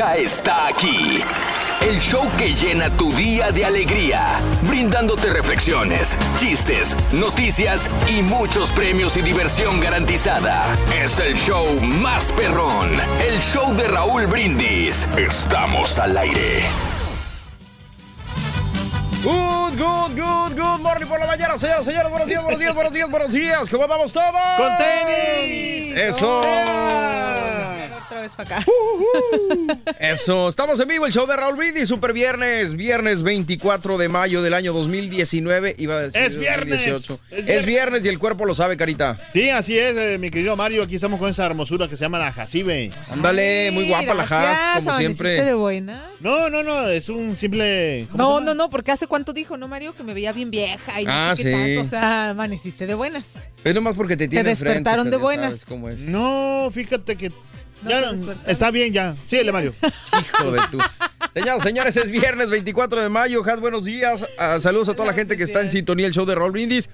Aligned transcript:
Ya 0.00 0.16
está 0.16 0.66
aquí. 0.68 1.20
El 1.82 2.00
show 2.00 2.26
que 2.38 2.54
llena 2.54 2.88
tu 2.88 3.12
día 3.12 3.52
de 3.52 3.66
alegría, 3.66 4.40
brindándote 4.62 5.28
reflexiones, 5.28 6.16
chistes, 6.38 6.96
noticias 7.12 7.90
y 8.08 8.22
muchos 8.22 8.70
premios 8.70 9.18
y 9.18 9.20
diversión 9.20 9.78
garantizada. 9.78 10.64
Es 10.90 11.20
el 11.20 11.36
show 11.36 11.66
más 11.82 12.32
perrón, 12.32 12.88
el 13.28 13.38
show 13.42 13.74
de 13.74 13.88
Raúl 13.88 14.26
Brindis. 14.26 15.06
Estamos 15.18 15.98
al 15.98 16.16
aire. 16.16 16.62
Good, 19.22 19.78
good, 19.78 20.18
good, 20.18 20.58
good 20.58 20.80
morning 20.80 21.06
por 21.08 21.20
la 21.20 21.26
mañana, 21.26 21.58
señoras, 21.58 21.84
señores. 21.84 22.10
Buenos 22.10 22.26
días, 22.26 22.42
buenos 22.42 22.58
días, 22.58 22.74
buenos 22.74 22.92
días, 22.94 23.10
buenos 23.10 23.32
días. 23.32 23.68
¿Cómo 23.68 23.82
andamos 23.82 24.10
todos? 24.14 24.32
¡Con 24.56 24.78
tenis! 24.78 25.94
Eso. 25.94 26.40
Otra 28.20 28.22
vez 28.22 28.32
para 28.36 28.56
acá. 28.58 28.66
Eso. 29.98 30.48
Estamos 30.48 30.78
en 30.80 30.88
vivo, 30.88 31.06
el 31.06 31.12
show 31.12 31.26
de 31.26 31.36
Raúl 31.36 31.56
Brindis, 31.56 31.88
Super 31.88 32.12
Viernes, 32.12 32.74
viernes 32.74 33.22
24 33.22 33.96
de 33.96 34.08
mayo 34.10 34.42
del 34.42 34.52
año 34.54 34.72
2019. 34.74 35.76
Iba 35.78 35.96
a 35.96 36.00
decir 36.02 36.20
Es 36.20 36.36
viernes. 36.36 36.80
2018. 36.84 37.14
Es 37.14 37.20
Es 37.30 37.44
viernes. 37.46 37.66
viernes 37.66 38.04
y 38.04 38.08
el 38.08 38.18
cuerpo 38.18 38.44
lo 38.44 38.54
sabe, 38.54 38.76
carita. 38.76 39.18
Sí, 39.32 39.48
así 39.48 39.78
es, 39.78 39.96
eh, 39.96 40.18
mi 40.18 40.30
querido 40.30 40.54
Mario. 40.56 40.82
Aquí 40.82 40.96
estamos 40.96 41.18
con 41.18 41.30
esa 41.30 41.46
hermosura 41.46 41.88
que 41.88 41.96
se 41.96 42.04
llama 42.04 42.18
la 42.18 42.30
Jacibe. 42.32 42.90
Ándale, 43.08 43.70
muy 43.72 43.88
guapa 43.88 44.12
la 44.14 44.26
Gracias, 44.26 44.58
como 44.84 44.90
¿amaneciste 44.90 45.24
de 45.24 45.36
siempre. 45.38 45.54
buenas? 45.54 46.02
No, 46.20 46.50
no, 46.50 46.62
no, 46.62 46.88
es 46.88 47.08
un 47.08 47.38
simple. 47.38 48.06
¿cómo 48.10 48.22
se 48.22 48.28
No, 48.34 48.40
no, 48.40 48.54
no, 48.54 48.68
porque 48.70 48.90
hace 48.92 49.06
cuánto 49.06 49.32
dijo, 49.32 49.56
¿no, 49.56 49.66
Mario? 49.68 49.94
Que 49.96 50.02
me 50.02 50.12
veía 50.14 50.32
bien 50.32 50.50
vieja 50.50 51.00
y 51.00 51.04
no 51.06 51.10
Ah, 51.12 51.32
sé 51.36 51.44
qué 51.44 51.48
sí. 51.54 51.74
tanto. 51.74 51.80
O 51.80 51.90
sea, 51.90 52.30
amaneciste 52.30 52.86
de 52.86 52.94
buenas. 52.94 53.40
Es 53.64 53.74
nomás 53.74 53.94
porque 53.94 54.16
te 54.16 54.28
tiene 54.28 54.48
despertaron 54.48 55.06
enfrente, 55.06 55.10
de 55.10 55.22
buenas. 55.22 55.44
sabes 55.58 55.64
cómo 55.64 55.88
es. 55.88 56.00
No, 56.00 56.68
fíjate 56.72 57.16
que. 57.16 57.32
Ya 57.88 58.00
no- 58.12 58.34
está 58.46 58.70
bien, 58.70 58.92
ya. 58.92 59.14
Síguele, 59.26 59.52
Mario. 59.52 59.74
Hijo 59.82 60.52
de 60.52 60.60
tu. 60.70 60.78
Señoras, 61.34 61.62
señores, 61.62 61.96
es 61.96 62.10
viernes 62.10 62.50
24 62.50 63.00
de 63.02 63.08
mayo. 63.08 63.42
Has, 63.44 63.60
buenos 63.60 63.84
días. 63.84 64.24
Ah, 64.38 64.58
saludos 64.60 64.88
a 64.88 64.94
toda 64.94 65.06
la 65.08 65.14
gente 65.14 65.36
que 65.36 65.44
está 65.44 65.60
en 65.62 65.70
sintonía 65.70 66.06
el 66.06 66.12
show 66.12 66.26
de 66.26 66.34
Roll 66.34 66.52
Brindis. 66.52 66.90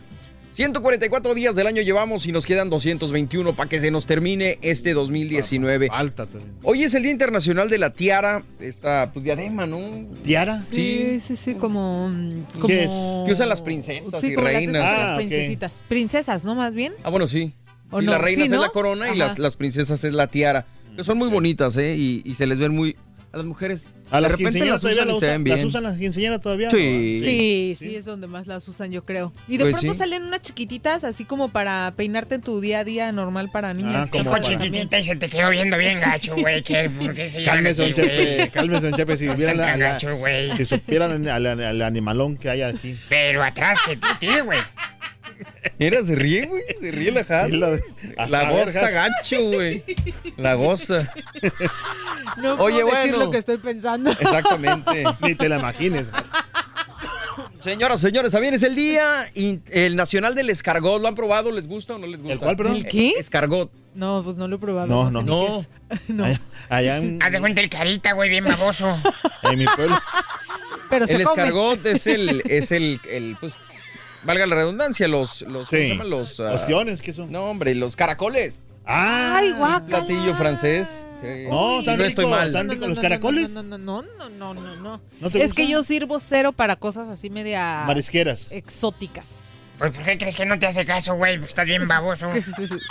144 0.53 1.35
días 1.35 1.55
del 1.55 1.67
año 1.67 1.83
llevamos 1.83 2.25
y 2.27 2.33
nos 2.33 2.47
quedan 2.47 2.71
221 2.71 3.55
para 3.55 3.69
que 3.69 3.79
se 3.79 3.91
nos 3.91 4.07
termine 4.07 4.59
este 4.63 4.95
2019. 4.95 5.89
Falta 5.89 6.25
también. 6.25 6.55
Hoy 6.63 6.83
es 6.85 6.95
el 6.95 7.03
Día 7.03 7.13
Internacional 7.13 7.69
de 7.69 7.77
la 7.79 7.91
Tiara, 7.91 8.43
esta 8.59 9.11
pues 9.13 9.23
diadema, 9.25 9.67
¿no? 9.67 10.07
¿Tiara? 10.25 10.59
Sí. 10.59 11.19
Sí, 11.19 11.21
sí, 11.21 11.37
sí, 11.37 11.55
como... 11.57 12.11
como... 12.55 12.67
¿Qué 12.69 12.85
es? 12.85 12.91
Que 13.27 13.33
usan 13.33 13.51
las 13.51 13.61
princesas 13.61 14.19
Sí, 14.21 14.29
y 14.29 14.35
las 14.37 14.45
reinas. 14.45 14.75
esas, 14.77 14.91
Ah, 14.99 15.05
las 15.09 15.17
princesitas. 15.19 15.85
Princesas, 15.89 16.45
¿no? 16.45 16.55
Más 16.55 16.73
bien. 16.75 16.95
Ah, 17.05 17.11
bueno, 17.11 17.27
sí. 17.27 17.53
¿O 17.91 18.01
Sí, 18.01 18.07
no? 18.07 18.13
las 18.13 18.21
reinas 18.21 18.49
Sí, 18.49 18.55
es 18.55 18.59
¿no? 18.59 18.63
la 18.63 18.71
corona 18.71 19.11
y 19.13 19.17
las, 19.17 19.39
las 19.39 19.57
princesas 19.57 20.03
es 20.05 20.13
la 20.13 20.27
tiara. 20.29 20.67
Que 20.97 21.05
son 21.05 21.19
muy 21.19 21.29
bonitas, 21.29 21.77
¿eh? 21.77 21.95
Y, 21.97 22.23
y 22.25 22.35
se 22.35 22.47
les 22.47 22.59
ven 22.59 22.75
muy... 22.75 22.97
A 23.33 23.39
las 23.39 23.47
mujeres. 23.47 23.93
¿A 24.11 24.17
de 24.17 24.23
las 24.23 24.31
repente 24.31 24.45
quinceañeras 24.61 24.71
las 24.77 24.81
todavía 24.81 25.03
usan 25.03 25.13
la 25.15 25.21
se 25.21 25.27
ven 25.27 25.45
bien. 25.45 25.57
¿Las 25.59 25.67
usan 25.67 25.83
las 25.83 25.99
quinceañeras 25.99 26.41
todavía? 26.41 26.71
Sí. 26.71 27.21
Sí, 27.23 27.75
sí, 27.77 27.97
es 27.97 28.07
donde 28.07 28.29
más 28.29 28.47
las 28.47 28.67
usan, 28.67 28.91
yo 28.93 29.05
creo. 29.05 29.31
Y 29.47 29.59
de 29.59 29.65
Pues 29.65 29.75
pronto 29.77 29.93
sí. 29.93 29.99
salen 29.99 30.23
unas 30.23 30.41
chiquititas, 30.41 31.05
así 31.05 31.27
como 31.27 31.51
para 31.51 31.93
peinarte 31.99 32.37
en 32.37 32.41
tu 32.41 32.63
día 32.63 32.79
a 32.79 32.85
día 32.85 33.13
normal 33.13 33.51
para 33.53 33.75
niñas. 33.75 34.09
Ah, 34.09 34.11
como 34.11 34.31
para- 34.31 34.43
también. 34.43 34.89
y 34.91 35.03
se 35.05 35.17
te 35.17 35.29
quedó 35.29 35.51
viendo 35.51 35.77
bien 35.77 36.01
gacho, 36.01 36.35
güey. 36.35 36.63
¿Qué? 36.63 36.89
¿Por 36.89 37.15
qué 37.15 37.29
se 37.29 37.41
llama 37.43 37.53
Cálmese, 37.57 37.83
don? 37.83 37.93
Chepe. 37.95 38.51
Cálmese, 38.55 38.81
don 38.91 38.95
Chepe. 38.95 39.17
Si 39.19 39.27
No 39.27 39.35
vieran 39.35 39.57
sean 39.57 39.69
la- 39.69 39.77
la- 39.87 39.93
gacho, 39.93 40.17
güey. 40.17 40.57
si 40.57 40.65
supieran 40.65 41.29
al, 41.29 41.47
al- 41.47 41.61
al 41.63 41.83
animalón 41.83 42.39
que 42.39 42.49
hay 42.49 42.63
aquí. 42.63 42.97
Pero 43.11 43.43
atrás 43.43 43.79
que 43.87 43.97
tú, 43.99 44.07
tío, 44.19 44.47
güey. 44.47 44.61
Mira, 45.79 46.03
se 46.05 46.15
ríe, 46.15 46.47
güey. 46.47 46.63
Se 46.81 46.91
ríe 46.91 47.13
la 47.13 47.21
Has. 47.21 47.47
Sí, 47.51 47.57
lo- 47.57 47.67
a 48.17 48.27
La 48.29 48.51
goza 48.51 48.91
gacho, 48.91 49.43
güey. 49.43 49.85
La 50.37 50.55
goza. 50.55 51.13
No 52.39 52.55
Oye, 52.55 52.81
puedo 52.83 52.95
decir 52.97 53.11
bueno. 53.13 53.27
lo 53.27 53.31
que 53.31 53.39
estoy 53.39 53.59
pensando. 53.59 54.11
Exactamente. 54.11 55.05
Ni 55.21 55.35
te 55.35 55.49
la 55.49 55.57
imagines. 55.59 56.09
Señoras, 57.61 58.01
señores, 58.01 58.33
también 58.33 58.55
es 58.55 58.63
el 58.63 58.75
día 58.77 59.27
el 59.35 59.97
nacional 59.97 60.35
del 60.35 60.51
escargot. 60.51 61.03
¿Lo 61.03 61.09
han 61.09 61.15
probado? 61.15 61.51
¿Les 61.51 61.67
gusta 61.67 61.95
o 61.95 61.99
no 61.99 62.07
les 62.07 62.21
gusta? 62.23 62.35
¿El 62.35 62.39
cuál, 62.39 62.57
perdón? 62.57 62.77
¿El 62.77 62.87
qué? 62.87 63.11
Escargot. 63.19 63.71
No, 63.95 64.23
pues 64.23 64.37
no 64.37 64.47
lo 64.47 64.57
he 64.57 64.59
probado. 64.59 64.87
No, 64.87 65.11
no. 65.11 65.23
No. 65.23 65.67
No. 66.09 66.25
Allá, 66.25 66.41
allá 66.69 66.97
en, 66.97 67.23
Haz 67.23 67.33
de 67.33 67.41
cuenta 67.41 67.61
el 67.61 67.69
carita, 67.69 68.13
güey, 68.13 68.29
bien 68.31 68.45
baboso. 68.45 68.97
en 69.43 69.59
mi 69.59 69.67
pueblo. 69.67 69.99
Pero 70.91 71.07
se 71.07 71.15
El 71.17 71.25
come. 71.25 71.43
escargot 71.43 71.87
es 71.87 72.07
el, 72.07 72.43
es 72.49 72.73
el, 72.73 73.01
el, 73.11 73.37
pues, 73.41 73.55
valga 74.27 74.47
la 74.47 74.55
redundancia, 74.57 75.09
los, 75.09 75.43
los, 75.43 75.53
¿cómo 75.53 75.65
se 75.71 75.83
Sí. 75.85 75.89
llaman? 75.91 76.11
Los, 76.11 76.41
ah, 76.41 76.53
Ostiones, 76.55 77.01
¿qué 77.03 77.13
son? 77.15 77.31
no, 77.33 77.45
hombre, 77.47 77.75
los 77.75 77.97
caracoles. 77.97 78.63
Ah, 78.89 79.37
Ay, 79.39 79.51
Un 79.51 79.59
guácala. 79.59 79.87
platillo 79.87 80.35
francés. 80.37 81.07
sí. 81.21 81.27
No, 81.49 81.83
tan 81.85 81.99
no 81.99 82.05
estoy 82.05 82.27
mal. 82.27 82.53
tan 82.53 82.67
No, 82.69 82.73
rico. 82.75 82.83
no, 82.83 82.89
¿Los 82.91 82.97
no, 82.99 83.03
caracoles? 83.03 83.51
No, 83.51 83.63
no, 83.65 83.79
no, 83.79 84.03
no, 84.03 84.29
no, 84.29 84.55
no, 84.55 84.77
no. 84.77 85.01
¿No 85.21 85.31
te 85.31 85.43
Es 85.43 85.55
que 85.55 85.67
yo 85.67 85.83
sirvo 85.83 86.21
cero 86.21 86.53
para 86.53 86.77
cosas 86.77 87.09
así 87.09 87.29
media 87.31 87.83
Marisqueras. 87.87 88.49
exóticas. 88.53 89.51
Pues, 89.79 89.91
¿por 89.91 90.05
qué 90.05 90.17
crees 90.17 90.37
que 90.37 90.47
no 90.47 90.59
te 90.59 90.67
hace 90.67 90.85
caso, 90.87 91.17
güey? 91.17 91.37
Porque 91.37 91.49
estás 91.49 91.67
bien 91.67 91.87
baboso. 91.89 92.31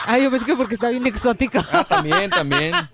Ay, 0.06 0.24
yo 0.24 0.30
pensé 0.32 0.46
que 0.46 0.56
porque 0.56 0.74
está 0.76 0.90
bien 0.90 1.08
exótica. 1.08 1.66
Ah, 1.72 1.86
también, 1.88 2.30
también. 2.30 2.74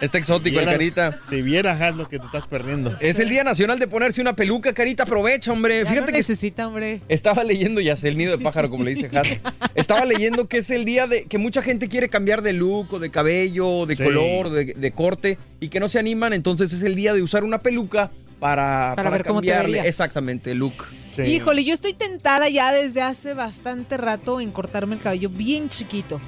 Está 0.00 0.18
exótico 0.18 0.60
el 0.60 0.66
Viera- 0.66 0.72
carita. 0.72 1.18
Si 1.28 1.42
vieras 1.42 1.96
lo 1.96 2.08
que 2.08 2.18
te 2.18 2.26
estás 2.26 2.46
perdiendo. 2.46 2.96
Es 3.00 3.18
el 3.18 3.28
Día 3.28 3.42
Nacional 3.42 3.78
de 3.80 3.88
ponerse 3.88 4.20
una 4.20 4.36
peluca, 4.36 4.72
carita. 4.72 5.02
Aprovecha, 5.02 5.52
hombre. 5.52 5.78
Ya 5.78 5.90
Fíjate 5.90 6.00
no 6.00 6.06
que 6.06 6.12
necesita, 6.12 6.68
hombre. 6.68 7.00
Estaba 7.08 7.42
leyendo, 7.42 7.80
ya 7.80 7.96
sé, 7.96 8.08
el 8.08 8.16
nido 8.16 8.36
de 8.36 8.42
pájaro, 8.42 8.70
como 8.70 8.84
le 8.84 8.94
dice 8.94 9.10
Has. 9.16 9.28
Estaba 9.74 10.04
leyendo 10.04 10.46
que 10.46 10.58
es 10.58 10.70
el 10.70 10.84
día 10.84 11.06
de 11.08 11.24
que 11.24 11.38
mucha 11.38 11.62
gente 11.62 11.88
quiere 11.88 12.08
cambiar 12.08 12.42
de 12.42 12.52
look 12.52 12.92
o 12.94 12.98
de 13.00 13.10
cabello, 13.10 13.86
de 13.86 13.96
Sí. 13.96 14.04
color, 14.04 14.50
de, 14.50 14.66
de 14.66 14.92
corte 14.92 15.36
y 15.60 15.68
que 15.68 15.80
no 15.80 15.88
se 15.88 15.98
animan. 15.98 16.32
Entonces 16.32 16.72
es 16.72 16.82
el 16.84 16.94
día 16.94 17.12
de 17.12 17.22
usar 17.22 17.42
una 17.42 17.58
peluca 17.58 18.10
para, 18.38 18.92
Para 18.94 19.10
ver 19.10 19.24
cómo 19.24 19.40
te 19.40 19.48
cambiarle 19.48 19.80
exactamente 19.88 20.52
el 20.52 20.58
look. 20.58 20.74
Sí. 21.16 21.22
Híjole, 21.22 21.64
yo 21.64 21.74
estoy 21.74 21.94
tentada 21.94 22.48
ya 22.48 22.70
desde 22.70 23.02
hace 23.02 23.34
bastante 23.34 23.96
rato 23.96 24.40
en 24.40 24.52
cortarme 24.52 24.94
el 24.94 25.00
cabello 25.02 25.28
bien 25.28 25.68
chiquito. 25.68 26.20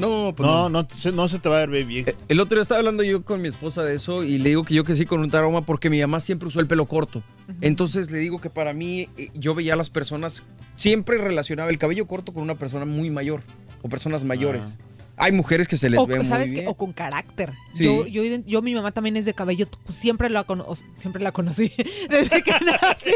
No, 0.00 0.32
pues 0.36 0.48
No, 0.48 0.68
no, 0.68 0.86
se- 0.96 1.12
no 1.12 1.28
se 1.28 1.38
te 1.38 1.48
va 1.48 1.62
a 1.62 1.66
ver 1.66 1.84
bien. 1.84 2.08
Eh, 2.08 2.14
El 2.28 2.40
otro 2.40 2.56
día 2.56 2.62
estaba 2.62 2.78
hablando 2.78 3.02
yo 3.02 3.24
con 3.24 3.40
mi 3.42 3.48
esposa 3.48 3.82
de 3.84 3.94
eso 3.94 4.24
y 4.24 4.38
le 4.38 4.48
digo 4.50 4.64
que 4.64 4.74
yo 4.74 4.84
que 4.84 4.94
sí 4.94 5.04
con 5.06 5.20
un 5.20 5.30
trauma 5.30 5.62
porque 5.62 5.90
mi 5.90 6.00
mamá 6.00 6.20
siempre 6.20 6.48
usó 6.48 6.60
el 6.60 6.66
pelo 6.66 6.86
corto. 6.86 7.22
Entonces 7.60 8.10
le 8.10 8.18
digo 8.18 8.40
que 8.40 8.50
para 8.50 8.72
mí 8.72 9.08
eh, 9.16 9.28
yo 9.34 9.54
veía 9.54 9.74
a 9.74 9.76
las 9.76 9.90
personas, 9.90 10.44
siempre 10.74 11.18
relacionaba 11.18 11.70
el 11.70 11.78
cabello 11.78 12.06
corto 12.06 12.32
con 12.32 12.42
una 12.42 12.54
persona 12.56 12.84
muy 12.84 13.10
mayor 13.10 13.42
o 13.82 13.88
personas 13.88 14.24
mayores. 14.24 14.78
Hay 15.20 15.32
mujeres 15.32 15.68
que 15.68 15.76
se 15.76 15.90
les 15.90 16.00
O, 16.00 16.06
ve 16.06 16.18
muy 16.18 16.50
bien. 16.50 16.66
o 16.68 16.74
con 16.74 16.92
carácter. 16.92 17.52
Sí. 17.72 17.84
Yo, 17.84 18.06
yo, 18.06 18.22
yo, 18.46 18.62
mi 18.62 18.74
mamá 18.74 18.90
también 18.92 19.16
es 19.16 19.24
de 19.24 19.34
cabello, 19.34 19.68
siempre 19.88 20.30
la, 20.30 20.44
cono- 20.44 20.66
siempre 20.98 21.22
la 21.22 21.30
conocí. 21.32 21.72
Desde 22.10 22.42
que 22.42 22.52
nací. 22.64 23.10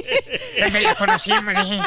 Siempre 0.57 0.83
la 0.83 0.95
conocimos, 0.95 1.55
dije. 1.65 1.81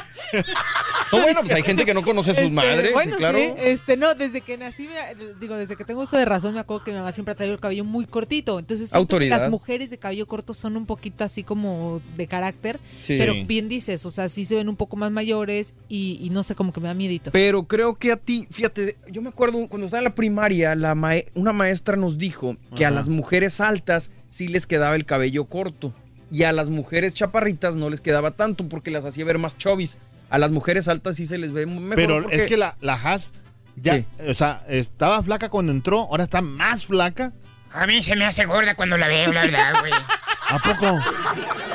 No, 1.11 1.21
bueno, 1.21 1.39
pues 1.41 1.53
hay 1.53 1.63
gente 1.63 1.85
que 1.85 1.93
no 1.93 2.01
conoce 2.01 2.31
a 2.31 2.33
sus 2.33 2.43
Este, 2.43 2.53
madres, 2.55 2.91
bueno, 2.91 3.13
sí, 3.13 3.17
claro. 3.19 3.37
sí, 3.37 3.49
este, 3.59 3.95
no, 3.95 4.13
desde 4.13 4.41
que 4.41 4.57
nací, 4.57 4.87
me- 4.89 5.35
digo, 5.39 5.55
desde 5.55 5.75
que 5.77 5.85
tengo 5.85 6.01
uso 6.01 6.17
de 6.17 6.25
razón, 6.25 6.53
me 6.53 6.59
acuerdo 6.59 6.83
que 6.83 6.91
mi 6.91 6.97
mamá 6.97 7.11
siempre 7.13 7.31
ha 7.31 7.35
traído 7.35 7.53
el 7.53 7.61
cabello 7.61 7.85
muy 7.85 8.05
cortito. 8.05 8.59
Entonces, 8.59 8.93
Autoridad. 8.93 9.39
las 9.39 9.49
mujeres 9.49 9.89
de 9.89 9.97
cabello 9.97 10.27
corto 10.27 10.53
son 10.53 10.75
un 10.75 10.85
poquito 10.85 11.23
así 11.23 11.43
como 11.43 12.01
de 12.17 12.27
carácter. 12.27 12.79
Sí. 13.01 13.15
Pero 13.17 13.33
bien 13.45 13.69
dices, 13.69 14.05
o 14.05 14.11
sea, 14.11 14.27
sí 14.27 14.43
se 14.43 14.55
ven 14.55 14.67
un 14.67 14.75
poco 14.75 14.97
más 14.97 15.11
mayores 15.11 15.73
y, 15.87 16.19
y 16.21 16.29
no 16.29 16.43
sé, 16.43 16.55
como 16.55 16.73
que 16.73 16.81
me 16.81 16.87
da 16.87 16.93
miedito. 16.93 17.31
Pero 17.31 17.63
creo 17.63 17.95
que 17.95 18.11
a 18.11 18.17
ti, 18.17 18.45
fíjate, 18.51 18.97
yo 19.09 19.21
me 19.21 19.29
acuerdo 19.29 19.65
cuando 19.69 19.85
estaba 19.85 19.99
en 19.99 20.05
la 20.07 20.15
primaria, 20.15 20.73
la 20.75 20.95
una 21.35 21.51
maestra 21.51 21.97
nos 21.97 22.17
dijo 22.17 22.55
que 22.75 22.85
a 22.85 22.91
las 22.91 23.09
mujeres 23.09 23.59
altas 23.59 24.11
sí 24.29 24.47
les 24.47 24.65
quedaba 24.65 24.95
el 24.95 25.05
cabello 25.05 25.45
corto 25.45 25.93
y 26.31 26.43
a 26.43 26.51
las 26.53 26.69
mujeres 26.69 27.13
chaparritas 27.13 27.75
no 27.77 27.89
les 27.89 27.99
quedaba 28.01 28.31
tanto 28.31 28.67
porque 28.69 28.89
las 28.91 29.03
hacía 29.05 29.25
ver 29.25 29.37
más 29.37 29.57
chovis. 29.57 29.97
A 30.29 30.37
las 30.37 30.51
mujeres 30.51 30.87
altas 30.87 31.15
sí 31.17 31.25
se 31.25 31.37
les 31.37 31.51
ve 31.51 31.65
mejor. 31.65 31.95
Pero 31.95 32.21
porque- 32.21 32.35
es 32.37 32.45
que 32.47 32.57
la, 32.57 32.75
la 32.81 32.93
Haas 32.93 33.31
ya, 33.75 33.97
Sí. 33.97 34.05
o 34.27 34.33
sea, 34.33 34.61
estaba 34.69 35.21
flaca 35.23 35.49
cuando 35.49 35.71
entró, 35.71 36.01
ahora 36.01 36.23
está 36.23 36.41
más 36.41 36.85
flaca. 36.85 37.31
A 37.73 37.85
mí 37.85 38.01
se 38.03 38.15
me 38.15 38.25
hace 38.25 38.45
gorda 38.45 38.75
cuando 38.75 38.97
la 38.97 39.07
veo, 39.07 39.31
la 39.31 39.41
verdad, 39.41 39.79
güey. 39.79 39.93
¿A 40.49 40.59
poco? 40.59 40.99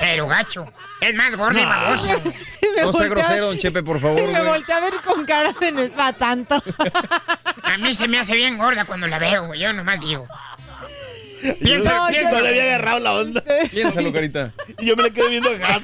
Pero 0.01 0.27
gacho. 0.27 0.73
Es 1.01 1.15
más 1.15 1.37
gorda 1.37 1.61
y 1.61 1.65
babosa. 1.65 2.17
No 2.81 2.91
sea 2.91 3.07
grosero, 3.09 3.49
don 3.49 3.59
Chepe, 3.59 3.83
por 3.83 4.01
favor, 4.01 4.19
Y 4.19 4.33
me 4.33 4.41
volteé 4.43 4.75
a 4.75 4.81
ver 4.81 4.95
con 5.05 5.27
cara 5.27 5.53
de 5.53 5.73
no 5.73 5.83
es 5.83 5.91
para 5.91 6.15
tanto. 6.15 6.63
A 7.65 7.77
mí 7.77 7.95
se 7.95 8.09
me 8.09 8.19
hace 8.19 8.35
bien 8.35 8.57
gorda 8.57 8.87
cuando 8.87 9.07
la 9.09 9.19
veo, 9.19 9.49
güey. 9.49 9.61
Yo 9.61 9.75
nomás 9.75 10.01
digo. 10.01 10.27
Piensa, 11.61 11.97
No, 11.97 12.07
piensa. 12.09 12.33
No 12.33 12.41
le 12.41 12.49
había 12.49 12.63
agarrado 12.65 12.99
la 13.01 13.13
onda. 13.15 13.45
Piénsalo, 13.71 14.13
carita. 14.13 14.53
Y 14.81 14.87
yo 14.87 14.97
me 14.97 15.03
le 15.05 15.11
quedé 15.13 15.29
viendo 15.31 15.49
a 15.51 15.81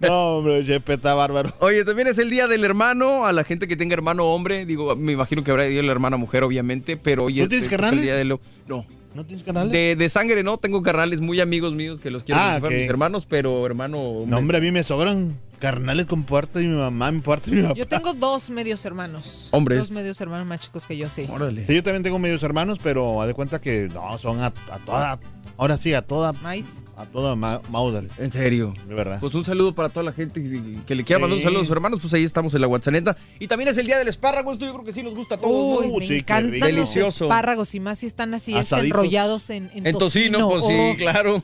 no, 0.00 0.36
hombre, 0.38 0.64
Chepe 0.64 0.94
está 0.94 1.14
bárbaro. 1.14 1.52
Oye, 1.60 1.84
también 1.84 2.08
es 2.08 2.18
el 2.18 2.30
día 2.30 2.48
del 2.48 2.64
hermano, 2.64 3.24
a 3.26 3.32
la 3.32 3.44
gente 3.44 3.68
que 3.68 3.76
tenga 3.76 3.94
hermano 3.94 4.26
hombre, 4.26 4.66
digo, 4.66 4.94
me 4.96 5.12
imagino 5.12 5.44
que 5.44 5.50
habrá 5.50 5.64
día 5.64 5.80
de 5.80 5.86
la 5.86 5.92
hermana 5.92 6.16
mujer, 6.16 6.42
obviamente, 6.44 6.96
pero 6.96 7.24
oye, 7.24 7.42
¿Tú 7.42 7.48
tienes 7.48 7.64
este, 7.66 7.76
carnales? 7.76 7.98
el 8.00 8.04
día 8.04 8.16
de 8.16 8.24
lo- 8.24 8.40
No, 8.66 8.84
¿No 9.14 9.24
tienes 9.24 9.44
canales? 9.44 9.72
de, 9.72 9.96
de 9.96 10.08
sangre 10.08 10.42
no, 10.42 10.58
tengo 10.58 10.82
carnales 10.82 11.20
muy 11.20 11.40
amigos 11.40 11.72
míos 11.74 12.00
que 12.00 12.10
los 12.10 12.24
quiero 12.24 12.40
Ah, 12.40 12.58
como 12.60 12.72
mis 12.72 12.88
hermanos, 12.88 13.26
pero 13.28 13.64
hermano 13.64 14.00
hombre. 14.00 14.30
No, 14.30 14.38
hombre, 14.38 14.58
a 14.58 14.60
mí 14.60 14.70
me 14.72 14.82
sobran 14.82 15.36
carnales 15.64 16.04
con 16.04 16.24
parte 16.24 16.58
de 16.58 16.66
mi 16.66 16.76
mamá, 16.76 17.10
mi 17.10 17.22
parte 17.22 17.50
de 17.50 17.56
mi 17.56 17.62
papá. 17.62 17.74
Yo 17.74 17.86
tengo 17.86 18.12
dos 18.12 18.50
medios 18.50 18.84
hermanos. 18.84 19.48
Hombres. 19.50 19.78
Dos 19.78 19.90
medios 19.92 20.20
hermanos 20.20 20.46
más 20.46 20.60
chicos 20.60 20.86
que 20.86 20.94
yo, 20.94 21.08
sí. 21.08 21.26
Órale. 21.30 21.66
Sí, 21.66 21.74
yo 21.74 21.82
también 21.82 22.02
tengo 22.02 22.18
medios 22.18 22.42
hermanos, 22.42 22.78
pero 22.82 23.22
haz 23.22 23.28
de 23.28 23.34
cuenta 23.34 23.62
que 23.62 23.88
no, 23.88 24.18
son 24.18 24.40
a, 24.40 24.52
a 24.70 24.78
toda, 24.84 25.18
ahora 25.56 25.76
sí, 25.76 25.94
a 25.94 26.02
toda, 26.02 26.32
Maíz. 26.32 26.66
a 26.96 27.06
toda 27.06 27.34
ma- 27.36 27.60
Mauser, 27.70 28.08
En 28.18 28.30
serio. 28.32 28.72
de 28.88 28.94
verdad. 28.94 29.18
Pues 29.20 29.34
un 29.34 29.44
saludo 29.44 29.74
para 29.74 29.88
toda 29.88 30.04
la 30.04 30.12
gente 30.12 30.42
que- 30.42 30.94
le 30.94 31.04
quiera 31.04 31.18
Sí. 31.18 31.22
mandar 31.22 31.36
un 31.38 31.42
saludo 31.42 31.60
a 31.60 31.64
sus 31.64 31.70
hermanos, 31.72 31.98
pues 32.00 32.14
ahí 32.14 32.22
estamos 32.24 32.54
en 32.54 32.60
la 32.60 32.68
WhatsApp. 32.68 33.16
Y 33.40 33.46
también 33.48 33.68
es 33.68 33.78
el 33.78 33.86
día 33.86 33.98
del 33.98 34.08
espárrago, 34.08 34.52
esto 34.52 34.64
yo 34.66 34.72
creo 34.72 34.84
que 34.84 34.92
sí 34.92 35.02
nos 35.02 35.14
gusta 35.14 35.34
a 35.34 35.38
todos, 35.38 35.80
Uy, 35.84 35.88
¿no? 35.92 35.98
Me 35.98 36.06
sí, 36.06 36.22
qué 36.22 36.40
rico. 36.40 36.66
los 36.66 36.74
Delicioso. 36.74 37.24
espárragos 37.24 37.74
y 37.74 37.80
más 37.80 37.98
si 37.98 38.06
están 38.06 38.32
así 38.34 38.54
enrollados 38.54 39.50
en, 39.50 39.70
en, 39.74 39.86
En 39.86 39.98
tocino, 39.98 40.48
pues 40.48 40.64
sí, 40.66 40.72
Oh, 40.76 40.94
claro. 40.96 41.42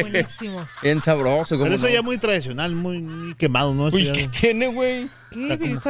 Buenísimos. 0.00 0.70
Bien 0.82 1.00
sabroso, 1.00 1.56
Pero 1.56 1.64
¿cómo 1.64 1.74
eso 1.76 1.86
no? 1.86 1.92
ya 1.92 2.02
muy 2.02 2.18
tradicional, 2.18 2.74
muy, 2.74 2.98
muy 3.00 3.34
quemado, 3.34 3.74
¿no? 3.74 3.86
Uy, 3.86 4.10
¿qué 4.12 4.28
tiene, 4.28 4.68
güey? 4.68 5.08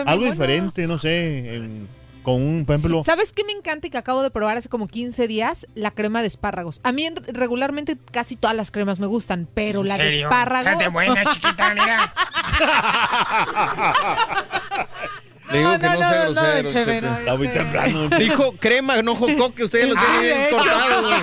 Algo 0.05 0.25
diferente, 0.27 0.87
no 0.87 0.99
sé, 0.99 1.55
en- 1.57 1.98
con 2.23 2.35
un, 2.43 2.65
por 2.67 2.77
ejemplo, 2.77 3.03
¿Sabes 3.05 3.33
qué 3.33 3.45
me 3.45 3.53
encanta 3.53 3.87
y 3.87 3.91
que 3.91 3.99
acabo 3.99 4.23
de 4.23 4.31
probar 4.31 4.57
hace 4.57 4.69
como 4.69 4.87
15 4.89 5.27
días? 5.29 5.67
La 5.75 5.91
crema 5.91 6.21
de 6.21 6.29
espárragos. 6.29 6.81
A 6.85 6.93
mí 6.93 7.05
en- 7.07 7.17
regularmente 7.29 7.97
casi 8.13 8.37
todas 8.37 8.55
las 8.57 8.71
cremas 8.71 9.01
me 9.01 9.07
gustan, 9.07 9.49
pero 9.55 9.81
¿En 9.81 9.89
la 9.89 9.97
de 9.99 10.05
serio? 10.11 10.27
espárrago... 10.29 10.69
Fíjate 10.69 10.89
buena, 10.89 11.25
chiquita, 11.33 11.75
mira. 11.75 12.13
Le 15.51 15.59
digo 15.61 15.79
que 15.79 15.87
no, 15.89 15.99
sea 15.99 16.25
grosero, 16.25 16.69
Chepe, 16.69 16.85
Chepe. 16.85 17.01
no, 17.01 17.17
está 17.19 17.35
muy 17.37 17.47
este, 17.47 17.59
temprano. 17.59 18.09
Dijo 18.11 18.53
crema, 18.61 19.01
no 19.03 19.15
jocoque, 19.15 19.65
usted 19.65 19.81
ya 19.81 19.95
lo 19.95 19.99
Ah, 19.99 20.19
bien 20.21 20.23
de 20.37 20.47
hecho. 20.49 20.57
cortado, 20.59 21.09
güey. 21.09 21.21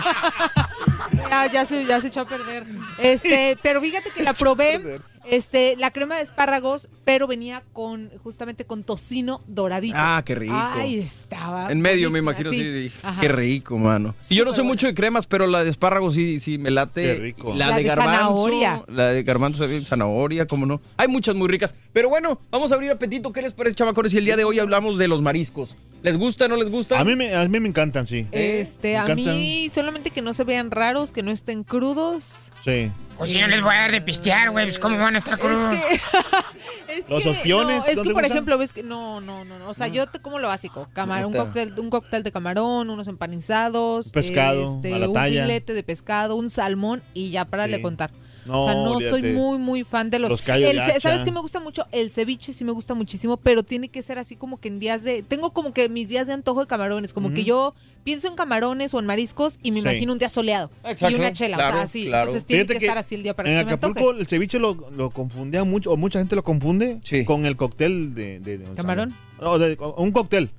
Ya, 1.30 1.52
ya 1.52 1.66
se, 1.66 1.86
ya 1.86 2.02
se 2.02 2.08
echó 2.08 2.22
a 2.22 2.26
perder. 2.26 2.66
Este, 2.98 3.56
pero 3.62 3.82
fíjate 3.82 4.10
que 4.10 4.24
la 4.24 4.34
probé, 4.34 5.00
este, 5.30 5.76
la 5.78 5.92
crema 5.92 6.18
de 6.18 6.24
espárragos, 6.24 6.88
pero 7.04 7.28
venía 7.28 7.64
con, 7.74 8.10
justamente 8.24 8.66
con 8.66 8.84
tocino 8.84 9.42
doradito. 9.48 9.96
Ah, 9.98 10.22
qué 10.26 10.36
rico. 10.36 10.54
Ay, 10.56 11.00
estaba. 11.00 11.72
En 11.72 11.82
medio, 11.82 12.12
me 12.12 12.20
imagino, 12.20 12.50
sí. 12.52 12.92
Qué 13.22 13.28
rico, 13.28 13.78
mano. 13.78 14.16
Y 14.30 14.36
yo 14.36 14.46
no 14.46 14.52
sé 14.52 14.58
buena. 14.62 14.70
mucho 14.74 14.88
de 14.88 14.94
cremas, 14.94 15.28
pero 15.28 15.48
la 15.48 15.64
de 15.64 15.70
espárragos 15.70 16.16
sí, 16.16 16.40
sí 16.40 16.58
me 16.58 16.72
late. 16.72 17.04
Qué 17.04 17.16
rico. 17.16 17.54
La, 17.56 17.68
La 17.70 17.76
de, 17.76 17.84
de 17.84 17.90
garbanzo. 17.90 18.12
zanahoria. 18.14 18.84
La 18.88 19.12
de 19.12 19.24
garbanzo, 19.24 19.68
zanahoria, 19.84 20.48
cómo 20.48 20.66
no. 20.66 20.82
Hay 20.98 21.08
muchas 21.08 21.36
muy 21.36 21.48
ricas. 21.48 21.74
Pero 21.94 22.10
bueno, 22.10 22.40
vamos 22.52 22.72
a 22.72 22.76
abrir 22.76 22.92
apetito. 22.92 23.32
¿Qué 23.32 23.42
les 23.42 23.54
parece, 23.54 23.76
chavacones? 23.76 24.14
Y 24.14 24.18
el 24.18 24.26
día 24.26 24.36
de 24.38 24.44
hoy 24.44 24.60
hablamos 24.60 24.98
de 24.98 25.08
los 25.08 25.22
mariscos. 25.22 25.78
¿Les 26.04 26.18
gusta, 26.18 26.48
no 26.48 26.56
les 26.56 26.70
gusta? 26.70 27.00
A 27.00 27.04
mí, 27.04 27.16
me, 27.16 27.34
a 27.34 27.48
mí 27.48 27.60
me 27.60 27.68
encantan, 27.68 28.06
sí. 28.06 28.28
Este, 28.32 28.90
Me 28.90 28.98
a 28.98 29.04
encantan. 29.04 29.26
mí 29.38 29.70
solamente 29.74 30.12
que 30.12 30.22
no 30.22 30.34
se 30.36 30.44
vean 30.44 30.70
raros, 30.70 31.12
que 31.12 31.24
no 31.24 31.32
estén 31.32 31.64
crudos. 31.64 32.52
Sí. 32.64 32.92
Pues 33.18 33.30
si 33.30 33.40
yo 33.40 33.48
les 33.48 33.62
voy 33.62 33.74
a 33.74 33.80
dar 33.80 33.92
de 33.92 34.02
pistear, 34.02 34.52
güey, 34.52 34.66
pues 34.66 34.78
cómo 34.80 34.98
van 34.98 35.16
a 35.16 35.20
estar 35.20 35.40
crudos. 35.40 35.74
Es 35.74 35.80
que. 35.80 35.96
es 37.00 37.10
¿Los 37.10 37.24
que, 37.24 37.30
ostiones? 37.30 37.78
no, 37.78 37.86
es 37.86 37.98
¿No 37.98 38.04
que, 38.04 38.12
por 38.12 38.26
ejemplo, 38.26 38.58
ves 38.58 38.74
que. 38.74 38.84
No, 38.84 39.22
no, 39.22 39.46
no. 39.46 39.58
no. 39.58 39.70
O 39.70 39.74
sea, 39.74 39.88
yo 39.88 40.08
te 40.08 40.20
como 40.20 40.40
lo 40.40 40.48
básico: 40.50 40.88
camarón, 40.94 41.28
un 41.34 41.38
cóctel, 41.46 41.80
un 41.80 41.90
cóctel 41.90 42.24
de 42.24 42.32
camarón, 42.32 42.90
unos 42.90 43.08
empanizados. 43.08 44.10
Pescado, 44.10 44.76
este, 44.76 44.94
a 44.94 45.00
la 45.00 45.08
un 45.08 45.14
talla. 45.14 45.44
filete 45.44 45.74
de 45.74 45.84
pescado, 45.84 46.36
un 46.36 46.50
salmón 46.50 47.02
y 47.14 47.30
ya 47.32 47.46
para 47.46 47.68
le 47.68 47.82
contar. 47.82 48.12
No, 48.46 48.62
o 48.62 48.66
sea, 48.66 48.74
no 48.76 49.00
soy 49.02 49.22
muy, 49.34 49.58
muy 49.58 49.84
fan 49.84 50.10
de 50.10 50.20
los. 50.20 50.30
Los 50.30 50.42
callos 50.42 50.70
el 50.70 50.78
de 50.78 50.84
ce- 50.86 50.92
hacha. 50.92 51.00
¿Sabes 51.00 51.24
qué 51.24 51.32
me 51.32 51.40
gusta 51.40 51.60
mucho? 51.60 51.86
El 51.92 52.10
ceviche 52.12 52.54
sí 52.54 52.64
me 52.64 52.72
gusta 52.72 52.94
muchísimo, 52.94 53.38
pero 53.38 53.64
tiene 53.64 53.90
que 53.90 54.04
ser 54.04 54.20
así 54.20 54.36
como 54.36 54.60
que 54.60 54.68
en 54.68 54.80
días 54.80 55.04
de. 55.04 55.24
Tengo 55.24 55.52
como 55.52 55.74
que 55.74 55.90
mis 55.90 56.08
días 56.08 56.28
de 56.28 56.34
antojo 56.34 56.62
de 56.62 56.68
camarones, 56.68 57.12
como 57.14 57.34
que 57.34 57.44
yo 57.44 57.74
pienso 58.04 58.28
en 58.28 58.36
camarones 58.36 58.94
o 58.94 59.00
en 59.00 59.06
mariscos 59.08 59.58
y 59.64 59.72
me 59.72 59.82
Sí. 59.82 59.88
imagino 59.88 60.14
un 60.14 60.20
día 60.20 60.30
soleado. 60.30 60.70
Exacto, 60.84 61.10
Y 61.16 61.20
una 61.20 61.34
chela, 61.34 61.58
o 61.58 61.60
claro, 61.60 61.76
sea, 61.78 61.84
así. 61.86 62.06
claro. 62.06 62.24
Entonces 62.26 62.46
tiene 62.46 62.66
que, 62.68 62.78
que 62.78 62.86
estar 62.86 62.98
así 63.00 63.16
el 63.16 63.24
día 63.24 63.36
para 63.36 63.50
en 63.50 63.56
que 63.56 63.60
se 63.62 63.66
me 63.66 63.72
Acapulco 63.74 64.12
el 64.12 64.28
ceviche 64.28 64.60
lo, 64.60 64.76
lo 64.92 65.10
confundía 65.10 65.64
mucho, 65.64 65.92
o 65.92 65.98
mucha 65.98 66.20
gente 66.20 66.36
lo 66.36 66.44
confunde 66.44 67.00
Sí. 67.04 67.26
con 67.26 67.46
el 67.46 67.56
cóctel 67.56 68.14
de... 68.14 68.40
de- 68.40 68.60
de- 68.60 68.74
¿Camarón? 68.76 69.16
No, 69.42 69.58
de- 69.58 69.76
un 69.98 70.12
cóctel. 70.12 70.52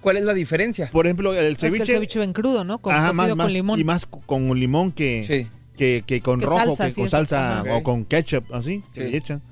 ¿Cuál 0.00 0.18
es 0.18 0.24
la 0.24 0.34
diferencia? 0.34 0.88
Por 0.92 1.06
ejemplo, 1.06 1.32
el 1.34 1.52
Es 1.52 1.58
que 1.58 1.66
ceviche... 1.66 1.82
el 1.92 1.98
ceviche 1.98 2.18
ven 2.20 2.32
crudo, 2.32 2.64
¿no? 2.64 2.78
Con 2.78 2.94
ajá, 2.94 3.12
más, 3.12 3.28
con 3.28 3.38
más- 3.38 3.52
limón. 3.52 3.80
Y 3.80 3.84
más 3.84 4.06
con 4.06 4.48
un 4.50 4.58
limón 4.60 4.92
que, 4.92 5.24
Sí. 5.24 5.48
Que, 5.76 6.02
que 6.06 6.20
con 6.20 6.40
Que 6.40 6.46
rojo, 6.46 6.58
salsa, 6.58 6.84
que 6.86 6.90
sí, 6.92 7.00
con 7.00 7.10
salsa 7.10 7.64
o 7.72 7.82
con 7.82 8.04
ketchup, 8.04 8.52
así, 8.54 8.82
Sí. 8.92 9.00
que 9.00 9.00
le 9.08 9.16
echan. 9.16 9.42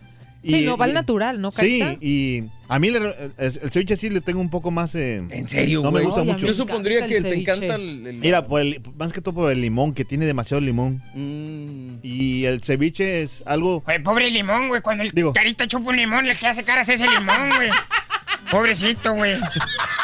Sí, 0.46 0.56
Y- 0.62 0.66
no, 0.66 0.76
va 0.76 0.84
al 0.84 0.92
natural, 0.92 1.40
¿no, 1.40 1.50
Sí, 1.52 1.80
y 2.02 2.44
a 2.68 2.78
mí 2.78 2.90
le- 2.90 2.98
el, 2.98 3.32
el 3.38 3.70
ceviche 3.72 3.96
sí 3.96 4.10
le 4.10 4.20
tengo 4.20 4.40
un 4.42 4.50
poco 4.50 4.70
más... 4.70 4.94
eh, 4.94 5.22
¿En 5.30 5.48
serio, 5.48 5.80
No 5.82 5.90
me 5.90 6.02
gusta 6.02 6.22
mucho. 6.22 6.46
Yo 6.46 6.52
supondría 6.52 7.06
que 7.06 7.16
el 7.16 7.22
te 7.22 7.34
encanta 7.34 7.76
el... 7.76 8.06
el- 8.06 8.18
Mira, 8.18 8.46
por 8.46 8.60
el- 8.60 8.82
más 8.98 9.10
que 9.14 9.22
todo 9.22 9.34
por 9.34 9.50
el 9.50 9.62
limón, 9.62 9.94
que 9.94 10.04
tiene 10.04 10.26
demasiado 10.26 10.60
limón. 10.60 11.00
Mm. 11.14 12.00
Y 12.02 12.44
el 12.44 12.62
ceviche 12.62 13.22
es 13.22 13.42
algo... 13.46 13.82
Pobre 14.02 14.30
limón, 14.30 14.68
güey. 14.68 14.82
Cuando 14.82 15.02
el 15.04 15.12
Digo- 15.12 15.32
carita 15.32 15.66
chupa 15.66 15.88
un 15.88 15.96
limón, 15.96 16.26
le 16.26 16.36
queda 16.36 16.50
hace 16.50 16.62
caras 16.62 16.90
ese 16.90 17.06
limón, 17.08 17.48
güey. 17.56 17.70
Pobrecito, 18.50 19.14
güey. 19.14 19.36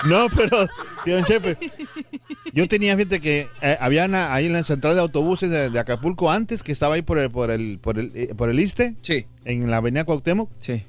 No, 0.06 0.26
pero, 0.34 0.66
sí, 1.04 1.10
don 1.10 1.22
Chepe. 1.24 1.58
Yo 2.52 2.66
tenía, 2.68 2.96
fíjate 2.96 3.20
que 3.20 3.48
eh, 3.62 3.76
había 3.80 4.06
una- 4.06 4.34
ahí 4.34 4.46
en 4.46 4.52
la 4.52 4.64
central 4.64 4.94
de 4.94 5.00
autobuses 5.00 5.50
de, 5.50 5.70
de 5.70 5.78
Acapulco 5.78 6.30
antes, 6.30 6.62
que 6.62 6.72
estaba 6.72 6.94
ahí 6.96 7.02
por 7.02 7.18
el, 7.18 7.30
por 7.30 7.50
el, 7.50 7.78
por 7.80 7.98
el, 7.98 8.10
eh, 8.14 8.34
por 8.36 8.50
el 8.50 8.58
Iste, 8.60 8.94
Sí, 9.02 9.26
en 9.44 9.70
la 9.70 9.78
avenida 9.78 10.04
Cuauhtémoc. 10.04 10.50
sí. 10.58 10.82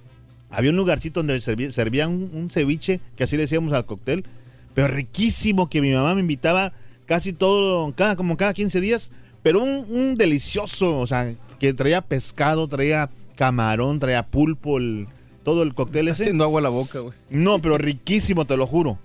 Había 0.53 0.71
un 0.71 0.75
lugarcito 0.75 1.21
donde 1.21 1.37
serví- 1.37 1.71
servían 1.71 2.09
un, 2.11 2.29
un 2.33 2.49
ceviche, 2.49 2.99
que 3.15 3.23
así 3.23 3.37
le 3.37 3.43
decíamos 3.43 3.71
al 3.73 3.85
cóctel, 3.85 4.25
pero 4.73 4.89
riquísimo, 4.89 5.69
que 5.69 5.79
mi 5.81 5.91
mamá 5.93 6.13
me 6.13 6.21
invitaba 6.21 6.73
casi 7.05 7.31
todo, 7.31 7.93
cada, 7.95 8.15
como 8.17 8.35
cada 8.35 8.53
15 8.53 8.81
días, 8.81 9.11
pero 9.43 9.63
un, 9.63 9.85
un 9.89 10.15
delicioso, 10.15 10.99
o 10.99 11.07
sea, 11.07 11.33
que 11.57 11.73
traía 11.73 12.01
pescado, 12.01 12.67
traía 12.67 13.09
camarón, 13.37 13.99
traía 13.99 14.23
pulpo, 14.27 14.77
el- 14.77 15.07
todo 15.45 15.63
el 15.63 15.73
cóctel 15.73 16.09
ese. 16.09 16.23
haciendo 16.23 16.43
agua 16.43 16.59
a 16.59 16.63
la 16.63 16.69
boca, 16.69 16.99
güey. 16.99 17.13
No, 17.29 17.61
pero 17.61 17.77
riquísimo, 17.77 18.45
te 18.45 18.57
lo 18.57 18.67
juro. 18.67 18.99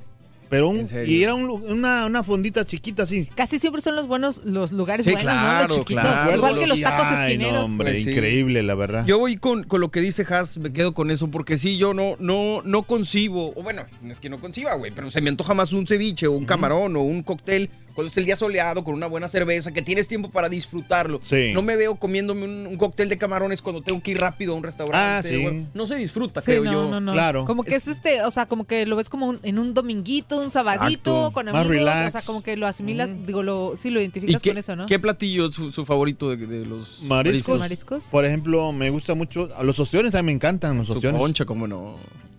Pero 0.48 0.72
y 1.06 1.22
era 1.22 1.34
un 1.34 1.50
una, 1.50 2.06
una 2.06 2.22
fondita 2.22 2.64
chiquita 2.64 3.02
así. 3.02 3.28
Casi 3.34 3.58
siempre 3.58 3.82
son 3.82 3.96
los 3.96 4.06
buenos, 4.06 4.42
los 4.44 4.72
lugares 4.72 5.04
Sí, 5.04 5.12
buenos, 5.12 5.32
¿no? 5.34 5.40
claro, 5.40 5.68
Los 5.68 5.78
chiquitos. 5.78 6.02
claro. 6.04 6.36
Igual 6.36 6.58
que 6.60 6.66
los 6.66 6.80
tacos 6.80 7.06
ay, 7.08 7.32
esquineros. 7.32 7.54
no, 7.54 7.64
hombre, 7.64 7.90
Pues 7.90 8.04
sí. 8.04 8.10
increíble, 8.10 8.62
la 8.62 8.74
verdad. 8.74 9.04
Yo 9.06 9.18
voy 9.18 9.36
con, 9.36 9.64
con 9.64 9.80
lo 9.80 9.90
que 9.90 10.00
dice 10.00 10.24
Has, 10.28 10.58
me 10.58 10.72
quedo 10.72 10.94
con 10.94 11.10
eso, 11.10 11.28
porque 11.28 11.58
sí, 11.58 11.76
yo 11.78 11.94
no, 11.94 12.16
no, 12.18 12.62
no 12.64 12.82
concibo, 12.84 13.52
o 13.56 13.62
bueno, 13.62 13.82
no 14.02 14.12
es 14.12 14.20
que 14.20 14.28
no 14.30 14.38
conciba, 14.40 14.74
güey, 14.76 14.92
pero 14.94 15.10
se 15.10 15.20
me 15.20 15.30
antoja 15.30 15.54
más 15.54 15.72
un 15.72 15.86
ceviche 15.86 16.26
o 16.26 16.32
un 16.32 16.44
camarón 16.44 16.96
o 16.96 17.00
un 17.02 17.22
cóctel 17.22 17.68
cuando 17.96 18.10
es 18.10 18.16
el 18.16 18.24
día 18.26 18.36
soleado, 18.36 18.84
con 18.84 18.94
una 18.94 19.08
buena 19.08 19.26
cerveza, 19.28 19.72
que 19.72 19.82
tienes 19.82 20.06
tiempo 20.06 20.30
para 20.30 20.48
disfrutarlo. 20.48 21.18
Sí. 21.24 21.50
No 21.52 21.62
me 21.62 21.74
veo 21.74 21.96
comiéndome 21.96 22.44
un, 22.44 22.66
un 22.68 22.76
cóctel 22.76 23.08
de 23.08 23.18
camarones 23.18 23.60
cuando 23.62 23.82
tengo 23.82 24.00
que 24.00 24.12
ir 24.12 24.18
rápido 24.20 24.52
a 24.52 24.56
un 24.56 24.62
restaurante. 24.62 25.28
Ah, 25.28 25.28
sí. 25.28 25.42
Bueno, 25.42 25.66
no 25.74 25.86
se 25.88 25.96
disfruta, 25.96 26.40
Sí, 26.42 26.44
creo 26.46 26.62
no, 26.64 26.72
yo. 26.72 26.90
no, 26.90 27.00
no. 27.00 27.12
Claro. 27.12 27.44
Como 27.46 27.64
que 27.64 27.74
es 27.74 27.88
este, 27.88 28.22
o 28.22 28.30
sea, 28.30 28.46
como 28.46 28.64
que 28.66 28.86
lo 28.86 28.94
ves 28.94 29.08
como 29.08 29.26
un- 29.26 29.40
en 29.42 29.58
un 29.58 29.74
dominguito, 29.74 30.38
un 30.40 30.52
sabadito, 30.52 31.10
Exacto. 31.16 31.32
con 31.32 31.46
Más 31.46 31.54
amigos. 31.56 31.68
relax. 31.78 32.08
O 32.08 32.10
sea, 32.18 32.22
como 32.26 32.42
que 32.42 32.56
lo 32.56 32.66
asimilas, 32.68 33.10
digo, 33.26 33.42
lo, 33.42 33.72
sí 33.76 33.90
lo 33.90 33.98
¿Y 33.98 34.04
identificas 34.04 34.42
qué, 34.42 34.50
con 34.50 34.58
eso, 34.58 34.76
¿no? 34.76 34.86
qué 34.86 34.98
platillo 34.98 35.46
es 35.46 35.54
su, 35.54 35.72
su 35.72 35.84
favorito 35.86 36.28
de, 36.30 36.46
de 36.46 36.66
los 36.66 37.00
Mariscos. 37.02 37.58
¿Mariscos? 37.58 38.04
Por 38.10 38.24
ejemplo, 38.26 38.72
me 38.72 38.90
gusta 38.90 39.14
mucho. 39.14 39.48
Los 39.62 39.80
ostiones 39.80 40.12
también 40.12 40.26
me 40.26 40.32
encantan, 40.32 40.76
los 40.76 40.88
Su 40.88 40.92
ostiones. 40.92 41.18
concha, 41.20 41.44
cómo 41.46 41.66
no. 41.66 41.96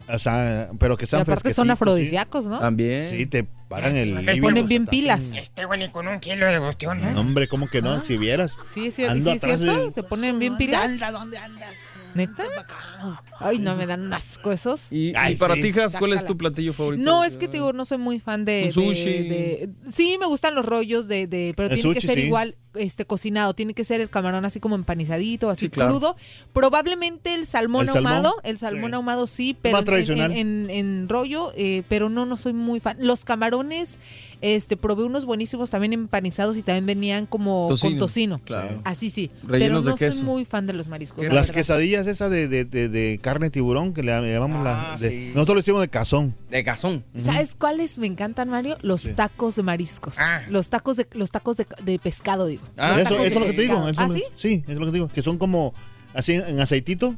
O 0.10 0.20
sea, 0.20 0.70
pero 0.80 0.96
que 0.98 1.06
Y 1.06 1.08
sean 1.08 1.24
aparte 1.24 1.54
son 1.54 1.70
afrodisíacos, 1.70 2.46
¿no? 2.48 2.60
También. 2.60 3.08
Sí, 3.10 3.18
Sí, 3.18 3.26
te 3.26 3.44
paran 3.44 3.96
el. 3.98 4.16
Les 4.16 4.26
líbido, 4.26 4.44
ponen 4.44 4.58
o 4.64 4.68
sea, 4.68 4.70
bien 4.70 4.86
pilas. 4.88 5.34
Este 5.36 5.66
güey 5.66 5.80
ni 5.82 5.90
con 5.90 6.08
un 6.08 6.20
kilo 6.20 6.46
de 6.46 6.58
ostión, 6.60 7.02
No, 7.02 7.12
¿no? 7.12 7.20
hombre, 7.22 7.48
¿cómo 7.50 7.68
que 7.68 7.82
no? 7.82 8.02
Si 8.02 8.16
vieras. 8.18 8.54
Sí, 8.74 8.88
es 8.88 8.96
cierto. 8.96 9.12
Ando 9.14 9.32
Sí, 9.32 9.38
es 9.38 9.44
atrás 9.44 9.60
cierto. 9.60 9.86
de- 9.88 9.92
Te 9.92 10.04
ponen 10.04 10.40
bien 10.40 10.56
pilas. 10.58 11.00
¿Dónde 11.12 11.38
andas? 11.38 11.74
¿Neta? 12.16 12.44
Ay, 13.40 13.60
no, 13.60 13.76
me 13.76 13.86
dan 13.86 14.02
un 14.02 14.14
asco 14.14 14.52
esos. 14.52 14.92
Y, 14.92 15.14
Ay, 15.16 15.34
y 15.34 15.36
para 15.36 15.56
sí. 15.56 15.62
ti, 15.62 15.74
Jas, 15.74 15.96
¿cuál 15.98 16.14
es 16.14 16.26
tu 16.26 16.36
platillo 16.38 16.74
favorito? 16.74 17.04
No, 17.04 17.24
es 17.24 17.38
que 17.38 17.48
te 17.48 17.54
digo, 17.54 17.74
no 17.74 17.86
soy 17.86 17.98
muy 17.98 18.20
fan 18.20 18.46
de. 18.46 18.62
Un 18.62 18.66
de- 18.68 18.72
sushi. 18.72 19.04
de- 19.28 19.70
sí, 19.92 20.18
me 20.20 20.26
gustan 20.26 20.56
los 20.56 20.66
rollos 20.66 21.08
de. 21.08 21.28
de- 21.28 21.54
pero 21.56 21.70
El 21.70 21.76
tiene 21.76 21.94
que 21.94 22.00
sushi, 22.02 22.08
ser 22.08 22.20
sí. 22.20 22.26
igual 22.28 22.56
este 22.78 23.06
cocinado. 23.06 23.54
Tiene 23.54 23.74
que 23.74 23.84
ser 23.86 24.02
el 24.02 24.10
camarón 24.10 24.46
así 24.46 24.60
como 24.60 24.76
empanizadito, 24.76 25.50
así 25.50 25.66
Sí, 25.66 25.70
claro. 25.70 25.92
crudo. 25.92 26.16
Probablemente 26.54 27.34
el 27.34 27.46
salmón 27.46 27.88
¿El 27.88 27.94
salmón? 27.94 28.12
ahumado. 28.14 28.36
El 28.44 28.58
salmón 28.58 28.92
Sí. 28.92 28.96
ahumado 28.96 29.28
sí, 29.28 29.58
pero 29.62 29.74
Más 29.74 29.82
en- 29.82 29.86
tradicional. 29.86 30.32
En, 30.32 30.38
en- 30.38 30.70
en 30.70 31.10
rollo, 31.10 31.52
eh, 31.56 31.84
pero 31.88 32.10
no, 32.10 32.26
no 32.26 32.36
soy 32.38 32.54
muy 32.54 32.80
fan. 32.80 32.98
Los 33.00 33.26
camarones, 33.26 34.00
este, 34.42 34.78
probé 34.78 35.04
unos 35.04 35.26
buenísimos 35.26 35.70
también 35.70 35.94
empanizados 35.94 36.58
y 36.58 36.64
también 36.64 36.86
venían 36.86 37.26
como 37.26 37.68
Tocino. 37.70 37.90
con 37.92 38.00
tocino. 38.00 38.42
Claro. 38.44 38.82
Así 38.84 39.10
sí. 39.10 39.30
Rellenos 39.44 39.82
pero 39.84 39.92
no 39.92 39.96
queso. 39.98 40.18
soy 40.18 40.24
muy 40.26 40.46
fan 40.46 40.66
de 40.68 40.74
los 40.74 40.88
mariscos. 40.88 41.24
la 41.24 41.34
Las 41.34 41.48
verdad. 41.48 41.54
quesadillas 41.56 42.08
esas 42.08 42.30
de, 42.32 42.48
de, 42.48 42.66
de, 42.66 42.90
de 42.90 43.20
carne 43.22 43.50
tiburón 43.50 43.94
que 43.94 44.04
le 44.04 44.12
llamamos 44.34 44.66
Ah, 44.66 44.96
la. 44.96 44.98
de- 45.02 45.10
sí. 45.10 45.32
Nosotros 45.34 45.56
le 45.58 45.62
decimos 45.62 45.82
de 45.82 45.90
cazón. 45.90 46.36
De 46.50 46.64
cazón. 46.64 47.04
¿Sabes 47.18 47.56
cuáles 47.56 48.00
me 48.00 48.08
encantan, 48.08 48.50
Mario? 48.50 48.78
Los 48.82 49.02
Sí. 49.02 49.14
tacos 49.14 49.56
de 49.56 49.64
mariscos. 49.64 50.18
Ah. 50.20 50.42
los 50.50 50.70
tacos 50.70 50.98
de 50.98 51.08
los 51.14 51.30
tacos 51.30 51.58
de, 51.58 51.66
de 51.84 52.00
pescado, 52.00 52.46
digo. 52.48 52.64
Ah, 52.78 53.00
eso, 53.00 53.16
eso 53.16 53.24
es 53.24 53.34
lo 53.36 53.46
que 53.46 53.54
te 53.54 53.62
digo. 53.62 53.88
eso 53.88 54.02
¿Ah, 54.02 54.08
lo- 54.08 54.14
sí? 54.14 54.24
sí, 54.36 54.62
eso 54.64 54.72
es 54.74 54.78
lo 54.80 54.86
que 54.86 54.92
te 54.92 54.96
digo. 54.98 55.08
Que 55.08 55.22
son 55.22 55.38
como 55.38 55.74
así 56.14 56.34
en 56.34 56.60
aceitito. 56.60 57.16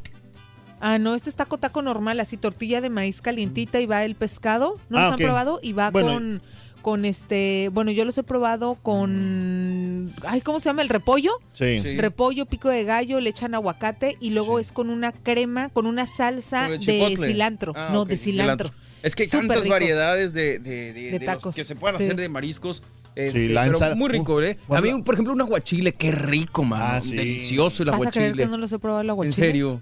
Ah, 0.82 0.98
no, 0.98 1.15
este 1.15 1.29
es 1.29 1.36
taco 1.36 1.58
taco 1.58 1.82
normal, 1.82 2.20
así 2.20 2.38
tortilla 2.38 2.79
de 2.82 2.89
maíz 2.89 3.20
calientita 3.22 3.79
y 3.82 3.86
va 3.86 4.06
el 4.06 4.15
pescado. 4.15 4.77
¿No 4.89 4.98
Ah, 4.98 5.06
los 5.06 5.13
ok. 5.15 5.20
han 5.22 5.25
probado? 5.25 5.60
Y 5.62 5.74
va 5.74 5.89
Bueno, 5.91 6.13
con 6.13 6.41
con 6.82 7.03
este, 7.03 7.70
bueno, 7.74 7.91
yo 7.91 8.06
los 8.06 8.18
he 8.18 8.24
probado 8.24 8.75
con 8.75 10.13
ay, 10.25 10.39
¿cómo 10.39 10.62
se 10.62 10.70
llama? 10.70 10.82
El 10.82 10.88
repollo. 10.89 11.32
Sí. 11.53 11.82
Sí. 11.84 11.98
Repollo, 11.98 12.46
pico 12.46 12.70
de 12.70 12.86
gallo, 12.86 13.20
le 13.20 13.29
echan 13.32 13.53
aguacate 13.53 14.15
y 14.22 14.29
luego 14.29 14.58
Sí. 14.60 14.62
es 14.65 14.72
con 14.72 14.89
una 14.89 15.12
crema, 15.12 15.68
con 15.70 15.86
una 15.86 16.08
salsa 16.08 16.70
de 16.70 16.79
cilantro. 17.18 17.74
Ah, 17.75 17.89
no, 17.91 18.06
de 18.06 18.15
cilantro. 18.18 18.72
Es 19.03 19.15
que 19.15 19.24
hay 19.24 19.29
tantas 19.29 19.58
ricos. 19.58 19.70
variedades 19.70 20.34
de, 20.34 20.60
de, 20.60 20.94
de- 20.94 20.94
De 20.94 21.12
de 21.12 21.20
los 21.20 21.25
tacos, 21.25 21.56
que 21.56 21.63
se 21.65 21.75
pueden 21.75 21.98
sí. 21.98 22.03
hacer 22.03 22.15
de 22.15 22.29
mariscos. 22.29 22.82
Este, 23.15 23.49
la 23.49 23.63
pero 23.63 23.77
ensala- 23.77 23.95
muy 23.95 24.09
rico, 24.09 24.35
Uh, 24.35 24.41
¿eh? 24.41 24.57
A 24.63 24.67
bueno, 24.67 24.97
mí, 24.97 25.03
por 25.03 25.15
ejemplo, 25.15 25.33
un 25.33 25.41
aguachile, 25.41 25.93
qué 25.93 26.11
rico, 26.11 26.63
man. 26.63 26.81
Ah, 26.83 27.01
sí. 27.03 27.15
Delicioso 27.15 27.83
el 27.83 27.91
¿Vas 27.91 28.07
a 28.07 28.11
creer 28.11 28.27
aguachile. 28.27 28.43
que 28.45 28.49
no 28.51 28.57
los 28.57 28.71
he 28.71 28.79
probado 28.79 29.01
el 29.01 29.07
en 29.07 29.11
aguachile? 29.11 29.35
serio. 29.35 29.81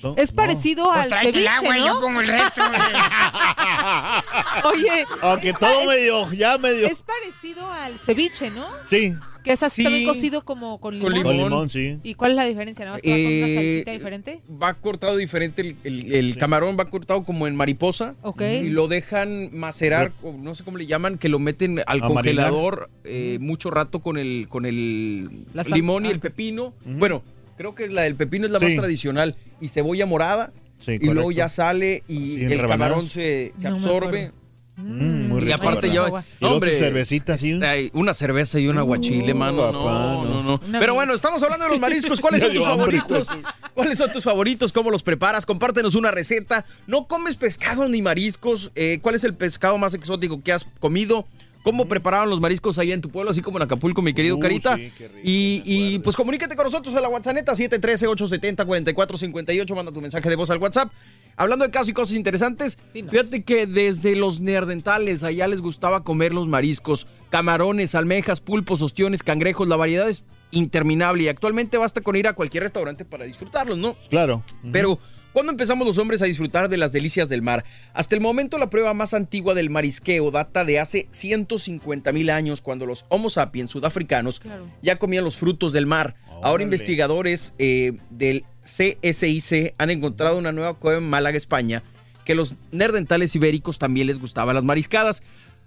Son- 0.00 0.14
Es 0.18 0.30
no. 0.32 0.36
parecido 0.36 0.84
Pues 0.84 0.98
al 0.98 1.08
tráete 1.08 1.28
el 1.28 1.34
ceviche, 1.34 1.50
agua 1.56 1.78
yo 1.78 1.94
¿no? 1.94 2.00
pongo 2.00 2.20
el 2.20 2.28
resto. 2.28 2.62
Oye, 4.64 5.04
Aunque 5.22 5.52
todo 5.54 5.86
medio, 5.86 6.30
ya 6.32 6.58
medio. 6.58 6.86
Es 6.86 7.02
parecido 7.02 7.70
al 7.70 7.98
ceviche, 7.98 8.50
¿no? 8.50 8.66
Sí, 8.88 9.14
Que 9.46 9.52
es 9.52 9.62
así 9.62 9.76
Sí. 9.76 9.84
también 9.84 10.04
cocido 10.06 10.44
como 10.44 10.78
con 10.80 10.94
limón. 10.98 11.12
Con 11.12 11.22
con 11.22 11.36
Limón. 11.36 11.70
sí. 11.70 11.98
¿Y 12.02 12.14
cuál 12.14 12.32
es 12.32 12.36
la 12.36 12.44
diferencia? 12.46 12.84
¿Nada 12.84 12.96
más 12.96 13.02
que 13.02 13.10
va 13.10 13.16
con 13.16 13.24
una 13.26 13.46
Eh, 13.46 13.54
salsita 13.54 13.92
diferente? 13.92 14.40
Va 14.62 14.74
cortado 14.74 15.16
diferente. 15.16 15.62
El, 15.62 15.76
el- 15.84 16.12
el 16.14 16.36
camarón 16.36 16.76
va 16.78 16.86
cortado 16.90 17.22
como 17.22 17.46
en 17.46 17.54
mariposa. 17.54 18.16
Ok. 18.22 18.42
Y 18.42 18.70
lo 18.70 18.88
dejan 18.88 19.50
macerar, 19.56 20.10
o 20.24 20.32
no 20.32 20.56
sé 20.56 20.64
cómo 20.64 20.78
le 20.78 20.86
llaman, 20.86 21.16
que 21.16 21.28
lo 21.28 21.38
meten 21.38 21.80
al 21.86 22.02
A 22.02 22.08
congelador 22.08 22.90
eh, 23.04 23.38
mucho 23.40 23.70
rato 23.70 24.00
con 24.00 24.18
el, 24.18 24.46
con 24.48 24.66
el 24.66 25.44
La 25.54 25.62
sal- 25.62 25.74
limón 25.74 26.04
y 26.04 26.08
ah, 26.08 26.10
el 26.10 26.16
ok. 26.16 26.22
pepino. 26.24 26.74
Bueno, 26.84 27.22
creo 27.56 27.72
que 27.74 27.86
la 27.88 28.02
del 28.02 28.16
pepino 28.16 28.46
es 28.46 28.50
la 28.52 28.58
más 28.58 28.74
tradicional. 28.74 29.36
Y 29.60 29.68
cebolla 29.68 30.06
morada. 30.06 30.52
Sí, 30.80 30.92
y 30.92 30.98
luego 31.04 31.22
correcto. 31.22 31.30
ya 31.38 31.48
sale 31.48 32.02
y 32.08 32.34
en 32.42 32.50
el 32.52 32.58
rebanadas. 32.58 32.68
camarón 32.68 33.08
se, 33.08 33.52
se 33.56 33.64
No 33.68 33.70
me 33.70 33.76
absorbe. 33.78 34.06
acuerdo. 34.24 34.45
Mm, 34.76 35.28
muy 35.28 35.40
Y 35.40 35.44
rico, 35.46 35.54
aparte 35.58 35.88
verdad. 35.88 36.06
agua. 36.06 36.24
Y 36.38 36.44
tu 36.46 36.60
cervecita 36.66 37.34
así. 37.34 37.52
está 37.52 37.70
ahí, 37.70 37.90
una 37.94 38.12
cerveza 38.12 38.58
y 38.60 38.68
un 38.68 38.76
aguachile, 38.76 39.32
Uh, 39.32 39.36
mano. 39.36 39.56
papá, 39.72 39.78
no, 40.24 40.42
no. 40.42 40.60
no, 40.66 40.78
Pero 40.78 40.92
bueno, 40.94 41.14
estamos 41.14 41.42
hablando 41.42 41.64
de 41.64 41.70
los 41.70 41.80
mariscos. 41.80 42.20
¿Cuáles 42.20 42.40
son 42.42 42.52
tus 42.52 42.64
favoritos? 42.64 43.28
¿Cuáles 43.74 43.96
son 43.98 44.12
tus 44.12 44.24
favoritos? 44.24 44.72
¿Cómo 44.72 44.90
los 44.90 45.02
preparas? 45.02 45.46
Compártenos 45.46 45.94
una 45.94 46.10
receta. 46.10 46.64
¿No 46.86 47.06
comes 47.06 47.36
pescado 47.36 47.88
ni 47.88 48.02
mariscos? 48.02 48.70
Eh, 48.74 48.98
¿Cuál 49.00 49.14
es 49.14 49.24
el 49.24 49.34
pescado 49.34 49.78
más 49.78 49.94
exótico 49.94 50.42
que 50.42 50.52
has 50.52 50.66
comido? 50.78 51.26
¿Cómo 51.66 51.88
preparaban 51.88 52.30
los 52.30 52.40
mariscos 52.40 52.78
allá 52.78 52.94
en 52.94 53.00
tu 53.00 53.10
pueblo, 53.10 53.32
así 53.32 53.42
como 53.42 53.58
en 53.58 53.62
Acapulco, 53.64 54.00
mi 54.00 54.14
querido 54.14 54.36
Uh, 54.36 54.38
Carita? 54.38 54.76
sí, 54.76 54.92
qué 54.96 55.08
rico, 55.08 55.20
y, 55.24 55.98
pues 55.98 56.14
comunícate 56.14 56.54
con 56.54 56.64
nosotros 56.64 56.94
a 56.94 57.00
la 57.00 57.08
WhatsApp 57.08 57.38
713-870-4458. 57.38 59.74
Manda 59.74 59.90
tu 59.90 60.00
mensaje 60.00 60.28
de 60.28 60.36
voz 60.36 60.48
al 60.50 60.58
WhatsApp. 60.58 60.92
Hablando 61.36 61.64
de 61.64 61.72
casos 61.72 61.88
y 61.88 61.92
cosas 61.92 62.14
interesantes, 62.16 62.78
Dinos. 62.94 63.10
fíjate 63.10 63.42
que 63.42 63.66
desde 63.66 64.14
los 64.14 64.38
neandertales 64.38 65.24
allá 65.24 65.48
les 65.48 65.60
gustaba 65.60 66.04
comer 66.04 66.32
los 66.32 66.46
mariscos, 66.46 67.08
camarones, 67.30 67.96
almejas, 67.96 68.38
pulpos, 68.40 68.80
ostiones, 68.80 69.24
cangrejos, 69.24 69.66
la 69.66 69.74
variedad 69.74 70.08
es 70.08 70.22
interminable 70.52 71.24
y 71.24 71.28
actualmente 71.28 71.78
basta 71.78 72.00
con 72.00 72.14
ir 72.14 72.28
a 72.28 72.34
cualquier 72.34 72.62
restaurante 72.62 73.04
para 73.04 73.24
disfrutarlos, 73.26 73.76
¿no? 73.76 73.96
Claro. 74.08 74.44
Pero, 74.72 74.98
¿cuándo 75.36 75.52
empezamos 75.52 75.86
los 75.86 75.98
hombres 75.98 76.22
a 76.22 76.24
disfrutar 76.24 76.70
de 76.70 76.78
las 76.78 76.92
delicias 76.92 77.28
del 77.28 77.42
mar? 77.42 77.62
Hasta 77.92 78.14
el 78.14 78.22
momento, 78.22 78.56
la 78.56 78.70
prueba 78.70 78.94
más 78.94 79.12
antigua 79.12 79.52
del 79.52 79.68
marisqueo 79.68 80.30
data 80.30 80.64
de 80.64 80.80
hace 80.80 81.08
150 81.10 82.10
mil 82.12 82.30
años, 82.30 82.62
cuando 82.62 82.86
los 82.86 83.04
Homo 83.10 83.28
sapiens 83.28 83.70
sudafricanos 83.70 84.40
Claro. 84.40 84.66
ya 84.80 84.96
comían 84.96 85.24
los 85.24 85.36
frutos 85.36 85.74
del 85.74 85.84
mar. 85.84 86.14
Ahora, 86.42 86.62
investigadores 86.62 87.52
eh, 87.58 87.98
del 88.08 88.46
CSIC 88.62 89.74
han 89.76 89.90
encontrado 89.90 90.38
una 90.38 90.52
nueva 90.52 90.72
cueva 90.72 91.00
en 91.00 91.10
Málaga, 91.10 91.36
España, 91.36 91.82
que 92.24 92.34
los 92.34 92.54
nerdentales 92.72 93.36
ibéricos 93.36 93.78
también 93.78 94.06
les 94.06 94.18
gustaban 94.18 94.54
las 94.54 94.64
mariscadas. 94.64 95.22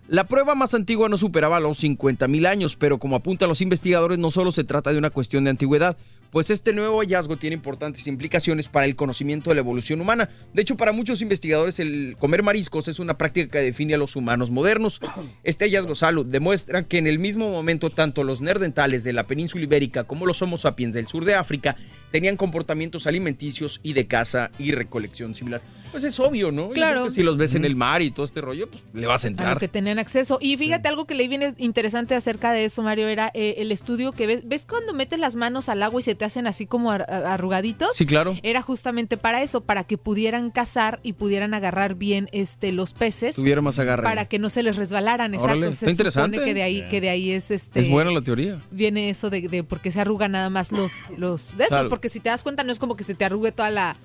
La 0.08 0.24
prueba 0.24 0.56
más 0.56 0.74
antigua 0.74 1.10
no 1.10 1.20
superaba 1.20 1.60
los 1.60 1.78
50 1.78 2.28
mil 2.28 2.48
años, 2.48 2.76
pero 2.76 2.98
como 2.98 3.18
apuntan 3.18 3.48
los 3.48 3.62
investigadores, 3.62 4.18
no 4.18 4.32
solo 4.32 4.52
se 4.52 4.64
trata 4.64 4.92
de 4.92 4.98
una 4.98 5.12
cuestión 5.12 5.44
de 5.44 5.52
antigüedad, 5.52 5.96
pues 6.32 6.50
este 6.50 6.74
nuevo 6.74 7.00
hallazgo 7.00 7.38
tiene 7.38 7.56
importantes 7.56 8.08
implicaciones 8.08 8.68
para 8.68 8.86
el 8.86 8.96
conocimiento 8.96 9.50
de 9.50 9.56
la 9.56 9.62
evolución 9.62 10.02
humana. 10.02 10.30
De 10.54 10.62
hecho, 10.62 10.78
para 10.78 10.92
muchos 10.92 11.22
investigadores, 11.22 11.80
el 11.80 12.16
comer 12.20 12.44
mariscos 12.44 12.88
es 12.88 13.00
una 13.00 13.18
práctica 13.18 13.50
que 13.50 13.64
define 13.64 13.96
a 13.96 13.98
los 13.98 14.16
humanos 14.16 14.52
modernos. 14.52 15.02
Este 15.44 15.66
hallazgo, 15.66 15.96
Salud, 15.96 16.26
demuestra 16.26 16.88
que 16.88 16.98
en 16.98 17.08
el 17.08 17.20
mismo 17.20 17.50
momento, 17.50 17.90
tanto 17.90 18.24
los 18.24 18.42
nerdentales 18.42 19.04
de 19.04 19.14
la 19.14 19.26
península 19.26 19.64
ibérica 19.64 20.04
como 20.04 20.26
los 20.26 20.42
Homo 20.42 20.58
sapiens 20.58 20.94
del 20.94 21.08
sur 21.08 21.26
de 21.26 21.36
África 21.36 21.76
tenían 22.12 22.38
comportamientos 22.38 23.08
alimenticios 23.08 23.80
y 23.84 23.94
de 23.94 24.08
caza 24.08 24.52
y 24.58 24.72
recolección 24.72 25.36
similar. 25.36 25.62
Pues 25.92 26.04
es 26.04 26.20
obvio, 26.20 26.52
¿no? 26.52 26.70
Claro. 26.70 27.06
que 27.06 27.10
si 27.10 27.24
los 27.24 27.36
ves 27.38 27.56
en 27.56 27.66
el 27.66 27.76
mar 27.76 28.04
y 28.04 28.12
todo 28.12 28.24
este 28.24 28.42
rollo, 28.42 28.70
pues 28.70 28.84
le 28.94 29.08
vas 29.08 29.24
a 29.24 29.28
a 29.28 29.30
lo 29.32 29.32
entrar. 29.32 29.60
que 29.60 29.68
tenían 29.68 29.98
acceso. 29.98 30.38
Y 30.40 30.56
fíjate, 30.56 30.88
algo 30.88 31.06
que 31.06 31.16
leí 31.16 31.28
bien 31.28 31.42
es- 31.42 31.56
interesante 31.58 32.14
acerca 32.14 32.52
de 32.52 32.66
eso, 32.66 32.84
Mario, 32.84 33.08
era 33.08 33.32
eh, 33.34 33.56
el 33.58 33.72
estudio 33.72 34.12
que 34.12 34.28
ves. 34.28 34.42
¿Ves 34.48 34.66
cuando 34.70 34.94
metes 34.94 35.18
las 35.18 35.36
manos 35.36 35.68
al 35.68 35.82
agua 35.82 36.00
y 36.00 36.04
se 36.04 36.14
te 36.14 36.26
hacen 36.26 36.46
así 36.46 36.68
como 36.68 36.92
ar- 36.92 37.08
arrugaditos? 37.12 37.96
Sí, 37.96 38.06
claro. 38.06 38.38
Era 38.44 38.62
justamente 38.62 39.18
para 39.18 39.42
eso, 39.42 39.62
para 39.62 39.84
que 39.84 39.98
pudieran 39.98 40.52
cazar 40.52 41.00
y 41.02 41.14
pudieran 41.14 41.56
agarrar 41.56 41.96
bien 41.96 42.30
este 42.34 42.72
los 42.72 42.94
peces. 42.94 43.36
Tuviera 43.36 43.62
más 43.62 43.80
agarre. 43.80 44.04
Para 44.04 44.26
que 44.26 44.38
no 44.38 44.52
se 44.52 44.62
les 44.62 44.76
resbalaran, 44.76 45.34
exacto. 45.34 45.58
Órale, 45.58 45.68
se 45.70 45.86
está 45.86 45.90
interesante. 45.92 46.38
supone 46.38 46.48
que 46.48 46.54
de 46.54 46.62
ahí, 46.64 46.88
que 46.92 47.02
de 47.02 47.10
ahí 47.10 47.32
es 47.32 47.50
este. 47.50 47.80
Es 47.80 47.90
buena 47.90 48.12
la 48.12 48.22
teoría. 48.22 48.62
Viene 48.70 49.10
eso 49.10 49.32
de, 49.32 49.42
de 49.42 49.64
por 49.64 49.80
qué 49.80 49.92
se 49.92 50.00
arrugan 50.02 50.34
nada 50.34 50.52
más 50.52 50.72
los, 50.72 50.92
los 51.18 51.58
de 51.58 51.64
estos, 51.64 51.68
Claro. 51.70 51.90
porque 51.90 51.99
si 52.08 52.22
te 52.22 52.30
das 52.30 52.44
cuenta 52.44 52.64
no 52.64 52.72
es 52.72 52.80
como 52.80 52.96
que 52.96 53.04
se 53.04 53.16
te 53.16 53.26
arrugue 53.26 53.52
toda 53.52 53.70
la, 53.70 53.98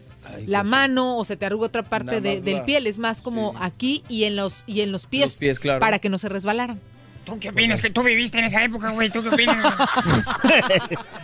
la 0.46 0.64
mano 0.64 1.16
o 1.18 1.24
se 1.24 1.36
te 1.36 1.46
arrugue 1.46 1.66
otra 1.66 1.84
parte 1.84 2.20
de- 2.20 2.40
del 2.40 2.56
la- 2.56 2.64
piel, 2.64 2.88
es 2.88 2.98
más 2.98 3.22
como 3.22 3.52
sí. 3.52 3.58
aquí 3.60 4.04
y 4.08 4.24
en 4.24 4.34
los 4.34 4.64
y 4.66 4.80
en 4.80 4.90
los 4.90 5.06
pies, 5.06 5.26
Los 5.32 5.34
pies, 5.38 5.60
claro. 5.60 5.78
para 5.80 5.98
que 6.00 6.08
no 6.08 6.18
se 6.18 6.28
resbalaran. 6.28 6.80
¿Tú 7.24 7.38
qué 7.38 7.48
opinas? 7.48 7.80
Que 7.80 7.88
tú 7.88 8.02
viviste 8.02 8.38
en 8.38 8.44
esa 8.44 8.62
época, 8.62 8.90
güey. 8.90 9.08
¿Tú 9.08 9.22
qué 9.22 9.30
opinas? 9.30 9.56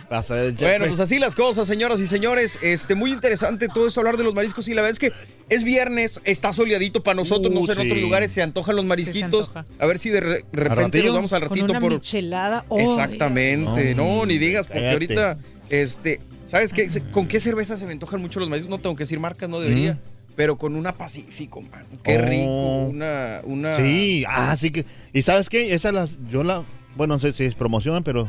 Bueno, 0.09 0.85
pues 0.87 0.99
así 0.99 1.19
las 1.19 1.35
cosas, 1.35 1.67
señoras 1.67 1.99
y 1.99 2.07
señores. 2.07 2.59
Este, 2.61 2.95
muy 2.95 3.11
interesante 3.11 3.67
todo 3.67 3.87
esto, 3.87 3.99
hablar 3.99 4.17
de 4.17 4.23
los 4.23 4.33
mariscos. 4.33 4.67
Y 4.67 4.73
la 4.73 4.81
verdad 4.81 4.91
es 4.91 4.99
que 4.99 5.13
es 5.49 5.63
viernes, 5.63 6.19
está 6.23 6.51
soleadito 6.51 7.03
para 7.03 7.15
nosotros. 7.15 7.53
no 7.53 7.61
Uh, 7.61 7.65
sé, 7.67 7.73
en 7.73 7.79
otros 7.79 7.99
lugares 8.01 8.31
se 8.31 8.41
antojan 8.41 8.75
los 8.75 8.85
marisquitos. 8.85 9.49
antoja. 9.49 9.65
a 9.79 9.85
ver 9.85 9.99
si 9.99 10.09
de, 10.09 10.19
re- 10.21 10.45
repente 10.51 11.03
nos 11.03 11.15
vamos 11.15 11.33
al 11.33 11.41
Con 11.41 11.49
ratito 11.49 11.71
una 11.71 11.79
por. 11.79 11.93
michelada. 11.93 12.65
¡ay! 12.69 12.79
Exactamente. 12.83 13.95
No, 13.95 14.17
No, 14.17 14.25
ni 14.25 14.37
digas, 14.37 14.65
porque 14.67 14.79
cállate. 14.81 14.93
ahorita, 14.93 15.37
este, 15.69 16.19
¿sabes 16.51 16.73
qué? 16.73 16.89
Se- 16.89 17.01
¿Con 17.01 17.27
qué 17.27 17.39
cerveza 17.39 17.77
se 17.77 17.85
me 17.85 17.93
antojan 17.93 18.19
mucho 18.21 18.39
los 18.41 18.49
mariscos? 18.49 18.69
No 18.69 18.79
tengo 18.79 18.95
que 18.97 19.03
decir 19.05 19.19
marcas, 19.19 19.47
no 19.49 19.59
debería. 19.61 19.97
Pero 20.35 20.57
con 20.57 20.75
una 20.75 20.93
Pacífico, 20.97 21.61
man. 21.61 21.85
Qué 22.03 22.17
Oh. 22.17 22.21
rico. 22.21 22.85
Una, 22.89 23.39
una. 23.43 23.73
Sí, 23.73 24.23
ah, 24.27 24.55
sí 24.57 24.71
que. 24.71 24.85
¿Y 25.13 25.21
sabes 25.21 25.49
qué? 25.49 25.73
Esa 25.73 25.91
la, 25.91 26.07
yo 26.29 26.43
la, 26.43 26.63
bueno, 26.95 27.13
no 27.15 27.19
sé 27.21 27.31
si 27.33 27.45
es 27.45 27.55
promoción, 27.55 28.03
pero 28.03 28.27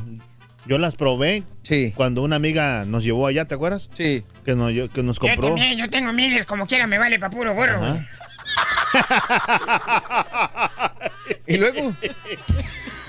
yo 0.67 0.79
las 0.79 0.95
probé 0.95 1.43
Sí. 1.63 1.93
cuando 1.97 2.23
una 2.23 2.37
amiga 2.37 2.85
nos 2.87 3.03
llevó 3.05 3.27
allá, 3.27 3.45
¿te 3.47 3.55
acuerdas? 3.55 3.91
Sí. 3.95 4.23
Que 4.45 4.55
nos, 4.55 4.71
lle- 4.73 4.89
que 4.89 5.03
nos 5.03 5.17
Yo 5.17 5.23
compró. 5.23 5.49
también, 5.49 5.77
yo 5.79 5.91
tengo 5.91 6.13
miles, 6.13 6.45
como 6.47 6.67
quiera 6.67 6.87
me 6.87 6.99
vale 6.99 7.19
pa' 7.19 7.31
puro 7.31 7.55
gorro. 7.55 7.81
¿Y 11.47 11.57
luego? 11.57 11.95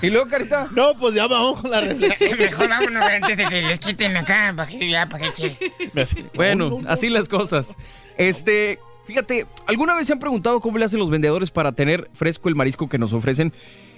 ¿Y 0.04 0.10
luego, 0.10 0.28
Carita? 0.28 0.68
No, 0.74 0.96
pues 0.98 1.14
ya 1.14 1.26
vamos 1.26 1.60
con 1.62 1.70
la 1.70 1.80
reflexión. 1.82 2.38
Mejor 2.38 2.68
vámonos 2.68 3.02
antes 3.02 3.36
de 3.36 3.44
que 3.46 3.62
les 3.62 3.80
quiten 3.80 4.16
acá, 4.16 4.52
¿para 4.56 4.68
qué, 4.70 4.88
ya, 4.90 5.08
¿para 5.08 5.32
quieres? 5.32 5.58
Hace- 5.96 6.24
Bueno, 6.34 6.68
No, 6.70 6.76
no, 6.76 6.82
no. 6.82 6.90
así 6.90 7.08
las 7.10 7.28
cosas. 7.28 7.76
Este, 8.16 8.78
fíjate, 9.06 9.46
¿alguna 9.66 9.94
vez 9.94 10.06
se 10.06 10.12
han 10.12 10.18
preguntado 10.18 10.60
cómo 10.60 10.78
le 10.78 10.84
hacen 10.84 10.98
los 10.98 11.10
vendedores 11.10 11.50
para 11.50 11.72
tener 11.72 12.10
fresco 12.14 12.48
el 12.48 12.54
marisco 12.54 12.88
que 12.88 12.98
nos 12.98 13.12
ofrecen? 13.12 13.52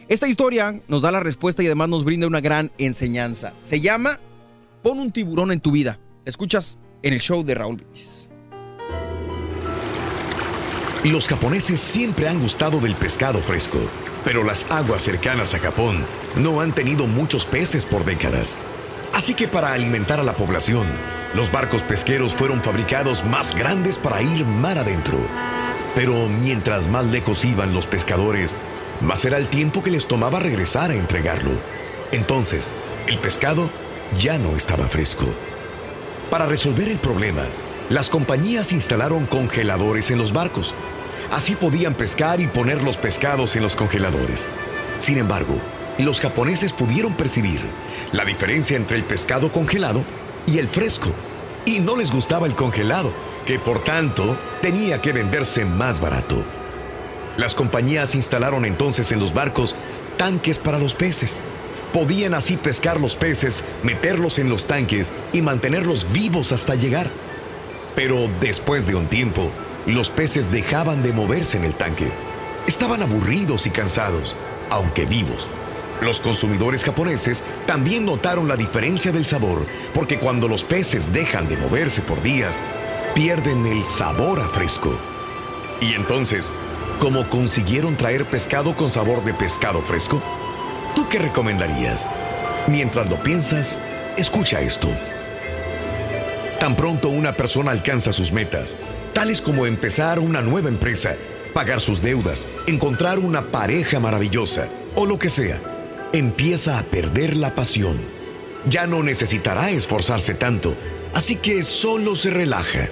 Esta 0.08 0.28
historia 0.28 0.80
nos 0.86 1.02
da 1.02 1.10
la 1.10 1.20
respuesta 1.20 1.62
y 1.62 1.66
además 1.66 1.88
nos 1.88 2.04
brinda 2.04 2.26
una 2.28 2.40
gran 2.40 2.70
enseñanza. 2.78 3.52
Se 3.60 3.80
llama 3.80 4.20
Pon 4.82 5.00
un 5.00 5.10
tiburón 5.10 5.50
en 5.50 5.60
tu 5.60 5.72
vida. 5.72 5.98
Escuchas 6.24 6.78
en 7.02 7.12
el 7.14 7.20
show 7.20 7.42
de 7.44 7.54
Raúl 7.56 7.76
Brindis. 7.76 8.28
Los 11.04 11.28
japoneses 11.28 11.80
siempre 11.80 12.28
han 12.28 12.40
gustado 12.40 12.80
del 12.80 12.94
pescado 12.96 13.38
fresco, 13.40 13.78
pero 14.26 14.42
las 14.42 14.66
aguas 14.70 15.02
cercanas 15.02 15.54
a 15.54 15.60
Japón 15.60 16.04
no 16.34 16.60
han 16.60 16.72
tenido 16.72 17.06
muchos 17.06 17.46
peces 17.46 17.84
por 17.84 18.04
décadas. 18.04 18.58
Así 19.14 19.34
que 19.34 19.46
para 19.46 19.72
alimentar 19.72 20.18
a 20.18 20.24
la 20.24 20.34
población, 20.34 20.84
los 21.32 21.52
barcos 21.52 21.84
pesqueros 21.84 22.34
fueron 22.34 22.60
fabricados 22.60 23.24
más 23.24 23.54
grandes 23.54 23.98
para 23.98 24.22
ir 24.22 24.44
mar 24.44 24.78
adentro. 24.78 25.16
Pero 25.94 26.28
mientras 26.28 26.88
más 26.88 27.06
lejos 27.06 27.44
iban 27.44 27.72
los 27.72 27.86
pescadores, 27.86 28.56
más 29.00 29.24
era 29.24 29.38
el 29.38 29.46
tiempo 29.46 29.84
que 29.84 29.92
les 29.92 30.08
tomaba 30.08 30.40
regresar 30.40 30.90
a 30.90 30.96
entregarlo. 30.96 31.52
Entonces, 32.10 32.72
el 33.06 33.18
pescado 33.18 33.70
ya 34.18 34.38
no 34.38 34.56
estaba 34.56 34.88
fresco. 34.88 35.26
Para 36.30 36.46
resolver 36.46 36.88
el 36.88 36.98
problema, 36.98 37.44
las 37.90 38.10
compañías 38.10 38.72
instalaron 38.72 39.26
congeladores 39.26 40.10
en 40.10 40.18
los 40.18 40.32
barcos. 40.32 40.74
Así 41.30 41.56
podían 41.56 41.94
pescar 41.94 42.40
y 42.40 42.46
poner 42.46 42.82
los 42.82 42.96
pescados 42.96 43.56
en 43.56 43.62
los 43.62 43.76
congeladores. 43.76 44.46
Sin 44.98 45.18
embargo, 45.18 45.56
los 45.98 46.20
japoneses 46.20 46.72
pudieron 46.72 47.14
percibir 47.14 47.60
la 48.12 48.24
diferencia 48.24 48.76
entre 48.76 48.96
el 48.96 49.04
pescado 49.04 49.50
congelado 49.50 50.04
y 50.46 50.58
el 50.58 50.68
fresco. 50.68 51.10
Y 51.64 51.80
no 51.80 51.96
les 51.96 52.10
gustaba 52.10 52.46
el 52.46 52.54
congelado, 52.54 53.12
que 53.44 53.58
por 53.58 53.82
tanto 53.82 54.36
tenía 54.62 55.00
que 55.00 55.12
venderse 55.12 55.64
más 55.64 56.00
barato. 56.00 56.44
Las 57.36 57.54
compañías 57.54 58.14
instalaron 58.14 58.64
entonces 58.64 59.12
en 59.12 59.20
los 59.20 59.34
barcos 59.34 59.74
tanques 60.16 60.58
para 60.58 60.78
los 60.78 60.94
peces. 60.94 61.36
Podían 61.92 62.34
así 62.34 62.56
pescar 62.56 63.00
los 63.00 63.16
peces, 63.16 63.64
meterlos 63.82 64.38
en 64.38 64.48
los 64.48 64.66
tanques 64.66 65.12
y 65.32 65.42
mantenerlos 65.42 66.10
vivos 66.12 66.52
hasta 66.52 66.74
llegar. 66.74 67.10
Pero 67.94 68.28
después 68.40 68.86
de 68.86 68.94
un 68.94 69.06
tiempo, 69.06 69.50
los 69.86 70.10
peces 70.10 70.50
dejaban 70.50 71.02
de 71.02 71.12
moverse 71.12 71.56
en 71.56 71.64
el 71.64 71.74
tanque. 71.74 72.10
Estaban 72.66 73.02
aburridos 73.02 73.66
y 73.66 73.70
cansados, 73.70 74.34
aunque 74.70 75.06
vivos. 75.06 75.48
Los 76.00 76.20
consumidores 76.20 76.84
japoneses 76.84 77.44
también 77.66 78.04
notaron 78.04 78.48
la 78.48 78.56
diferencia 78.56 79.12
del 79.12 79.24
sabor, 79.24 79.64
porque 79.94 80.18
cuando 80.18 80.48
los 80.48 80.64
peces 80.64 81.12
dejan 81.12 81.48
de 81.48 81.56
moverse 81.56 82.02
por 82.02 82.22
días, 82.22 82.60
pierden 83.14 83.64
el 83.64 83.84
sabor 83.84 84.40
a 84.40 84.48
fresco. 84.48 84.98
Y 85.80 85.94
entonces, 85.94 86.52
¿cómo 86.98 87.28
consiguieron 87.30 87.96
traer 87.96 88.26
pescado 88.26 88.74
con 88.74 88.90
sabor 88.90 89.24
de 89.24 89.34
pescado 89.34 89.80
fresco? 89.80 90.20
¿Tú 90.94 91.08
qué 91.08 91.18
recomendarías? 91.18 92.06
Mientras 92.66 93.08
lo 93.08 93.22
piensas, 93.22 93.78
escucha 94.16 94.60
esto. 94.60 94.88
Tan 96.58 96.74
pronto 96.74 97.08
una 97.08 97.34
persona 97.34 97.70
alcanza 97.70 98.12
sus 98.12 98.32
metas, 98.32 98.74
tales 99.16 99.40
como 99.40 99.64
empezar 99.64 100.18
una 100.18 100.42
nueva 100.42 100.68
empresa, 100.68 101.16
pagar 101.54 101.80
sus 101.80 102.02
deudas, 102.02 102.46
encontrar 102.66 103.18
una 103.18 103.50
pareja 103.50 103.98
maravillosa 103.98 104.68
o 104.94 105.06
lo 105.06 105.18
que 105.18 105.30
sea, 105.30 105.58
empieza 106.12 106.78
a 106.78 106.82
perder 106.82 107.34
la 107.34 107.54
pasión. 107.54 107.96
Ya 108.68 108.86
no 108.86 109.02
necesitará 109.02 109.70
esforzarse 109.70 110.34
tanto, 110.34 110.74
así 111.14 111.36
que 111.36 111.64
solo 111.64 112.14
se 112.14 112.28
relaja. 112.28 112.90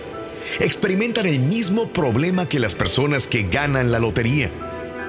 Experimentan 0.61 1.27
el 1.27 1.41
mismo 1.41 1.89
problema 1.89 2.49
que 2.49 2.59
las 2.59 2.75
personas 2.75 3.27
que 3.27 3.43
ganan 3.43 3.93
la 3.93 3.99
lotería, 3.99 4.51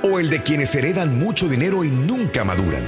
o 0.04 0.20
el 0.20 0.30
de 0.30 0.44
quienes 0.44 0.76
heredan 0.76 1.18
mucho 1.18 1.48
dinero 1.48 1.86
y 1.86 1.92
nunca 1.92 2.44
maduran, 2.44 2.86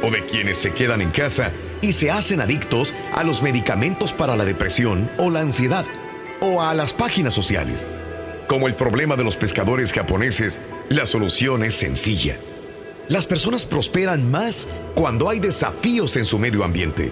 o 0.00 0.12
de 0.12 0.24
quienes 0.26 0.58
se 0.58 0.70
quedan 0.70 1.00
en 1.00 1.10
casa 1.10 1.50
y 1.80 1.92
se 1.92 2.12
hacen 2.12 2.40
adictos 2.40 2.94
a 3.16 3.24
los 3.24 3.42
medicamentos 3.42 4.12
para 4.12 4.36
la 4.36 4.44
depresión 4.44 5.10
o 5.18 5.28
la 5.28 5.40
ansiedad, 5.40 5.84
o 6.44 6.60
a 6.60 6.74
las 6.74 6.92
páginas 6.92 7.32
sociales. 7.32 7.86
Como 8.46 8.68
el 8.68 8.74
problema 8.74 9.16
de 9.16 9.24
los 9.24 9.36
pescadores 9.36 9.92
japoneses, 9.92 10.58
la 10.90 11.06
solución 11.06 11.64
es 11.64 11.74
sencilla. 11.74 12.36
Las 13.08 13.26
personas 13.26 13.64
prosperan 13.64 14.30
más 14.30 14.68
cuando 14.94 15.30
hay 15.30 15.40
desafíos 15.40 16.16
en 16.16 16.26
su 16.26 16.38
medio 16.38 16.62
ambiente. 16.62 17.10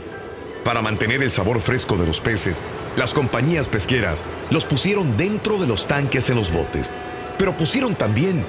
Para 0.64 0.83
mantener 0.83 1.23
el 1.23 1.31
sabor 1.31 1.61
fresco 1.61 1.97
de 1.97 2.07
los 2.07 2.21
peces, 2.21 2.59
las 2.97 3.14
compañías 3.14 3.68
pesqueras 3.68 4.23
los 4.51 4.66
pusieron 4.66 5.16
dentro 5.16 5.59
de 5.59 5.66
los 5.66 5.88
tanques 5.88 6.29
en 6.29 6.37
los 6.37 6.53
botes, 6.53 6.92
pero 7.38 7.57
pusieron 7.57 7.95
también 7.95 8.45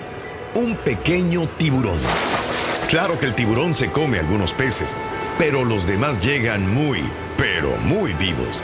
un 0.54 0.76
pequeño 0.76 1.48
tiburón. 1.58 2.00
Claro 2.90 3.18
que 3.20 3.26
el 3.26 3.36
tiburón 3.36 3.74
se 3.74 3.90
come 3.90 4.20
algunos 4.20 4.52
peces, 4.52 4.94
pero 5.40 5.64
los 5.64 5.88
demás 5.88 6.20
llegan 6.20 6.70
muy, 6.70 7.04
pero 7.38 7.78
muy 7.78 8.12
vivos. 8.14 8.62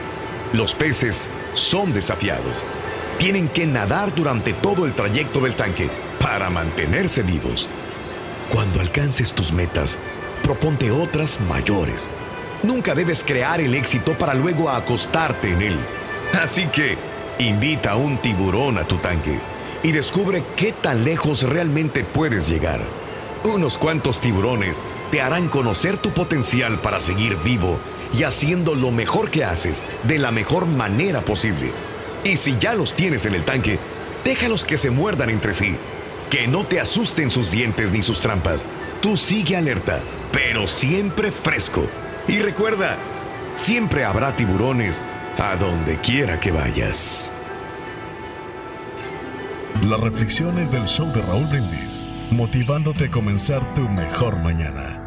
Los 0.53 0.73
peces 0.73 1.29
son 1.53 1.93
desafiados. 1.93 2.63
Tienen 3.19 3.49
que 3.49 3.67
nadar 3.67 4.15
durante 4.15 4.53
todo 4.53 4.87
el 4.87 4.93
trayecto 4.93 5.41
del 5.41 5.55
tanque 5.55 5.91
para 6.19 6.49
mantenerse 6.49 7.21
vivos. 7.21 7.67
Cuando 8.51 8.81
alcances 8.81 9.31
tus 9.31 9.51
metas, 9.51 9.97
proponte 10.41 10.89
otras 10.89 11.39
mayores. 11.41 12.09
Nunca 12.63 12.95
debes 12.95 13.23
crear 13.23 13.61
el 13.61 13.75
éxito 13.75 14.13
para 14.13 14.33
luego 14.33 14.69
acostarte 14.69 15.51
en 15.51 15.61
él. 15.61 15.79
Así 16.41 16.65
que 16.67 16.97
invita 17.37 17.91
a 17.91 17.95
un 17.95 18.17
tiburón 18.17 18.79
a 18.79 18.85
tu 18.85 18.97
tanque 18.97 19.39
y 19.83 19.91
descubre 19.91 20.43
qué 20.55 20.71
tan 20.71 21.05
lejos 21.05 21.43
realmente 21.43 22.03
puedes 22.03 22.49
llegar. 22.49 22.79
Unos 23.43 23.77
cuantos 23.77 24.19
tiburones 24.19 24.77
te 25.11 25.21
harán 25.21 25.47
conocer 25.47 25.97
tu 25.97 26.09
potencial 26.09 26.79
para 26.79 26.99
seguir 26.99 27.37
vivo 27.37 27.79
y 28.13 28.23
haciendo 28.23 28.75
lo 28.75 28.91
mejor 28.91 29.29
que 29.29 29.43
haces 29.43 29.83
de 30.03 30.19
la 30.19 30.31
mejor 30.31 30.65
manera 30.65 31.21
posible. 31.21 31.71
Y 32.23 32.37
si 32.37 32.57
ya 32.59 32.73
los 32.73 32.93
tienes 32.93 33.25
en 33.25 33.35
el 33.35 33.45
tanque, 33.45 33.79
déjalos 34.23 34.65
que 34.65 34.77
se 34.77 34.89
muerdan 34.89 35.29
entre 35.29 35.53
sí. 35.53 35.75
Que 36.29 36.47
no 36.47 36.65
te 36.65 36.79
asusten 36.79 37.31
sus 37.31 37.51
dientes 37.51 37.91
ni 37.91 38.03
sus 38.03 38.21
trampas. 38.21 38.65
Tú 39.01 39.17
sigue 39.17 39.55
alerta, 39.55 39.99
pero 40.31 40.67
siempre 40.67 41.31
fresco. 41.31 41.87
Y 42.27 42.39
recuerda, 42.39 42.97
siempre 43.55 44.03
habrá 44.03 44.35
tiburones 44.35 45.01
a 45.37 45.55
donde 45.55 45.99
quiera 46.01 46.39
que 46.39 46.51
vayas. 46.51 47.31
Las 49.83 49.99
reflexiones 50.01 50.71
del 50.71 50.85
show 50.85 51.07
de 51.13 51.21
Raúl 51.21 51.45
Brindis, 51.45 52.09
motivándote 52.31 53.05
a 53.05 53.11
comenzar 53.11 53.73
tu 53.73 53.87
mejor 53.87 54.37
mañana. 54.37 54.98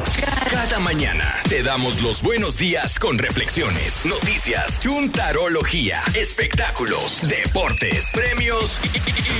cada 0.52 0.80
mañana 0.80 1.34
te 1.50 1.64
damos 1.64 2.02
los 2.02 2.22
buenos 2.22 2.58
días 2.58 2.98
con 3.00 3.18
reflexiones, 3.18 4.06
noticias, 4.06 4.80
chuntarología, 4.82 6.02
espectáculos, 6.14 7.26
deportes, 7.28 8.12
premios 8.14 8.80
y, 8.84 8.88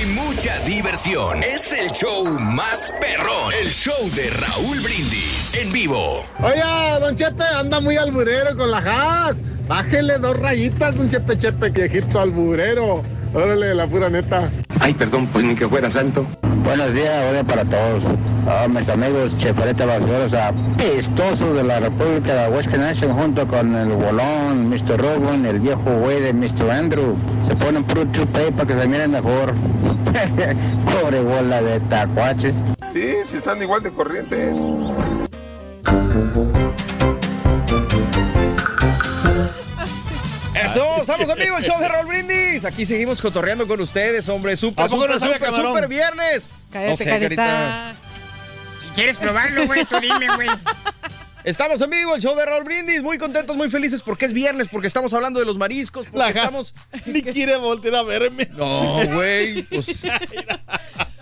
y- 0.00 0.02
y 0.02 0.06
mucha 0.06 0.58
diversión. 0.60 1.42
Es 1.42 1.70
el 1.72 1.90
show 1.92 2.38
más 2.40 2.92
perrón, 3.00 3.52
el 3.54 3.70
show 3.72 4.10
de 4.14 4.30
Raúl 4.30 4.80
Brindis 4.80 5.54
en 5.54 5.70
vivo. 5.72 6.26
Oiga, 6.40 6.98
don 6.98 7.14
Chepe, 7.16 7.44
anda 7.44 7.78
muy 7.80 7.96
alburero 7.98 8.56
con 8.56 8.70
la 8.70 8.78
Haas. 8.78 9.36
Bájele 9.68 10.18
dos 10.18 10.38
rayitas, 10.38 10.94
don 10.94 11.08
Chepe 11.08 11.36
Chepe, 11.36 11.70
viejito 11.70 12.20
alburero. 12.20 13.02
Órale, 13.34 13.74
la 13.74 13.86
pura 13.88 14.08
neta. 14.08 14.50
Ay, 14.80 14.94
perdón, 14.94 15.26
pues 15.26 15.44
ni 15.44 15.54
que 15.54 15.68
fuera 15.68 15.90
santo. 15.90 16.24
Buenos 16.62 16.94
días, 16.94 17.24
buenos 17.24 17.44
para 17.44 17.64
todos. 17.64 18.04
A 18.48 18.68
mis 18.68 18.88
amigos 18.88 19.36
chefarete 19.36 19.84
basureros 19.84 20.34
apestosos 20.34 21.56
de 21.56 21.64
la 21.64 21.80
República 21.80 22.34
de 22.34 22.48
Huesca 22.54 22.76
Nation 22.76 23.12
junto 23.12 23.46
con 23.46 23.74
el 23.74 23.88
bolón, 23.88 24.68
Mr. 24.68 24.98
Robin, 24.98 25.44
el 25.44 25.58
viejo 25.58 25.98
güey 26.00 26.20
de 26.20 26.32
Mr. 26.32 26.70
Andrew. 26.70 27.16
Se 27.42 27.56
ponen 27.56 27.82
puro 27.82 28.04
chupé 28.12 28.52
para 28.52 28.68
que 28.68 28.76
se 28.76 28.86
miren 28.86 29.10
mejor. 29.10 29.52
Pobre 31.02 31.20
bola 31.22 31.60
de 31.60 31.80
tacuaches. 31.80 32.62
Sí, 32.92 33.14
sí 33.26 33.36
están 33.36 33.60
igual 33.60 33.82
de 33.82 33.90
corrientes. 33.90 34.56
Eso, 40.54 40.84
estamos 41.00 41.28
amigos, 41.28 41.58
el 41.58 41.64
show 41.66 41.78
de 41.80 41.88
Raúl 41.88 42.06
Brindis. 42.06 42.64
Aquí 42.64 42.86
seguimos 42.86 43.20
cotorreando 43.20 43.66
con 43.66 43.80
ustedes, 43.80 44.28
hombre. 44.28 44.56
Súper, 44.56 44.84
¿A 44.84 44.88
poco 44.88 45.02
súper, 45.18 45.52
no 45.82 45.88
viernes. 45.88 46.48
Cállate, 46.72 46.90
no 46.90 46.96
sé, 46.96 47.04
carita. 47.04 47.18
carita. 47.28 47.96
Si 48.80 48.94
quieres 48.94 49.16
probarlo, 49.18 49.66
güey, 49.66 49.84
tú 49.84 50.00
dime, 50.00 50.34
güey. 50.34 50.48
Estamos 51.44 51.80
en 51.80 51.90
vivo, 51.90 52.14
el 52.16 52.22
show 52.22 52.34
de 52.34 52.44
Raúl 52.46 52.64
Brindis. 52.64 53.02
Muy 53.02 53.18
contentos, 53.18 53.54
muy 53.54 53.68
felices 53.70 54.02
porque 54.02 54.24
es 54.24 54.32
viernes, 54.32 54.66
porque 54.72 54.86
estamos 54.88 55.12
hablando 55.12 55.38
de 55.40 55.46
los 55.46 55.58
mariscos, 55.58 56.06
porque 56.06 56.18
La 56.18 56.32
gas- 56.32 56.36
estamos. 56.44 56.74
Ni 57.06 57.22
quiere 57.22 57.56
voltear 57.56 57.96
a 57.96 58.02
verme. 58.02 58.48
No, 58.52 59.04
güey. 59.14 59.62
Pues. 59.64 60.06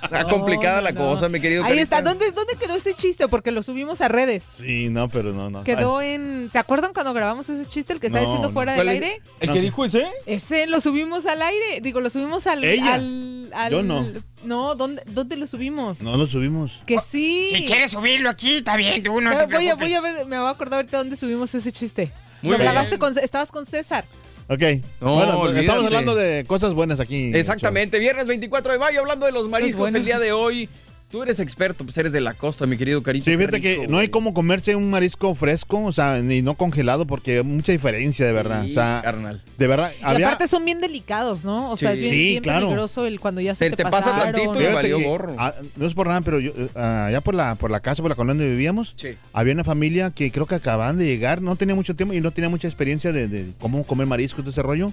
Está 0.04 0.24
complicada 0.24 0.80
la 0.80 0.94
cosa, 0.94 1.28
mi 1.28 1.40
querido 1.40 1.62
Ahí 1.64 1.70
Carita. 1.76 1.98
está. 1.98 2.02
¿Dónde, 2.02 2.30
¿Dónde 2.32 2.54
quedó 2.56 2.74
ese 2.76 2.94
chiste? 2.94 3.26
Porque 3.28 3.50
lo 3.50 3.62
subimos 3.62 4.00
a 4.00 4.08
redes. 4.08 4.44
Sí, 4.44 4.88
no, 4.90 5.08
pero 5.08 5.32
no, 5.32 5.50
no. 5.50 5.64
Quedó 5.64 6.00
en. 6.02 6.48
¿Se 6.52 6.58
acuerdan 6.58 6.92
cuando 6.92 7.12
grabamos 7.12 7.48
ese 7.48 7.66
chiste, 7.66 7.92
el 7.92 8.00
que 8.00 8.06
está 8.08 8.20
No, 8.20 8.24
diciendo 8.26 8.48
no. 8.48 8.54
fuera 8.54 8.74
del 8.74 8.88
aire? 8.88 9.20
¿El 9.40 9.48
No. 9.48 9.54
que 9.54 9.60
dijo 9.60 9.84
ese? 9.84 10.06
Ese 10.26 10.66
lo 10.66 10.80
subimos 10.80 11.26
al 11.26 11.42
aire. 11.42 11.80
Digo, 11.80 12.00
lo 12.00 12.10
subimos 12.10 12.46
al. 12.46 12.62
Ella. 12.64 12.94
al, 12.94 13.50
al- 13.54 13.72
Yo 13.72 13.82
no. 13.82 14.06
No, 14.44 14.74
¿dónde, 14.74 15.02
¿dónde 15.06 15.36
lo 15.36 15.46
subimos? 15.46 16.02
No 16.02 16.16
lo 16.18 16.26
subimos. 16.26 16.82
Que 16.86 16.98
sí. 17.00 17.48
Si 17.54 17.64
quieres 17.66 17.92
subirlo 17.92 18.28
aquí, 18.28 18.56
está 18.56 18.76
bien, 18.76 19.02
tú 19.02 19.20
no 19.20 19.32
Eh, 19.32 19.46
te 19.48 19.54
voy, 19.56 19.68
a, 19.68 19.74
voy 19.74 19.94
a 19.94 20.00
ver, 20.02 20.26
me 20.26 20.38
voy 20.38 20.46
a 20.46 20.50
acordar 20.50 20.80
ahorita 20.80 20.98
dónde 20.98 21.16
subimos 21.16 21.54
ese 21.54 21.72
chiste. 21.72 22.10
Muy 22.42 22.52
lo 22.52 22.58
bien. 22.58 22.70
grabaste 22.72 22.98
con. 22.98 23.16
Estabas 23.18 23.50
con 23.50 23.64
César. 23.64 24.04
Ok. 24.48 24.62
No, 25.00 25.14
bueno, 25.14 25.38
olvídate. 25.38 25.60
estamos 25.60 25.86
hablando 25.86 26.14
de 26.14 26.44
cosas 26.46 26.72
buenas 26.74 27.00
aquí. 27.00 27.32
Exactamente, 27.34 27.98
viernes 27.98 28.26
24 28.26 28.72
de 28.72 28.78
mayo, 28.78 29.00
hablando 29.00 29.26
de 29.26 29.32
los 29.32 29.48
mariscos 29.48 29.94
el 29.94 30.04
día 30.04 30.18
de 30.18 30.32
hoy. 30.32 30.68
Tú 31.14 31.22
eres 31.22 31.38
experto, 31.38 31.84
pues 31.84 31.96
eres 31.96 32.10
de 32.12 32.20
la 32.20 32.34
costa, 32.34 32.66
mi 32.66 32.76
querido 32.76 33.00
Carita. 33.00 33.24
Sí, 33.30 33.36
fíjate 33.36 33.60
que 33.60 33.86
no 33.86 33.98
hay 33.98 34.08
como 34.08 34.34
comerse 34.34 34.74
un 34.74 34.90
marisco 34.90 35.32
fresco, 35.36 35.84
o 35.84 35.92
sea, 35.92 36.20
ni 36.20 36.42
no 36.42 36.54
congelado, 36.54 37.06
porque 37.06 37.36
hay 37.38 37.42
mucha 37.44 37.70
diferencia, 37.70 38.26
de 38.26 38.32
verdad. 38.32 38.64
Sí, 38.64 38.72
o 38.72 38.74
sea, 38.74 39.00
carnal. 39.04 39.40
de 39.56 39.66
verdad, 39.68 39.92
Y 40.00 40.04
había... 40.04 40.26
aparte 40.26 40.48
son 40.48 40.64
bien 40.64 40.80
delicados, 40.80 41.44
¿no? 41.44 41.70
O 41.70 41.76
sea, 41.76 41.92
Sí. 41.92 41.98
es 41.98 42.00
bien, 42.02 42.12
Sí, 42.14 42.28
bien 42.30 42.42
claro. 42.42 42.66
peligroso 42.66 43.06
el 43.06 43.20
cuando 43.20 43.40
ya 43.40 43.54
se, 43.54 43.66
Se 43.66 43.70
te, 43.70 43.76
te 43.76 43.84
pasa 43.84 44.10
pasaron. 44.10 44.32
tantito 44.34 44.60
y 44.60 44.74
valió 44.74 44.98
gorro. 44.98 45.36
ah, 45.38 45.54
no 45.76 45.86
es 45.86 45.94
por 45.94 46.08
nada, 46.08 46.20
pero 46.22 46.40
yo, 46.40 46.50
ah, 46.74 47.06
allá 47.06 47.20
por 47.20 47.36
la, 47.36 47.54
por 47.54 47.70
la 47.70 47.78
casa, 47.78 48.02
por 48.02 48.08
la 48.10 48.16
colonia 48.16 48.42
donde 48.42 48.50
vivíamos, 48.56 48.94
Sí. 48.96 49.10
había 49.32 49.52
una 49.54 49.62
familia 49.62 50.10
que 50.10 50.32
creo 50.32 50.46
que 50.46 50.56
acababan 50.56 50.98
de 50.98 51.06
llegar, 51.06 51.40
no 51.42 51.54
tenía 51.54 51.76
mucho 51.76 51.94
tiempo 51.94 52.12
y 52.12 52.20
no 52.20 52.32
tenía 52.32 52.48
mucha 52.50 52.66
experiencia 52.66 53.12
de, 53.12 53.28
de 53.28 53.52
cómo 53.60 53.84
comer 53.84 54.08
marisco 54.08 54.40
y 54.40 54.42
todo 54.42 54.50
ese 54.50 54.62
rollo. 54.62 54.92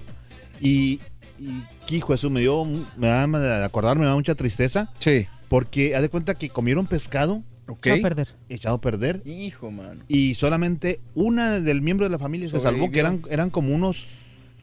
Y, 0.60 1.00
y 1.40 1.96
hijo, 1.96 2.14
eso 2.14 2.30
me 2.30 2.38
dio, 2.38 2.64
me 2.96 3.08
da, 3.08 3.26
de 3.26 3.64
acordarme, 3.64 4.02
me 4.02 4.06
da 4.08 4.14
mucha 4.14 4.36
tristeza, 4.36 4.88
Sí. 5.00 5.26
Porque 5.52 5.94
haz 5.94 6.00
de 6.00 6.08
cuenta 6.08 6.34
que 6.34 6.48
comieron 6.48 6.86
pescado 6.86 7.42
Ok. 7.68 7.86
Va 7.90 7.94
a 7.94 8.00
perder. 8.00 8.28
echado 8.48 8.74
a 8.76 8.80
perder 8.80 9.22
Hijo, 9.24 9.70
man. 9.70 10.02
y 10.08 10.34
solamente 10.34 11.00
una 11.14 11.60
del 11.60 11.80
miembro 11.82 12.06
de 12.06 12.10
la 12.10 12.18
familia 12.18 12.48
se 12.48 12.58
salvó, 12.58 12.90
que 12.90 12.98
eran, 13.00 13.22
eran 13.30 13.50
como 13.50 13.74
unos 13.74 14.08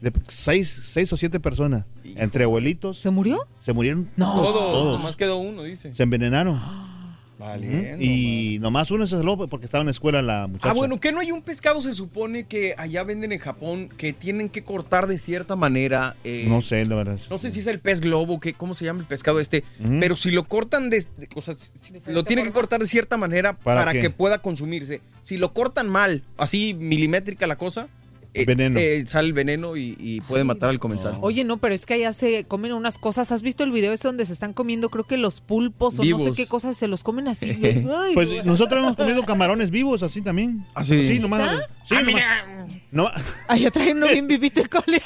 de 0.00 0.12
seis, 0.28 0.68
seis 0.88 1.12
o 1.12 1.16
siete 1.16 1.38
personas, 1.40 1.84
Hijo. 2.04 2.18
entre 2.20 2.44
abuelitos. 2.44 2.98
¿Se 2.98 3.10
murió? 3.10 3.46
Se 3.60 3.72
murieron 3.72 4.08
No. 4.16 4.32
Todos, 4.34 4.54
todos. 4.54 4.98
nomás 4.98 5.14
quedó 5.16 5.36
uno, 5.38 5.62
dice. 5.62 5.94
Se 5.94 6.02
envenenaron. 6.02 6.60
Vale. 7.40 7.96
y 7.98 8.58
nomás 8.60 8.90
uno 8.90 9.06
se 9.06 9.16
salvó 9.16 9.48
porque 9.48 9.64
estaba 9.66 9.80
en 9.82 9.86
la 9.86 9.90
escuela 9.92 10.20
la 10.22 10.46
muchacha. 10.46 10.70
Ah, 10.70 10.74
bueno, 10.74 11.00
que 11.00 11.10
no 11.10 11.20
hay 11.20 11.32
un 11.32 11.42
pescado, 11.42 11.80
se 11.82 11.94
supone 11.94 12.44
que 12.44 12.74
allá 12.76 13.02
venden 13.02 13.32
en 13.32 13.38
Japón 13.38 13.88
que 13.96 14.12
tienen 14.12 14.48
que 14.48 14.62
cortar 14.62 15.06
de 15.06 15.18
cierta 15.18 15.56
manera. 15.56 16.16
eh, 16.24 16.44
No 16.46 16.60
sé, 16.62 16.84
la 16.86 16.96
verdad. 16.96 17.18
No 17.30 17.38
sé 17.38 17.50
si 17.50 17.60
es 17.60 17.66
el 17.66 17.80
pez 17.80 18.00
globo, 18.00 18.38
que, 18.40 18.52
¿cómo 18.52 18.74
se 18.74 18.84
llama 18.84 19.00
el 19.00 19.06
pescado 19.06 19.40
este? 19.40 19.64
Pero 20.00 20.16
si 20.16 20.30
lo 20.30 20.44
cortan 20.44 20.90
de, 20.90 20.98
de- 21.16 21.28
o 21.34 21.40
sea, 21.40 21.54
si- 21.54 21.94
lo 22.06 22.24
tienen 22.24 22.44
que 22.44 22.52
cortar 22.52 22.78
de 22.80 22.86
cierta 22.86 23.16
manera 23.16 23.54
¿Para 23.54 23.92
que 23.92 24.10
pueda 24.10 24.38
consumirse. 24.42 25.00
Si 25.22 25.36
lo 25.38 25.52
cortan 25.52 25.88
mal, 25.88 26.22
así 26.36 26.74
milimétrica 26.74 27.46
la 27.46 27.56
cosa, 27.56 27.88
Veneno. 28.32 28.78
eh, 28.78 29.04
sale 29.06 29.26
el 29.28 29.32
veneno 29.32 29.76
y, 29.76 29.96
y 29.98 30.20
puede 30.20 30.44
matar 30.44 30.70
al 30.70 30.78
comensal. 30.78 31.18
Oye, 31.20 31.42
no, 31.44 31.56
pero 31.58 31.74
es 31.74 31.84
que 31.86 31.94
allá 31.94 32.12
se 32.12 32.44
comen 32.44 32.72
unas 32.72 32.98
cosas. 32.98 33.32
¿Has 33.32 33.42
visto 33.42 33.64
el 33.64 33.72
video 33.72 33.92
ese 33.92 34.06
donde 34.08 34.24
se 34.26 34.32
están 34.32 34.52
comiendo, 34.52 34.88
creo 34.88 35.04
que 35.04 35.16
los 35.16 35.40
pulpos 35.40 35.98
o 35.98 36.04
no 36.04 36.18
sé 36.18 36.32
qué 36.32 36.46
cosas 36.46 36.76
se 36.76 36.86
los 36.88 37.02
comen 37.02 37.26
así? 37.28 37.50
Ay, 37.62 37.84
Pues 38.14 38.28
güey. 38.28 38.42
nosotros 38.44 38.78
hemos 38.80 38.96
comido 38.96 39.24
camarones 39.24 39.70
vivos 39.70 40.02
así 40.02 40.22
también. 40.22 40.64
¿Ah, 40.74 40.84
sí? 40.84 41.04
Sí, 41.06 41.18
nomás. 41.18 41.60
Sí, 41.84 41.94
ah, 41.96 42.02
nomás. 42.02 42.04
mira, 42.06 42.66
No, 42.92 43.10
Allá 43.48 43.70
traen 43.70 43.96
uno 43.96 44.06
bien 44.06 44.26
vivito 44.28 44.60
y 44.60 44.64
coleado. 44.66 45.04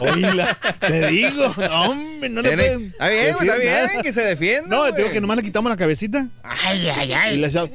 oíla, 0.00 0.58
te 0.80 1.08
digo. 1.08 1.54
No, 1.56 1.90
hombre, 1.90 2.28
no 2.30 2.40
le 2.42 2.52
pueden 2.56 2.82
Está 2.86 3.08
bien, 3.08 3.26
está 3.28 3.56
bien, 3.56 3.72
nada. 3.88 4.02
que 4.02 4.12
se 4.12 4.22
defienda. 4.22 4.74
No, 4.74 4.84
te 4.92 5.02
digo 5.02 5.10
que 5.12 5.20
nomás 5.20 5.36
le 5.36 5.42
quitamos 5.42 5.68
la 5.70 5.76
cabecita 5.76 6.28
ay, 6.42 6.88
ay, 6.88 7.08
y 7.10 7.12
ay. 7.12 7.36
le 7.38 7.46
hacíamos... 7.46 7.70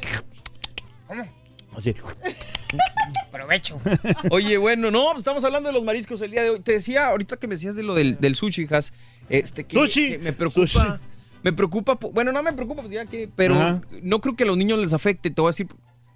¿Cómo? 1.07 1.40
Así. 1.75 1.95
Provecho. 3.31 3.79
Oye, 4.29 4.57
bueno, 4.57 4.91
no, 4.91 5.05
pues 5.11 5.19
estamos 5.19 5.43
hablando 5.43 5.69
de 5.69 5.73
los 5.73 5.83
mariscos 5.83 6.21
el 6.21 6.31
día 6.31 6.43
de 6.43 6.49
hoy. 6.51 6.59
Te 6.59 6.73
decía 6.73 7.07
ahorita 7.07 7.37
que 7.37 7.47
me 7.47 7.55
decías 7.55 7.75
de 7.75 7.83
lo 7.83 7.93
del, 7.95 8.19
del 8.19 8.35
sushi, 8.35 8.67
Has, 8.69 8.93
este, 9.29 9.63
que, 9.63 9.75
Sushi. 9.75 10.11
que 10.11 10.17
me 10.19 10.33
preocupa. 10.33 10.67
Sushi. 10.67 10.87
Me 11.43 11.53
preocupa, 11.53 11.97
bueno, 12.13 12.31
no 12.31 12.43
me 12.43 12.53
preocupa, 12.53 12.81
pues 12.83 12.93
ya 12.93 13.05
que, 13.05 13.27
pero 13.35 13.55
Ajá. 13.55 13.81
no 14.03 14.21
creo 14.21 14.35
que 14.35 14.43
a 14.43 14.47
los 14.47 14.57
niños 14.57 14.77
les 14.77 14.93
afecte, 14.93 15.31
te 15.31 15.41
voy 15.41 15.49
a 15.49 15.53
decir. 15.53 15.67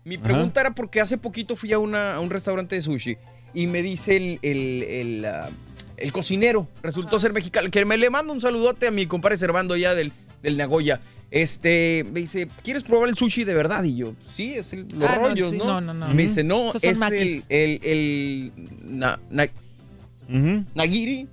Mi 0.03 0.15
Ajá. 0.15 0.23
pregunta 0.23 0.61
era 0.61 0.75
porque 0.75 1.01
hace 1.01 1.17
poquito 1.17 1.55
fui 1.55 1.73
a, 1.73 1.79
una, 1.79 2.13
a 2.13 2.19
un 2.19 2.29
restaurante 2.29 2.75
de 2.75 2.81
sushi 2.81 3.17
y 3.55 3.65
me 3.65 3.81
dice 3.81 4.17
el, 4.17 4.39
el, 4.43 4.83
el, 4.83 5.25
ah, 5.25 5.49
el 5.97 6.11
cocinero, 6.11 6.67
resultó 6.83 7.17
ser 7.19 7.33
mexicano, 7.33 7.71
que 7.71 7.85
me 7.85 7.97
le 7.97 8.11
mando 8.11 8.33
un 8.33 8.39
saludote 8.41 8.87
a 8.87 8.91
mi 8.91 9.07
compadre 9.07 9.37
Servando 9.37 9.73
allá 9.73 9.95
del, 9.95 10.11
del 10.45 10.57
Nagoya. 10.57 11.01
Este, 11.31 12.05
me 12.13 12.21
dice, 12.21 12.47
¿quieres 12.63 12.83
probar 12.83 13.09
el 13.09 13.15
sushi 13.17 13.43
de 13.43 13.53
verdad? 13.53 13.83
Y 13.83 13.95
yo, 13.97 14.13
sí, 14.33 14.53
es 14.53 14.71
el, 14.71 14.87
los 14.95 15.09
Ah, 15.09 15.17
no, 15.19 15.27
rollos, 15.29 15.51
sí, 15.51 15.57
¿no? 15.57 15.65
no, 15.65 15.81
no, 15.81 15.93
no. 15.93 16.11
Y 16.11 16.13
me 16.13 16.23
dice, 16.23 16.43
no, 16.43 16.71
es 16.73 16.83
el, 16.83 16.95
maquis. 16.97 17.45
el, 17.49 17.79
el 17.83 18.51
na- 18.83 19.19
na- 19.29 19.49
Ujú. 20.29 20.63
nagiri, 20.73 21.27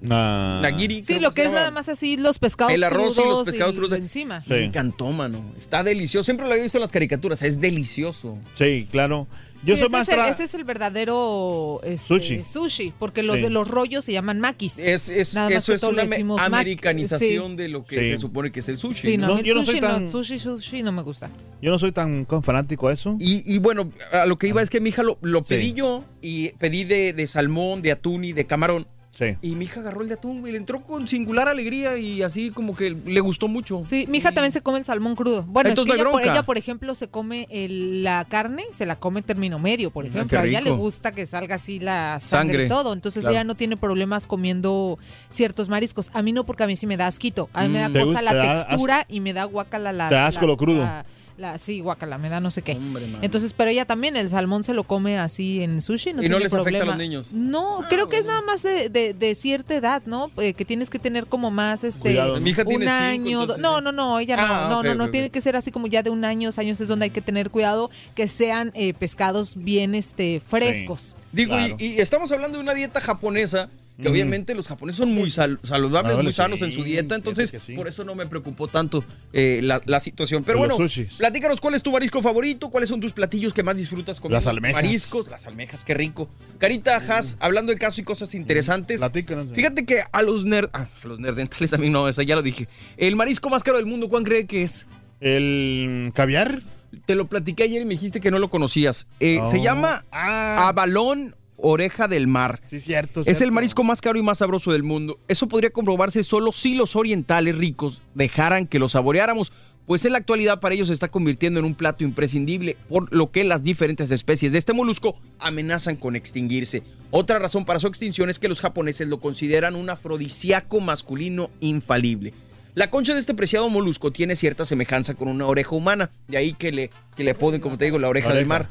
na- 0.00 0.60
nagiri. 0.62 1.02
Sí, 1.04 1.18
lo 1.20 1.32
que 1.32 1.42
es 1.42 1.48
llama. 1.48 1.58
nada 1.60 1.70
más 1.72 1.88
así 1.88 2.16
los 2.16 2.38
pescados 2.38 2.72
El 2.72 2.84
arroz 2.84 3.18
y 3.18 3.28
los 3.28 3.44
pescados 3.44 3.74
crudos. 3.74 3.98
encima. 3.98 4.40
Sí. 4.42 4.50
Me 4.50 4.64
encantó, 4.64 5.10
mano. 5.12 5.42
Está 5.56 5.82
delicioso. 5.82 6.24
Siempre 6.24 6.46
lo 6.46 6.52
había 6.52 6.62
visto 6.62 6.78
en 6.78 6.82
las 6.82 6.92
caricaturas. 6.92 7.42
Es 7.42 7.60
delicioso. 7.60 8.38
Sí, 8.54 8.86
claro. 8.90 9.26
Yo 9.64 9.74
Sí, 9.74 9.80
soy 9.80 9.86
ese, 9.86 9.88
más... 9.90 10.08
es 10.08 10.14
el, 10.14 10.20
tra- 10.20 10.30
ese 10.30 10.44
es 10.44 10.54
el 10.54 10.64
verdadero 10.64 11.80
este, 11.82 11.98
Sushi. 11.98 12.44
sushi, 12.44 12.92
porque 12.98 13.22
los 13.22 13.36
Sí. 13.36 13.42
de 13.42 13.50
los 13.50 13.66
rollos 13.68 14.04
se 14.04 14.12
llaman 14.12 14.40
makis. 14.40 14.78
Es, 14.78 15.08
es- 15.08 15.34
Nada 15.34 15.50
más 15.50 15.68
eso 15.68 15.72
que 15.72 15.76
es 15.76 15.82
una 15.82 16.44
americanización 16.44 17.50
sí. 17.52 17.56
de 17.56 17.68
lo 17.68 17.84
que 17.84 17.98
Sí. 18.00 18.08
se 18.10 18.16
supone 18.18 18.50
que 18.50 18.60
es 18.60 18.68
el 18.68 18.76
sushi. 18.76 19.00
Sí, 19.12 19.16
no, 19.18 19.26
¿no? 19.28 19.40
yo 19.40 19.54
no 19.54 19.60
el 19.60 19.66
soy 19.66 19.76
sushi 19.76 19.86
tan- 19.86 20.04
no, 20.06 20.10
sushi, 20.12 20.38
sushi 20.38 20.82
no 20.82 20.92
me 20.92 21.02
gusta. 21.02 21.30
Yo 21.60 21.70
no 21.70 21.78
soy 21.78 21.92
tan 21.92 22.24
con 22.24 22.42
fanático 22.42 22.88
a 22.88 22.92
eso. 22.92 23.16
Y, 23.18 23.42
y 23.52 23.58
bueno, 23.58 23.90
a 24.12 24.26
lo 24.26 24.38
que 24.38 24.48
iba 24.48 24.62
es 24.62 24.70
que 24.70 24.80
mi 24.80 24.90
hija 24.90 25.02
lo, 25.02 25.18
lo 25.22 25.40
Sí. 25.40 25.46
pedí 25.48 25.72
yo 25.72 26.04
y 26.22 26.50
pedí 26.50 26.84
de, 26.84 27.12
de 27.12 27.26
salmón, 27.26 27.82
de 27.82 27.92
atún 27.92 28.24
y 28.24 28.32
de 28.32 28.46
camarón. 28.46 28.86
Sí. 29.18 29.36
Y 29.42 29.56
mi 29.56 29.64
hija 29.64 29.80
agarró 29.80 30.02
el 30.02 30.08
de 30.08 30.14
atún 30.14 30.46
y 30.46 30.52
le 30.52 30.58
entró 30.58 30.80
con 30.84 31.08
singular 31.08 31.48
alegría 31.48 31.98
y 31.98 32.22
así 32.22 32.50
como 32.50 32.76
que 32.76 32.90
le 33.04 33.18
gustó 33.18 33.48
mucho. 33.48 33.80
Sí, 33.82 34.06
mi 34.08 34.18
hija 34.18 34.30
también 34.30 34.52
se 34.52 34.60
come 34.60 34.78
el 34.78 34.84
salmón 34.84 35.16
crudo. 35.16 35.42
Bueno, 35.42 35.70
Entonces 35.70 35.92
es 35.92 35.96
que 35.96 36.02
ella 36.02 36.10
por, 36.12 36.22
ella, 36.22 36.42
por 36.44 36.56
ejemplo, 36.56 36.94
se 36.94 37.08
come 37.08 37.48
el- 37.50 38.04
la 38.04 38.24
carne, 38.26 38.62
se 38.72 38.86
la 38.86 38.94
come 38.96 39.22
término 39.22 39.58
medio, 39.58 39.90
por 39.90 40.04
Ah, 40.04 40.08
ejemplo. 40.08 40.38
A 40.38 40.44
ella 40.46 40.60
le 40.60 40.70
gusta 40.70 41.10
que 41.12 41.26
salga 41.26 41.56
así 41.56 41.80
la 41.80 42.20
sangre, 42.20 42.28
Sangre, 42.54 42.66
y 42.66 42.68
todo. 42.68 42.92
Entonces 42.92 43.22
claro. 43.24 43.34
ella 43.34 43.44
no 43.44 43.56
tiene 43.56 43.76
problemas 43.76 44.28
comiendo 44.28 44.98
ciertos 45.30 45.68
mariscos. 45.68 46.10
A 46.14 46.22
mí 46.22 46.30
no, 46.32 46.44
porque 46.46 46.62
a 46.62 46.66
mí 46.68 46.76
sí 46.76 46.86
me 46.86 46.96
da 46.96 47.08
asquito. 47.08 47.48
A 47.52 47.62
mí 47.64 47.70
me 47.70 47.80
da 47.80 47.88
Mm. 47.88 47.92
¿Te 47.94 48.00
cosa 48.04 48.22
la 48.22 48.34
da 48.34 48.66
textura 48.68 49.04
y 49.08 49.18
me 49.18 49.32
da 49.32 49.44
guacala 49.44 49.92
la... 49.92 50.08
Te 50.10 50.16
asco 50.16 50.42
la- 50.42 50.46
lo 50.52 50.56
crudo. 50.56 50.82
la- 50.84 51.04
la- 51.38 51.58
sí, 51.58 51.80
guacala, 51.80 52.18
me 52.18 52.28
da 52.28 52.40
no 52.40 52.50
sé 52.50 52.62
qué. 52.62 52.72
Hombre. 52.72 53.06
Entonces, 53.22 53.54
pero 53.56 53.70
ella 53.70 53.84
también, 53.84 54.16
el 54.16 54.28
salmón 54.28 54.64
se 54.64 54.74
lo 54.74 54.84
come 54.84 55.18
así 55.18 55.62
en 55.62 55.80
sushi, 55.82 56.12
no 56.12 56.22
¿Y 56.22 56.28
no 56.28 56.36
tiene 56.36 56.44
les 56.44 56.52
afecta 56.52 56.60
a 56.60 56.62
problema. 56.64 56.84
los 56.92 56.96
niños? 56.98 57.32
No, 57.32 57.80
Ah, 57.82 57.86
creo 57.88 58.08
que 58.08 58.18
es 58.18 58.24
nada 58.24 58.42
más 58.42 58.62
de, 58.62 58.88
de- 58.88 59.14
de 59.14 59.34
cierta 59.34 59.74
edad, 59.74 60.02
¿no? 60.04 60.30
Eh, 60.38 60.52
que 60.54 60.64
tienes 60.64 60.90
que 60.90 60.98
tener 60.98 61.26
como 61.26 61.50
más, 61.50 61.84
este, 61.84 62.00
Cuidado, 62.00 62.34
¿no? 62.34 62.40
Mi 62.40 62.50
hija 62.50 62.64
tiene 62.64 62.84
un 62.86 62.90
cinco, 62.90 63.02
año. 63.28 63.40
entonces, 63.42 63.62
no, 63.62 63.80
no, 63.80 63.92
no, 63.92 64.18
ella 64.18 64.36
no, 64.36 64.42
Ah, 64.44 64.66
no, 64.68 64.82
no, 64.82 64.94
no, 64.94 65.04
ok, 65.04 65.10
tiene 65.12 65.30
que 65.30 65.40
ser 65.40 65.56
así 65.56 65.70
como 65.70 65.86
ya 65.86 66.02
de 66.02 66.10
un 66.10 66.24
año, 66.24 66.50
años 66.56 66.80
es 66.80 66.88
donde 66.88 67.04
hay 67.04 67.10
que 67.10 67.22
tener 67.22 67.50
cuidado 67.50 67.90
que 68.16 68.26
sean 68.28 68.72
eh, 68.74 68.92
pescados 68.94 69.52
bien, 69.56 69.94
este, 69.94 70.42
frescos. 70.46 71.14
Digo, 71.30 71.54
Claro. 71.54 71.76
y, 71.78 71.84
y 71.86 72.00
estamos 72.00 72.32
hablando 72.32 72.58
de 72.58 72.62
una 72.62 72.74
dieta 72.74 73.00
japonesa, 73.00 73.68
que 74.00 74.02
Ujú. 74.04 74.12
obviamente 74.12 74.54
los 74.54 74.68
japoneses 74.68 74.98
son 74.98 75.12
muy 75.12 75.28
sal- 75.30 75.58
saludables, 75.62 76.12
Vale, 76.14 76.22
muy 76.22 76.32
sanos 76.32 76.60
sí, 76.60 76.64
en 76.66 76.72
su 76.72 76.84
dieta, 76.84 77.16
entonces 77.16 77.52
sí. 77.66 77.74
por 77.74 77.88
eso 77.88 78.04
no 78.04 78.14
me 78.14 78.26
preocupó 78.26 78.68
tanto 78.68 79.04
eh, 79.32 79.58
la, 79.62 79.80
la 79.86 79.98
situación. 79.98 80.44
Pero 80.44 80.58
bueno, 80.58 80.76
platícanos 81.18 81.60
cuál 81.60 81.74
es 81.74 81.82
tu 81.82 81.90
marisco 81.90 82.22
favorito, 82.22 82.70
cuáles 82.70 82.88
son 82.88 83.00
tus 83.00 83.12
platillos 83.12 83.52
que 83.52 83.62
más 83.64 83.76
disfrutas 83.76 84.20
comiendo. 84.20 84.36
Las 84.38 84.46
almejas. 84.46 84.82
Mariscos, 84.82 85.28
las 85.28 85.46
almejas, 85.46 85.84
qué 85.84 85.94
rico. 85.94 86.28
Carita, 86.58 86.96
Has, 86.96 87.36
hablando 87.40 87.72
de 87.72 87.78
caso 87.78 88.00
y 88.00 88.04
cosas 88.04 88.34
interesantes. 88.34 89.00
Platícanos. 89.00 89.48
Fíjate 89.52 89.84
que 89.84 90.02
a 90.12 90.22
los 90.22 90.44
nerd, 90.44 90.70
ah, 90.72 90.86
a 91.02 91.06
los 91.06 91.18
nerdentales 91.18 91.72
a 91.72 91.76
mí 91.78 91.90
no, 91.90 92.08
esa 92.08 92.22
ya 92.22 92.36
lo 92.36 92.42
dije. 92.42 92.68
El 92.96 93.16
marisco 93.16 93.50
más 93.50 93.62
caro 93.64 93.78
del 93.78 93.86
mundo, 93.86 94.08
¿cuál 94.08 94.22
cree 94.24 94.46
que 94.46 94.62
es? 94.62 94.86
El 95.20 96.12
caviar. 96.14 96.62
Te 97.04 97.14
lo 97.14 97.26
platiqué 97.28 97.64
ayer 97.64 97.82
y 97.82 97.84
me 97.84 97.94
dijiste 97.94 98.20
que 98.20 98.30
no 98.30 98.38
lo 98.38 98.48
conocías. 98.48 99.06
Eh, 99.20 99.40
Se 99.50 99.58
Oh. 99.58 99.62
llama 99.62 100.04
Ah, 100.10 100.68
abalón 100.68 101.34
oreja 101.58 102.08
del 102.08 102.26
mar. 102.26 102.60
sí, 102.66 102.80
cierto. 102.80 103.22
Es 103.26 103.40
el 103.40 103.52
marisco 103.52 103.84
más 103.84 104.00
caro 104.00 104.18
y 104.18 104.22
más 104.22 104.38
sabroso 104.38 104.72
del 104.72 104.82
mundo. 104.82 105.18
Eso 105.28 105.48
podría 105.48 105.70
comprobarse 105.70 106.22
solo 106.22 106.52
si 106.52 106.74
los 106.74 106.96
orientales 106.96 107.56
ricos 107.56 108.00
dejaran 108.14 108.66
que 108.66 108.78
lo 108.78 108.88
saboreáramos. 108.88 109.52
pues 109.86 110.04
en 110.04 110.12
la 110.12 110.18
actualidad 110.18 110.60
para 110.60 110.74
ellos 110.74 110.88
se 110.88 110.94
está 110.94 111.08
convirtiendo 111.08 111.58
en 111.60 111.64
un 111.64 111.74
plato 111.74 112.04
imprescindible, 112.04 112.76
por 112.90 113.10
lo 113.10 113.30
que 113.30 113.42
las 113.44 113.62
diferentes 113.62 114.10
especies 114.10 114.52
de 114.52 114.58
este 114.58 114.74
molusco 114.74 115.18
amenazan 115.38 115.96
con 115.96 116.14
extinguirse. 116.14 116.82
Otra 117.10 117.38
razón 117.38 117.64
para 117.64 117.80
su 117.80 117.86
extinción 117.86 118.28
es 118.28 118.38
que 118.38 118.48
los 118.48 118.60
japoneses 118.60 119.08
lo 119.08 119.18
consideran 119.18 119.74
un 119.74 119.88
afrodisíaco 119.88 120.80
masculino 120.80 121.50
infalible. 121.60 122.34
La 122.74 122.90
concha 122.90 123.14
de 123.14 123.20
este 123.20 123.34
preciado 123.34 123.68
molusco 123.70 124.12
tiene 124.12 124.36
cierta 124.36 124.64
semejanza 124.64 125.14
con 125.14 125.28
una 125.28 125.46
oreja 125.46 125.74
humana, 125.74 126.10
de 126.28 126.36
ahí 126.36 126.52
que 126.52 126.70
le, 126.70 126.90
que 127.16 127.24
le 127.24 127.30
apoden, 127.30 127.60
como 127.60 127.78
te 127.78 127.86
digo, 127.86 127.98
la 127.98 128.08
oreja, 128.08 128.32
del 128.32 128.46
mar. 128.46 128.68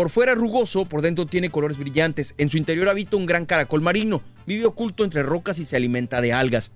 Por 0.00 0.08
fuera 0.08 0.34
rugoso, 0.34 0.86
por 0.86 1.02
dentro 1.02 1.26
tiene 1.26 1.50
colores 1.50 1.76
brillantes. 1.76 2.34
En 2.38 2.48
su 2.48 2.56
interior 2.56 2.88
habita 2.88 3.18
un 3.18 3.26
gran 3.26 3.44
caracol 3.44 3.82
marino. 3.82 4.22
Vive 4.46 4.64
oculto 4.64 5.04
entre 5.04 5.22
rocas 5.22 5.58
y 5.58 5.66
se 5.66 5.76
alimenta 5.76 6.22
de 6.22 6.32
algas. 6.32 6.72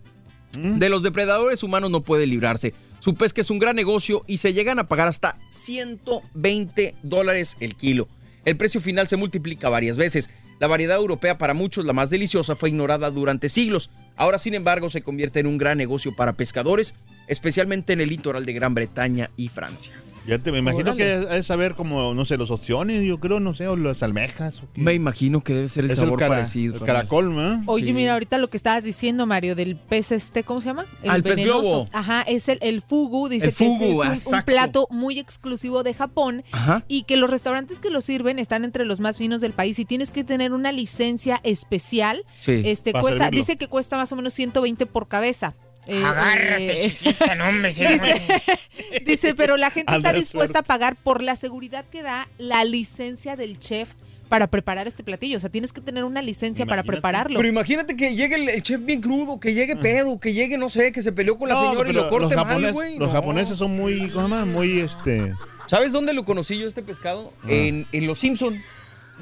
De 0.53 0.91
los 0.91 1.03
depredadores 1.03 1.63
humanos 1.63 1.91
no 1.91 2.03
puede 2.03 2.27
librarse. 2.27 2.75
Su 2.99 3.15
pesca 3.15 3.41
es 3.41 3.49
un 3.49 3.59
gran 3.59 3.77
negocio 3.77 4.25
y 4.27 4.37
se 4.37 4.53
llegan 4.53 4.79
a 4.79 4.89
pagar 4.89 5.09
hasta 5.09 5.39
120 5.49 6.97
dólares 7.03 7.57
el 7.61 7.77
kilo. 7.77 8.09
El 8.45 8.59
precio 8.59 8.83
final 8.83 9.09
se 9.09 9.17
multiplica 9.17 9.71
varias 9.71 9.97
veces. 9.97 10.29
La 10.61 10.67
variedad 10.67 10.99
europea 10.99 11.39
para 11.39 11.55
muchos, 11.55 11.87
la 11.87 11.95
más 11.95 12.11
deliciosa, 12.11 12.57
fue 12.57 12.69
ignorada 12.69 13.11
durante 13.11 13.49
siglos. 13.49 13.91
Ahora, 14.17 14.37
sin 14.37 14.53
embargo, 14.53 14.91
se 14.91 15.01
convierte 15.01 15.41
en 15.41 15.47
un 15.47 15.57
gran 15.57 15.79
negocio 15.79 16.15
para 16.15 16.35
pescadores, 16.35 16.95
especialmente 17.27 17.95
en 17.95 18.03
el 18.03 18.11
litoral 18.11 18.45
de 18.45 18.53
Gran 18.53 18.75
Bretaña 18.75 19.31
y 19.35 19.49
Francia. 19.49 19.95
Ya 20.27 20.39
te 20.39 20.51
me 20.53 20.59
imagino 20.59 20.93
Órale. 20.93 20.97
que 21.29 21.37
es, 21.39 21.47
saber 21.47 21.75
como, 21.75 22.15
no 22.15 22.25
sé, 22.25 22.37
los 22.39 22.51
opciones, 22.51 23.03
yo 23.05 23.19
creo, 23.21 23.41
no 23.41 23.53
sé, 23.55 23.67
o 23.69 23.77
las 23.77 24.03
almejas. 24.03 24.63
o 24.63 24.69
qué. 24.73 24.81
Me 24.81 24.95
imagino 24.95 25.43
que 25.43 25.55
debe 25.55 25.69
ser 25.69 25.85
el 25.85 25.91
Es 25.91 25.99
sabor 25.99 26.19
cara- 26.19 26.37
parecido. 26.37 26.77
el 26.77 26.83
caracol, 26.83 27.35
¿no? 27.35 27.63
Oye, 27.67 27.87
Sí. 27.87 27.93
mira, 27.93 28.15
ahorita 28.15 28.39
lo 28.39 28.49
que 28.49 28.57
estabas 28.57 28.85
diciendo, 28.85 29.27
Mario, 29.27 29.55
del 29.55 29.77
pez 29.77 30.13
este, 30.13 30.43
¿cómo 30.43 30.61
se 30.61 30.69
llama? 30.69 30.87
El 31.03 31.23
pez 31.23 31.41
globo. 31.43 31.89
Ajá, 31.93 32.23
es 32.23 32.49
el, 32.49 32.59
el 32.63 32.81
fugu, 32.81 33.29
dice 33.29 33.49
El 33.49 33.55
que 33.55 33.67
ese 33.67 33.91
es 34.13 34.27
un- 34.27 34.43
plato 34.45 34.87
muy 34.91 35.19
exclusivo 35.19 35.83
de 35.83 35.93
Japón 35.95 36.43
Ajá. 36.53 36.85
y 36.89 37.03
que 37.03 37.17
los 37.17 37.29
restaurantes 37.29 37.79
que 37.79 37.91
lo 37.91 38.01
sirven 38.01 38.39
están 38.39 38.65
entre 38.65 38.85
los 38.87 39.01
más 39.01 39.19
finos 39.19 39.41
del 39.41 39.53
país 39.53 39.79
y 39.79 39.85
tienes 39.85 40.11
que 40.11 40.25
tener 40.25 40.53
una 40.53 40.73
licencia 40.73 41.41
especial. 41.45 42.25
Sí, 42.41 42.63
este 42.65 42.93
cuesta, 42.93 43.11
servirlo. 43.11 43.31
dice 43.31 43.57
que 43.57 43.69
cuesta 43.69 43.97
más 43.97 44.11
o 44.13 44.17
menos 44.17 44.35
120 44.35 44.87
por 44.87 45.09
cabeza. 45.09 45.55
Eh, 45.87 46.03
Agárrate, 46.05 46.87
eh, 46.87 46.91
chiquita, 46.99 47.35
no, 47.35 47.49
hombre. 47.49 47.69
Dice, 47.75 48.23
dice, 49.07 49.35
pero 49.35 49.57
la 49.57 49.71
gente 49.71 49.95
está 49.95 50.13
dispuesta 50.13 50.61
a 50.61 50.63
pagar 50.63 50.97
por 50.97 51.23
la 51.23 51.37
seguridad 51.37 51.85
que 51.91 52.03
da 52.03 52.29
la 52.39 52.65
licencia 52.65 53.37
del 53.37 53.59
chef 53.61 53.91
para 54.29 54.47
preparar 54.47 54.89
este 54.89 55.05
platillo. 55.05 55.37
O 55.37 55.41
sea, 55.41 55.51
tienes 55.51 55.73
que 55.73 55.81
tener 55.81 56.05
una 56.05 56.23
licencia 56.23 56.65
para 56.67 56.83
prepararlo. 56.83 57.37
Pero 57.39 57.49
imagínate 57.49 57.97
que 57.97 58.15
llegue 58.17 58.37
el, 58.37 58.49
el 58.49 58.63
chef 58.63 58.81
bien 58.85 59.01
crudo, 59.03 59.39
que 59.39 59.53
llegue 59.55 59.77
pedo, 59.77 60.19
que 60.19 60.33
llegue, 60.33 60.57
no 60.57 60.71
sé, 60.71 60.91
que 60.93 61.03
se 61.03 61.13
peleó 61.13 61.37
con 61.37 61.49
la 61.51 61.55
No, 61.55 61.69
señora 61.71 61.91
y 61.91 61.93
lo 61.93 62.09
corte 62.09 62.35
los 62.35 62.45
mal, 62.47 62.47
japoneses- 62.63 62.73
güey. 62.73 62.99
Los 62.99 63.09
No. 63.09 63.15
japoneses 63.15 63.59
son 63.59 63.77
muy, 63.77 64.09
¿cómo 64.11 64.27
se 64.29 64.35
llama? 64.35 64.45
Muy, 64.47 64.81
este... 64.81 65.35
¿Sabes 65.67 65.93
dónde 65.93 66.13
lo 66.13 66.25
conocí 66.27 66.59
yo 66.59 66.69
este 66.69 66.83
pescado? 66.83 67.33
Ah. 67.43 67.47
En, 67.49 67.87
en 67.93 68.07
Los 68.07 68.19
Simpson. 68.19 68.63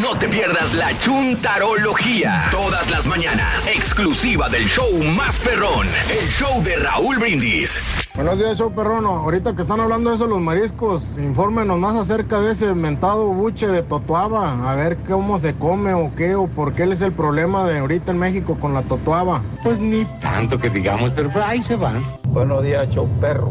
No 0.00 0.18
te 0.18 0.28
pierdas 0.28 0.72
la 0.72 0.96
chuntarología. 0.98 2.48
Todas 2.50 2.90
las 2.90 3.06
mañanas. 3.06 3.66
Exclusiva 3.66 4.48
del 4.48 4.66
show 4.66 5.02
más 5.02 5.38
perrón. 5.38 5.86
El 6.10 6.28
show 6.30 6.62
de 6.62 6.76
Raúl 6.76 7.18
Brindis. 7.18 8.01
Buenos 8.14 8.38
días, 8.38 8.58
show 8.58 8.70
perrono. 8.70 9.08
Ahorita 9.08 9.56
que 9.56 9.62
están 9.62 9.80
hablando 9.80 10.10
de 10.10 10.16
eso 10.16 10.26
los 10.26 10.38
mariscos, 10.38 11.02
infórmenos 11.16 11.78
más 11.78 11.96
acerca 11.96 12.42
de 12.42 12.52
ese 12.52 12.74
mentado 12.74 13.28
buche 13.28 13.66
de 13.66 13.82
totuaba. 13.82 14.70
A 14.70 14.74
ver 14.74 14.98
cómo 15.08 15.38
se 15.38 15.54
come 15.54 15.94
o 15.94 16.14
qué 16.14 16.34
o 16.34 16.46
por 16.46 16.74
qué 16.74 16.84
es 16.84 17.00
el 17.00 17.12
problema 17.12 17.64
de 17.64 17.78
ahorita 17.78 18.12
en 18.12 18.18
México 18.18 18.58
con 18.60 18.74
la 18.74 18.82
totuaba. 18.82 19.42
Pues 19.62 19.80
ni 19.80 20.04
tanto 20.20 20.58
que 20.58 20.68
digamos, 20.68 21.12
pero 21.12 21.30
ahí 21.42 21.62
se 21.62 21.74
van. 21.76 22.02
Buenos 22.28 22.62
días, 22.62 22.86
show 22.90 23.08
perro. 23.18 23.50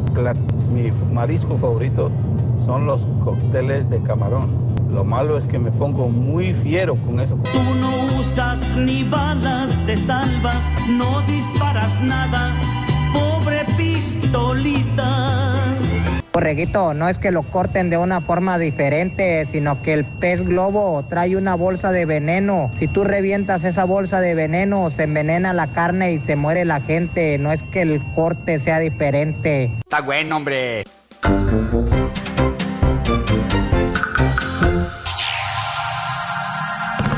Mi 0.71 0.91
marisco 1.11 1.57
favorito 1.57 2.11
son 2.63 2.85
los 2.85 3.07
cócteles 3.23 3.89
de 3.89 3.99
camarón. 4.03 4.51
Lo 4.93 5.03
malo 5.03 5.39
es 5.39 5.47
que 5.47 5.57
me 5.57 5.71
pongo 5.71 6.07
muy 6.07 6.53
fiero 6.53 6.95
con 6.97 7.19
eso. 7.19 7.35
Tú 7.51 7.63
no 7.79 8.19
usas 8.19 8.61
ni 8.75 9.03
balas 9.05 9.75
de 9.87 9.97
salva, 9.97 10.53
no 10.87 11.21
disparas 11.21 11.99
nada, 12.01 12.53
pobre 13.13 13.65
pistolita. 13.77 15.31
Borreguito, 16.33 16.93
no 16.93 17.09
es 17.09 17.17
que 17.17 17.31
lo 17.31 17.43
corten 17.43 17.89
de 17.89 17.97
una 17.97 18.21
forma 18.21 18.57
diferente, 18.57 19.45
sino 19.51 19.81
que 19.81 19.91
el 19.91 20.05
pez 20.05 20.43
globo 20.43 21.03
trae 21.09 21.35
una 21.35 21.55
bolsa 21.55 21.91
de 21.91 22.05
veneno. 22.05 22.71
Si 22.79 22.87
tú 22.87 23.03
revientas 23.03 23.65
esa 23.65 23.83
bolsa 23.83 24.21
de 24.21 24.33
veneno, 24.33 24.89
se 24.91 25.03
envenena 25.03 25.53
la 25.53 25.67
carne 25.67 26.13
y 26.13 26.19
se 26.19 26.37
muere 26.37 26.63
la 26.63 26.79
gente. 26.79 27.37
No 27.37 27.51
es 27.51 27.63
que 27.63 27.81
el 27.81 28.01
corte 28.15 28.59
sea 28.59 28.79
diferente. 28.79 29.71
Está 29.81 30.01
bueno, 30.01 30.37
hombre. 30.37 30.85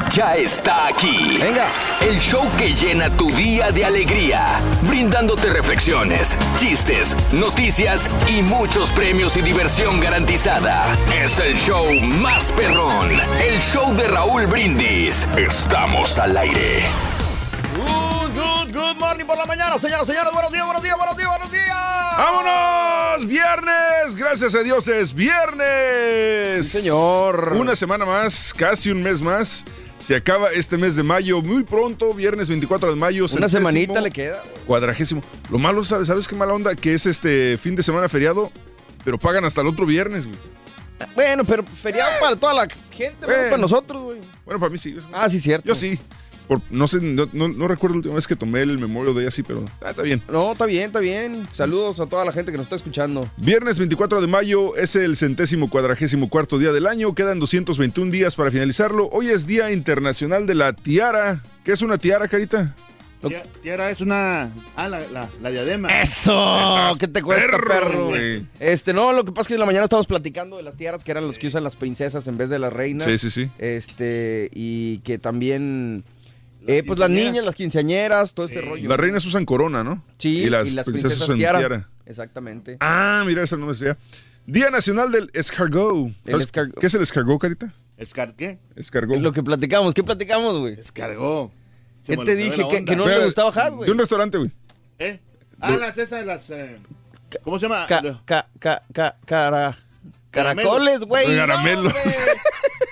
Ya 0.10 0.36
está 0.36 0.88
aquí. 0.88 1.40
Venga. 1.42 1.66
El 2.04 2.20
show 2.20 2.44
que 2.58 2.74
llena 2.74 3.10
tu 3.16 3.32
día 3.32 3.72
de 3.72 3.86
alegría, 3.86 4.60
brindándote 4.82 5.50
reflexiones, 5.50 6.36
chistes, 6.58 7.16
noticias 7.32 8.12
y 8.28 8.42
muchos 8.42 8.92
premios 8.92 9.38
y 9.38 9.42
diversión 9.42 10.02
garantizada. 10.02 10.86
Es 11.16 11.40
el 11.40 11.56
show 11.56 11.90
más 12.02 12.52
perrón, 12.52 13.10
el 13.12 13.58
show 13.62 13.96
de 13.96 14.10
Raúl 14.10 14.48
Brindis. 14.48 15.26
Estamos 15.38 16.20
al 16.20 16.36
aire. 16.36 16.84
Good, 17.78 18.38
good, 18.38 18.74
good 18.74 18.98
morning 18.98 19.26
por 19.26 19.38
la 19.38 19.46
mañana, 19.46 19.80
señoras, 19.80 20.06
señores. 20.06 20.34
Buenos 20.34 20.52
días, 20.52 20.66
buenos 20.66 20.84
días, 20.84 20.98
buenos 20.98 21.16
días, 21.16 21.30
buenos 21.30 21.52
días. 21.54 21.78
¡Vámonos! 22.18 23.26
¡Viernes! 23.26 24.16
Gracias 24.18 24.54
a 24.56 24.62
Dios 24.62 24.90
es 24.90 25.14
viernes. 25.14 26.68
señor. 26.68 27.54
Una 27.56 27.78
semana 27.78 28.04
más, 28.04 28.54
casi 28.54 28.92
un 28.92 29.02
mes 29.02 29.22
más. 29.22 29.64
Se 30.04 30.18
acaba 30.18 30.50
este 30.52 30.78
mes 30.78 30.98
de 30.98 31.04
mayo 31.04 31.42
muy 31.42 31.64
pronto, 31.64 32.14
viernes 32.14 32.50
24 32.50 32.90
de 32.92 32.98
mayo. 32.98 33.24
Una 33.24 33.30
centésimo, 33.30 33.60
semanita 33.60 34.02
le 34.02 34.12
queda. 34.12 34.44
Cuadragésimo. 34.68 35.22
Lo 35.50 35.60
malo, 35.60 35.82
¿sabes, 35.86 36.08
¿sabes 36.08 36.28
qué 36.28 36.36
mala 36.36 36.54
onda? 36.54 36.76
Que 36.76 36.94
es 36.94 37.06
este 37.06 37.58
fin 37.58 37.74
de 37.74 37.84
semana 37.84 38.10
feriado, 38.10 38.52
pero 39.06 39.18
pagan 39.18 39.46
hasta 39.46 39.62
el 39.62 39.68
otro 39.68 39.86
viernes, 39.86 40.28
güey. 40.28 40.38
Bueno, 41.16 41.46
pero 41.46 41.64
feriado 41.64 42.12
para 42.20 42.36
toda 42.36 42.54
la 42.54 42.68
gente, 42.92 43.16
no 43.22 43.28
Bueno. 43.28 43.44
para 43.44 43.58
nosotros, 43.58 44.02
güey. 44.04 44.20
Bueno, 44.44 44.60
para 44.60 44.70
mí 44.72 44.78
sí. 44.78 44.94
Ah, 45.14 45.30
sí, 45.30 45.40
cierto. 45.40 45.70
Yo 45.70 45.74
sí. 45.74 45.98
Por- 46.54 46.62
no 46.72 46.88
sé, 46.88 47.00
no, 47.02 47.28
no- 47.34 47.48
no 47.48 47.68
recuerdo 47.68 47.96
la 47.96 47.98
última 47.98 48.16
vez 48.16 48.28
que 48.28 48.36
tomé 48.36 48.62
el 48.62 48.78
Memorial 48.78 49.16
Day 49.16 49.26
así, 49.26 49.42
pero 49.44 49.66
ah, 49.82 49.90
está 49.90 50.04
bien. 50.04 50.22
No, 50.32 50.52
está 50.52 50.66
bien, 50.66 50.84
está 50.86 51.00
bien. 51.00 51.48
Saludos 51.52 52.00
a 52.00 52.06
toda 52.06 52.26
la 52.26 52.32
gente 52.32 52.52
que 52.52 52.58
nos 52.58 52.66
está 52.66 52.76
escuchando. 52.76 53.28
Viernes 53.38 53.80
24 53.80 54.22
de 54.22 54.28
mayo 54.28 54.76
es 54.76 54.96
el 54.96 55.16
centésimo 55.16 55.70
cuadragésimo 55.70 56.30
cuarto 56.30 56.60
día 56.60 56.72
del 56.72 56.86
año. 56.88 57.16
Quedan 57.16 57.40
221 57.40 58.12
días 58.12 58.36
para 58.36 58.52
finalizarlo. 58.52 59.10
Hoy 59.12 59.30
es 59.30 59.48
Día 59.48 59.72
Internacional 59.72 60.46
de 60.46 60.56
la 60.56 60.74
Tiara. 60.74 61.42
¿Qué 61.64 61.72
es 61.72 61.82
una 61.82 61.98
tiara, 61.98 62.28
Carita? 62.28 62.76
Tia- 63.22 63.44
Tiara 63.62 63.90
es 63.90 64.02
una... 64.02 64.52
Ah, 64.76 64.90
la, 64.90 65.00
la, 65.08 65.30
la 65.42 65.50
diadema. 65.50 65.88
¡Eso! 66.02 66.92
¿Qué 67.00 67.08
te 67.08 67.22
cuesta, 67.24 67.46
perro, 67.52 67.68
perro? 67.68 68.08
güey. 68.10 68.46
Este, 68.60 68.94
no, 68.94 69.14
lo 69.14 69.24
que 69.24 69.32
pasa 69.32 69.44
es 69.44 69.48
que 69.48 69.54
en 69.54 69.62
la 69.62 69.66
mañana 69.66 69.86
estábamos 69.86 70.08
platicando 70.08 70.58
de 70.58 70.64
las 70.64 70.76
tiaras 70.76 71.06
que 71.06 71.12
eran 71.12 71.26
los 71.26 71.38
que 71.40 71.48
usan 71.48 71.64
las 71.64 71.78
princesas 71.78 72.28
en 72.28 72.38
vez 72.38 72.50
de 72.50 72.60
las 72.60 72.74
reinas. 72.74 73.06
Sí, 73.08 73.18
sí, 73.18 73.30
sí. 73.30 73.50
Este, 73.60 74.50
y 74.54 74.98
que 75.00 75.20
también 75.20 76.04
Eh, 76.68 76.84
pues 76.86 77.00
las 77.00 77.10
niñas, 77.10 77.46
las 77.46 77.56
quinceañeras, 77.56 78.34
todo 78.34 78.46
este 78.46 78.62
rollo. 78.62 78.88
Las 78.88 79.00
reinas 79.00 79.26
usan 79.26 79.46
corona, 79.46 79.84
¿no? 79.84 80.04
Sí, 80.18 80.44
y 80.44 80.50
las, 80.50 80.72
y 80.72 80.76
las 80.76 80.86
princesas, 80.86 81.12
princesas 81.12 81.28
usan 81.28 81.38
tiara. 81.38 81.60
tiara. 81.60 81.90
Exactamente. 82.06 82.78
Ah, 82.80 83.24
mira, 83.26 83.44
esa 83.44 83.58
no 83.58 83.66
me 83.66 83.74
decía. 83.74 83.98
Día 84.46 84.70
Nacional 84.70 85.12
del 85.12 85.30
Escargot. 85.34 86.08
El 86.26 86.32
¿Sabes 86.32 86.44
escargot. 86.46 86.80
¿Qué 86.80 86.88
es 86.88 86.94
el 86.94 87.02
escargot, 87.02 87.40
Carita? 87.40 87.74
¿Escar 87.98 88.36
qué? 88.36 88.60
Escargot. 88.76 89.20
Lo 89.20 89.32
que 89.32 89.44
platicamos, 89.44 89.94
¿qué 89.94 90.04
platicamos, 90.04 90.58
güey? 90.60 90.74
Escargó. 90.74 91.52
¿Qué 92.06 92.18
te 92.18 92.36
dije? 92.36 92.68
Que, 92.70 92.84
que 92.84 92.96
no 92.96 93.08
le 93.08 93.24
gustaba 93.24 93.50
Had, 93.50 93.74
güey. 93.74 93.86
De 93.86 93.92
un 93.92 94.00
restaurante, 94.00 94.38
güey. 94.38 94.52
¿Eh? 95.00 95.20
Ah, 95.62 95.78
las 95.78 95.98
esas, 95.98 96.26
las... 96.26 96.50
eh, 96.50 96.78
¿Cómo 97.44 97.58
se 97.58 97.68
llama? 97.68 97.86
Ca, 97.88 98.02
ca, 98.26 98.48
ca, 98.60 98.84
ca, 98.92 99.18
cara, 99.26 99.78
caracoles, 100.34 101.00
güey. 101.02 101.36
Caramelos. 101.36 101.94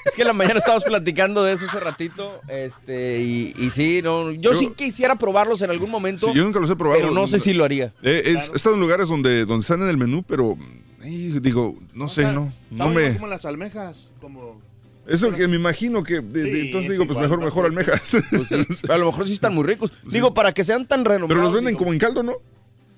Es 0.06 0.16
que 0.16 0.22
en 0.24 0.28
la 0.28 0.34
mañana 0.34 0.58
estábamos 0.60 0.84
platicando 0.84 1.44
de 1.44 1.54
eso 1.54 1.66
hace 1.66 1.80
ratito. 1.80 2.42
Este, 2.48 3.20
y, 3.22 3.54
y 3.58 3.70
sí, 3.70 4.02
no. 4.04 4.32
Yo, 4.32 4.54
Yo- 4.54 4.56
sí 4.56 4.72
quisiera 4.76 5.16
probarlos 5.16 5.62
en 5.62 5.70
algún 5.70 5.90
momento. 5.92 6.28
Sí, 6.28 6.34
yo 6.34 6.44
nunca 6.44 6.60
los 6.60 6.70
he 6.70 6.76
probado. 6.76 7.00
Pero 7.02 7.14
no 7.14 7.28
sé 7.28 7.40
si 7.40 7.54
lo 7.54 7.64
haría. 7.64 7.94
Eh, 8.04 8.24
he 8.26 8.32
he 8.32 8.38
estado 8.38 8.76
en 8.76 8.82
lugares 8.82 9.08
donde, 9.08 9.46
donde 9.46 9.62
están 9.62 9.82
en 9.84 9.90
el 9.90 9.98
menú, 9.98 10.24
pero 10.24 10.58
eh, 11.04 11.40
digo, 11.42 11.76
no 11.94 12.10
sé, 12.10 12.24
no, 12.24 12.52
no 12.72 12.90
me... 12.90 13.14
como 13.14 13.28
las 13.28 13.46
almejas, 13.46 14.10
como... 14.20 14.60
Eso 15.08 15.32
que 15.32 15.48
me 15.48 15.56
imagino 15.56 16.04
que, 16.04 16.16
de- 16.22 16.44
de- 16.44 16.52
Sí, 16.52 16.60
entonces 16.68 16.92
es 16.92 17.00
digo, 17.00 17.06
pues 17.06 17.18
igual, 17.18 17.40
mejor, 17.40 17.44
mejor 17.46 17.66
almejas. 17.66 18.18
Pues 18.30 18.48
sí, 18.50 18.88
a 18.88 18.98
lo 18.98 19.08
mejor 19.08 19.28
sí 19.28 19.34
están 19.34 19.54
muy 19.54 19.64
ricos. 19.64 19.92
Digo, 20.06 20.34
para 20.34 20.54
que 20.54 20.64
sean 20.64 20.86
tan 20.88 21.04
renombrados. 21.06 21.30
Pero 21.30 21.42
los 21.44 21.54
venden 21.54 21.72
digo, 21.74 21.80
como 21.80 21.94
en 21.94 22.00
caldo, 22.00 22.22
¿no? 22.24 22.34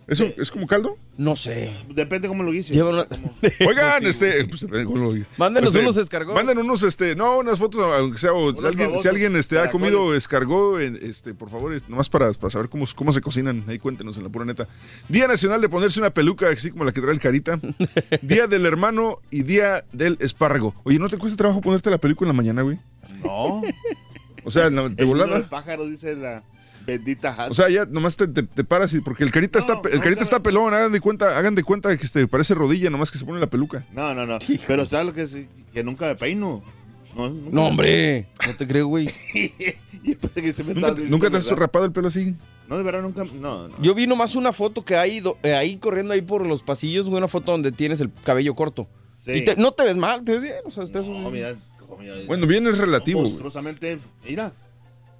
¿Eso, 0.07 0.25
¿Es 0.37 0.51
como 0.51 0.67
caldo? 0.67 0.97
No 1.17 1.35
sé. 1.35 1.71
Depende 1.89 2.27
cómo 2.27 2.43
lo 2.43 2.51
guises. 2.51 2.75
Una- 2.75 3.05
Oigan, 3.67 4.05
este, 4.05 4.43
pues, 4.45 4.61
depende 4.61 4.85
cómo 4.85 4.97
lo. 5.13 5.19
Mándenos 5.37 5.69
Este, 5.73 5.79
unos 5.85 5.97
escargots. 5.97 6.35
Manden 6.35 6.57
unos, 6.57 6.83
este, 6.83 7.15
no, 7.15 7.37
unas 7.39 7.57
fotos, 7.57 7.81
aunque 7.81 8.17
sea, 8.17 8.33
o 8.33 8.53
si 8.53 8.65
alguien, 8.65 8.99
si 8.99 9.07
alguien 9.07 9.35
este, 9.37 9.59
ha 9.59 9.69
comido 9.69 10.13
escargot, 10.15 10.81
este, 10.81 11.33
por 11.33 11.49
favor, 11.49 11.73
este, 11.73 11.89
nomás 11.89 12.09
para, 12.09 12.31
para 12.33 12.49
saber 12.51 12.67
cómo, 12.69 12.85
cómo 12.95 13.13
se 13.13 13.21
cocinan, 13.21 13.63
ahí 13.67 13.79
cuéntenos 13.79 14.17
en 14.17 14.23
la 14.23 14.29
pura 14.29 14.43
neta. 14.45 14.67
Día 15.07 15.27
Nacional 15.27 15.61
de 15.61 15.69
ponerse 15.69 15.99
una 15.99 16.09
peluca, 16.09 16.49
así 16.49 16.71
como 16.71 16.83
la 16.83 16.91
que 16.91 16.99
trae 16.99 17.13
el 17.13 17.19
Carita. 17.19 17.59
Día 18.21 18.47
del 18.47 18.65
hermano 18.65 19.17
y 19.31 19.43
Día 19.43 19.85
del 19.93 20.17
espárrago. 20.19 20.75
Oye, 20.83 20.99
¿no 20.99 21.07
te 21.09 21.17
cuesta 21.17 21.37
trabajo 21.37 21.61
ponerte 21.61 21.89
la 21.89 21.97
peluca 21.97 22.25
en 22.25 22.27
la 22.27 22.33
mañana, 22.33 22.61
güey? 22.63 22.77
No. 23.23 23.61
O 24.43 24.51
sea, 24.51 24.65
en 24.67 24.75
la- 24.75 24.89
de 24.89 24.95
El 25.01 25.05
volada. 25.05 25.47
pájaro, 25.49 25.85
dice 25.85 26.13
la 26.15 26.43
bendita 26.85 27.29
Has. 27.29 27.51
O 27.51 27.53
sea, 27.53 27.69
ya 27.69 27.85
nomás 27.85 28.17
te, 28.17 28.27
te- 28.27 28.43
te 28.43 28.63
paras 28.63 28.93
y 28.93 28.99
porque 29.01 29.23
el 29.23 29.31
carita 29.31 29.59
está 29.59 29.79
el 29.91 29.99
carita 30.01 30.21
está 30.21 30.41
pelón, 30.41 30.73
hagan 30.73 30.91
de 30.91 30.99
cuenta, 30.99 31.37
hagan 31.37 31.55
de 31.55 31.63
cuenta 31.63 31.95
que 31.97 32.05
este 32.05 32.27
parece 32.27 32.53
rodilla, 32.55 32.89
nomás 32.89 33.11
que 33.11 33.17
se 33.17 33.25
pone 33.25 33.39
la 33.39 33.47
peluca. 33.47 33.85
No, 33.93 34.13
no, 34.13 34.25
no. 34.25 34.39
Pero 34.67 34.85
¿sabes 34.85 35.05
lo 35.05 35.13
que 35.13 35.21
es? 35.23 35.37
Que 35.73 35.83
nunca 35.83 36.05
me 36.07 36.15
peino. 36.15 36.63
No, 37.15 37.29
nunca 37.29 37.61
hombre. 37.61 38.27
No 38.47 38.55
te 38.55 38.67
creo, 38.67 38.87
güey. 38.87 39.05
Yo 40.03 40.17
pensé 40.17 40.41
que 40.41 40.51
se 40.51 40.63
me 40.63 40.73
¿Nunca, 40.73 40.93
nunca 41.07 41.29
te 41.29 41.37
has 41.37 41.49
rapado 41.51 41.85
el 41.85 41.91
pelo 41.91 42.07
así? 42.09 42.35
No, 42.67 42.75
de 42.77 42.83
verdad 42.83 43.01
nunca. 43.01 43.23
No, 43.39 43.67
no. 43.69 43.81
Yo 43.81 43.93
vi 43.93 44.07
nomás 44.07 44.35
una 44.35 44.51
foto 44.51 44.83
que 44.83 44.95
hay 44.95 45.19
do- 45.19 45.37
eh, 45.43 45.53
ahí 45.53 45.77
corriendo 45.77 46.13
ahí 46.13 46.21
por 46.21 46.45
los 46.45 46.63
pasillos, 46.63 47.05
güey, 47.05 47.17
una 47.17 47.27
foto 47.27 47.51
donde 47.51 47.71
tienes 47.71 48.01
el 48.01 48.09
cabello 48.23 48.55
corto. 48.55 48.87
Sí. 49.17 49.31
Y 49.33 49.45
te- 49.45 49.55
no 49.55 49.71
te 49.73 49.83
ves 49.85 49.95
mal, 49.95 50.23
te 50.25 50.33
ves 50.33 50.41
bien. 50.41 50.55
O 50.65 50.71
sea, 50.71 50.83
estás- 50.83 51.07
No, 51.07 51.29
mira, 51.29 51.55
mira, 51.99 52.15
Bueno, 52.27 52.47
bien 52.47 52.67
es 52.67 52.77
relativo. 52.77 53.21
monstruosamente. 53.21 53.99
Mira. 54.27 54.51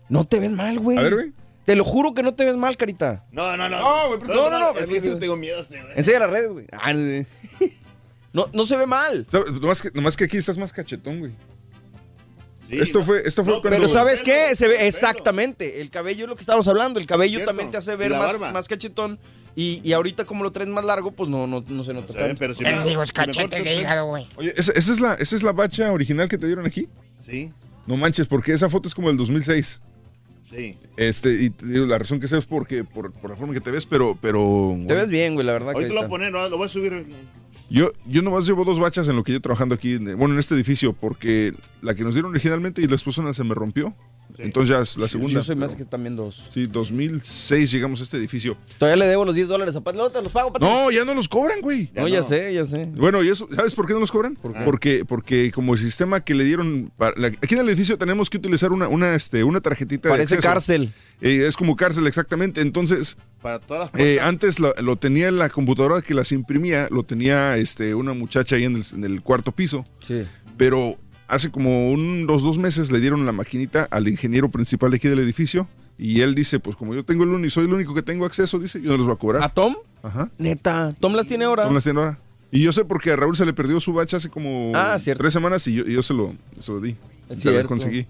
No 0.10 0.26
te 0.26 0.40
ves 0.40 0.52
mal, 0.52 0.80
güey. 0.80 0.98
A 0.98 1.02
ver, 1.02 1.14
güey. 1.14 1.32
Te 1.66 1.76
lo 1.76 1.84
juro 1.86 2.14
que 2.14 2.24
no 2.24 2.34
te 2.34 2.44
ves 2.46 2.58
mal, 2.58 2.76
carita. 2.76 3.26
No, 3.32 3.56
no, 3.56 3.70
no. 3.70 3.80
No, 3.80 4.08
güey, 4.10 4.20
pero- 4.20 4.34
No, 4.36 4.50
no, 4.50 4.60
no. 4.60 4.80
Es 4.80 4.90
que 4.90 5.02
no 5.02 5.18
tengo 5.18 5.36
miedo. 5.38 5.60
este, 5.62 5.82
güey. 5.82 5.94
Enseña 5.96 6.20
las 6.20 6.30
redes, 6.30 6.52
güey. 6.52 6.66
Ah, 6.74 6.94
no, 8.34 8.50
no 8.52 8.66
se 8.66 8.76
ve 8.78 8.86
mal. 8.86 9.26
Nomás 9.62 9.82
que, 9.82 9.92
nomás 9.92 10.18
que 10.18 10.24
aquí 10.26 10.38
estás 10.38 10.58
más 10.58 10.74
cachetón, 10.74 11.20
güey. 11.20 11.32
Sí, 12.68 12.80
esto 12.80 13.00
no. 13.00 13.06
fue, 13.06 13.22
esto 13.26 13.44
fue 13.44 13.54
No, 13.56 13.62
cuando. 13.62 13.78
Pero 13.78 13.88
¿sabes 13.88 14.22
pelo, 14.22 14.34
qué? 14.50 14.56
Se 14.56 14.68
ve 14.68 14.88
exactamente. 14.88 15.82
El 15.82 15.90
cabello 15.90 16.24
es 16.24 16.30
lo 16.30 16.36
que 16.36 16.42
estábamos 16.42 16.68
hablando. 16.68 17.00
El 17.00 17.06
cabello 17.06 17.38
Cierto. 17.40 17.50
también 17.50 17.72
te 17.72 17.78
hace 17.78 17.96
ver 17.96 18.12
más, 18.12 18.68
cachetón. 18.68 19.20
Y, 19.56 19.82
y 19.88 19.94
ahorita 19.94 20.26
como 20.26 20.44
lo 20.44 20.52
traes 20.52 20.70
más 20.70 20.84
largo, 20.84 21.12
pues 21.12 21.30
no, 21.30 21.46
no, 21.46 21.64
no 21.68 21.84
se 21.84 21.94
nota 21.94 22.12
tanto. 22.12 22.36
pero 22.40 22.56
si 22.56 22.64
me- 22.64 22.84
digo, 22.86 23.04
cachetes 23.14 23.38
cortas, 23.38 23.64
de 23.64 23.76
hígado, 23.76 24.08
güey. 24.08 24.28
Oye, 24.36 24.52
¿esa, 24.58 24.72
esa 24.72 24.92
es 24.92 25.00
la, 25.00 25.14
¿esa 25.14 25.36
es 25.36 25.44
la 25.44 25.52
bacha 25.52 25.92
original 25.92 26.28
que 26.28 26.40
te 26.40 26.48
dieron 26.48 26.66
aquí? 26.66 26.88
Sí, 27.22 27.52
No 27.86 27.96
manches, 27.96 28.28
porque 28.28 28.52
esa 28.54 28.68
foto 28.70 28.88
es 28.88 28.96
como 28.96 29.10
del 29.10 29.18
2006. 29.18 29.80
Sí. 30.56 30.78
Este, 30.98 31.44
y 31.44 31.50
te 31.50 31.66
digo, 31.66 31.86
la 31.86 31.98
razón 31.98 32.20
que 32.20 32.28
sé 32.28 32.38
es 32.38 32.46
porque, 32.46 32.84
por, 32.84 33.12
por 33.12 33.32
la 33.32 33.36
forma 33.36 33.54
que 33.54 33.62
te 33.62 33.72
ves, 33.72 33.86
pero, 33.86 34.18
pero. 34.22 34.76
Te 34.88 34.94
ves 34.94 35.10
bien, 35.10 35.34
güey, 35.34 35.46
la 35.46 35.54
verdad. 35.54 35.74
Hoy 35.76 35.84
te 35.86 35.90
lo 35.90 35.96
voy 35.96 36.06
a 36.06 36.10
poner, 36.10 36.32
¿no? 36.32 36.48
lo 36.50 36.58
voy 36.58 36.66
a 36.66 36.70
subir. 36.70 37.06
Yo, 37.70 37.92
yo 38.06 38.22
nomás 38.22 38.46
llevo 38.46 38.66
dos 38.66 38.80
bachas 38.80 39.08
en 39.08 39.16
lo 39.16 39.24
que 39.24 39.32
yo 39.32 39.42
trabajando 39.42 39.74
aquí, 39.74 39.94
en- 39.94 40.18
bueno, 40.18 40.34
en 40.36 40.40
este 40.40 40.54
edificio, 40.54 40.94
porque 40.94 41.54
la 41.82 41.96
que 41.96 42.04
nos 42.04 42.14
dieron 42.14 42.32
originalmente 42.32 42.82
y 42.82 42.88
después 42.88 43.18
una 43.18 43.34
se 43.34 43.44
me 43.44 43.56
rompió. 43.56 43.96
Entonces 44.38 44.98
la 44.98 45.08
segunda. 45.08 45.34
Yo 45.34 45.44
soy 45.44 45.56
más 45.56 45.72
pero- 45.74 45.78
que 45.86 45.90
también 45.90 46.16
dos. 46.16 46.48
Sí, 46.54 46.66
2006 46.66 47.72
llegamos 47.72 48.00
a 48.00 48.04
este 48.04 48.18
edificio. 48.18 48.58
Todavía 48.78 49.04
le 49.04 49.10
debo 49.10 49.26
los 49.26 49.36
10 49.36 49.48
dólares 49.48 49.76
a 49.76 49.82
Pat. 49.82 49.96
Luego 49.96 50.12
te 50.12 50.22
los 50.22 50.32
pago, 50.32 50.52
Pat. 50.54 50.62
No, 50.62 50.90
ya 50.92 51.06
no 51.06 51.14
los 51.14 51.28
cobran, 51.30 51.62
güey. 51.62 51.90
No, 51.96 52.08
ya 52.08 52.24
sé, 52.24 52.54
ya 52.54 52.66
sé. 52.66 52.86
Bueno, 52.96 53.24
y 53.24 53.30
eso, 53.30 53.48
¿sabes 53.56 53.74
por 53.74 53.88
qué 53.88 53.94
no 53.94 54.00
los 54.00 54.12
cobran? 54.12 54.36
Porque, 54.66 55.06
porque 55.06 55.52
como 55.52 55.74
el 55.74 55.80
sistema 55.80 56.20
que 56.24 56.36
le 56.36 56.44
dieron, 56.44 56.92
para- 56.98 57.16
la- 57.20 57.28
aquí 57.28 57.54
en 57.56 57.62
el 57.62 57.70
edificio 57.70 57.98
tenemos 57.98 58.30
que 58.30 58.38
utilizar 58.38 58.72
una, 58.72 58.88
una, 58.88 59.16
este, 59.16 59.44
una 59.44 59.62
tarjetita 59.62 60.10
Parece 60.10 60.36
de 60.36 60.38
acceso. 60.38 60.54
cárcel. 60.54 60.94
Eh, 61.22 61.46
es 61.48 61.56
como 61.56 61.76
cárcel, 61.76 62.06
exactamente. 62.08 62.62
Entonces, 62.62 63.18
Para 63.42 63.60
todas 63.60 63.90
las 63.94 64.02
eh, 64.02 64.20
antes 64.20 64.60
lo, 64.60 64.74
lo 64.82 64.98
tenía 64.98 65.28
en 65.30 65.38
la 65.38 65.50
computadora 65.50 66.02
que 66.02 66.14
las 66.14 66.32
imprimía, 66.32 66.88
lo 66.92 67.04
tenía 67.04 67.56
este, 67.58 67.94
una 67.96 68.14
muchacha 68.14 68.56
ahí 68.56 68.66
en 68.66 68.76
el, 68.78 68.84
en 68.94 69.04
el 69.06 69.22
cuarto 69.22 69.52
piso. 69.52 69.86
Sí. 70.06 70.24
Pero 70.58 70.98
hace 71.28 71.52
como 71.52 71.92
unos 71.92 72.44
dos 72.44 72.58
meses 72.58 72.92
le 72.92 73.00
dieron 73.00 73.26
la 73.26 73.32
maquinita 73.32 73.88
al 73.92 74.08
ingeniero 74.08 74.50
principal 74.50 74.92
de 74.92 74.98
aquí 74.98 75.08
del 75.08 75.20
edificio. 75.20 75.68
Y 75.98 76.22
él 76.22 76.34
dice, 76.34 76.60
pues 76.60 76.76
como 76.76 76.96
yo 76.96 77.06
tengo 77.06 77.24
el 77.24 77.30
único, 77.30 77.52
soy 77.52 77.66
el 77.66 77.74
único 77.74 77.94
que 77.94 78.02
tengo 78.02 78.26
acceso, 78.26 78.58
dice, 78.60 78.82
yo 78.82 78.92
no 78.92 78.98
los 78.98 79.06
voy 79.06 79.16
a 79.16 79.18
cobrar. 79.20 79.44
¿A 79.44 79.50
Tom? 79.50 79.76
Ajá. 80.02 80.30
Neta. 80.40 80.94
Tom 81.00 81.14
las 81.14 81.28
tiene 81.28 81.46
ahora. 81.46 81.64
¿Cómo 81.64 81.76
las 81.76 81.84
tiene 81.84 82.00
ahora? 82.00 82.20
Y 82.52 82.62
yo 82.62 82.72
sé 82.72 82.84
porque 82.86 83.12
a 83.12 83.16
Raúl 83.16 83.36
se 83.36 83.46
le 83.46 83.54
perdió 83.54 83.80
su 83.80 83.94
bacha 83.94 84.18
hace 84.18 84.30
como 84.30 84.72
Ah, 84.76 84.98
tres 85.18 85.34
semanas 85.34 85.66
y 85.68 85.74
yo, 85.74 85.84
y 85.86 85.94
yo 85.94 86.02
se, 86.04 86.14
lo, 86.14 86.34
se 86.60 86.72
lo 86.72 86.80
di. 86.82 86.96
Es 87.30 87.40
se 87.40 87.52
lo 87.52 87.68
conseguí. 87.68 88.06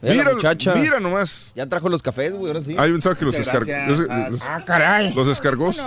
Mira 0.00 0.14
Mira, 0.14 0.34
muchacha. 0.34 0.74
mira 0.74 1.00
nomás. 1.00 1.52
Ya 1.56 1.66
trajo 1.66 1.88
los 1.88 2.02
cafés, 2.02 2.32
güey, 2.32 2.48
ahora 2.48 2.62
sí. 2.62 2.74
Ah, 2.78 2.86
yo 2.86 2.92
pensaba 2.92 3.16
que 3.16 3.24
los, 3.24 3.36
los- 3.38 4.42
Ah, 4.46 4.62
caray. 4.64 5.12
los 5.14 5.28
escargos. 5.28 5.82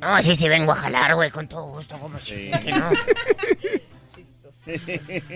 No, 0.00 0.08
así 0.08 0.34
sí 0.34 0.48
vengo 0.48 0.72
a 0.72 0.74
jalar, 0.76 1.14
güey, 1.14 1.30
con 1.30 1.46
todo 1.46 1.66
gusto. 1.74 1.96
¿Cómo 2.00 2.18
sí. 2.20 2.50
que 2.64 2.72
no? 2.72 2.88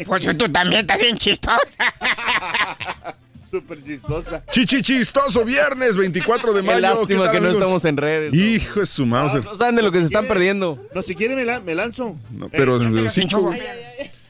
Pues 0.07 0.39
tú 0.39 0.49
también 0.51 0.81
estás 0.83 1.01
bien 1.01 1.17
chistosa. 1.17 1.59
Súper 3.51 3.83
chistosa. 3.85 4.43
Chichi 4.51 4.83
chistoso, 4.83 5.45
viernes 5.45 5.97
24 5.97 6.53
de 6.53 6.61
Qué 6.63 6.67
mayo. 6.67 6.81
lástima 6.81 7.07
¿Qué 7.07 7.15
tal, 7.15 7.31
que 7.33 7.41
no 7.41 7.47
amigos? 7.49 7.63
estamos 7.63 7.85
en 7.85 7.97
redes. 7.97 8.35
Hijo 8.35 8.81
de 8.81 8.87
su 8.87 9.07
mouse. 9.07 9.45
No 9.45 9.57
saben 9.57 9.77
de 9.77 9.83
lo 9.83 9.93
que 9.93 10.01
se 10.01 10.07
están 10.07 10.27
perdiendo. 10.27 10.85
No, 10.95 11.03
si 11.03 11.15
quiere 11.15 11.37
me, 11.37 11.45
la- 11.45 11.61
me 11.61 11.75
lanzo. 11.77 12.17
No, 12.33 12.49
pero 12.49 12.77
Eh, 12.77 12.87
desde 12.87 13.03
los 13.03 13.15
cinco- 13.15 13.53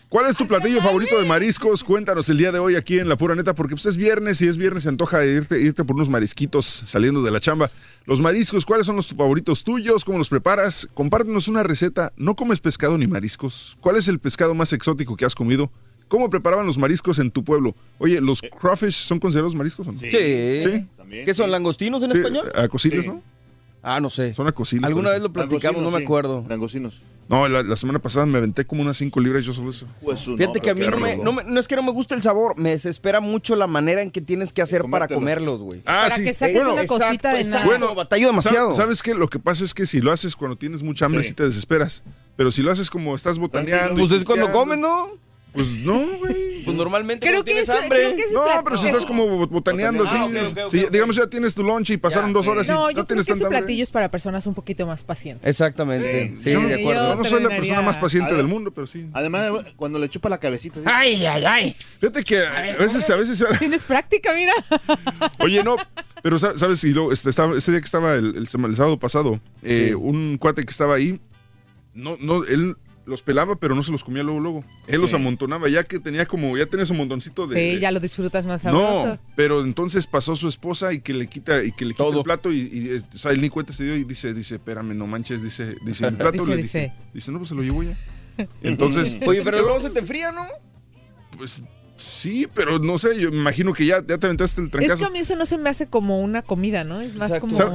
¿Cuál 0.09 0.27
es 0.27 0.37
tu 0.37 0.47
platillo 0.47 0.81
favorito 0.81 1.19
de 1.19 1.27
mariscos? 1.27 1.83
Cuéntanos 1.83 2.29
el 2.29 2.39
día 2.39 2.53
de 2.53 2.61
hoy 2.61 2.77
aquí 2.77 3.01
en 3.01 3.09
La 3.09 3.17
Pura 3.17 3.35
Neta, 3.35 3.55
porque 3.57 3.75
pues 3.75 3.87
es 3.87 3.97
viernes 3.97 4.41
y 4.41 4.47
es 4.47 4.57
viernes, 4.57 4.85
se 4.85 4.89
antoja 4.89 5.25
irte, 5.27 5.61
irte 5.61 5.85
por 5.85 5.97
unos 5.97 6.09
marisquitos 6.09 6.65
saliendo 6.65 7.23
de 7.23 7.33
la 7.33 7.41
chamba. 7.41 7.71
Los 8.07 8.21
mariscos, 8.21 8.65
¿cuáles 8.65 8.87
son 8.87 8.95
los 8.97 9.09
favoritos 9.09 9.65
tuyos? 9.65 10.05
¿Cómo 10.05 10.19
los 10.19 10.29
preparas? 10.29 10.89
Compártenos 10.95 11.49
una 11.49 11.65
receta. 11.65 12.13
¿No 12.17 12.37
comes 12.37 12.61
pescado 12.61 12.97
ni 12.97 13.09
mariscos? 13.09 13.77
¿Cuál 13.81 13.97
es 13.97 14.07
el 14.07 14.21
pescado 14.21 14.55
más 14.55 14.73
exótico 14.73 15.17
que 15.17 15.25
has 15.25 15.35
comido? 15.35 15.73
¿Cómo 16.07 16.31
preparaban 16.31 16.67
los 16.67 16.79
mariscos 16.79 17.19
en 17.19 17.33
tu 17.33 17.43
pueblo? 17.43 17.75
Oye, 17.99 18.21
¿los 18.21 18.41
crawfish 18.43 18.95
son 18.95 19.19
considerados 19.19 19.57
mariscos 19.57 19.89
o 19.89 19.93
no? 19.93 19.99
Sí. 19.99 20.09
Sí. 20.09 20.87
También, 20.97 21.25
¿Qué 21.25 21.35
son 21.35 21.51
langostinos 21.51 22.01
en 22.05 22.13
Sí, 22.13 22.19
español? 22.19 22.53
a 22.55 22.69
cosiles, 22.69 23.03
Sí. 23.03 23.09
¿no? 23.11 23.23
Ah, 23.89 24.01
no 24.01 24.11
sé. 24.11 24.35
Son 24.35 24.49
a 24.49 24.53
cosiles. 24.53 24.85
Alguna 24.85 25.13
vez 25.13 25.23
lo 25.23 25.33
platicamos, 25.33 25.81
no 25.81 25.93
me 25.93 25.99
sí. 25.99 26.05
acuerdo. 26.05 26.45
Langosinos. 26.49 27.03
No, 27.29 27.47
la, 27.49 27.63
la 27.63 27.77
semana 27.77 28.01
pasada 28.01 28.27
me 28.27 28.39
aventé 28.39 28.65
como 28.67 28.83
unas 28.83 28.97
5 28.97 29.21
libras 29.21 29.45
yo 29.45 29.53
solo 29.53 29.71
eso. 29.71 29.87
Pues 30.03 30.25
Fíjate 30.25 30.61
que 30.61 30.71
a 30.71 30.75
mí 30.75 30.87
no 30.89 30.97
me, 30.97 31.17
no 31.17 31.33
me- 31.33 31.45
no 31.45 31.61
es 31.61 31.69
que 31.69 31.77
no 31.77 31.83
me 31.85 31.93
guste 31.93 32.15
el 32.17 32.23
sabor, 32.23 32.59
me 32.59 32.71
desespera 32.71 33.21
mucho 33.21 33.55
la 33.55 33.67
manera 33.69 34.03
en 34.03 34.11
que 34.11 34.21
tienes 34.21 34.53
que 34.53 34.61
hacer 34.63 34.83
para 34.91 35.07
comerlos, 35.07 35.61
güey. 35.63 35.83
Ah, 35.87 36.07
Para 36.09 36.17
que 36.25 36.33
saques 36.33 36.65
una 36.67 36.85
cosita 36.87 37.33
de 37.33 37.45
nada. 37.45 37.65
Bueno, 37.65 37.95
batallo 37.95 38.27
demasiado. 38.27 38.73
¿Sabes, 38.73 38.77
¿Sabes 38.77 39.03
qué? 39.03 39.15
Lo 39.15 39.29
que 39.29 39.39
pasa 39.39 39.65
es 39.65 39.73
que 39.73 39.87
si 39.87 40.01
lo 40.01 40.11
haces 40.11 40.35
cuando 40.35 40.57
tienes 40.57 40.83
mucha 40.83 41.07
hambre, 41.07 41.23
sí, 41.23 41.29
Sí. 41.29 41.35
te 41.35 41.45
desesperas. 41.45 42.03
Pero 42.37 42.51
si 42.51 42.63
lo 42.63 42.71
haces 42.73 42.91
como 42.91 43.15
estás 43.15 43.39
botaneando. 43.39 43.95
Pues 44.01 44.13
es 44.13 44.25
cuando 44.25 44.51
comes, 44.53 44.79
¿no? 44.79 45.11
Pues 45.57 45.69
no, 45.85 45.99
güey. 46.19 46.63
Pues 46.65 46.77
normalmente 46.77 47.27
Creo 47.27 47.43
que 47.43 47.53
tienes 47.53 47.69
eso- 47.69 47.79
hambre. 47.79 47.99
creo 47.99 48.17
que 48.17 48.23
ese 48.23 48.35
No, 48.35 48.45
plato- 48.45 48.65
pero 48.65 48.77
si 48.77 48.87
estás 48.89 49.07
como 49.07 49.25
bot- 49.27 49.49
botaneando 49.49 50.05
así. 50.05 50.17
Ah, 50.19 50.25
ok, 50.27 50.31
ok, 50.53 50.59
ok, 50.67 50.71
si, 50.71 50.85
ok. 50.85 50.91
digamos, 50.91 51.17
ya 51.17 51.27
tienes 51.29 51.55
tu 51.55 51.63
lunch 51.63 51.91
y 51.91 51.97
pasaron 51.97 52.31
Ya, 52.31 52.35
dos 52.35 52.47
horas 52.47 52.67
y 52.69 52.71
No, 52.73 52.75
no, 52.77 52.89
yo 52.91 52.95
creo 52.95 53.05
tienes 53.07 53.27
que 53.27 53.33
ese 53.33 53.41
tanta 53.41 53.47
hambre. 53.57 53.61
platillo 53.63 53.83
es 53.85 53.91
para 53.91 54.11
personas 54.11 54.47
un 54.47 54.55
poquito 54.55 54.87
más 54.87 55.03
pacientes. 55.03 55.49
Exactamente. 55.49 56.35
Sí, 56.39 56.51
Yo- 56.53 56.61
de 56.61 56.69
Yo 56.71 56.77
acuerdo. 56.77 57.15
no 57.17 57.25
soy 57.25 57.43
la 57.43 57.49
persona 57.49 57.83
más 57.83 57.97
paciente 57.97 58.35
del 58.35 58.47
mundo, 58.49 58.71
pero 58.73 58.87
sí. 58.87 59.09
Además, 59.13 59.53
cuando 59.77 59.99
le 59.99 60.09
chupa 60.09 60.29
la 60.29 60.39
cabecita. 60.39 60.81
así, 60.81 60.89
Ay, 60.93 61.25
ay, 61.27 61.45
ay. 61.45 61.77
Fíjate 62.01 62.23
que 62.25 62.39
a 62.45 62.77
veces, 62.79 63.09
a 63.09 63.17
veces. 63.17 63.43
Tienes 63.59 63.83
práctica, 63.83 64.33
mira. 64.35 64.53
Oye, 65.39 65.63
no, 65.65 65.77
pero 66.23 66.39
sa- 66.39 66.59
sabes, 66.59 66.83
y 66.85 66.91
luego, 66.93 67.13
este, 67.13 67.31
estaba, 67.31 67.57
ese 67.57 67.71
día 67.71 67.81
que 67.81 67.87
estaba 67.87 68.15
el, 68.15 68.37
el 68.37 68.47
el 68.67 68.77
sábado 68.77 68.99
pasado, 68.99 69.41
eh, 69.63 69.87
Sí. 69.89 69.95
un 69.95 70.37
cuate 70.39 70.65
que 70.65 70.71
estaba 70.71 70.95
ahí, 70.97 71.21
no, 71.95 72.17
no, 72.21 72.45
él 72.45 72.77
los 73.07 73.23
pelaba, 73.23 73.57
pero 73.57 73.75
no 73.75 73.83
se 73.83 73.93
los 73.93 74.05
comía 74.05 74.23
luego, 74.23 74.41
luego. 74.41 74.65
Él 74.87 75.01
los 75.01 75.15
amontonaba, 75.15 75.69
ya 75.69 75.85
que 75.85 75.99
tenía 75.99 76.27
como, 76.27 76.57
ya 76.57 76.67
tenía 76.67 76.85
su 76.85 76.95
montoncito 76.95 77.47
de... 77.47 77.75
Sí, 77.75 77.81
ya 77.81 77.91
lo 77.93 78.01
disfrutas 78.01 78.47
más 78.47 78.63
sabroso. 78.63 79.07
No, 79.07 79.19
pero 79.37 79.65
entonces 79.65 80.07
pasó 80.07 80.37
su 80.37 80.49
esposa 80.49 80.93
y 80.93 81.01
que 81.01 81.15
le 81.15 81.29
quita 81.29 81.63
y 81.65 81.73
que 81.73 81.85
le 81.85 81.95
quita 81.95 82.09
el 82.09 82.23
plato 82.23 82.53
y, 82.53 82.59
y, 82.61 82.89
eh, 82.97 83.03
o 83.15 83.19
sea, 83.19 83.33
él 83.33 83.41
ni 83.41 83.49
cuenta 83.49 83.73
se 83.73 83.85
dio 83.85 83.97
y 83.97 84.05
dice, 84.05 84.35
dice, 84.35 84.57
espérame, 84.57 84.97
no 84.97 85.07
manches, 85.07 85.43
dice, 85.43 85.77
dice, 85.85 86.11
mi 86.11 86.17
plato 86.19 86.33
Dice, 86.33 86.51
le 86.51 86.57
dice. 86.57 86.81
dije, 86.81 86.93
dice, 87.15 87.33
no, 87.33 87.39
pues 87.39 87.49
se 87.51 87.55
lo 87.55 87.63
llevo 87.63 87.83
ya. 87.83 87.97
Entonces, 88.63 89.17
Oye, 89.25 89.41
pero 89.43 89.63
luego 89.63 89.81
se 89.81 89.91
te 89.91 90.01
enfría, 90.01 90.33
¿no? 90.33 90.47
pues 91.37 91.63
sí, 91.97 92.47
pero 92.55 92.79
no 92.79 92.99
sé, 92.99 93.19
yo 93.21 93.31
me 93.31 93.39
imagino 93.39 93.73
que 93.73 93.87
ya, 93.87 94.05
ya 94.07 94.19
te 94.19 94.27
aventaste 94.27 94.61
el 94.61 94.67
Es 94.67 94.71
trancazo. 94.73 94.99
que 94.99 95.05
a 95.07 95.11
mí 95.11 95.19
eso 95.19 95.35
no 95.37 95.47
se 95.47 95.59
me 95.59 95.71
hace 95.71 95.87
como 95.89 96.21
una 96.21 96.43
comida, 96.43 96.85
¿no? 96.85 97.01
Es 97.01 97.15
más 97.15 97.33
como... 97.41 97.57
¿Sabe? 97.57 97.71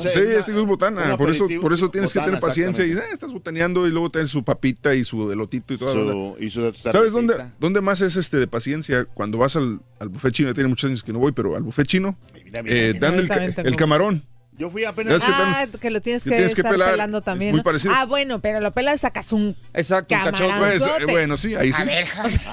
Sí, 0.00 0.08
Sí, 0.12 0.18
es 0.52 0.64
botana. 0.66 1.12
un 1.12 1.16
Por 1.16 1.30
eso, 1.30 1.46
por 1.60 1.72
eso 1.72 1.90
tienes 1.90 2.12
que 2.12 2.18
botana, 2.18 2.38
tener 2.38 2.40
paciencia 2.48 2.86
y 2.86 2.92
eh, 2.92 3.00
estás 3.12 3.32
botaneando 3.32 3.86
y 3.86 3.90
luego 3.90 4.10
tener 4.10 4.28
su 4.28 4.42
papita 4.44 4.94
y 4.94 5.04
su 5.04 5.30
elotito 5.30 5.74
y 5.74 5.78
todo. 5.78 5.92
Su- 5.92 6.36
y 6.42 6.50
su 6.50 6.72
¿Sabes 6.74 7.12
dónde, 7.12 7.34
dónde 7.60 7.80
más 7.80 8.00
es 8.00 8.16
este 8.16 8.38
de 8.38 8.46
paciencia? 8.46 9.04
Cuando 9.04 9.38
vas 9.38 9.56
al, 9.56 9.80
al 10.00 10.08
buffet 10.08 10.32
chino, 10.32 10.48
ya 10.48 10.54
tiene 10.54 10.68
muchos 10.68 10.88
años 10.88 11.02
que 11.02 11.12
no 11.12 11.18
voy, 11.18 11.32
pero 11.32 11.56
al 11.56 11.62
buffet 11.62 11.86
chino, 11.86 12.16
mira, 12.44 12.60
eh, 12.66 12.92
mira. 12.94 13.10
dan 13.10 13.54
el 13.66 13.76
camarón. 13.76 14.24
Yo 14.58 14.68
fui 14.70 14.84
apenas. 14.84 15.22
que 15.24 15.30
Ah, 15.32 15.66
que 15.80 15.90
lo 15.90 16.02
tienes 16.02 16.24
que 16.24 16.30
que, 16.30 16.36
tienes 16.36 16.54
que 16.54 16.60
estar 16.62 16.72
pelar, 16.72 16.90
pelando 16.90 17.22
también. 17.22 17.50
es 17.50 17.52
muy 17.52 17.60
¿no? 17.60 17.64
parecido. 17.64 17.94
Ah, 17.96 18.04
bueno, 18.06 18.40
pero 18.40 18.60
lo 18.60 18.72
pelas 18.72 19.02
sacas 19.02 19.32
un 19.32 19.56
Exacto, 19.72 20.16
Pues, 20.20 20.34
camaranzote. 20.40 21.02
eh, 21.04 21.06
bueno, 21.06 21.36
sí, 21.36 21.54
ahí 21.54 21.72
sí. 21.72 21.80
A 21.80 21.84
ver, 21.84 22.06
Jas. 22.06 22.46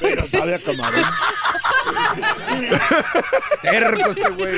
Pero 0.00 0.28
sabe 0.28 0.54
a 0.54 0.58
camarón. 0.60 1.04
Terco 3.62 4.10
este 4.10 4.30
güey. 4.30 4.54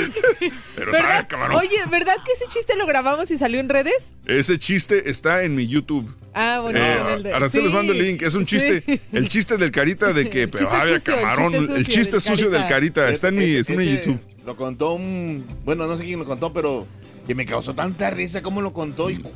Pero 0.74 0.92
sabe 0.92 1.12
a 1.14 1.26
camarón. 1.28 1.56
Oye, 1.56 1.76
¿verdad 1.90 2.16
que 2.24 2.32
ese 2.32 2.44
chiste 2.48 2.76
lo 2.76 2.86
grabamos 2.86 3.30
y 3.30 3.38
salió 3.38 3.60
en 3.60 3.68
redes? 3.68 4.14
Ese 4.26 4.58
chiste 4.58 5.08
está 5.10 5.42
en 5.44 5.54
mi 5.54 5.66
YouTube. 5.66 6.12
Ah, 6.34 6.58
bueno. 6.62 6.78
Eh, 6.78 7.22
de- 7.22 7.32
ahora 7.32 7.48
te 7.48 7.62
les 7.62 7.72
mando 7.72 7.92
el 7.94 7.98
link. 8.02 8.20
Es 8.22 8.34
un 8.34 8.44
chiste. 8.44 8.82
sí. 8.84 9.00
El 9.12 9.28
chiste 9.28 9.56
del 9.56 9.70
carita 9.70 10.12
de 10.12 10.28
que 10.28 10.46
pero, 10.48 10.66
chiste 10.68 10.76
ay, 10.82 10.94
a 10.94 10.98
sucio, 10.98 11.14
el 11.14 11.20
camarón. 11.20 11.52
chiste 11.52 11.58
El 11.58 11.66
sucio 11.84 11.94
chiste 11.94 12.12
del 12.12 12.20
sucio 12.20 12.50
del 12.50 12.62
Carita. 12.68 13.02
carita. 13.02 13.08
Está 13.08 13.28
en 13.28 13.36
mi, 13.36 13.50
está 13.54 13.72
en 13.72 13.78
mi 13.78 13.96
YouTube. 13.96 14.20
Lo 14.46 14.56
contó 14.56 14.94
un. 14.94 15.44
Bueno, 15.64 15.88
no 15.88 15.98
sé 15.98 16.04
quién 16.04 16.20
lo 16.20 16.24
contó, 16.24 16.52
pero. 16.52 16.86
Que 17.26 17.34
me 17.34 17.44
causó 17.44 17.74
tanta 17.74 18.08
risa 18.10 18.40
cómo 18.40 18.60
lo 18.60 18.72
contó. 18.72 19.10
Y, 19.10 19.18
no, 19.18 19.30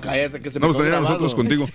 cállate, 0.00 0.40
que 0.40 0.50
se 0.52 0.60
me 0.60 0.62
Vamos 0.62 0.76
a 0.76 0.78
tener 0.78 0.92
grabado. 0.92 1.18
nosotros 1.18 1.34
contigo. 1.34 1.66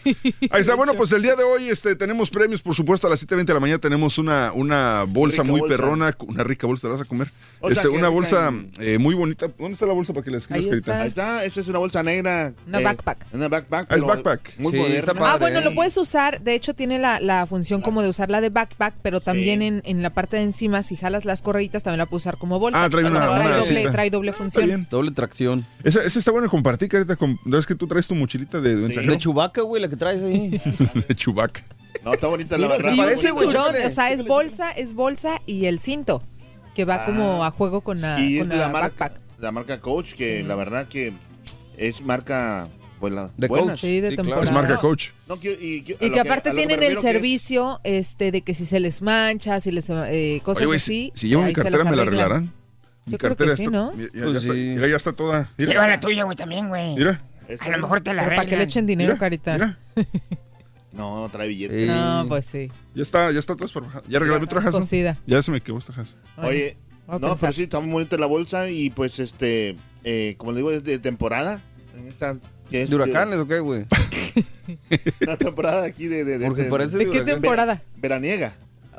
Ahí 0.52 0.62
está, 0.62 0.76
bueno, 0.76 0.94
pues 0.94 1.12
el 1.12 1.22
día 1.22 1.36
de 1.36 1.44
hoy 1.44 1.68
este, 1.68 1.98
tenemos 1.98 2.30
premios, 2.30 2.62
por 2.62 2.76
supuesto, 2.76 3.08
a 3.08 3.10
las 3.10 3.28
7.20 3.28 3.44
de 3.46 3.54
la 3.56 3.60
mañana 3.60 3.80
tenemos 3.80 4.18
una, 4.18 4.54
una 4.54 5.04
bolsa 5.06 5.42
Rica 5.42 5.52
muy 5.52 5.60
bolsa. 5.60 5.76
perrona, 5.76 6.16
una 6.28 6.44
rica 6.46 6.66
bolsa, 6.66 6.88
te 6.88 6.92
vas 6.94 7.02
a 7.02 7.06
comer. 7.06 7.28
O 7.60 7.68
sea, 7.68 7.76
Este, 7.84 7.90
una 7.90 8.08
bolsa 8.08 8.54
eh, 8.80 8.98
muy 9.00 9.16
bonita. 9.16 9.50
¿Dónde 9.60 9.74
está 9.74 9.86
la 9.86 9.92
bolsa 9.92 10.14
para 10.14 10.24
que 10.24 10.32
la 10.32 10.38
escribas, 10.38 10.66
Ahí 10.66 10.72
está. 10.78 11.02
Ahí 11.02 11.08
está, 11.10 11.44
esa 11.44 11.60
es 11.60 11.68
una 11.68 11.80
bolsa 11.80 12.04
negra. 12.04 12.54
Una 12.66 12.80
eh, 12.80 12.84
backpack. 12.86 13.26
Una 13.34 13.48
backpack. 13.50 13.88
Ah, 13.92 13.96
es 13.98 14.04
backpack. 14.06 14.54
Muy 14.60 14.72
Sí, 14.72 14.78
moderna. 14.78 15.14
padre. 15.14 15.26
Ah, 15.28 15.38
bueno, 15.40 15.60
lo 15.60 15.72
¿eh? 15.72 15.76
puedes 15.76 15.98
usar. 15.98 16.40
De 16.42 16.56
hecho, 16.56 16.74
tiene 16.74 17.00
la, 17.00 17.20
la 17.20 17.46
función 17.46 17.82
como 17.82 18.02
de 18.02 18.08
usarla 18.08 18.40
de 18.40 18.48
backpack, 18.50 18.94
pero 19.02 19.20
también 19.20 19.62
en, 19.62 19.82
en 19.84 20.04
la 20.04 20.12
parte 20.12 20.38
de 20.38 20.44
encima, 20.44 20.84
si 20.84 20.96
jalas 20.96 21.26
las 21.26 21.42
correitas, 21.42 21.84
también 21.84 21.98
la 21.98 22.06
puedes 22.06 22.24
usar 22.24 22.38
como 22.38 22.60
bolsa. 22.60 22.82
Ah, 22.86 22.90
trae 22.90 23.04
O 23.04 23.08
sea, 23.10 23.18
una- 23.18 23.26
trae, 23.28 23.48
una 23.50 23.58
doble, 23.58 23.90
trae 23.92 24.10
doble 24.10 24.32
función. 24.32 24.66
bien. 24.66 24.88
Doble 24.90 25.12
tracción. 25.12 25.49
Esa, 25.84 26.04
esa 26.04 26.20
está 26.20 26.32
buena 26.32 26.48
de 26.48 26.52
compartir, 26.52 26.90
Carita. 26.90 27.16
Con, 27.16 27.40
¿Ves 27.46 27.66
que 27.66 27.76
tú 27.76 27.88
traes 27.88 28.08
tu 28.08 28.16
mochilita 28.16 28.60
de, 28.62 28.76
de 28.76 28.82
mensajero? 28.82 29.12
De 29.14 29.18
Chubaca, 29.18 29.62
güey, 29.62 29.82
la 29.82 29.88
que 29.90 29.96
traes 29.96 30.22
ahí. 30.24 30.62
de 31.08 31.16
Chubac. 31.16 31.64
No, 32.04 32.14
está 32.14 32.28
bonita 32.28 32.58
la 32.58 32.68
verdad. 32.68 32.94
Y 32.94 33.00
un 33.00 33.18
cinturón, 33.18 33.76
o 33.86 33.90
sea, 33.90 34.12
es 34.12 34.24
bolsa, 34.26 34.72
es 34.72 34.94
bolsa 34.94 35.42
y 35.46 35.66
el 35.66 35.80
cinto, 35.80 36.22
que 36.76 36.86
va 36.86 37.06
como 37.06 37.44
a 37.44 37.52
juego 37.52 37.82
con 37.82 38.00
la, 38.02 38.20
Y 38.20 38.40
con 38.40 38.50
de 38.50 38.56
la, 38.58 38.68
la 38.68 38.70
marca, 38.70 39.06
backpack. 39.06 39.22
la 39.40 39.52
marca 39.52 39.80
Coach, 39.82 40.14
que 40.14 40.44
la 40.44 40.56
verdad 40.56 40.88
que 40.88 41.14
es 41.78 42.02
marca. 42.02 42.68
Pues 43.00 43.14
la, 43.14 43.32
De. 43.38 43.48
Coach. 43.48 43.80
Sí, 43.80 44.02
de 44.02 44.10
Sí, 44.12 44.16
temporada. 44.18 44.44
Es 44.44 44.52
marca 44.52 44.78
Coach. 44.78 45.12
No, 45.28 45.40
y, 45.42 45.82
que 45.84 46.20
aparte 46.20 46.52
tienen 46.52 46.84
el 46.84 46.94
es- 46.98 47.02
servicio 47.02 47.80
este 47.86 48.32
de 48.32 48.42
que 48.42 48.54
si 48.54 48.66
se 48.66 48.80
les 48.82 49.02
mancha, 49.02 49.60
si 49.62 49.72
les 49.72 49.90
eh, 49.90 50.42
cosas 50.44 50.66
Oye, 50.68 50.76
así. 50.76 51.12
si, 51.16 51.22
si 51.22 51.28
llevo 51.30 51.44
mi 51.44 51.54
cartera, 51.54 51.86
¿me 51.86 51.96
la 51.96 52.02
arreglan. 52.04 52.08
arreglarán? 52.26 52.54
Mi 53.06 53.12
Yo 53.14 53.18
creo 53.18 53.30
cartera 53.36 53.52
que 53.52 53.58
sí, 53.58 53.68
¿no? 53.68 53.94
ya, 53.96 54.04
ya 54.14 54.24
Pues 54.26 54.36
está, 54.38 54.54
sí. 54.54 54.60
mira, 54.76 54.88
ya 54.88 54.96
está 54.96 55.14
toda. 55.14 55.50
Mira, 55.58 55.72
Lleva 55.72 55.88
la 55.88 56.00
tuya, 56.00 56.24
güey, 56.26 56.38
también, 56.38 56.68
güey. 56.70 56.96
mira, 56.96 57.22
A 57.60 57.70
lo 57.70 57.78
mejor 57.80 58.02
te 58.02 58.14
la 58.14 58.24
Pero 58.24 58.36
para 58.36 58.46
que 58.46 58.50
le 58.52 58.56
arreglan. 58.58 58.68
echen 58.70 58.86
dinero, 58.86 59.10
mira, 59.14 59.20
carita. 59.20 59.54
mira. 59.54 59.80
No, 60.92 61.30
trae 61.32 61.48
billete. 61.48 61.84
Sí. 61.86 61.88
No, 61.88 62.26
pues 62.28 62.46
sí. 62.48 62.72
Ya 62.96 63.04
está, 63.04 63.32
ya 63.32 63.38
está 63.40 63.56
todas 63.56 63.72
por 63.72 63.84
bajar. 63.86 64.04
Ya 64.10 64.18
regalé 64.20 64.44
otra 64.44 64.60
jasa. 64.62 64.80
Cocida. 64.80 65.18
Ya 65.28 65.42
se 65.44 65.52
me 65.52 65.62
quedó 65.62 65.78
esta 65.78 65.94
jasa. 65.94 66.18
Oye, 66.38 66.78
voy 67.06 67.16
a 67.16 67.20
no, 67.20 67.28
pensar. 67.30 67.38
pero 67.42 67.54
sí, 67.54 67.64
está 67.64 67.80
muy 67.80 67.92
bonita 67.92 68.18
la 68.18 68.26
bolsa 68.26 68.70
y 68.70 68.90
pues 68.90 69.20
este, 69.20 69.76
eh, 70.04 70.34
como 70.38 70.52
le 70.52 70.58
digo, 70.58 70.72
es 70.72 70.84
de 70.84 70.98
temporada. 70.98 71.62
En 71.96 72.08
esta, 72.08 72.38
que 72.72 72.82
es 72.82 72.90
¿De 72.90 72.96
huracanes 72.96 73.38
o 73.38 73.48
qué, 73.48 73.60
güey? 73.60 73.86
La 75.22 75.38
temporada 75.38 75.86
aquí 75.86 76.08
de... 76.08 76.24
de, 76.26 76.38
de 76.40 76.48
Porque 76.48 76.64
de- 76.64 76.70
parece 76.70 76.98
¿De 76.98 77.06
de 77.06 77.12
qué 77.12 77.22
temporada? 77.22 77.82
Veraniega. 77.98 78.54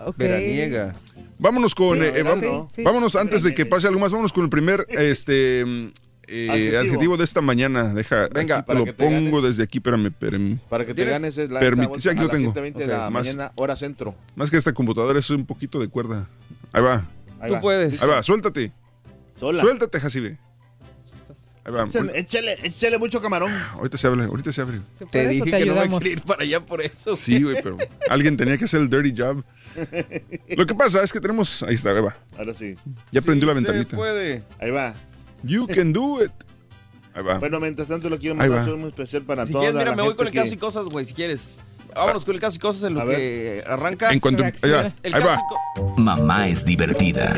Ok. 0.06 0.16
Veraniega. 0.16 0.94
Vámonos 1.40 1.74
con, 1.74 1.98
Sí, 1.98 2.04
eh, 2.04 2.08
eh, 2.08 2.10
verano. 2.22 2.42
vamos- 2.42 2.68
Sí, 2.68 2.74
sí. 2.76 2.82
vámonos 2.82 3.16
antes 3.16 3.42
de 3.42 3.54
que 3.54 3.66
pase 3.66 3.86
algo 3.88 3.98
más, 3.98 4.12
vámonos 4.12 4.32
con 4.32 4.44
el 4.44 4.50
primer 4.50 4.86
este 4.90 5.64
mm, 5.64 5.88
eh, 6.28 6.48
Adjetivo. 6.50 6.78
adjetivo. 6.80 7.16
de 7.16 7.24
esta 7.24 7.40
mañana. 7.40 7.92
Deja, 7.94 8.28
Venga, 8.32 8.56
aquí 8.58 8.62
te 8.62 8.66
para 8.66 8.78
lo 8.78 8.84
que 8.84 8.92
te 8.92 9.04
pongo 9.04 9.36
ganes. 9.36 9.42
desde 9.42 9.62
aquí, 9.64 9.78
espérame, 9.78 10.06
espérame. 10.06 10.58
Para 10.68 10.84
que 10.84 10.92
te 10.94 11.02
¿Tienes? 11.02 11.12
ganes 11.14 11.38
es 11.38 11.50
la 11.50 11.60
bolsa 11.88 12.00
sí, 12.00 12.08
aquí 12.10 12.18
a 12.18 12.22
lo 12.22 12.28
las 12.28 12.36
tengo. 12.36 12.52
7:20 12.52 12.78
de 12.78 12.84
Ok, 12.84 12.90
la 12.90 13.10
más. 13.10 13.24
mañana, 13.26 13.52
hora 13.56 13.74
centro. 13.74 14.14
Más 14.36 14.50
que 14.50 14.56
esta 14.56 14.72
computadora 14.72 15.18
es 15.18 15.28
un 15.30 15.44
poquito 15.46 15.80
de 15.80 15.88
cuerda. 15.88 16.28
Ahí 16.72 16.82
va, 16.82 17.04
Ahí 17.40 17.48
Tú 17.48 17.54
va. 17.54 17.60
puedes. 17.62 18.00
ahí 18.02 18.08
va, 18.08 18.22
suéltate. 18.22 18.70
Sola. 19.40 19.62
Suéltate, 19.62 19.98
Jacibe. 19.98 20.38
Ahí 21.64 21.72
va. 21.72 21.84
Échale, 21.88 22.18
échale, 22.18 22.58
échale 22.62 22.98
mucho 22.98 23.20
camarón. 23.20 23.52
Ahorita 23.72 23.96
se 23.96 24.06
abre, 24.06 24.24
ahorita 24.24 24.52
se 24.52 24.60
abre. 24.60 24.80
¿Se 24.98 25.06
Te 25.06 25.26
dije 25.28 25.44
te 25.44 25.50
que 25.58 25.66
no 25.66 25.72
ayudamos? 25.72 25.98
quería 25.98 26.12
ir 26.14 26.22
para 26.22 26.42
allá 26.42 26.60
por 26.64 26.80
eso. 26.82 27.16
Sí, 27.16 27.42
güey, 27.42 27.56
pero 27.62 27.76
alguien 28.08 28.36
tenía 28.36 28.56
que 28.56 28.64
hacer 28.66 28.80
el 28.82 28.88
dirty 28.90 29.14
job. 29.16 29.42
Lo 30.56 30.66
que 30.66 30.74
pasa 30.74 31.02
es 31.02 31.12
que 31.12 31.20
tenemos. 31.20 31.62
Ahí 31.62 31.74
está, 31.74 31.90
ahí 31.90 32.00
va. 32.02 32.16
Ahora 32.36 32.54
sí. 32.54 32.76
Ya 33.12 33.20
prendió 33.20 33.46
la 33.48 33.54
ventanita. 33.54 33.90
Se 33.90 33.96
puede. 33.96 34.42
Ahí 34.58 34.70
va. 34.70 34.94
You 35.42 35.66
can 35.66 35.92
do 35.92 36.22
it. 36.24 36.32
Ahí 37.14 37.22
va. 37.22 37.38
Bueno, 37.38 37.60
mientras 37.60 37.88
tanto 37.88 38.08
lo 38.08 38.18
quiero 38.18 38.34
mandar 38.36 38.58
un 38.58 38.64
saludo 38.64 38.78
muy 38.78 38.88
especial 38.90 39.22
para 39.22 39.46
Si 39.46 39.52
quieres, 39.52 39.74
mira, 39.74 39.90
la 39.90 39.96
me 39.96 40.02
voy 40.02 40.10
gente 40.10 40.16
con 40.16 40.26
el 40.28 40.32
que- 40.32 40.38
caso 40.40 40.54
y 40.54 40.56
cosas, 40.56 40.86
güey, 40.86 41.04
si 41.06 41.14
quieres. 41.14 41.48
Vámonos 41.94 42.24
con 42.24 42.34
el 42.34 42.40
caso 42.40 42.56
y 42.56 42.58
cosas 42.58 42.84
en 42.84 42.94
lo 42.94 43.06
que 43.06 43.62
arranca. 43.66 44.12
En 44.12 44.20
cuanto. 44.20 44.42
Reacciona. 44.42 44.78
Ahí 44.78 44.84
va. 44.84 44.92
El 45.02 45.14
Ahí 45.14 45.22
va. 45.22 45.38
Mamá 45.96 46.48
es 46.48 46.64
divertida. 46.64 47.34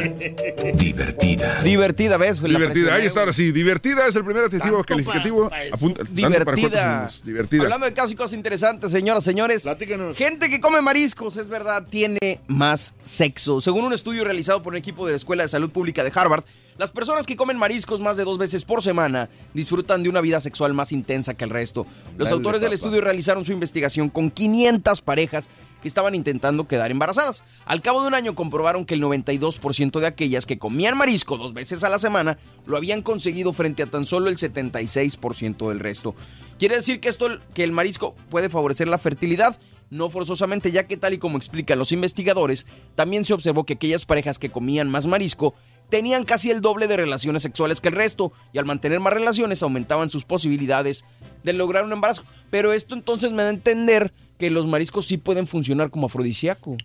Divertida. 0.74 1.62
Divertida, 1.62 2.16
¿ves? 2.16 2.40
La 2.42 2.48
Divertida, 2.48 2.94
ahí 2.94 3.06
está, 3.06 3.20
ahora 3.20 3.32
sí. 3.32 3.52
Divertida 3.52 4.06
es 4.06 4.16
el 4.16 4.24
primer 4.24 4.44
adjetivo 4.44 4.76
Tanto 4.78 4.84
calificativo. 4.94 5.50
pa- 5.50 5.56
pa- 5.56 5.62
Apunta, 5.76 6.02
Divertida. 6.10 7.08
Divertida. 7.24 7.62
Hablando 7.64 7.86
de 7.86 7.92
casos 7.94 8.12
y 8.12 8.16
cosas 8.16 8.34
interesantes, 8.34 8.90
señoras, 8.90 9.24
señores. 9.24 9.62
Platícanos. 9.62 10.16
Gente 10.16 10.48
que 10.50 10.60
come 10.60 10.80
mariscos, 10.80 11.36
es 11.36 11.48
verdad, 11.48 11.86
tiene 11.88 12.40
más 12.46 12.94
sexo. 13.02 13.60
Según 13.60 13.84
un 13.84 13.92
estudio 13.92 14.24
realizado 14.24 14.62
por 14.62 14.72
un 14.72 14.78
equipo 14.78 15.06
de 15.06 15.12
la 15.12 15.16
Escuela 15.16 15.42
de 15.42 15.48
Salud 15.48 15.70
Pública 15.70 16.02
de 16.04 16.12
Harvard, 16.14 16.44
las 16.78 16.90
personas 16.90 17.26
que 17.26 17.36
comen 17.36 17.56
mariscos 17.56 18.00
más 18.00 18.16
de 18.16 18.24
dos 18.24 18.38
veces 18.38 18.64
por 18.64 18.82
semana 18.82 19.28
disfrutan 19.54 20.02
de 20.02 20.08
una 20.08 20.20
vida 20.20 20.40
sexual 20.40 20.74
más 20.74 20.92
intensa 20.92 21.34
que 21.34 21.44
el 21.44 21.50
resto. 21.50 21.86
Los 22.16 22.30
Dale, 22.30 22.36
autores 22.36 22.60
del 22.60 22.72
estudio 22.72 23.00
realizaron 23.00 23.44
su 23.44 23.52
investigación 23.52 24.08
con 24.08 24.30
500 24.30 25.00
parejas 25.02 25.48
que 25.82 25.88
estaban 25.88 26.14
intentando 26.14 26.66
quedar 26.66 26.90
embarazadas. 26.90 27.42
Al 27.66 27.82
cabo 27.82 28.02
de 28.02 28.08
un 28.08 28.14
año 28.14 28.34
comprobaron 28.34 28.86
que 28.86 28.94
el 28.94 29.02
92% 29.02 30.00
de 30.00 30.06
aquellas 30.06 30.46
que 30.46 30.58
comían 30.58 30.96
marisco 30.96 31.36
dos 31.36 31.52
veces 31.52 31.84
a 31.84 31.90
la 31.90 31.98
semana 31.98 32.38
lo 32.66 32.76
habían 32.76 33.02
conseguido 33.02 33.52
frente 33.52 33.82
a 33.82 33.86
tan 33.86 34.06
solo 34.06 34.30
el 34.30 34.38
76% 34.38 35.68
del 35.68 35.80
resto. 35.80 36.14
Quiere 36.58 36.76
decir 36.76 37.00
que 37.00 37.08
esto 37.08 37.28
que 37.54 37.64
el 37.64 37.72
marisco 37.72 38.14
puede 38.30 38.48
favorecer 38.48 38.88
la 38.88 38.98
fertilidad, 38.98 39.58
no 39.90 40.08
forzosamente, 40.08 40.72
ya 40.72 40.86
que 40.86 40.96
tal 40.96 41.12
y 41.12 41.18
como 41.18 41.36
explican 41.36 41.78
los 41.78 41.92
investigadores, 41.92 42.66
también 42.94 43.26
se 43.26 43.34
observó 43.34 43.64
que 43.64 43.74
aquellas 43.74 44.06
parejas 44.06 44.38
que 44.38 44.48
comían 44.48 44.88
más 44.88 45.04
marisco 45.04 45.54
tenían 45.92 46.24
casi 46.24 46.50
el 46.50 46.62
doble 46.62 46.88
de 46.88 46.96
relaciones 46.96 47.42
sexuales 47.42 47.82
que 47.82 47.88
el 47.90 47.94
resto 47.94 48.32
y 48.50 48.56
al 48.58 48.64
mantener 48.64 48.98
más 48.98 49.12
relaciones 49.12 49.62
aumentaban 49.62 50.08
sus 50.08 50.24
posibilidades 50.24 51.04
de 51.44 51.52
lograr 51.52 51.84
un 51.84 51.92
embarazo. 51.92 52.24
Pero 52.50 52.72
esto 52.72 52.94
entonces 52.94 53.30
me 53.30 53.42
da 53.42 53.48
a 53.48 53.52
entender 53.52 54.10
que 54.38 54.50
los 54.50 54.66
mariscos 54.66 55.04
sí 55.06 55.18
pueden 55.18 55.46
funcionar 55.46 55.90
como 55.90 56.06
afrodisíaco. 56.06 56.78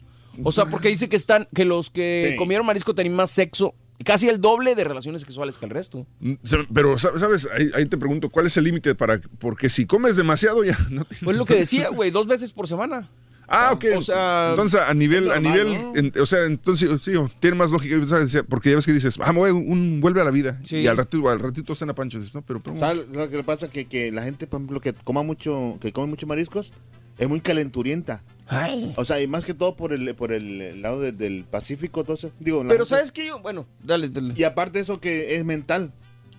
O 0.44 0.52
sea, 0.52 0.66
porque 0.66 0.90
dice 0.90 1.08
que 1.08 1.16
están 1.16 1.48
que 1.56 1.64
los 1.64 1.90
que 1.90 2.32
Sí. 2.32 2.36
comieron 2.38 2.66
marisco 2.66 2.94
tenían 2.94 3.16
más 3.16 3.32
sexo, 3.32 3.74
casi 4.04 4.28
el 4.28 4.42
doble 4.42 4.76
de 4.76 4.84
relaciones 4.84 5.22
sexuales 5.22 5.58
que 5.58 5.66
el 5.66 5.72
resto. 5.72 6.06
Mm, 6.20 6.34
Pero, 6.74 7.00
sa- 7.00 7.18
¿sabes? 7.18 7.48
Ahí, 7.58 7.70
ahí 7.76 7.86
te 7.86 7.98
pregunto, 7.98 8.30
¿cuál 8.30 8.46
es 8.46 8.58
el 8.58 8.66
límite 8.66 8.94
para...? 8.94 9.22
Porque 9.40 9.70
si 9.70 9.86
comes 9.86 10.16
demasiado 10.18 10.64
ya 10.66 10.78
no 10.92 11.06
te- 11.06 11.16
Pues 11.24 11.38
lo 11.38 11.46
que 11.46 11.56
decía, 11.56 11.88
güey, 11.96 12.12
dos 12.12 12.28
veces 12.28 12.52
por 12.52 12.68
semana. 12.68 13.10
Ah, 13.48 13.72
ok. 13.74 13.86
O 13.96 14.02
sea, 14.02 14.50
entonces 14.52 14.80
a 14.82 14.94
nivel, 14.94 15.32
a 15.32 15.40
nivel, 15.40 15.74
¿no? 15.74 15.92
en- 15.96 16.12
o 16.20 16.26
sea, 16.26 16.44
entonces 16.46 16.90
sí, 17.02 17.14
tiene 17.40 17.56
más 17.56 17.72
lógica, 17.72 17.96
¿sabes? 18.06 18.44
porque 18.50 18.70
ya 18.72 18.76
ves 18.76 18.86
que 18.86 18.94
dices, 18.94 19.18
ah, 19.22 19.32
voy, 19.32 19.52
un, 19.52 20.02
vuelve 20.02 20.22
a 20.22 20.26
la 20.26 20.32
vida. 20.32 20.60
Sí. 20.66 20.78
Y 20.78 20.88
al 20.88 20.98
ratito, 20.98 21.30
al 21.30 21.40
ratito 21.40 21.74
están 21.74 21.90
a 21.90 21.96
pancho, 21.96 22.20
dices, 22.20 22.34
no, 22.36 22.42
pero, 22.42 22.62
pero 22.62 22.78
¿Sabes 22.78 23.06
lo 23.12 23.30
que 23.30 23.38
le 23.38 23.44
pasa? 23.44 23.70
Que, 23.70 23.86
que 23.86 24.12
la 24.12 24.24
gente, 24.24 24.48
por 24.48 24.60
ejemplo, 24.60 24.82
que 24.82 24.94
coma 24.94 25.24
mucho, 25.24 25.78
que 25.82 25.92
come 25.94 26.08
mucho 26.08 26.28
mariscos, 26.28 26.74
es 27.18 27.28
muy 27.30 27.40
calenturienta. 27.40 28.24
Ay. 28.48 28.94
O 28.96 29.04
sea, 29.06 29.20
y 29.22 29.28
más 29.28 29.44
que 29.46 29.54
todo 29.54 29.76
por 29.76 29.92
el, 29.94 30.14
por 30.16 30.32
el 30.32 30.82
lado 30.82 31.00
de- 31.02 31.12
del 31.12 31.44
Pacífico, 31.46 32.02
entonces, 32.02 32.32
digo, 32.40 32.60
Pero 32.60 32.70
gente- 32.86 32.86
¿sabes 32.86 33.12
qué? 33.12 33.28
Yo, 33.28 33.40
bueno, 33.40 33.66
dale, 33.84 34.10
dale. 34.10 34.34
Y 34.38 34.44
aparte 34.44 34.80
eso 34.80 35.00
que 35.00 35.36
es 35.36 35.44
mental. 35.46 35.92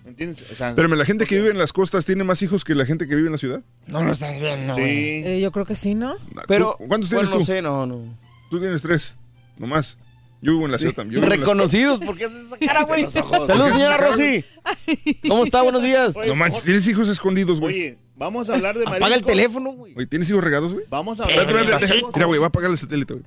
¿Entiendes? 0.09 0.45
O 0.51 0.55
sea, 0.55 0.69
Espérame, 0.69 0.93
¿la 0.95 1.05
gente 1.05 1.25
que 1.25 1.35
vive 1.37 1.51
en 1.51 1.57
las 1.57 1.71
costas 1.73 2.05
tiene 2.05 2.23
más 2.23 2.41
hijos 2.41 2.63
que 2.63 2.75
la 2.75 2.85
gente 2.85 3.07
que 3.07 3.15
vive 3.15 3.27
en 3.27 3.31
la 3.33 3.37
ciudad? 3.37 3.61
No 3.87 4.03
lo 4.03 4.11
estás 4.11 4.39
viendo, 4.39 4.75
Sí. 4.75 4.81
Eh, 4.83 5.39
yo 5.41 5.51
creo 5.51 5.65
que 5.65 5.75
sí, 5.75 5.95
¿no? 5.95 6.15
Pero, 6.47 6.75
¿Tú- 6.79 6.87
¿Cuántos 6.87 7.09
bueno, 7.11 7.29
tienes 7.29 7.31
tú? 7.31 7.39
no 7.39 7.45
sé, 7.45 7.61
no, 7.61 7.85
no. 7.85 8.17
Tú 8.49 8.59
tienes 8.59 8.81
tres, 8.81 9.17
nomás. 9.57 9.97
Yo 10.41 10.53
vivo 10.53 10.65
en 10.65 10.71
la 10.71 10.77
ciudad 10.77 10.93
también. 10.93 11.15
Yo 11.15 11.21
vivo 11.21 11.33
en 11.33 11.39
la- 11.39 11.45
Reconocidos, 11.45 11.99
¿por 11.99 12.17
qué 12.17 12.25
haces 12.25 12.45
esa 12.47 12.57
cara, 12.57 12.83
güey? 12.83 13.09
Saludos, 13.11 13.47
¿Por 13.47 13.65
qué 13.65 13.71
señora 13.71 13.97
Rosy. 13.97 14.45
¿Cómo 15.27 15.43
está? 15.43 15.61
Buenos 15.61 15.83
días. 15.83 16.15
No 16.27 16.35
manches, 16.35 16.63
tienes 16.63 16.87
hijos 16.87 17.09
escondidos, 17.09 17.59
güey. 17.59 17.73
Oye, 17.75 17.97
vamos 18.15 18.49
a 18.49 18.53
hablar 18.55 18.77
de. 18.77 18.85
Apaga 18.87 19.15
el 19.15 19.25
teléfono, 19.25 19.71
güey. 19.73 19.93
Oye, 19.97 20.07
¿tienes 20.07 20.29
hijos 20.29 20.43
regados, 20.43 20.73
güey? 20.73 20.85
Vamos 20.89 21.19
a 21.19 21.23
Espérate, 21.23 21.41
hablar 21.49 21.55
de 21.55 21.61
espérate, 21.61 21.85
espérate. 21.85 21.93
mariscos. 22.03 22.15
Mira, 22.15 22.25
güey, 22.27 22.39
va 22.39 22.45
a 22.45 22.49
apagar 22.49 22.71
el 22.71 22.77
satélite, 22.77 23.13
güey. 23.15 23.25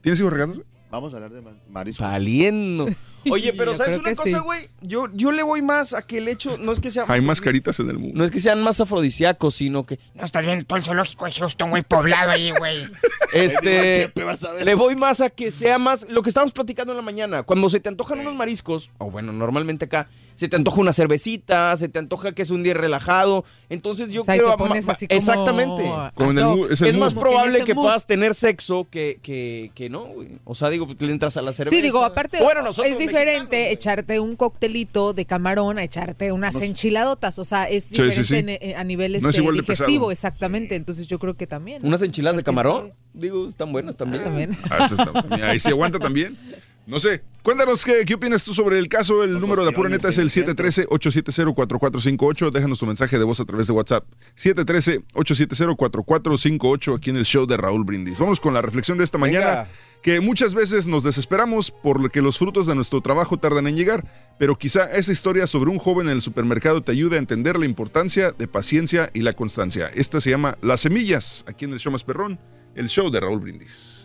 ¿Tienes 0.00 0.18
hijos 0.20 0.32
regados, 0.32 0.56
güey? 0.56 0.66
Vamos 0.90 1.12
a 1.12 1.16
hablar 1.16 1.32
de 1.32 1.42
ma- 1.42 1.56
mariscos. 1.68 2.06
Saliendo. 2.06 2.88
Oye, 3.30 3.52
pero 3.52 3.72
Yo 3.72 3.78
¿sabes 3.78 3.98
una 3.98 4.14
cosa, 4.14 4.30
sí. 4.30 4.36
güey? 4.36 4.68
Yo, 4.82 5.08
yo 5.12 5.32
le 5.32 5.42
voy 5.42 5.62
más 5.62 5.94
a 5.94 6.02
que 6.02 6.18
el 6.18 6.28
hecho, 6.28 6.58
no 6.58 6.72
es 6.72 6.80
que 6.80 6.90
sea... 6.90 7.04
Hay 7.08 7.20
más 7.20 7.40
caritas 7.40 7.78
en 7.80 7.90
el 7.90 7.98
mundo. 7.98 8.18
No 8.18 8.24
es 8.24 8.30
que 8.30 8.40
sean 8.40 8.62
más 8.62 8.80
afrodisíacos, 8.80 9.54
sino 9.54 9.86
que, 9.86 9.98
No 10.14 10.24
estás 10.24 10.44
viendo 10.44 10.64
todo 10.64 10.78
el 10.78 10.84
zoológico 10.84 11.24
de 11.24 11.32
Houston, 11.32 11.70
güey, 11.70 11.82
poblado 11.82 12.30
ahí, 12.30 12.52
güey. 12.52 12.86
este, 13.32 14.04
Chepe, 14.06 14.24
vas 14.24 14.44
a 14.44 14.52
ver. 14.52 14.64
le 14.64 14.74
voy 14.74 14.96
más 14.96 15.20
a 15.20 15.30
que 15.30 15.50
sea 15.50 15.78
más 15.78 16.06
lo 16.08 16.22
que 16.22 16.30
estábamos 16.30 16.52
platicando 16.52 16.92
en 16.92 16.96
la 16.96 17.02
mañana. 17.02 17.42
Cuando 17.42 17.70
se 17.70 17.80
te 17.80 17.88
antojan 17.88 18.20
unos 18.20 18.34
mariscos, 18.34 18.90
o 18.98 19.10
bueno, 19.10 19.32
normalmente 19.32 19.86
acá, 19.86 20.08
se 20.36 20.48
te 20.48 20.54
antoja 20.56 20.80
una 20.80 20.92
cervecita, 20.92 21.76
se 21.76 21.88
te 21.88 21.98
antoja 21.98 22.32
que 22.32 22.42
es 22.42 22.50
un 22.50 22.62
día 22.62 22.74
relajado. 22.74 23.44
Entonces 23.68 24.10
yo 24.10 24.20
O 24.20 24.24
sea, 24.24 24.36
y 24.36 24.38
creo... 24.38 24.52
te 24.52 24.56
pones 24.58 24.88
así 24.88 25.08
como 25.08 25.18
Exactamente. 25.18 25.82
Como 26.14 26.30
en 26.30 26.38
el 26.38 26.44
ad 26.44 26.48
hoc. 26.50 26.56
mu- 26.58 26.66
es 26.66 26.96
más 26.96 27.14
probable 27.14 27.64
que 27.64 27.74
mood. 27.74 27.84
puedas 27.86 28.06
tener 28.06 28.34
sexo 28.34 28.86
que, 28.90 29.18
que, 29.22 29.72
que 29.74 29.90
no, 29.90 30.04
güey. 30.04 30.28
O 30.44 30.54
sea, 30.54 30.70
digo, 30.70 30.86
pues, 30.86 31.00
le 31.00 31.10
entras 31.10 31.36
a 31.36 31.42
la 31.42 31.52
cerveza. 31.52 31.74
Sí, 31.74 31.82
digo, 31.82 32.04
aparte 32.04 32.40
Bueno, 32.42 32.62
nosotros 32.62 32.92
es 32.92 32.98
diferente 32.98 33.72
echarte 33.72 34.20
un 34.20 34.36
coctelito 34.36 35.12
de 35.12 35.24
camarón 35.24 35.78
a 35.78 35.82
echarte 35.84 36.30
unas 36.32 36.54
enchiladotas, 36.60 37.38
o 37.38 37.44
sea, 37.44 37.68
es 37.68 37.90
diferente 37.90 38.22
sí, 38.22 38.24
sí. 38.24 38.36
en- 38.36 38.48
eh, 38.50 38.74
a 38.76 38.84
nivel 38.84 39.12
No 39.22 39.30
es 39.30 39.38
este, 39.38 39.52
digestivo, 39.52 40.10
exactamente, 40.12 40.74
entonces 40.76 41.06
yo 41.06 41.18
creo 41.18 41.34
que 41.34 41.46
también. 41.46 41.84
Unas 41.84 42.02
enchiladas 42.02 42.36
de 42.36 42.42
camarón, 42.44 42.92
digo, 43.14 43.48
están 43.48 43.72
buenas 43.72 43.96
también. 43.96 44.22
También. 44.22 44.58
Ah, 44.70 44.84
eso 44.84 44.96
está- 44.96 45.48
ahí 45.50 45.58
se 45.58 45.70
aguanta 45.70 45.98
también. 45.98 46.38
No 46.86 46.98
sé. 47.00 47.22
Cuéntanos 47.42 47.84
qué, 47.84 48.04
qué 48.04 48.14
opinas 48.14 48.44
tú 48.44 48.54
sobre 48.54 48.78
el 48.78 48.88
caso. 48.88 49.24
El 49.24 49.40
número 49.40 49.64
de 49.64 49.70
la 49.70 49.76
pura 49.76 49.88
neta 49.88 50.08
es 50.08 50.18
el 50.18 50.30
713-870-4458. 50.30 52.50
Déjanos 52.50 52.78
tu 52.78 52.86
mensaje 52.86 53.18
de 53.18 53.24
voz 53.24 53.40
a 53.40 53.44
través 53.44 53.66
de 53.66 53.72
WhatsApp. 53.72 54.04
713-870-4458 54.36 56.96
aquí 56.96 57.10
en 57.10 57.16
el 57.16 57.24
show 57.24 57.44
de 57.46 57.56
Raúl 57.56 57.84
Brindis. 57.84 58.20
Vamos 58.20 58.38
con 58.40 58.54
la 58.54 58.62
reflexión 58.62 58.98
de 58.98 59.04
esta 59.04 59.18
Venga. 59.18 59.40
mañana. 59.40 59.66
Que 60.02 60.20
muchas 60.20 60.54
veces 60.54 60.86
nos 60.86 61.02
desesperamos 61.02 61.72
por 61.72 62.00
lo 62.00 62.08
que 62.08 62.22
los 62.22 62.38
frutos 62.38 62.66
de 62.66 62.76
nuestro 62.76 63.00
trabajo 63.00 63.38
tardan 63.38 63.66
en 63.66 63.74
llegar, 63.74 64.04
pero 64.38 64.56
quizá 64.56 64.84
esa 64.92 65.10
historia 65.10 65.48
sobre 65.48 65.70
un 65.70 65.78
joven 65.78 66.06
en 66.06 66.12
el 66.12 66.22
supermercado 66.22 66.82
te 66.82 66.92
ayude 66.92 67.16
a 67.16 67.18
entender 67.18 67.58
la 67.58 67.66
importancia 67.66 68.30
de 68.30 68.46
paciencia 68.46 69.10
y 69.14 69.22
la 69.22 69.32
constancia. 69.32 69.90
Esta 69.94 70.20
se 70.20 70.30
llama 70.30 70.56
Las 70.62 70.82
Semillas, 70.82 71.44
aquí 71.48 71.64
en 71.64 71.72
el 71.72 71.80
show 71.80 71.90
más 71.90 72.04
perrón, 72.04 72.38
el 72.76 72.88
show 72.88 73.10
de 73.10 73.18
Raúl 73.18 73.40
Brindis. 73.40 73.95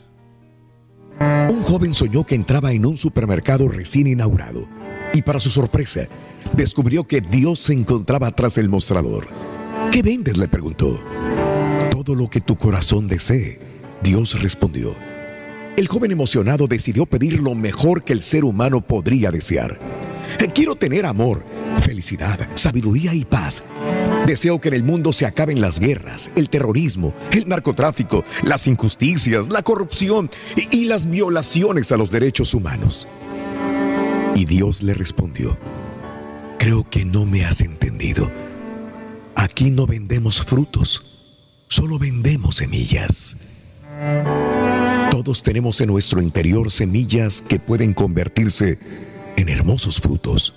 Un 1.50 1.62
joven 1.64 1.94
soñó 1.94 2.26
que 2.26 2.36
entraba 2.36 2.72
en 2.72 2.86
un 2.86 2.98
supermercado 2.98 3.68
recién 3.68 4.08
inaugurado 4.08 4.68
y 5.14 5.22
para 5.22 5.40
su 5.40 5.50
sorpresa 5.50 6.08
descubrió 6.54 7.06
que 7.06 7.22
Dios 7.22 7.60
se 7.60 7.74
encontraba 7.74 8.32
tras 8.32 8.58
el 8.58 8.70
mostrador. 8.70 9.28
¿Qué 9.92 10.02
vendes? 10.02 10.38
le 10.38 10.48
preguntó. 10.48 11.00
Todo 11.92 12.16
lo 12.16 12.28
que 12.30 12.42
tu 12.42 12.56
corazón 12.56 13.08
desee, 13.08 13.60
Dios 14.02 14.42
respondió. 14.42 14.96
El 15.78 15.88
joven 15.88 16.12
emocionado 16.12 16.68
decidió 16.68 17.06
pedir 17.06 17.40
lo 17.40 17.56
mejor 17.56 18.04
que 18.04 18.14
el 18.14 18.24
ser 18.24 18.44
humano 18.44 18.82
podría 18.82 19.32
desear. 19.32 19.78
Quiero 20.54 20.76
tener 20.76 21.06
amor, 21.06 21.44
felicidad, 21.80 22.40
sabiduría 22.56 23.14
y 23.14 23.26
paz. 23.26 23.64
Deseo 24.26 24.62
que 24.62 24.68
en 24.68 24.76
el 24.76 24.84
mundo 24.84 25.14
se 25.14 25.26
acaben 25.26 25.60
las 25.60 25.80
guerras, 25.80 26.32
el 26.36 26.50
terrorismo, 26.50 27.14
el 27.32 27.48
narcotráfico, 27.48 28.24
las 28.44 28.68
injusticias, 28.68 29.50
la 29.50 29.64
corrupción 29.64 30.30
y, 30.56 30.86
las 30.86 31.10
violaciones 31.10 31.92
a 31.92 31.98
los 31.98 32.12
derechos 32.12 32.54
humanos. 32.54 33.08
Y 34.36 34.46
Dios 34.46 34.84
le 34.84 34.94
respondió, 34.94 35.58
creo 36.60 36.88
que 36.90 37.04
no 37.04 37.26
me 37.26 37.46
has 37.46 37.62
entendido. 37.62 38.30
Aquí 39.36 39.72
no 39.72 39.88
vendemos 39.88 40.44
frutos, 40.44 41.04
solo 41.68 41.98
vendemos 41.98 42.58
semillas. 42.58 43.36
Todos 45.10 45.42
tenemos 45.42 45.82
en 45.82 45.88
nuestro 45.88 46.22
interior 46.22 46.72
semillas 46.72 47.42
que 47.42 47.60
pueden 47.60 47.94
convertirse 47.94 48.78
en 49.36 49.50
hermosos 49.50 50.00
frutos. 50.00 50.54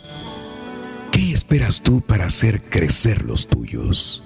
¿Qué 1.14 1.32
esperas 1.32 1.80
tú 1.80 2.00
para 2.00 2.26
hacer 2.26 2.60
crecer 2.60 3.22
los 3.22 3.46
tuyos? 3.46 4.20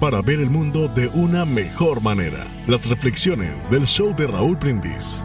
Para 0.00 0.20
ver 0.22 0.40
el 0.40 0.50
mundo 0.50 0.88
de 0.88 1.06
una 1.14 1.44
mejor 1.44 2.00
manera. 2.00 2.48
Las 2.66 2.88
reflexiones 2.88 3.70
del 3.70 3.86
show 3.86 4.12
de 4.16 4.26
Raúl 4.26 4.56
Brindis. 4.56 5.24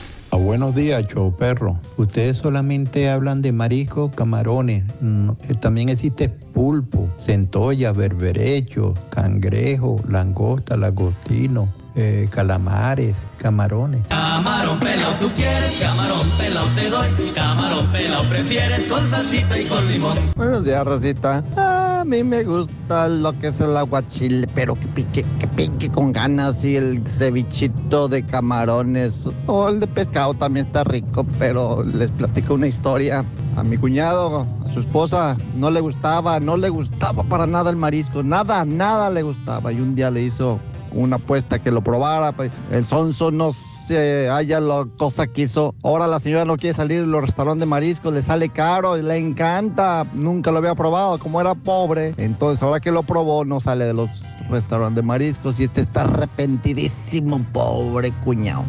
Ah, 0.33 0.37
buenos 0.37 0.73
días, 0.73 1.05
show 1.09 1.35
perro. 1.35 1.77
Ustedes 1.97 2.37
solamente 2.37 3.09
hablan 3.09 3.41
de 3.41 3.51
marisco, 3.51 4.09
camarones. 4.11 4.85
No, 5.01 5.35
eh, 5.49 5.55
también 5.55 5.89
existe 5.89 6.29
pulpo, 6.29 7.09
centolla, 7.19 7.91
berberecho, 7.91 8.93
cangrejo, 9.09 9.97
langosta, 10.07 10.77
lagostino, 10.77 11.67
eh, 11.95 12.27
calamares, 12.31 13.15
camarones. 13.37 14.07
Camarón 14.07 14.79
pelao 14.79 15.13
tú 15.19 15.31
quieres, 15.35 15.77
camarón 15.81 16.29
pelao 16.37 16.67
te 16.75 16.89
doy, 16.89 17.09
camarón 17.35 17.87
pelao 17.87 18.23
prefieres 18.29 18.85
con 18.85 19.07
salsita 19.07 19.59
y 19.59 19.65
con 19.65 19.91
limón. 19.91 20.17
Buenos 20.35 20.63
días, 20.63 20.85
Rosita. 20.85 21.43
A 21.57 22.03
mí 22.05 22.23
me 22.23 22.43
gusta 22.43 23.07
lo 23.07 23.37
que 23.37 23.49
es 23.49 23.59
el 23.59 23.75
aguachile, 23.75 24.47
pero 24.55 24.75
que 24.75 24.87
pique, 24.87 25.25
que 25.39 25.47
pique 25.47 25.89
con 25.89 26.11
ganas 26.11 26.63
y 26.63 26.75
el 26.75 27.05
cevichito 27.05 28.07
de 28.07 28.25
camarones 28.25 29.27
o 29.45 29.69
el 29.69 29.79
de 29.81 29.87
pescado 29.87 30.33
también 30.33 30.65
está 30.65 30.83
rico, 30.83 31.25
pero 31.37 31.83
les 31.83 32.09
platico 32.11 32.55
una 32.55 32.67
historia. 32.67 33.25
A 33.57 33.63
mi 33.63 33.77
cuñado, 33.77 34.47
a 34.65 34.71
su 34.71 34.79
esposa, 34.79 35.35
no 35.55 35.69
le 35.69 35.81
gustaba, 35.81 36.39
no 36.39 36.55
le 36.55 36.69
gustaba 36.69 37.21
para 37.23 37.45
nada 37.45 37.69
el 37.69 37.75
marisco, 37.75 38.23
nada, 38.23 38.63
nada 38.63 39.09
le 39.09 39.23
gustaba. 39.23 39.73
Y 39.73 39.81
un 39.81 39.93
día 39.93 40.09
le 40.09 40.23
hizo 40.23 40.57
una 40.91 41.17
apuesta 41.17 41.59
que 41.59 41.71
lo 41.71 41.81
probara, 41.81 42.31
pues, 42.31 42.51
el 42.71 42.85
sonso 42.85 43.31
no 43.31 43.51
se 43.53 44.29
haya 44.29 44.59
la 44.59 44.87
cosa 44.97 45.27
que 45.27 45.43
hizo. 45.43 45.75
Ahora 45.83 46.07
la 46.07 46.19
señora 46.19 46.45
no 46.45 46.57
quiere 46.57 46.75
salir 46.75 47.01
de 47.01 47.07
los 47.07 47.21
restaurantes 47.21 47.61
de 47.61 47.65
mariscos, 47.65 48.13
le 48.13 48.21
sale 48.21 48.49
caro, 48.49 48.97
y 48.97 49.03
le 49.03 49.17
encanta, 49.17 50.05
nunca 50.13 50.51
lo 50.51 50.59
había 50.59 50.75
probado, 50.75 51.19
como 51.19 51.41
era 51.41 51.55
pobre. 51.55 52.13
Entonces 52.17 52.61
ahora 52.63 52.79
que 52.79 52.91
lo 52.91 53.03
probó, 53.03 53.45
no 53.45 53.59
sale 53.59 53.85
de 53.85 53.93
los 53.93 54.09
restaurantes 54.49 54.97
de 54.97 55.07
mariscos 55.07 55.59
y 55.59 55.65
este 55.65 55.81
está 55.81 56.01
arrepentidísimo, 56.01 57.43
pobre 57.53 58.11
cuñado. 58.23 58.65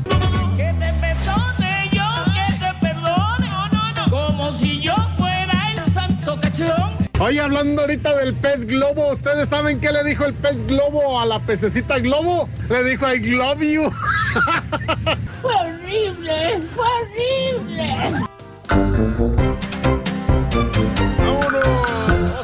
Oye, 7.24 7.40
hablando 7.40 7.82
ahorita 7.82 8.16
del 8.16 8.34
pez 8.34 8.64
globo, 8.64 9.12
¿ustedes 9.12 9.48
saben 9.48 9.78
qué 9.78 9.92
le 9.92 10.02
dijo 10.02 10.24
el 10.24 10.34
pez 10.34 10.66
globo 10.66 11.20
a 11.20 11.24
la 11.24 11.38
pececita 11.38 12.00
globo? 12.00 12.48
Le 12.68 12.82
dijo 12.82 13.08
I 13.08 13.20
love 13.20 13.60
you. 13.62 13.92
Fue 15.40 15.54
horrible, 15.54 16.60
fue 16.74 16.84
horrible. 16.84 18.26
Vamos 18.68 19.38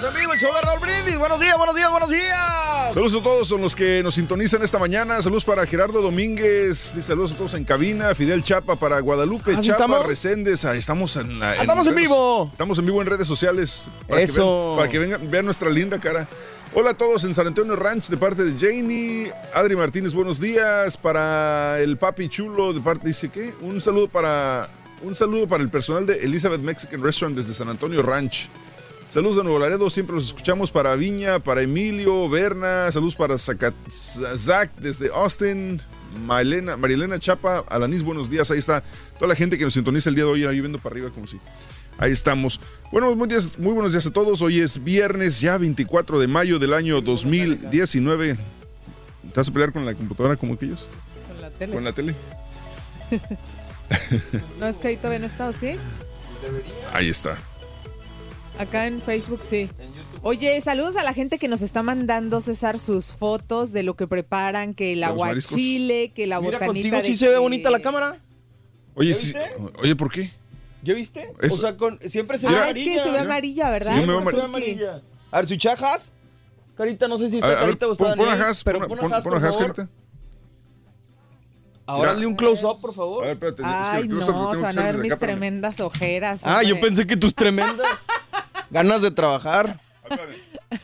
en 0.05 0.21
vivo, 0.21 0.33
el 0.33 0.39
show 0.39 0.55
de 0.55 0.61
Raúl 0.63 0.79
Brindis. 0.79 1.19
Buenos 1.19 1.41
días, 1.41 1.57
buenos 1.57 1.75
días, 1.75 1.91
buenos 1.91 2.11
días. 2.11 2.68
Saludos 2.95 3.15
a 3.15 3.23
todos 3.23 3.51
los 3.53 3.77
que 3.77 4.03
nos 4.03 4.15
sintonizan 4.15 4.63
esta 4.63 4.79
mañana. 4.79 5.21
Saludos 5.23 5.45
para 5.45 5.65
Gerardo 5.67 6.01
Domínguez. 6.03 6.97
Saludos 7.01 7.33
a 7.33 7.37
todos 7.37 7.55
en 7.55 7.65
cabina. 7.65 8.15
Fidel 8.15 8.43
Chapa 8.43 8.77
para 8.77 8.99
Guadalupe 9.01 9.53
¿Así 9.55 9.69
Chapa 9.69 9.85
estamos? 9.85 10.07
Reséndez. 10.07 10.65
Ah, 10.65 10.75
Estamos 10.77 11.17
en, 11.17 11.39
la- 11.39 11.57
en 11.57 11.69
redes- 11.69 11.95
vivo. 11.95 12.49
Estamos 12.51 12.79
en 12.79 12.87
vivo 12.87 13.01
en 13.01 13.07
redes 13.07 13.29
sociales. 13.29 13.89
Para 14.09 14.23
Eso. 14.23 14.33
Que 14.35 14.41
vean, 14.43 14.77
para 14.77 14.89
que 14.89 14.99
vengan, 14.99 15.31
vean 15.31 15.45
nuestra 15.45 15.71
linda 15.71 15.99
cara. 16.01 16.27
Hola 16.75 16.91
a 16.91 16.95
todos 16.95 17.25
en 17.25 17.35
San 17.35 17.47
Antonio 17.47 17.77
Ranch 17.77 18.09
de 18.09 18.17
parte 18.17 18.43
de 18.45 18.55
Janie. 18.59 19.33
Adri 19.55 19.77
Martínez, 19.77 20.13
buenos 20.15 20.41
días. 20.41 20.97
Para 20.97 21.81
el 21.81 21.97
papi 21.99 22.29
chulo 22.29 22.73
de 22.73 22.81
parte, 22.81 23.09
dice 23.09 23.29
que 23.29 23.55
un 23.61 23.81
saludo 23.81 24.09
para 24.09 24.69
un 25.03 25.15
saludo 25.15 25.47
para 25.47 25.63
el 25.63 25.71
personal 25.71 26.05
de 26.07 26.19
Elizabeth 26.25 26.61
Mexican 26.61 27.03
Restaurant 27.03 27.37
desde 27.37 27.55
San 27.55 27.69
Antonio 27.69 28.03
Ranch. 28.03 28.49
Saludos 29.11 29.37
de 29.37 29.43
Nuevo 29.45 29.59
Laredo, 29.59 29.89
siempre 29.89 30.15
los 30.15 30.27
escuchamos 30.27 30.71
para 30.71 30.95
Viña, 30.95 31.39
para 31.39 31.63
Emilio, 31.63 32.29
Berna, 32.29 32.93
saludos 32.93 33.17
para 33.17 33.39
Zach 33.39 34.71
desde 34.79 35.09
Austin, 35.15 35.81
Marilena, 36.27 36.77
Marilena 36.77 37.19
Chapa, 37.19 37.65
Alanis, 37.69 38.03
buenos 38.03 38.29
días, 38.29 38.51
ahí 38.51 38.59
está 38.59 38.83
toda 39.19 39.29
la 39.29 39.35
gente 39.35 39.57
que 39.57 39.65
nos 39.65 39.73
sintoniza 39.73 40.11
el 40.11 40.15
día 40.15 40.25
de 40.25 40.31
hoy, 40.31 40.45
ahí 40.45 40.61
viendo 40.61 40.79
para 40.79 40.95
arriba 40.95 41.11
como 41.11 41.27
si... 41.27 41.39
Ahí 42.01 42.13
estamos. 42.13 42.61
Bueno, 42.93 43.13
muy, 43.17 43.27
días- 43.27 43.59
muy 43.59 43.73
buenos 43.73 43.91
días 43.91 44.07
a 44.07 44.13
todos. 44.13 44.41
Hoy 44.41 44.61
es 44.61 44.85
viernes, 44.85 45.41
ya 45.41 45.59
24 45.59 46.21
de 46.21 46.29
mayo 46.29 46.61
del 46.61 46.73
año 46.73 47.01
2019. 47.01 48.35
¿Te 48.35 48.41
vas 49.35 49.49
a 49.49 49.53
pelear 49.53 49.73
con 49.73 49.85
la 49.85 49.95
computadora 49.97 50.37
como 50.37 50.55
aquellos? 50.55 50.87
Con 51.27 51.41
la 51.43 51.51
tele. 51.51 51.73
¿Con 51.75 51.85
la 51.85 51.93
tele? 51.93 52.15
No, 54.61 54.67
es 54.69 54.79
que 54.79 54.89
ahí 54.89 54.97
todavía 54.97 55.19
no 55.19 55.25
he 55.25 55.29
estado, 55.29 55.53
¿sí? 55.53 55.75
Ahí 56.93 57.09
está. 57.09 57.37
Acá 58.59 58.87
en 58.87 59.01
Facebook 59.01 59.41
sí. 59.43 59.69
Oye, 60.23 60.61
saludos 60.61 60.97
a 60.97 61.05
la 61.05 61.13
gente 61.15 61.39
que 61.39 61.47
nos 61.47 61.63
está 61.63 61.83
mandando, 61.85 62.41
César, 62.41 62.79
sus 62.81 63.13
fotos 63.13 63.71
de 63.73 63.85
lo 63.85 63.95
que 63.95 64.09
preparan, 64.09 64.75
que 64.75 64.95
el 64.95 65.05
aguachile, 65.05 66.13
que 66.13 66.27
la 66.27 66.41
Mira, 66.41 66.59
botanita 66.59 66.67
contigo 66.67 66.97
de 66.97 67.05
sí 67.05 67.17
se 67.17 67.29
ve 67.29 67.35
que- 67.35 67.39
bonita 67.39 67.71
la 67.71 67.81
cámara. 67.81 68.19
Oye, 68.95 69.11
¿Ya 69.13 69.15
sí- 69.19 69.27
viste? 69.27 69.41
oye, 69.81 69.95
¿por 69.95 70.11
qué? 70.11 70.31
¿Ya 70.83 70.95
viste? 70.95 71.33
Eso- 71.41 71.55
O 71.55 71.59
sea, 71.59 71.77
con, 71.77 72.01
siempre 72.01 72.37
se 72.37 72.49
Ah, 72.49 72.51
ve 72.51 72.57
es 72.57 72.63
amarilla. 72.65 72.93
que 72.95 72.99
se 73.01 73.11
ve 73.13 73.19
amarilla, 73.21 73.71
¿verdad? 73.71 73.95
Sí, 73.95 74.07
yo 74.07 74.21
me 74.21 74.31
Se 74.31 74.37
ve 74.37 74.43
amarilla. 74.43 75.03
A 75.31 75.37
ver, 75.37 75.47
si 75.49 75.57
chajas. 75.59 76.13
Carita, 76.77 77.07
no 77.09 77.19
sé 77.19 77.29
si 77.29 77.37
A 77.37 77.39
está 77.39 77.49
ver, 77.49 77.57
a 77.59 77.61
ver, 77.61 77.69
Carita 77.71 77.87
o 77.89 77.93
está 77.93 78.05
pon, 78.07 78.17
pon 78.17 78.27
a 78.27 78.31
Daniel, 78.31 78.49
Has, 78.51 78.65
pero 78.65 78.79
pon, 78.81 78.89
pon 78.89 78.99
por 78.99 79.15
Has, 79.15 79.25
favor. 79.25 79.59
Carita. 79.75 79.89
Ahora 81.87 82.01
Mira. 82.03 82.13
hazle 82.13 82.27
un 82.27 82.35
close-up, 82.37 82.81
por 82.81 82.95
favor. 82.95 83.25
A 83.25 83.29
ver, 83.29 83.35
espérate. 83.35 83.63
es 83.63 83.69
que 83.69 83.75
Ay, 83.97 84.03
el 84.03 84.09
no, 84.09 84.15
close-up 84.17 84.35
lo 84.35 84.39
tengo 84.41 84.51
se 84.53 84.57
que 84.59 84.63
van 84.63 84.71
hacer 84.71 84.81
a 84.81 84.85
ver 84.87 84.93
desde 84.97 85.03
mis 85.05 85.13
acá, 85.13 85.27
tremendas 85.27 85.81
ojeras. 85.81 86.41
Ah, 86.45 86.63
yo 86.63 86.75
hombre. 86.75 86.89
pensé 86.91 87.07
que 87.07 87.17
tus 87.17 87.35
tremendas 87.35 87.77
ganas 88.71 89.03
de 89.03 89.11
trabajar. 89.11 89.81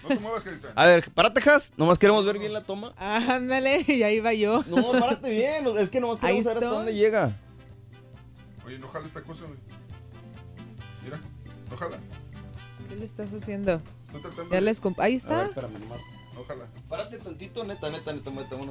No 0.03 0.09
te 0.09 0.19
muevas, 0.19 0.45
Carita. 0.45 0.73
A 0.75 0.87
ver, 0.87 1.11
párate, 1.13 1.49
Has. 1.51 1.73
Nomás 1.77 1.99
queremos 1.99 2.25
ver 2.27 2.39
bien 2.39 2.53
la 2.53 2.63
toma. 2.63 2.93
Ah, 2.99 3.35
Ándale, 3.37 3.85
y 3.87 4.03
ahí 4.03 4.21
va 4.21 4.35
yo. 4.35 4.63
No, 4.67 4.93
párate 4.93 5.31
bien. 5.31 5.67
Es 5.79 5.91
que 5.91 6.01
nomás 6.01 6.21
queremos 6.21 6.45
ver 6.45 6.57
hasta 6.59 6.69
dónde 6.69 6.95
llega. 6.95 7.33
Oye, 8.67 8.79
no 8.79 8.89
jala 8.89 9.07
esta 9.07 9.23
cosa, 9.23 9.45
güey. 9.47 9.59
Mira, 11.03 11.21
no 11.71 11.77
jala. 11.77 11.99
¿Qué 12.89 12.97
le 12.97 13.05
estás 13.05 13.33
haciendo? 13.33 13.81
Estoy 14.07 14.21
tratando 14.23 14.55
Ya 14.55 14.61
les 14.61 14.83
comp- 14.83 14.99
Ahí 15.01 15.05
A 15.05 15.07
ver, 15.07 15.17
está. 15.17 15.45
espérame 15.47 15.79
nomás. 15.81 16.01
No 16.35 16.45
jala. 16.45 16.65
Párate 16.89 17.19
tantito, 17.19 17.65
neta, 17.65 17.91
neta, 17.91 18.13
neta. 18.13 18.31
neta, 18.31 18.57
una- 18.57 18.71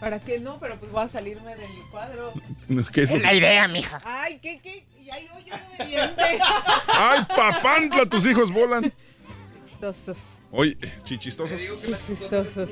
¿Para 0.00 0.20
qué 0.20 0.40
no? 0.40 0.58
Pero 0.58 0.78
pues 0.78 0.90
voy 0.90 1.02
a 1.04 1.08
salirme 1.08 1.54
del 1.56 1.70
cuadro. 1.90 2.32
No, 2.68 2.82
¿Qué 2.86 3.02
es 3.02 3.10
Es 3.10 3.20
la 3.20 3.34
idea, 3.34 3.68
mija. 3.68 3.98
Ay, 4.04 4.38
¿qué, 4.40 4.58
qué? 4.60 4.86
Y 5.14 5.16
ahí 5.16 5.28
voy 5.32 5.44
yo. 5.44 5.54
¡Ay, 6.88 7.20
papantla! 7.36 8.06
Tus 8.06 8.26
hijos 8.26 8.50
volan. 8.50 8.92
Chistosos. 9.70 10.38
Oye, 10.50 10.76
chichistosos. 11.04 11.60
Chistosos. 12.06 12.70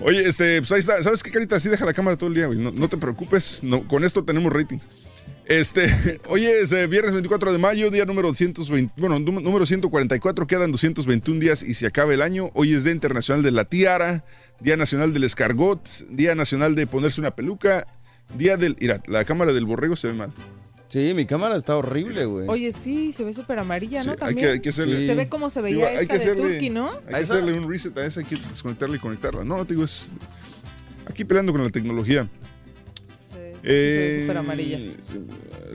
Oye, 0.00 0.26
este, 0.26 0.60
pues 0.60 0.72
ahí 0.72 0.78
está. 0.78 1.02
¿Sabes 1.02 1.22
qué, 1.22 1.30
Carita? 1.30 1.56
Así 1.56 1.68
deja 1.68 1.84
la 1.84 1.92
cámara 1.92 2.16
todo 2.16 2.28
el 2.28 2.34
día, 2.34 2.46
güey. 2.46 2.58
No, 2.58 2.70
no 2.72 2.88
te 2.88 2.96
preocupes. 2.96 3.62
No, 3.62 3.86
con 3.86 4.04
esto 4.04 4.24
tenemos 4.24 4.52
ratings. 4.52 4.88
Este, 5.44 6.20
hoy 6.28 6.46
es 6.46 6.72
eh, 6.72 6.86
viernes 6.86 7.12
24 7.12 7.52
de 7.52 7.58
mayo, 7.58 7.90
día 7.90 8.04
número 8.06 8.32
120, 8.32 8.94
bueno, 8.96 9.18
nú- 9.18 9.40
número 9.42 9.66
144, 9.66 10.46
quedan 10.46 10.70
221 10.72 11.40
días 11.40 11.62
y 11.64 11.74
se 11.74 11.86
acaba 11.86 12.14
el 12.14 12.22
año. 12.22 12.50
Hoy 12.54 12.72
es 12.72 12.84
Día 12.84 12.92
Internacional 12.92 13.42
de 13.42 13.50
la 13.50 13.64
Tiara, 13.64 14.24
Día 14.60 14.76
Nacional 14.76 15.12
del 15.12 15.24
Escargot, 15.24 15.86
Día 16.10 16.34
Nacional 16.36 16.74
de 16.76 16.86
ponerse 16.86 17.20
una 17.20 17.32
peluca, 17.32 17.86
Día 18.38 18.56
del... 18.56 18.76
Mira, 18.80 19.02
la 19.06 19.24
cámara 19.24 19.52
del 19.52 19.66
borrego 19.66 19.96
se 19.96 20.06
ve 20.06 20.14
mal. 20.14 20.32
Sí, 20.92 21.14
mi 21.14 21.24
cámara 21.24 21.56
está 21.56 21.74
horrible, 21.74 22.26
güey. 22.26 22.46
Oye, 22.50 22.70
sí, 22.70 23.12
se 23.14 23.24
ve 23.24 23.32
súper 23.32 23.58
amarilla, 23.58 24.00
Sí, 24.02 24.06
¿no? 24.08 24.12
hay 24.12 24.18
También. 24.18 24.46
que- 24.46 24.52
hay 24.52 24.60
que 24.60 24.68
hacerle- 24.68 25.06
Se 25.06 25.14
ve 25.14 25.26
como 25.26 25.48
se 25.48 25.62
Digo, 25.62 25.80
veía 25.80 25.88
hay 25.88 26.02
esta 26.02 26.06
que 26.06 26.12
de 26.12 26.18
hacerle- 26.30 26.42
Turkey, 26.42 26.68
¿no? 26.70 26.90
Hay 26.90 27.14
que 27.14 27.16
hacerle 27.16 27.52
un 27.54 27.70
reset 27.70 27.96
a 27.96 28.04
esa, 28.04 28.20
hay 28.20 28.26
que 28.26 28.36
desconectarla 28.36 28.96
y 28.96 28.98
conectarla. 28.98 29.42
No, 29.42 29.64
te 29.64 29.72
digo, 29.72 29.84
es... 29.86 30.12
Aquí 31.06 31.24
peleando 31.24 31.50
con 31.52 31.64
la 31.64 31.70
tecnología. 31.70 32.24
Sí, 32.24 32.28
sí, 33.06 33.32
se 33.32 33.38
Eh, 33.64 34.16
ve 34.16 34.20
súper 34.22 34.36
amarilla. 34.36 34.78
sí, 34.78 34.96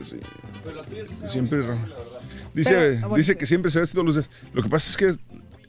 sí. 0.04 0.20
Siempre 1.26 1.62
raro. 1.62 1.78
Dice, 2.54 2.70
Pero, 2.74 2.96
ah, 2.96 3.00
bueno, 3.08 3.16
dice 3.16 3.32
sí. 3.32 3.38
que 3.38 3.46
siempre 3.46 3.70
se 3.72 3.80
ve 3.80 3.86
los 4.04 4.14
días. 4.14 4.30
Lo 4.54 4.62
que 4.62 4.68
pasa 4.68 4.88
es 4.90 4.96
que 4.96 5.06
es, 5.08 5.20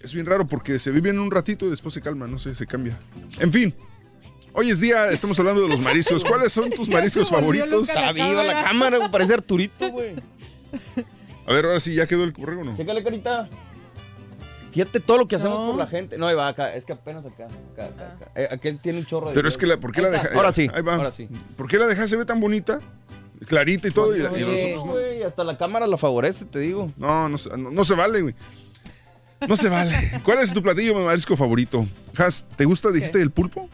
es 0.02 0.14
bien 0.14 0.26
raro 0.28 0.48
porque 0.48 0.78
se 0.78 0.92
vive 0.92 1.10
en 1.10 1.18
un 1.20 1.32
ratito 1.32 1.66
y 1.66 1.70
después 1.72 1.94
se 1.94 2.02
calma, 2.02 2.28
no 2.28 2.38
sé, 2.38 2.54
se 2.54 2.68
cambia. 2.68 2.98
En 3.40 3.52
fin, 3.52 3.74
hoy 4.60 4.70
es 4.72 4.80
día, 4.82 5.10
estamos 5.10 5.40
hablando 5.40 5.62
de 5.62 5.70
los 5.70 5.80
mariscos. 5.80 6.24
¿Cuáles 6.26 6.52
son 6.52 6.70
tus 6.70 6.90
mariscos 6.90 7.30
favoritos? 7.30 7.88
Está 7.90 8.12
viva 8.12 8.44
la 8.44 8.64
cámara. 8.64 9.10
parece 9.10 9.34
Arturito, 9.34 9.90
güey. 9.90 10.16
A 11.48 11.54
ver, 11.54 11.66
ahora 11.66 11.80
sí, 11.80 11.96
¿ya 11.96 12.06
quedó 12.08 12.24
el 12.26 12.32
borrego 12.34 12.62
o 12.62 12.64
no? 12.66 12.78
Chécale, 12.78 13.02
carita. 13.04 13.50
Fíjate 14.74 15.00
todo 15.00 15.18
lo 15.18 15.28
que 15.28 15.36
hacemos 15.38 15.60
No. 15.60 15.68
por 15.72 15.78
la 15.78 15.88
gente. 15.88 16.18
No, 16.18 16.28
ahí 16.28 16.36
va 16.36 16.48
acá. 16.50 16.76
Es 16.76 16.86
que 16.86 16.94
apenas 16.94 17.26
acá. 17.26 17.46
acá, 17.74 17.86
acá, 17.86 18.14
acá. 18.16 18.32
Eh, 18.36 18.48
aquel 18.52 18.80
tiene 18.80 19.00
un 19.00 19.06
chorro 19.06 19.30
de. 19.30 19.34
Pero 19.34 19.48
es 19.48 19.58
que, 19.58 19.66
la, 19.66 19.78
¿por 19.80 19.92
qué 19.92 20.02
la 20.02 20.10
está. 20.10 20.24
deja? 20.24 20.36
Ahora 20.36 20.52
sí. 20.52 20.70
Ahí 20.74 20.82
va. 20.84 20.96
Ahora 20.96 21.12
sí. 21.12 21.28
¿Por 21.58 21.68
qué 21.68 21.78
la 21.80 21.88
deja? 21.88 22.08
Se 22.08 22.16
ve 22.18 22.26
tan 22.26 22.40
bonita, 22.40 22.80
clarita 23.48 23.88
y 23.88 23.92
todo. 23.92 24.16
y, 24.16 24.20
la- 24.20 24.30
y 24.38 24.44
Oye. 24.44 24.74
nosotros 24.74 24.86
no. 24.86 24.92
güey, 24.92 25.24
hasta 25.24 25.44
la 25.44 25.58
cámara 25.58 25.88
la 25.88 25.98
favorece, 25.98 26.46
te 26.46 26.60
digo. 26.60 26.92
No, 26.98 27.28
no, 27.30 27.38
se- 27.40 27.50
no, 27.58 27.72
no 27.72 27.84
se 27.84 27.96
vale, 27.96 28.22
güey. 28.22 28.36
No 29.48 29.56
se 29.56 29.70
vale. 29.70 30.20
¿Cuál 30.24 30.40
es 30.40 30.54
tu 30.54 30.62
platillo 30.62 30.94
marisco 31.04 31.36
favorito? 31.36 31.88
Has, 32.18 32.46
¿te 32.58 32.66
gusta, 32.66 32.92
dijiste, 32.92 33.20
el 33.22 33.32
pulpo? 33.32 33.70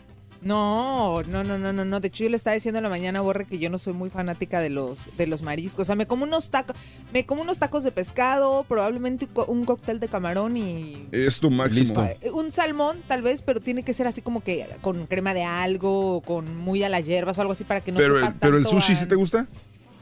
No, 0.45 1.23
no, 1.23 1.43
no, 1.43 1.57
no, 1.57 1.73
no, 1.73 1.83
no. 1.85 1.99
De 1.99 2.07
hecho, 2.07 2.23
yo 2.23 2.29
le 2.29 2.37
estaba 2.37 2.53
diciendo 2.53 2.77
en 2.77 2.83
la 2.83 2.89
mañana, 2.89 3.19
Borre, 3.21 3.45
que 3.45 3.57
yo 3.57 3.69
no 3.71 3.79
soy 3.79 3.93
muy 3.93 4.11
fanática 4.11 4.59
de 4.61 4.69
los, 4.69 4.99
de 5.17 5.25
los 5.25 5.41
mariscos. 5.41 5.81
O 5.81 5.85
sea, 5.85 5.95
me 5.95 6.05
como 6.05 6.23
unos 6.23 6.51
tacos, 6.51 6.77
me 7.11 7.25
como 7.25 7.41
unos 7.41 7.57
tacos 7.57 7.83
de 7.83 7.91
pescado, 7.91 8.63
probablemente 8.69 9.27
un 9.47 9.65
cóctel 9.65 9.99
de 9.99 10.07
camarón 10.07 10.55
y 10.55 11.07
Es 11.11 11.39
tu 11.39 11.49
máximo. 11.49 11.79
Listo. 11.83 12.03
eh, 12.21 12.29
un 12.31 12.51
salmón, 12.51 12.97
tal 13.07 13.23
vez, 13.23 13.41
pero 13.41 13.59
tiene 13.59 13.81
que 13.81 13.93
ser 13.93 14.05
así 14.05 14.21
como 14.21 14.43
que 14.43 14.67
con 14.81 15.07
crema 15.07 15.33
de 15.33 15.43
algo, 15.43 16.17
o 16.17 16.21
con 16.21 16.55
muy 16.55 16.83
a 16.83 16.89
las 16.89 17.05
hierbas 17.05 17.37
o 17.39 17.41
algo 17.41 17.53
así 17.53 17.63
para 17.63 17.81
que 17.81 17.91
no 17.91 17.97
pero, 17.97 18.15
sepa 18.17 18.27
el, 18.27 18.33
pero 18.35 18.57
el 18.57 18.67
sushi 18.67 18.93
a- 18.93 18.95
sí 18.97 19.05
te 19.07 19.15
gusta? 19.15 19.47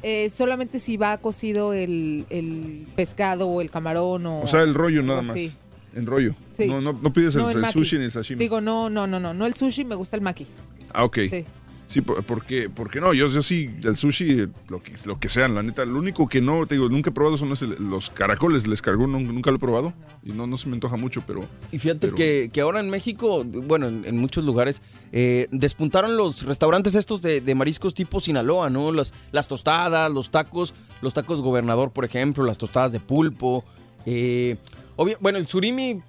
Eh, 0.05 0.29
solamente 0.29 0.79
si 0.79 0.97
va 0.97 1.17
cocido 1.19 1.71
el, 1.71 2.25
el 2.29 2.85
pescado 2.97 3.47
o 3.47 3.61
el 3.61 3.71
camarón 3.71 4.25
o... 4.25 4.41
O 4.41 4.47
sea, 4.47 4.61
el 4.63 4.73
rollo 4.73 5.01
nada 5.01 5.21
más. 5.21 5.29
así. 5.37 5.53
En 5.95 6.05
rollo. 6.05 6.35
Sí. 6.55 6.65
No, 6.67 6.81
no, 6.81 6.93
no 6.93 7.13
pides 7.13 7.35
el, 7.35 7.41
No, 7.43 7.49
el 7.49 7.55
el 7.57 7.61
maki. 7.61 7.73
sushi 7.73 7.97
ni 7.97 8.05
el 8.05 8.11
sashimi. 8.11 8.39
Digo, 8.39 8.59
no, 8.61 8.89
no, 8.89 9.05
no, 9.07 9.19
no, 9.19 9.33
no 9.33 9.45
el 9.45 9.53
sushi, 9.53 9.85
me 9.85 9.95
gusta 9.95 10.15
el 10.15 10.21
maki. 10.21 10.47
ah, 10.93 11.03
ok. 11.05 11.17
Sí. 11.29 11.45
Sí, 11.85 12.01
por- 12.01 12.23
porque, 12.23 12.71
porque 12.73 12.99
no, 12.99 13.13
yo, 13.13 13.27
yo 13.27 13.43
sí, 13.43 13.69
el 13.83 13.97
sushi, 13.97 14.47
lo 14.69 14.81
que, 14.81 14.93
lo 15.05 15.19
que 15.19 15.29
sean, 15.29 15.53
la 15.53 15.61
neta. 15.61 15.85
Lo 15.85 15.99
único 15.99 16.27
que 16.27 16.41
no, 16.41 16.65
te 16.65 16.73
digo, 16.75 16.89
nunca 16.89 17.11
he 17.11 17.13
probado 17.13 17.37
son 17.37 17.49
los, 17.49 17.61
los 17.61 18.09
caracoles, 18.09 18.65
les 18.65 18.81
cargó, 18.81 19.05
nunca, 19.05 19.31
nunca 19.31 19.51
lo 19.51 19.57
he 19.57 19.59
probado. 19.59 19.93
Y 20.25 20.31
no, 20.31 20.47
no 20.47 20.57
se 20.57 20.69
me 20.69 20.75
antoja 20.75 20.97
mucho, 20.97 21.21
pero... 21.27 21.41
Y 21.71 21.77
fíjate 21.77 21.99
Pero- 22.07 22.15
que, 22.15 22.49
que 22.51 22.61
ahora 22.61 22.79
en 22.79 22.89
México, 22.89 23.43
bueno, 23.43 23.87
en, 23.89 24.05
en 24.05 24.17
muchos 24.17 24.43
lugares, 24.43 24.81
eh, 25.11 25.47
despuntaron 25.51 26.17
los 26.17 26.43
restaurantes 26.43 26.95
estos 26.95 27.21
de, 27.21 27.41
de 27.41 27.53
mariscos 27.53 27.93
tipo 27.93 28.19
Sinaloa, 28.19 28.71
¿no? 28.71 28.91
Las, 28.91 29.13
las 29.31 29.47
tostadas, 29.47 30.11
los 30.11 30.31
tacos, 30.31 30.73
los 31.01 31.13
tacos 31.13 31.41
gobernador, 31.41 31.91
por 31.91 32.05
ejemplo, 32.05 32.43
las 32.43 32.57
tostadas 32.57 32.91
de 32.91 33.01
pulpo. 33.01 33.63
eh, 34.07 34.57
obvio- 34.95 35.17
bueno, 35.19 35.37
el 35.37 35.47
surimi, 35.47 36.01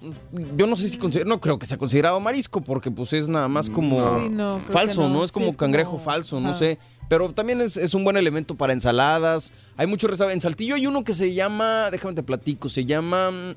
yo 0.57 0.67
no 0.67 0.75
sé 0.75 0.89
si 0.89 0.97
considero, 0.97 1.27
no 1.29 1.39
creo 1.41 1.57
que 1.59 1.65
sea 1.65 1.77
considerado 1.77 2.19
marisco, 2.19 2.61
porque 2.61 2.91
pues 2.91 3.13
es 3.13 3.27
nada 3.27 3.47
más 3.47 3.69
como 3.69 3.99
No. 3.99 4.19
Sí, 4.19 4.29
no, 4.29 4.55
creo 4.57 4.67
que 4.67 4.73
falso, 4.73 5.01
¿no? 5.03 5.09
no. 5.15 5.23
Es 5.23 5.31
Sí, 5.31 5.33
como 5.33 5.55
cangrejo 5.55 5.97
falso, 5.99 6.39
no 6.39 6.53
sé. 6.53 6.77
Pero 7.07 7.31
también 7.33 7.61
es, 7.61 7.77
es 7.77 7.93
un 7.93 8.03
buen 8.03 8.17
elemento 8.17 8.55
para 8.55 8.73
ensaladas. 8.73 9.53
Hay 9.77 9.85
muchos 9.85 10.09
restaurantes. 10.09 10.37
En 10.37 10.41
Saltillo 10.49 10.73
hay 10.75 10.87
uno 10.87 11.03
que 11.03 11.13
se 11.13 11.33
llama, 11.35 11.89
déjame 11.91 12.15
te 12.15 12.23
platico, 12.23 12.67
se 12.69 12.83
llama... 12.85 13.55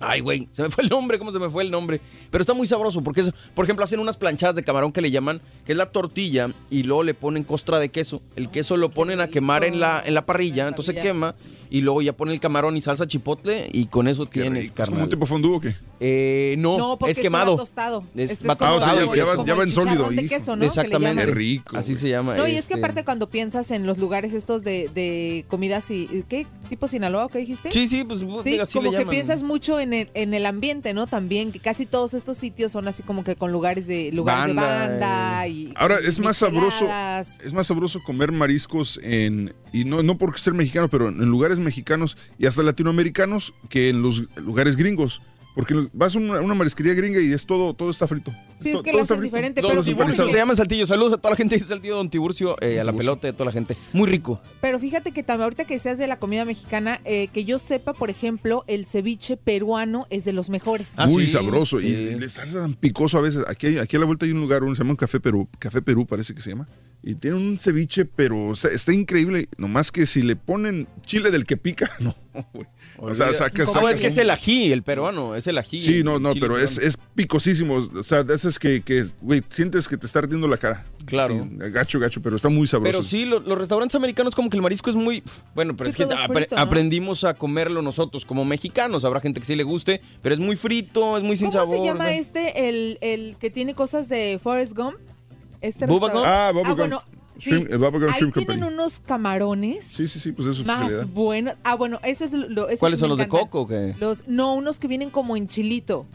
Ay, 0.00 0.20
güey, 0.20 0.48
se 0.50 0.62
me 0.62 0.70
fue 0.70 0.82
el 0.84 0.90
nombre, 0.90 1.18
¿cómo 1.18 1.30
se 1.32 1.38
me 1.38 1.50
fue 1.50 1.62
el 1.62 1.70
nombre? 1.70 2.00
Pero 2.30 2.40
está 2.42 2.54
muy 2.54 2.66
sabroso 2.66 3.02
porque, 3.02 3.20
es, 3.20 3.32
por 3.54 3.64
ejemplo, 3.64 3.84
hacen 3.84 4.00
unas 4.00 4.16
planchadas 4.16 4.56
de 4.56 4.62
camarón 4.64 4.92
que 4.92 5.00
le 5.02 5.10
llaman, 5.10 5.40
que 5.66 5.72
es 5.72 5.78
la 5.78 5.86
tortilla, 5.92 6.50
y 6.70 6.82
luego 6.84 7.02
le 7.02 7.14
ponen 7.14 7.44
costra 7.44 7.78
de 7.78 7.90
queso. 7.90 8.22
El 8.36 8.48
queso 8.50 8.76
lo 8.76 8.90
ponen 8.90 9.20
a 9.20 9.28
quemar 9.28 9.64
en 9.64 9.78
la, 9.78 10.02
en 10.04 10.14
la 10.14 10.24
parrilla, 10.24 10.66
entonces 10.68 10.96
quema, 11.00 11.34
y 11.72 11.82
luego 11.82 12.02
ya 12.02 12.12
ponen 12.14 12.34
el 12.34 12.40
camarón 12.40 12.76
y 12.76 12.80
salsa 12.80 13.06
chipotle, 13.06 13.68
y 13.72 13.86
con 13.86 14.08
eso 14.08 14.24
Qué 14.28 14.40
tienes, 14.40 14.62
rico. 14.64 14.64
¿Es 14.64 14.70
como 14.72 14.86
carnal. 14.86 15.02
un 15.04 15.10
tipo 15.10 15.26
fondue 15.26 15.56
o 15.56 15.60
qué? 15.60 15.76
Eh, 16.02 16.54
no, 16.58 16.78
No, 16.78 16.98
porque 16.98 17.12
es 17.12 17.18
este 17.18 17.26
quemado. 17.26 17.52
va 17.56 17.62
tostado. 17.62 18.04
Es- 18.16 18.30
Este 18.30 18.48
Ah, 18.48 18.54
o 18.54 18.56
sea, 18.58 18.68
ya- 18.68 18.74
tostado, 19.04 19.14
ya 19.14 19.24
va- 19.24 19.44
ya 19.44 19.54
va 19.54 19.62
en 19.64 19.72
sólido, 19.72 20.08
de 20.08 20.26
queso, 20.28 20.56
¿no? 20.56 20.64
Exactamente. 20.64 21.26
Qué 21.26 21.30
rico. 21.30 21.76
Así 21.76 21.92
güey. 21.92 22.00
se 22.00 22.08
llama. 22.08 22.36
No, 22.36 22.48
y 22.48 22.52
es 22.56 22.66
que 22.68 22.74
este. 22.74 22.84
aparte 22.84 23.04
cuando 23.04 23.28
piensas 23.28 23.70
en 23.70 23.86
los 23.86 23.98
lugares 23.98 24.32
estos 24.32 24.64
de, 24.64 24.88
de 24.94 25.44
comidas 25.48 25.90
y... 25.90 26.24
¿Qué? 26.28 26.46
¿Tipo 26.70 26.88
Sinaloa 26.88 27.26
o 27.26 27.28
qué 27.28 27.40
dijiste? 27.40 27.70
Sí, 27.70 27.86
sí, 27.86 28.04
pues 28.04 28.20
Sí, 28.42 28.58
así 28.58 28.78
como 28.78 28.90
le 28.90 28.98
que 28.98 29.06
piensas 29.06 29.42
mucho 29.42 29.78
en 29.78 29.89
el, 29.92 30.10
en 30.14 30.34
el 30.34 30.46
ambiente, 30.46 30.94
¿no? 30.94 31.06
También, 31.06 31.52
que 31.52 31.60
casi 31.60 31.86
todos 31.86 32.14
estos 32.14 32.36
sitios 32.38 32.72
son 32.72 32.88
así 32.88 33.02
como 33.02 33.24
que 33.24 33.36
con 33.36 33.52
lugares 33.52 33.86
de 33.86 34.12
lugares 34.12 34.54
Banda, 34.54 34.88
de 34.88 34.88
banda 34.88 35.48
y 35.48 35.72
Ahora, 35.76 35.98
y 36.02 36.06
es 36.06 36.20
más 36.20 36.36
sabroso, 36.38 36.88
es 37.42 37.52
más 37.52 37.66
sabroso 37.66 38.02
comer 38.02 38.32
mariscos 38.32 39.00
en, 39.02 39.54
y 39.72 39.84
no, 39.84 40.02
no 40.02 40.18
por 40.18 40.38
ser 40.38 40.54
mexicano, 40.54 40.88
pero 40.88 41.08
en 41.08 41.18
lugares 41.26 41.58
mexicanos 41.58 42.16
y 42.38 42.46
hasta 42.46 42.62
latinoamericanos 42.62 43.54
que 43.68 43.90
en 43.90 44.02
los 44.02 44.24
lugares 44.36 44.76
gringos. 44.76 45.22
Porque 45.54 45.74
los- 45.74 45.88
vas 45.92 46.14
a 46.14 46.18
una, 46.18 46.40
una 46.40 46.54
marisquería 46.54 46.94
gringa 46.94 47.20
y 47.20 47.32
es 47.32 47.44
todo, 47.44 47.74
todo 47.74 47.90
está 47.90 48.06
frito. 48.06 48.32
Sí, 48.56 48.70
es 48.70 48.82
que 48.82 48.92
lo 48.92 49.02
hacen 49.02 49.20
diferente, 49.20 49.60
pero 49.62 49.82
Tiburcio, 49.82 50.28
se 50.28 50.36
llama 50.36 50.54
Saltillo. 50.54 50.86
Saludos 50.86 51.14
a 51.14 51.16
toda 51.16 51.30
la 51.30 51.36
gente 51.36 51.58
de 51.58 51.64
Saltillo, 51.64 51.96
Don 51.96 52.08
Tiburcio, 52.08 52.56
eh, 52.62 52.78
a 52.78 52.84
la 52.84 52.92
pelota 52.92 53.26
de 53.26 53.32
toda 53.32 53.46
la 53.46 53.52
gente. 53.52 53.76
Muy 53.92 54.08
rico. 54.08 54.40
Pero 54.60 54.78
fíjate 54.78 55.12
que 55.12 55.22
también 55.22 55.44
ahorita 55.44 55.64
que 55.64 55.78
seas 55.78 55.98
de 55.98 56.06
la 56.06 56.18
comida 56.18 56.44
mexicana, 56.44 57.00
eh, 57.04 57.28
que 57.32 57.44
yo 57.44 57.58
sepa, 57.58 57.94
por 57.94 58.10
ejemplo, 58.10 58.64
el 58.68 58.86
ceviche 58.86 59.36
peruano 59.36 60.06
es 60.10 60.24
de 60.24 60.32
los 60.32 60.50
mejores. 60.50 60.94
Ah, 60.98 61.06
Muy 61.06 61.26
sí, 61.26 61.32
sabroso. 61.32 61.80
sí. 61.80 61.86
Y 61.86 62.18
le 62.18 62.26
está 62.26 62.44
tan 62.46 62.74
picoso 62.74 63.18
a 63.18 63.22
veces. 63.22 63.42
Aquí, 63.48 63.66
hay- 63.68 63.78
aquí 63.78 63.96
a 63.96 63.98
la 63.98 64.06
vuelta 64.06 64.26
hay 64.26 64.32
un 64.32 64.40
lugar, 64.40 64.62
uno 64.62 64.74
se 64.74 64.80
llama 64.82 64.92
un 64.92 64.96
Café 64.96 65.18
Perú, 65.20 65.48
Café 65.58 65.82
Perú 65.82 66.06
parece 66.06 66.32
que 66.34 66.40
se 66.40 66.50
llama. 66.50 66.68
Y 67.02 67.14
tiene 67.14 67.38
un 67.38 67.58
ceviche, 67.58 68.04
pero 68.04 68.48
o 68.48 68.54
sea, 68.54 68.70
está 68.70 68.92
increíble. 68.92 69.48
Nomás 69.56 69.90
que 69.90 70.04
si 70.04 70.20
le 70.20 70.36
ponen 70.36 70.86
chile 71.06 71.30
del 71.30 71.44
que 71.44 71.56
pica, 71.56 71.90
no, 72.00 72.14
güey. 72.52 72.66
O 73.02 73.14
sea, 73.14 73.32
saca, 73.32 73.64
No, 73.64 73.72
saca- 73.72 73.90
es 73.90 74.00
que 74.00 74.08
es 74.08 74.18
el 74.18 74.28
ají, 74.30 74.72
el 74.72 74.82
peruano, 74.82 75.34
es 75.34 75.46
el 75.46 75.56
ají. 75.58 75.80
Sí, 75.80 76.02
no, 76.04 76.18
no, 76.18 76.34
pero 76.34 76.58
es, 76.58 76.76
es 76.78 76.98
picosísimo. 77.14 77.76
O 77.96 78.02
sea, 78.02 78.22
de 78.22 78.34
esas 78.34 78.58
que, 78.58 78.82
que, 78.82 79.06
güey, 79.22 79.42
sientes 79.48 79.88
que 79.88 79.96
te 79.96 80.06
está 80.06 80.18
ardiendo 80.18 80.46
la 80.46 80.58
cara. 80.58 80.84
Claro. 81.06 81.34
Sí, 81.34 81.56
gacho, 81.70 81.98
gacho, 81.98 82.20
pero 82.20 82.36
está 82.36 82.48
muy 82.50 82.66
sabroso. 82.66 82.90
Pero 82.92 83.02
sí, 83.02 83.24
lo- 83.24 83.40
los 83.40 83.56
restaurantes 83.58 83.94
americanos 83.94 84.34
como 84.34 84.50
que 84.50 84.56
el 84.56 84.62
marisco 84.62 84.90
es 84.90 84.96
muy... 84.96 85.22
Bueno, 85.54 85.74
pero 85.76 85.90
Sí, 85.90 86.02
es 86.02 86.08
que 86.08 86.14
aprendimos 86.56 87.24
a 87.24 87.34
comerlo 87.34 87.80
nosotros 87.82 88.24
como 88.24 88.44
mexicanos. 88.44 89.04
Habrá 89.04 89.20
gente 89.20 89.40
que 89.40 89.46
sí 89.46 89.56
le 89.56 89.62
guste, 89.62 90.00
pero 90.22 90.34
es 90.34 90.38
muy 90.40 90.56
frito, 90.56 91.16
es 91.16 91.22
muy 91.22 91.36
sin 91.36 91.50
¿Cómo 91.50 91.60
sabor. 91.64 91.78
se 91.78 91.84
llama 91.84 92.04
¿no? 92.04 92.10
este, 92.10 92.68
el, 92.68 92.98
el 93.00 93.36
que 93.40 93.50
tiene 93.50 93.74
cosas 93.74 94.08
de 94.08 94.38
Forrest 94.42 94.76
Gump? 94.76 94.96
Este 95.62 95.86
¿Bubba 95.86 96.08
restaurante. 96.08 96.62
Gump? 96.62 96.66
Ah, 96.66 96.72
Bubba 96.74 97.04
Sí. 97.40 97.50
El 97.50 97.80
Shrimp 97.80 98.34
tienen 98.34 98.64
unos 98.64 99.00
camarones 99.00 99.84
Sí, 99.86 100.08
sí, 100.08 100.20
sí, 100.20 100.32
pues 100.32 100.46
eso 100.46 100.52
es 100.52 100.56
su 100.58 100.64
más 100.64 100.80
especialidad. 100.82 101.14
buenos. 101.14 101.54
Ah, 101.64 101.74
bueno, 101.74 101.98
eso 102.02 102.24
es 102.24 102.32
lo... 102.32 102.68
eso 102.68 102.80
¿Cuáles 102.80 103.00
son 103.00 103.08
los 103.08 103.18
de 103.18 103.28
coco 103.28 103.62
o 103.62 103.66
qué? 103.66 103.94
Los, 103.98 104.28
no, 104.28 104.54
unos 104.54 104.78
que 104.78 104.88
vienen 104.88 105.10
como 105.10 105.36
en 105.36 105.48
chilito. 105.48 106.06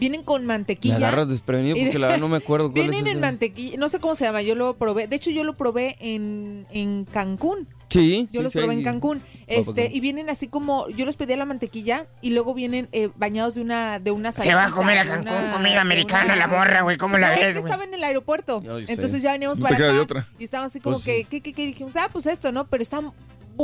Vienen 0.00 0.22
con 0.24 0.42
Me 0.42 0.48
mantequilla. 0.48 0.96
agarras 0.96 1.28
desprevenido 1.28 1.76
porque 1.76 1.98
la 1.98 2.06
verdad 2.08 2.20
no 2.20 2.28
me 2.28 2.38
acuerdo 2.38 2.72
cuál 2.72 2.88
Vienen 2.88 3.06
es 3.06 3.12
en 3.14 3.20
mantequilla, 3.20 3.76
no 3.76 3.88
sé 3.88 4.00
cómo 4.00 4.14
se 4.16 4.24
llama, 4.24 4.42
yo 4.42 4.54
lo 4.54 4.74
probé. 4.76 5.06
De 5.06 5.14
hecho, 5.16 5.30
yo 5.30 5.44
lo 5.44 5.56
probé 5.56 5.96
en, 6.00 6.66
en 6.70 7.04
Cancún. 7.04 7.68
Sí, 7.90 8.28
Yo 8.30 8.38
sí, 8.38 8.42
los 8.44 8.52
sí, 8.52 8.58
probé 8.58 8.72
hay- 8.74 8.78
en 8.78 8.84
Cancún. 8.84 9.20
Este, 9.48 9.90
y 9.92 9.98
vienen 9.98 10.30
así 10.30 10.46
como, 10.46 10.88
yo 10.90 11.04
los 11.04 11.16
pedí 11.16 11.32
a 11.32 11.36
la 11.36 11.44
mantequilla 11.44 12.06
y 12.22 12.30
luego 12.30 12.54
vienen 12.54 12.88
eh, 12.92 13.10
bañados 13.16 13.56
de 13.56 13.62
una, 13.62 13.98
de 13.98 14.12
una 14.12 14.30
Se 14.30 14.54
va 14.54 14.66
a 14.66 14.70
comer 14.70 14.98
a 14.98 15.04
Cancún 15.04 15.32
una- 15.36 15.52
comida 15.52 15.80
americana 15.80 16.24
una- 16.26 16.36
la 16.36 16.46
morra, 16.46 16.82
güey. 16.82 16.96
¿Cómo 16.96 17.18
la 17.18 17.26
No, 17.28 17.32
es 17.34 17.40
ves, 17.40 17.46
que 17.54 17.60
güey? 17.60 17.70
estaba 17.72 17.84
en 17.84 17.94
el 17.94 18.04
aeropuerto. 18.04 18.62
Yo 18.62 18.78
sé. 18.80 18.92
Entonces 18.92 19.20
ya 19.22 19.32
veníamos 19.32 19.58
No 19.58 19.64
para 19.64 19.74
te 19.76 19.82
queda 19.82 19.88
acá 19.88 19.96
de 19.96 20.02
otra. 20.02 20.28
y 20.38 20.44
estábamos 20.44 20.70
así 20.70 20.78
como 20.80 20.94
Pues 20.94 21.04
que, 21.04 21.18
sí. 21.18 21.24
¿qué, 21.28 21.40
qué, 21.40 21.52
qué? 21.52 21.66
Dijimos, 21.66 21.96
ah, 21.96 22.08
pues 22.12 22.26
esto, 22.26 22.52
¿no? 22.52 22.68
Pero 22.68 22.82
están 22.82 23.10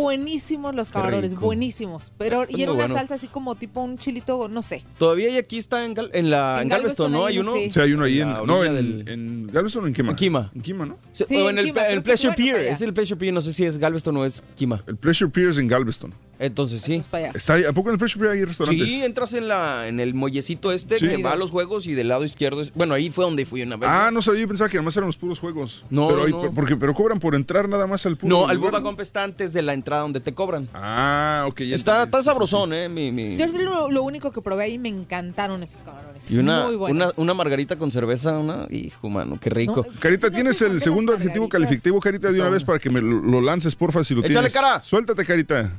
buenísimos 0.01 0.75
los 0.75 0.91
camarones, 0.91 1.35
buenísimos. 1.35 2.13
Pero, 2.19 2.45
y 2.49 2.63
era 2.63 2.73
una 2.73 2.83
bueno. 2.85 2.95
salsa 2.99 3.15
así 3.15 3.29
como 3.29 3.55
tipo 3.55 3.81
un 3.83 3.97
chilito, 3.99 4.49
no 4.49 4.63
sé. 4.63 4.85
Todavía 4.99 5.29
hay 5.29 5.39
aquí 5.39 5.59
está 5.59 5.85
en, 5.85 5.95
Gal- 5.95 6.11
en 6.13 6.31
la 6.31 6.57
En 6.57 6.65
en 6.65 6.69
Galveston, 6.69 7.11
Galveston 7.11 7.13
¿no? 7.13 7.27
hay 7.27 7.39
uno, 7.39 7.53
sí. 7.55 7.71
Sí, 7.71 7.81
hay 7.81 7.93
uno 7.93 8.05
ahí 8.05 8.21
en. 8.21 8.33
la 8.33 8.43
No, 8.43 8.59
orilla 8.59 8.79
en, 8.79 9.05
del- 9.05 9.09
en 9.09 9.47
Galveston 9.53 9.85
o 9.85 9.87
en 9.87 9.93
Kima. 9.95 10.11
En 10.11 10.17
Kima. 10.17 10.51
En 10.55 10.61
Kima, 10.61 10.87
¿no? 10.87 10.99
Sí, 11.13 11.25
o 11.37 11.49
en 11.51 11.59
en 11.59 11.69
el, 11.69 11.79
el 11.79 12.03
Pleasure 12.03 12.35
Pier. 12.35 12.57
Es 12.57 12.81
el 12.83 12.93
Pleasure 12.93 13.19
Pier. 13.19 13.33
No 13.33 13.41
sé 13.41 13.53
si 13.53 13.65
es 13.65 13.79
Galveston 13.79 14.17
o 14.19 14.25
es 14.25 14.43
Kima. 14.55 14.83
El 14.87 14.97
Pleasure 14.97 15.31
Pier 15.31 15.49
es 15.49 15.59
en 15.59 15.69
Galveston. 15.69 16.13
Entonces 16.39 16.83
sí. 16.83 17.03
Para 17.11 17.25
allá. 17.29 17.33
Está 17.37 17.55
ahí, 17.55 17.65
¿A 17.65 17.73
poco 17.73 17.91
en 17.91 17.99
el 17.99 18.11
Pier 18.11 18.29
hay 18.31 18.45
restaurantes? 18.45 18.87
Sí, 18.89 19.03
entras 19.03 19.33
en 19.35 19.49
la 19.49 19.89
en 19.89 20.01
el 20.01 20.15
muellecito 20.15 20.71
este 20.73 20.99
Sí. 20.99 21.09
que 21.09 21.23
va 21.23 21.33
a 21.33 21.37
los 21.37 21.51
juegos 21.51 21.87
y 21.87 21.95
del 21.95 22.09
lado 22.09 22.25
izquierdo 22.25 22.61
es, 22.63 22.73
bueno, 22.75 22.95
ahí 22.95 23.11
fue 23.11 23.25
donde 23.25 23.47
fui 23.47 23.63
una 23.63 23.77
vez. 23.77 23.89
Ah, 23.91 24.11
no 24.13 24.21
sabía, 24.21 24.43
yo 24.43 24.49
pensaba 24.49 24.69
que 24.69 24.77
nada 24.77 24.85
más 24.85 24.97
eran 24.97 25.07
los 25.07 25.17
puros 25.17 25.39
juegos. 25.39 25.85
No, 25.91 26.09
pero, 26.09 26.25
hay- 26.25 26.31
no. 26.33 26.53
Porque, 26.53 26.77
pero 26.77 26.93
cobran 26.95 27.19
por 27.21 27.35
entrar 27.35 27.69
nada 27.69 27.87
más 27.87 28.05
al 28.07 28.17
puro 28.17 28.47
No, 28.47 28.59
Bubba 28.59 28.81
¿no? 28.81 28.83
Gump 28.83 29.01
está 29.01 29.25
antes 29.25 29.53
de 29.53 29.63
la 29.63 29.73
entrada 29.75 30.03
donde 30.03 30.21
te 30.21 30.35
cobran. 30.35 30.69
Ah, 30.75 31.45
ok. 31.49 31.63
ya 31.63 31.75
Está, 31.75 32.03
está 32.05 32.23
sabrosón, 32.23 32.73
¿eh? 32.73 32.89
Mi, 32.89 33.11
mi- 33.13 33.37
Yo 33.37 33.45
es 33.47 33.55
lo, 33.55 33.91
lo 33.91 34.03
único 34.03 34.31
que 34.31 34.41
probé 34.43 34.65
ahí 34.65 34.79
me 34.79 34.89
encantaron 34.89 35.63
esos 35.63 35.83
camarones. 35.83 36.31
Y 36.31 36.39
una, 36.39 36.65
Muy 36.65 36.71
una, 36.75 36.79
buenos. 36.79 37.19
una 37.19 37.35
margarita 37.35 37.77
con 37.77 37.91
cerveza, 37.91 38.39
una... 38.39 38.67
Hijo, 38.71 39.09
mano, 39.09 39.39
qué 39.41 39.49
rico. 39.51 39.85
No, 39.87 40.01
Carita, 40.01 40.31
¿tienes 40.31 40.61
el 40.63 40.81
segundo 40.81 41.15
adjetivo 41.15 41.49
calificativo, 41.49 41.99
Carita, 42.01 42.31
de 42.31 42.41
una 42.41 42.51
vez 42.51 42.63
para 42.65 42.79
que 42.79 42.91
me 42.91 43.01
lo, 43.01 43.21
lo 43.21 43.41
lances, 43.41 43.75
porfa, 43.75 44.05
si 44.05 44.15
lo 44.15 44.21
Échale, 44.21 44.35
tienes? 44.35 44.53
cara. 44.53 44.83
Suéltate, 44.83 45.25
Carita. 45.25 45.73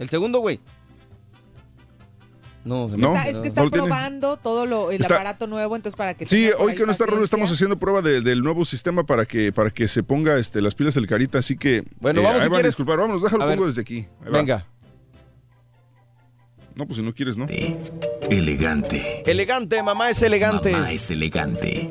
El 0.00 0.08
segundo, 0.08 0.40
güey. 0.40 0.58
No, 2.64 2.88
se 2.88 2.96
me- 2.96 3.02
No, 3.02 3.14
Está- 3.16 3.28
es 3.28 3.36
que 3.36 3.40
no 3.42 3.46
está 3.46 3.60
tiene. 3.62 3.76
probando 3.86 4.36
todo 4.36 4.66
lo, 4.66 4.90
el 4.90 5.00
Está- 5.00 5.14
aparato 5.14 5.46
nuevo, 5.46 5.76
entonces 5.76 5.96
para 5.96 6.12
que 6.14 6.28
Sí, 6.28 6.50
hoy 6.58 6.74
que 6.74 6.84
no 6.84 6.92
está 6.92 7.06
Rolo 7.06 7.22
estamos 7.24 7.50
haciendo 7.50 7.78
prueba 7.78 8.02
de- 8.02 8.20
del 8.20 8.42
nuevo 8.42 8.64
sistema 8.66 9.04
para 9.04 9.24
que 9.24 9.50
para 9.52 9.70
que 9.70 9.88
se 9.88 10.02
ponga 10.02 10.36
este, 10.38 10.60
las 10.60 10.74
pilas 10.74 10.94
del 10.94 11.06
Carita, 11.06 11.38
así 11.38 11.56
que 11.56 11.84
Bueno, 12.00 12.20
eh, 12.20 12.24
vamos, 12.24 12.40
ahí 12.40 12.42
si 12.44 12.48
van 12.48 12.56
a 12.56 12.58
quieres. 12.58 12.70
disculpar, 12.76 12.98
vámonos, 12.98 13.22
déjalo 13.22 13.46
pongo 13.46 13.66
desde 13.66 13.80
aquí. 13.80 14.06
Ahí 14.24 14.30
va. 14.30 14.38
Venga. 14.38 14.66
No, 16.74 16.86
pues 16.86 16.96
si 16.98 17.02
no 17.02 17.12
quieres, 17.14 17.36
¿no? 17.38 17.46
Elegante. 18.30 19.22
Elegante, 19.30 19.82
mamá 19.82 20.10
es 20.10 20.20
elegante. 20.22 20.72
Mamá 20.72 20.92
es 20.92 21.10
elegante. 21.10 21.90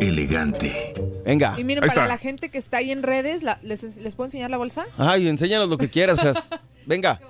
Elegante. 0.00 0.94
Venga. 1.24 1.54
Y 1.58 1.64
miren, 1.64 1.84
Ahí 1.84 1.88
para 1.88 2.02
está. 2.02 2.06
la 2.06 2.18
gente 2.18 2.50
que 2.50 2.58
está 2.58 2.78
ahí 2.78 2.90
en 2.90 3.02
redes, 3.02 3.42
la- 3.42 3.58
les, 3.62 3.82
¿les 3.96 4.14
puedo 4.14 4.26
enseñar 4.26 4.50
la 4.50 4.56
bolsa? 4.56 4.84
Ay, 4.98 5.28
enséñanos 5.28 5.68
lo 5.68 5.78
que 5.78 5.88
quieras, 5.88 6.18
Jas. 6.20 6.48
Venga. 6.86 7.20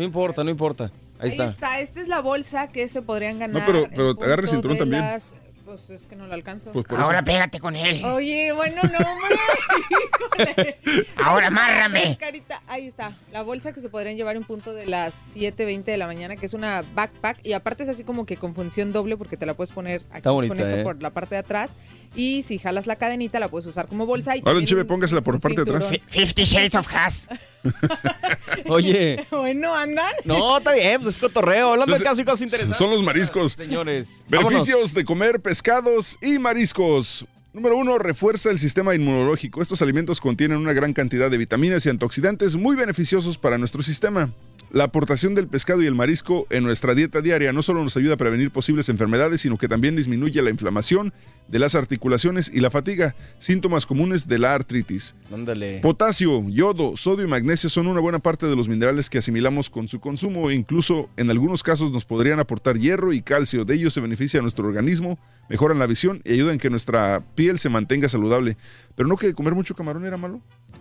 No 0.00 0.04
importa, 0.06 0.42
no 0.42 0.48
importa. 0.48 0.90
Ahí 1.18 1.28
está. 1.28 1.78
Esta 1.78 2.00
es 2.00 2.08
la 2.08 2.20
bolsa 2.20 2.68
que 2.68 2.88
se 2.88 3.02
podrían 3.02 3.38
ganar. 3.38 3.66
pero- 3.66 3.84
en 3.84 3.90
pero 3.90 4.14
te 4.14 4.24
agarra 4.24 4.40
el 4.44 4.48
cinturón 4.48 4.78
también. 4.78 5.02
las- 5.02 5.34
Pues 5.66 5.90
es 5.90 6.06
que 6.06 6.16
no 6.16 6.26
lo 6.26 6.32
alcanzo. 6.34 6.72
Pues 6.72 6.86
por 6.86 6.98
Ahora 6.98 7.18
eso. 7.18 7.26
pégate 7.26 7.60
con 7.60 7.76
él. 7.76 8.02
Oye, 8.04 8.50
bueno, 8.52 8.80
no, 8.82 8.98
hombre. 8.98 10.78
Ahora 11.22 11.46
amárrame. 11.48 12.16
Carita, 12.20 12.60
ahí 12.66 12.86
está. 12.86 13.14
La 13.30 13.42
bolsa 13.42 13.72
que 13.72 13.80
se 13.80 13.88
podrían 13.88 14.16
llevar 14.16 14.34
en 14.36 14.42
punto 14.44 14.72
de 14.72 14.86
las 14.86 15.36
7.20 15.36 15.84
de 15.84 15.96
la 15.98 16.06
mañana, 16.06 16.34
que 16.34 16.46
es 16.46 16.54
una 16.54 16.82
backpack. 16.94 17.44
Y 17.44 17.52
aparte 17.52 17.82
es 17.84 17.88
así 17.90 18.02
como 18.04 18.24
que 18.26 18.36
con 18.38 18.54
función 18.54 18.90
doble 18.90 19.16
porque 19.18 19.36
te 19.36 19.46
la 19.46 19.54
puedes 19.54 19.70
poner 19.70 20.00
aquí 20.08 20.16
Está 20.16 20.30
bonita, 20.32 20.54
con 20.56 20.64
esto 20.64 20.80
¿eh? 20.80 20.82
por 20.82 21.00
la 21.02 21.10
parte 21.10 21.34
de 21.36 21.40
atrás. 21.40 21.76
Y 22.14 22.42
si 22.42 22.58
jalas 22.58 22.86
la 22.86 22.96
cadenita, 22.96 23.38
la 23.38 23.48
puedes 23.48 23.66
usar 23.66 23.86
como 23.86 24.04
bolsa. 24.04 24.36
Y 24.36 24.42
Ahora, 24.44 24.58
un- 24.58 24.86
póngasela 24.86 25.20
por 25.20 25.40
parte 25.40 25.62
de 25.64 25.70
atrás. 25.70 25.88
cinturón. 25.88 26.08
Fifty 26.10 26.44
Shades 26.44 26.74
of 26.74 26.86
Has. 26.94 27.28
Oye. 28.66 29.26
Bueno, 29.30 29.74
andan. 29.74 30.12
No, 30.24 30.58
está 30.58 30.74
bien, 30.74 31.00
pues 31.02 31.14
es 31.16 31.20
cotorreo. 31.20 31.72
Hablando 31.72 31.96
de 31.96 32.02
casos 32.02 32.18
y 32.20 32.24
cosas 32.24 32.42
interesantes. 32.42 32.78
Son 32.78 32.90
los 32.90 33.02
mariscos. 33.02 33.52
Señores. 33.52 34.22
vámonos. 34.28 34.50
Beneficios 34.52 34.94
de 34.94 35.04
comer 35.04 35.40
pescados 35.40 36.18
y 36.20 36.38
mariscos. 36.38 37.26
Número 37.52 37.76
uno, 37.76 37.98
refuerza 37.98 38.50
el 38.50 38.58
sistema 38.60 38.94
inmunológico. 38.94 39.60
Estos 39.60 39.82
alimentos 39.82 40.20
contienen 40.20 40.58
una 40.58 40.72
gran 40.72 40.92
cantidad 40.92 41.30
de 41.30 41.36
vitaminas 41.36 41.84
y 41.84 41.88
antioxidantes 41.88 42.54
muy 42.54 42.76
beneficiosos 42.76 43.38
para 43.38 43.58
nuestro 43.58 43.82
sistema. 43.82 44.32
La 44.72 44.84
aportación 44.84 45.34
del 45.34 45.48
pescado 45.48 45.82
y 45.82 45.86
el 45.86 45.96
marisco 45.96 46.46
en 46.48 46.62
nuestra 46.62 46.94
dieta 46.94 47.20
diaria 47.20 47.52
no 47.52 47.60
solo 47.60 47.82
nos 47.82 47.96
ayuda 47.96 48.14
a 48.14 48.16
prevenir 48.16 48.52
posibles 48.52 48.88
enfermedades, 48.88 49.40
sino 49.40 49.58
que 49.58 49.66
también 49.66 49.96
disminuye 49.96 50.40
la 50.42 50.50
inflamación 50.50 51.12
de 51.48 51.58
las 51.58 51.74
articulaciones 51.74 52.48
y 52.54 52.60
la 52.60 52.70
fatiga, 52.70 53.16
síntomas 53.38 53.84
comunes 53.84 54.28
de 54.28 54.38
la 54.38 54.54
artritis. 54.54 55.16
Ándale. 55.34 55.80
Potasio, 55.80 56.48
yodo, 56.48 56.96
sodio 56.96 57.24
y 57.24 57.28
magnesio 57.28 57.68
son 57.68 57.88
una 57.88 57.98
buena 57.98 58.20
parte 58.20 58.46
de 58.46 58.54
los 58.54 58.68
minerales 58.68 59.10
que 59.10 59.18
asimilamos 59.18 59.70
con 59.70 59.88
su 59.88 59.98
consumo 59.98 60.50
e 60.50 60.54
incluso 60.54 61.10
en 61.16 61.30
algunos 61.30 61.64
casos 61.64 61.90
nos 61.90 62.04
podrían 62.04 62.38
aportar 62.38 62.78
hierro 62.78 63.12
y 63.12 63.22
calcio. 63.22 63.64
De 63.64 63.74
ellos 63.74 63.92
se 63.92 64.00
beneficia 64.00 64.40
nuestro 64.40 64.68
organismo, 64.68 65.18
mejoran 65.48 65.80
la 65.80 65.86
visión 65.86 66.22
y 66.24 66.34
ayudan 66.34 66.58
que 66.58 66.70
nuestra 66.70 67.24
piel 67.34 67.58
se 67.58 67.70
mantenga 67.70 68.08
saludable. 68.08 68.56
Pero 68.94 69.08
no 69.08 69.16
que 69.16 69.34
comer 69.34 69.56
mucho 69.56 69.74
camarón 69.74 70.06
era 70.06 70.16
malo, 70.16 70.40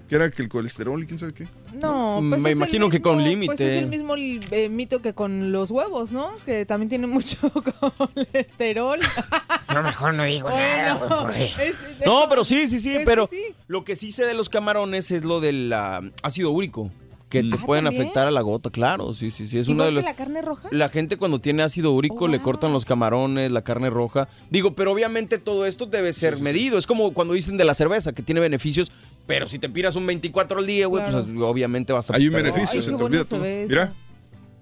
que 0.09 0.15
era 0.15 0.29
que 0.31 0.41
el 0.41 0.49
colesterol 0.49 1.01
y 1.03 1.05
quién 1.05 1.19
sabe 1.19 1.33
qué. 1.33 1.47
No, 1.79 2.19
Mm, 2.21 2.29
pues 2.31 2.41
me 2.41 2.51
imagino 2.51 2.89
que 2.89 2.99
con 3.01 3.23
límite. 3.23 3.45
Pues 3.55 3.61
es 3.61 3.75
el 3.75 3.85
mismo 3.87 4.15
eh, 4.17 4.67
mito 4.69 5.01
que 5.01 5.13
con 5.13 5.51
los 5.51 5.69
huevos, 5.71 6.11
¿no? 6.11 6.31
Que 6.45 6.65
también 6.65 6.89
tienen 6.89 7.09
mucho 7.09 7.37
colesterol. 7.97 8.99
Yo 9.73 9.83
mejor 9.83 10.13
no 10.15 10.23
digo 10.23 10.49
nada, 10.49 10.95
güey, 10.95 11.09
porque- 11.53 11.67
Es- 11.69 11.75
No, 12.05 12.25
pero 12.29 12.43
sí, 12.43 12.67
sí, 12.67 12.79
sí, 12.79 12.93
que 12.97 13.05
pero 13.05 13.27
sí. 13.27 13.41
lo 13.67 13.83
que 13.83 13.95
sí 13.95 14.11
sé 14.11 14.25
de 14.25 14.33
los 14.33 14.49
camarones 14.49 15.11
es 15.11 15.23
lo 15.23 15.39
del 15.39 15.71
ah, 15.73 16.01
ácido 16.23 16.49
úrico, 16.51 16.89
que 17.29 17.43
te 17.43 17.55
Ah, 17.55 17.63
pueden 17.63 17.85
¿también? 17.85 18.03
afectar 18.03 18.25
a 18.27 18.31
la 18.31 18.41
gota, 18.41 18.71
claro, 18.71 19.13
sí, 19.13 19.29
sí, 19.29 19.45
sí, 19.45 19.59
es 19.59 19.67
uno 19.67 19.83
de 19.85 19.91
los... 19.91 20.03
la 20.03 20.15
carne 20.15 20.41
roja. 20.41 20.67
La 20.71 20.89
gente 20.89 21.17
cuando 21.17 21.39
tiene 21.39 21.61
ácido 21.61 21.91
úrico 21.91 22.25
Oh, 22.25 22.27
le 22.27 22.37
wow. 22.37 22.45
cortan 22.45 22.73
los 22.73 22.85
camarones, 22.85 23.51
la 23.51 23.61
carne 23.61 23.91
roja. 23.91 24.27
Digo, 24.49 24.73
pero 24.73 24.91
obviamente 24.91 25.37
todo 25.37 25.67
esto 25.67 25.85
debe 25.85 26.11
ser 26.13 26.39
medido. 26.39 26.79
Es 26.79 26.87
como 26.87 27.13
cuando 27.13 27.35
dicen 27.35 27.57
de 27.57 27.65
la 27.65 27.75
cerveza, 27.75 28.13
que 28.13 28.23
tiene 28.23 28.41
beneficios, 28.41 28.91
pero 29.29 29.47
si 29.47 29.59
te 29.59 29.69
piras 29.69 29.95
un 29.95 30.07
24 30.07 30.57
al 30.57 30.65
día, 30.65 30.87
güey, 30.87 31.03
Claro. 31.05 31.23
pues 31.23 31.37
obviamente 31.43 31.93
vas 31.93 32.09
a... 32.09 32.15
Hay 32.15 32.27
un 32.27 32.33
beneficio, 32.33 32.79
Ay, 32.79 32.81
se 32.81 32.91
te 32.91 33.03
olvida 33.03 33.21
bueno 33.21 33.25
todo. 33.25 33.67
Mira, 33.69 33.93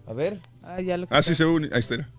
A 0.05 0.11
ver. 0.13 0.39
Ah, 0.61 0.81
ya 0.81 0.97
lo 0.97 1.07
así 1.09 1.29
quité. 1.31 1.35
se 1.35 1.45
ve, 1.45 1.51
un- 1.51 1.63
ahí 1.71 1.79
está. 1.79 2.09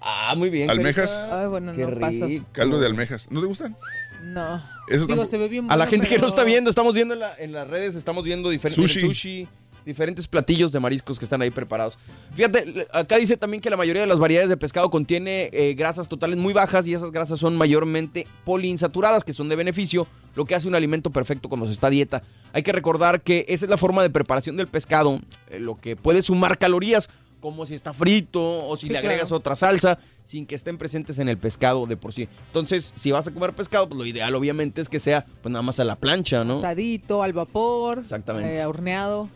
Ah, 0.00 0.34
muy 0.34 0.48
bien. 0.48 0.70
Almejas. 0.70 1.28
Ay, 1.30 1.46
bueno, 1.48 1.72
Qué 1.74 1.86
no 1.86 2.00
paso. 2.00 2.26
rico. 2.26 2.46
Caldo 2.52 2.80
de 2.80 2.86
almejas. 2.86 3.30
¿No 3.30 3.40
te 3.42 3.46
gustan? 3.46 3.76
No. 4.24 4.56
Eso 4.56 4.64
Digo, 4.88 5.06
tampoco. 5.08 5.26
se 5.30 5.36
ve 5.38 5.48
bien 5.48 5.66
A 5.66 5.76
la 5.76 5.84
bueno, 5.84 5.90
gente 5.90 6.08
que 6.08 6.18
no 6.18 6.26
está 6.26 6.42
viendo, 6.42 6.70
estamos 6.70 6.94
viendo 6.94 7.12
en, 7.12 7.20
la- 7.20 7.34
en 7.38 7.52
las 7.52 7.68
redes, 7.68 7.94
estamos 7.94 8.24
viendo 8.24 8.48
diferentes 8.48 8.82
Sushi. 8.92 9.00
sushi. 9.06 9.48
Diferentes 9.84 10.26
platillos 10.28 10.72
de 10.72 10.80
mariscos 10.80 11.18
que 11.18 11.24
están 11.24 11.42
ahí 11.42 11.50
preparados. 11.50 11.98
Fíjate, 12.34 12.86
acá 12.92 13.16
dice 13.16 13.36
también 13.36 13.60
que 13.60 13.70
la 13.70 13.76
mayoría 13.76 14.02
de 14.02 14.08
las 14.08 14.18
variedades 14.18 14.48
de 14.50 14.56
pescado 14.56 14.90
contiene 14.90 15.50
eh, 15.52 15.74
grasas 15.74 16.08
totales 16.08 16.36
muy 16.38 16.52
bajas 16.52 16.86
y 16.86 16.94
esas 16.94 17.10
grasas 17.10 17.38
son 17.38 17.56
mayormente 17.56 18.26
poliinsaturadas, 18.44 19.24
que 19.24 19.32
son 19.32 19.48
de 19.48 19.56
beneficio, 19.56 20.06
lo 20.36 20.44
que 20.44 20.54
hace 20.54 20.68
un 20.68 20.74
alimento 20.74 21.10
perfecto 21.10 21.48
cuando 21.48 21.66
se 21.66 21.72
está 21.72 21.86
a 21.86 21.90
dieta. 21.90 22.22
Hay 22.52 22.62
que 22.62 22.72
recordar 22.72 23.22
que 23.22 23.44
esa 23.48 23.66
es 23.66 23.70
la 23.70 23.76
forma 23.76 24.02
de 24.02 24.10
preparación 24.10 24.56
del 24.56 24.68
pescado, 24.68 25.20
eh, 25.50 25.58
lo 25.58 25.76
que 25.80 25.96
puede 25.96 26.22
sumar 26.22 26.58
calorías. 26.58 27.08
como 27.40 27.64
si 27.64 27.72
está 27.72 27.94
frito 27.94 28.68
o 28.68 28.76
si 28.76 28.86
Sí, 28.88 28.92
le 28.92 28.98
agregas 28.98 29.28
claro. 29.28 29.36
otra 29.38 29.56
salsa, 29.56 29.98
sin 30.24 30.44
que 30.44 30.54
estén 30.54 30.76
presentes 30.76 31.18
en 31.20 31.26
el 31.30 31.38
pescado 31.38 31.86
de 31.86 31.96
por 31.96 32.12
sí. 32.12 32.28
Entonces, 32.48 32.92
si 32.94 33.12
vas 33.12 33.26
a 33.28 33.30
comer 33.30 33.54
pescado, 33.54 33.88
pues 33.88 33.98
lo 33.98 34.04
ideal 34.04 34.34
obviamente 34.34 34.82
es 34.82 34.90
que 34.90 35.00
sea 35.00 35.24
pues 35.40 35.50
nada 35.50 35.62
más 35.62 35.80
a 35.80 35.84
la 35.84 35.96
plancha, 35.96 36.44
¿no? 36.44 36.58
Asadito, 36.58 37.22
al 37.22 37.32
vapor, 37.32 38.00
Exactamente. 38.00 38.58
eh, 38.60 38.66
horneado. 38.66 39.30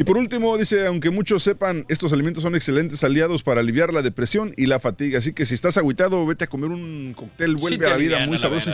Y 0.00 0.04
por 0.04 0.16
último, 0.16 0.56
dice, 0.56 0.86
aunque 0.86 1.10
muchos 1.10 1.42
sepan, 1.42 1.84
estos 1.88 2.12
alimentos 2.12 2.44
son 2.44 2.54
excelentes 2.54 3.02
aliados 3.02 3.42
para 3.42 3.60
aliviar 3.60 3.92
la 3.92 4.00
depresión 4.00 4.54
y 4.56 4.66
la 4.66 4.78
fatiga. 4.78 5.18
Así 5.18 5.32
que 5.32 5.44
si 5.44 5.54
estás 5.54 5.76
agüitado, 5.76 6.24
vete 6.24 6.44
a 6.44 6.46
comer 6.46 6.70
un 6.70 7.14
cóctel, 7.16 7.56
Sí 7.56 7.60
vuelve 7.60 7.78
te 7.78 7.86
a 7.86 7.90
la 7.90 7.96
vida 7.96 8.26
muy 8.28 8.38
sabroso. 8.38 8.70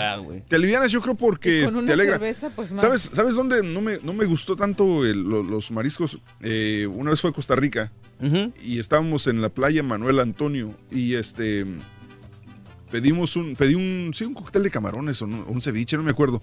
te 0.46 0.56
alivianas, 0.56 0.92
yo 0.92 1.00
creo, 1.00 1.14
porque 1.14 1.62
Y 1.62 1.64
con 1.64 1.76
una 1.76 1.86
te 1.86 1.94
alegra. 1.94 2.16
cerveza, 2.18 2.50
pues, 2.50 2.72
más. 2.72 2.82
¿Sabes, 2.82 3.00
¿Sabes 3.00 3.34
dónde 3.36 3.62
no 3.62 3.80
me, 3.80 3.98
no 4.02 4.12
me 4.12 4.26
gustó 4.26 4.54
tanto 4.54 5.06
el- 5.06 5.22
los 5.24 5.70
mariscos? 5.70 6.18
Eh, 6.42 6.86
una 6.92 7.08
vez 7.10 7.22
fue 7.22 7.30
a 7.30 7.32
Costa 7.32 7.56
Rica 7.56 7.90
y 8.62 8.78
estábamos 8.78 9.26
en 9.26 9.40
la 9.40 9.48
playa 9.48 9.82
Manuel 9.82 10.20
Antonio 10.20 10.74
y 10.90 11.14
este 11.14 11.64
pedimos 12.90 13.36
un, 13.36 13.56
pedí 13.56 13.74
un, 13.74 14.12
sí, 14.14 14.24
un 14.24 14.34
cóctel 14.34 14.62
de 14.62 14.70
camarones 14.70 15.20
o 15.22 15.26
no- 15.26 15.44
un 15.46 15.60
ceviche, 15.60 15.96
no 15.96 16.02
me 16.02 16.10
acuerdo, 16.10 16.40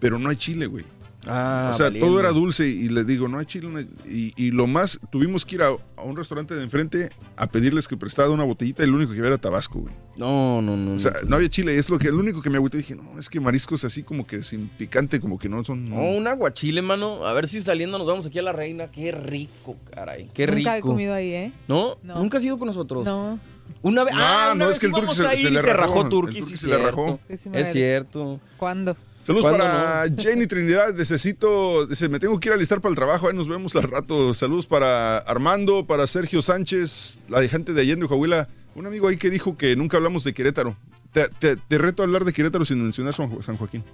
pero 0.00 0.18
no 0.18 0.28
hay 0.28 0.36
chile, 0.36 0.66
güey. 0.66 0.84
Ah, 1.26 1.70
o 1.72 1.76
sea, 1.76 1.86
valiendo. 1.86 2.06
todo 2.08 2.20
era 2.20 2.30
dulce 2.30 2.66
y 2.68 2.88
le 2.88 3.04
digo, 3.04 3.26
no 3.28 3.38
hay 3.38 3.44
chile. 3.46 3.68
no 3.68 3.78
hay- 3.78 3.88
Y, 4.08 4.32
y 4.36 4.50
lo 4.52 4.66
más, 4.66 5.00
tuvimos 5.10 5.44
que 5.44 5.56
ir 5.56 5.62
a, 5.62 5.68
a 5.96 6.02
un 6.02 6.16
restaurante 6.16 6.54
de 6.54 6.62
enfrente 6.62 7.10
a 7.36 7.46
pedirles 7.48 7.88
que 7.88 7.96
prestara 7.96 8.30
una 8.30 8.44
botellita 8.44 8.84
y 8.84 8.86
lo 8.86 8.96
único 8.96 9.12
que 9.12 9.18
había 9.18 9.28
era 9.28 9.38
tabasco, 9.38 9.80
güey. 9.80 9.94
No, 10.16 10.62
no, 10.62 10.76
no. 10.76 10.94
O 10.94 10.98
sea, 10.98 11.12
no 11.26 11.36
había 11.36 11.48
chile, 11.50 11.76
es 11.76 11.90
lo 11.90 11.98
que, 11.98 12.08
lo 12.10 12.18
único 12.18 12.40
que 12.40 12.50
me 12.50 12.56
agüité. 12.56 12.78
Dije, 12.78 12.94
no, 12.94 13.18
es 13.18 13.28
que 13.28 13.40
mariscos 13.40 13.84
así 13.84 14.02
como 14.02 14.26
que 14.26 14.42
sin 14.42 14.68
picante, 14.68 15.20
como 15.20 15.38
que 15.38 15.48
no 15.48 15.62
son... 15.64 15.88
No, 15.90 15.96
un 16.02 16.26
aguachile, 16.26 16.82
mano. 16.82 17.24
A 17.26 17.32
ver 17.34 17.48
si 17.48 17.60
saliendo 17.60 17.98
nos 17.98 18.06
vamos 18.06 18.26
aquí 18.26 18.38
a 18.38 18.42
la 18.42 18.52
reina. 18.52 18.90
Qué 18.90 19.10
rico, 19.12 19.76
caray. 19.92 20.30
Qué 20.34 20.46
rico. 20.46 20.58
Nunca 20.58 20.78
he 20.78 20.80
comido 20.80 21.14
ahí, 21.14 21.32
¿eh? 21.32 21.52
¿No? 21.66 21.98
No. 22.02 22.16
¿Nunca 22.18 22.38
has 22.38 22.44
ido 22.44 22.58
con 22.58 22.66
nosotros? 22.66 23.04
No. 23.04 23.38
Una 23.82 24.02
vez. 24.04 24.14
No, 24.14 24.20
ah, 24.22 24.50
una 24.54 24.64
no, 24.64 24.66
vez 24.68 24.76
es 24.76 24.80
que 24.80 24.86
el 24.86 24.92
turqui 24.92 25.14
se- 25.14 25.50
le 25.50 25.62
rajó, 25.74 26.08
Turqui, 26.08 26.42
sí, 26.42 26.56
se 26.56 26.68
le 26.68 26.78
rajó. 26.78 27.20
Sí, 27.28 27.36
sí 27.36 27.50
me 27.50 27.60
Es 27.60 27.72
cierto. 27.72 28.40
¿Cuándo? 28.56 28.96
Saludos 29.28 29.44
¿Cuándo 29.44 29.58
para 29.64 30.06
Jenny 30.18 30.46
Trinidad, 30.46 30.94
necesito, 30.94 31.86
dice, 31.86 32.08
me 32.08 32.18
tengo 32.18 32.40
que 32.40 32.48
ir 32.48 32.52
a 32.54 32.56
listar 32.56 32.80
para 32.80 32.90
el 32.90 32.96
trabajo, 32.96 33.28
ahí 33.28 33.36
nos 33.36 33.46
vemos 33.46 33.76
al 33.76 33.82
rato. 33.82 34.32
Saludos 34.32 34.66
para 34.66 35.18
Armando, 35.18 35.86
para 35.86 36.06
Sergio 36.06 36.40
Sánchez, 36.40 37.20
la 37.28 37.46
gente 37.46 37.74
de 37.74 37.82
Allende, 37.82 38.06
Coahuila, 38.08 38.48
un 38.74 38.86
amigo 38.86 39.06
ahí 39.08 39.16
que 39.18 39.28
dijo 39.28 39.56
que 39.58 39.76
nunca 39.76 39.98
hablamos 39.98 40.24
de 40.24 40.32
Querétaro. 40.32 40.76
Te, 41.12 41.28
te- 41.28 41.56
te 41.56 41.78
reto 41.78 42.02
a 42.02 42.06
hablar 42.06 42.24
de 42.24 42.32
Querétaro 42.32 42.64
sin 42.64 42.82
mencionar 42.82 43.12
San, 43.14 43.28
Jo- 43.30 43.42
San 43.42 43.56
Joaquín. 43.58 43.84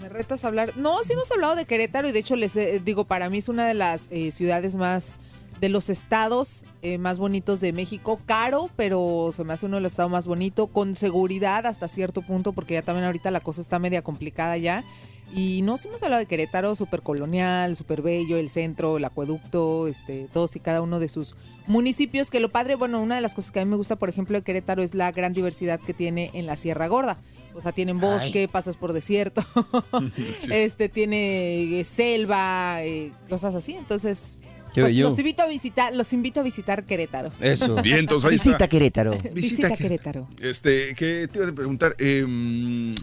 ¿Me 0.00 0.08
retas 0.08 0.44
a 0.44 0.48
hablar? 0.48 0.72
No, 0.76 1.02
sí 1.04 1.12
hemos 1.12 1.30
hablado 1.30 1.56
de 1.56 1.66
Querétaro 1.66 2.08
y 2.08 2.12
de 2.12 2.18
hecho 2.18 2.34
les 2.36 2.56
eh, 2.56 2.80
digo, 2.84 3.04
para 3.04 3.28
mí 3.30 3.38
es 3.38 3.48
una 3.48 3.66
de 3.66 3.74
las 3.74 4.08
eh, 4.10 4.30
ciudades 4.32 4.74
más, 4.74 5.18
de 5.60 5.68
los 5.68 5.90
estados 5.90 6.64
eh, 6.82 6.98
más 6.98 7.18
bonitos 7.18 7.60
de 7.60 7.72
México. 7.72 8.20
Caro, 8.26 8.70
pero 8.76 9.30
se 9.34 9.44
me 9.44 9.52
hace 9.52 9.66
uno 9.66 9.76
de 9.76 9.82
los 9.82 9.92
estados 9.92 10.12
más 10.12 10.26
bonitos, 10.26 10.68
con 10.70 10.94
seguridad 10.94 11.66
hasta 11.66 11.88
cierto 11.88 12.22
punto, 12.22 12.52
porque 12.52 12.74
ya 12.74 12.82
también 12.82 13.06
ahorita 13.06 13.30
la 13.30 13.40
cosa 13.40 13.60
está 13.60 13.78
media 13.78 14.02
complicada 14.02 14.56
ya. 14.56 14.84
Y 15.34 15.62
no, 15.62 15.78
sí 15.78 15.88
hemos 15.88 16.02
hablado 16.02 16.20
de 16.20 16.26
Querétaro, 16.26 16.76
súper 16.76 17.02
colonial, 17.02 17.74
súper 17.74 18.02
bello, 18.02 18.36
el 18.36 18.48
centro, 18.48 18.98
el 18.98 19.04
acueducto, 19.04 19.88
este, 19.88 20.28
todos 20.32 20.54
y 20.54 20.60
cada 20.60 20.80
uno 20.80 21.00
de 21.00 21.08
sus 21.08 21.34
municipios. 21.66 22.30
Que 22.30 22.38
lo 22.38 22.50
padre, 22.50 22.76
bueno, 22.76 23.00
una 23.00 23.16
de 23.16 23.20
las 23.20 23.34
cosas 23.34 23.50
que 23.50 23.60
a 23.60 23.64
mí 23.64 23.70
me 23.70 23.76
gusta, 23.76 23.96
por 23.96 24.08
ejemplo, 24.08 24.38
de 24.38 24.44
Querétaro 24.44 24.82
es 24.82 24.94
la 24.94 25.10
gran 25.10 25.32
diversidad 25.32 25.80
que 25.80 25.92
tiene 25.92 26.30
en 26.34 26.46
la 26.46 26.54
Sierra 26.54 26.86
Gorda. 26.86 27.18
O 27.54 27.60
sea, 27.60 27.72
tienen 27.72 28.00
bosque, 28.00 28.48
pasas 28.48 28.76
por 28.76 28.92
desierto, 28.92 29.42
este 30.50 30.88
tiene 30.88 31.80
eh, 31.80 31.84
selva, 31.84 32.82
eh, 32.82 33.12
cosas 33.28 33.54
así. 33.54 33.74
Entonces, 33.74 34.40
pues, 34.82 34.96
los 34.96 35.18
invito 35.18 35.42
a 35.42 35.46
visitar, 35.46 35.94
los 35.94 36.12
invito 36.12 36.40
a 36.40 36.42
visitar 36.42 36.84
Querétaro. 36.84 37.30
Eso. 37.40 37.74
Bien, 37.82 37.98
entonces 37.98 38.30
ahí 38.30 38.36
está. 38.36 38.68
Querétaro. 38.68 39.16
Visita 39.32 39.76
Querétaro. 39.76 40.28
Este, 40.40 40.94
¿qué 40.94 41.28
te 41.30 41.38
iba 41.38 41.48
a 41.48 41.52
preguntar? 41.52 41.94
Eh, 41.98 42.24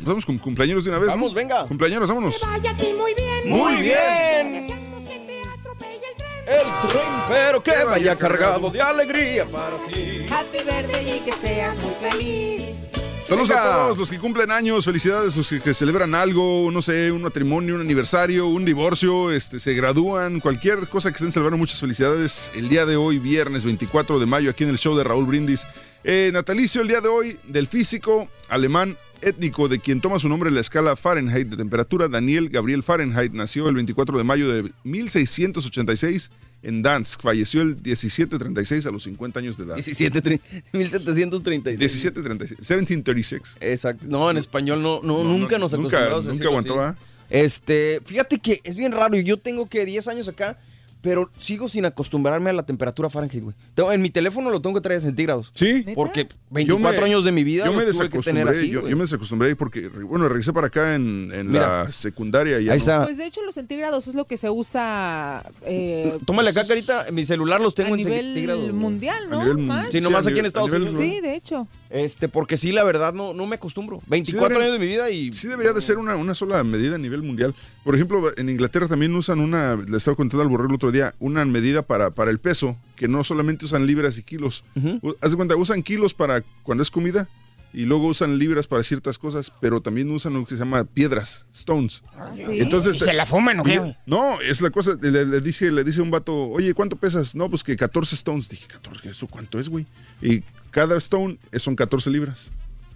vamos 0.04 0.26
con 0.26 0.38
cumpleaños 0.38 0.84
de 0.84 0.90
una 0.90 1.00
vez. 1.00 1.08
¿no? 1.08 1.14
Vamos, 1.14 1.34
venga. 1.34 1.66
Cumpleaños, 1.66 2.08
vámonos. 2.08 2.40
Vaya 2.42 2.72
aquí 2.72 2.88
muy 2.98 3.14
bien. 3.14 3.50
Muy 3.50 3.82
bien. 3.82 4.54
Deseamos 4.54 5.04
que 5.04 5.20
te 5.20 5.42
atropelle 5.50 5.96
el 5.96 6.18
tren. 6.18 6.60
El 6.60 6.90
tren, 6.90 7.04
pero 7.30 7.64
que 7.64 7.84
vaya 7.86 8.16
cargado 8.18 8.70
de 8.70 8.82
alegría 8.82 9.46
para 9.46 9.78
ti. 9.92 10.22
Happy 10.32 10.58
birthday 10.58 11.18
y 11.18 11.20
que 11.26 11.32
seas 11.32 11.84
muy 11.84 12.10
feliz. 12.10 12.91
Saludos 13.32 13.52
a 13.52 13.86
todos 13.86 13.98
los 13.98 14.10
que 14.10 14.20
cumplen 14.20 14.52
años, 14.52 14.84
felicidades 14.84 15.36
a 15.36 15.38
los 15.38 15.48
que, 15.48 15.62
que 15.62 15.74
celebran 15.74 16.14
algo, 16.16 16.70
no 16.70 16.82
sé, 16.82 17.14
un 17.14 17.22
matrimonio, 17.22 17.76
un 17.76 17.80
aniversario, 17.80 18.48
un 18.48 18.66
divorcio, 18.66 19.32
este, 19.32 19.62
se 19.62 19.74
gradúan, 19.74 20.42
cualquier 20.42 20.86
cosa 20.90 21.12
que 21.12 21.16
estén 21.16 21.32
celebrando, 21.32 21.58
muchas 21.58 21.80
felicidades. 21.80 22.52
El 22.54 22.68
día 22.68 22.86
de 22.86 22.98
hoy, 22.98 23.20
viernes 23.20 23.64
24 23.64 24.20
de 24.20 24.26
mayo, 24.26 24.50
aquí 24.50 24.66
en 24.66 24.72
el 24.72 24.78
show 24.78 24.98
de 24.98 25.06
Raúl 25.06 25.28
Brindis. 25.28 25.66
Eh, 26.04 26.32
natalicio 26.34 26.82
el 26.82 26.90
día 26.90 27.00
de 27.00 27.08
hoy 27.08 27.40
del 27.46 27.68
físico 27.68 28.28
alemán 28.50 28.98
étnico 29.22 29.68
de 29.68 29.80
quien 29.80 30.02
toma 30.02 30.20
su 30.20 30.28
nombre 30.30 30.50
la 30.52 30.62
escala 30.62 30.96
Fahrenheit 30.96 31.48
de 31.48 31.58
temperatura, 31.58 32.08
Daniel 32.08 32.50
Gabriel 32.50 32.84
Fahrenheit, 32.84 33.32
nació 33.34 33.70
el 33.70 33.76
24 33.76 34.18
de 34.18 34.24
mayo 34.24 34.52
de 34.52 34.72
1686 34.84 36.32
en 36.64 36.82
Dansk, 36.84 37.22
falleció 37.22 37.62
el 37.62 37.76
1736 37.76 38.86
a 38.86 38.92
los 38.92 39.04
50 39.04 39.40
años 39.40 39.58
de 39.58 39.64
edad. 39.64 39.76
17, 39.76 40.22
tre- 40.24 40.40
1736. 40.74 41.80
1736, 41.80 42.60
1736. 42.60 43.42
Exacto. 43.62 44.06
No, 44.08 44.30
en 44.30 44.38
español 44.38 44.82
no, 44.82 45.02
no, 45.04 45.24
No, 45.24 45.30
nunca 45.38 45.58
no, 45.58 45.66
nos 45.66 45.74
nunca- 45.74 45.98
acostumbramos 45.98 46.26
a 46.26 46.30
nunca 46.30 46.32
decirlo 46.32 46.50
aguantó. 46.50 46.78
¿verdad? 46.78 46.98
Este, 47.30 48.02
fíjate 48.06 48.40
que 48.40 48.60
es 48.64 48.76
bien 48.76 48.92
raro. 48.92 49.16
Yo 49.20 49.38
tengo 49.38 49.68
que 49.68 49.86
10 49.86 50.08
años 50.08 50.28
acá, 50.28 50.58
pero 51.02 51.30
sigo 51.38 51.68
sin 51.68 51.86
acostumbrarme 51.86 52.50
a 52.50 52.54
la 52.54 52.64
temperatura 52.64 53.10
Fahrenheit, 53.10 53.44
güey. 53.44 53.56
Tengo- 53.74 53.92
En 53.92 54.02
mi 54.02 54.10
teléfono 54.10 54.50
lo 54.50 54.62
tengo 54.62 54.76
que 54.76 54.82
traer 54.82 55.00
a 55.00 55.02
centígrados. 55.02 55.52
Sí. 55.54 55.84
Porque 55.96 56.26
Yo 56.26 56.36
24 56.52 57.02
me- 57.02 57.08
años 57.08 57.26
de 57.26 57.32
mi 57.32 57.44
vida 57.44 57.66
yo 57.66 57.74
me 57.74 57.86
los 57.86 57.98
tuve 57.98 58.10
que 58.10 58.20
tener 58.20 58.46
desacostumbré, 58.46 58.80
así, 58.82 58.90
yo, 58.90 58.96
me 58.98 59.04
desacostumbré 59.04 59.56
porque, 59.56 59.88
bueno, 59.88 60.28
regresé 60.28 60.54
para 60.54 60.68
acá 60.68 60.96
en, 60.96 61.32
en 61.34 61.48
Mira. 61.52 61.86
la 61.86 61.92
secundaria. 61.92 62.60
y 62.60 62.66
ya 62.66 62.72
Ahí 62.74 62.78
no. 62.78 62.82
está. 62.82 63.04
Pues 63.06 63.18
de 63.18 63.26
hecho 63.26 63.42
los 63.44 63.56
centígrados 63.56 64.08
es 64.08 64.16
lo 64.16 64.26
que 64.26 64.38
se 64.38 64.50
usa 64.50 65.44
eh, 65.66 66.18
Tómale 66.26 66.50
acá, 66.50 66.66
carita. 66.68 67.06
Mi 67.12 67.26
celular 67.26 67.62
los 67.62 67.74
tengo 67.76 67.90
a 67.96 67.98
en 67.98 68.06
nivel 68.06 68.26
centígrados. 68.26 68.74
mundial, 68.74 69.30
¿no? 69.30 69.42
A 69.42 69.44
nivel 69.44 69.58
Más. 69.58 69.88
Sí, 69.92 70.02
nomás 70.02 70.28
aquí 70.28 70.40
en 70.40 70.46
nivel- 70.46 70.46
Estados 70.48 70.70
a 70.72 70.78
nivel- 70.80 70.94
Unidos. 70.96 71.16
Sí, 71.16 71.22
de 71.22 71.36
hecho. 71.36 71.68
Este, 71.90 72.30
porque 72.30 72.58
sí, 72.58 72.72
la 72.72 72.84
verdad, 72.84 73.14
no, 73.14 73.34
no 73.34 73.46
me 73.48 73.56
acostumbro. 73.56 74.02
24 74.08 74.48
debería- 74.50 74.68
años 74.74 74.80
de 74.80 74.86
mi 74.86 74.92
vida 74.92 75.10
y. 75.10 75.34
Sí 75.34 75.48
debería 75.48 75.74
de 75.74 75.82
ser 75.82 75.98
una, 75.98 76.16
una 76.16 76.34
sola 76.34 76.64
medida 76.64 76.96
a 76.96 76.98
nivel 76.98 77.22
mundial. 77.22 77.54
Por 77.84 77.96
ejemplo, 77.96 78.32
en 78.38 78.48
Inglaterra 78.50 78.88
también 78.88 79.16
usan 79.16 79.40
una, 79.40 79.76
le 79.76 79.98
estaba 79.98 80.16
contando 80.16 80.44
al 80.44 80.50
borrego 80.50 80.70
el 80.70 80.76
otro 80.76 80.92
día, 80.92 81.16
una 81.20 81.44
medida 81.46 81.82
para, 81.82 82.12
para 82.12 82.30
el 82.30 82.38
peso, 82.40 82.78
que 82.96 83.08
no 83.08 83.24
solamente 83.24 83.66
usan 83.66 83.88
libras 83.88 84.18
y 84.20 84.24
kilos. 84.24 84.64
U- 85.02 85.16
Haz 85.20 85.32
de 85.32 85.38
cuenta, 85.38 85.56
usan 85.56 85.82
kilos 85.82 86.14
para 86.14 86.44
cuando 86.62 86.84
es 86.84 86.92
comida 86.92 87.28
y 87.74 87.86
luego 87.86 88.06
usan 88.08 88.38
libras 88.38 88.68
para 88.68 88.84
ciertas 88.84 89.18
cosas, 89.18 89.52
pero 89.62 89.82
también 89.82 90.12
usan 90.12 90.34
lo 90.34 90.46
que 90.46 90.54
se 90.56 90.60
llama 90.60 90.84
piedras, 90.84 91.48
stones. 91.54 92.04
Sí. 92.36 92.44
Entonces, 92.60 92.98
¿Y 92.98 93.00
se 93.00 93.14
la 93.14 93.26
fuman 93.26 93.62
o 93.62 93.64
qué? 93.64 93.96
No, 94.06 94.40
es 94.42 94.62
la 94.62 94.70
cosa, 94.70 94.92
le, 95.02 95.26
le 95.26 95.40
dice, 95.42 95.72
le 95.72 95.84
dice 95.84 96.02
un 96.02 96.12
vato, 96.12 96.50
oye, 96.50 96.74
¿cuánto 96.76 96.98
pesas? 96.98 97.34
No, 97.34 97.50
pues 97.50 97.64
que 97.64 97.76
14 97.76 98.14
stones. 98.16 98.48
Dije, 98.50 98.68
14, 98.68 99.10
¿eso 99.10 99.26
cuánto 99.26 99.58
es, 99.60 99.70
güey? 99.70 99.88
Y 100.22 100.44
cada 100.70 100.98
stone 100.98 101.40
es- 101.52 101.64
son 101.64 101.76
14 101.76 102.12
libras. 102.12 102.52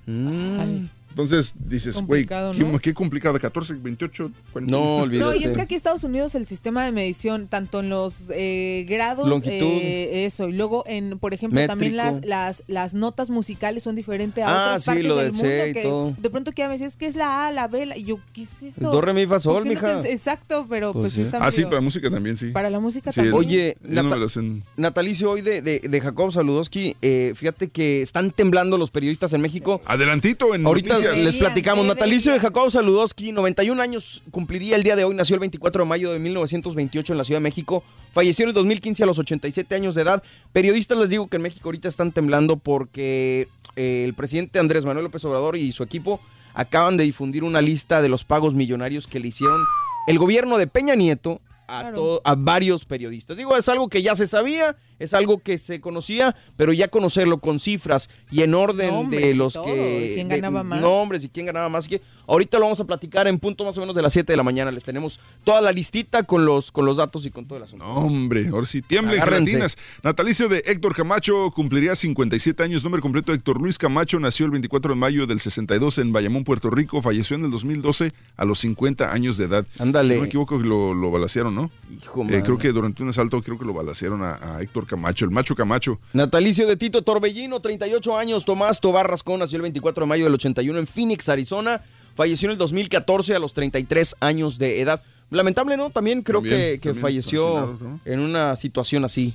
Ay. 0.07 0.89
Entonces 1.15 1.53
dices, 1.57 1.95
güey, 2.01 2.25
qué, 2.25 2.35
¿no? 2.59 2.77
qué 2.79 2.93
complicado, 2.93 3.39
14, 3.39 3.75
28, 3.75 4.31
40. 4.51 4.69
No, 4.69 4.97
olvídate. 4.97 5.31
No, 5.31 5.33
y 5.41 5.45
es 5.45 5.53
que 5.55 5.61
aquí 5.61 5.75
en 5.75 5.77
Estados 5.77 6.03
Unidos 6.03 6.35
el 6.35 6.45
sistema 6.45 6.83
de 6.83 6.91
medición, 6.91 7.47
tanto 7.47 7.79
en 7.79 7.87
los 7.89 8.15
eh, 8.31 8.85
grados, 8.89 9.25
Longitud. 9.25 9.65
eh, 9.65 10.25
eso, 10.25 10.49
y 10.49 10.51
luego 10.51 10.83
en, 10.87 11.17
por 11.17 11.33
ejemplo, 11.33 11.65
también 11.67 11.95
las, 11.95 12.25
las, 12.25 12.63
las 12.67 12.95
notas 12.95 13.29
musicales 13.29 13.83
son 13.83 13.95
diferentes 13.95 14.43
a 14.43 14.47
Ah, 14.49 14.65
otras 14.67 14.83
sí, 14.83 14.87
partes 14.89 15.05
lo 15.05 15.15
del 15.15 15.25
del 15.31 15.33
mundo. 15.41 15.67
Y 15.67 15.73
que 15.73 15.83
todo. 15.83 16.15
De 16.17 16.29
pronto 16.29 16.51
que 16.51 16.65
me 16.67 16.73
decías 16.73 16.97
que 16.97 17.07
es 17.07 17.15
la 17.15 17.47
A, 17.47 17.51
la 17.53 17.69
B, 17.69 17.85
la- 17.85 17.97
y 17.97 18.03
yo, 18.03 18.19
¿qué 18.33 18.41
es 18.41 18.61
eso? 18.61 18.91
Do, 18.91 18.99
re, 18.99 19.13
mi, 19.13 19.25
fa, 19.25 19.39
sol, 19.39 19.63
¿Por 19.63 19.69
qué 19.69 19.75
no 19.75 19.97
mija. 19.99 20.09
Exacto, 20.09 20.65
pero 20.69 20.91
pues, 20.91 21.03
Pues 21.03 21.13
sí 21.13 21.19
sí. 21.19 21.21
está 21.27 21.37
Ah, 21.45 21.49
sí, 21.49 21.63
para 21.63 21.79
música 21.79 22.11
también, 22.11 22.35
sí. 22.35 22.47
Para 22.47 22.69
la 22.69 22.81
música 22.81 23.13
Sí, 23.13 23.21
también. 23.21 23.35
Oye, 23.37 23.77
Nata- 23.83 24.21
hacen. 24.21 24.63
Natalicio 24.75 25.31
hoy 25.31 25.39
de, 25.41 25.61
de, 25.61 25.79
de 25.79 26.01
Jacob 26.01 26.33
Saludowski, 26.33 26.97
eh, 27.01 27.31
fíjate 27.35 27.69
que 27.69 28.01
están 28.01 28.31
temblando 28.31 28.77
los 28.77 28.91
periodistas 28.91 29.31
en 29.31 29.39
México. 29.39 29.79
Adelantito 29.85 30.53
en 30.53 30.65
Ahorita 30.65 30.95
les 31.13 31.37
platicamos. 31.37 31.85
Natalicio 31.85 32.33
de 32.33 32.39
Jacob 32.39 32.71
Saludowski, 32.71 33.31
91 33.31 33.81
años, 33.81 34.23
cumpliría 34.31 34.75
el 34.75 34.83
día 34.83 34.95
de 34.95 35.03
hoy. 35.03 35.15
Nació 35.15 35.35
el 35.35 35.39
24 35.41 35.83
de 35.83 35.89
mayo 35.89 36.11
de 36.11 36.19
1928 36.19 37.13
en 37.13 37.17
la 37.17 37.23
Ciudad 37.23 37.39
de 37.39 37.43
México. 37.43 37.83
Falleció 38.13 38.43
en 38.43 38.49
el 38.49 38.55
2015 38.55 39.03
a 39.03 39.05
los 39.05 39.19
87 39.19 39.75
años 39.75 39.95
de 39.95 40.01
edad. 40.01 40.23
Periodistas 40.53 40.97
les 40.97 41.09
digo 41.09 41.27
que 41.27 41.35
en 41.35 41.43
México 41.43 41.67
ahorita 41.67 41.87
están 41.87 42.11
temblando 42.11 42.57
porque 42.57 43.47
eh, 43.75 44.03
el 44.05 44.13
presidente 44.13 44.59
Andrés 44.59 44.85
Manuel 44.85 45.05
López 45.05 45.23
Obrador 45.25 45.57
y 45.57 45.71
su 45.71 45.83
equipo 45.83 46.19
acaban 46.53 46.97
de 46.97 47.03
difundir 47.03 47.43
una 47.43 47.61
lista 47.61 48.01
de 48.01 48.09
los 48.09 48.23
pagos 48.23 48.53
millonarios 48.53 49.07
que 49.07 49.19
le 49.19 49.27
hicieron 49.27 49.61
el 50.07 50.17
gobierno 50.17 50.57
de 50.57 50.67
Peña 50.67 50.95
Nieto 50.95 51.41
a, 51.67 51.81
Claro. 51.81 51.95
to- 51.97 52.21
a 52.23 52.35
varios 52.35 52.85
periodistas. 52.85 53.37
Digo, 53.37 53.55
es 53.57 53.67
algo 53.69 53.89
que 53.89 54.01
ya 54.01 54.15
se 54.15 54.27
sabía, 54.27 54.75
es 54.99 55.13
algo 55.13 55.39
que 55.39 55.57
se 55.57 55.81
conocía, 55.81 56.35
pero 56.55 56.73
ya 56.73 56.87
conocerlo 56.87 57.39
con 57.39 57.59
cifras 57.59 58.09
y 58.31 58.41
en 58.43 58.53
orden 58.53 58.91
Nombres 58.93 59.21
de 59.21 59.31
y 59.31 59.33
los 59.33 59.53
todo, 59.53 59.65
que... 59.65 60.11
y 60.11 60.15
quién 60.15 60.29
de 60.29 60.35
ganaba 60.37 60.63
más. 60.63 60.81
Nombres 60.81 61.23
y 61.23 61.29
quién 61.29 61.45
ganaba 61.47 61.69
más. 61.69 61.79
Así 61.85 61.89
que 61.97 62.01
ahorita 62.27 62.57
lo 62.59 62.65
vamos 62.65 62.79
a 62.79 62.85
platicar 62.85 63.27
en 63.27 63.39
punto 63.39 63.65
más 63.65 63.77
o 63.77 63.81
menos 63.81 63.95
de 63.95 64.01
las 64.01 64.13
7 64.13 64.31
de 64.33 64.37
la 64.37 64.43
mañana. 64.43 64.71
Les 64.71 64.83
tenemos 64.83 65.19
toda 65.43 65.61
la 65.61 65.71
listita 65.71 66.23
con 66.23 66.45
los, 66.45 66.71
con 66.71 66.85
los 66.85 66.97
datos 66.97 67.25
y 67.25 67.31
con 67.31 67.45
todo 67.45 67.57
el 67.57 67.63
asunto. 67.63 67.83
No, 67.85 67.93
hombre, 67.95 68.47
ahora 68.47 68.65
sí, 68.65 68.81
tiemblen 68.81 69.21
gelatinas. 69.21 69.77
Natalicio 70.03 70.47
de 70.49 70.63
Héctor 70.65 70.95
Camacho 70.95 71.51
cumpliría 71.51 71.95
57 71.95 72.63
años. 72.63 72.83
Nombre 72.83 73.01
completo, 73.01 73.33
Héctor 73.33 73.61
Luis 73.61 73.77
Camacho, 73.77 74.19
nació 74.19 74.45
el 74.45 74.51
24 74.51 74.93
de 74.93 74.99
mayo 74.99 75.27
del 75.27 75.39
62 75.39 75.97
en 75.99 76.11
Bayamón, 76.13 76.43
Puerto 76.43 76.69
Rico. 76.69 77.01
Falleció 77.01 77.35
en 77.37 77.45
el 77.45 77.51
2012 77.51 78.11
a 78.37 78.45
los 78.45 78.59
50 78.59 79.11
años 79.11 79.37
de 79.37 79.45
edad. 79.45 79.65
Ándale. 79.79 80.09
Si 80.09 80.15
no 80.15 80.21
me 80.21 80.27
equivoco, 80.27 80.57
lo, 80.57 80.93
lo 80.93 81.11
balacearon, 81.11 81.54
¿no? 81.55 81.71
Hijo, 81.91 82.23
Eh, 82.29 82.43
creo 82.43 82.57
que 82.57 82.71
durante 82.71 83.01
un 83.01 83.09
asalto, 83.09 83.41
creo 83.41 83.57
que 83.57 83.65
lo 83.65 83.73
balacearon 83.73 84.21
a, 84.23 84.35
a 84.57 84.61
Héctor 84.61 84.85
Camacho, 84.85 85.25
el 85.25 85.31
macho 85.31 85.55
Camacho. 85.55 85.99
Natalicio 86.13 86.67
de 86.67 86.77
Tito 86.77 87.01
Torbellino, 87.01 87.59
38 87.61 88.15
años. 88.17 88.45
Tomás 88.45 88.79
Tobar 88.81 89.09
Rascón 89.09 89.39
nació 89.39 89.55
el 89.55 89.63
24 89.63 90.05
de 90.05 90.09
mayo 90.09 90.25
del 90.25 90.33
81 90.35 90.77
en 90.77 90.85
Phoenix, 90.87 91.27
Arizona. 91.29 91.81
Falleció 92.15 92.47
en 92.47 92.51
el 92.51 92.57
2014 92.57 93.35
a 93.35 93.39
los 93.39 93.53
33 93.53 94.15
años 94.19 94.57
de 94.57 94.81
edad. 94.81 95.01
Lamentable, 95.31 95.75
¿no? 95.75 95.89
También 95.89 96.21
creo 96.21 96.39
También, 96.41 96.57
que, 96.59 96.79
que 96.79 96.89
también 96.89 97.01
falleció 97.01 97.77
en 98.05 98.19
una 98.19 98.55
situación 98.55 99.03
así. 99.05 99.33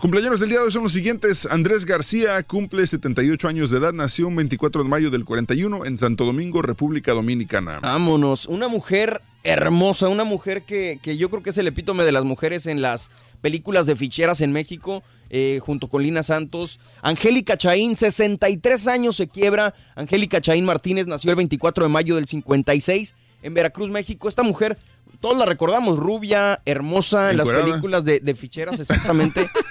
Cumpleaños 0.00 0.40
del 0.40 0.48
día 0.48 0.58
de 0.58 0.64
hoy 0.64 0.72
son 0.72 0.82
los 0.82 0.92
siguientes. 0.92 1.46
Andrés 1.46 1.84
García 1.84 2.42
cumple 2.42 2.86
78 2.86 3.48
años 3.48 3.70
de 3.70 3.78
edad. 3.78 3.92
Nació 3.92 4.26
un 4.26 4.36
24 4.36 4.82
de 4.82 4.88
mayo 4.88 5.10
del 5.10 5.24
41 5.24 5.84
en 5.84 5.98
Santo 5.98 6.24
Domingo, 6.24 6.62
República 6.62 7.12
Dominicana. 7.12 7.78
Vámonos. 7.78 8.46
Una 8.46 8.66
mujer 8.66 9.22
hermosa, 9.44 10.08
una 10.08 10.24
mujer 10.24 10.62
que, 10.62 10.98
que 11.00 11.16
yo 11.16 11.30
creo 11.30 11.42
que 11.42 11.50
es 11.50 11.58
el 11.58 11.68
epítome 11.68 12.02
de 12.04 12.12
las 12.12 12.24
mujeres 12.24 12.66
en 12.66 12.82
las 12.82 13.08
películas 13.40 13.86
de 13.86 13.94
ficheras 13.94 14.40
en 14.40 14.52
México, 14.52 15.02
eh, 15.30 15.60
junto 15.62 15.88
con 15.88 16.02
Lina 16.02 16.22
Santos. 16.22 16.80
Angélica 17.02 17.56
Chaín, 17.56 17.94
63 17.94 18.88
años 18.88 19.16
se 19.16 19.28
quiebra. 19.28 19.74
Angélica 19.94 20.40
Chaín 20.40 20.64
Martínez 20.64 21.06
nació 21.06 21.30
el 21.30 21.36
24 21.36 21.84
de 21.84 21.90
mayo 21.90 22.16
del 22.16 22.26
56 22.26 23.14
en 23.42 23.54
Veracruz, 23.54 23.90
México. 23.90 24.28
Esta 24.28 24.42
mujer, 24.42 24.76
todos 25.20 25.36
la 25.36 25.44
recordamos, 25.44 25.98
rubia, 25.98 26.60
hermosa, 26.64 27.30
en 27.30 27.36
las 27.36 27.48
películas 27.48 28.04
de, 28.04 28.20
de 28.20 28.34
ficheras, 28.34 28.80
exactamente. 28.80 29.48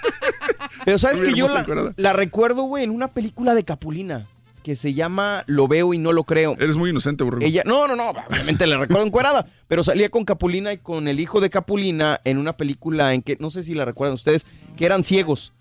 Pero 0.84 0.98
sabes 0.98 1.20
que 1.20 1.34
yo 1.34 1.48
la, 1.48 1.94
la 1.96 2.12
recuerdo, 2.12 2.62
güey, 2.62 2.84
en 2.84 2.90
una 2.90 3.08
película 3.08 3.54
de 3.54 3.64
Capulina 3.64 4.26
que 4.64 4.76
se 4.76 4.94
llama 4.94 5.44
Lo 5.46 5.68
veo 5.68 5.92
y 5.92 5.98
no 5.98 6.12
lo 6.12 6.24
creo. 6.24 6.56
Eres 6.58 6.76
muy 6.76 6.90
inocente, 6.90 7.22
borrego. 7.22 7.44
Ella, 7.44 7.62
no, 7.66 7.86
no, 7.86 7.94
no, 7.94 8.10
obviamente 8.10 8.66
le 8.66 8.78
recuerdo 8.78 9.06
encuerada, 9.06 9.46
pero 9.68 9.84
salía 9.84 10.08
con 10.08 10.24
Capulina 10.24 10.72
y 10.72 10.78
con 10.78 11.06
el 11.06 11.20
hijo 11.20 11.40
de 11.40 11.50
Capulina 11.50 12.18
en 12.24 12.38
una 12.38 12.56
película 12.56 13.12
en 13.12 13.20
que, 13.20 13.36
no 13.38 13.50
sé 13.50 13.62
si 13.62 13.74
la 13.74 13.84
recuerdan 13.84 14.14
ustedes, 14.14 14.46
que 14.76 14.86
eran 14.86 15.04
ciegos. 15.04 15.52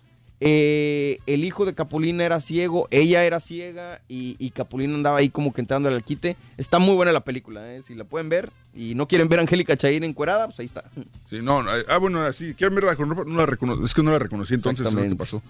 Eh, 0.45 1.19
el 1.25 1.45
hijo 1.45 1.65
de 1.65 1.73
Capulina 1.73 2.25
era 2.25 2.41
ciego, 2.41 2.87
ella 2.91 3.23
era 3.23 3.39
ciega 3.39 4.01
y, 4.09 4.35
y 4.39 4.49
Capulina 4.49 4.93
andaba 4.93 5.19
ahí 5.19 5.29
como 5.29 5.53
que 5.53 5.61
entrando 5.61 5.87
al 5.87 6.03
quite. 6.03 6.35
Está 6.57 6.79
muy 6.79 6.95
buena 6.95 7.13
la 7.13 7.23
película, 7.23 7.73
¿eh? 7.73 7.81
si 7.81 7.95
la 7.95 8.03
pueden 8.03 8.27
ver 8.27 8.49
y 8.75 8.93
no 8.93 9.07
quieren 9.07 9.29
ver 9.29 9.39
a 9.39 9.43
Angélica 9.43 9.77
Chaín 9.77 10.03
encuerada, 10.03 10.47
pues 10.47 10.59
ahí 10.59 10.65
está. 10.65 10.83
Sí, 11.29 11.37
no, 11.41 11.63
ah, 11.87 11.97
bueno, 11.97 12.21
así, 12.23 12.53
quieren 12.55 12.75
verla 12.75 12.95
con 12.97 13.09
ropa, 13.09 13.23
no 13.25 13.37
la 13.37 13.45
recono- 13.45 13.83
es 13.85 13.93
que 13.93 14.03
no 14.03 14.11
la 14.11 14.19
reconocí 14.19 14.53
entonces, 14.53 14.85
es 14.85 14.93
lo 14.93 15.01
que 15.01 15.15
pasó. 15.15 15.41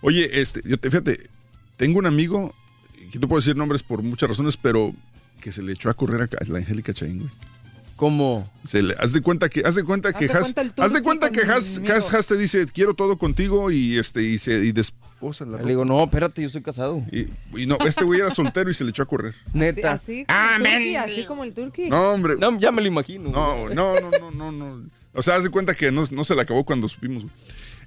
Oye, 0.00 0.40
este, 0.40 0.62
yo 0.64 0.78
te, 0.78 0.90
fíjate, 0.90 1.18
tengo 1.76 1.98
un 1.98 2.06
amigo, 2.06 2.54
que 3.12 3.18
no 3.18 3.28
puedo 3.28 3.40
decir 3.40 3.54
nombres 3.54 3.82
por 3.82 4.02
muchas 4.02 4.30
razones, 4.30 4.56
pero 4.56 4.94
que 5.40 5.52
se 5.52 5.62
le 5.62 5.72
echó 5.72 5.90
a 5.90 5.94
correr 5.94 6.22
a, 6.22 6.44
a 6.44 6.48
la 6.50 6.58
Angélica 6.58 6.92
Chaín, 6.94 7.18
güey. 7.18 7.30
¿Cómo? 7.98 8.48
Se 8.64 8.80
le, 8.80 8.94
haz 8.96 9.12
de 9.12 9.20
cuenta 9.20 9.48
que, 9.48 9.60
haz 9.66 9.74
de 9.74 9.82
cuenta 9.82 10.12
que 10.12 10.26
Has, 10.26 10.38
cuenta 10.54 10.60
el 10.62 10.72
haz 10.78 10.92
de 10.92 11.02
cuenta 11.02 11.30
que 11.32 11.40
Has. 11.40 11.80
Has- 11.90 12.14
Has 12.14 12.28
te 12.28 12.36
dice, 12.36 12.64
quiero 12.72 12.94
todo 12.94 13.18
contigo 13.18 13.72
y 13.72 13.98
este, 13.98 14.22
y 14.22 14.38
se, 14.38 14.52
y 14.64 14.70
desposa 14.70 15.44
la 15.44 15.50
Le 15.50 15.56
ropa. 15.58 15.68
digo, 15.68 15.84
no, 15.84 16.04
espérate, 16.04 16.40
yo 16.40 16.46
estoy 16.46 16.62
casado. 16.62 17.02
Y, 17.10 17.26
y 17.60 17.66
no, 17.66 17.76
este 17.84 18.04
güey 18.04 18.20
era 18.20 18.30
soltero 18.30 18.70
y 18.70 18.74
se 18.74 18.84
le 18.84 18.90
echó 18.90 19.02
a 19.02 19.06
correr. 19.06 19.34
Neta. 19.52 19.94
Así, 19.94 20.24
como 20.24 20.38
el 20.38 20.62
turqui, 20.62 20.62
men. 20.62 20.96
así 20.96 21.24
como 21.26 21.44
el 21.44 21.52
turqui. 21.54 21.90
No, 21.90 22.10
hombre. 22.12 22.36
No, 22.38 22.56
ya 22.60 22.70
me 22.70 22.82
lo 22.82 22.86
imagino. 22.86 23.30
No, 23.30 23.68
no, 23.68 24.00
no, 24.00 24.10
no, 24.12 24.30
no, 24.30 24.52
no. 24.52 24.90
O 25.12 25.22
sea, 25.22 25.34
haz 25.34 25.42
de 25.42 25.50
cuenta 25.50 25.74
que 25.74 25.90
no, 25.90 26.04
no 26.12 26.22
se 26.22 26.36
le 26.36 26.42
acabó 26.42 26.64
cuando 26.64 26.86
supimos. 26.86 27.24
güey. 27.24 27.34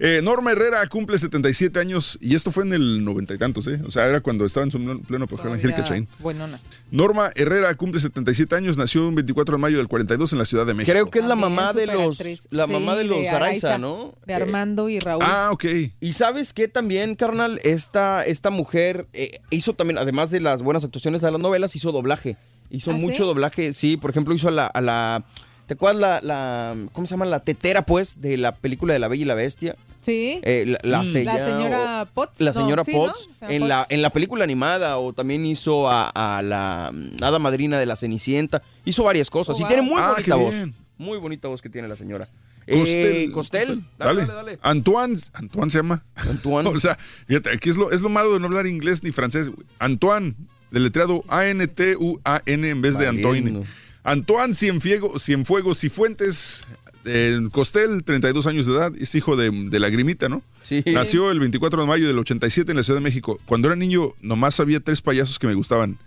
Eh, 0.03 0.19
Norma 0.23 0.51
Herrera 0.51 0.87
cumple 0.87 1.19
77 1.19 1.79
años 1.79 2.17
y 2.19 2.33
esto 2.33 2.51
fue 2.51 2.63
en 2.63 2.73
el 2.73 3.05
noventa 3.05 3.35
y 3.35 3.37
tantos, 3.37 3.67
¿eh? 3.67 3.79
O 3.85 3.91
sea, 3.91 4.07
era 4.07 4.19
cuando 4.21 4.45
estaba 4.47 4.63
en 4.65 4.71
su 4.71 4.79
pleno 4.79 5.25
apogeo 5.25 5.43
Todavía 5.43 5.55
Angélica 5.57 5.83
Chaín. 5.83 6.07
buenona. 6.17 6.59
Norma 6.89 7.29
Herrera 7.35 7.75
cumple 7.75 7.99
77 8.01 8.55
años, 8.55 8.77
nació 8.77 9.07
un 9.07 9.13
24 9.13 9.57
de 9.57 9.61
mayo 9.61 9.77
del 9.77 9.87
42 9.87 10.33
en 10.33 10.39
la 10.39 10.45
Ciudad 10.45 10.65
de 10.65 10.73
México. 10.73 10.91
Creo 10.91 11.11
que 11.11 11.19
es 11.19 11.25
la 11.25 11.35
También 11.35 11.51
mamá 11.53 11.73
de 11.73 11.85
los, 11.85 12.19
la 12.49 12.65
Sí, 12.65 12.71
mamá 12.71 12.95
de 12.95 13.03
los 13.03 13.17
Araiza, 13.19 13.35
Araiza, 13.35 13.77
¿no? 13.77 14.15
De 14.25 14.33
Eh, 14.33 14.37
Armando 14.37 14.89
y 14.89 14.97
Raúl. 14.97 15.23
Ah, 15.23 15.49
ok. 15.51 15.65
Y 15.99 16.13
sabes 16.13 16.51
qué 16.53 16.67
también, 16.67 17.15
carnal, 17.15 17.59
esta, 17.63 18.25
esta 18.25 18.49
mujer 18.49 19.05
eh, 19.13 19.39
hizo 19.51 19.73
también, 19.75 19.99
además 19.99 20.31
de 20.31 20.39
las 20.39 20.63
buenas 20.63 20.83
actuaciones 20.83 21.21
de 21.21 21.29
las 21.29 21.39
novelas, 21.39 21.75
hizo 21.75 21.91
doblaje. 21.91 22.37
Hizo 22.71 22.89
¿Ah, 22.89 22.95
mucho 22.95 23.17
sí? 23.17 23.21
doblaje, 23.23 23.73
sí, 23.73 23.97
por 23.97 24.09
ejemplo, 24.09 24.33
hizo 24.33 24.47
a 24.47 24.51
la, 24.51 24.65
a 24.65 24.81
la 24.81 25.25
¿te 25.67 25.75
acuerdas 25.75 26.01
la, 26.01 26.21
la, 26.23 26.75
¿cómo 26.91 27.05
se 27.05 27.11
llama? 27.11 27.25
La 27.27 27.41
tetera, 27.41 27.85
pues, 27.85 28.19
de 28.19 28.37
la 28.39 28.55
película 28.55 28.93
de 28.93 28.99
La 28.99 29.07
Bella 29.07 29.21
y 29.21 29.25
la 29.25 29.35
Bestia. 29.35 29.75
Sí. 30.01 30.39
Eh, 30.43 30.65
la, 30.67 30.79
la 30.83 31.01
Mm. 31.01 31.05
sella- 31.05 31.33
la 31.33 31.45
señora 31.49 32.07
Potts. 32.13 32.41
La 32.41 32.51
no, 32.51 32.61
señora 32.61 32.83
sí, 32.83 32.91
¿no? 32.93 32.97
Potts, 33.07 33.29
en, 33.41 33.67
la, 33.67 33.85
en 33.89 34.01
la 34.01 34.09
película 34.11 34.43
animada, 34.43 34.97
o 34.97 35.13
también 35.13 35.45
hizo 35.45 35.89
a, 35.89 36.09
a 36.09 36.41
la 36.41 36.91
mm, 36.93 37.23
hada 37.23 37.39
madrina 37.39 37.79
de 37.79 37.85
la 37.85 37.95
Cenicienta. 37.95 38.61
Hizo 38.85 39.03
varias 39.03 39.29
cosas. 39.29 39.55
Oh, 39.55 39.59
y 39.59 39.61
wow. 39.61 39.67
tiene 39.67 39.81
muy 39.83 39.99
Ah, 40.01 40.11
bonita 40.11 40.35
voz. 40.35 40.55
bien. 40.55 40.75
Muy 40.97 41.17
bonita 41.17 41.47
voz 41.47 41.61
que 41.61 41.69
tiene 41.69 41.87
la 41.87 41.95
señora. 41.95 42.27
Costel. 42.67 43.15
Eh, 43.15 43.31
Costel. 43.31 43.67
Dale, 43.67 43.81
Dale. 43.97 44.19
dale, 44.21 44.33
dale. 44.33 44.59
Antoine, 44.61 45.15
Antoine 45.33 45.71
se 45.71 45.77
llama. 45.79 46.03
Antoine. 46.15 46.69
o 46.75 46.79
sea, 46.79 46.97
fíjate, 47.27 47.49
aquí 47.49 47.69
es 47.69 47.75
lo, 47.77 47.91
es 47.91 48.01
lo 48.01 48.09
malo 48.09 48.33
de 48.33 48.39
no 48.39 48.45
hablar 48.45 48.67
inglés 48.67 49.03
ni 49.03 49.11
francés. 49.11 49.49
Antoine, 49.79 50.35
deletreado 50.69 51.23
A-N-T-U-A-N 51.27 52.69
en 52.69 52.81
vez 52.81 52.97
de 52.99 53.07
Antoine. 53.07 53.63
Antoine 54.03 54.53
Cienfuegos, 54.53 55.23
Cienfuegos 55.23 55.83
y 55.83 55.89
Fuentes, 55.89 56.65
eh, 57.05 57.39
Costel, 57.51 58.03
32 58.03 58.47
años 58.47 58.65
de 58.65 58.73
edad, 58.73 58.91
es 58.99 59.13
hijo 59.15 59.35
de, 59.35 59.49
de 59.51 59.79
Lagrimita, 59.79 60.29
¿no? 60.29 60.41
Sí. 60.61 60.83
Nació 60.87 61.31
el 61.31 61.39
24 61.39 61.81
de 61.81 61.87
mayo 61.87 62.07
del 62.07 62.19
87 62.19 62.71
en 62.71 62.77
la 62.77 62.83
Ciudad 62.83 62.99
de 62.99 63.03
México. 63.03 63.39
Cuando 63.45 63.67
era 63.67 63.75
niño, 63.75 64.11
nomás 64.21 64.59
había 64.59 64.79
tres 64.79 65.01
payasos 65.01 65.39
que 65.39 65.47
me 65.47 65.53
gustaban. 65.53 65.97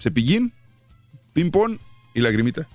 Cepillín, 0.00 0.52
Pimpón 1.32 1.80
y 2.14 2.20
Lagrimita. 2.20 2.66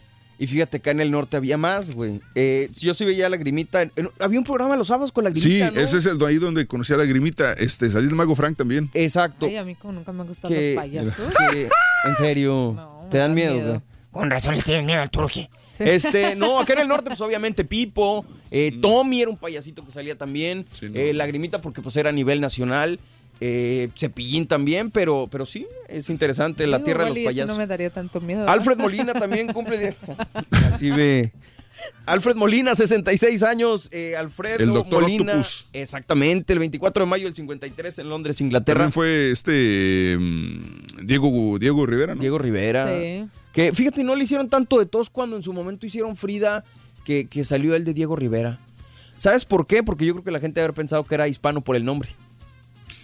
Y 0.41 0.47
fíjate, 0.47 0.77
acá 0.77 0.91
en 0.91 1.01
el 1.01 1.11
norte 1.11 1.35
había 1.35 1.57
más, 1.57 1.91
güey. 1.91 2.21
Eh, 2.33 2.69
yo 2.79 2.93
sí 2.93 3.03
veía 3.03 3.29
la 3.29 3.35
grimita. 3.35 3.81
en- 3.81 3.91
en- 3.97 4.09
había 4.19 4.39
un 4.39 4.45
programa 4.45 4.77
los 4.77 4.87
sábados 4.87 5.11
con 5.11 5.25
la 5.25 5.31
Sí, 5.35 5.59
ese 5.61 5.97
es 5.97 6.05
el 6.05 6.23
ahí 6.25 6.37
donde 6.37 6.65
conocí 6.65 6.93
a 6.93 6.97
Lagrimita. 6.97 7.51
Este, 7.53 7.89
salí 7.89 8.07
el 8.07 8.15
mago 8.15 8.35
Frank 8.35 8.57
también. 8.57 8.89
Exacto. 8.93 9.47
Ay, 9.47 9.57
a 9.57 9.65
mí 9.65 9.75
como 9.75 9.93
nunca 9.93 10.13
me 10.13 10.23
gustan 10.23 10.51
Que- 10.53 10.75
los 10.75 10.81
payasos. 10.83 11.33
que- 11.51 11.67
en 12.05 12.15
serio. 12.15 12.73
No, 12.73 13.07
¿Te 13.11 13.17
dan 13.17 13.33
miedo? 13.33 13.53
miedo. 13.55 13.67
güey? 13.69 13.81
Con 14.11 14.31
razón 14.31 14.55
le 14.55 14.61
tienes 14.63 14.85
miedo 14.85 15.01
al 15.01 15.09
turqui. 15.09 15.49
Este, 15.79 16.35
no, 16.35 16.59
acá 16.61 16.73
en 16.73 16.79
el 16.79 16.87
norte, 16.87 17.05
pues 17.09 17.21
obviamente 17.21 17.63
Pipo, 17.65 18.25
eh, 18.51 18.77
Tommy 18.81 19.21
era 19.21 19.29
un 19.31 19.37
payasito 19.37 19.85
que 19.85 19.91
salía 19.91 20.15
también, 20.17 20.59
Mm. 20.59 20.75
Sí, 20.79 20.89
no. 20.89 20.99
eh, 20.99 21.13
Lagrimita 21.13 21.61
porque 21.61 21.81
pues 21.81 21.95
era 21.95 22.09
a 22.09 22.13
nivel 22.13 22.41
nacional, 22.41 22.99
eh, 23.41 23.89
Cepillín 23.97 24.47
también, 24.47 24.91
pero, 24.91 25.27
pero 25.31 25.45
sí, 25.45 25.65
es 25.87 26.09
interesante, 26.09 26.67
la 26.67 26.83
tierra 26.83 27.05
de 27.05 27.11
los 27.11 27.19
payasos. 27.19 27.49
no 27.49 27.57
me 27.57 27.67
daría 27.67 27.89
tanto 27.89 28.19
miedo. 28.19 28.41
¿verdad? 28.41 28.53
Alfred 28.55 28.77
Molina 28.77 29.13
también 29.13 29.47
cumple. 29.53 29.95
Así 30.67 30.89
ve. 30.91 31.31
Alfred 32.05 32.35
Molina, 32.35 32.75
66 32.75 33.41
años. 33.43 33.87
eh, 33.93 34.17
Alfredo 34.17 34.57
El 34.61 34.73
Doctor 34.73 35.03
Molina. 35.03 35.31
Octopus. 35.35 35.67
Exactamente, 35.71 36.51
el 36.51 36.59
24 36.59 37.05
de 37.05 37.09
mayo 37.09 37.23
del 37.25 37.35
53 37.35 37.99
en 37.99 38.09
Londres, 38.09 38.41
Inglaterra. 38.41 38.79
También 38.79 38.91
fue 38.91 39.31
este 39.31 40.17
mm, 40.19 41.05
Diego, 41.05 41.57
Diego 41.57 41.85
Rivera, 41.85 42.15
¿no? 42.15 42.19
Diego 42.21 42.37
Rivera. 42.37 42.85
Sí. 42.87 43.25
Que 43.53 43.73
fíjate, 43.73 44.03
no 44.03 44.15
le 44.15 44.23
hicieron 44.23 44.49
tanto 44.49 44.79
de 44.79 44.85
tos 44.85 45.09
cuando 45.09 45.35
en 45.35 45.43
su 45.43 45.53
momento 45.53 45.85
hicieron 45.85 46.15
Frida, 46.15 46.63
que, 47.03 47.27
que 47.27 47.43
salió 47.43 47.75
el 47.75 47.85
de 47.85 47.93
Diego 47.93 48.15
Rivera. 48.15 48.59
¿Sabes 49.17 49.45
por 49.45 49.67
qué? 49.67 49.83
Porque 49.83 50.05
yo 50.05 50.13
creo 50.13 50.23
que 50.23 50.31
la 50.31 50.39
gente 50.39 50.59
debe 50.59 50.65
haber 50.65 50.75
pensado 50.75 51.03
que 51.03 51.15
era 51.15 51.27
hispano 51.27 51.61
por 51.61 51.75
el 51.75 51.83
nombre. 51.83 52.09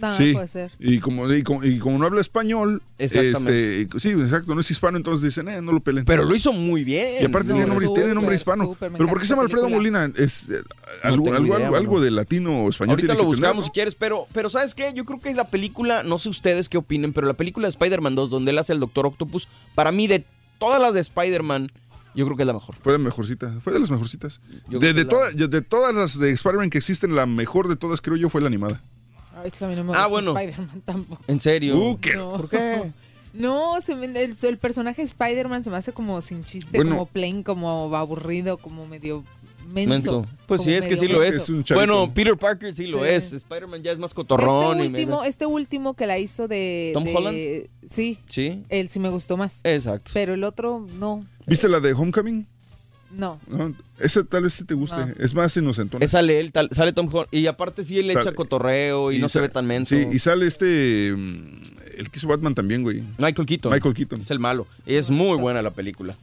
Ah, 0.02 0.12
sí. 0.12 0.34
puede 0.34 0.48
ser. 0.48 0.72
Y 0.80 1.00
como, 1.00 1.32
y 1.34 1.44
como, 1.44 1.64
y 1.64 1.80
como 1.80 1.98
no 1.98 2.06
habla 2.06 2.22
español, 2.22 2.82
Exactamente. 2.98 3.82
este, 3.82 4.00
sí, 4.00 4.10
exacto, 4.10 4.54
no 4.54 4.62
es 4.62 4.70
hispano, 4.72 4.98
entonces 4.98 5.24
dicen, 5.24 5.48
eh, 5.48 5.62
no 5.62 5.72
lo 5.72 5.80
pelen. 5.80 6.06
Pero 6.06 6.24
lo 6.24 6.36
hizo 6.36 6.52
muy 6.54 6.84
bien. 6.84 7.22
y 7.22 7.26
aparte 7.26 7.50
No, 7.50 7.54
tiene, 7.56 7.68
nombre, 7.68 7.86
súper, 7.88 8.04
tiene 8.04 8.16
nombre 8.16 8.36
hispano. 8.36 8.76
Pero 8.80 9.08
¿por 9.08 9.20
qué 9.20 9.26
se 9.26 9.30
llama 9.32 9.44
Alfredo. 9.44 9.70
Molina? 9.70 10.12
Es 10.16 10.50
eh, 10.50 10.62
No 11.04 11.10
algo, 11.10 11.34
algo, 11.34 11.58
idea, 11.58 11.68
algo, 11.70 12.02
de 12.02 12.12
latino 12.12 12.64
o 12.66 12.70
español. 12.70 12.92
Ahorita 12.92 13.14
tiene 13.14 13.24
lo 13.24 13.30
que 13.30 13.36
tener, 13.36 13.50
buscamos 13.50 13.64
¿no? 13.64 13.66
si 13.66 13.72
quieres, 13.72 13.96
pero, 13.96 14.28
pero 14.34 14.50
¿sabes 14.50 14.76
qué? 14.76 14.92
Yo 14.94 15.06
creo 15.06 15.20
que 15.20 15.34
la 15.34 15.50
película, 15.50 16.04
no 16.04 16.20
sé 16.20 16.30
ustedes 16.30 16.70
qué 16.70 16.78
opinen, 16.78 17.14
pero 17.14 17.28
la 17.28 17.34
película 17.36 17.68
de 17.68 17.70
Spider-Man 17.70 18.16
2, 18.16 18.30
donde 18.30 18.52
él 18.52 18.58
hace 18.60 18.74
el 18.74 18.80
Doctor 18.80 19.06
Octopus, 19.06 19.48
para 19.76 19.92
mí, 19.92 20.08
de 20.08 20.26
todas 20.60 20.82
las 20.82 20.94
de 20.94 21.00
Spider-Man, 21.02 21.72
yo 22.16 22.24
creo 22.26 22.38
que 22.38 22.44
es 22.44 22.48
la 22.48 22.54
mejor. 22.54 22.76
Fue 22.82 22.94
la 22.94 23.00
mejorcita, 23.00 23.54
fue 23.60 23.74
de 23.74 23.80
las 23.80 23.92
mejorcitas. 23.92 24.40
De, 24.70 24.94
de, 24.94 25.04
toda- 25.04 25.32
de 25.32 25.62
todas 25.62 25.94
las 25.94 26.18
de 26.18 26.32
Spider-Man 26.32 26.70
que 26.70 26.78
existen, 26.78 27.14
la 27.14 27.26
mejor 27.26 27.68
de 27.68 27.76
todas, 27.76 28.02
creo 28.02 28.16
yo, 28.16 28.30
fue 28.30 28.40
la 28.42 28.48
animada. 28.48 28.82
Ay, 29.36 29.48
es 29.48 29.54
que 29.60 29.66
a 29.66 29.68
mí 29.68 29.76
no 29.76 29.84
me 29.84 29.92
Ah, 29.94 30.08
gusta 30.08 30.32
bueno. 30.32 30.38
Spider-Man 30.40 30.82
tampoco. 30.86 31.22
¿En 31.28 31.40
serio? 31.40 31.78
Uh, 31.78 32.00
¿qué? 32.00 32.16
No. 32.16 32.32
¿Por 32.32 32.50
qué? 32.50 32.92
No, 33.36 33.82
se 33.82 33.96
me- 33.96 34.06
el, 34.06 34.34
el 34.42 34.58
personaje 34.58 35.02
Spider-Man 35.02 35.62
se 35.62 35.70
me 35.70 35.76
hace 35.76 35.92
como 35.92 36.22
sin 36.22 36.46
chiste, 36.46 36.78
Bueno. 36.78 36.92
como 36.92 37.06
plain, 37.06 37.44
como 37.44 37.94
aburrido, 37.94 38.56
como 38.58 38.88
medio 38.88 39.26
menso. 39.74 40.26
Pues 40.46 40.62
sí, 40.64 40.74
es 40.74 40.88
que 40.88 40.96
sí 40.96 41.10
lo 41.10 41.22
es. 41.22 41.52
Bueno, 41.74 42.14
Peter 42.14 42.38
Parker 42.38 42.74
sí 42.74 42.88
lo 42.88 43.00
Sí. 43.00 43.10
es. 43.10 43.34
Spider-Man 43.34 43.84
ya 43.84 43.92
es 43.92 44.00
más 44.00 44.14
cotorrón. 44.14 44.78
Este 44.78 44.84
y 44.84 44.88
último, 44.92 45.18
medio- 45.18 45.24
este 45.30 45.46
último 45.48 45.96
que 45.96 46.06
la 46.08 46.18
hizo 46.18 46.48
de... 46.48 46.92
¿Tom 46.94 47.04
de- 47.04 47.14
Holland? 47.14 47.38
Sí, 47.86 48.20
Sí, 48.28 48.64
él 48.70 48.88
sí 48.88 49.00
me 49.00 49.10
gustó 49.10 49.36
más. 49.36 49.60
exacto. 49.66 50.12
Pero 50.14 50.34
el 50.36 50.46
otro, 50.46 50.88
no, 50.98 51.26
¿Viste 51.46 51.68
la 51.68 51.82
de 51.82 51.92
Homecoming? 51.92 52.48
No. 53.16 53.40
No, 53.48 53.74
ese 54.00 54.24
tal 54.24 54.44
vez 54.44 54.54
sí 54.54 54.64
te 54.66 54.74
guste. 54.74 54.98
No. 55.06 55.14
Es 55.20 55.34
más 55.34 55.56
inocentón. 55.58 56.04
Es 56.04 56.12
sale 56.12 56.40
él, 56.40 56.52
tal- 56.52 56.70
sale 56.72 56.94
Tom 56.94 57.08
Holland. 57.12 57.28
Y 57.32 57.48
aparte 57.48 57.84
sí 57.84 57.98
él 58.00 58.10
echa 58.12 58.32
cotorreo 58.34 59.12
y, 59.12 59.20
no 59.20 59.30
se 59.30 59.40
ve 59.40 59.50
tan 59.50 59.66
menso. 59.66 59.96
Sí, 59.96 60.06
y 60.12 60.20
sale 60.20 60.48
este. 60.48 61.14
mm, 61.16 61.62
El 61.98 62.10
que 62.12 62.18
hizo 62.20 62.28
Batman 62.28 62.54
también, 62.56 62.84
güey. 62.84 63.04
Michael 63.18 63.46
Keaton. 63.48 63.72
Michael 63.72 63.94
Keaton. 63.94 64.22
Es 64.22 64.32
el 64.32 64.40
malo. 64.40 64.68
Es 64.86 65.10
muy 65.10 65.38
buena 65.38 65.62
la 65.62 65.72
película. 65.72 66.16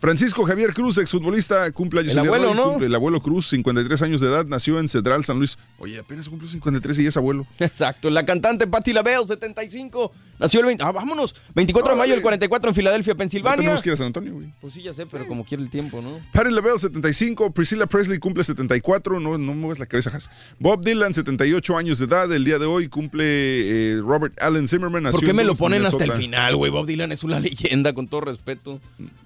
Francisco 0.00 0.42
Javier 0.42 0.74
Cruz, 0.74 0.98
exfutbolista, 0.98 1.70
cumple 1.70 2.00
años 2.00 2.14
El 2.14 2.18
abuelo, 2.18 2.50
hoy, 2.50 2.56
¿no? 2.56 2.72
cumple- 2.74 2.86
el 2.86 2.94
abuelo 2.96 3.22
Cruz, 3.22 3.46
53 3.50 4.02
años 4.02 4.20
de 4.20 4.26
edad, 4.26 4.44
nació 4.46 4.80
en 4.80 4.88
Cedral, 4.88 5.24
San 5.24 5.38
Luis. 5.38 5.56
Oye, 5.78 5.96
apenas 6.00 6.28
cumplió 6.28 6.50
53 6.50 6.98
y 6.98 7.02
ya 7.04 7.08
es 7.10 7.16
abuelo. 7.16 7.46
Exacto. 7.60 8.10
La 8.10 8.26
cantante 8.26 8.66
Patti 8.66 8.92
LaBelle, 8.92 9.24
75. 9.28 10.10
Nació 10.42 10.60
el 10.60 10.66
20. 10.66 10.82
Ah, 10.84 10.90
vámonos. 10.92 11.34
24 11.54 11.92
de 11.92 11.98
mayo 11.98 12.12
del 12.14 12.22
44 12.22 12.68
en 12.70 12.74
Filadelfia, 12.74 13.14
No 13.14 13.18
Pensilvania. 13.18 13.56
tenemos 13.58 13.80
que 13.80 13.88
ir 13.88 13.92
a 13.94 13.96
San 13.96 14.08
Antonio, 14.08 14.34
güey. 14.34 14.48
Pues 14.60 14.74
sí, 14.74 14.82
ya 14.82 14.92
sé, 14.92 15.06
pero 15.06 15.26
como 15.26 15.44
quiere 15.44 15.62
el 15.62 15.70
tiempo, 15.70 16.02
¿no? 16.02 16.18
Patti 16.32 16.50
LaBelle, 16.50 16.78
75. 16.78 17.52
Priscilla 17.52 17.86
Presley 17.86 18.18
cumple 18.18 18.42
74. 18.44 19.20
No, 19.20 19.38
no 19.38 19.54
mueves 19.54 19.78
la 19.78 19.86
cabeza, 19.86 20.10
Has. 20.14 20.30
Bob 20.58 20.84
Dylan, 20.84 21.14
78 21.14 21.76
años 21.78 21.98
de 22.00 22.06
edad. 22.06 22.30
El 22.32 22.44
día 22.44 22.58
de 22.58 22.66
hoy 22.66 22.88
cumple 22.88 23.22
eh, 23.24 24.00
Robert 24.02 24.34
Allen 24.42 24.66
Zimmerman. 24.66 25.04
¿Por 25.12 25.24
qué 25.24 25.32
me 25.32 25.44
lo 25.44 25.54
ponen 25.54 25.86
hasta 25.86 26.04
el 26.04 26.12
final, 26.12 26.56
güey? 26.56 26.70
Bob 26.72 26.86
Dylan 26.86 27.12
es 27.12 27.22
una 27.22 27.38
leyenda, 27.40 27.92
con 27.92 28.08
todo 28.08 28.22
respeto. 28.22 28.80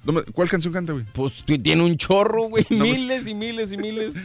No 0.04 0.22
¿Cuál 0.34 0.48
canción 0.50 0.74
canta, 0.74 0.92
güey? 0.92 1.04
Pues 1.14 1.44
tiene 1.62 1.82
un 1.82 1.96
chorro, 1.96 2.44
güey. 2.44 2.66
No, 2.70 2.84
pues- 2.84 3.00
miles 3.00 3.26
y 3.26 3.34
miles 3.34 3.72
y 3.72 3.76
miles. 3.78 4.14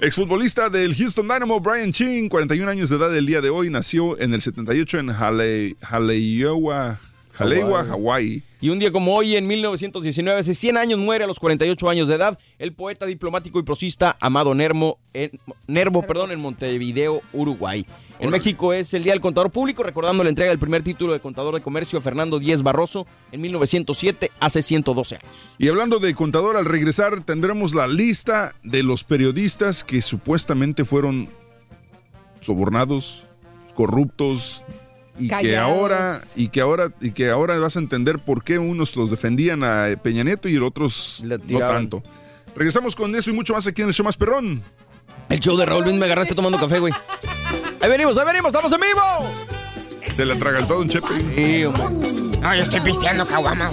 Exfutbolista 0.00 0.70
del 0.70 0.94
Houston 0.94 1.26
Dynamo, 1.26 1.58
Brian 1.58 1.92
Ching, 1.92 2.28
41 2.28 2.70
años 2.70 2.88
de 2.88 2.96
edad 2.96 3.16
el 3.16 3.26
día 3.26 3.40
de 3.40 3.50
hoy, 3.50 3.68
nació 3.68 4.16
en 4.20 4.32
el 4.32 4.40
78 4.40 4.98
en 5.00 5.08
Hale- 5.10 5.76
Haleiwa, 5.82 7.00
Haleiwa, 7.38 7.84
Hawái. 7.84 8.42
Y 8.60 8.70
un 8.70 8.78
día 8.78 8.90
como 8.90 9.14
hoy, 9.14 9.36
en 9.36 9.46
1919, 9.46 10.40
hace 10.40 10.54
100 10.54 10.76
años, 10.76 10.98
muere 10.98 11.24
a 11.24 11.26
los 11.26 11.38
48 11.38 11.88
años 11.88 12.08
de 12.08 12.16
edad 12.16 12.38
el 12.58 12.72
poeta, 12.72 13.06
diplomático 13.06 13.60
y 13.60 13.62
prosista 13.62 14.16
Amado 14.20 14.54
Nervo, 14.54 14.98
en, 15.14 15.30
Nervo 15.68 16.02
perdón, 16.02 16.32
en 16.32 16.40
Montevideo, 16.40 17.22
Uruguay. 17.32 17.86
En 18.18 18.30
México 18.30 18.72
es 18.72 18.92
el 18.94 19.04
Día 19.04 19.12
del 19.12 19.20
Contador 19.20 19.52
Público, 19.52 19.84
recordando 19.84 20.24
la 20.24 20.30
entrega 20.30 20.50
del 20.50 20.58
primer 20.58 20.82
título 20.82 21.12
de 21.12 21.20
contador 21.20 21.54
de 21.54 21.60
comercio 21.60 22.00
a 22.00 22.02
Fernando 22.02 22.40
Díez 22.40 22.62
Barroso 22.62 23.06
en 23.30 23.40
1907, 23.40 24.32
hace 24.40 24.60
112 24.60 25.16
años. 25.16 25.36
Y 25.58 25.68
hablando 25.68 26.00
de 26.00 26.14
contador, 26.14 26.56
al 26.56 26.64
regresar 26.64 27.22
tendremos 27.22 27.76
la 27.76 27.86
lista 27.86 28.56
de 28.64 28.82
los 28.82 29.04
periodistas 29.04 29.84
que 29.84 30.02
supuestamente 30.02 30.84
fueron 30.84 31.28
sobornados, 32.40 33.24
corruptos 33.74 34.64
y 35.18 35.28
que 35.28 35.56
ahora 35.56 36.20
y 36.36 36.48
que 36.48 36.60
ahora 36.60 36.92
y 37.00 37.10
que 37.10 37.30
ahora 37.30 37.58
vas 37.58 37.76
a 37.76 37.80
entender 37.80 38.18
por 38.18 38.44
qué 38.44 38.58
unos 38.58 38.96
los 38.96 39.10
defendían 39.10 39.64
a 39.64 39.88
Peña 40.02 40.24
Nieto 40.24 40.48
y 40.48 40.56
el 40.56 40.62
otros 40.62 41.22
no 41.24 41.58
tanto. 41.58 42.02
Regresamos 42.54 42.96
con 42.96 43.14
eso 43.14 43.30
y 43.30 43.32
mucho 43.32 43.52
más 43.54 43.66
aquí 43.66 43.82
en 43.82 43.88
el 43.88 43.94
show 43.94 44.04
más 44.04 44.16
perrón. 44.16 44.62
El 45.28 45.40
show 45.40 45.56
de 45.56 45.66
Raúl 45.66 45.82
Brindis, 45.82 46.00
me 46.00 46.06
agarraste 46.06 46.34
tomando 46.34 46.58
café, 46.58 46.78
güey. 46.78 46.92
Ahí 47.80 47.90
venimos, 47.90 48.16
ahí 48.18 48.26
venimos, 48.26 48.48
estamos 48.48 48.72
en 48.72 48.80
vivo. 48.80 50.12
Se 50.12 50.24
la 50.24 50.34
traga 50.36 50.58
el 50.58 50.66
todo 50.66 50.80
un 50.80 50.88
chepe. 50.88 51.06
Sí, 51.34 51.64
hombre. 51.64 51.84
No, 52.40 52.54
yo 52.54 52.62
estoy 52.62 52.80
pisteando 52.80 53.26
caguama. 53.26 53.70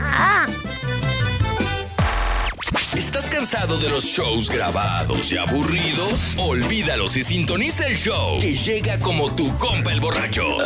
Ah. 0.00 0.46
¿Estás 2.96 3.28
cansado 3.28 3.78
de 3.78 3.90
los 3.90 4.04
shows 4.04 4.48
grabados 4.48 5.30
y 5.30 5.36
aburridos? 5.36 6.34
Olvídalos 6.38 7.14
y 7.18 7.22
sintoniza 7.22 7.86
el 7.86 7.98
show 7.98 8.40
que 8.40 8.54
llega 8.54 8.98
como 9.00 9.34
tu 9.34 9.54
compa 9.58 9.92
el 9.92 10.00
borracho. 10.00 10.56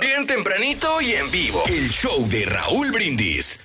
Bien 0.00 0.24
tempranito 0.24 1.00
y 1.00 1.14
en 1.14 1.28
vivo. 1.32 1.64
El 1.66 1.90
show 1.90 2.28
de 2.28 2.46
Raúl 2.46 2.92
Brindis. 2.92 3.64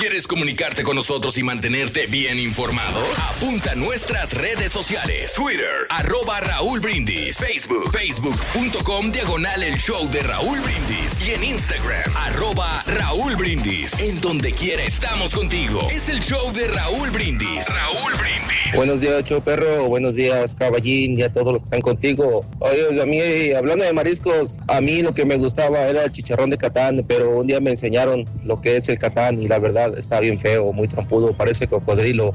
¿Quieres 0.00 0.26
comunicarte 0.26 0.82
con 0.82 0.96
nosotros 0.96 1.36
y 1.36 1.42
mantenerte 1.42 2.06
bien 2.06 2.38
informado? 2.38 3.04
Apunta 3.36 3.72
a 3.72 3.74
nuestras 3.74 4.32
redes 4.32 4.72
sociales. 4.72 5.34
Twitter, 5.34 5.86
arroba 5.90 6.40
Raúl 6.40 6.80
Brindis. 6.80 7.36
Facebook, 7.36 7.92
facebook.com, 7.92 9.12
diagonal 9.12 9.62
el 9.62 9.76
show 9.76 10.08
de 10.10 10.20
Raúl 10.20 10.58
Brindis. 10.60 11.28
Y 11.28 11.32
en 11.32 11.44
Instagram, 11.44 12.16
arroba 12.16 12.82
Raúl 12.86 13.36
Brindis. 13.36 14.00
En 14.00 14.18
donde 14.22 14.54
quiera 14.54 14.82
estamos 14.84 15.34
contigo. 15.34 15.86
Es 15.90 16.08
el 16.08 16.20
show 16.20 16.50
de 16.54 16.68
Raúl 16.68 17.10
Brindis. 17.10 17.66
Raúl 17.68 18.14
Brindis. 18.18 18.74
Buenos 18.74 19.02
días, 19.02 19.22
Cho 19.24 19.42
Perro. 19.42 19.86
Buenos 19.88 20.14
días, 20.14 20.54
Caballín, 20.54 21.18
y 21.18 21.22
a 21.24 21.30
todos 21.30 21.52
los 21.52 21.62
que 21.62 21.66
están 21.66 21.82
contigo. 21.82 22.46
Oye, 22.60 23.02
a 23.02 23.04
mí, 23.04 23.52
hablando 23.52 23.84
de 23.84 23.92
mariscos, 23.92 24.60
a 24.66 24.80
mí 24.80 25.02
lo 25.02 25.12
que 25.12 25.26
me 25.26 25.36
gustaba 25.36 25.80
era 25.88 26.04
el 26.04 26.10
chicharrón 26.10 26.48
de 26.48 26.56
Catán, 26.56 27.04
pero 27.06 27.38
un 27.38 27.46
día 27.46 27.60
me 27.60 27.72
enseñaron 27.72 28.24
lo 28.44 28.62
que 28.62 28.76
es 28.76 28.88
el 28.88 28.98
Catán 28.98 29.42
y 29.42 29.46
la 29.46 29.58
verdad 29.58 29.89
está 29.96 30.20
bien 30.20 30.38
feo, 30.38 30.72
muy 30.72 30.88
trompudo, 30.88 31.32
parece 31.32 31.68
cocodrilo. 31.68 32.34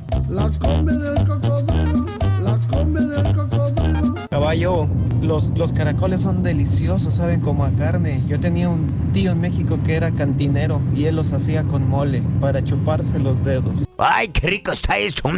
Caballo, 4.29 4.87
los, 5.21 5.57
los 5.57 5.73
caracoles 5.73 6.21
son 6.21 6.43
deliciosos, 6.43 7.15
saben 7.15 7.39
como 7.41 7.65
a 7.65 7.71
carne. 7.71 8.21
Yo 8.27 8.39
tenía 8.39 8.69
un 8.69 9.11
tío 9.13 9.31
en 9.31 9.41
México 9.41 9.79
que 9.85 9.95
era 9.95 10.11
cantinero 10.11 10.81
y 10.93 11.05
él 11.05 11.15
los 11.15 11.31
hacía 11.33 11.63
con 11.63 11.87
mole 11.89 12.21
para 12.41 12.63
chuparse 12.63 13.19
los 13.19 13.43
dedos. 13.45 13.85
¡Ay, 13.97 14.27
qué 14.27 14.47
rico 14.47 14.71
está 14.71 14.97
esto! 14.97 15.29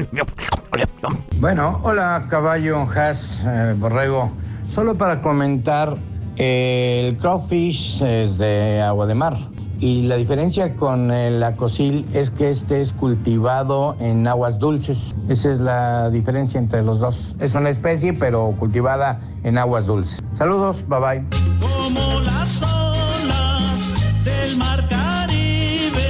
Bueno, 1.40 1.80
hola 1.84 2.26
caballo, 2.30 2.82
Has, 2.90 3.40
eh, 3.46 3.76
borrego. 3.78 4.32
Solo 4.74 4.96
para 4.96 5.22
comentar, 5.22 5.96
eh, 6.36 7.10
el 7.10 7.18
crawfish 7.18 8.02
es 8.02 8.38
de 8.38 8.82
agua 8.82 9.06
de 9.06 9.16
mar. 9.16 9.38
Y 9.80 10.04
la 10.04 10.16
diferencia 10.16 10.76
con 10.76 11.12
el 11.12 11.44
acosil 11.44 12.06
es 12.14 12.32
que 12.32 12.50
este 12.50 12.82
es 12.82 12.94
cultivado 12.94 13.96
en 14.00 14.28
aguas 14.28 14.58
dulces. 14.58 15.16
Esa 15.30 15.52
es 15.52 15.60
la 15.60 16.10
diferencia 16.10 16.60
entre 16.60 16.82
los 16.84 17.00
dos. 17.00 17.36
Es 17.40 17.54
una 17.54 17.70
especie, 17.70 18.14
pero 18.14 18.56
cultivada 18.58 19.20
en 19.44 19.58
aguas 19.58 19.86
dulces. 19.86 20.24
Saludos, 20.34 20.84
bye 20.88 21.00
bye. 21.00 21.24
Como 21.60 22.22
las 22.22 22.64
olas 22.64 24.24
del 24.26 24.58
mar 24.58 24.84
Caribe. 24.90 26.02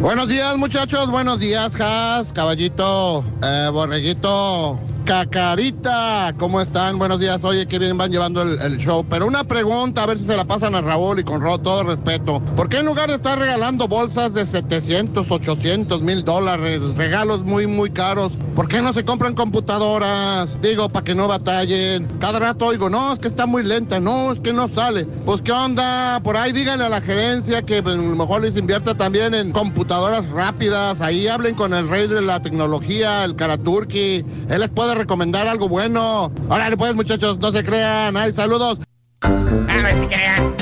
Buenos 0.00 0.28
días, 0.28 0.56
muchachos. 0.56 1.10
Buenos 1.10 1.40
días, 1.40 1.74
Has, 1.80 2.32
Caballito, 2.32 3.24
eh, 3.42 3.68
Borreguito, 3.72 4.78
Cacarita. 5.04 6.34
¿Cómo 6.38 6.60
están? 6.60 6.98
Buenos 6.98 7.18
días. 7.20 7.42
Oye, 7.44 7.66
qué 7.66 7.78
bien 7.78 7.98
van 7.98 8.10
llevando 8.10 8.42
el, 8.42 8.76
show. 8.78 9.04
Pero 9.08 9.26
una 9.26 9.44
pregunta, 9.44 10.02
a 10.02 10.06
ver 10.06 10.18
si 10.18 10.24
se 10.26 10.36
la 10.36 10.44
pasan 10.44 10.74
a 10.74 10.80
Raúl 10.80 11.18
y 11.18 11.24
con 11.24 11.40
Ro- 11.40 11.58
todo 11.58 11.84
respeto. 11.84 12.40
¿Por 12.56 12.68
qué 12.68 12.78
en 12.78 12.86
lugar 12.86 13.08
de 13.08 13.16
estar 13.16 13.38
regalando 13.38 13.88
bolsas 13.88 14.34
de 14.34 14.46
700, 14.46 15.30
800 15.30 16.00
mil 16.02 16.24
dólares, 16.24 16.80
regalos 16.96 17.42
muy, 17.42 17.66
muy 17.66 17.90
caros, 17.90 18.32
¿por 18.54 18.68
qué 18.68 18.80
no 18.80 18.92
se 18.92 19.04
compran 19.04 19.34
computadoras? 19.34 20.60
Digo, 20.62 20.88
para 20.88 21.04
que 21.04 21.14
no 21.14 21.28
batallen. 21.28 22.06
Cada 22.20 22.38
rato 22.38 22.66
oigo, 22.66 22.88
no, 22.88 23.12
es 23.12 23.18
que 23.18 23.28
está 23.28 23.46
muy 23.46 23.62
lenta, 23.64 24.00
no, 24.00 24.32
es 24.32 24.40
que 24.40 24.52
no 24.52 24.68
sale. 24.68 25.04
Pues, 25.04 25.42
¿qué 25.42 25.52
onda? 25.52 26.20
Por 26.22 26.36
ahí 26.36 26.52
díganle 26.52 26.84
a 26.84 26.88
la 26.88 27.00
gerencia 27.00 27.62
que 27.62 27.82
pues, 27.82 27.94
a 27.94 27.98
lo 27.98 28.16
mejor 28.16 28.42
les 28.42 28.56
invierta 28.56 28.94
también 28.94 29.34
en 29.34 29.52
computadoras 29.52 30.28
rápidas. 30.30 31.00
Ahí 31.00 31.26
hablen 31.28 31.54
con 31.54 31.74
el 31.74 31.88
rey 31.88 32.06
de 32.06 32.22
la 32.22 32.40
tecnología, 32.40 33.24
el 33.24 33.36
Karaturki. 33.36 34.24
Él 34.48 34.60
les 34.60 34.70
puede 34.70 34.91
recomendar 34.94 35.46
algo 35.48 35.68
bueno. 35.68 36.32
Órale, 36.48 36.76
pues, 36.76 36.94
muchachos, 36.94 37.38
no 37.38 37.52
se 37.52 37.64
crean. 37.64 38.16
Ay, 38.16 38.32
saludos. 38.32 38.78
A 39.22 39.76
ver 39.76 39.94
si 39.94 40.06
crean. 40.06 40.54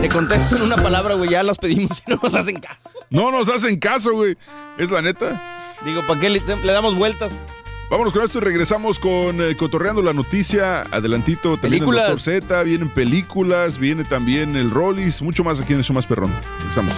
Te 0.00 0.08
contesto 0.08 0.56
en 0.56 0.62
una 0.62 0.76
palabra, 0.76 1.14
güey, 1.14 1.30
ya 1.30 1.42
las 1.42 1.58
pedimos 1.58 2.02
y 2.06 2.10
no 2.10 2.20
nos 2.22 2.34
hacen 2.34 2.60
caso. 2.60 2.78
No 3.10 3.30
nos 3.30 3.48
hacen 3.48 3.78
caso, 3.78 4.12
güey. 4.12 4.36
Es 4.78 4.90
la 4.90 5.02
neta. 5.02 5.42
Digo, 5.84 6.02
¿para 6.06 6.20
qué 6.20 6.28
le, 6.30 6.40
le 6.40 6.72
damos 6.72 6.96
vueltas? 6.96 7.32
Vámonos 7.90 8.12
con 8.12 8.22
esto 8.22 8.38
y 8.38 8.40
regresamos 8.42 8.98
con 8.98 9.40
eh, 9.40 9.56
Cotorreando 9.56 10.02
la 10.02 10.12
Noticia. 10.12 10.82
Adelantito 10.90 11.52
también 11.56 11.84
Películas. 11.84 12.04
el 12.04 12.10
Dr. 12.16 12.20
Z, 12.20 12.62
vienen 12.64 12.90
películas, 12.90 13.78
viene 13.78 14.04
también 14.04 14.56
el 14.56 14.70
Rollis, 14.70 15.22
mucho 15.22 15.42
más 15.42 15.58
aquí 15.60 15.72
en 15.72 15.78
el 15.78 15.84
show 15.84 15.94
más 15.94 16.06
perrón. 16.06 16.30
Regresamos. 16.58 16.94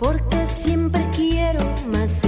Porque 0.00 0.46
siempre 0.46 1.06
quiero 1.14 1.60
más 1.92 2.24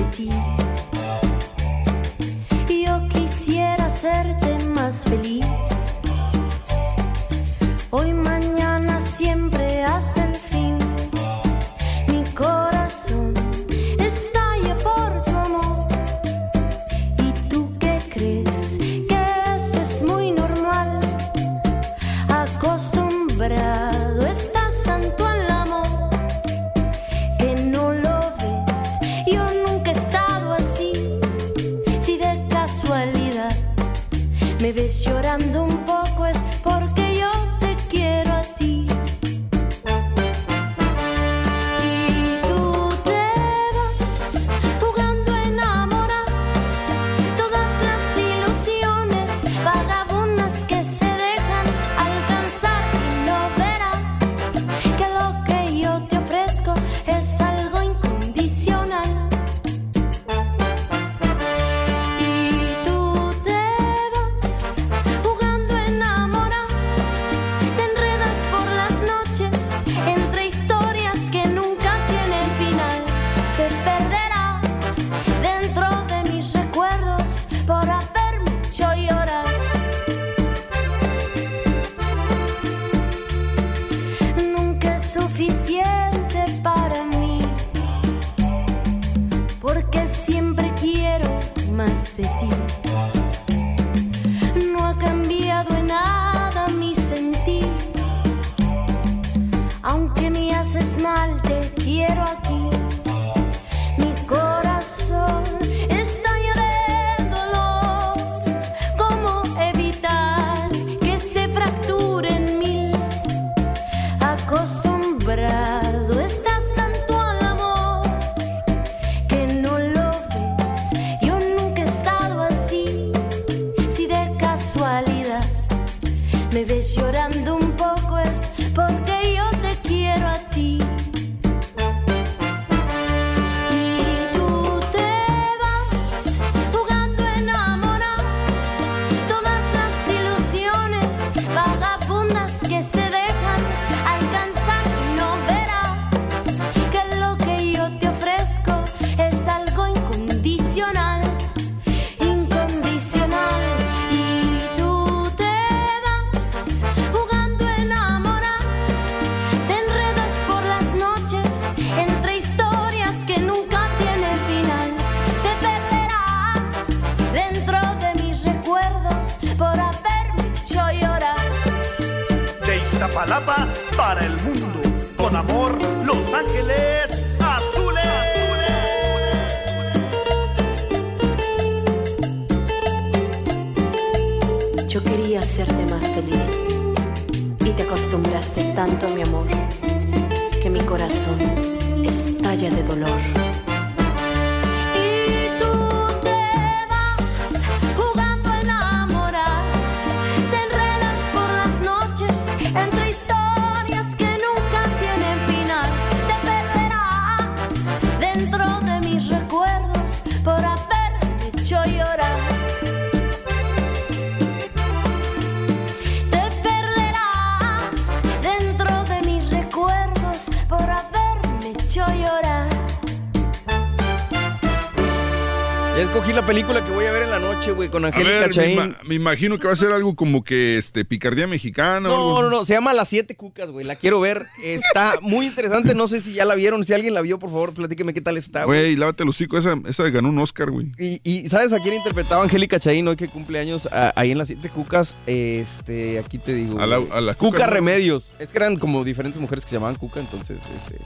con 227.93 228.05
A 228.05 228.09
Angélica 228.09 228.31
ver, 228.41 228.51
Chaín. 228.51 228.97
me 229.05 229.15
imagino 229.15 229.59
que 229.59 229.69
va 229.69 229.73
a 229.73 229.77
ser 229.77 229.93
algo 229.93 230.17
como 230.17 230.43
que 230.43 230.79
este 230.79 231.05
picardía 231.05 231.47
mexicana. 231.47 232.09
o 232.09 232.13
algo 232.13 232.43
No, 232.43 232.51
no, 232.51 232.51
no, 232.59 232.65
se 232.65 232.73
llama 232.75 232.93
Las 232.93 233.09
Siete 233.09 233.37
Cucas, 233.37 233.71
güey. 233.71 233.87
La 233.87 233.95
quiero 233.95 234.19
ver. 234.19 234.47
Está 234.65 235.19
muy 235.23 235.47
interesante. 235.47 235.95
No 235.95 236.09
sé 236.09 236.21
si 236.21 236.33
ya 236.33 236.45
la 236.45 236.57
vieron. 236.57 236.85
Si 236.85 236.93
alguien 236.93 237.15
la 237.15 237.21
vio, 237.21 237.39
por 237.39 237.51
favor, 237.51 237.73
platíqueme 237.75 238.13
qué 238.15 238.21
tal 238.21 238.37
está, 238.37 238.65
güey. 238.65 238.81
Güey, 238.81 238.97
lávate 238.97 239.23
el 239.23 239.29
hocico. 239.29 239.57
Esa, 239.59 239.77
esa 239.87 240.09
ganó 240.11 240.31
un 240.31 240.39
Oscar, 240.41 240.71
güey. 240.71 240.91
Y, 240.99 241.21
y 241.23 241.49
¿sabes 241.49 241.73
a 241.73 241.79
quién 241.79 241.95
interpretaba 241.95 242.43
Angélica 242.43 242.81
Chaín 242.81 243.07
hoy 243.07 243.17
que 243.17 243.29
cumple 243.29 243.61
años? 243.61 243.87
A- 243.93 244.13
ahí 244.17 244.33
en 244.33 244.39
Las 244.39 244.49
Siete 244.49 244.69
Cucas. 244.71 245.15
Este, 245.27 246.19
aquí 246.19 246.39
te 246.39 246.55
digo. 246.55 246.81
A 246.81 246.87
la- 246.87 246.97
a 247.13 247.21
la 247.21 247.35
Cuca, 247.35 247.51
Cuca, 247.59 247.67
¿no? 247.67 247.73
Remedios. 247.75 248.33
Es 248.39 248.51
que 248.51 248.59
eran 248.59 248.79
como 248.79 249.05
diferentes 249.05 249.41
mujeres 249.41 249.65
que 249.65 249.71
se 249.71 249.77
llamaban 249.77 249.97
Cuca, 249.97 250.19
entonces, 250.21 250.59
este. 250.77 250.99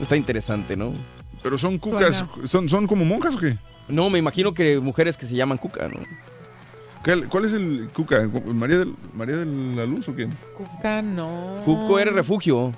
Está 0.00 0.16
interesante, 0.16 0.76
¿no? 0.76 0.94
Pero 1.42 1.58
son 1.58 1.78
cucas, 1.78 2.24
¿son, 2.44 2.68
¿son 2.68 2.86
como 2.86 3.04
monjas 3.04 3.34
o 3.34 3.38
qué? 3.38 3.56
No, 3.88 4.08
me 4.10 4.18
imagino 4.18 4.54
que 4.54 4.78
mujeres 4.78 5.16
que 5.16 5.26
se 5.26 5.34
llaman 5.34 5.58
Cuca, 5.58 5.88
¿no? 5.88 6.00
¿Cuál, 7.04 7.28
cuál 7.28 7.44
es 7.46 7.52
el 7.54 7.88
cuca? 7.94 8.28
¿María, 8.52 8.78
del- 8.78 8.94
¿María 9.14 9.36
de 9.36 9.46
la 9.76 9.86
Luz 9.86 10.08
o 10.08 10.14
qué? 10.16 10.28
Cuca 10.56 11.00
no. 11.02 11.60
Cuco 11.64 11.98
era 11.98 12.10
refugio. 12.10 12.72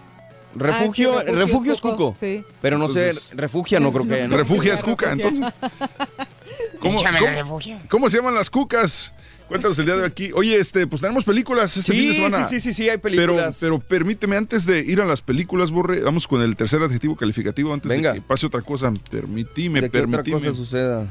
Refugio, 0.54 1.18
Ah, 1.18 1.22
sí, 1.22 1.26
refugio 1.32 1.40
refugio 1.46 1.72
es 1.72 1.76
es 1.78 1.82
Cuco, 1.82 1.96
Cuco. 1.96 2.16
sí. 2.18 2.44
Pero 2.60 2.76
no 2.78 2.84
Entonces- 2.86 3.18
sé, 3.24 3.34
refugia 3.36 3.80
no 3.80 3.90
creo 3.92 4.06
que 4.06 4.14
haya, 4.14 4.28
¿no? 4.28 4.36
Refugia 4.36 4.74
es 4.74 4.82
cuca, 4.84 5.12
entonces. 5.12 5.44
¿Cómo, 6.78 6.98
Échame 6.98 7.18
cómo- 7.20 7.30
la 7.30 7.36
refugio. 7.38 7.78
cómo 7.88 8.10
se 8.10 8.16
llaman 8.18 8.34
las 8.34 8.50
cucas? 8.50 9.14
Cuéntanos 9.48 9.78
el 9.78 9.86
día 9.86 9.94
de 9.96 10.00
hoy 10.02 10.06
aquí. 10.06 10.30
Oye, 10.34 10.58
este, 10.58 10.86
pues 10.86 11.00
tenemos 11.02 11.24
películas 11.24 11.76
este 11.76 11.92
Sí, 11.92 11.98
fin 11.98 12.08
de 12.08 12.14
semana. 12.14 12.44
sí, 12.48 12.60
sí, 12.60 12.72
sí, 12.72 12.72
sí, 12.84 12.88
hay 12.90 12.98
películas. 12.98 13.56
Pero, 13.60 13.78
pero 13.78 13.86
permíteme, 13.88 14.36
antes 14.36 14.66
de 14.66 14.80
ir 14.80 15.00
a 15.00 15.04
las 15.04 15.20
películas, 15.20 15.70
Borre, 15.70 16.00
vamos 16.00 16.26
con 16.28 16.42
el 16.42 16.56
tercer 16.56 16.82
adjetivo 16.82 17.16
calificativo 17.16 17.72
antes 17.72 17.88
Venga. 17.90 18.12
de 18.12 18.20
que 18.20 18.26
pase 18.26 18.46
otra 18.46 18.62
cosa. 18.62 18.92
Permitime, 19.10 19.80
De 19.82 19.90
que 19.90 20.00
otra 20.00 20.22
cosa 20.24 20.52
suceda. 20.52 21.06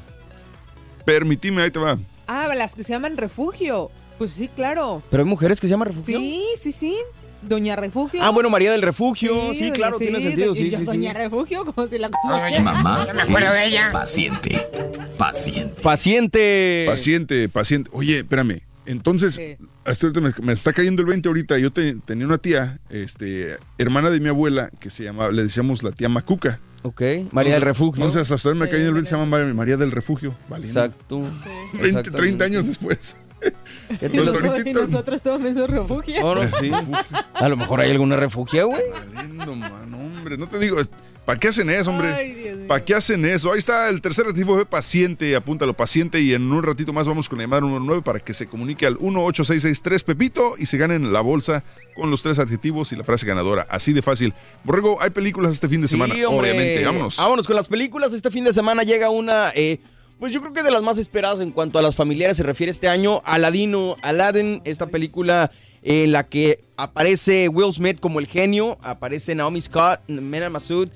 Permitime, 1.06 1.62
ahí 1.64 1.72
te 1.72 1.80
va. 1.80 1.98
Ah, 2.34 2.54
las 2.56 2.76
que 2.76 2.84
se 2.84 2.94
llaman 2.94 3.18
refugio. 3.18 3.92
Pues 4.18 4.32
sí, 4.34 4.50
claro. 4.56 5.02
Pero 5.10 5.24
hay 5.24 5.30
mujeres 5.30 5.60
que 5.60 5.68
se 5.68 5.72
llaman 5.72 5.88
refugio. 5.90 6.20
Sí, 6.20 6.44
sí, 6.60 6.72
sí. 6.72 6.96
Doña 7.42 7.76
Refugio. 7.76 8.20
Ah, 8.24 8.30
bueno, 8.30 8.52
María 8.52 8.72
del 8.72 8.84
Refugio. 8.84 9.34
Sí, 9.56 9.72
claro, 9.72 9.98
tiene 9.98 10.22
sentido. 10.22 10.54
doña- 10.54 10.64
Sí, 10.64 10.70
yo, 10.70 10.78
sí, 10.78 10.86
sí. 10.86 10.92
Doña 10.92 11.12
Refugio, 11.14 11.66
como 11.66 11.88
si 11.88 11.98
la 11.98 12.10
conociera. 12.10 12.60
Mamá 12.62 13.04
Yo 13.08 13.14
me 13.16 13.22
acuerdo 13.24 13.52
de 13.52 13.64
es 13.66 13.72
ella. 13.72 13.90
paciente. 13.92 14.68
Paciente. 15.18 15.82
Paciente. 15.82 16.84
Paciente, 16.88 17.50
paciente. 17.50 17.90
Oye, 17.94 18.20
espérame. 18.20 18.62
Entonces, 18.86 19.36
Sí. 19.36 19.56
hasta 19.86 20.08
ahorita 20.08 20.22
me, 20.22 20.46
me 20.46 20.54
está 20.54 20.72
cayendo 20.72 21.02
el 21.02 21.08
20 21.08 21.30
ahorita. 21.30 21.58
Yo 21.58 21.72
te- 21.72 21.96
tenía 22.06 22.28
una 22.28 22.38
tía, 22.38 22.80
este, 22.92 23.58
hermana 23.80 24.12
de 24.12 24.20
mi 24.20 24.30
abuela, 24.30 24.70
que 24.80 24.90
se 24.92 25.04
llamaba, 25.04 25.32
le 25.32 25.42
decíamos 25.44 25.82
la 25.82 25.92
tía 25.92 26.10
Macuca. 26.10 26.60
Ok, 26.84 27.02
María 27.32 27.54
del 27.54 27.62
Refugio. 27.62 28.04
Entonces, 28.04 28.32
hasta 28.32 28.50
ahora 28.50 28.60
me 28.60 28.70
cayó 28.70 28.88
el 28.88 28.94
20, 28.94 29.10
se 29.10 29.16
llama 29.16 29.28
María, 29.28 29.54
María 29.54 29.78
del 29.78 29.92
Refugio. 29.92 30.36
Valiendo. 30.50 30.84
Exacto. 30.84 31.22
20, 31.74 32.12
30 32.12 32.46
años 32.46 32.68
después. 32.68 33.16
Y 34.00 34.18
nosotros, 34.18 34.66
y 34.68 34.72
nosotros 34.72 35.22
todos 35.24 35.42
en 35.44 35.56
su 35.56 35.66
refugio. 35.66 36.24
Oh, 36.24 36.36
no, 36.36 36.48
sí. 36.60 36.72
A 37.34 37.50
lo 37.50 37.58
mejor 37.58 37.82
hay 37.82 37.90
alguna 37.90 38.16
refugia, 38.16 38.66
güey. 38.66 38.84
Valiendo, 39.14 39.56
mano, 39.56 39.98
hombre. 39.98 40.38
No 40.38 40.48
te 40.48 40.60
digo, 40.60 40.78
¿para 41.26 41.40
qué 41.40 41.48
hacen 41.48 41.70
eso, 41.70 41.92
hombre? 41.92 42.14
Ay. 42.14 42.66
¿Para 42.68 42.86
qué 42.86 42.94
hacen 42.94 43.26
eso? 43.26 43.52
Ahí 43.52 43.60
está 43.60 43.90
el 43.90 44.02
tercer 44.02 44.26
adjetivo, 44.26 44.56
ve 44.56 44.66
paciente, 44.66 45.36
apúntalo 45.36 45.74
paciente 45.74 46.22
y 46.22 46.34
en 46.34 46.52
un 46.52 46.64
ratito 46.64 46.94
más 46.94 47.08
vamos 47.08 47.28
con 47.28 47.38
la 47.38 47.44
llamada 47.44 47.62
número 47.62 47.82
9 47.82 48.02
para 48.02 48.20
que 48.20 48.34
se 48.34 48.48
comunique 48.48 48.86
al 48.86 48.94
18663 48.94 50.04
Pepito 50.04 50.54
y 50.58 50.66
se 50.66 50.78
ganen 50.78 51.12
la 51.12 51.22
bolsa 51.22 51.64
con 51.96 52.10
los 52.10 52.24
tres 52.24 52.40
adjetivos 52.40 52.94
y 52.94 52.96
la 52.96 53.04
frase 53.04 53.26
ganadora. 53.26 53.68
Así 53.70 53.92
de 53.92 54.02
fácil. 54.02 54.34
Borrego, 54.64 55.02
hay 55.02 55.10
películas 55.10 55.54
este 55.54 55.68
fin 55.68 55.82
de 55.82 55.88
semana, 55.90 56.14
hombre. 56.14 56.52
obviamente. 56.52 56.86
Vámonos. 56.86 57.18
Vámonos 57.18 57.46
con 57.46 57.56
las 57.56 57.68
películas. 57.68 58.14
Este 58.14 58.32
fin 58.32 58.46
de 58.46 58.54
semana 58.54 58.84
llega 58.84 59.10
una, 59.10 59.52
eh, 59.54 59.80
pues 60.18 60.32
yo 60.32 60.40
creo 60.40 60.54
que 60.54 60.64
de 60.64 60.72
las 60.72 60.82
más 60.82 60.98
esperadas 60.98 61.42
en 61.42 61.52
cuanto 61.52 61.78
a 61.78 61.82
las 61.82 61.96
familiares 61.96 62.38
se 62.38 62.44
refiere 62.44 62.72
este 62.72 62.88
año. 62.88 63.22
Aladino, 63.26 63.98
Aladdin, 64.02 64.62
esta 64.64 64.88
película 64.88 65.52
en 65.84 66.12
la 66.12 66.26
que 66.28 66.64
aparece 66.78 67.50
Will 67.50 67.74
Smith 67.74 68.00
como 68.00 68.20
el 68.20 68.28
genio, 68.28 68.78
aparece 68.82 69.36
Naomi 69.36 69.60
Scott, 69.60 70.00
Mena 70.08 70.50
Massoud 70.50 70.90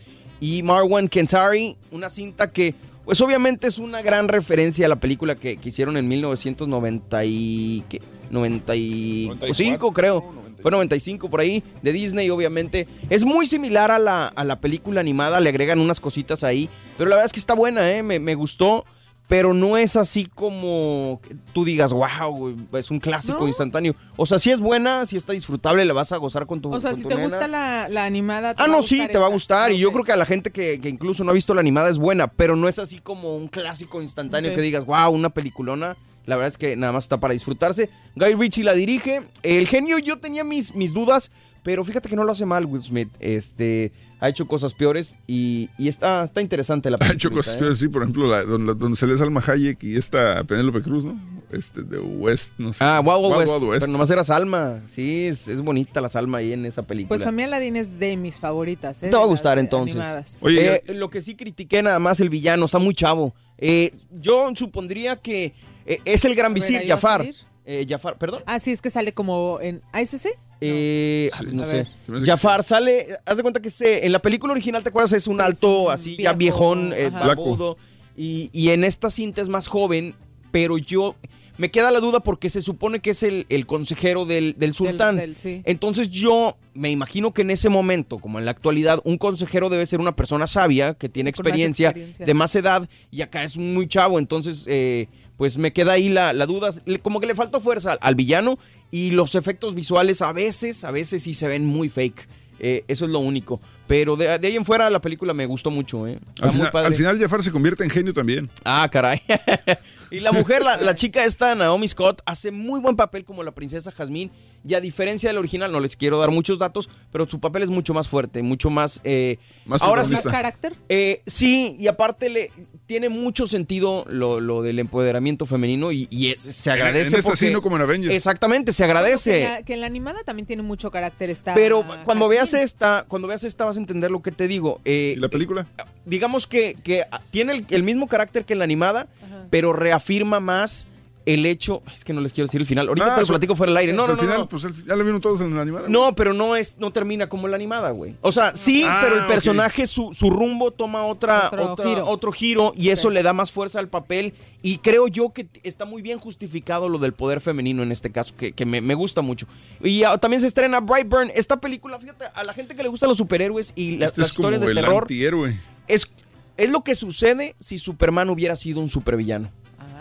y 0.46 0.62
Marwan 0.62 1.08
Kensari, 1.08 1.76
una 1.90 2.08
cinta 2.12 2.52
que 2.52 2.76
pues 3.04 3.20
obviamente 3.22 3.66
es 3.66 3.80
una 3.80 4.04
gran 4.04 4.28
referencia 4.28 4.86
a 4.86 4.90
la 4.90 4.96
película 4.96 5.34
que, 5.34 5.58
que 5.58 5.70
hicieron 5.70 5.98
en 5.98 6.08
1990 6.08 7.26
y, 7.26 7.84
¿qué? 7.90 8.00
95 8.30 9.92
creo. 9.92 10.24
Fue 10.62 10.70
95 10.72 11.30
por 11.30 11.40
ahí, 11.40 11.64
de 11.82 11.92
Disney, 11.92 12.30
obviamente. 12.30 12.88
Es 13.10 13.24
muy 13.24 13.48
similar 13.48 13.90
a 13.90 13.98
la, 13.98 14.28
a 14.28 14.44
la 14.44 14.60
película 14.60 15.02
animada, 15.02 15.40
le 15.40 15.50
agregan 15.50 15.80
unas 15.80 16.00
cositas 16.00 16.44
ahí. 16.44 16.70
Pero 16.98 17.10
la 17.10 17.16
verdad 17.16 17.26
es 17.26 17.34
que 17.34 17.40
está 17.40 17.56
buena, 17.56 17.92
¿eh? 17.92 18.04
me, 18.04 18.20
me 18.20 18.36
gustó. 18.36 18.86
Pero 19.28 19.56
no 19.56 19.76
es 19.76 19.96
así 19.96 20.28
como 20.28 21.20
tú 21.52 21.66
digas, 21.66 21.92
wow, 21.94 22.56
es 22.74 22.92
un 22.92 23.00
clásico 23.00 23.40
No. 23.40 23.48
instantáneo. 23.48 23.96
O 24.18 24.28
sea, 24.28 24.38
si 24.38 24.52
es 24.52 24.60
buena, 24.60 25.08
si 25.08 25.18
está 25.18 25.34
disfrutable, 25.34 25.84
la 25.84 25.94
vas 25.94 26.12
a 26.12 26.18
gozar 26.18 26.46
con 26.46 26.62
tu 26.62 26.72
O 26.72 26.80
sea, 26.80 26.94
si 26.94 27.02
te 27.02 27.10
nena. 27.16 27.24
gusta 27.24 27.48
la, 27.48 27.90
la 27.90 28.06
animada. 28.06 28.54
te 28.54 28.62
Ah, 28.62 28.68
no, 28.68 28.84
sí, 28.84 29.02
te 29.12 29.18
va 29.18 29.26
a 29.26 29.30
gustar. 29.30 29.72
Y 29.72 29.80
yo 29.80 29.92
creo 29.92 30.04
que 30.04 30.12
a 30.12 30.16
la 30.18 30.26
gente 30.26 30.52
que, 30.52 30.80
que 30.80 30.90
incluso 30.90 31.24
no 31.24 31.32
ha 31.32 31.34
visto 31.34 31.56
la 31.56 31.62
animada 31.62 31.90
es 31.90 31.98
buena, 31.98 32.28
pero 32.28 32.56
no 32.56 32.68
es 32.68 32.78
así 32.78 33.00
como 33.00 33.36
un 33.36 33.48
clásico 33.48 34.00
instantáneo 34.02 34.54
que 34.54 34.62
digas, 34.62 34.86
wow, 34.86 35.10
una 35.10 35.30
peliculona. 35.32 35.98
La 36.28 36.36
verdad 36.36 36.50
es 36.50 36.58
que 36.58 36.76
nada 36.76 36.94
más 36.94 37.06
está 37.06 37.20
para 37.20 37.34
disfrutarse. 37.34 37.90
Guy 38.16 38.36
Ritchie 38.36 38.64
la 38.64 38.74
dirige. 38.74 39.22
El 39.42 39.68
genio, 39.68 39.98
yo 40.00 40.20
tenía 40.20 40.44
mis, 40.44 40.74
mis 40.76 40.94
dudas, 40.94 41.32
pero 41.64 41.84
fíjate 41.84 42.10
que 42.10 42.16
no 42.16 42.24
lo 42.24 42.32
hace 42.32 42.46
mal 42.46 42.66
Will 42.66 42.82
Smith. 42.84 43.10
Este, 43.20 43.92
ha 44.20 44.30
hecho 44.30 44.48
cosas 44.48 44.74
peores 44.74 45.18
y, 45.28 45.70
y 45.78 45.88
está, 45.88 46.24
está 46.24 46.42
interesante 46.42 46.90
la 46.90 46.96
Ha 46.96 47.00
película. 47.00 47.16
hecho 47.16 47.32
cosas 47.32 47.56
peores, 47.58 47.80
sí, 47.80 47.88
por 47.88 48.02
ejemplo, 48.04 48.28
la- 48.28 48.44
donde, 48.44 48.74
donde 48.76 48.96
se 48.98 49.06
le 49.08 49.18
Salma 49.18 49.44
Hayek 49.46 49.84
y 49.84 49.98
esta 49.98 50.44
Penélope 50.44 50.82
Cruz, 50.82 51.06
¿no? 51.06 51.36
Este, 51.52 51.84
de 51.84 52.00
West, 52.00 52.54
no 52.58 52.74
sé. 52.74 52.84
Ah, 52.84 53.00
Wild, 53.06 53.24
Wild 53.26 53.38
West. 53.38 53.52
Wild 53.54 53.64
West. 53.70 53.80
Pero 53.82 53.92
nomás 53.92 54.10
era 54.10 54.24
Salma. 54.24 54.82
Sí, 54.92 55.26
es, 55.28 55.48
es 55.48 55.62
bonita 55.62 56.02
la 56.02 56.10
Salma 56.10 56.40
ahí 56.40 56.54
en 56.54 56.66
esa 56.66 56.82
película. 56.84 57.10
Pues 57.10 57.26
a 57.28 57.32
mí 57.32 57.44
Aladdin 57.44 57.76
es 57.76 58.00
de 58.00 58.18
mis 58.18 58.36
favoritas. 58.36 59.04
¿eh? 59.04 59.10
Te 59.10 59.16
va 59.16 59.24
a 59.24 59.28
gustar 59.28 59.60
entonces. 59.60 59.96
animadas. 59.96 60.40
Eh, 60.50 60.82
lo 60.96 61.10
que 61.10 61.22
sí 61.22 61.36
critiqué 61.36 61.84
nada 61.84 62.00
más 62.00 62.20
el 62.20 62.30
villano, 62.30 62.66
está 62.66 62.80
muy 62.80 62.96
chavo. 62.96 63.36
Eh, 63.58 63.92
yo 64.12 64.52
supondría 64.56 65.18
que 65.18 65.54
eh, 65.86 66.00
es 66.04 66.26
el 66.26 66.36
gran 66.36 66.54
visir 66.54 66.78
¿ahí 66.78 66.88
va 66.88 66.96
a 66.96 66.98
Jafar. 66.98 67.28
Eh, 67.68 67.86
Jafar, 67.88 68.18
perdón. 68.18 68.42
Ah, 68.48 68.60
sí, 68.60 68.72
es 68.72 68.82
que 68.82 68.90
sale 68.90 69.14
como 69.14 69.60
en. 69.62 69.82
¿Ah, 69.92 70.02
es 70.02 70.14
ese? 70.14 70.34
Eh, 70.62 71.30
no 71.52 71.66
sé. 71.70 71.86
Jafar 72.26 72.64
sale, 72.64 73.18
haz 73.26 73.38
de 73.38 73.44
cuenta 73.44 73.62
que 73.62 73.70
se- 73.70 74.06
en 74.06 74.12
la 74.12 74.20
película 74.20 74.54
original, 74.54 74.82
¿te 74.84 74.90
acuerdas? 74.90 75.14
Es 75.14 75.28
un 75.28 75.42
alto, 75.42 75.92
así, 75.92 76.16
ya 76.18 76.34
viejón, 76.34 76.94
eh, 76.96 77.10
barbudo. 77.10 77.78
Y, 78.18 78.50
y 78.54 78.70
en 78.70 78.84
esta 78.84 79.10
cinta 79.10 79.42
es 79.42 79.50
más 79.50 79.68
joven, 79.68 80.16
pero 80.52 80.78
yo... 80.78 81.16
Me 81.58 81.72
queda 81.72 81.90
la 81.90 82.02
duda 82.02 82.20
porque 82.20 82.50
se 82.50 82.60
supone 82.62 83.00
que 83.00 83.12
es 83.12 83.24
el, 83.24 83.46
el 83.48 83.66
consejero 83.66 84.26
del, 84.26 84.56
del 84.58 84.74
sultán. 84.74 85.16
del- 85.16 85.38
sí. 85.38 85.62
Entonces 85.64 86.10
yo 86.10 86.58
me 86.74 86.92
imagino 86.92 87.34
que 87.34 87.44
en 87.44 87.50
ese 87.50 87.70
momento, 87.70 88.18
como 88.20 88.40
en 88.40 88.44
la 88.46 88.52
actualidad, 88.52 89.00
un 89.06 89.18
consejero 89.18 89.70
debe 89.70 89.86
ser 89.86 90.02
una 90.02 90.18
persona 90.18 90.48
sabia, 90.48 90.96
que 90.96 91.08
tiene 91.08 91.30
experiencia, 91.30 91.92
experiencia. 91.92 92.26
de 92.26 92.34
más 92.34 92.54
edad, 92.58 92.90
y 93.10 93.22
acá 93.22 93.46
es 93.46 93.58
muy 93.58 93.88
chavo, 93.88 94.20
entonces 94.20 94.66
eh, 94.68 95.08
pues 95.38 95.58
me 95.58 95.72
queda 95.72 95.94
ahí 95.94 96.10
la, 96.10 96.34
la 96.34 96.46
duda, 96.46 96.72
como 97.02 97.22
que 97.22 97.28
le 97.28 97.36
faltó 97.36 97.62
fuerza 97.62 97.94
al, 97.94 98.00
al 98.02 98.16
villano, 98.16 98.60
y 98.96 99.12
los 99.12 99.36
efectos 99.36 99.76
visuales 99.76 100.22
a 100.22 100.32
veces, 100.32 100.86
a 100.86 100.92
veces 100.92 101.24
sí 101.24 101.34
se 101.34 101.50
ven 101.50 101.66
muy 101.66 101.90
fake. 101.90 102.30
Eh, 102.62 102.86
eso 102.88 103.04
es 103.04 103.12
lo 103.12 103.20
único. 103.20 103.60
Pero 103.88 104.16
de, 104.16 104.40
de 104.40 104.48
ahí 104.48 104.56
en 104.56 104.66
fuera 104.66 104.90
la 104.90 105.00
película 105.00 105.34
me 105.34 105.46
gustó 105.46 105.70
mucho, 105.70 106.08
¿eh? 106.08 106.20
Está 106.30 106.44
Al 106.44 106.48
muy 106.50 106.54
final, 106.58 106.72
padre. 106.72 106.88
al 106.88 106.96
final 106.96 107.20
Jafar 107.20 107.44
se 107.44 107.52
convierte 107.52 107.84
en 107.84 107.90
genio 107.92 108.14
también. 108.14 108.50
Ah, 108.64 108.90
caray. 108.92 109.22
y 110.12 110.20
la 110.22 110.32
mujer, 110.32 110.64
la, 110.64 110.78
la 110.78 110.96
chica 110.96 111.24
esta, 111.24 111.54
Naomi 111.56 111.88
Scott, 111.88 112.22
hace 112.26 112.52
muy 112.52 112.80
buen 112.80 112.96
papel 112.96 113.24
como 113.26 113.44
la 113.44 113.52
princesa 113.54 113.92
Jasmine. 113.92 114.32
Y 114.68 114.74
a 114.74 114.82
diferencia 114.82 115.30
del 115.30 115.38
original, 115.38 115.72
no 115.72 115.80
les 115.80 115.96
quiero 115.96 116.18
dar 116.18 116.32
muchos 116.32 116.58
datos, 116.58 116.90
pero 117.12 117.28
su 117.30 117.40
papel 117.40 117.62
es 117.62 117.70
mucho 117.70 117.94
más 117.94 118.08
fuerte, 118.08 118.42
mucho 118.42 118.72
más... 118.72 119.00
eh, 119.04 119.38
Más 119.68 119.80
ahora 119.84 120.04
sí, 120.04 120.14
¿Más 120.16 120.24
carácter? 120.26 120.76
eh, 120.90 121.22
sí, 121.28 121.76
y 121.78 121.86
aparte 121.86 122.30
le 122.30 122.52
tiene 122.88 123.10
mucho 123.10 123.46
sentido 123.46 124.06
lo, 124.10 124.40
lo 124.40 124.64
del 124.64 124.80
empoderamiento 124.80 125.46
femenino 125.46 125.92
y, 125.92 126.08
y 126.10 126.32
es- 126.32 126.42
se 126.42 126.72
En- 126.72 126.78
agradece. 126.78 127.10
en 127.14 127.20
esta 127.20 127.36
sí, 127.36 127.46
porque- 127.46 127.54
no 127.54 127.62
como 127.62 127.76
en 127.76 127.84
Avengers. 127.84 128.16
Exactamente, 128.16 128.72
se 128.72 128.80
Que 128.80 128.84
agradece. 128.86 129.44
en, 129.44 129.52
la, 129.52 129.62
que 129.64 129.74
en 129.76 129.82
la 129.82 129.86
animada 129.88 130.24
también 130.24 130.48
tiene 130.48 130.64
mucho 130.64 130.90
carácter 130.90 131.30
esta. 131.30 131.54
Pero 131.54 131.86
cuando 132.04 132.28
veas 132.28 132.52
esta, 132.56 133.06
cuando 133.08 133.28
veas 133.28 133.44
esta 133.44 133.66
vas 133.76 133.78
a 133.78 133.82
entender 133.82 134.12
lo 134.12 134.22
que 134.22 134.32
te 134.32 134.48
digo. 134.48 134.80
Eh, 134.86 135.14
¿Y 135.18 135.20
la 135.20 135.30
película? 135.30 135.68
digamos 136.06 136.48
que, 136.48 136.76
que 136.84 137.04
tiene 137.32 137.54
el, 137.54 137.66
el 137.70 137.84
mismo 137.84 138.08
carácter 138.08 138.46
que 138.46 138.54
en 138.54 138.60
la 138.60 138.66
animada, 138.66 139.08
pero 139.50 139.74
reafirma 139.74 140.40
más 140.40 140.88
el 141.26 141.46
hecho. 141.46 141.82
Es 141.94 142.04
que 142.04 142.14
no 142.14 142.22
les 142.22 142.34
quiero 142.34 142.48
decir 142.48 142.62
el 142.62 142.68
final. 142.68 142.88
Ahorita 142.88 143.14
Ah, 143.14 143.16
te 143.16 143.22
lo 143.22 143.28
platico 143.28 143.56
fuera 143.56 143.72
del 143.72 143.78
aire. 143.78 143.94
No, 143.94 144.06
pues 144.06 144.08
no, 144.08 144.12
al 144.14 144.18
no, 144.18 144.22
final, 144.24 144.40
no. 144.42 144.50
pues 144.50 144.86
ya 144.86 144.96
lo 144.96 145.04
vieron 145.04 145.22
todos 145.22 145.42
en 145.42 145.56
la 145.56 145.62
animada. 145.62 145.90
No, 145.90 146.14
pero 146.16 146.34
no 146.34 146.56
es, 146.56 146.78
no 146.78 146.92
termina 146.92 147.28
como 147.30 147.48
la 147.48 147.56
animada, 147.56 147.90
güey. 147.92 148.16
O 148.22 148.32
sea, 148.32 148.56
sí, 148.56 148.84
Ah, 148.88 149.02
pero 149.04 149.22
el 149.22 149.26
personaje, 149.28 149.88
su, 149.88 150.14
su 150.14 150.30
rumbo 150.30 150.72
toma 150.72 151.06
otra, 151.06 151.48
Otro 151.48 151.72
otra- 151.74 151.88
giro. 151.90 152.08
otro 152.08 152.32
giro 152.32 152.74
y 152.76 152.90
eso 152.90 153.10
le 153.10 153.24
da 153.24 153.34
más 153.34 153.52
fuerza 153.52 153.80
al 153.80 153.88
papel. 153.90 154.34
Y 154.62 154.78
creo 154.80 155.08
yo 155.08 155.32
que 155.34 155.48
está 155.64 155.86
muy 155.86 156.02
bien 156.02 156.20
justificado 156.20 156.90
lo 156.90 157.00
del 157.00 157.14
poder 157.14 157.42
femenino 157.42 157.84
en 157.84 157.92
este 157.92 158.12
caso, 158.12 158.36
que, 158.36 158.52
que 158.52 158.66
me, 158.66 158.82
me 158.82 158.94
gusta 158.96 159.22
mucho. 159.22 159.48
Y 159.84 160.04
ah, 160.04 160.18
también 160.18 160.42
se 160.42 160.48
estrena 160.48 160.80
Brightburn. 160.80 161.32
Esta 161.36 161.60
película, 161.60 162.00
fíjate, 162.00 162.26
a 162.34 162.44
la 162.44 162.54
gente 162.54 162.76
que 162.76 162.84
le 162.84 162.90
gustan 162.90 163.10
los 163.10 163.18
superhéroes 163.18 163.74
y 163.76 163.98
la- 163.98 164.06
Este 164.08 164.22
las 164.22 164.30
es 164.32 164.36
como 164.38 164.50
historias 164.50 164.62
de 164.62 164.68
el 164.68 164.76
terror, 164.86 165.04
antihéroe. 165.04 165.58
es, 165.88 166.12
es 166.58 166.70
lo 166.70 166.84
que 166.84 166.96
sucede 166.96 167.56
si 167.60 167.78
Superman 167.78 168.30
hubiera 168.30 168.56
sido 168.56 168.80
un 168.80 168.90
supervillano. 168.90 169.50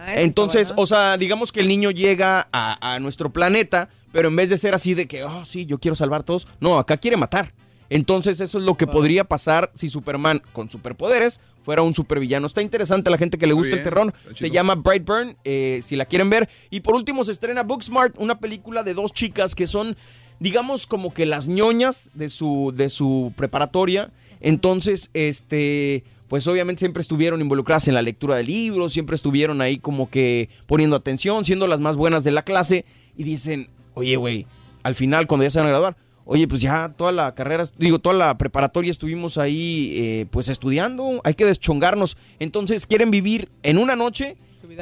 Ah, 0.06 0.20
Entonces, 0.20 0.72
o 0.76 0.86
sea, 0.86 1.16
digamos 1.16 1.50
que 1.50 1.60
el 1.60 1.68
niño 1.68 1.90
llega 1.90 2.48
a, 2.52 2.94
a 2.94 3.00
nuestro 3.00 3.32
planeta, 3.32 3.88
pero 4.12 4.28
en 4.28 4.36
vez 4.36 4.50
de 4.50 4.58
ser 4.58 4.74
así 4.74 4.94
de 4.94 5.06
que, 5.06 5.24
oh, 5.24 5.44
sí, 5.44 5.66
yo 5.66 5.78
quiero 5.78 5.96
salvar 5.96 6.20
a 6.20 6.24
todos, 6.24 6.46
no, 6.60 6.78
acá 6.78 6.96
quiere 6.96 7.16
matar. 7.16 7.52
Entonces, 7.90 8.40
eso 8.40 8.58
es 8.58 8.64
lo 8.64 8.76
que 8.76 8.86
podría 8.86 9.24
pasar 9.24 9.70
si 9.74 9.88
Superman 9.88 10.42
con 10.52 10.70
superpoderes 10.70 11.40
fuera 11.64 11.82
un 11.82 11.94
supervillano. 11.94 12.46
Está 12.46 12.62
interesante 12.62 13.08
a 13.08 13.12
la 13.12 13.18
gente 13.18 13.38
que 13.38 13.46
le 13.46 13.54
gusta 13.54 13.76
el 13.76 13.82
terror. 13.82 14.12
Se 14.34 14.50
llama 14.50 14.74
Brightburn, 14.74 15.36
eh, 15.44 15.80
si 15.82 15.96
la 15.96 16.04
quieren 16.04 16.30
ver. 16.30 16.48
Y 16.70 16.80
por 16.80 16.94
último, 16.94 17.24
se 17.24 17.32
estrena 17.32 17.62
Booksmart, 17.62 18.16
una 18.18 18.38
película 18.38 18.82
de 18.82 18.94
dos 18.94 19.12
chicas 19.12 19.54
que 19.54 19.66
son, 19.66 19.96
digamos, 20.40 20.86
como 20.86 21.12
que 21.14 21.24
las 21.26 21.46
ñoñas 21.46 22.10
de 22.14 22.28
su, 22.28 22.72
de 22.76 22.90
su 22.90 23.32
preparatoria. 23.36 24.10
Entonces, 24.40 25.10
este, 25.14 26.04
pues 26.34 26.48
obviamente 26.48 26.80
siempre 26.80 27.00
estuvieron 27.00 27.40
involucradas 27.40 27.86
en 27.86 27.94
la 27.94 28.02
lectura 28.02 28.34
de 28.34 28.42
libros, 28.42 28.92
siempre 28.92 29.14
estuvieron 29.14 29.60
ahí 29.60 29.78
como 29.78 30.10
que 30.10 30.48
poniendo 30.66 30.96
atención, 30.96 31.44
siendo 31.44 31.68
las 31.68 31.78
más 31.78 31.94
buenas 31.96 32.24
de 32.24 32.32
la 32.32 32.42
clase. 32.42 32.84
Y 33.16 33.22
dicen, 33.22 33.68
oye, 33.94 34.16
güey, 34.16 34.44
al 34.82 34.96
final, 34.96 35.28
cuando 35.28 35.44
ya 35.44 35.50
se 35.52 35.60
van 35.60 35.66
a 35.68 35.70
graduar, 35.70 35.96
oye, 36.24 36.48
pues 36.48 36.60
ya 36.60 36.92
toda 36.98 37.12
la 37.12 37.36
carrera, 37.36 37.68
digo, 37.78 38.00
toda 38.00 38.16
la 38.16 38.36
preparatoria 38.36 38.90
estuvimos 38.90 39.38
ahí, 39.38 39.92
eh, 39.96 40.26
pues 40.32 40.48
estudiando, 40.48 41.20
hay 41.22 41.34
que 41.34 41.44
deschongarnos. 41.44 42.16
Entonces 42.40 42.88
quieren 42.88 43.12
vivir 43.12 43.48
en 43.62 43.78
una 43.78 43.94
noche 43.94 44.36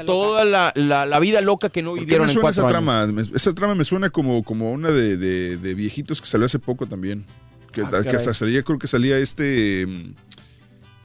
toda 0.06 0.46
la, 0.46 0.72
la- 0.74 1.04
la 1.04 1.18
vida 1.18 1.42
loca 1.42 1.68
que 1.68 1.82
no 1.82 1.90
¿Por 1.90 1.98
qué 1.98 2.04
vivieron 2.06 2.28
me 2.28 2.32
en 2.32 2.40
cuatro 2.40 2.62
esa 2.66 2.78
años. 2.78 2.86
trama? 2.86 3.06
Me- 3.12 3.20
esa 3.36 3.52
trama 3.52 3.74
me 3.74 3.84
suena 3.84 4.08
como, 4.08 4.42
como 4.42 4.72
una 4.72 4.90
de, 4.90 5.18
de- 5.18 5.58
de 5.58 5.74
viejitos 5.74 6.22
que 6.22 6.26
salió 6.28 6.46
hace 6.46 6.58
poco 6.58 6.86
también. 6.86 7.26
Que, 7.72 7.82
Ah, 7.82 8.02
que 8.02 8.16
hasta 8.16 8.32
salía, 8.32 8.62
creo 8.62 8.78
que 8.78 8.86
salía 8.86 9.18
este... 9.18 9.86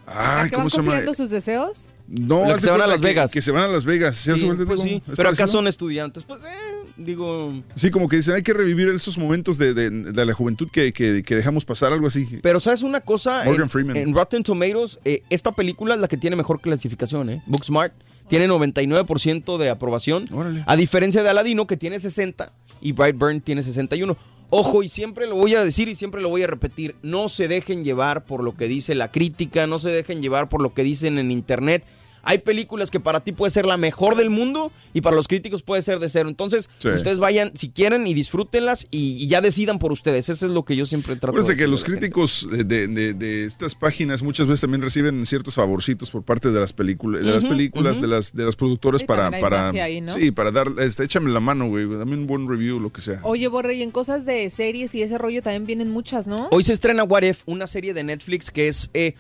¿A 0.08 0.42
Ay, 0.44 0.50
que 0.50 0.56
¿cómo 0.56 0.64
van 0.66 0.70
se 0.72 0.78
llama? 0.78 0.88
cumpliendo 0.92 1.14
sus 1.14 1.30
deseos? 1.30 1.90
No, 2.08 2.46
La 2.46 2.54
que 2.56 2.62
se 2.62 2.70
van 2.72 2.82
a 2.82 2.88
Las 2.88 3.02
que- 3.02 3.08
Vegas. 3.08 3.32
Que, 3.34 3.42
se 3.42 3.52
van 3.52 3.64
a 3.64 3.68
Las 3.68 3.84
Vegas. 3.84 4.16
¿sí? 4.16 4.32
Sí, 4.38 4.50
¿Te 4.58 4.66
pues 4.66 4.82
sí, 4.82 4.96
¿Es 4.96 5.02
pero 5.06 5.30
acá 5.30 5.38
parecido? 5.40 5.48
son 5.48 5.68
estudiantes. 5.68 6.24
Pues, 6.24 6.42
eh, 6.44 6.48
digo... 6.96 7.54
Sí, 7.76 7.92
como 7.92 8.08
que 8.08 8.16
dicen, 8.16 8.34
hay 8.36 8.44
que 8.44 8.54
revivir 8.54 8.88
esos 8.88 9.18
momentos 9.18 9.58
de, 9.58 9.74
de- 9.74 9.90
de 9.90 10.26
la 10.26 10.34
juventud 10.34 10.70
que, 10.72 10.94
que- 10.94 11.22
que 11.24 11.36
dejamos 11.36 11.66
pasar, 11.66 11.92
algo 11.92 12.08
así. 12.08 12.40
Pero 12.42 12.62
¿sabes 12.62 12.82
una 12.84 13.02
cosa? 13.02 13.42
Morgan 13.44 13.64
en, 13.64 13.70
Freeman. 13.70 13.98
en 13.98 14.14
Rotten 14.14 14.44
Tomatoes, 14.44 15.00
eh, 15.04 15.24
esta 15.30 15.52
película 15.52 15.96
es 15.96 16.00
la 16.00 16.08
que 16.08 16.16
tiene 16.16 16.38
mejor 16.38 16.62
clasificación, 16.62 17.30
¿eh? 17.30 17.44
Booksmart 17.46 17.94
tiene 18.30 18.48
99% 18.48 19.58
de 19.58 19.70
aprobación. 19.70 20.30
A 20.66 20.76
diferencia 20.78 21.24
de 21.24 21.30
Aladino, 21.30 21.68
que 21.68 21.76
tiene 21.78 22.00
60, 22.00 22.52
y 22.82 22.92
Brightburn 22.94 23.42
tiene 23.42 23.64
61. 23.64 24.18
Ojo, 24.50 24.82
y 24.82 24.88
siempre 24.88 25.28
lo 25.28 25.36
voy 25.36 25.56
a 25.56 25.64
decir 25.64 25.90
y 25.90 25.96
siempre 25.96 26.22
lo 26.22 26.30
voy 26.30 26.44
a 26.44 26.48
repetir, 26.48 26.96
no 27.02 27.28
se 27.28 27.50
dejen 27.50 27.84
llevar 27.84 28.24
por 28.24 28.44
lo 28.44 28.56
que 28.56 28.70
dice 28.70 28.96
la 28.96 29.12
crítica, 29.12 29.68
no 29.68 29.78
se 29.78 29.90
dejen 29.90 30.22
llevar 30.22 30.48
por 30.48 30.62
lo 30.62 30.74
que 30.74 30.84
dicen 30.84 31.18
en 31.18 31.32
internet. 31.32 31.84
Hay 32.30 32.40
películas 32.40 32.92
que 32.92 33.00
para 33.00 33.22
ti 33.24 33.32
puede 33.32 33.52
ser 33.52 33.66
la 33.66 33.78
mejor 33.78 34.16
del 34.18 34.30
mundo 34.30 34.72
y 34.94 35.00
para 35.00 35.16
los 35.16 35.30
críticos 35.30 35.64
puede 35.64 35.82
ser 35.82 36.00
de 36.00 36.10
cero. 36.10 36.28
Entonces, 36.28 36.70
Sí. 36.80 36.90
ustedes 36.90 37.20
vayan 37.20 37.52
si 37.56 37.70
quieren 37.70 38.06
y 38.06 38.14
disfrútenlas 38.14 38.86
y, 38.92 39.14
y 39.24 39.28
ya 39.28 39.40
decidan 39.40 39.80
por 39.80 39.94
ustedes. 39.94 40.28
Eso 40.30 40.46
es 40.46 40.52
lo 40.52 40.66
que 40.66 40.76
yo 40.76 40.86
siempre 40.86 41.16
trato 41.16 41.28
Acuérdense 41.30 41.54
de 41.54 41.58
que 41.60 41.68
los 41.68 41.86
críticos 41.86 42.46
de, 42.52 42.64
de- 42.66 42.88
de- 42.90 43.14
de 43.14 43.46
estas 43.46 43.76
páginas 43.76 44.22
muchas 44.24 44.46
veces 44.48 44.60
también 44.62 44.82
reciben 44.82 45.26
ciertos 45.26 45.56
favorcitos 45.56 46.12
por 46.12 46.24
parte 46.24 46.52
de 46.52 46.60
las 46.60 46.74
películas, 46.74 47.24
de 47.24 47.32
las 47.32 47.46
películas, 47.46 48.02
de 48.02 48.08
las 48.08 48.34
de 48.36 48.44
las 48.44 48.56
productoras 48.58 49.02
Sí, 49.02 49.08
para 49.08 49.32
para 49.40 49.68
magia 49.68 49.86
ahí, 49.86 50.02
¿no? 50.02 50.12
sí, 50.12 50.32
para 50.32 50.52
dar 50.52 50.68
este, 50.80 51.06
échame 51.06 51.30
la 51.30 51.40
mano, 51.40 51.68
güey, 51.70 51.88
dame 51.88 52.16
un 52.16 52.28
buen 52.28 52.48
review 52.50 52.80
lo 52.80 52.92
que 52.92 53.00
sea. 53.02 53.22
Oye, 53.24 53.48
Borre, 53.48 53.76
y 53.76 53.84
en 53.84 53.92
cosas 53.92 54.26
de 54.26 54.50
series 54.50 54.94
y 54.96 55.02
ese 55.02 55.18
rollo 55.18 55.42
también 55.42 55.66
vienen 55.66 55.90
muchas, 55.90 56.28
¿no? 56.28 56.50
Hoy 56.52 56.64
se 56.66 56.74
estrena 56.74 57.04
What 57.04 57.22
If, 57.24 57.44
una 57.46 57.68
serie 57.68 57.94
de 57.94 58.04
Netflix 58.04 58.52
que 58.52 58.68
es... 58.68 58.90
eh, 58.94 59.14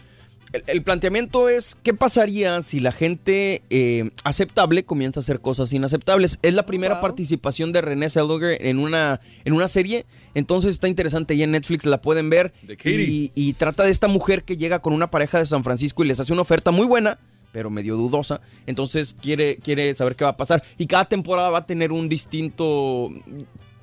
el, 0.54 0.64
el 0.68 0.84
planteamiento 0.84 1.50
es 1.50 1.76
qué 1.84 1.94
pasaría 1.94 2.62
si 2.62 2.80
la 2.80 2.92
gente 2.92 3.62
eh, 3.70 4.10
aceptable 4.24 4.84
comienza 4.86 5.20
a 5.20 5.24
hacer 5.24 5.40
cosas 5.42 5.74
inaceptables. 5.74 6.40
Es 6.42 6.54
la 6.54 6.66
primera 6.66 6.96
Wow. 6.96 7.02
participación 7.02 7.74
de 7.74 7.82
René 7.82 8.10
Zellweger 8.10 8.66
en 8.66 8.80
una, 8.80 9.20
en 9.46 9.54
una 9.54 9.68
serie, 9.68 10.06
entonces 10.36 10.72
está 10.72 10.88
interesante 10.88 11.36
y 11.36 11.44
en 11.44 11.52
Netflix 11.52 11.86
la 11.86 12.02
pueden 12.02 12.30
ver. 12.30 12.54
Y, 12.86 13.32
y 13.36 13.54
trata 13.54 13.84
de 13.84 13.92
esta 13.92 14.08
mujer 14.08 14.44
que 14.44 14.58
llega 14.58 14.80
con 14.80 14.94
una 14.94 15.10
pareja 15.12 15.38
de 15.40 15.46
San 15.46 15.64
Francisco 15.64 16.04
y 16.04 16.08
les 16.08 16.20
hace 16.20 16.34
una 16.34 16.42
oferta 16.44 16.72
muy 16.72 16.86
buena, 16.88 17.20
pero 17.52 17.70
medio 17.70 17.96
dudosa. 17.96 18.42
Entonces 18.68 19.16
quiere, 19.22 19.58
quiere 19.58 19.94
saber 19.94 20.16
qué 20.16 20.24
va 20.24 20.32
a 20.32 20.38
pasar. 20.38 20.64
Y 20.78 20.88
cada 20.88 21.06
temporada 21.06 21.50
va 21.50 21.60
a 21.60 21.66
tener 21.66 21.92
un 21.92 22.08
distinto... 22.10 23.10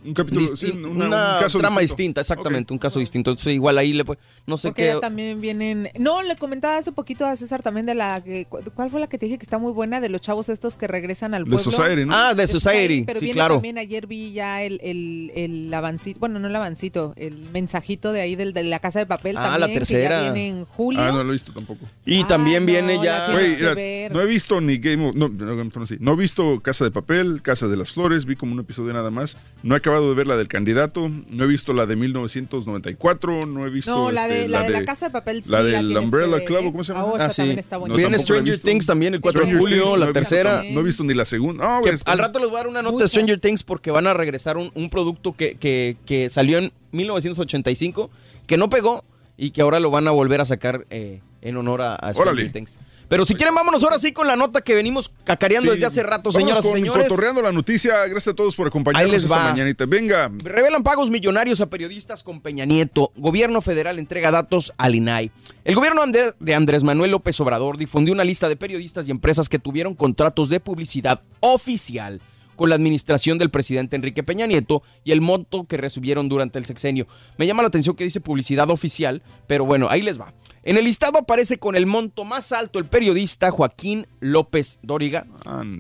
Un 0.05 0.13
capítulo, 0.15 0.43
disti- 0.47 0.57
sí, 0.57 0.71
una- 0.73 0.89
una 0.89 1.05
un 1.05 1.11
caso 1.43 1.59
trama 1.59 1.81
distinto. 1.81 1.81
distinta, 1.81 2.21
exactamente, 2.21 2.73
un 2.73 2.79
caso 2.79 2.99
distinto. 2.99 3.31
Entonces 3.31 3.55
igual 3.55 3.79
ahí 3.79 3.93
le 3.93 4.05
pu- 4.05 4.19
no 4.47 4.59
sé 4.59 4.69
Porque 4.69 4.93
qué... 4.93 4.99
también 5.01 5.41
vienen. 5.41 5.89
No, 5.99 6.23
le 6.23 6.37
comentaba 6.37 6.77
hace 6.77 6.93
poquito 6.93 7.25
a 7.27 7.35
César 7.37 7.63
también 7.63 7.87
de 7.87 7.95
la. 7.95 8.23
que- 8.23 8.45
cu- 8.47 8.61
¿Cuál 8.75 8.91
fue 8.91 9.01
la 9.01 9.07
que 9.07 9.17
te 9.19 9.27
dije 9.27 9.39
que 9.39 9.45
está 9.45 9.59
muy 9.59 9.73
buena? 9.73 10.01
De 10.01 10.09
los 10.09 10.21
chavos 10.21 10.49
estos 10.49 10.77
que 10.77 10.87
regresan 10.87 11.33
al 11.35 11.45
The 11.45 11.51
pueblo. 11.53 11.71
Society, 11.73 12.05
¿no? 12.05 12.15
Ah, 12.15 12.33
The 12.37 12.47
Society, 12.47 13.05
Pero 13.07 13.19
sí, 13.21 13.25
viene 13.27 13.37
claro. 13.39 13.55
también 13.55 13.79
ayer 13.79 14.07
vi 14.07 14.33
ya 14.33 14.63
el, 14.63 14.81
el, 14.83 15.33
el 15.35 15.73
avancito. 15.75 16.21
Bueno, 16.21 16.39
no 16.39 16.49
el 16.49 16.57
avancito, 16.57 17.15
el 17.17 17.39
mensajito 17.53 18.13
de 18.13 18.21
ahí 18.21 18.37
del, 18.37 18.53
de 18.53 18.63
la 18.65 18.81
casa 18.81 18.99
de 18.99 19.07
papel. 19.07 19.37
Ah, 19.39 19.53
la 19.53 19.61
también, 19.61 19.79
tercera. 19.81 20.19
Que 20.21 20.27
ya 20.27 20.33
viene 20.33 20.49
en 20.49 20.65
julio. 20.67 21.01
Ah, 21.01 21.13
no 21.13 21.25
lo 21.25 21.31
he 21.31 21.33
visto 21.33 21.53
tampoco. 21.53 21.87
Y 22.05 22.25
también 22.25 22.67
viene 22.67 22.97
no, 22.97 23.05
ya... 23.05 23.29
la 23.29 23.39
mira, 23.41 23.75
no 24.13 24.21
he 24.21 24.27
visto 24.27 24.61
ni 24.61 24.79
Game 24.79 25.09
of 25.09 25.15
no, 25.15 25.29
no, 25.29 25.87
sí. 25.87 25.97
No 26.01 26.13
he 26.13 26.17
visto 26.17 26.61
Casa 26.61 26.85
de 26.85 26.91
Papel, 26.91 27.41
Casa 27.43 27.69
de 27.69 27.77
las 27.77 27.93
Flores, 27.93 28.27
vi 28.27 28.37
como 28.37 28.53
un 28.53 28.61
episodio 28.61 28.93
nada 28.93 29.11
más. 29.11 29.39
No 29.63 29.75
he 29.75 29.79
acabado 29.79 29.94
de 30.01 30.15
ver 30.15 30.27
la 30.27 30.37
del 30.37 30.49
candidato, 30.49 31.11
no 31.29 31.45
he 31.45 31.47
visto 31.47 31.73
la 31.73 31.87
de 31.87 31.97
1994, 31.97 33.47
no 33.47 33.67
he 33.67 33.71
visto 33.71 33.91
No, 33.95 34.11
la 34.11 34.27
de, 34.29 34.37
este, 34.43 34.49
la 34.49 34.63
de 34.63 34.71
la 34.71 34.85
casa 34.85 35.07
de 35.07 35.13
papel 35.13 35.43
sí 35.43 35.51
la 35.51 35.63
la 35.63 35.79
del 35.83 35.97
Umbrella 35.99 36.39
que 36.39 36.45
Club. 36.45 36.65
¿cómo 36.73 36.85
se 36.85 36.93
Ah, 36.93 36.97
llama? 36.97 37.07
oh, 37.13 37.17
esa 37.17 37.29
también 37.35 37.59
está. 37.59 37.79
Viene 37.79 38.11
la 38.11 38.17
he 38.17 38.19
Stranger. 38.19 38.59
Things 38.61 38.87
también 38.87 39.15
el 39.15 39.21
4 39.21 39.45
de 39.47 39.55
julio, 39.55 39.85
Things, 39.85 39.91
la 39.91 39.97
no 39.99 40.03
he 40.05 40.07
visto 40.07 40.13
tercera. 40.13 40.63
No 40.71 40.81
he 40.81 40.83
visto 40.83 41.05
ni 41.05 41.15
la 41.15 41.25
segunda. 41.25 41.65
No, 41.79 41.83
Que 41.83 41.95
al 42.05 42.19
rato 42.19 42.39
les 42.39 42.49
voy 42.49 42.57
a 42.57 42.59
dar 42.61 42.67
una 42.69 42.83
nota 42.83 42.91
de 42.91 42.95
Muchas. 42.97 43.11
Stranger 43.11 43.41
Things 43.41 43.63
porque 43.63 43.91
van 43.91 44.07
a 44.07 44.15
regresar 44.15 44.57
un, 44.57 44.71
un 44.75 44.91
producto 44.91 45.35
que, 45.35 45.55
que- 45.57 45.97
que 46.07 46.29
salió 46.31 46.59
en 46.59 46.73
1985, 46.93 48.11
que 48.47 48.57
no 48.57 48.69
pegó 48.71 49.05
y 49.37 49.51
que 49.51 49.63
ahora 49.63 49.81
lo 49.81 49.91
van 49.91 50.07
a 50.09 50.11
volver 50.11 50.41
a 50.41 50.45
sacar 50.45 50.87
eh, 50.91 51.21
en 51.43 51.57
honor 51.57 51.83
a, 51.83 51.95
a 51.95 52.13
Stranger 52.13 52.35
Órale. 52.35 52.49
Things. 52.51 52.77
Pero 53.15 53.25
si 53.25 53.35
quieren, 53.37 53.55
vámonos 53.55 53.81
ahora 53.85 53.97
sí 53.97 54.11
con 54.13 54.27
la 54.27 54.35
nota 54.35 54.61
que 54.61 54.75
venimos 54.75 55.09
cacareando 55.23 55.71
Sí. 55.71 55.77
desde 55.77 55.87
hace 55.87 56.03
rato, 56.03 56.33
señoras 56.33 56.65
y 56.65 56.73
señores. 56.73 57.07
Cotorreando 57.07 57.43
la 57.43 57.53
noticia. 57.53 58.05
Gracias 58.09 58.33
a 58.33 58.35
todos 58.35 58.57
por 58.57 58.67
acompañarnos 58.67 59.07
Ahí 59.09 59.13
les 59.13 59.23
esta 59.23 59.37
va. 59.37 59.51
mañanita. 59.53 59.87
Venga. 59.87 60.33
Revelan 60.43 60.83
pagos 60.83 61.11
millonarios 61.11 61.61
a 61.61 61.71
periodistas 61.71 62.25
con 62.25 62.41
Peña 62.41 62.65
Nieto. 62.65 63.13
Gobierno 63.15 63.61
federal 63.61 64.01
entrega 64.01 64.33
datos 64.33 64.73
al 64.79 64.97
INAI. 64.97 65.31
El 65.65 65.77
gobierno 65.77 66.03
de 66.41 66.55
Andrés 66.57 66.83
Manuel 66.83 67.13
López 67.13 67.39
Obrador 67.41 67.77
difundió 67.77 68.13
una 68.13 68.25
lista 68.25 68.49
de 68.49 68.57
periodistas 68.57 69.07
y 69.07 69.13
empresas 69.13 69.49
que 69.49 69.61
tuvieron 69.61 69.95
contratos 69.95 70.49
de 70.49 70.59
publicidad 70.59 71.21
oficial 71.39 72.21
con 72.57 72.69
la 72.69 72.75
administración 72.75 73.39
del 73.39 73.51
presidente 73.51 73.97
Enrique 73.97 74.23
Peña 74.23 74.47
Nieto 74.47 74.83
y 75.05 75.13
el 75.13 75.21
monto 75.21 75.65
que 75.65 75.77
recibieron 75.77 76.29
durante 76.29 76.59
el 76.59 76.65
sexenio. 76.65 77.07
Me 77.39 77.47
llama 77.47 77.63
la 77.63 77.69
atención 77.69 77.97
que 77.97 78.05
dice 78.05 78.21
publicidad 78.21 78.71
oficial, 78.71 79.23
pero 79.47 79.65
bueno, 79.65 79.89
ahí 79.91 80.03
les 80.03 80.21
va. 80.21 80.33
En 80.67 80.79
el 80.79 80.85
listado 80.85 81.19
aparece 81.19 81.59
con 81.59 81.77
el 81.77 81.85
monto 81.85 82.25
más 82.25 82.51
alto 82.51 82.79
el 82.79 82.87
periodista 82.87 83.51
Joaquín 83.51 84.07
López 84.21 84.79
Dóriga, 84.83 85.27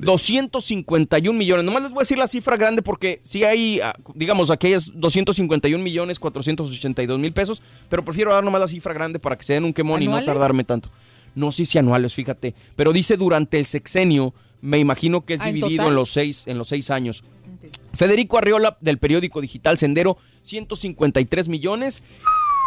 251 0.00 1.38
millones. 1.38 1.64
Nomás 1.64 1.82
les 1.84 1.90
voy 1.90 2.00
a 2.00 2.02
decir 2.02 2.18
la 2.18 2.28
cifra 2.28 2.58
grande 2.58 2.82
porque 2.82 3.18
sí 3.22 3.44
hay, 3.44 3.80
ah, 3.80 3.94
digamos, 4.14 4.50
aquí 4.50 4.74
es 4.74 4.90
251 4.94 5.82
millones 5.82 6.18
482 6.18 7.18
mil 7.18 7.32
pesos, 7.32 7.62
pero 7.88 8.04
prefiero 8.04 8.34
dar 8.34 8.44
nomás 8.44 8.60
la 8.60 8.68
cifra 8.68 8.92
grande 8.92 9.18
para 9.18 9.38
que 9.38 9.44
se 9.44 9.54
den 9.54 9.64
un 9.64 9.72
quemón 9.72 10.02
y 10.02 10.08
no 10.08 10.22
tardarme 10.22 10.64
tanto. 10.64 10.90
No 11.34 11.50
sé 11.50 11.64
si 11.64 11.78
anuales, 11.78 12.12
fíjate, 12.12 12.54
pero 12.76 12.92
dice 12.92 13.16
durante 13.16 13.58
el 13.58 13.64
sexenio, 13.64 14.34
me 14.64 14.78
imagino 14.78 15.24
que 15.26 15.34
es 15.34 15.40
Ah, 15.42 15.50
¿en 15.50 15.56
dividido 15.56 15.88
en 15.88 15.94
los 15.94 16.10
seis, 16.10 16.46
en 16.46 16.56
los 16.56 16.68
seis 16.68 16.90
años. 16.90 17.22
Federico 17.92 18.38
Arriola 18.38 18.78
del 18.80 18.98
periódico 18.98 19.40
digital 19.40 19.76
Sendero, 19.78 20.16
153 20.42 21.48
millones. 21.48 22.02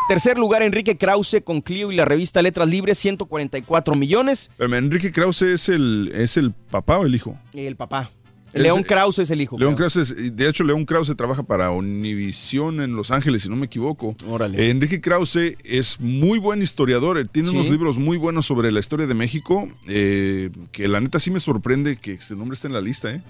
Tercer 0.08 0.38
lugar, 0.38 0.62
Enrique 0.62 0.98
Krause 0.98 1.42
con 1.44 1.62
Clio 1.62 1.92
y 1.92 1.96
la 1.96 2.06
revista 2.06 2.42
Letras 2.42 2.70
Libres, 2.70 2.98
144 3.00 3.96
millones. 3.96 4.52
Enrique 4.60 5.12
Krause 5.12 5.42
es 5.42 5.70
el, 5.70 6.12
es 6.14 6.38
el 6.38 6.54
papá 6.54 7.00
o 7.00 7.06
el 7.06 7.16
hijo. 7.16 7.38
El 7.54 7.76
papá. 7.76 8.10
León 8.58 8.84
Krause 8.84 9.20
es 9.20 9.30
el 9.32 9.42
hijo. 9.42 9.58
León. 9.58 9.76
Krause, 9.76 9.98
es- 9.98 10.36
de 10.36 10.48
hecho, 10.50 10.64
León 10.64 10.86
Krause 10.86 11.16
trabaja 11.16 11.44
para 11.44 11.72
Univisión 11.72 12.82
en 12.82 12.96
Los 12.96 13.12
Ángeles, 13.12 13.44
si 13.44 13.50
no 13.50 13.56
me 13.56 13.66
equivoco. 13.68 14.16
Órale. 14.28 14.58
Eh, 14.62 14.70
Enrique 14.70 15.02
Krause 15.02 15.58
es 15.64 16.00
muy 16.00 16.40
buen 16.40 16.62
historiador, 16.62 17.18
él 17.18 17.30
tiene 17.30 17.50
Sí. 17.50 17.56
unos 17.56 17.70
libros 17.70 17.98
muy 17.98 18.18
buenos 18.18 18.46
sobre 18.46 18.72
la 18.72 18.80
historia 18.80 19.08
de 19.08 19.14
México, 19.14 19.70
eh, 19.88 20.50
que 20.72 20.88
la 20.88 21.00
neta 21.02 21.20
sí 21.20 21.32
me 21.32 21.40
sorprende 21.40 21.98
que 21.98 22.14
ese 22.14 22.36
nombre 22.36 22.56
esté 22.56 22.68
en 22.68 22.74
la 22.74 22.82
lista, 22.82 23.12
¿eh? 23.14 23.22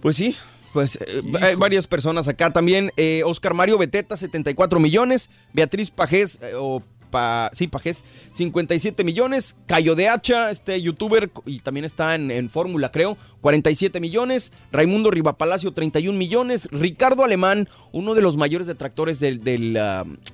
Pues 0.00 0.16
sí, 0.16 0.36
pues 0.72 0.96
eh, 1.06 1.22
hay 1.40 1.54
varias 1.54 1.86
personas 1.86 2.28
acá 2.28 2.52
también. 2.52 2.90
Eh, 2.96 3.22
Oscar 3.24 3.54
Mario 3.54 3.78
Beteta, 3.78 4.16
74 4.16 4.80
millones. 4.80 5.30
Beatriz 5.52 5.90
Pajés, 5.90 6.38
eh, 6.42 6.52
o 6.56 6.82
pa, 7.12 7.50
sí, 7.52 7.68
Pajés, 7.68 8.04
57 8.32 9.04
millones. 9.04 9.54
Cayo 9.66 9.94
de 9.94 10.08
Hacha, 10.08 10.50
este 10.50 10.82
youtuber, 10.82 11.30
y 11.46 11.60
también 11.60 11.84
está 11.84 12.16
en, 12.16 12.50
Fórmula, 12.50 12.90
creo, 12.90 13.16
47 13.42 14.00
millones. 14.00 14.52
Raimundo 14.72 15.12
Rivapalacio, 15.12 15.72
31 15.72 16.18
millones. 16.18 16.68
Ricardo 16.72 17.22
Alemán, 17.22 17.68
uno 17.92 18.14
de 18.14 18.22
los 18.22 18.36
mayores 18.36 18.66
detractores 18.66 19.20
del, 19.20 19.44
del, 19.44 19.78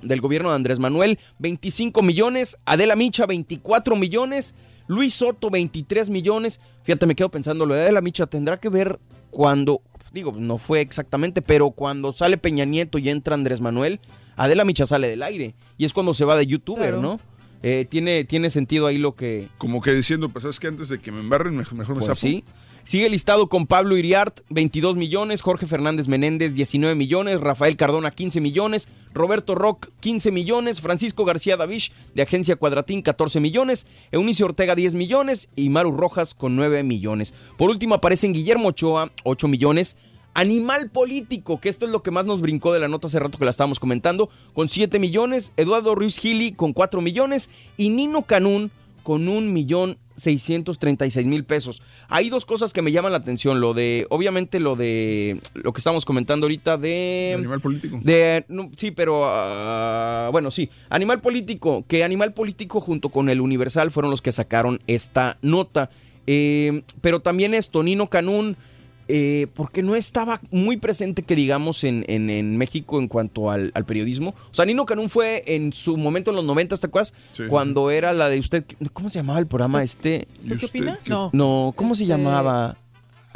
del 0.01 0.21
gobierno 0.21 0.49
de 0.49 0.55
Andrés 0.55 0.79
Manuel, 0.79 1.19
25 1.37 2.01
millones. 2.01 2.57
Adela 2.65 2.95
Micha, 2.95 3.27
24 3.27 3.95
millones. 3.95 4.55
Luis 4.87 5.13
Soto, 5.13 5.51
23 5.51 6.09
millones. 6.09 6.59
Fíjate, 6.81 7.05
me 7.05 7.15
quedo 7.15 7.29
pensando, 7.29 7.67
lo 7.67 7.75
de 7.75 7.83
Adela 7.83 8.01
Micha 8.01 8.25
tendrá 8.25 8.59
que 8.59 8.69
ver 8.69 8.99
cuando, 9.29 9.81
digo, 10.11 10.33
no 10.35 10.57
fue 10.57 10.81
exactamente, 10.81 11.43
pero 11.43 11.69
cuando 11.69 12.11
sale 12.11 12.39
Peña 12.39 12.65
Nieto 12.65 12.97
y 12.97 13.09
entra 13.09 13.35
Andrés 13.35 13.61
Manuel, 13.61 13.99
Adela 14.39 14.65
Micha 14.65 14.85
sale 14.85 15.07
del 15.07 15.21
aire. 15.23 15.53
Y 15.77 15.85
es 15.85 15.93
cuando 15.93 16.13
se 16.13 16.25
va 16.25 16.35
de 16.35 16.47
youtuber, 16.47 16.93
Claro. 16.93 17.01
¿no? 17.01 17.19
Eh, 17.61 17.85
tiene, 17.89 18.23
tiene 18.23 18.49
sentido 18.49 18.87
ahí 18.87 18.97
lo 18.97 19.15
que... 19.15 19.47
Como 19.57 19.81
que 19.81 19.91
diciendo, 19.93 20.29
pues 20.29 20.43
sabes 20.43 20.59
que 20.61 20.67
antes 20.67 20.87
de 20.89 20.99
que 20.99 21.11
me 21.11 21.19
embarren, 21.19 21.55
mejor, 21.57 21.77
mejor 21.77 21.95
me 21.95 21.99
Pues 21.99 22.07
zapo. 22.07 22.15
sí. 22.19 22.43
Sigue 22.85 23.09
listado 23.09 23.49
con 23.49 23.67
Pablo 23.67 23.97
Iriart, 23.97 24.39
22 24.49 24.95
millones, 24.95 25.41
Jorge 25.41 25.67
Fernández 25.67 26.07
Menéndez, 26.07 26.55
19 26.55 26.95
millones, 26.95 27.39
Rafael 27.39 27.75
Cardona, 27.75 28.09
15 28.09 28.41
millones, 28.41 28.87
Roberto 29.13 29.53
Rock, 29.53 29.89
15 29.99 30.31
millones, 30.31 30.81
Francisco 30.81 31.23
García 31.25 31.55
Davish, 31.57 31.91
de 32.15 32.23
Agencia 32.23 32.55
Cuadratín, 32.55 33.03
14 33.03 33.41
millones, 33.41 33.85
Eunice 34.11 34.43
Ortega, 34.43 34.73
10 34.73 34.95
millones 34.95 35.49
y 35.55 35.69
Maru 35.69 35.91
Rojas 35.91 36.33
con 36.33 36.55
9 36.55 36.81
millones. 36.83 37.33
Por 37.57 37.69
último 37.69 37.93
aparecen 37.93 38.33
Guillermo 38.33 38.69
Ochoa, 38.69 39.11
8 39.23 39.47
millones, 39.49 39.95
Animal 40.33 40.89
Político, 40.89 41.59
que 41.59 41.69
esto 41.69 41.85
es 41.85 41.91
lo 41.91 42.03
que 42.03 42.11
más 42.11 42.25
nos 42.25 42.41
brincó 42.41 42.73
de 42.73 42.79
la 42.79 42.87
nota 42.87 43.07
hace 43.07 43.19
rato 43.19 43.37
que 43.37 43.45
la 43.45 43.51
estábamos 43.51 43.79
comentando, 43.79 44.29
con 44.53 44.69
7 44.69 44.99
millones, 44.99 45.51
Eduardo 45.57 45.95
Ruiz 45.95 46.19
Gili 46.19 46.51
con 46.51 46.73
4 46.73 47.01
millones 47.01 47.49
y 47.77 47.89
Nino 47.89 48.23
Canún 48.23 48.71
con 49.03 49.27
un 49.27 49.53
millón 49.53 49.97
636 50.19 51.25
mil 51.25 51.43
pesos. 51.43 51.81
Hay 52.09 52.29
dos 52.29 52.45
cosas 52.45 52.73
que 52.73 52.81
me 52.81 52.91
llaman 52.91 53.11
la 53.11 53.17
atención. 53.17 53.59
Lo 53.59 53.73
de, 53.73 54.05
obviamente, 54.09 54.59
lo 54.59 54.75
de 54.75 55.39
lo 55.53 55.73
que 55.73 55.79
estamos 55.79 56.05
comentando 56.05 56.45
ahorita 56.45 56.77
de. 56.77 57.33
Animal 57.37 57.61
político. 57.61 57.99
De, 58.03 58.45
no, 58.49 58.69
sí, 58.75 58.91
pero 58.91 59.23
ah, 59.25 60.29
bueno, 60.31 60.51
sí. 60.51 60.69
Animal 60.89 61.21
Político, 61.21 61.85
que 61.87 62.03
Animal 62.03 62.33
Político 62.33 62.81
junto 62.81 63.09
con 63.09 63.29
el 63.29 63.41
Universal 63.41 63.91
fueron 63.91 64.11
los 64.11 64.21
que 64.21 64.31
sacaron 64.31 64.79
esta 64.87 65.37
nota. 65.41 65.89
Eh, 66.27 66.83
pero 67.01 67.21
también 67.21 67.55
esto, 67.55 67.81
Nino 67.81 68.09
Canún, 68.09 68.57
eh, 69.11 69.47
porque 69.55 69.81
no 69.83 69.95
estaba 69.95 70.39
muy 70.51 70.77
presente, 70.77 71.23
que 71.23 71.35
digamos, 71.35 71.83
en, 71.83 72.05
en- 72.07 72.29
en 72.29 72.57
México 72.57 72.99
en 72.99 73.07
cuanto 73.07 73.49
al, 73.49 73.71
al 73.73 73.83
periodismo. 73.83 74.35
O 74.51 74.53
sea, 74.53 74.65
Nino 74.65 74.85
Canún 74.85 75.09
fue 75.09 75.43
en 75.47 75.73
su 75.73 75.97
momento 75.97 76.29
en 76.29 76.35
los 76.37 76.45
90, 76.45 76.77
¿te 76.77 76.85
acuerdas? 76.87 77.13
Sí, 77.31 77.43
sí, 77.43 77.49
Cuando 77.49 77.89
era 77.89 78.13
la 78.13 78.29
de 78.29 78.37
usted, 78.39 78.63
¿cómo 78.93 79.09
se 79.09 79.19
llamaba 79.19 79.39
el 79.39 79.47
programa 79.47 79.81
este? 79.83 80.27
¿Usted 80.43 80.57
qué 80.59 80.65
opina? 80.67 80.99
No. 81.07 81.31
No, 81.33 81.73
¿cómo 81.75 81.95
se 81.95 82.03
Este- 82.03 82.15
llamaba? 82.15 82.77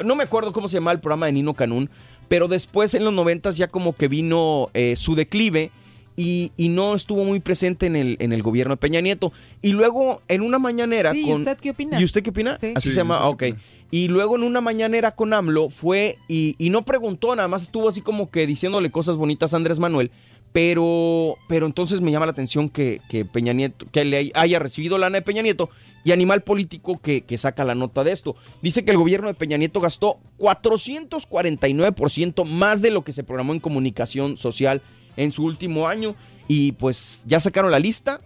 No 0.03 0.15
me 0.15 0.23
acuerdo 0.23 0.53
cómo 0.53 0.67
se 0.67 0.75
llamaba 0.75 0.93
el 0.93 0.99
programa 0.99 1.25
de 1.25 1.31
Nino 1.33 1.53
Canún, 1.55 1.89
pero 2.27 2.47
después 2.47 2.93
en 2.93 3.03
los 3.03 3.13
noventas 3.13 3.57
ya 3.57 3.67
como 3.67 3.93
que 3.93 4.07
vino 4.07 4.69
eh, 4.73 4.95
su 4.95 5.15
declive 5.15 5.71
y, 6.15 6.51
y 6.57 6.69
no 6.69 6.95
estuvo 6.95 7.23
muy 7.23 7.39
presente 7.39 7.85
en 7.85 7.95
el, 7.95 8.17
en 8.19 8.33
el 8.33 8.43
gobierno 8.43 8.73
de 8.73 8.77
Peña 8.77 9.01
Nieto. 9.01 9.31
Y 9.61 9.71
luego 9.71 10.21
en 10.27 10.41
una 10.41 10.59
mañanera 10.59 11.11
Sí, 11.11 11.21
¿y 11.21 11.23
con... 11.23 11.33
usted 11.33 11.57
qué 11.57 11.71
opina? 11.71 11.99
¿Y 11.99 12.03
usted 12.03 12.23
qué 12.23 12.29
opina? 12.29 12.57
Sí. 12.57 12.73
Así 12.75 12.89
Sí, 12.89 12.93
se 12.93 12.99
llama, 13.01 13.27
¿usted 13.29 13.51
Ah, 13.51 13.53
ok. 13.53 13.59
Y 13.91 14.07
luego 14.07 14.35
en 14.35 14.43
una 14.43 14.59
mañanera 14.59 15.15
con 15.15 15.33
AMLO 15.33 15.69
fue 15.69 16.17
y, 16.27 16.55
y 16.57 16.71
no 16.71 16.83
preguntó, 16.83 17.35
nada 17.35 17.47
más 17.47 17.63
estuvo 17.63 17.87
así 17.87 18.01
como 18.01 18.29
que 18.31 18.47
diciéndole 18.47 18.91
cosas 18.91 19.17
bonitas 19.17 19.53
a 19.53 19.57
Andrés 19.57 19.79
Manuel. 19.79 20.11
Pero, 20.51 21.35
pero 21.47 21.65
entonces 21.65 21.99
me 21.99 22.11
llama 22.11 22.27
la 22.27 22.31
atención 22.31 22.69
que, 22.69 23.01
que 23.09 23.25
Peña 23.25 23.53
Nieto, 23.53 23.87
que 23.91 24.05
le 24.05 24.31
haya 24.35 24.59
recibido 24.59 24.99
lana 24.99 25.17
de 25.17 25.23
Peña 25.23 25.41
Nieto 25.41 25.71
y 26.03 26.11
Animal 26.11 26.43
Político 26.43 26.99
que, 27.01 27.21
que 27.21 27.39
saca 27.39 27.65
la 27.65 27.73
nota 27.73 28.03
de 28.03 28.11
esto. 28.11 28.35
Dice 28.61 28.85
que 28.85 28.91
el 28.91 28.97
gobierno 28.97 29.27
de 29.27 29.33
Peña 29.33 29.57
Nieto 29.57 29.79
gastó 29.79 30.19
449% 30.37 32.45
más 32.45 32.81
de 32.81 32.91
lo 32.91 33.03
que 33.03 33.11
se 33.13 33.23
programó 33.23 33.53
en 33.53 33.59
comunicación 33.59 34.37
social 34.37 34.81
en 35.17 35.31
su 35.31 35.43
último 35.43 35.87
año. 35.87 36.15
Y 36.47 36.73
pues 36.73 37.21
ya 37.25 37.39
sacaron 37.39 37.71
la 37.71 37.79
lista. 37.79 38.19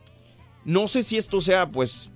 No 0.65 0.87
sé 0.87 1.03
si 1.03 1.17
esto 1.17 1.39
sea, 1.39 1.69
pues, 1.69 2.09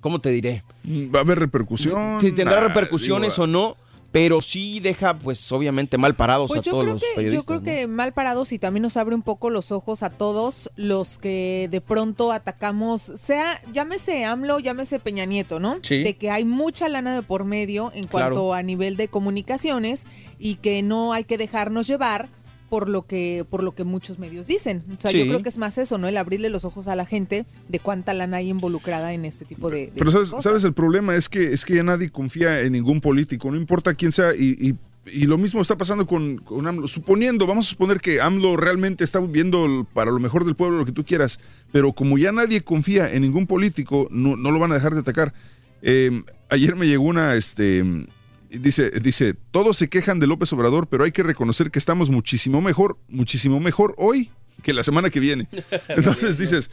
¿cómo 0.00 0.20
te 0.20 0.30
diré? 0.30 0.62
Va 0.86 1.20
a 1.20 1.22
haber 1.22 1.38
repercusión. 1.38 2.20
Si 2.20 2.32
tendrá 2.32 2.58
Ah, 2.58 2.60
repercusiones 2.68 3.34
digo, 3.34 3.44
o 3.44 3.46
no, 3.46 3.76
pero 4.12 4.40
sí 4.40 4.80
deja, 4.80 5.18
pues, 5.18 5.50
obviamente 5.52 5.98
mal 5.98 6.14
parados 6.14 6.48
Pues 6.48 6.60
a 6.60 6.62
todos 6.70 6.82
creo, 6.84 6.94
los 6.94 7.02
que, 7.14 7.30
yo 7.32 7.42
creo 7.44 7.58
¿no? 7.58 7.64
que 7.64 7.86
mal 7.86 8.12
parados 8.14 8.52
y 8.52 8.58
también 8.58 8.82
nos 8.82 8.96
abre 8.96 9.14
un 9.14 9.22
poco 9.22 9.50
los 9.50 9.70
ojos 9.72 10.02
a 10.02 10.08
todos 10.10 10.70
los 10.76 11.18
que 11.18 11.68
de 11.70 11.80
pronto 11.80 12.32
atacamos, 12.32 13.02
sea, 13.02 13.60
llámese 13.72 14.24
AMLO, 14.24 14.60
llámese 14.60 14.98
Peña 14.98 15.24
Nieto, 15.26 15.58
¿no? 15.60 15.78
Sí. 15.82 16.02
De 16.02 16.16
que 16.16 16.30
hay 16.30 16.44
mucha 16.44 16.88
lana 16.88 17.14
de 17.14 17.22
por 17.22 17.44
medio 17.44 17.90
en 17.94 18.06
Claro. 18.06 18.34
cuanto 18.36 18.54
a 18.54 18.62
nivel 18.62 18.96
de 18.96 19.08
comunicaciones 19.08 20.06
y 20.38 20.54
que 20.56 20.82
no 20.82 21.12
hay 21.12 21.24
que 21.24 21.36
dejarnos 21.38 21.86
llevar 21.86 22.28
por 22.68 22.88
lo 22.88 23.06
que 23.06 23.44
por 23.48 23.62
lo 23.62 23.74
que 23.74 23.84
muchos 23.84 24.18
medios 24.18 24.46
dicen. 24.46 24.82
O 24.96 25.00
sea, 25.00 25.10
yo 25.10 25.24
creo 25.26 25.42
que 25.42 25.48
es 25.48 25.58
más 25.58 25.78
eso, 25.78 25.98
¿no? 25.98 26.06
El 26.08 26.16
abrirle 26.16 26.48
los 26.50 26.64
ojos 26.64 26.86
a 26.88 26.96
la 26.96 27.06
gente 27.06 27.46
de 27.68 27.78
cuánta 27.78 28.12
lana 28.14 28.38
hay 28.38 28.48
involucrada 28.50 29.12
en 29.14 29.24
este 29.24 29.44
tipo 29.44 29.70
de, 29.70 29.86
de 29.86 29.92
Pero 29.96 30.10
sabes, 30.10 30.30
cosas. 30.30 30.44
sabes, 30.44 30.64
el 30.64 30.74
problema 30.74 31.14
es 31.16 31.28
que 31.28 31.52
es 31.52 31.64
que 31.64 31.76
ya 31.76 31.82
nadie 31.82 32.10
confía 32.10 32.60
en 32.60 32.72
ningún 32.72 33.00
político, 33.00 33.50
no 33.50 33.56
importa 33.56 33.94
quién 33.94 34.12
sea, 34.12 34.34
y, 34.34 34.56
y- 34.60 34.76
y 35.10 35.24
lo 35.24 35.38
mismo 35.38 35.62
está 35.62 35.74
pasando 35.78 36.06
con, 36.06 36.36
con 36.36 36.66
AMLO. 36.66 36.86
Suponiendo, 36.86 37.46
vamos 37.46 37.66
a 37.66 37.70
suponer 37.70 37.98
que 37.98 38.20
AMLO 38.20 38.58
realmente 38.58 39.04
está 39.04 39.20
viendo 39.20 39.86
para 39.94 40.10
lo 40.10 40.18
mejor 40.18 40.44
del 40.44 40.54
pueblo 40.54 40.76
lo 40.76 40.84
que 40.84 40.92
tú 40.92 41.02
quieras, 41.02 41.40
pero 41.72 41.94
como 41.94 42.18
ya 42.18 42.30
nadie 42.30 42.60
confía 42.62 43.10
en 43.10 43.22
ningún 43.22 43.46
político, 43.46 44.08
no, 44.10 44.36
no 44.36 44.50
lo 44.50 44.58
van 44.58 44.70
a 44.72 44.74
dejar 44.74 44.92
de 44.92 45.00
atacar. 45.00 45.32
Eh, 45.80 46.22
ayer 46.50 46.76
me 46.76 46.86
llegó 46.86 47.04
una, 47.04 47.36
este, 47.36 47.82
dice, 48.50 48.90
dice, 48.90 49.34
todos 49.50 49.76
se 49.76 49.88
quejan 49.88 50.20
de 50.20 50.26
López 50.26 50.52
Obrador, 50.52 50.86
pero 50.88 51.04
hay 51.04 51.12
que 51.12 51.22
reconocer 51.22 51.70
que 51.70 51.78
estamos 51.78 52.10
muchísimo 52.10 52.60
mejor, 52.60 52.98
muchísimo 53.08 53.60
mejor 53.60 53.94
hoy 53.98 54.30
que 54.62 54.72
la 54.72 54.82
semana 54.82 55.10
que 55.10 55.20
viene. 55.20 55.48
Entonces 55.88 56.38
dices, 56.38 56.70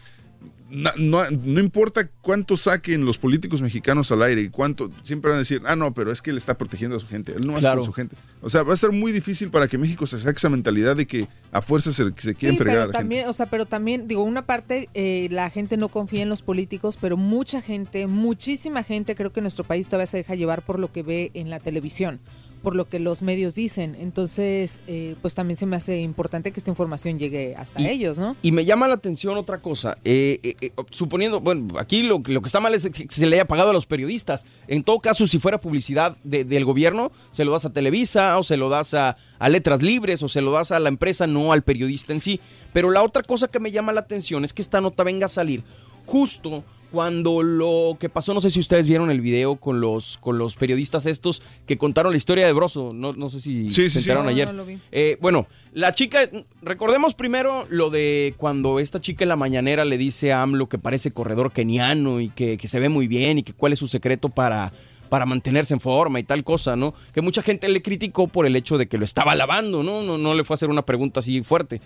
no, 0.97 1.23
no 1.31 1.59
importa 1.59 2.09
cuánto 2.21 2.57
saquen 2.57 3.05
los 3.05 3.17
políticos 3.17 3.61
mexicanos 3.61 4.11
al 4.11 4.21
aire 4.23 4.41
y 4.41 4.49
cuánto, 4.49 4.91
siempre 5.03 5.29
van 5.29 5.37
a 5.37 5.39
decir, 5.39 5.61
ah, 5.65 5.75
no, 5.75 5.93
pero 5.93 6.11
es 6.11 6.21
que 6.21 6.31
él 6.31 6.37
está 6.37 6.57
protegiendo 6.57 6.97
a 6.97 6.99
su 6.99 7.07
gente, 7.07 7.33
él 7.33 7.45
no 7.45 7.53
es 7.53 7.59
Claro. 7.59 7.77
por 7.81 7.85
su 7.85 7.93
gente. 7.93 8.15
O 8.41 8.49
sea, 8.49 8.63
va 8.63 8.73
a 8.73 8.77
ser 8.77 8.91
muy 8.91 9.11
difícil 9.11 9.49
para 9.49 9.67
que 9.67 9.77
México 9.77 10.05
se 10.07 10.19
saque 10.19 10.37
esa 10.37 10.49
mentalidad 10.49 10.95
de 10.95 11.05
que 11.07 11.27
a 11.51 11.61
fuerza 11.61 11.93
se, 11.93 12.03
se 12.17 12.35
quieren 12.35 12.57
Sí, 12.57 12.63
fregar 12.63 12.75
a 12.77 12.79
la 12.79 12.85
gente. 12.87 12.97
también, 12.97 13.27
o 13.27 13.33
sea, 13.33 13.45
pero 13.45 13.65
también, 13.65 14.07
digo, 14.07 14.23
una 14.23 14.45
parte, 14.45 14.89
eh, 14.93 15.27
la 15.31 15.49
gente 15.49 15.77
no 15.77 15.89
confía 15.89 16.21
en 16.23 16.29
los 16.29 16.41
políticos, 16.41 16.97
pero 16.99 17.15
mucha 17.17 17.61
gente, 17.61 18.07
muchísima 18.07 18.83
gente, 18.83 19.15
creo 19.15 19.31
que 19.31 19.41
nuestro 19.41 19.63
país 19.63 19.87
todavía 19.87 20.07
se 20.07 20.17
deja 20.17 20.35
llevar 20.35 20.61
por 20.63 20.79
lo 20.79 20.91
que 20.91 21.03
ve 21.03 21.31
en 21.33 21.49
la 21.49 21.59
televisión, 21.59 22.19
por 22.65 22.75
lo 22.75 22.89
que 22.89 22.97
los 22.99 23.21
medios 23.21 23.53
dicen. 23.53 23.95
Entonces, 23.99 24.79
eh, 24.87 25.15
pues 25.21 25.35
también 25.35 25.55
se 25.55 25.67
me 25.67 25.75
hace 25.75 25.99
importante 26.01 26.51
que 26.51 26.59
esta 26.59 26.71
información 26.71 27.19
llegue 27.19 27.53
hasta 27.55 27.79
Y- 27.79 27.85
ellos, 27.87 28.17
¿no? 28.17 28.35
Y 28.41 28.51
me 28.51 28.65
llama 28.65 28.87
la 28.87 28.95
atención 28.95 29.37
otra 29.37 29.61
cosa. 29.61 29.99
Eh, 30.03 30.39
eh, 30.41 30.55
eh, 30.61 30.71
suponiendo, 30.89 31.39
bueno, 31.41 31.77
aquí 31.79 32.01
lo, 32.01 32.21
lo 32.25 32.41
que 32.41 32.47
está 32.47 32.59
mal 32.59 32.73
es 32.73 32.89
que 32.89 33.05
se 33.07 33.27
le 33.27 33.35
haya 33.35 33.45
pagado 33.47 33.69
a 33.69 33.73
los 33.73 33.85
periodistas. 33.85 34.47
En 34.67 34.83
todo 34.83 34.99
caso, 34.99 35.27
si 35.27 35.37
fuera 35.37 35.61
publicidad 35.61 36.17
de- 36.23 36.43
del 36.43 36.65
gobierno, 36.65 37.11
se 37.31 37.45
lo 37.45 37.51
das 37.51 37.65
a 37.65 37.71
Televisa 37.71 38.37
o 38.39 38.43
se 38.43 38.57
lo 38.57 38.67
das 38.69 38.95
a, 38.95 39.15
a 39.37 39.47
Letras 39.49 39.83
Libres 39.83 40.23
o 40.23 40.27
se 40.27 40.41
lo 40.41 40.49
das 40.51 40.71
a 40.71 40.79
la 40.79 40.89
empresa, 40.89 41.27
no 41.27 41.51
al 41.53 41.61
periodista 41.61 42.13
en 42.13 42.19
sí. 42.19 42.39
Pero 42.73 42.89
la 42.89 43.03
otra 43.03 43.21
cosa 43.21 43.47
que 43.47 43.59
me 43.59 43.71
llama 43.71 43.93
la 43.93 44.01
atención 44.01 44.43
es 44.43 44.53
que 44.53 44.63
esta 44.63 44.81
nota 44.81 45.03
venga 45.03 45.27
a 45.27 45.29
salir 45.29 45.63
justo 46.07 46.63
cuando 46.95 47.43
lo 47.43 47.97
que 47.99 48.07
pasó, 48.07 48.33
no 48.33 48.39
sé 48.39 48.49
si 48.49 48.61
ustedes 48.61 48.87
vieron 48.87 49.11
el 49.11 49.19
video 49.19 49.57
con 49.57 49.81
los, 49.81 50.17
con 50.19 50.37
los 50.37 50.55
periodistas 50.55 51.05
estos 51.05 51.41
que 51.65 51.77
contaron 51.77 52.13
la 52.13 52.17
historia 52.17 52.45
de 52.45 52.53
Broso, 52.53 52.93
no, 52.93 53.11
no 53.11 53.29
sé 53.29 53.41
si 53.41 53.69
Sí, 53.69 53.69
sí, 53.69 53.89
se 53.89 53.89
sí. 53.89 53.97
enteraron 53.99 54.23
No, 54.27 54.31
ayer. 54.31 54.47
no 54.47 54.53
lo 54.53 54.65
vi. 54.65 54.77
Eh, 54.93 55.17
bueno, 55.19 55.45
la 55.73 55.91
chica, 55.91 56.21
recordemos 56.61 57.13
primero 57.13 57.65
lo 57.69 57.89
de 57.89 58.33
cuando 58.37 58.79
esta 58.79 59.01
chica 59.01 59.25
en 59.25 59.29
la 59.29 59.35
mañanera 59.35 59.83
le 59.83 59.97
dice 59.97 60.31
a 60.31 60.41
AMLO 60.41 60.69
que 60.69 60.77
parece 60.77 61.11
corredor 61.11 61.51
keniano 61.51 62.21
y 62.21 62.29
que, 62.29 62.57
que 62.57 62.69
se 62.69 62.79
ve 62.79 62.87
muy 62.87 63.07
bien 63.09 63.39
y 63.39 63.43
que 63.43 63.51
cuál 63.51 63.73
es 63.73 63.79
su 63.79 63.89
secreto 63.89 64.29
para, 64.29 64.71
para 65.09 65.25
mantenerse 65.25 65.73
en 65.73 65.81
forma 65.81 66.21
y 66.21 66.23
tal 66.23 66.45
cosa, 66.45 66.77
¿no? 66.77 66.93
Que 67.13 67.19
mucha 67.19 67.41
gente 67.41 67.67
le 67.67 67.81
criticó 67.81 68.29
por 68.29 68.45
el 68.45 68.55
hecho 68.55 68.77
de 68.77 68.87
que 68.87 68.97
lo 68.97 69.03
estaba 69.03 69.35
lavando, 69.35 69.83
¿no? 69.83 70.01
No, 70.01 70.17
no 70.17 70.33
le 70.33 70.45
fue 70.45 70.53
a 70.53 70.55
hacer 70.55 70.69
una 70.69 70.85
pregunta 70.85 71.19
así 71.19 71.43
fuerte. 71.43 71.81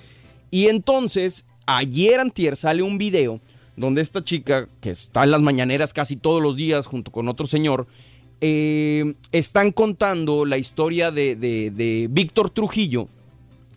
Y 0.52 0.68
entonces, 0.68 1.48
ayer 1.66 2.20
antier 2.20 2.56
sale 2.56 2.84
un 2.84 3.00
video 3.00 3.42
donde 3.80 4.02
esta 4.02 4.24
chica, 4.24 4.68
que 4.82 4.92
está 4.92 5.24
en 5.24 5.32
las 5.32 5.42
mañaneras 5.42 5.94
casi 5.94 6.16
todos 6.16 6.42
los 6.42 6.56
días 6.56 6.86
junto 6.86 7.12
con 7.12 7.28
otro 7.30 7.48
señor, 7.48 7.88
eh, 8.42 9.16
están 9.32 9.72
contando 9.72 10.46
la 10.46 10.58
historia 10.58 11.12
de, 11.12 11.36
de- 11.36 11.72
de 11.72 12.08
Víctor 12.10 12.50
Trujillo 12.50 13.08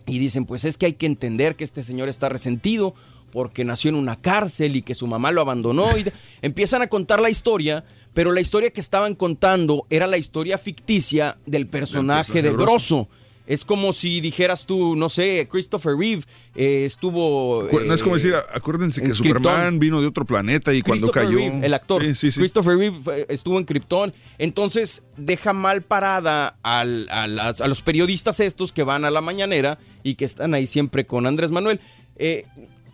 y 0.07 0.19
dicen, 0.19 0.45
pues 0.45 0.65
es 0.65 0.77
que 0.77 0.87
hay 0.87 0.93
que 0.95 1.07
entender 1.07 1.57
que 1.57 1.65
este 1.65 1.83
señor 1.83 2.09
está 2.09 2.29
resentido 2.29 2.95
porque 3.33 3.65
nació 3.65 3.89
en 3.89 3.95
una 3.95 4.20
cárcel 4.20 4.77
y 4.77 4.83
que 4.83 4.95
su 4.95 5.07
mamá 5.07 5.33
lo 5.33 5.41
abandonó. 5.41 5.97
Y 5.97 6.05
empiezan 6.43 6.83
a 6.83 6.89
contar 6.89 7.20
la 7.20 7.31
historia, 7.31 7.85
pero 8.12 8.31
la 8.33 8.41
historia 8.41 8.70
que 8.70 8.81
estaban 8.81 9.15
contando 9.15 9.87
era 9.89 10.07
la 10.07 10.19
historia 10.19 10.59
ficticia 10.59 11.39
del 11.47 11.66
personaje 11.66 12.33
personaje 12.33 12.43
de 12.43 12.51
Broso. 12.51 12.65
Broso. 13.07 13.09
Es 13.44 13.64
como 13.64 13.93
si 13.93 14.20
dijeras 14.20 14.66
tú, 14.66 14.94
no 14.94 15.09
sé, 15.10 15.48
Christopher 15.51 15.97
Reeve 15.97 16.23
eh, 16.55 16.85
estuvo... 16.86 17.69
No 17.85 17.93
es 17.93 18.02
como 18.02 18.14
eh, 18.14 18.19
decir, 18.19 18.35
acuérdense 18.55 19.02
que 19.02 19.12
Superman 19.12 19.81
vino 19.81 20.01
de 20.01 20.06
otro 20.06 20.24
planeta 20.24 20.73
y 20.73 20.81
cuando 20.82 21.10
cayó. 21.10 21.39
Reeve, 21.39 21.66
el 21.66 21.74
actor. 21.74 22.02
Sí, 22.05 22.14
sí, 22.14 22.31
sí. 22.31 22.39
Christopher 22.40 22.77
Reeve 22.78 22.97
fue- 23.02 23.27
estuvo 23.28 23.59
en 23.59 23.64
Krypton. 23.64 24.14
Entonces 24.39 25.02
deja 25.16 25.52
mal 25.52 25.82
parada 25.82 26.56
al- 26.62 27.09
a, 27.10 27.27
las- 27.27 27.60
a 27.60 27.66
los 27.66 27.82
periodistas 27.82 28.39
estos 28.39 28.70
que 28.70 28.85
van 28.85 29.05
a 29.05 29.10
la 29.10 29.20
mañanera 29.20 29.78
y 30.05 30.14
que 30.14 30.24
están 30.24 30.55
ahí 30.55 30.66
siempre 30.66 31.05
con 31.05 31.27
Andrés 31.27 31.51
Manuel. 31.51 31.81
Eh, 32.16 32.44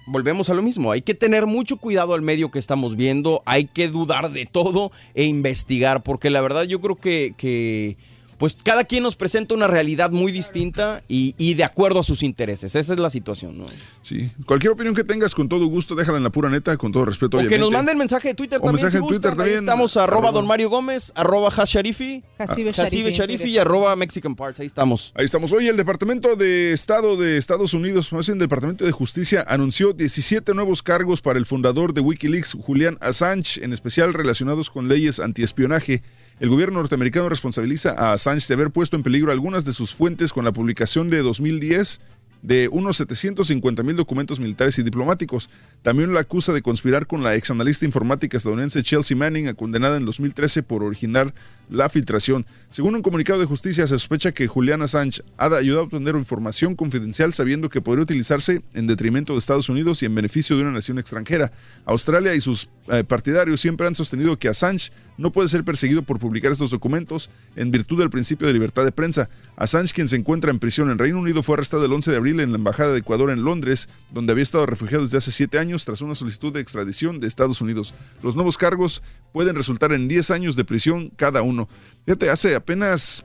volvemos 0.06 0.48
a 0.48 0.54
lo 0.54 0.62
mismo. 0.62 0.92
Hay 0.92 1.02
que 1.02 1.14
tener 1.14 1.44
mucho 1.46 1.76
cuidado 1.76 2.14
al 2.14 2.22
medio 2.22 2.50
que 2.50 2.58
estamos 2.58 2.96
viendo. 2.96 3.42
Hay 3.44 3.66
que 3.66 3.88
dudar 3.88 4.30
de 4.32 4.46
todo 4.46 4.92
e 5.14 5.24
investigar. 5.24 6.02
Porque 6.02 6.30
la 6.30 6.40
verdad 6.40 6.64
yo 6.64 6.80
creo 6.80 6.96
que... 6.96 7.34
que 7.36 7.98
pues 8.38 8.56
cada 8.62 8.84
quien 8.84 9.02
nos 9.02 9.16
presenta 9.16 9.54
una 9.54 9.66
realidad 9.66 10.10
muy 10.10 10.32
distinta 10.32 11.02
y, 11.08 11.34
y 11.38 11.54
de 11.54 11.64
acuerdo 11.64 12.00
a 12.00 12.02
sus 12.02 12.22
intereses. 12.22 12.74
Esa 12.74 12.92
es 12.94 12.98
la 12.98 13.10
situación, 13.10 13.58
¿no? 13.58 13.66
Sí. 14.00 14.30
Cualquier 14.46 14.72
opinión 14.72 14.94
que 14.94 15.04
tengas, 15.04 15.34
con 15.34 15.48
todo 15.48 15.66
gusto, 15.66 15.94
déjala 15.94 16.18
en 16.18 16.24
la 16.24 16.30
pura 16.30 16.48
neta, 16.48 16.76
con 16.76 16.92
todo 16.92 17.04
respeto. 17.04 17.36
O 17.38 17.46
que 17.46 17.58
nos 17.58 17.70
manden 17.72 17.98
mensaje 17.98 18.28
de 18.28 18.34
Twitter 18.34 18.58
O 18.58 18.62
también. 18.62 18.76
mensaje 18.76 18.92
si 18.92 18.96
en 18.98 19.08
Twitter 19.08 19.30
gustan. 19.32 19.32
Ahí 19.46 19.52
también, 19.54 19.58
estamos 19.58 19.96
arroba 19.96 20.28
arroba- 20.28 20.32
don 20.32 20.46
Mario 20.46 20.70
Gómez, 20.70 21.12
arroba 21.14 21.50
Hasharifi, 21.50 22.22
Hasibe 22.38 22.70
Hasibe 22.70 23.12
Sharifi 23.12 23.50
y 23.50 23.58
arroba 23.58 23.94
Mexican 23.96 24.36
Parts. 24.36 24.60
Ahí 24.60 24.66
estamos. 24.66 25.12
Ahí 25.16 25.24
estamos. 25.24 25.50
Hoy 25.52 25.66
el 25.68 25.76
Departamento 25.76 26.36
de 26.36 26.72
Estado 26.72 27.16
de 27.16 27.36
Estados 27.38 27.74
Unidos, 27.74 28.12
más 28.12 28.26
bien 28.26 28.36
el 28.36 28.40
Departamento 28.40 28.84
de 28.84 28.92
Justicia, 28.92 29.44
anunció 29.48 29.92
17 29.92 30.54
nuevos 30.54 30.82
cargos 30.82 31.20
para 31.20 31.38
el 31.38 31.44
fundador 31.46 31.92
de 31.92 32.00
Wikileaks, 32.00 32.56
Julian 32.60 32.98
Assange, 33.00 33.64
en 33.64 33.72
especial 33.72 34.14
relacionados 34.14 34.70
con 34.70 34.88
leyes 34.88 35.18
antiespionaje. 35.18 36.02
El 36.40 36.50
gobierno 36.50 36.78
norteamericano 36.78 37.28
responsabiliza 37.28 37.94
a 37.98 38.12
Assange 38.12 38.46
de 38.46 38.54
haber 38.54 38.70
puesto 38.70 38.94
en 38.94 39.02
peligro 39.02 39.32
algunas 39.32 39.64
de 39.64 39.72
sus 39.72 39.94
fuentes 39.94 40.32
con 40.32 40.44
la 40.44 40.52
publicación 40.52 41.10
de 41.10 41.20
2010 41.20 42.00
de 42.42 42.68
unos 42.70 42.96
750 42.98 43.82
mil 43.82 43.96
documentos 43.96 44.38
militares 44.38 44.78
y 44.78 44.82
diplomáticos. 44.82 45.50
También 45.82 46.12
lo 46.12 46.18
acusa 46.18 46.52
de 46.52 46.62
conspirar 46.62 47.06
con 47.06 47.22
la 47.22 47.34
ex 47.34 47.50
analista 47.50 47.84
informática 47.84 48.36
estadounidense 48.36 48.82
Chelsea 48.82 49.16
Manning, 49.16 49.52
condenada 49.54 49.96
en 49.96 50.04
2013 50.04 50.62
por 50.62 50.82
originar 50.84 51.34
la 51.68 51.88
filtración. 51.88 52.46
Según 52.70 52.94
un 52.94 53.02
comunicado 53.02 53.40
de 53.40 53.46
justicia, 53.46 53.86
se 53.86 53.94
sospecha 53.94 54.32
que 54.32 54.46
Julian 54.46 54.82
Assange 54.82 55.22
ha 55.36 55.46
ayudado 55.46 55.82
a 55.82 55.84
obtener 55.84 56.14
información 56.14 56.76
confidencial 56.76 57.32
sabiendo 57.32 57.68
que 57.68 57.80
podría 57.80 58.04
utilizarse 58.04 58.62
en 58.74 58.86
detrimento 58.86 59.32
de 59.32 59.40
Estados 59.40 59.68
Unidos 59.68 60.02
y 60.02 60.06
en 60.06 60.14
beneficio 60.14 60.56
de 60.56 60.62
una 60.62 60.72
nación 60.72 60.98
extranjera. 60.98 61.52
Australia 61.84 62.34
y 62.34 62.40
sus 62.40 62.68
eh, 62.88 63.04
partidarios 63.04 63.60
siempre 63.60 63.86
han 63.86 63.94
sostenido 63.94 64.38
que 64.38 64.48
Assange 64.48 64.92
no 65.18 65.30
puede 65.32 65.48
ser 65.48 65.64
perseguido 65.64 66.02
por 66.02 66.18
publicar 66.18 66.50
estos 66.52 66.70
documentos 66.70 67.28
en 67.56 67.70
virtud 67.70 67.98
del 67.98 68.08
principio 68.08 68.46
de 68.46 68.52
libertad 68.54 68.84
de 68.84 68.92
prensa. 68.92 69.28
Assange, 69.56 69.92
quien 69.92 70.08
se 70.08 70.16
encuentra 70.16 70.50
en 70.50 70.58
prisión 70.58 70.90
en 70.90 70.96
Reino 70.98 71.18
Unido, 71.18 71.42
fue 71.42 71.54
arrestado 71.56 71.84
el 71.84 71.92
11 71.92 72.10
de 72.12 72.16
abril 72.16 72.40
en 72.40 72.52
la 72.52 72.56
Embajada 72.58 72.92
de 72.92 73.00
Ecuador 73.00 73.30
en 73.30 73.42
Londres, 73.44 73.88
donde 74.12 74.32
había 74.32 74.42
estado 74.44 74.64
refugiado 74.64 75.02
desde 75.02 75.18
hace 75.18 75.32
siete 75.32 75.58
años 75.58 75.84
tras 75.84 76.00
una 76.00 76.14
solicitud 76.14 76.52
de 76.52 76.60
extradición 76.60 77.20
de 77.20 77.26
Estados 77.26 77.60
Unidos. 77.60 77.94
Los 78.22 78.36
nuevos 78.36 78.56
cargos 78.56 79.02
pueden 79.32 79.56
resultar 79.56 79.92
en 79.92 80.08
10 80.08 80.30
años 80.30 80.56
de 80.56 80.64
prisión 80.64 81.10
cada 81.16 81.42
uno. 81.42 81.68
Fíjate, 82.06 82.30
hace 82.30 82.54
apenas 82.54 83.24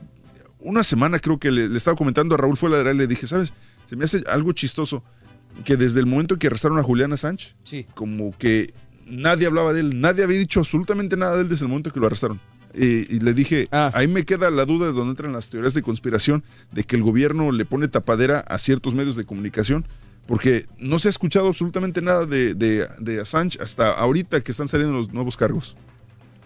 una 0.58 0.82
semana 0.82 1.18
creo 1.20 1.38
que 1.38 1.50
le, 1.50 1.68
le 1.68 1.76
estaba 1.76 1.96
comentando 1.96 2.34
a 2.34 2.38
Raúl 2.38 2.56
Fuera 2.56 2.90
y 2.90 2.94
le 2.96 3.06
dije, 3.06 3.26
¿sabes? 3.26 3.52
Se 3.86 3.96
me 3.96 4.04
hace 4.04 4.22
algo 4.30 4.52
chistoso. 4.52 5.04
que 5.64 5.76
desde 5.76 6.00
el 6.00 6.06
momento 6.06 6.36
que 6.36 6.48
arrestaron 6.48 6.80
a 6.80 6.82
Julián 6.82 7.12
Assange, 7.12 7.54
Sí. 7.62 7.86
como 7.94 8.36
que 8.36 8.74
nadie 9.06 9.46
hablaba 9.46 9.72
de 9.72 9.80
él, 9.80 10.00
nadie 10.00 10.24
había 10.24 10.38
dicho 10.38 10.60
absolutamente 10.60 11.16
nada 11.16 11.36
de 11.36 11.42
él 11.42 11.48
desde 11.48 11.64
el 11.64 11.68
momento 11.68 11.92
que 11.92 12.00
lo 12.00 12.06
arrestaron. 12.06 12.40
Y 12.76 13.20
le 13.20 13.34
dije, 13.34 13.68
Ah. 13.70 13.92
ahí 13.94 14.08
me 14.08 14.24
queda 14.24 14.50
la 14.50 14.64
duda 14.64 14.86
de 14.86 14.92
dónde 14.92 15.10
entran 15.10 15.32
las 15.32 15.48
teorías 15.48 15.74
de 15.74 15.82
conspiración, 15.82 16.42
de 16.72 16.82
que 16.82 16.96
el 16.96 17.02
gobierno 17.04 17.52
le 17.52 17.64
pone 17.64 17.86
tapadera 17.86 18.40
a 18.40 18.58
ciertos 18.58 18.94
medios 18.96 19.14
de 19.14 19.24
comunicación, 19.24 19.86
porque 20.26 20.66
no 20.78 20.98
se 20.98 21.06
ha 21.08 21.10
escuchado 21.10 21.46
absolutamente 21.46 22.02
nada 22.02 22.26
de, 22.26 22.54
de- 22.54 22.88
de 22.98 23.20
Assange 23.20 23.58
hasta 23.62 23.92
ahorita 23.92 24.40
que 24.40 24.50
están 24.50 24.66
saliendo 24.66 24.96
los 24.96 25.12
nuevos 25.12 25.36
cargos. 25.36 25.76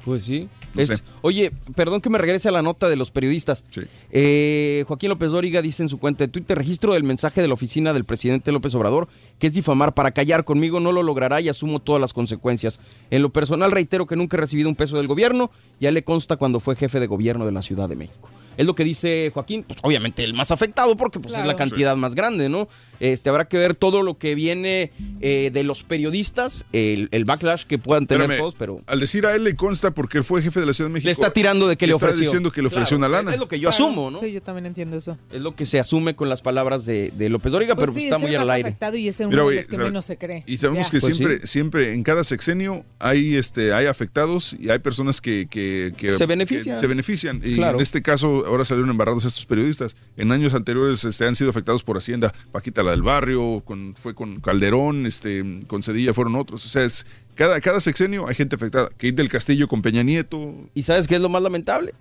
Pues 0.05 0.25
sí. 0.25 0.49
No 0.75 0.83
Es-. 0.83 1.03
Oye, 1.23 1.51
perdón 1.75 2.01
que 2.01 2.11
me 2.11 2.19
regrese 2.19 2.49
a 2.49 2.53
la 2.53 2.63
nota 2.63 2.89
de 2.89 2.97
los 2.97 3.11
periodistas. 3.11 3.65
Eh, 4.11 4.85
Joaquín 4.87 5.09
López 5.11 5.31
Dóriga 5.31 5.61
dice 5.63 5.83
en 5.83 5.89
su 5.89 5.99
cuenta 5.99 6.25
de 6.25 6.29
Twitter, 6.29 6.57
registro 6.57 6.95
del 6.95 7.05
mensaje 7.05 7.41
de 7.43 7.49
la 7.49 7.55
oficina 7.55 7.93
del 7.93 8.05
presidente 8.05 8.53
López 8.53 8.75
Obrador, 8.75 9.09
que 9.39 9.47
es 9.47 9.55
difamar 9.55 9.95
para 9.95 10.11
callar 10.11 10.45
conmigo, 10.45 10.81
no 10.81 10.93
lo 10.93 11.03
logrará 11.03 11.41
y 11.41 11.49
asumo 11.49 11.81
todas 11.81 12.01
las 12.01 12.13
consecuencias. 12.13 12.81
En 13.11 13.23
lo 13.23 13.31
personal 13.31 13.71
reitero 13.71 14.07
que 14.07 14.17
nunca 14.17 14.37
he 14.37 14.41
recibido 14.41 14.69
un 14.69 14.75
peso 14.75 14.97
del 14.97 15.07
gobierno, 15.07 15.51
ya 15.81 15.91
le 15.91 16.05
consta 16.05 16.37
cuando 16.37 16.61
fue 16.61 16.77
jefe 16.77 17.01
de 17.01 17.07
gobierno 17.07 17.47
de 17.47 17.53
la 17.53 17.63
Ciudad 17.63 17.89
de 17.89 17.97
México. 17.97 18.29
Es 18.57 18.67
lo 18.67 18.75
que 18.75 18.83
dice 18.83 19.31
Joaquín, 19.33 19.63
pues 19.63 19.79
obviamente 19.83 20.25
el 20.25 20.35
más 20.35 20.51
afectado 20.51 20.97
porque 20.97 21.21
pues, 21.21 21.37
es 21.37 21.47
la 21.47 21.55
cantidad 21.55 21.97
más 21.97 22.17
grande, 22.17 22.49
¿no? 22.49 22.69
Este, 23.01 23.29
habrá 23.31 23.47
que 23.49 23.57
ver 23.59 23.75
todo 23.75 24.03
lo 24.03 24.19
que 24.19 24.35
viene 24.35 24.91
eh, 25.21 25.51
de 25.53 25.63
los 25.65 25.83
periodistas, 25.85 26.67
el, 26.73 27.09
el 27.13 27.25
backlash 27.25 27.65
que 27.65 27.79
puedan 27.79 28.07
tener 28.07 28.23
Espérame, 28.23 28.41
todos, 28.41 28.55
pero... 28.59 28.83
Al 28.87 29.01
decir 29.01 29.27
a 29.27 29.35
él 29.35 29.45
le 29.45 29.55
consta 29.57 29.93
porque 29.93 30.19
él 30.19 30.25
fue 30.25 30.43
jefe 30.43 30.61
de 30.61 30.67
la 30.67 30.73
Ciudad 30.73 30.89
de 30.91 30.95
México. 30.95 31.07
Le 31.09 31.13
está 31.13 31.33
tirando 31.33 31.69
de 31.69 31.77
que 31.77 31.87
le 31.87 31.93
está 31.95 32.07
ofreció. 32.07 32.25
diciendo 32.25 32.51
que 32.53 32.61
le 32.63 32.69
ofreció 32.69 32.99
Claro, 32.99 33.11
una 33.13 33.19
lana. 33.23 33.33
Es 33.35 33.39
lo 33.39 33.49
que 33.49 33.61
yo 33.61 33.69
asumo, 33.69 34.11
¿no? 34.11 34.21
Sí, 34.21 34.33
yo 34.33 34.43
también 34.43 34.67
entiendo 34.67 34.97
eso. 34.97 35.17
Es 35.33 35.41
lo 35.41 35.55
que 35.55 35.67
se 35.67 35.79
asume 35.79 36.17
con 36.17 36.29
las 36.29 36.43
palabras 36.43 36.87
de, 36.87 37.13
de 37.17 37.29
López 37.29 37.53
Dóriga, 37.53 37.75
Pues 37.75 37.83
pero 37.85 37.93
pues 37.93 38.03
sí, 38.03 38.09
está 38.09 38.17
es 38.17 38.23
muy 38.23 38.35
el 38.35 38.41
al 38.41 38.51
aire. 38.51 38.69
afectado 38.69 38.97
y 38.97 39.09
es 39.09 39.19
uno 39.21 39.29
Mira, 39.29 39.39
de 39.41 39.45
güey, 39.45 39.57
los 39.59 39.67
que 39.67 39.77
sabe- 39.77 39.85
menos 39.89 40.05
se 40.05 40.17
cree. 40.17 40.43
Y 40.47 40.57
sabemos 40.57 40.87
Ya. 40.87 40.91
que 40.93 41.01
Pues 41.01 41.17
siempre, 41.17 41.41
sí. 41.41 41.47
siempre 41.47 41.93
en 41.95 42.03
cada 42.03 42.25
sexenio 42.25 42.85
hay 42.99 43.37
este, 43.37 43.73
hay 43.73 43.87
afectados 43.87 44.57
y 44.59 44.71
hay 44.71 44.79
personas 44.79 45.21
que, 45.21 45.47
que- 45.49 45.93
que- 45.97 46.15
Se 46.15 46.27
benefician. 46.27 46.77
que 46.77 46.81
se 46.81 46.87
benefician. 46.87 47.41
Y 47.45 47.55
Claro. 47.57 47.79
en 47.79 47.83
este 47.83 48.03
caso, 48.03 48.45
ahora 48.47 48.65
salieron 48.65 48.91
embarrados 48.91 49.25
estos 49.25 49.47
periodistas. 49.47 49.97
En 50.17 50.33
años 50.33 50.55
anteriores 50.55 51.05
este, 51.05 51.27
han 51.27 51.35
sido 51.35 51.51
afectados 51.51 51.83
por 51.83 51.97
Hacienda, 51.97 52.33
Paquita 52.53 52.83
la 52.89 52.93
del 52.93 53.03
barrio, 53.03 53.63
con, 53.65 53.95
fue 53.95 54.15
con 54.15 54.41
Calderón, 54.41 55.07
este, 55.07 55.61
con 55.67 55.83
Cedilla 55.83 56.13
fueron 56.15 56.35
otros. 56.35 56.65
O 56.65 56.69
sea, 56.69 56.85
es 56.85 57.07
cada, 57.35 57.61
cada 57.61 57.81
sexenio 57.81 58.27
hay 58.29 58.35
gente 58.35 58.57
afectada. 58.57 58.89
Kate 58.89 59.13
del 59.13 59.29
Castillo 59.29 59.69
con 59.69 59.83
Peña 59.83 60.03
Nieto. 60.03 60.55
¿Y 60.75 60.83
sabes 60.83 61.07
qué 61.07 61.15
es 61.15 61.21
lo 61.21 61.29
más 61.29 61.43
lamentable? 61.43 61.95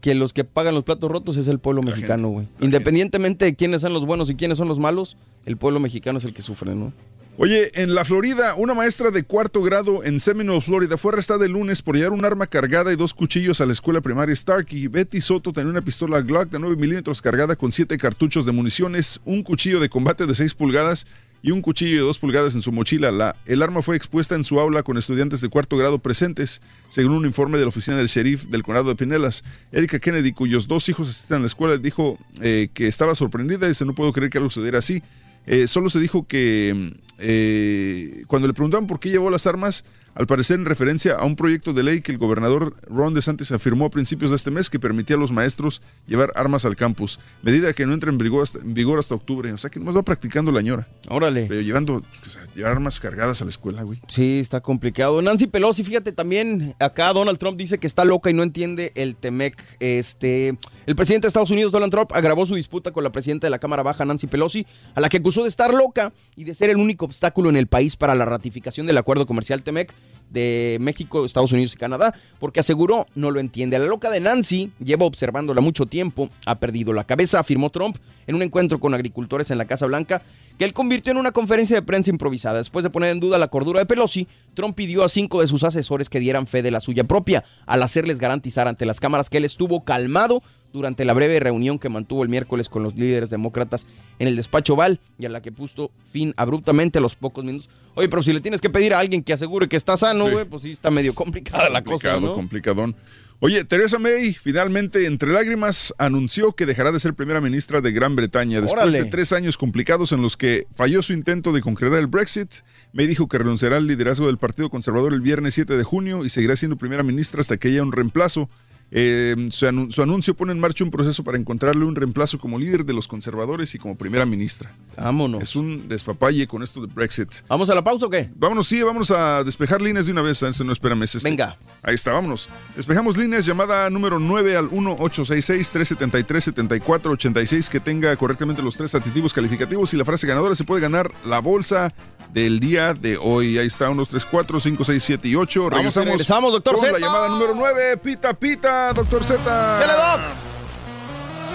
Que 0.00 0.14
los 0.14 0.32
que 0.32 0.44
pagan 0.44 0.74
los 0.74 0.84
platos 0.84 1.10
rotos 1.10 1.36
es 1.36 1.48
el 1.48 1.58
pueblo 1.58 1.82
mexicano, 1.82 2.28
güey. 2.28 2.48
Independientemente 2.60 3.44
de 3.44 3.54
quiénes 3.54 3.80
son 3.80 3.92
los 3.92 4.04
buenos 4.04 4.28
y 4.28 4.34
quiénes 4.34 4.58
son 4.58 4.68
los 4.68 4.78
malos, 4.78 5.16
el 5.46 5.56
pueblo 5.56 5.80
mexicano 5.80 6.18
es 6.18 6.24
el 6.24 6.34
que 6.34 6.42
sufre, 6.42 6.74
¿no? 6.74 6.92
Oye, 7.38 7.70
en 7.82 7.94
la 7.94 8.04
Florida, 8.04 8.54
una 8.56 8.74
maestra 8.74 9.10
de 9.10 9.22
cuarto 9.22 9.62
grado 9.62 10.04
en 10.04 10.20
Seminole, 10.20 10.60
Florida, 10.60 10.98
fue 10.98 11.12
arrestada 11.12 11.46
el 11.46 11.52
lunes 11.52 11.80
por 11.80 11.96
llevar 11.96 12.12
un 12.12 12.26
arma 12.26 12.46
cargada 12.46 12.92
y 12.92 12.96
dos 12.96 13.14
cuchillos 13.14 13.62
a 13.62 13.66
la 13.66 13.72
escuela 13.72 14.02
primaria 14.02 14.36
Starkey. 14.36 14.86
Betty 14.88 15.22
Soto 15.22 15.50
tenía 15.50 15.70
una 15.70 15.80
pistola 15.80 16.20
Glock 16.20 16.50
de 16.50 16.58
9 16.58 16.76
milímetros 16.76 17.22
cargada 17.22 17.56
con 17.56 17.72
siete 17.72 17.96
cartuchos 17.96 18.44
de 18.44 18.52
municiones, 18.52 19.18
un 19.24 19.42
cuchillo 19.42 19.80
de 19.80 19.88
combate 19.88 20.26
de 20.26 20.34
6 20.34 20.52
pulgadas 20.52 21.06
y 21.40 21.52
un 21.52 21.62
cuchillo 21.62 21.96
de 21.96 22.02
2 22.02 22.18
pulgadas 22.18 22.54
en 22.54 22.60
su 22.60 22.70
mochila. 22.70 23.10
La, 23.10 23.34
el 23.46 23.62
arma 23.62 23.80
fue 23.80 23.96
expuesta 23.96 24.34
en 24.34 24.44
su 24.44 24.60
aula 24.60 24.82
con 24.82 24.98
estudiantes 24.98 25.40
de 25.40 25.48
cuarto 25.48 25.78
grado 25.78 26.00
presentes, 26.00 26.60
según 26.90 27.12
un 27.12 27.24
informe 27.24 27.56
de 27.56 27.64
la 27.64 27.68
oficina 27.68 27.96
del 27.96 28.08
sheriff 28.08 28.44
del 28.48 28.62
condado 28.62 28.90
de 28.90 28.96
Pinelas. 28.96 29.42
Erika 29.72 29.98
Kennedy, 29.98 30.32
cuyos 30.32 30.68
dos 30.68 30.86
hijos 30.90 31.08
asisten 31.08 31.38
a 31.38 31.40
la 31.40 31.46
escuela, 31.46 31.78
dijo 31.78 32.18
eh, 32.42 32.68
que 32.74 32.86
estaba 32.88 33.14
sorprendida 33.14 33.64
y 33.64 33.70
dice, 33.70 33.86
no 33.86 33.94
puedo 33.94 34.12
creer 34.12 34.30
que 34.30 34.36
algo 34.36 34.50
sucediera 34.50 34.80
así. 34.80 35.02
Eh, 35.46 35.66
solo 35.66 35.90
se 35.90 35.98
dijo 35.98 36.26
que 36.26 36.94
eh, 37.22 38.24
cuando 38.26 38.48
le 38.48 38.54
preguntaban 38.54 38.86
por 38.86 39.00
qué 39.00 39.08
llevó 39.10 39.30
las 39.30 39.46
armas, 39.46 39.84
al 40.14 40.26
parecer 40.26 40.58
en 40.58 40.66
referencia 40.66 41.14
a 41.14 41.24
un 41.24 41.36
proyecto 41.36 41.72
de 41.72 41.82
ley 41.82 42.02
que 42.02 42.12
el 42.12 42.18
gobernador 42.18 42.76
Ron 42.88 43.14
DeSantis 43.14 43.50
afirmó 43.52 43.86
a 43.86 43.90
principios 43.90 44.30
de 44.30 44.36
este 44.36 44.50
mes 44.50 44.68
que 44.68 44.78
permitía 44.78 45.16
a 45.16 45.18
los 45.18 45.32
maestros 45.32 45.80
llevar 46.06 46.32
armas 46.34 46.66
al 46.66 46.76
campus, 46.76 47.18
medida 47.42 47.72
que 47.72 47.86
no 47.86 47.94
entra 47.94 48.10
en 48.10 48.18
vigor 48.18 48.42
hasta, 48.42 48.58
en 48.58 48.74
vigor 48.74 48.98
hasta 48.98 49.14
octubre. 49.14 49.52
O 49.52 49.56
sea 49.56 49.70
que 49.70 49.78
nomás 49.78 49.96
va 49.96 50.02
practicando 50.02 50.52
la 50.52 50.60
ñora. 50.60 50.88
Órale. 51.08 51.46
Pero 51.48 51.60
llevando 51.62 51.94
o 51.96 52.28
sea, 52.28 52.42
llevar 52.54 52.72
armas 52.72 53.00
cargadas 53.00 53.40
a 53.40 53.44
la 53.44 53.50
escuela, 53.50 53.82
güey. 53.82 54.00
Sí, 54.08 54.40
está 54.40 54.60
complicado. 54.60 55.22
Nancy 55.22 55.46
Pelosi, 55.46 55.82
fíjate 55.84 56.12
también, 56.12 56.74
acá 56.78 57.12
Donald 57.12 57.38
Trump 57.38 57.56
dice 57.56 57.78
que 57.78 57.86
está 57.86 58.04
loca 58.04 58.30
y 58.30 58.34
no 58.34 58.42
entiende 58.42 58.92
el 58.94 59.16
Temec. 59.16 59.62
Este, 59.80 60.58
el 60.86 60.96
presidente 60.96 61.26
de 61.26 61.28
Estados 61.28 61.50
Unidos, 61.50 61.72
Donald 61.72 61.90
Trump, 61.90 62.12
agravó 62.12 62.44
su 62.44 62.54
disputa 62.54 62.90
con 62.90 63.04
la 63.04 63.12
presidenta 63.12 63.46
de 63.46 63.50
la 63.50 63.58
Cámara 63.58 63.82
Baja, 63.82 64.04
Nancy 64.04 64.26
Pelosi, 64.26 64.66
a 64.94 65.00
la 65.00 65.08
que 65.08 65.16
acusó 65.16 65.42
de 65.42 65.48
estar 65.48 65.72
loca 65.72 66.12
y 66.36 66.44
de 66.44 66.54
ser 66.54 66.68
el 66.68 66.76
único 66.76 67.06
obstáculo 67.12 67.50
en 67.50 67.56
el 67.56 67.66
país 67.66 67.96
para 67.96 68.14
la 68.14 68.24
ratificación 68.24 68.86
del 68.86 68.98
acuerdo 68.98 69.26
comercial 69.26 69.62
Temec 69.62 69.92
de 70.30 70.78
México, 70.80 71.24
Estados 71.24 71.52
Unidos 71.52 71.74
y 71.74 71.76
Canadá, 71.76 72.14
porque 72.40 72.60
aseguró 72.60 73.06
no 73.14 73.30
lo 73.30 73.38
entiende. 73.38 73.78
La 73.78 73.86
loca 73.86 74.10
de 74.10 74.20
Nancy 74.20 74.72
lleva 74.82 75.04
observándola 75.04 75.60
mucho 75.60 75.86
tiempo, 75.86 76.30
ha 76.46 76.58
perdido 76.58 76.92
la 76.92 77.04
cabeza, 77.04 77.38
afirmó 77.38 77.70
Trump 77.70 77.98
en 78.26 78.34
un 78.34 78.42
encuentro 78.42 78.80
con 78.80 78.94
agricultores 78.94 79.50
en 79.50 79.58
la 79.58 79.66
Casa 79.66 79.86
Blanca, 79.86 80.22
que 80.58 80.64
él 80.64 80.72
convirtió 80.72 81.12
en 81.12 81.18
una 81.18 81.32
conferencia 81.32 81.76
de 81.76 81.82
prensa 81.82 82.10
improvisada. 82.10 82.58
Después 82.58 82.82
de 82.82 82.90
poner 82.90 83.10
en 83.10 83.20
duda 83.20 83.38
la 83.38 83.48
cordura 83.48 83.80
de 83.80 83.86
Pelosi, 83.86 84.26
Trump 84.54 84.74
pidió 84.74 85.04
a 85.04 85.08
cinco 85.08 85.40
de 85.40 85.48
sus 85.48 85.64
asesores 85.64 86.08
que 86.08 86.20
dieran 86.20 86.46
fe 86.46 86.62
de 86.62 86.70
la 86.70 86.80
suya 86.80 87.04
propia, 87.04 87.44
al 87.66 87.82
hacerles 87.82 88.18
garantizar 88.18 88.68
ante 88.68 88.86
las 88.86 89.00
cámaras 89.00 89.28
que 89.28 89.38
él 89.38 89.44
estuvo 89.44 89.84
calmado 89.84 90.42
durante 90.72 91.04
la 91.04 91.12
breve 91.12 91.38
reunión 91.40 91.78
que 91.78 91.88
mantuvo 91.88 92.22
el 92.22 92.28
miércoles 92.28 92.68
con 92.68 92.82
los 92.82 92.94
líderes 92.94 93.30
demócratas 93.30 93.86
en 94.18 94.28
el 94.28 94.36
despacho 94.36 94.76
Val 94.76 95.00
y 95.18 95.26
a 95.26 95.28
la 95.28 95.42
que 95.42 95.52
puso 95.52 95.90
fin 96.10 96.32
abruptamente 96.36 96.98
a 96.98 97.00
los 97.00 97.14
pocos 97.14 97.44
minutos. 97.44 97.68
Oye, 97.94 98.08
pero 98.08 98.22
si 98.22 98.32
le 98.32 98.40
tienes 98.40 98.60
que 98.60 98.70
pedir 98.70 98.94
a 98.94 98.98
alguien 98.98 99.22
que 99.22 99.32
asegure 99.32 99.68
que 99.68 99.76
está 99.76 99.96
sano, 99.96 100.26
Sí. 100.26 100.32
güey, 100.32 100.44
pues 100.46 100.62
sí 100.62 100.70
está 100.70 100.90
medio 100.90 101.14
complicada 101.14 101.68
la 101.68 101.82
cosa, 101.82 101.92
Complicado, 102.12 102.20
¿no? 102.20 102.34
complicadón. 102.34 102.96
Oye, 103.44 103.64
Theresa 103.64 103.98
May 103.98 104.32
finalmente, 104.34 105.04
entre 105.06 105.32
lágrimas, 105.32 105.92
anunció 105.98 106.52
que 106.52 106.64
dejará 106.64 106.92
de 106.92 107.00
ser 107.00 107.14
primera 107.14 107.40
ministra 107.40 107.80
de 107.80 107.90
Gran 107.90 108.14
Bretaña. 108.14 108.60
Después 108.60 108.80
Órale. 108.84 109.02
de 109.02 109.10
tres 109.10 109.32
años 109.32 109.58
complicados 109.58 110.12
en 110.12 110.22
los 110.22 110.36
que 110.36 110.68
falló 110.76 111.02
su 111.02 111.12
intento 111.12 111.52
de 111.52 111.60
concretar 111.60 111.98
el 111.98 112.06
Brexit, 112.06 112.54
May 112.92 113.08
dijo 113.08 113.26
que 113.28 113.38
renunciará 113.38 113.78
al 113.78 113.88
liderazgo 113.88 114.28
del 114.28 114.38
Partido 114.38 114.70
Conservador 114.70 115.12
el 115.12 115.22
viernes 115.22 115.54
7 115.54 115.76
de 115.76 115.82
junio 115.82 116.24
y 116.24 116.30
seguirá 116.30 116.54
siendo 116.54 116.76
primera 116.76 117.02
ministra 117.02 117.40
hasta 117.40 117.56
que 117.56 117.66
haya 117.68 117.82
un 117.82 117.90
reemplazo. 117.90 118.48
Eh, 118.94 119.34
su, 119.50 119.64
anu- 119.66 119.90
su 119.90 120.02
anuncio 120.02 120.34
pone 120.36 120.52
en 120.52 120.60
marcha 120.60 120.84
un 120.84 120.90
proceso 120.90 121.24
para 121.24 121.38
encontrarle 121.38 121.86
un 121.86 121.96
reemplazo 121.96 122.38
como 122.38 122.58
líder 122.58 122.84
de 122.84 122.92
los 122.92 123.08
conservadores 123.08 123.74
y 123.74 123.78
como 123.78 123.96
primera 123.96 124.26
ministra. 124.26 124.76
Vámonos. 124.98 125.42
Es 125.42 125.56
un 125.56 125.88
despapalle 125.88 126.46
con 126.46 126.62
esto 126.62 126.82
de 126.82 126.88
Brexit. 126.92 127.36
¿Vamos 127.48 127.70
a 127.70 127.74
la 127.74 127.82
pausa 127.82 128.04
o 128.04 128.10
qué? 128.10 128.30
Vámonos, 128.36 128.68
sí, 128.68 128.82
vámonos 128.82 129.10
a 129.10 129.42
despejar 129.44 129.80
líneas 129.80 130.04
de 130.04 130.12
una 130.12 130.20
vez. 130.20 130.42
Ese 130.42 130.62
no 130.62 130.72
espérame. 130.72 131.04
es 131.04 131.14
este. 131.14 131.26
Venga. 131.28 131.56
Ahí 131.82 131.94
está, 131.94 132.12
vámonos. 132.12 132.50
Despejamos 132.76 133.16
líneas, 133.16 133.46
llamada 133.46 133.88
número 133.88 134.18
9 134.18 134.56
al 134.58 134.68
1-866-373-7486 134.70 137.68
que 137.68 137.80
tenga 137.80 138.14
correctamente 138.16 138.62
los 138.62 138.76
tres 138.76 138.94
adjetivos 138.94 139.32
calificativos 139.32 139.92
y 139.94 139.96
la 139.96 140.04
frase 140.04 140.26
ganadora 140.26 140.54
se 140.54 140.64
puede 140.64 140.80
ganar 140.82 141.10
la 141.24 141.38
bolsa 141.40 141.94
del 142.32 142.60
día 142.60 142.94
de 142.94 143.16
hoy. 143.18 143.58
Ahí 143.58 143.66
está, 143.66 143.90
1, 143.90 144.04
3, 144.06 144.24
4, 144.26 144.60
5, 144.60 144.84
6, 144.84 145.02
7 145.02 145.28
y 145.28 145.34
8. 145.36 145.60
Vamos, 145.64 145.76
Regresamos, 145.76 146.08
regresamos, 146.10 146.52
doctor 146.52 146.74
con 146.76 146.84
Z. 146.84 146.98
la 146.98 147.06
llamada 147.06 147.28
número 147.28 147.54
9. 147.54 147.96
Pita, 147.98 148.32
pita, 148.34 148.81
doctor 148.94 149.22
Z. 149.22 149.42
¡Dale, 149.44 149.92
doc! 149.92 150.20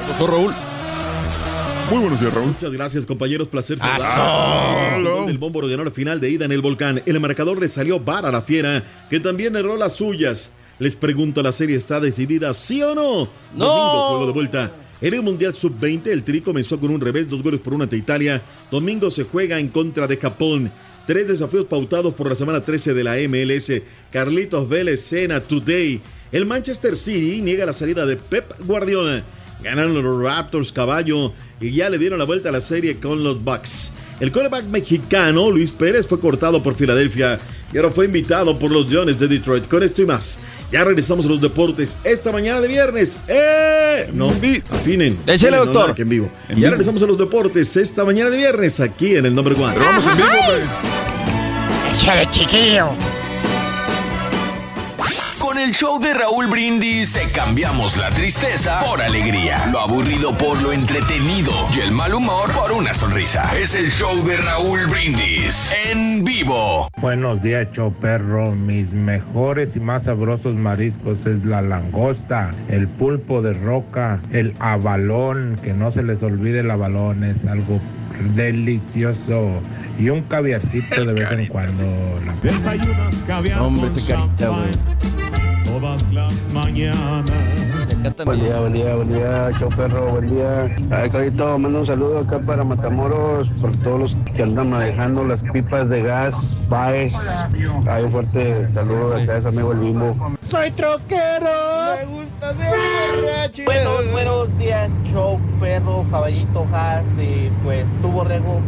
Doctor 0.08 0.30
Raúl. 0.32 0.54
Muy 1.90 2.00
buenos 2.00 2.20
días, 2.20 2.34
Raúl. 2.34 2.48
Muchas 2.48 2.72
gracias, 2.72 3.06
compañeros. 3.06 3.48
Placer 3.48 3.78
saludarlos. 3.78 5.20
¡Hola! 5.20 5.32
El 5.32 5.38
bombo 5.38 5.62
ganó 5.68 5.84
la 5.84 5.92
final 5.92 6.20
de 6.20 6.30
ida 6.30 6.46
en 6.46 6.52
el 6.52 6.62
volcán. 6.62 7.02
El 7.06 7.20
marcador 7.20 7.60
le 7.60 7.68
salió 7.68 8.00
bar 8.00 8.26
a 8.26 8.32
la 8.32 8.42
fiera, 8.42 8.84
que 9.10 9.20
también 9.20 9.56
erró 9.56 9.78
las 9.78 9.94
suyas. 9.94 10.52
Les 10.80 10.96
pregunto, 10.96 11.42
¿la 11.42 11.52
serie 11.52 11.76
está 11.76 12.00
decidida, 12.00 12.54
sí 12.54 12.82
o 12.82 12.94
no? 12.94 13.30
¡No! 13.56 13.66
Domingo, 13.66 14.08
juego 14.10 14.26
de 14.28 14.32
vuelta. 14.32 14.72
En 15.00 15.14
el 15.14 15.22
Mundial 15.22 15.54
Sub-20, 15.54 16.08
el 16.08 16.24
Tri 16.24 16.42
comenzó 16.42 16.80
con 16.80 16.90
un 16.90 17.00
revés, 17.00 17.30
dos 17.30 17.44
goles 17.44 17.60
por 17.60 17.74
una 17.74 17.84
ante 17.84 17.98
Italia. 17.98 18.42
Domingo 18.72 19.12
se 19.12 19.24
juega 19.24 19.60
en 19.60 19.68
contra 19.68 20.08
de 20.08 20.18
Japón. 20.18 20.72
Tres 21.06 21.28
desafíos 21.28 21.66
pautados 21.66 22.14
por 22.14 22.28
la 22.28 22.36
semana 22.36 22.62
13 22.62 22.94
de 22.94 23.04
la 23.04 23.16
MLS. 23.30 23.82
Carlitos 24.12 24.68
Vélez, 24.68 25.02
Sena, 25.02 25.40
Today. 25.40 26.02
El 26.32 26.46
Manchester 26.46 26.96
City 26.96 27.42
niega 27.42 27.66
la 27.66 27.74
salida 27.74 28.06
de 28.06 28.18
Pep 28.18 28.54
Guardiola. 28.66 29.24
Ganaron 29.64 30.02
los 30.02 30.24
Raptors 30.24 30.72
caballo 30.72 31.34
y 31.60 31.72
ya 31.72 31.90
le 31.90 31.98
dieron 31.98 32.20
la 32.20 32.26
vuelta 32.26 32.50
a 32.50 32.52
la 32.52 32.62
serie 32.62 32.98
con 33.00 33.24
los 33.24 33.44
Bucks. 33.44 33.92
El 34.20 34.32
quarterback 34.32 34.66
mexicano 34.66 35.52
Luis 35.52 35.72
Pérez 35.72 36.08
fue 36.08 36.20
cortado 36.20 36.62
por 36.62 36.76
Filadelfia 36.76 37.38
y 37.72 37.78
ahora 37.78 37.92
fue 37.92 38.06
invitado 38.06 38.58
por 38.58 38.72
los 38.72 38.90
Leones 38.90 39.20
de 39.20 39.28
Detroit. 39.28 39.68
Con 39.68 39.84
esto 39.84 40.02
y 40.02 40.06
más, 40.06 40.40
ya 40.72 40.84
regresamos 40.84 41.26
a 41.26 41.30
los 41.30 41.42
deportes 41.42 41.98
esta 42.04 42.32
mañana 42.32 42.62
de 42.62 42.68
viernes. 42.68 43.18
¡Eh! 43.28 44.10
No, 44.14 44.30
afinen. 44.72 45.18
Échale, 45.28 45.58
doctor. 45.58 45.82
nada 45.82 45.96
que 45.96 46.02
en 46.04 46.10
vivo. 46.10 46.32
En 46.50 46.56
ya 46.56 46.56
vivo. 46.56 46.70
regresamos 46.72 47.04
a 47.04 47.06
los 47.06 47.18
deportes 47.18 47.76
esta 47.78 48.06
mañana 48.06 48.30
de 48.30 48.38
viernes 48.38 48.80
aquí 48.80 49.16
en 49.16 49.26
el 49.26 49.36
Number 49.36 49.54
One. 49.54 49.74
Pero 49.74 49.86
vamos 49.86 50.08
en 50.08 50.18
vivo. 50.18 50.30
Échale, 51.94 52.28
chiquillo. 52.32 52.90
El 55.68 55.74
show 55.74 56.00
de 56.00 56.14
Raúl 56.14 56.48
Brindis 56.48 57.12
te 57.12 57.28
cambiamos 57.36 57.98
la 57.98 58.10
tristeza 58.10 58.80
por 58.86 59.02
alegría, 59.02 59.66
lo 59.70 59.82
aburrido 59.82 60.38
por 60.38 60.62
lo 60.62 60.72
entretenido 60.72 61.52
y 61.76 61.82
el 61.82 61.92
mal 61.92 62.14
humor 62.14 62.50
por 62.54 62.72
una 62.72 62.94
sonrisa. 62.94 63.52
Es 63.54 63.76
el 63.76 63.92
show 63.92 64.24
de 64.24 64.38
Raúl 64.38 64.86
Brindis 64.86 65.76
en 65.92 66.24
vivo. 66.24 66.88
Buenos 67.02 67.42
días, 67.42 67.68
show 67.74 67.94
perro. 67.94 68.54
Mis 68.54 68.94
mejores 68.94 69.76
y 69.76 69.82
más 69.82 70.06
sabrosos 70.06 70.54
mariscos 70.54 71.26
es 71.26 71.44
la 71.44 71.62
langosta, 71.62 72.56
el 72.70 72.88
pulpo 72.88 73.42
de 73.42 73.52
roca, 73.52 74.22
el 74.32 74.54
abalón, 74.60 75.60
que 75.62 75.74
no 75.74 75.92
se 75.92 76.02
les 76.02 76.24
olvide 76.24 76.62
el 76.62 76.72
abalón, 76.72 77.26
es 77.26 77.46
algo 77.46 77.82
delicioso. 78.36 79.60
Y 80.00 80.12
un 80.12 80.22
caviarcito 80.22 81.04
de 81.04 81.14
vez 81.14 81.30
en 81.34 81.46
cuando. 81.48 81.84
Desayunas 82.42 83.16
caviar 83.28 83.60
Hombre, 83.60 83.90
con 83.90 83.98
ese 83.98 84.14
carita, 84.14 84.48
güey. 84.48 85.18
Todas 85.80 86.12
las 86.12 86.48
mañanas. 86.50 87.30
Buen 88.26 88.40
día, 88.40 88.60
buen 88.60 88.74
día, 88.74 88.96
buen 88.96 89.14
día, 89.14 89.50
chau 89.60 89.70
perro, 89.70 90.08
buen 90.08 90.28
día. 90.28 90.76
Ay, 90.92 91.10
Caballito, 91.10 91.60
mando 91.60 91.80
un 91.80 91.86
saludo 91.86 92.20
acá 92.20 92.40
para 92.40 92.64
Matamoros, 92.64 93.50
por 93.62 93.72
todos 93.84 94.00
los 94.00 94.16
que 94.34 94.44
andan 94.44 94.72
manejando 94.72 95.24
las 95.24 95.42
pipas 95.42 95.90
de 95.90 96.02
gas, 96.02 96.58
Baez. 96.68 97.16
Hay 97.88 98.04
un 98.04 98.12
fuerte 98.12 98.68
saludo 98.70 99.12
de 99.12 99.24
acá, 99.24 99.38
es 99.38 99.46
amigo 99.46 99.72
el 99.72 99.80
Bimbo. 99.80 100.38
Soy 100.50 100.72
troquero. 100.72 101.96
Me 102.00 102.06
gusta 102.06 102.56
ser 102.58 103.66
Buenos, 103.66 104.12
buenos 104.12 104.58
días, 104.58 104.90
show, 105.06 105.40
perro, 105.60 106.06
caballito, 106.10 106.68
has, 106.74 107.04
y 107.20 107.52
pues 107.64 107.86
tu 108.02 108.10
borrego. 108.10 108.62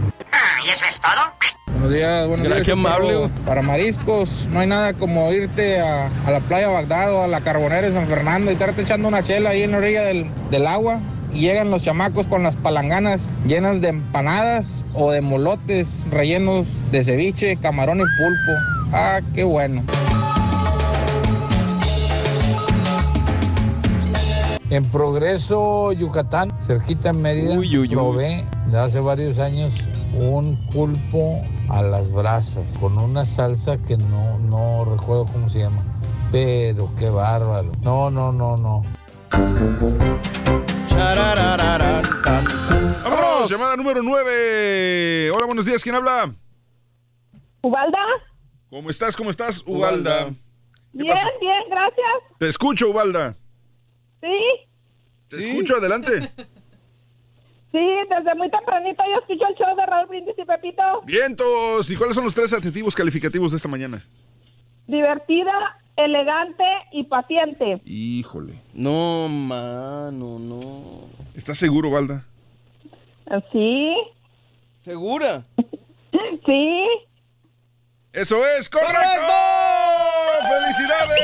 ¿Y 0.64 0.69
eso 0.69 0.86
es 0.88 0.99
todo? 1.02 1.59
Buenos 1.80 1.95
días, 1.95 2.27
buenos 2.27 2.43
Mira, 2.43 2.56
días. 2.56 2.65
qué 2.65 2.73
amable. 2.73 3.30
Para 3.45 3.61
mariscos, 3.61 4.49
no 4.51 4.60
hay 4.60 4.68
nada 4.68 4.91
como 4.91 5.31
irte 5.31 5.80
a, 5.80 6.10
a 6.26 6.31
la 6.31 6.41
playa 6.41 6.68
Bagdad 6.68 7.14
o 7.14 7.23
a 7.23 7.27
la 7.30 7.39
Carbonera 7.39 7.88
de 7.88 7.93
San 7.93 8.06
Fernando 8.06 8.51
y 8.51 8.56
estarte 8.56 8.81
echando 8.81 9.07
una 9.07 9.23
chela 9.23 9.51
ahí 9.51 9.61
en 9.64 9.72
la 9.72 9.77
orilla 9.77 10.01
del, 10.03 10.26
del 10.51 10.68
agua. 10.68 10.99
Y 11.34 11.39
llegan 11.39 11.72
los 11.72 11.84
chamacos 11.84 12.27
con 12.27 12.43
las 12.43 12.57
palanganas 12.57 13.31
llenas 13.47 13.80
de 13.80 13.88
empanadas 13.89 14.84
o 14.93 15.11
de 15.11 15.22
molotes 15.22 16.06
rellenos 16.11 16.68
de 16.91 17.01
ceviche, 17.01 17.56
camarón 17.56 17.99
y 17.99 18.01
pulpo. 18.01 18.60
Ah, 18.91 19.22
qué 19.34 19.45
bueno. 19.45 19.81
En 24.69 24.84
Progreso, 24.84 25.93
Yucatán, 25.93 26.51
cerquita 26.60 27.11
en 27.11 27.22
Mérida, 27.22 27.56
probé 27.89 28.43
de 28.72 28.78
hace 28.78 29.00
varios 29.00 29.40
años 29.40 29.88
un 30.14 30.56
pulpo 30.68 31.41
a 31.70 31.82
las 31.82 32.12
brasas 32.12 32.78
con 32.78 32.98
una 32.98 33.26
salsa 33.26 33.82
que 33.82 33.98
no, 33.98 34.38
no 34.40 34.86
recuerdo 34.86 35.26
cómo 35.26 35.50
se 35.50 35.60
llama. 35.60 35.84
Pero 36.32 36.90
qué 36.98 37.10
bárbaro. 37.10 37.72
No, 37.84 38.12
no, 38.12 38.32
no, 38.32 38.58
no. 38.58 38.84
Vámonos, 43.04 43.50
llamada 43.50 43.76
número 43.76 44.04
9. 44.04 45.32
Hola, 45.32 45.46
buenos 45.48 45.66
días, 45.66 45.84
¿quién 45.84 45.96
habla? 45.96 46.32
¿Ubalda? 47.62 48.00
¿Cómo 48.70 48.90
estás? 48.90 49.16
¿Cómo 49.16 49.32
estás, 49.32 49.64
Ubalda? 49.66 50.26
Bien, 50.94 51.16
bien, 51.40 51.64
gracias. 51.70 52.38
Te 52.38 52.48
escucho, 52.48 52.90
Ubalda. 52.90 53.36
Sí, 54.22 54.68
Te 55.28 55.38
escucho, 55.38 55.78
adelante. 55.78 56.32
sí, 57.72 57.80
desde 58.10 58.36
muy 58.36 58.50
tempranito 58.50 59.04
yo 59.08 59.20
escucho 59.20 59.48
el 59.48 59.56
show 59.56 59.76
de 59.76 59.86
Raúl 59.86 60.08
Brindis 60.08 60.36
y 60.38 60.46
Pepito. 60.46 60.84
Vientos. 61.06 61.90
¿Y 61.90 61.96
cuáles 61.96 62.16
son 62.16 62.26
los 62.26 62.36
tres 62.36 62.54
adjetivos 62.54 62.96
calificativos 62.96 63.52
de 63.52 63.58
esta 63.58 63.70
mañana? 63.70 64.00
Divertida, 64.88 65.78
elegante 65.96 66.64
y 66.91 67.04
paciente. 67.04 67.82
Híjole. 67.86 68.60
No, 68.74 69.28
mano, 69.30 70.40
no. 70.40 71.10
¿Estás 71.36 71.58
seguro, 71.58 71.90
Ubalda? 71.90 72.26
Sí. 73.52 73.96
¿Segura? 74.78 75.44
Sí. 76.46 76.86
¡Eso 78.12 78.44
es 78.58 78.68
correcto! 78.70 79.34
¡Felicidades! 80.50 81.20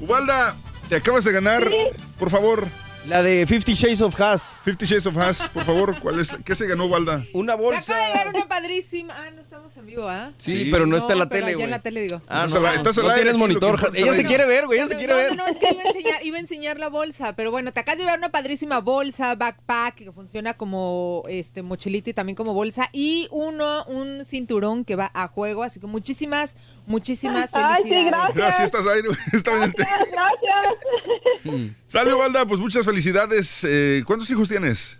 Ubalda, 0.00 0.56
te 0.90 0.96
acabas 0.96 1.24
de 1.24 1.32
ganar, 1.32 1.70
por 2.18 2.28
favor. 2.30 2.66
La 3.06 3.22
de 3.22 3.46
Fifty 3.46 3.72
Shades 3.72 4.02
of 4.02 4.20
Has. 4.20 4.54
Fifty 4.62 4.84
Shades 4.84 5.06
of 5.06 5.16
Has, 5.16 5.48
por 5.48 5.64
favor. 5.64 5.98
¿Cuál 6.00 6.20
es? 6.20 6.36
¿Qué 6.44 6.54
se 6.54 6.66
ganó, 6.66 6.84
Ubalda? 6.84 7.24
Una 7.32 7.56
Me 7.56 7.62
bolsa. 7.62 7.80
acaba 7.94 7.98
de 7.98 8.12
llegar 8.12 8.28
una 8.34 8.46
padrísima. 8.46 9.14
Ah, 9.16 9.30
no 9.34 9.40
estamos 9.40 9.74
en 9.78 9.86
vivo, 9.86 10.06
¿ah? 10.06 10.32
Sí, 10.36 10.68
pero 10.70 10.84
no 10.84 10.98
está 10.98 11.14
en 11.14 11.20
la 11.20 11.28
tele, 11.30 11.44
allá 11.46 11.52
en 11.52 11.58
güey. 11.60 11.70
la 11.70 11.78
tele 11.78 12.02
digo. 12.02 12.20
Ah, 12.28 12.44
Estás 12.44 12.60
no, 12.60 12.66
al- 12.68 12.74
estás 12.76 12.98
al 12.98 13.04
no 13.04 13.10
aire 13.10 13.22
tienes 13.22 13.38
monitor. 13.38 13.80
Ella 13.94 14.04
se 14.04 14.10
aire. 14.10 14.24
quiere 14.26 14.44
ver, 14.44 14.66
güey. 14.66 14.80
Ella 14.80 14.88
se 14.88 14.96
quiere 14.98 15.14
no, 15.14 15.18
ver. 15.18 15.30
No, 15.30 15.36
no, 15.36 15.46
es 15.46 15.58
que 15.58 15.70
iba 15.72 15.80
a, 15.82 15.86
enseñar, 15.86 16.26
iba 16.26 16.36
a 16.36 16.40
enseñar 16.40 16.78
la 16.78 16.88
bolsa, 16.90 17.34
pero 17.36 17.50
bueno, 17.50 17.72
te 17.72 17.80
acabas 17.80 17.96
de 17.96 18.04
llevar 18.04 18.18
una 18.18 18.28
padrísima 18.32 18.80
bolsa, 18.80 19.34
backpack, 19.34 19.94
que 19.94 20.12
funciona 20.12 20.52
como 20.58 21.24
este 21.26 21.62
mochilita 21.62 22.10
y 22.10 22.12
también 22.12 22.36
como 22.36 22.52
bolsa, 22.52 22.90
y 22.92 23.28
uno, 23.30 23.82
un 23.86 24.26
cinturón 24.26 24.84
que 24.84 24.94
va 24.96 25.10
a 25.14 25.26
juego, 25.28 25.62
así 25.62 25.80
que 25.80 25.86
muchísimas, 25.86 26.54
muchísimas 26.90 27.54
Ay, 27.54 27.82
felicidades. 27.82 28.00
sí, 28.02 28.04
gracias. 28.06 28.36
Gracias, 28.36 28.64
estás 28.66 28.86
el 29.62 29.74
te- 29.74 29.86
Gracias. 30.12 31.74
Sale, 31.86 32.12
Ubalda, 32.14 32.44
pues 32.46 32.60
muchas 32.60 32.84
felicidades. 32.84 33.64
Eh, 33.66 34.02
¿Cuántos 34.06 34.30
hijos 34.30 34.48
tienes? 34.48 34.98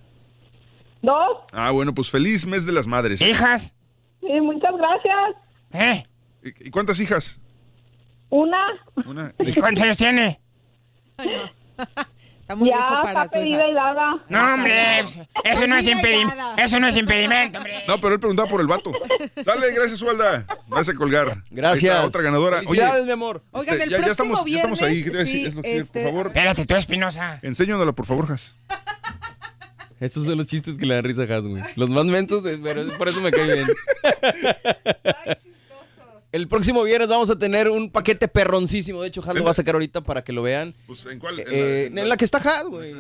Dos. 1.03 1.39
Ah, 1.53 1.71
bueno, 1.71 1.93
pues 1.95 2.11
feliz 2.11 2.47
mes 2.47 2.65
de 2.65 2.73
las 2.73 2.87
madres. 2.87 3.21
¿Hijas? 3.23 3.75
Sí, 4.21 4.41
muchas 4.41 4.73
gracias. 4.77 5.37
¿Eh? 5.73 6.05
¿Y 6.43 6.69
y 6.69 6.71
cuántas 6.71 6.99
hijas? 7.01 7.39
Una. 8.29 8.63
Una. 9.07 9.35
¿Y 9.39 9.53
cuántos 9.55 9.83
años 9.83 9.97
tiene? 9.97 10.41
Está 12.51 12.57
muy 12.59 12.69
ya 12.69 12.77
viejo 12.79 13.03
para 13.05 13.25
está 13.25 13.39
su 13.39 13.45
hija. 13.47 13.59
pedida 13.59 13.69
y 13.69 13.75
dada. 13.75 14.25
No, 14.29 14.55
hombre, 14.55 15.01
eso 15.45 15.67
no 15.69 15.77
es 15.77 15.87
impedimento. 15.87 16.35
Eso 16.57 16.81
no 16.81 16.89
es 16.89 16.97
impedimento, 16.97 17.59
hombre. 17.59 17.85
No, 17.87 18.01
pero 18.01 18.15
él 18.15 18.19
preguntaba 18.21 18.49
por 18.49 18.61
el 18.61 18.67
vato. 18.67 18.93
Sale, 19.45 19.73
gracias, 19.73 20.03
Ubalda. 20.03 20.47
Vas 20.67 20.89
a 20.89 20.95
colgar. 20.95 21.45
Gracias. 21.49 21.95
Está, 21.95 22.05
otra 22.07 22.23
ganadora. 22.23 22.59
Felicidades, 22.63 23.07
mi 23.07 23.13
amor. 23.13 23.45
Oigan, 23.53 23.75
este, 23.75 23.85
el 23.85 23.91
ya, 23.91 23.99
ya 24.05 24.11
estamos, 24.11 24.45
ya 24.45 24.57
estamos 24.57 24.83
ahí. 24.83 25.03
Viernes, 25.05 25.29
Es 25.33 25.55
lo 25.55 25.63
que- 25.63 25.69
sí, 25.71 25.77
este- 25.79 26.03
Por 26.03 26.11
favor, 26.11 26.27
Espérate, 26.27 26.67
tú, 26.67 26.75
Espinosa. 26.75 27.39
enséñanosla, 27.43 27.93
por 27.93 28.07
favor, 28.07 28.27
Jas. 28.27 28.57
Estos 30.01 30.25
son 30.25 30.37
los 30.37 30.47
chistes 30.47 30.77
que 30.77 30.87
le 30.87 30.95
dan 30.97 31.05
risa 31.05 31.23
a 31.23 31.25
Has, 31.37 31.47
güey. 31.47 31.63
Los 31.77 31.89
más 31.89 32.05
mensos, 32.07 32.45
eh, 32.47 32.59
pero 32.61 32.85
por 32.99 33.07
eso 33.07 33.21
me 33.21 33.31
cae 33.31 33.45
bien. 33.55 33.67
El 36.33 36.47
próximo 36.47 36.83
viernes 36.85 37.09
vamos 37.09 37.29
a 37.31 37.37
tener 37.37 37.69
un 37.69 37.91
paquete 37.91 38.29
perroncísimo. 38.29 39.03
De 39.03 39.09
hecho, 39.09 39.21
Has 39.21 39.35
lo 39.35 39.45
va 39.45 39.51
a 39.51 39.55
sacar 39.55 39.75
ahorita 39.75 40.01
para 40.03 40.23
que 40.23 40.33
lo 40.33 40.43
vean. 40.43 40.75
Pues, 40.87 41.05
¿en 41.07 41.19
cuál? 41.19 41.41
Eh, 41.41 41.91
en, 41.93 42.09
la, 42.09 42.17
que 42.17 42.25
está 42.25 42.39
Has, 42.39 42.69
güey. 42.69 42.95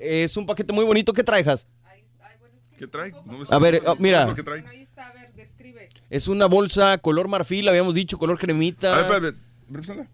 Es 0.00 0.36
un 0.36 0.44
paquete 0.44 0.72
muy 0.72 0.84
bonito. 0.84 1.12
¿Qué 1.12 1.24
trae, 1.24 1.42
Has? 1.48 1.66
¿Qué 2.78 2.86
trae? 2.86 3.12
No 3.12 3.38
me 3.38 3.44
A 3.48 3.58
ver, 3.58 3.76
está- 3.76 3.92
oh, 3.92 3.96
mira. 3.98 4.34
¿Qué 4.34 4.42
trae? 4.42 4.64
Es 6.10 6.28
una 6.28 6.46
bolsa 6.46 6.98
color 6.98 7.28
marfil, 7.28 7.68
habíamos 7.68 7.94
dicho, 7.94 8.18
color 8.18 8.38
cremita. 8.38 8.92
A 8.92 9.08
ver, 9.08 9.34
espérate. 9.80 10.08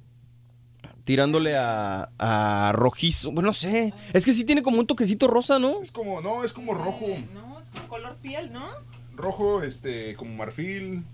Tirándole 1.03 1.57
a, 1.57 2.11
a 2.19 2.73
rojizo. 2.73 3.33
Bueno, 3.33 3.49
no 3.49 3.55
sé. 3.55 3.93
Es 4.13 4.25
que 4.25 4.33
sí 4.33 4.45
tiene 4.45 4.63
como 4.63 4.79
un 4.79 4.87
toquecito 4.87 5.27
rosa, 5.27 5.59
¿no? 5.59 5.81
Es 5.83 5.91
como, 5.91 6.21
no, 6.21 6.45
es 6.45 6.53
como 6.53 6.75
rojo. 6.75 7.07
No, 7.33 7.59
es 7.59 7.71
como 7.71 7.89
color 7.89 8.17
piel, 8.19 8.53
¿no? 8.53 8.65
Rojo, 9.17 9.63
este, 9.63 10.15
como 10.17 10.35
marfil. 10.37 11.05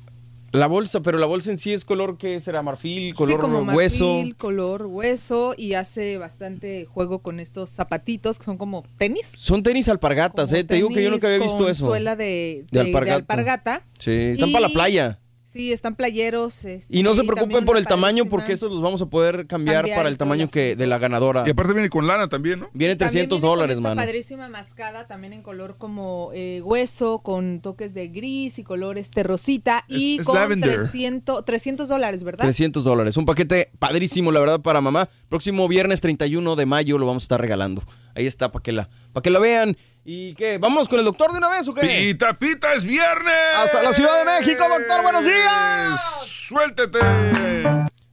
La 0.55 0.69
bolsa, 0.69 1.03
pero 1.03 1.19
la 1.19 1.27
bolsa 1.27 1.51
en 1.51 1.59
sí 1.59 1.73
es 1.73 1.85
color 1.85 2.17
que 2.17 2.41
será 2.41 2.63
marfil, 2.63 3.13
color 3.17 3.35
sí, 3.35 3.41
como 3.41 3.59
hueso. 3.75 4.15
marfil, 4.19 4.37
color 4.37 4.87
hueso 4.87 5.55
y 5.59 5.75
hace 5.75 6.17
bastante 6.17 6.85
juego 6.87 7.19
con 7.19 7.41
estos 7.41 7.71
zapatitos 7.71 8.39
que 8.39 8.45
son 8.45 8.57
como 8.57 8.85
tenis. 8.97 9.27
Son 9.37 9.65
tenis 9.65 9.89
alpargatas, 9.89 10.53
eh. 10.53 10.63
Te 10.63 10.77
digo 10.77 10.91
que 10.91 11.03
yo 11.03 11.11
nunca 11.11 11.27
había 11.27 11.41
visto 11.41 11.59
con 11.59 11.71
eso. 11.71 11.87
Suela 11.87 12.15
de, 12.15 12.25
De 12.25 12.65
de- 12.65 12.67
de 12.71 12.81
alpargata. 12.81 13.17
alpargata. 13.17 13.83
Sí, 13.99 14.13
están 14.13 14.53
para 14.53 14.69
la 14.69 14.73
playa. 14.73 15.19
Sí, 15.55 15.73
están 15.73 15.95
playeros. 15.95 16.65
este, 16.65 16.99
Y 16.99 17.05
no 17.05 17.15
se 17.15 17.23
preocupen 17.23 17.65
por 17.65 17.77
el 17.77 17.87
tamaño 17.87 18.25
porque 18.25 18.53
esos 18.55 18.73
los 18.73 18.83
vamos 18.83 19.01
a 19.03 19.07
poder 19.07 19.47
cambiar, 19.47 19.83
Cambiar 19.83 19.99
para 19.99 20.09
el 20.09 20.19
tamaño 20.19 20.49
que 20.49 20.75
de 20.75 20.87
la 20.89 20.99
ganadora. 20.99 21.45
Y 21.47 21.51
aparte 21.51 21.73
viene 21.75 21.89
con 21.89 22.09
lana 22.09 22.27
también, 22.27 22.59
¿no? 22.59 22.71
Viene 22.73 22.97
También 22.97 23.29
300 23.29 23.41
viene 23.41 23.41
con 23.41 23.51
dólares, 23.57 23.79
mano. 23.79 23.95
padrísima 23.95 24.49
mascada, 24.49 25.07
también 25.07 25.33
en 25.33 25.43
color 25.43 25.77
como 25.79 26.33
eh, 26.35 26.61
hueso, 26.65 27.21
con 27.21 27.61
toques 27.61 27.95
de 27.95 28.09
gris 28.09 28.59
y 28.59 28.65
color 28.65 28.99
este 28.99 29.23
rosita. 29.23 29.85
y 29.87 30.19
es 30.19 30.27
con 30.27 30.35
lavender. 30.35 30.75
300, 30.75 31.45
300 31.45 31.89
dólares, 31.89 32.25
¿verdad? 32.25 32.43
300 32.43 32.83
dólares. 32.83 33.17
Un 33.17 33.25
paquete 33.25 33.71
padrísimo, 33.79 34.33
la 34.33 34.41
verdad, 34.41 34.61
para 34.61 34.81
mamá. 34.81 35.09
Próximo 35.29 35.69
viernes 35.69 36.01
31 36.01 36.57
de 36.57 36.67
mayo 36.67 36.99
lo 36.99 37.07
vamos 37.07 37.23
a 37.23 37.27
estar 37.27 37.41
regalando. 37.41 37.81
Ahí 38.17 38.27
está, 38.27 38.51
para 38.51 38.61
que, 38.65 38.73
la, 38.73 38.89
para 39.13 39.23
que 39.23 39.31
la 39.31 39.39
vean. 39.39 39.77
¿Y 40.07 40.35
qué? 40.35 40.59
¿Vamos 40.59 40.87
con 40.87 40.99
el 40.99 41.05
doctor 41.05 41.33
de 41.33 41.39
una 41.39 41.49
vez 41.49 41.67
o 41.67 41.73
qué? 41.73 41.81
Pita, 41.81 42.35
pita, 42.35 42.75
es 42.75 42.85
viernes. 42.85 43.35
Hasta 43.57 43.83
la 43.83 43.93
Ciudad 43.93 44.19
de 44.19 44.25
México, 44.25 44.63
doctor, 44.69 45.03
buenos 45.03 45.25
días. 45.25 46.01
Suéltete. 46.27 46.99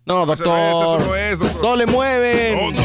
No, 0.05 0.25
doctor. 0.25 0.47
no 0.47 0.57
es, 0.57 0.71
eso 0.71 0.99
no 0.99 1.15
es, 1.15 1.39
doctor. 1.39 1.61
Todo 1.61 1.75
le 1.75 1.85
mueven. 1.85 2.75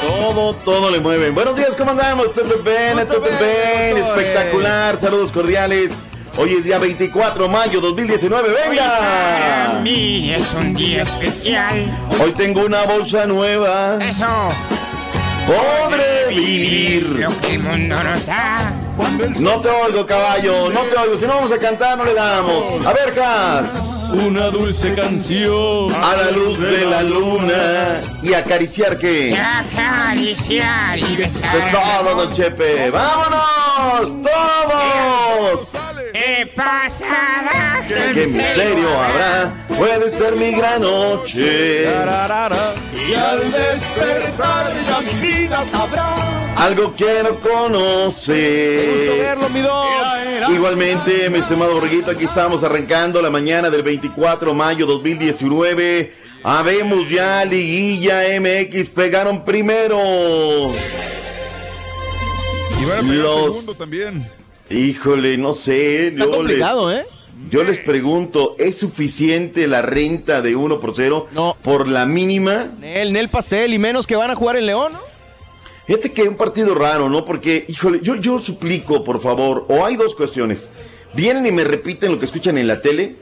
Todo, 0.00 0.54
todo 0.54 0.90
le 0.90 1.00
mueven. 1.00 1.34
Buenos 1.34 1.56
días, 1.56 1.74
¿cómo 1.76 1.90
andamos? 1.90 2.32
¿Todo 2.32 2.62
bien? 2.62 3.06
¿Todo 3.08 3.20
bien? 3.22 3.96
Espectacular. 3.98 4.98
Saludos 4.98 5.32
cordiales 5.32 5.90
Hoy 6.36 6.54
es 6.54 6.64
día 6.64 6.78
24 6.78 7.44
de 7.44 7.48
mayo 7.48 7.80
2019. 7.80 8.48
Para 8.50 8.68
¡Venga! 8.68 9.80
mí 9.82 10.32
es 10.32 10.54
un 10.54 10.74
día 10.74 11.02
especial. 11.02 11.96
Hoy 12.20 12.32
tengo 12.32 12.64
una 12.64 12.82
bolsa 12.86 13.24
nueva. 13.26 13.98
Eso. 14.04 14.26
Podré 15.46 16.28
vivir. 16.28 17.02
Lo 17.18 17.40
que 17.40 17.54
el 17.54 17.58
mundo 17.60 18.02
nos 18.02 18.26
da. 18.26 18.72
No 19.40 19.60
te 19.60 19.68
oigo, 19.68 20.06
caballo. 20.06 20.70
No 20.70 20.80
te 20.82 20.96
oigo. 20.96 21.18
Si 21.18 21.26
no 21.26 21.34
vamos 21.34 21.52
a 21.52 21.58
cantar, 21.58 21.98
no 21.98 22.04
le 22.04 22.14
damos. 22.14 22.86
A 22.86 22.92
ver, 22.92 23.14
Cas. 23.14 24.04
Una 24.12 24.48
dulce 24.48 24.94
canción. 24.94 25.92
A 25.94 26.16
la 26.16 26.30
luz 26.30 26.60
de 26.60 26.86
la 26.86 27.02
luna. 27.02 28.00
¿Y 28.22 28.32
acariciar 28.32 28.96
qué? 28.98 29.36
Acariciar 29.36 30.98
y 30.98 31.16
besar. 31.16 31.56
Eso 31.56 31.66
es 31.66 31.72
todo, 31.72 32.14
don 32.14 32.32
Chepe. 32.32 32.90
¡Vámonos! 32.90 34.14
¡Todos! 34.22 35.68
¿Qué 36.12 36.52
pasará? 36.54 37.43
¿Qué 37.88 38.26
misterio 38.26 38.88
habrá? 39.00 39.66
Puede 39.76 40.10
ser 40.10 40.36
mi 40.36 40.52
gran 40.52 40.80
noche. 40.82 41.82
Y 41.84 43.14
al 43.14 43.52
despertar 43.52 44.72
ya 44.86 45.00
mi 45.00 45.12
vida 45.20 45.62
sabrá. 45.62 46.14
Algo 46.56 46.94
quiero 46.96 47.38
conocer. 47.40 49.36
Igualmente, 50.50 51.28
mi 51.30 51.38
estimado 51.40 51.74
Borreguito, 51.74 52.10
aquí 52.10 52.24
estamos 52.24 52.62
arrancando 52.62 53.20
la 53.20 53.30
mañana 53.30 53.70
del 53.70 53.82
24 53.82 54.50
de 54.50 54.54
mayo 54.56 54.86
2019. 54.86 56.14
Habemos 56.42 57.08
ya 57.08 57.44
Liguilla 57.44 58.22
MX, 58.40 58.88
pegaron 58.90 59.44
primero. 59.44 60.70
Y 62.80 62.84
van 62.84 62.98
a 62.98 63.00
pegar 63.00 63.14
Los- 63.16 63.44
segundo 63.46 63.74
también. 63.74 64.26
Híjole, 64.70 65.36
no 65.36 65.52
sé. 65.52 66.08
Está 66.08 66.24
yo 66.24 66.30
complicado, 66.30 66.90
les- 66.90 67.00
¿eh? 67.00 67.06
Yo 67.50 67.64
les 67.64 67.78
pregunto, 67.78 68.54
¿es 68.58 68.76
suficiente 68.76 69.66
la 69.66 69.82
renta 69.82 70.42
de 70.42 70.56
uno 70.56 70.80
por 70.80 70.94
cero 70.94 71.28
por 71.62 71.88
la 71.88 72.06
mínima? 72.06 72.68
Nel, 72.80 73.12
Nel 73.12 73.28
Pastel 73.28 73.74
y 73.74 73.78
menos 73.78 74.06
que 74.06 74.16
van 74.16 74.30
a 74.30 74.34
jugar 74.34 74.56
en 74.56 74.66
León, 74.66 74.92
¿no? 74.92 75.00
Fíjate 75.86 76.12
que 76.12 76.22
es 76.22 76.28
un 76.28 76.36
partido 76.36 76.74
raro, 76.74 77.08
¿no? 77.10 77.24
Porque, 77.24 77.66
híjole, 77.68 78.00
yo, 78.02 78.16
yo 78.16 78.38
suplico, 78.38 79.04
por 79.04 79.20
favor, 79.20 79.66
o 79.68 79.84
hay 79.84 79.96
dos 79.96 80.14
cuestiones. 80.14 80.68
Vienen 81.14 81.46
y 81.46 81.52
me 81.52 81.64
repiten 81.64 82.10
lo 82.12 82.18
que 82.18 82.24
escuchan 82.24 82.56
en 82.56 82.66
la 82.66 82.80
tele, 82.80 83.16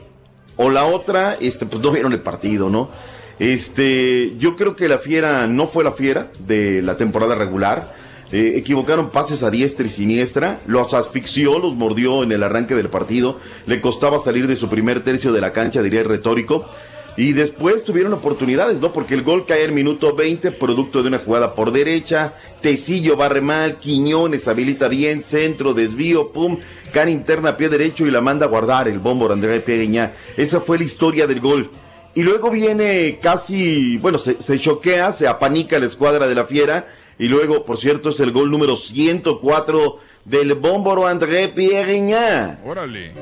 o 0.57 0.71
la 0.71 0.85
otra, 0.85 1.37
este, 1.41 1.67
pues 1.67 1.83
no 1.83 1.91
vieron 1.91 2.13
el 2.13 2.21
partido, 2.21 2.71
¿no? 2.71 2.91
Este, 3.39 4.35
yo 4.37 4.57
creo 4.57 4.77
que 4.77 4.89
la 4.89 4.99
fiera 4.99 5.47
no 5.49 5.67
fue 5.67 5.83
la 5.83 5.93
fiera 5.93 6.31
de 6.47 6.83
la 6.83 6.97
temporada 6.97 7.35
regular. 7.35 7.93
Eh, 8.33 8.55
equivocaron 8.57 9.11
pases 9.11 9.43
a 9.43 9.51
diestra 9.51 9.87
y 9.87 9.91
siniestra, 9.91 10.61
los 10.67 10.95
asfixió, 10.95 11.59
los 11.59 11.75
mordió 11.75 12.23
en 12.23 12.33
el 12.33 12.43
arranque 12.43 12.75
del 12.75 12.89
partido, 12.89 13.39
le 13.67 13.83
costaba 13.83 14.21
salir 14.21 14.47
de 14.47 14.57
su 14.57 14.71
primer 14.71 15.05
tercio 15.05 15.33
de 15.33 15.43
la 15.43 15.53
cancha, 15.53 15.83
diría 15.83 16.01
el 16.01 16.09
retórico. 16.09 16.67
Y 17.15 17.33
después 17.33 17.85
tuvieron 17.85 18.15
oportunidades, 18.15 18.81
¿no? 18.81 18.91
Porque 18.95 19.13
el 19.13 19.23
gol 19.23 19.45
cae 19.45 19.65
en 19.65 19.75
minuto 19.75 20.15
20, 20.17 20.51
producto 20.53 21.03
de 21.03 21.09
una 21.09 21.19
jugada 21.19 21.55
por 21.55 21.71
derecha. 21.71 22.33
Tecillo 22.63 23.17
barre 23.17 23.43
mal, 23.43 23.77
Quiñones 23.77 24.49
habilita 24.49 24.89
bien, 24.89 25.21
centro, 25.21 25.75
desvío, 25.75 26.33
pum, 26.33 26.57
cara 26.91 27.11
interna, 27.11 27.59
pie 27.59 27.69
derecho 27.69 28.07
y 28.07 28.11
la 28.11 28.23
manda 28.23 28.47
a 28.47 28.49
guardar 28.49 28.89
el 28.89 28.99
bombo 28.99 29.31
André 29.31 29.61
Pegueña. 29.61 30.15
Esa 30.39 30.63
fue 30.63 30.79
la 30.79 30.85
historia 30.85 31.27
del 31.27 31.41
gol. 31.41 31.71
Y 32.15 32.23
luego 32.23 32.51
viene 32.51 33.19
casi, 33.21 33.99
bueno, 33.99 34.17
se, 34.17 34.41
se 34.41 34.59
choquea, 34.59 35.13
se 35.13 35.29
apanica 35.29 35.79
la 35.79 35.87
escuadra 35.87 36.27
de 36.27 36.35
la 36.35 36.47
fiera. 36.47 36.87
Y 37.23 37.29
luego, 37.29 37.65
por 37.65 37.79
cierto, 37.79 38.09
es 38.09 38.19
el 38.19 38.33
gol 38.33 38.51
número 38.51 38.75
104 38.75 39.99
del 40.25 40.55
bómboro 40.55 41.07
André 41.07 41.47
Pierreñá 41.47 42.59
Órale. 42.67 43.13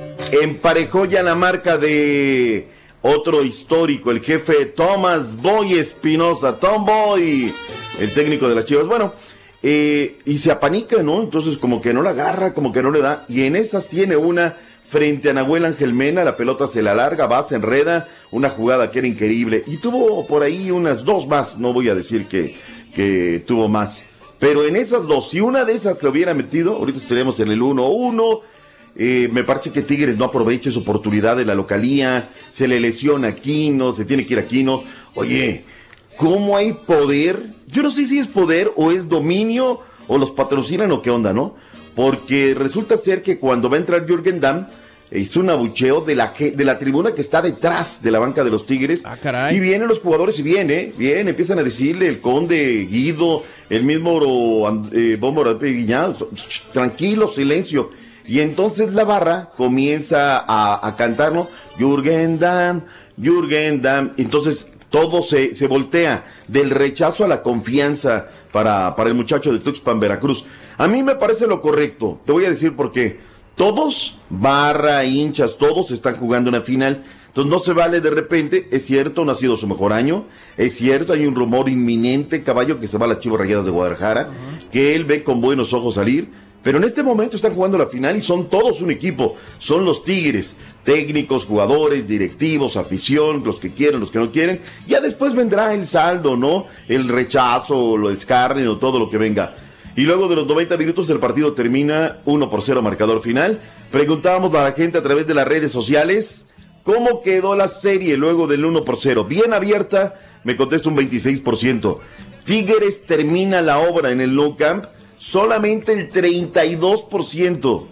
emparejó 0.40 1.04
ya 1.04 1.22
la 1.22 1.34
marca 1.34 1.76
de 1.76 2.66
otro 3.02 3.44
histórico, 3.44 4.10
el 4.10 4.22
jefe 4.22 4.64
Thomas 4.64 5.36
Boy 5.36 5.74
Espinosa, 5.74 6.58
Tom 6.58 6.86
Boy, 6.86 7.52
el 8.00 8.14
técnico 8.14 8.48
de 8.48 8.54
las 8.54 8.64
Chivas. 8.64 8.86
Bueno, 8.86 9.12
eh, 9.62 10.16
y 10.24 10.38
se 10.38 10.50
apanica, 10.50 11.02
¿no? 11.02 11.22
Entonces 11.22 11.58
como 11.58 11.82
que 11.82 11.92
no 11.92 12.00
la 12.00 12.10
agarra, 12.10 12.54
como 12.54 12.72
que 12.72 12.82
no 12.82 12.90
le 12.90 13.02
da. 13.02 13.26
Y 13.28 13.42
en 13.42 13.54
esas 13.54 13.86
tiene 13.88 14.16
una 14.16 14.56
frente 14.88 15.28
a 15.28 15.34
Nahuel 15.34 15.66
Ángel 15.66 15.92
Mena, 15.92 16.24
la 16.24 16.38
pelota 16.38 16.66
se 16.68 16.80
la 16.80 16.94
larga, 16.94 17.26
va, 17.26 17.42
se 17.42 17.54
enreda, 17.54 18.08
una 18.30 18.48
jugada 18.48 18.90
que 18.90 19.00
era 19.00 19.08
increíble. 19.08 19.62
Y 19.66 19.76
tuvo 19.76 20.26
por 20.26 20.42
ahí 20.42 20.70
unas 20.70 21.04
dos 21.04 21.28
más, 21.28 21.58
no 21.58 21.74
voy 21.74 21.90
a 21.90 21.94
decir 21.94 22.26
que, 22.26 22.58
que 22.94 23.42
tuvo 23.46 23.68
más. 23.68 24.04
Pero 24.38 24.64
en 24.64 24.76
esas 24.76 25.06
dos, 25.06 25.30
si 25.30 25.40
una 25.40 25.64
de 25.64 25.74
esas 25.74 26.02
le 26.02 26.08
hubiera 26.08 26.34
metido, 26.34 26.76
ahorita 26.76 26.98
estaríamos 26.98 27.38
en 27.40 27.50
el 27.50 27.60
1-1. 27.60 28.40
Eh, 28.96 29.28
me 29.32 29.44
parece 29.44 29.70
que 29.70 29.82
Tigres 29.82 30.16
no 30.16 30.24
aprovecha 30.24 30.70
su 30.70 30.80
oportunidad 30.80 31.36
de 31.36 31.44
la 31.44 31.54
localía. 31.54 32.30
Se 32.48 32.66
le 32.66 32.80
lesiona 32.80 33.28
a 33.28 33.30
Aquino, 33.32 33.92
se 33.92 34.04
tiene 34.04 34.26
que 34.26 34.34
ir 34.34 34.40
a 34.40 34.42
Aquino. 34.42 34.82
Oye, 35.14 35.64
¿cómo 36.16 36.56
hay 36.56 36.72
poder? 36.72 37.42
Yo 37.66 37.82
no 37.82 37.90
sé 37.90 38.06
si 38.06 38.18
es 38.18 38.26
poder 38.26 38.72
o 38.76 38.90
es 38.90 39.08
dominio 39.08 39.80
o 40.08 40.18
los 40.18 40.30
patrocinan 40.30 40.90
o 40.90 41.02
qué 41.02 41.10
onda, 41.10 41.32
¿no? 41.32 41.54
Porque 41.94 42.54
resulta 42.54 42.96
ser 42.96 43.22
que 43.22 43.38
cuando 43.38 43.68
va 43.68 43.76
a 43.76 43.80
entrar 43.80 44.06
Jürgen 44.06 44.40
Damm, 44.40 44.66
hizo 45.12 45.40
un 45.40 45.50
abucheo 45.50 46.00
de 46.02 46.14
la, 46.14 46.32
de 46.38 46.64
la 46.64 46.78
tribuna 46.78 47.12
que 47.14 47.20
está 47.20 47.42
detrás 47.42 48.00
de 48.02 48.10
la 48.10 48.18
banca 48.18 48.44
de 48.44 48.50
los 48.50 48.66
Tigres. 48.66 49.02
caray. 49.20 49.56
Y 49.56 49.60
vienen 49.60 49.88
los 49.88 49.98
jugadores 49.98 50.38
y 50.38 50.42
viene, 50.42 50.92
bien, 50.96 51.28
empiezan 51.28 51.58
a 51.58 51.62
decirle 51.62 52.06
el 52.08 52.20
Conde, 52.20 52.86
Guido, 52.90 53.42
el 53.68 53.84
mismo 53.84 54.20
eh, 54.92 55.16
Bombo 55.18 55.44
sh- 55.44 56.62
tranquilo, 56.72 57.32
silencio. 57.32 57.90
Y 58.26 58.40
entonces 58.40 58.92
la 58.92 59.04
barra 59.04 59.50
comienza 59.56 60.44
a, 60.46 60.86
a 60.86 60.96
cantarlo, 60.96 61.48
Jürgen 61.78 62.38
Damm, 62.38 62.82
Jürgen 63.20 63.82
Damm. 63.82 64.12
Entonces 64.16 64.68
todo 64.90 65.22
se, 65.22 65.54
se 65.54 65.66
voltea 65.66 66.26
del 66.46 66.70
rechazo 66.70 67.24
a 67.24 67.28
la 67.28 67.42
confianza 67.42 68.28
para, 68.52 68.94
para 68.94 69.08
el 69.08 69.14
muchacho 69.16 69.52
de 69.52 69.58
Tuxpan, 69.58 69.98
Veracruz. 69.98 70.44
A 70.78 70.86
mí 70.86 71.02
me 71.02 71.16
parece 71.16 71.46
lo 71.46 71.60
correcto. 71.60 72.20
Te 72.24 72.32
voy 72.32 72.44
a 72.44 72.50
decir 72.50 72.76
por 72.76 72.92
qué. 72.92 73.18
Todos, 73.60 74.16
barra, 74.30 75.04
hinchas, 75.04 75.58
todos 75.58 75.90
están 75.90 76.16
jugando 76.16 76.48
una 76.48 76.62
final. 76.62 77.04
Entonces 77.26 77.50
no 77.50 77.58
se 77.58 77.74
vale 77.74 78.00
de 78.00 78.08
repente, 78.08 78.66
es 78.70 78.86
cierto, 78.86 79.22
no 79.22 79.32
ha 79.32 79.34
sido 79.34 79.58
su 79.58 79.66
mejor 79.66 79.92
año, 79.92 80.24
es 80.56 80.78
cierto, 80.78 81.12
hay 81.12 81.26
un 81.26 81.34
rumor 81.34 81.68
inminente, 81.68 82.42
caballo, 82.42 82.80
que 82.80 82.88
se 82.88 82.96
va 82.96 83.04
a 83.04 83.10
las 83.10 83.20
Chivas 83.20 83.38
Rayadas 83.38 83.66
de 83.66 83.70
Guadalajara, 83.70 84.30
que 84.72 84.94
él 84.94 85.04
ve 85.04 85.22
con 85.22 85.42
buenos 85.42 85.74
ojos 85.74 85.96
salir, 85.96 86.30
pero 86.62 86.78
en 86.78 86.84
este 86.84 87.02
momento 87.02 87.36
están 87.36 87.52
jugando 87.52 87.76
la 87.76 87.84
final 87.84 88.16
y 88.16 88.22
son 88.22 88.48
todos 88.48 88.80
un 88.80 88.92
equipo, 88.92 89.36
son 89.58 89.84
los 89.84 90.04
Tigres, 90.04 90.56
técnicos, 90.82 91.44
jugadores, 91.44 92.08
directivos, 92.08 92.78
afición, 92.78 93.42
los 93.44 93.58
que 93.58 93.74
quieren, 93.74 94.00
los 94.00 94.10
que 94.10 94.20
no 94.20 94.32
quieren, 94.32 94.62
ya 94.86 95.02
después 95.02 95.34
vendrá 95.34 95.74
el 95.74 95.86
saldo, 95.86 96.34
¿no? 96.34 96.64
El 96.88 97.10
rechazo, 97.10 97.98
lo 97.98 98.10
escarnio, 98.10 98.78
todo 98.78 98.98
lo 98.98 99.10
que 99.10 99.18
venga. 99.18 99.54
Y 99.96 100.02
luego 100.02 100.28
de 100.28 100.36
los 100.36 100.46
90 100.46 100.76
minutos 100.76 101.10
el 101.10 101.18
partido 101.18 101.52
termina 101.52 102.18
1 102.24 102.50
por 102.50 102.62
0 102.62 102.82
marcador 102.82 103.20
final. 103.20 103.60
Preguntábamos 103.90 104.54
a 104.54 104.64
la 104.64 104.72
gente 104.72 104.98
a 104.98 105.02
través 105.02 105.26
de 105.26 105.34
las 105.34 105.48
redes 105.48 105.72
sociales 105.72 106.46
cómo 106.82 107.22
quedó 107.22 107.54
la 107.54 107.68
serie 107.68 108.16
luego 108.16 108.46
del 108.46 108.64
1 108.64 108.84
por 108.84 108.98
0. 108.98 109.24
Bien 109.24 109.52
abierta, 109.52 110.18
me 110.44 110.56
contesta 110.56 110.88
un 110.88 110.96
26%. 110.96 111.98
Tigres 112.44 113.04
termina 113.04 113.62
la 113.62 113.78
obra 113.78 114.10
en 114.10 114.20
el 114.20 114.34
No 114.34 114.56
Camp 114.56 114.84
solamente 115.18 115.92
el 115.92 116.10
32%. 116.10 117.86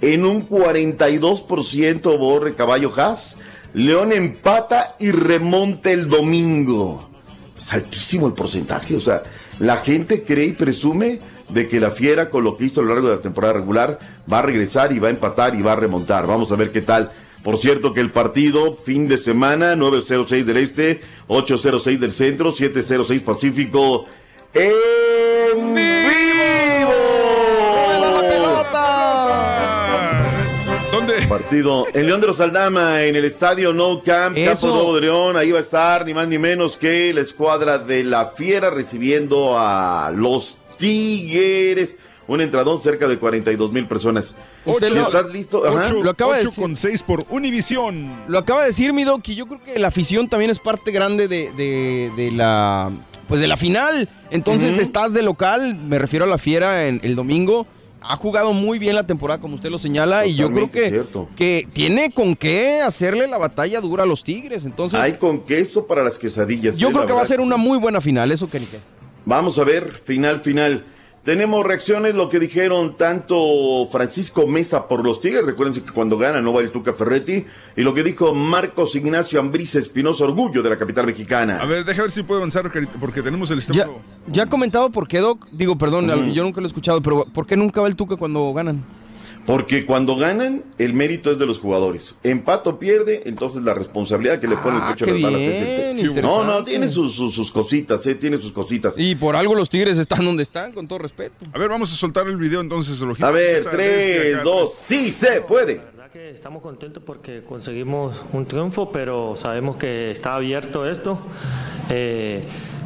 En 0.00 0.26
un 0.26 0.48
42% 0.48 2.18
Borre 2.18 2.54
Caballo 2.54 2.92
Haas. 2.94 3.38
León 3.72 4.12
empata 4.12 4.94
y 5.00 5.10
remonta 5.10 5.90
el 5.90 6.08
domingo. 6.08 7.10
Es 7.58 7.72
altísimo 7.72 8.26
el 8.26 8.34
porcentaje. 8.34 8.94
O 8.96 9.00
sea, 9.00 9.22
la 9.58 9.78
gente 9.78 10.22
cree 10.22 10.46
y 10.46 10.52
presume 10.52 11.18
de 11.48 11.68
que 11.68 11.80
la 11.80 11.90
fiera, 11.90 12.30
con 12.30 12.44
lo 12.44 12.56
que 12.56 12.64
hizo 12.64 12.80
a 12.80 12.84
lo 12.84 12.90
largo 12.90 13.08
de 13.08 13.16
la 13.16 13.22
temporada 13.22 13.54
regular, 13.54 13.98
va 14.30 14.38
a 14.40 14.42
regresar 14.42 14.92
y 14.92 14.98
va 14.98 15.08
a 15.08 15.10
empatar 15.10 15.54
y 15.54 15.62
va 15.62 15.72
a 15.72 15.76
remontar. 15.76 16.26
Vamos 16.26 16.50
a 16.52 16.56
ver 16.56 16.70
qué 16.72 16.82
tal. 16.82 17.10
Por 17.42 17.58
cierto 17.58 17.92
que 17.92 18.00
el 18.00 18.10
partido, 18.10 18.78
fin 18.84 19.06
de 19.06 19.18
semana, 19.18 19.76
906 19.76 20.46
del 20.46 20.56
Este, 20.56 21.00
806 21.28 22.00
del 22.00 22.10
Centro, 22.10 22.52
706 22.52 23.20
Pacífico, 23.20 24.06
en 24.54 25.74
vivo. 25.74 26.14
¿Dónde? 30.90 31.14
Partido 31.28 31.84
en 31.92 32.06
León 32.06 32.22
de 32.22 32.28
los 32.28 32.40
Aldama, 32.40 33.02
en 33.02 33.16
el 33.16 33.26
estadio 33.26 33.74
No 33.74 34.02
Camp. 34.02 34.38
Campo 34.42 34.68
Nuevo 34.68 34.94
de 34.94 35.00
León. 35.02 35.36
Ahí 35.36 35.52
va 35.52 35.58
a 35.58 35.62
estar 35.62 36.06
ni 36.06 36.14
más 36.14 36.28
ni 36.28 36.38
menos 36.38 36.78
que 36.78 37.12
la 37.12 37.20
escuadra 37.20 37.76
de 37.78 38.04
la 38.04 38.28
Fiera 38.28 38.70
recibiendo 38.70 39.58
a 39.58 40.10
los 40.14 40.56
Tigres. 40.76 41.96
Un 42.26 42.40
entradón 42.40 42.82
cerca 42.82 43.06
de 43.06 43.18
42 43.18 43.70
mil 43.72 43.86
personas. 43.86 44.34
Ocho. 44.64 44.78
Si 44.90 44.98
¿Estás 44.98 45.30
listo? 45.30 45.66
Ajá. 45.66 45.82
Ocho, 45.88 46.02
Lo 46.02 46.10
acaba 46.10 46.36
de 46.38 46.44
decir. 46.44 46.62
con 46.62 46.74
6 46.74 47.02
por 47.02 47.26
Univisión. 47.28 48.10
Lo 48.28 48.38
acaba 48.38 48.60
de 48.62 48.68
decir 48.68 48.94
mi 48.94 49.04
Doc, 49.04 49.28
y 49.28 49.34
yo 49.34 49.46
creo 49.46 49.62
que 49.62 49.78
la 49.78 49.88
afición 49.88 50.28
también 50.28 50.50
es 50.50 50.58
parte 50.58 50.90
grande 50.90 51.28
de, 51.28 51.50
de- 51.56 52.10
de 52.16 52.30
la 52.30 52.90
pues 53.28 53.40
de 53.42 53.46
la 53.46 53.56
final. 53.58 54.08
Entonces 54.30 54.78
estás 54.78 55.12
de 55.12 55.22
local, 55.22 55.74
me 55.76 55.98
refiero 55.98 56.24
a 56.24 56.28
la 56.28 56.38
fiera 56.38 56.86
en 56.88 57.00
el 57.02 57.14
domingo. 57.14 57.66
ha 58.06 58.16
jugado 58.16 58.52
muy 58.52 58.78
bien 58.78 58.94
la 58.94 59.06
temporada, 59.06 59.40
como 59.40 59.54
usted 59.54 59.70
lo 59.70 59.78
señala, 59.78 60.26
y 60.26 60.34
yo 60.34 60.50
creo 60.52 60.70
que, 60.70 60.90
cierto. 60.90 61.26
que 61.36 61.66
tiene 61.72 62.10
con 62.10 62.36
qué 62.36 62.82
hacerle 62.82 63.26
la 63.26 63.38
batalla 63.38 63.80
dura 63.80 64.02
a 64.02 64.06
los 64.06 64.22
Tigres. 64.24 64.66
Entonces, 64.66 65.00
Hay 65.00 65.14
con 65.14 65.40
queso 65.44 65.86
para 65.86 66.02
las 66.04 66.18
quesadillas. 66.18 66.76
yo 66.76 66.88
eh, 66.88 66.90
creo 66.90 67.02
la 67.02 67.06
que 67.06 67.12
va 67.14 67.22
a 67.22 67.26
ser 67.26 67.40
una 67.40 67.56
muy 67.56 67.78
buena 67.78 68.02
final, 68.02 68.30
eso 68.30 68.48
que 68.50 68.60
ni 68.60 68.66
qué. 68.66 68.78
Vamos 69.26 69.58
a 69.58 69.64
ver, 69.64 69.92
final, 70.04 70.40
final. 70.40 70.84
Tenemos 71.24 71.64
reacciones, 71.64 72.14
lo 72.14 72.28
que 72.28 72.38
dijeron 72.38 72.98
tanto 72.98 73.88
Francisco 73.90 74.46
Mesa 74.46 74.86
por 74.86 75.02
los 75.02 75.22
Tigres, 75.22 75.46
recuérdense 75.46 75.82
que 75.82 75.90
cuando 75.90 76.18
gana 76.18 76.42
no 76.42 76.52
va 76.52 76.60
el 76.60 76.70
Tuca 76.70 76.92
Ferretti, 76.92 77.46
y 77.76 77.82
lo 77.82 77.94
que 77.94 78.02
dijo 78.02 78.34
Marcos 78.34 78.94
Ignacio 78.94 79.40
Ambriz 79.40 79.74
Espinosa, 79.74 80.24
orgullo 80.24 80.62
de 80.62 80.68
la 80.68 80.76
capital 80.76 81.06
mexicana. 81.06 81.60
A 81.62 81.64
ver, 81.64 81.86
deja 81.86 82.02
ver 82.02 82.10
si 82.10 82.22
puedo 82.22 82.40
avanzar, 82.40 82.70
porque 83.00 83.22
tenemos 83.22 83.50
el. 83.50 83.60
Ya, 83.60 83.86
ya 84.26 84.42
ha 84.42 84.46
comentado 84.50 84.90
por 84.90 85.08
qué, 85.08 85.20
Doc. 85.20 85.46
Digo, 85.50 85.78
perdón, 85.78 86.34
yo 86.34 86.42
nunca 86.42 86.60
lo 86.60 86.66
he 86.66 86.68
escuchado, 86.68 87.00
pero 87.00 87.24
¿por 87.32 87.46
qué 87.46 87.56
nunca 87.56 87.80
va 87.80 87.88
el 87.88 87.96
Tuca 87.96 88.16
cuando 88.16 88.52
ganan? 88.52 88.84
Porque 89.46 89.84
cuando 89.84 90.16
ganan, 90.16 90.64
el 90.78 90.94
mérito 90.94 91.30
es 91.30 91.38
de 91.38 91.46
los 91.46 91.58
jugadores. 91.58 92.16
Empato 92.22 92.78
pierde, 92.78 93.22
entonces 93.26 93.62
la 93.62 93.74
responsabilidad 93.74 94.40
que 94.40 94.48
le 94.48 94.56
pone 94.56 94.76
el 94.76 94.82
pecho 94.92 95.04
a 95.04 95.06
qué 95.06 95.12
las 95.14 95.22
balas 95.22 95.40
es 95.40 95.68
este. 95.68 96.22
No, 96.22 96.44
no, 96.44 96.64
tiene 96.64 96.90
sus, 96.90 97.14
sus, 97.14 97.34
sus 97.34 97.50
cositas, 97.52 98.06
eh, 98.06 98.14
tiene 98.14 98.38
sus 98.38 98.52
cositas. 98.52 98.94
Y 98.96 99.14
por 99.14 99.36
algo 99.36 99.54
los 99.54 99.68
Tigres 99.68 99.98
están 99.98 100.24
donde 100.24 100.42
están, 100.42 100.72
con 100.72 100.88
todo 100.88 100.98
respeto. 100.98 101.34
A 101.52 101.58
ver, 101.58 101.68
vamos 101.68 101.92
a 101.92 101.96
soltar 101.96 102.26
el 102.26 102.36
video 102.36 102.60
entonces. 102.60 103.00
A 103.20 103.30
ver, 103.30 103.64
tres, 103.64 104.42
dos, 104.42 104.78
sí 104.86 105.10
se 105.10 105.42
puede. 105.42 105.80
que 106.12 106.30
estamos 106.30 106.62
contentos 106.62 107.02
porque 107.04 107.42
conseguimos 107.42 108.14
un 108.32 108.46
triunfo, 108.46 108.92
pero 108.92 109.36
sabemos 109.36 109.76
que 109.76 110.10
está 110.10 110.36
abierto 110.36 110.88
esto. 110.88 111.18
Eh, 111.90 112.42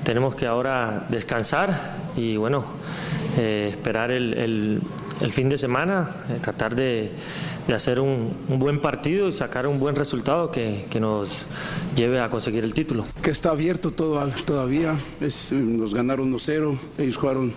tenemos 0.09 0.35
que 0.35 0.47
ahora 0.47 1.05
descansar 1.11 1.99
y 2.17 2.39
bueno, 2.39 2.65
eh, 3.37 3.69
esperar 3.71 4.11
el, 4.11 4.33
el- 4.33 4.81
el 5.21 5.33
fin 5.33 5.51
de 5.51 5.59
semana, 5.59 6.09
eh, 6.31 6.39
tratar 6.41 6.75
de, 6.75 7.11
de 7.67 7.75
hacer 7.75 8.01
un, 8.01 8.33
un 8.49 8.59
buen 8.59 8.81
partido 8.81 9.29
y 9.29 9.33
sacar 9.33 9.67
un 9.67 9.79
buen 9.79 9.97
resultado 9.97 10.51
que, 10.51 10.87
que 10.89 10.99
nos 10.99 11.47
lleve 11.95 12.21
a 12.21 12.31
conseguir 12.31 12.65
el 12.65 12.73
título. 12.73 13.05
que 13.21 13.31
está 13.33 13.51
abierto 13.51 13.91
todo, 13.91 14.25
todavía. 14.47 14.97
Es, 15.21 15.53
eh, 15.53 15.57
nos 15.57 15.93
ganaron 15.93 16.33
1-0, 16.33 16.79
ellos 16.97 17.17
jugaron, 17.19 17.53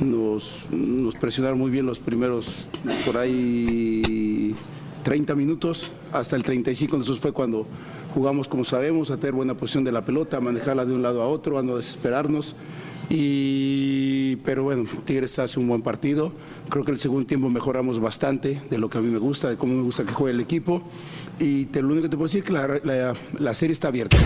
nos, 0.00 0.64
nos 0.70 1.14
presionaron 1.16 1.58
muy 1.58 1.70
bien 1.70 1.84
los 1.84 1.98
primeros 1.98 2.66
por 3.04 3.18
ahí 3.18 4.54
30 5.02 5.34
minutos, 5.34 5.90
hasta 6.12 6.34
el 6.36 6.44
35 6.44 6.96
nosotros 6.96 7.20
fue 7.20 7.32
cuando 7.32 7.66
jugamos 8.14 8.48
como 8.48 8.64
sabemos, 8.64 9.10
a 9.10 9.16
tener 9.16 9.32
buena 9.32 9.54
posición 9.54 9.84
de 9.84 9.92
la 9.92 10.04
pelota, 10.04 10.36
a 10.36 10.40
manejarla 10.40 10.84
de 10.86 10.94
un 10.94 11.02
lado 11.02 11.20
a 11.22 11.26
otro, 11.26 11.58
a 11.58 11.62
no 11.62 11.76
desesperarnos. 11.76 12.54
Y, 13.10 14.36
pero 14.44 14.62
bueno, 14.62 14.84
Tigres 15.04 15.38
hace 15.38 15.58
un 15.60 15.68
buen 15.68 15.82
partido. 15.82 16.32
Creo 16.70 16.84
que 16.84 16.90
el 16.92 16.98
segundo 16.98 17.26
tiempo 17.26 17.48
mejoramos 17.50 17.98
bastante 18.00 18.60
de 18.70 18.78
lo 18.78 18.88
que 18.88 18.98
a 18.98 19.00
mí 19.00 19.08
me 19.10 19.18
gusta, 19.18 19.50
de 19.50 19.56
cómo 19.56 19.74
me 19.74 19.82
gusta 19.82 20.04
que 20.04 20.12
juegue 20.12 20.34
el 20.34 20.40
equipo. 20.40 20.82
Y 21.38 21.66
te, 21.66 21.82
lo 21.82 21.88
único 21.88 22.02
que 22.04 22.08
te 22.08 22.16
puedo 22.16 22.26
decir 22.28 22.40
es 22.40 22.46
que 22.46 22.52
la, 22.52 22.80
la- 22.84 23.14
la 23.38 23.54
serie 23.54 23.72
está 23.72 23.88
abierta. 23.88 24.16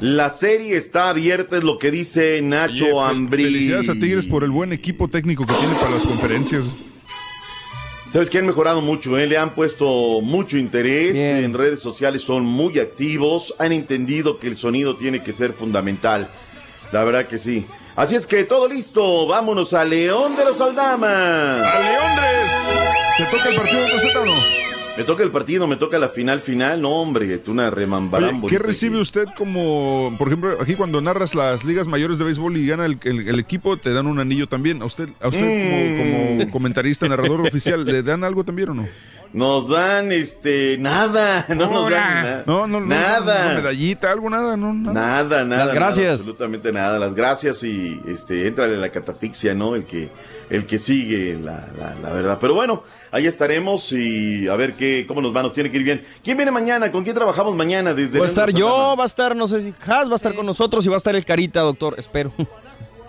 La 0.00 0.30
serie 0.32 0.76
está 0.76 1.10
abierta, 1.10 1.58
es 1.58 1.64
lo 1.64 1.78
que 1.78 1.90
dice 1.90 2.40
Nacho 2.40 3.02
Ambriz. 3.02 3.44
Felicidades 3.46 3.88
a 3.90 3.94
Tigres 3.94 4.26
por 4.26 4.44
el 4.44 4.50
buen 4.50 4.72
equipo 4.72 5.08
técnico 5.08 5.44
que 5.46 5.52
tiene 5.54 5.74
para 5.74 5.90
las 5.90 6.04
conferencias. 6.04 6.64
Sabes 8.12 8.28
que 8.28 8.38
han 8.38 8.46
mejorado 8.46 8.80
mucho, 8.80 9.16
eh? 9.18 9.26
le 9.28 9.38
han 9.38 9.50
puesto 9.50 10.20
mucho 10.20 10.56
interés, 10.56 11.12
Bien. 11.12 11.36
en 11.44 11.54
redes 11.54 11.80
sociales 11.80 12.22
son 12.22 12.44
muy 12.44 12.80
activos, 12.80 13.54
han 13.58 13.70
entendido 13.70 14.40
que 14.40 14.48
el 14.48 14.56
sonido 14.56 14.96
tiene 14.96 15.22
que 15.22 15.32
ser 15.32 15.52
fundamental. 15.52 16.28
La 16.90 17.04
verdad 17.04 17.26
que 17.26 17.38
sí. 17.38 17.66
Así 17.94 18.16
es 18.16 18.26
que 18.26 18.42
todo 18.44 18.66
listo, 18.66 19.26
vámonos 19.28 19.74
a 19.74 19.84
León 19.84 20.34
de 20.34 20.44
los 20.44 20.60
Aldama. 20.60 21.62
¡A 21.62 21.78
Leondres! 21.78 22.52
¿Te 23.16 23.24
toca 23.26 23.48
el 23.48 23.56
partido 23.56 23.80
de 23.84 24.18
o 24.18 24.24
no? 24.26 24.79
Me 24.96 25.04
toca 25.04 25.22
el 25.22 25.30
partido, 25.30 25.66
me 25.66 25.76
toca 25.76 25.98
la 25.98 26.08
final 26.10 26.40
final, 26.40 26.82
no 26.82 26.90
hombre, 26.90 27.32
es 27.34 27.48
una 27.48 27.70
remambarán 27.70 28.40
Oye, 28.42 28.48
¿Qué 28.48 28.58
recibe 28.58 28.98
usted 28.98 29.24
como, 29.36 30.14
por 30.18 30.28
ejemplo, 30.28 30.56
aquí 30.60 30.74
cuando 30.74 31.00
narras 31.00 31.34
las 31.34 31.64
ligas 31.64 31.86
mayores 31.86 32.18
de 32.18 32.24
béisbol 32.24 32.56
y 32.58 32.66
gana 32.66 32.84
el, 32.84 32.98
el- 33.04 33.26
el 33.28 33.38
equipo, 33.38 33.76
te 33.78 33.94
dan 33.94 34.06
un 34.06 34.18
anillo 34.18 34.46
también? 34.46 34.82
¿A 34.82 34.84
usted, 34.84 35.08
a 35.20 35.28
usted 35.28 35.40
Mm. 35.42 35.96
como, 35.98 36.38
como 36.40 36.52
comentarista, 36.52 37.08
narrador 37.08 37.40
oficial, 37.46 37.84
le 37.84 38.02
dan 38.02 38.24
algo 38.24 38.44
también 38.44 38.70
o 38.70 38.74
no? 38.74 38.88
Nos 39.32 39.68
dan, 39.68 40.10
este, 40.12 40.76
nada, 40.78 41.46
no 41.48 41.70
nos 41.70 41.88
dan 41.90 42.22
nada. 42.24 42.44
No, 42.46 42.66
no, 42.66 42.80
no. 42.80 42.86
Nada. 42.86 43.46
Una 43.46 43.54
medallita, 43.54 44.10
algo, 44.10 44.28
nada, 44.28 44.56
no, 44.56 44.74
nada. 44.74 44.92
Nada, 44.92 45.44
nada. 45.44 45.64
Las 45.66 45.74
gracias. 45.74 46.04
nada, 46.04 46.12
absolutamente 46.14 46.72
nada. 46.72 46.98
Las 46.98 47.14
gracias 47.14 47.62
y 47.62 48.00
este, 48.08 48.48
entra 48.48 48.66
la 48.66 48.88
catafixia, 48.90 49.54
¿no? 49.54 49.76
El 49.76 49.84
que, 49.86 50.10
el 50.50 50.66
que 50.66 50.78
sigue, 50.78 51.38
la, 51.40 51.68
la, 51.78 51.94
la 52.02 52.12
verdad. 52.12 52.38
Pero 52.40 52.54
bueno, 52.54 52.82
ahí 53.12 53.26
estaremos 53.26 53.92
y 53.92 54.48
a 54.48 54.56
ver 54.56 54.76
qué, 54.76 55.04
cómo 55.06 55.20
nos 55.20 55.34
va, 55.34 55.42
nos 55.42 55.52
tiene 55.52 55.70
que 55.70 55.76
ir 55.78 55.84
bien. 55.84 56.04
¿Quién 56.22 56.36
viene 56.36 56.52
mañana? 56.52 56.90
¿Con 56.90 57.04
quién 57.04 57.14
trabajamos 57.14 57.54
mañana? 57.54 57.94
Desde 57.94 58.18
Va 58.18 58.24
a 58.24 58.28
estar 58.28 58.52
yo, 58.52 58.94
va 58.98 59.04
a 59.04 59.06
estar, 59.06 59.34
no 59.36 59.48
sé 59.48 59.62
si 59.62 59.74
Has 59.86 60.08
va 60.08 60.12
a 60.12 60.16
estar 60.16 60.34
con 60.34 60.46
nosotros 60.46 60.84
y 60.86 60.88
va 60.88 60.96
a 60.96 60.98
estar 60.98 61.14
el 61.16 61.24
Carita, 61.24 61.60
doctor, 61.60 61.94
espero. 61.98 62.32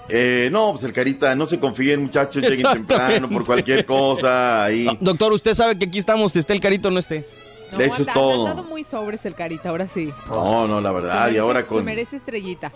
Eh, 0.10 0.50
no, 0.52 0.72
pues 0.72 0.84
el 0.84 0.92
Carita, 0.92 1.34
no 1.36 1.48
se 1.48 1.60
confíen, 1.60 2.02
muchachos, 2.04 2.44
lleguen 2.44 2.66
temprano 2.74 3.30
por 3.30 3.46
cualquier 3.46 3.86
cosa. 3.86 4.66
Ahí. 4.66 4.86
Doctor, 5.00 5.32
usted 5.32 5.54
sabe 5.54 5.78
que 5.78 5.86
aquí 5.86 6.00
estamos, 6.00 6.36
esté 6.36 6.52
el 6.54 6.60
Carito 6.60 6.90
o 6.90 6.92
no 6.92 7.00
esté. 7.00 7.26
No, 7.72 7.80
Eso 7.80 8.02
es 8.02 8.08
todo. 8.14 8.48
Ha 8.48 8.50
andado 8.52 8.68
muy 8.68 8.84
sobres 8.84 9.26
el 9.26 9.34
carita, 9.36 9.70
ahora 9.70 9.88
sí. 9.88 10.12
No, 10.28 10.68
no, 10.68 10.82
la 10.82 10.90
Se 10.90 10.96
verdad. 10.96 11.14
merece- 11.26 11.36
Y 11.36 11.38
ahora 11.38 11.60
Se 11.62 11.66
con, 11.68 11.86
merece 11.86 12.16
estrellita. 12.18 12.72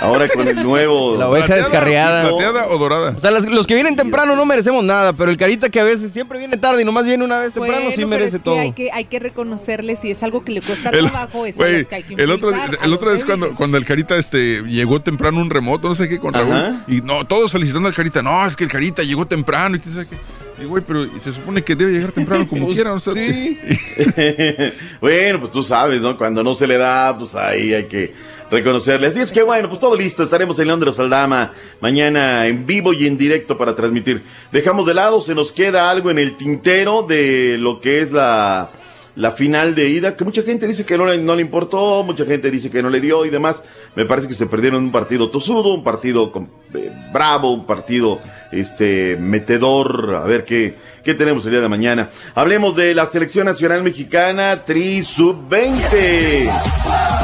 ahora 0.00 0.28
con 0.28 0.46
el 0.46 0.62
nuevo. 0.62 1.16
La 1.16 1.28
oveja 1.28 1.54
descarriada. 1.56 2.28
¿Plateada 2.28 2.66
o 2.68 2.78
dorada? 2.78 3.14
O 3.16 3.20
sea, 3.20 3.30
las- 3.30 3.46
los 3.46 3.66
que 3.66 3.74
vienen 3.74 3.96
temprano 3.96 4.36
no 4.36 4.44
merecemos 4.44 4.84
nada, 4.84 5.12
pero 5.12 5.30
el 5.30 5.36
Carita 5.36 5.68
que 5.70 5.80
a 5.80 5.84
veces 5.84 6.12
siempre 6.12 6.38
viene 6.38 6.56
tarde 6.56 6.82
y 6.82 6.84
nomás 6.84 7.04
viene 7.04 7.24
una 7.24 7.38
vez 7.38 7.52
temprano 7.52 7.76
Bueno, 7.76 7.90
sí 7.90 7.96
pero 7.96 8.08
merece 8.08 8.36
es 8.36 8.42
que 8.42 8.44
todo. 8.44 8.58
Hay 8.58 8.72
que, 8.72 8.90
hay 8.92 9.04
que 9.06 9.18
reconocerle 9.18 9.96
si 9.96 10.10
es 10.10 10.22
algo 10.22 10.44
que 10.44 10.52
le 10.52 10.60
cuesta 10.62 10.90
El- 10.90 11.10
trabajo, 11.10 11.46
es 11.46 11.56
que 11.56 11.94
hay 11.94 12.02
que 12.02 12.14
el 12.22 12.30
otro, 12.30 12.52
el 12.82 12.92
otro 12.92 13.12
es 13.12 13.24
cuando, 13.24 13.52
cuando 13.54 13.76
el 13.78 13.84
Carita 13.86 14.16
este, 14.16 14.62
llegó 14.62 15.00
temprano 15.00 15.40
un 15.40 15.50
remoto, 15.50 15.88
no 15.88 15.94
sé 15.94 16.08
qué, 16.08 16.18
con 16.18 16.34
Ajá. 16.36 16.44
Raúl. 16.44 16.82
Y 16.86 17.00
no, 17.00 17.26
todos 17.26 17.52
felicitando 17.52 17.88
al 17.88 17.94
Carita. 17.94 18.22
No, 18.22 18.46
es 18.46 18.56
que 18.56 18.64
el 18.64 18.70
Carita 18.70 19.02
llegó 19.02 19.26
temprano 19.26 19.76
y 19.76 19.78
quién 19.78 19.94
sabe 19.94 20.06
qué. 20.08 20.18
Y 20.60 20.64
güey, 20.64 20.82
pero 20.86 21.06
se 21.20 21.32
supone 21.32 21.62
que 21.62 21.76
debe 21.76 21.92
llegar 21.92 22.12
temprano 22.12 22.46
como 22.48 22.66
Pues, 22.66 22.76
quiera. 22.76 22.92
O 22.92 22.98
sea, 22.98 23.12
sí. 23.12 23.58
bueno, 25.00 25.40
pues 25.40 25.52
tú 25.52 25.62
sabes, 25.62 26.00
¿no? 26.00 26.16
Cuando 26.16 26.42
no 26.42 26.54
se 26.54 26.66
le 26.66 26.76
da, 26.78 27.16
pues 27.16 27.34
ahí 27.34 27.74
hay 27.74 27.84
que 27.84 28.12
reconocerle. 28.50 29.06
Así 29.08 29.20
es 29.20 29.30
que 29.30 29.42
bueno, 29.42 29.68
pues 29.68 29.80
todo 29.80 29.94
listo. 29.94 30.22
Estaremos 30.22 30.58
en 30.58 30.66
León 30.66 30.80
de 30.80 30.86
los 30.86 30.98
Aldama 30.98 31.52
mañana 31.80 32.46
en 32.46 32.66
vivo 32.66 32.92
y 32.92 33.06
en 33.06 33.16
directo 33.18 33.56
para 33.56 33.74
transmitir. 33.74 34.22
Dejamos 34.50 34.86
de 34.86 34.94
lado, 34.94 35.20
se 35.20 35.34
nos 35.34 35.52
queda 35.52 35.90
algo 35.90 36.10
en 36.10 36.18
el 36.18 36.36
tintero 36.36 37.02
de 37.02 37.56
lo 37.58 37.80
que 37.80 38.00
es 38.00 38.10
la, 38.10 38.70
la 39.14 39.32
final 39.32 39.74
de 39.74 39.88
ida, 39.90 40.16
que 40.16 40.24
mucha 40.24 40.42
gente 40.42 40.66
dice 40.66 40.84
que 40.84 40.96
no 40.96 41.06
le, 41.06 41.18
no 41.18 41.36
le 41.36 41.42
importó, 41.42 42.02
mucha 42.02 42.24
gente 42.24 42.50
dice 42.50 42.70
que 42.70 42.82
no 42.82 42.90
le 42.90 43.00
dio 43.00 43.24
y 43.24 43.30
demás. 43.30 43.62
Me 43.98 44.06
parece 44.06 44.28
que 44.28 44.34
se 44.34 44.46
perdieron 44.46 44.84
un 44.84 44.92
partido 44.92 45.28
tosudo, 45.28 45.74
un 45.74 45.82
partido 45.82 46.30
con- 46.30 46.48
eh, 46.72 46.88
bravo, 47.12 47.50
un 47.52 47.66
partido 47.66 48.20
este 48.52 49.16
metedor. 49.16 50.14
A 50.14 50.20
ver 50.24 50.44
qué, 50.44 50.76
qué 51.02 51.14
tenemos 51.14 51.44
el 51.46 51.50
día 51.50 51.60
de 51.60 51.68
mañana. 51.68 52.10
Hablemos 52.36 52.76
de 52.76 52.94
la 52.94 53.06
selección 53.06 53.46
nacional 53.46 53.82
mexicana, 53.82 54.62
Tri 54.64 55.02
Sub-20. 55.02 56.48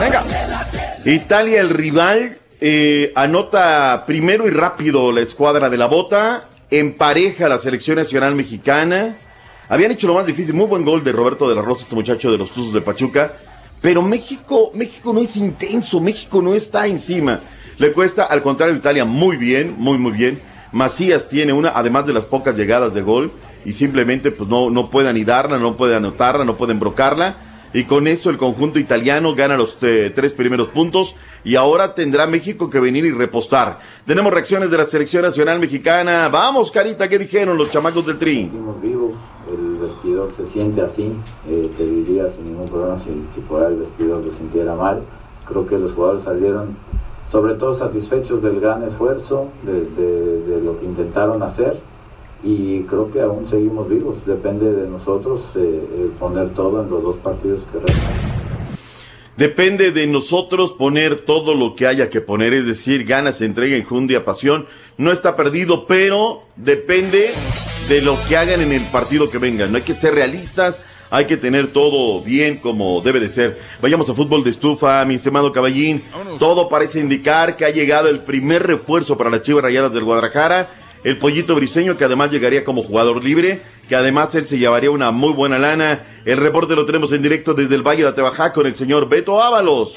Venga. 0.00 0.24
Italia, 1.04 1.60
el 1.60 1.70
rival, 1.70 2.38
eh, 2.60 3.12
anota 3.14 4.02
primero 4.04 4.48
y 4.48 4.50
rápido 4.50 5.12
la 5.12 5.20
escuadra 5.20 5.70
de 5.70 5.76
la 5.78 5.86
bota, 5.86 6.48
empareja 6.72 7.48
la 7.48 7.58
selección 7.58 7.98
nacional 7.98 8.34
mexicana. 8.34 9.16
Habían 9.68 9.92
hecho 9.92 10.08
lo 10.08 10.14
más 10.14 10.26
difícil, 10.26 10.54
muy 10.54 10.66
buen 10.66 10.84
gol 10.84 11.04
de 11.04 11.12
Roberto 11.12 11.48
de 11.48 11.54
la 11.54 11.62
Rosa, 11.62 11.84
este 11.84 11.94
muchacho 11.94 12.32
de 12.32 12.38
los 12.38 12.50
Tuzos 12.50 12.74
de 12.74 12.80
Pachuca. 12.80 13.30
Pero 13.84 14.00
México, 14.00 14.70
México 14.72 15.12
no 15.12 15.20
es 15.20 15.36
intenso, 15.36 16.00
México 16.00 16.40
no 16.40 16.54
está 16.54 16.86
encima. 16.86 17.40
Le 17.76 17.92
cuesta, 17.92 18.24
al 18.24 18.40
contrario, 18.40 18.74
Italia 18.74 19.04
muy 19.04 19.36
bien, 19.36 19.74
muy, 19.76 19.98
muy 19.98 20.12
bien. 20.12 20.40
Macías 20.72 21.28
tiene 21.28 21.52
una, 21.52 21.68
además 21.68 22.06
de 22.06 22.14
las 22.14 22.24
pocas 22.24 22.56
llegadas 22.56 22.94
de 22.94 23.02
gol, 23.02 23.30
y 23.62 23.72
simplemente 23.72 24.30
pues 24.30 24.48
no, 24.48 24.70
no 24.70 24.88
puede 24.88 25.10
anidarla, 25.10 25.58
no 25.58 25.76
puede 25.76 25.96
anotarla, 25.96 26.46
no 26.46 26.56
puede 26.56 26.72
embrocarla. 26.72 27.36
Y 27.74 27.84
con 27.84 28.06
eso 28.06 28.30
el 28.30 28.38
conjunto 28.38 28.78
italiano 28.78 29.34
gana 29.34 29.54
los 29.54 29.76
eh, 29.82 30.10
tres 30.14 30.32
primeros 30.32 30.68
puntos 30.68 31.14
y 31.44 31.56
ahora 31.56 31.94
tendrá 31.94 32.26
México 32.26 32.70
que 32.70 32.80
venir 32.80 33.04
y 33.04 33.10
repostar. 33.10 33.80
Tenemos 34.06 34.32
reacciones 34.32 34.70
de 34.70 34.78
la 34.78 34.86
selección 34.86 35.24
nacional 35.24 35.58
mexicana. 35.58 36.30
Vamos, 36.30 36.70
Carita, 36.70 37.06
¿qué 37.06 37.18
dijeron 37.18 37.58
los 37.58 37.70
chamacos 37.70 38.06
del 38.06 38.16
Tri? 38.16 38.50
Vestidor 40.14 40.30
se 40.36 40.52
siente 40.52 40.80
así, 40.82 41.12
eh, 41.48 41.70
te 41.76 41.84
diría 41.86 42.30
sin 42.34 42.46
ningún 42.48 42.68
problema 42.68 42.98
si, 43.04 43.10
si 43.34 43.40
por 43.40 43.62
ahí 43.62 43.72
el 43.74 43.80
vestidor 43.80 44.22
se 44.24 44.36
sintiera 44.38 44.74
mal. 44.74 45.02
Creo 45.48 45.66
que 45.66 45.78
los 45.78 45.92
jugadores 45.92 46.24
salieron 46.24 46.76
sobre 47.30 47.54
todo 47.54 47.78
satisfechos 47.78 48.42
del 48.42 48.60
gran 48.60 48.84
esfuerzo, 48.84 49.48
de, 49.62 49.84
de- 49.86 50.40
de 50.42 50.60
lo 50.62 50.78
que 50.78 50.86
intentaron 50.86 51.42
hacer 51.42 51.78
y 52.44 52.82
creo 52.82 53.10
que 53.10 53.20
aún 53.22 53.48
seguimos 53.50 53.88
vivos. 53.88 54.16
Depende 54.26 54.70
de 54.72 54.88
nosotros 54.88 55.40
eh, 55.56 55.80
eh, 55.96 56.10
poner 56.18 56.50
todo 56.50 56.82
en 56.82 56.90
los 56.90 57.02
dos 57.02 57.16
partidos 57.16 57.60
que 57.72 57.78
restan. 57.80 58.14
Depende 59.36 59.90
de 59.90 60.06
nosotros 60.06 60.72
poner 60.72 61.24
todo 61.24 61.54
lo 61.56 61.74
que 61.74 61.88
haya 61.88 62.08
que 62.08 62.20
poner, 62.20 62.52
es 62.54 62.66
decir, 62.68 63.04
ganas, 63.04 63.42
entrega, 63.42 63.76
enjundia, 63.76 64.24
pasión. 64.24 64.66
No 64.96 65.10
está 65.10 65.34
perdido, 65.36 65.86
pero 65.86 66.42
depende 66.56 67.34
de 67.88 68.00
lo 68.00 68.16
que 68.28 68.36
hagan 68.36 68.60
en 68.60 68.72
el 68.72 68.90
partido 68.90 69.28
que 69.28 69.38
vengan. 69.38 69.72
No 69.72 69.78
hay 69.78 69.82
que 69.82 69.92
ser 69.92 70.14
realistas, 70.14 70.76
hay 71.10 71.26
que 71.26 71.36
tener 71.36 71.72
todo 71.72 72.20
bien 72.22 72.58
como 72.58 73.00
debe 73.00 73.20
de 73.20 73.28
ser. 73.28 73.60
Vayamos 73.82 74.08
a 74.08 74.14
fútbol 74.14 74.44
de 74.44 74.50
estufa, 74.50 75.04
mi 75.04 75.14
estimado 75.14 75.52
caballín. 75.52 76.04
Todo 76.38 76.68
parece 76.68 77.00
indicar 77.00 77.56
que 77.56 77.64
ha 77.64 77.70
llegado 77.70 78.08
el 78.08 78.20
primer 78.20 78.66
refuerzo 78.66 79.16
para 79.16 79.30
las 79.30 79.42
Chivas 79.42 79.64
Rayadas 79.64 79.92
del 79.92 80.04
Guadalajara. 80.04 80.70
El 81.02 81.18
pollito 81.18 81.54
briseño, 81.54 81.96
que 81.96 82.04
además 82.04 82.30
llegaría 82.30 82.64
como 82.64 82.82
jugador 82.82 83.22
libre, 83.22 83.62
que 83.88 83.94
además 83.94 84.34
él 84.36 84.44
se 84.44 84.58
llevaría 84.58 84.90
una 84.90 85.10
muy 85.10 85.32
buena 85.32 85.58
lana. 85.58 86.04
El 86.24 86.38
reporte 86.38 86.74
lo 86.74 86.86
tenemos 86.86 87.12
en 87.12 87.20
directo 87.20 87.52
desde 87.52 87.74
el 87.74 87.82
Valle 87.82 88.04
de 88.04 88.08
Atebajá 88.08 88.52
con 88.52 88.66
el 88.66 88.74
señor 88.74 89.08
Beto 89.08 89.42
Ábalos. 89.42 89.94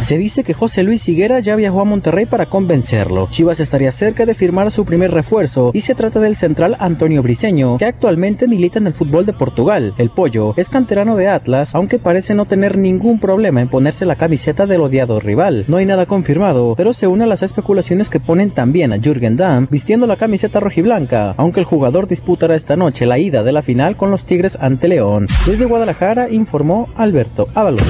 Se 0.00 0.16
dice 0.16 0.44
que 0.44 0.54
José 0.54 0.82
Luis 0.82 1.06
Higuera 1.08 1.40
ya 1.40 1.56
viajó 1.56 1.82
a 1.82 1.84
Monterrey 1.84 2.24
para 2.24 2.46
convencerlo. 2.46 3.28
Chivas 3.30 3.60
estaría 3.60 3.92
cerca 3.92 4.24
de 4.24 4.34
firmar 4.34 4.70
su 4.70 4.84
primer 4.84 5.10
refuerzo 5.10 5.70
y 5.74 5.82
se 5.82 5.94
trata 5.94 6.20
del 6.20 6.36
central 6.36 6.76
Antonio 6.80 7.22
Briseño, 7.22 7.76
que 7.76 7.84
actualmente 7.84 8.48
milita 8.48 8.78
en 8.78 8.86
el 8.86 8.94
fútbol 8.94 9.26
de 9.26 9.34
Portugal. 9.34 9.94
El 9.98 10.10
pollo 10.10 10.54
es 10.56 10.70
canterano 10.70 11.16
de 11.16 11.28
Atlas, 11.28 11.74
aunque 11.74 11.98
parece 11.98 12.34
no 12.34 12.46
tener 12.46 12.78
ningún 12.78 13.20
problema 13.20 13.60
en 13.60 13.68
ponerse 13.68 14.06
la 14.06 14.16
camiseta 14.16 14.66
del 14.66 14.80
odiado 14.80 15.20
rival. 15.20 15.66
No 15.68 15.76
hay 15.76 15.84
nada 15.84 16.06
confirmado, 16.06 16.74
pero 16.76 16.94
se 16.94 17.06
une 17.06 17.24
a 17.24 17.28
las 17.28 17.42
especulaciones 17.42 18.08
que 18.08 18.20
ponen 18.20 18.52
también 18.52 18.92
a 18.92 18.98
Jürgen 18.98 19.36
Damm 19.36 19.68
vistiendo 19.70 20.06
la 20.06 20.16
camiseta 20.16 20.60
rojiblanca, 20.60 21.34
aunque 21.36 21.60
el 21.60 21.66
jugador 21.66 22.08
disputará 22.08 22.54
esta 22.54 22.76
noche 22.76 23.04
la 23.04 23.18
ida 23.18 23.44
de 23.44 23.52
la 23.52 23.62
final 23.62 23.96
con 23.96 24.10
los 24.10 24.24
Tigres 24.24 24.56
ante 24.60 24.88
León. 24.88 25.26
Desde 25.46 25.66
Guadalajara 25.66 26.30
informó 26.30 26.88
Alberto 26.96 27.48
Ábalos. 27.54 27.82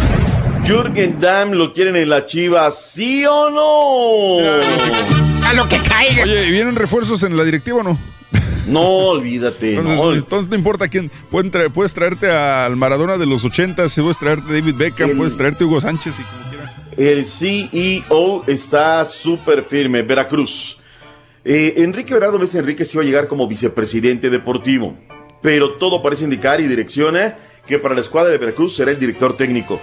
Jürgen 0.66 1.18
Damm 1.20 1.52
lo 1.52 1.72
quieren 1.72 1.96
en 1.96 2.08
la 2.08 2.26
Chivas, 2.26 2.92
¿sí 2.92 3.24
o 3.26 3.50
no? 3.50 4.60
A 5.46 5.52
lo 5.52 5.66
que 5.68 5.78
caiga. 5.78 6.22
Oye, 6.24 6.46
¿y 6.46 6.50
vienen 6.52 6.76
refuerzos 6.76 7.22
en 7.24 7.36
la 7.36 7.44
directiva 7.44 7.78
o 7.78 7.82
no? 7.82 7.98
No, 8.66 8.80
olvídate. 8.82 9.70
Entonces 9.70 9.96
no. 9.98 10.04
no, 10.10 10.14
entonces 10.14 10.48
no 10.48 10.54
importa 10.56 10.86
quién. 10.88 11.10
Pueden 11.30 11.50
traer- 11.50 11.70
puedes 11.72 11.92
traerte 11.92 12.30
al 12.30 12.76
Maradona 12.76 13.16
de 13.16 13.26
los 13.26 13.44
80, 13.44 13.88
puedes 14.02 14.18
traerte 14.18 14.50
a 14.50 14.52
David 14.52 14.74
Beckham, 14.76 15.10
El- 15.10 15.16
puedes 15.16 15.36
traerte 15.36 15.64
a 15.64 15.66
Hugo 15.66 15.80
Sánchez 15.80 16.20
y 16.20 16.22
como. 16.22 16.50
El 16.96 17.24
CEO 17.24 18.44
está 18.46 19.04
súper 19.06 19.64
firme, 19.64 20.02
Veracruz. 20.02 20.78
Eh, 21.44 21.74
Enrique 21.78 22.12
Berardo 22.14 22.38
Mesa 22.38 22.58
Enrique 22.58 22.84
sí 22.84 22.96
va 22.96 23.02
a 23.02 23.06
llegar 23.06 23.26
como 23.26 23.46
vicepresidente 23.48 24.28
deportivo, 24.28 24.94
pero 25.42 25.72
todo 25.78 26.02
parece 26.02 26.24
indicar 26.24 26.60
y 26.60 26.66
direcciona 26.68 27.38
que 27.66 27.78
para 27.78 27.94
la 27.94 28.02
escuadra 28.02 28.30
de 28.30 28.38
Veracruz 28.38 28.76
será 28.76 28.90
el 28.90 28.98
director 29.00 29.36
técnico. 29.36 29.80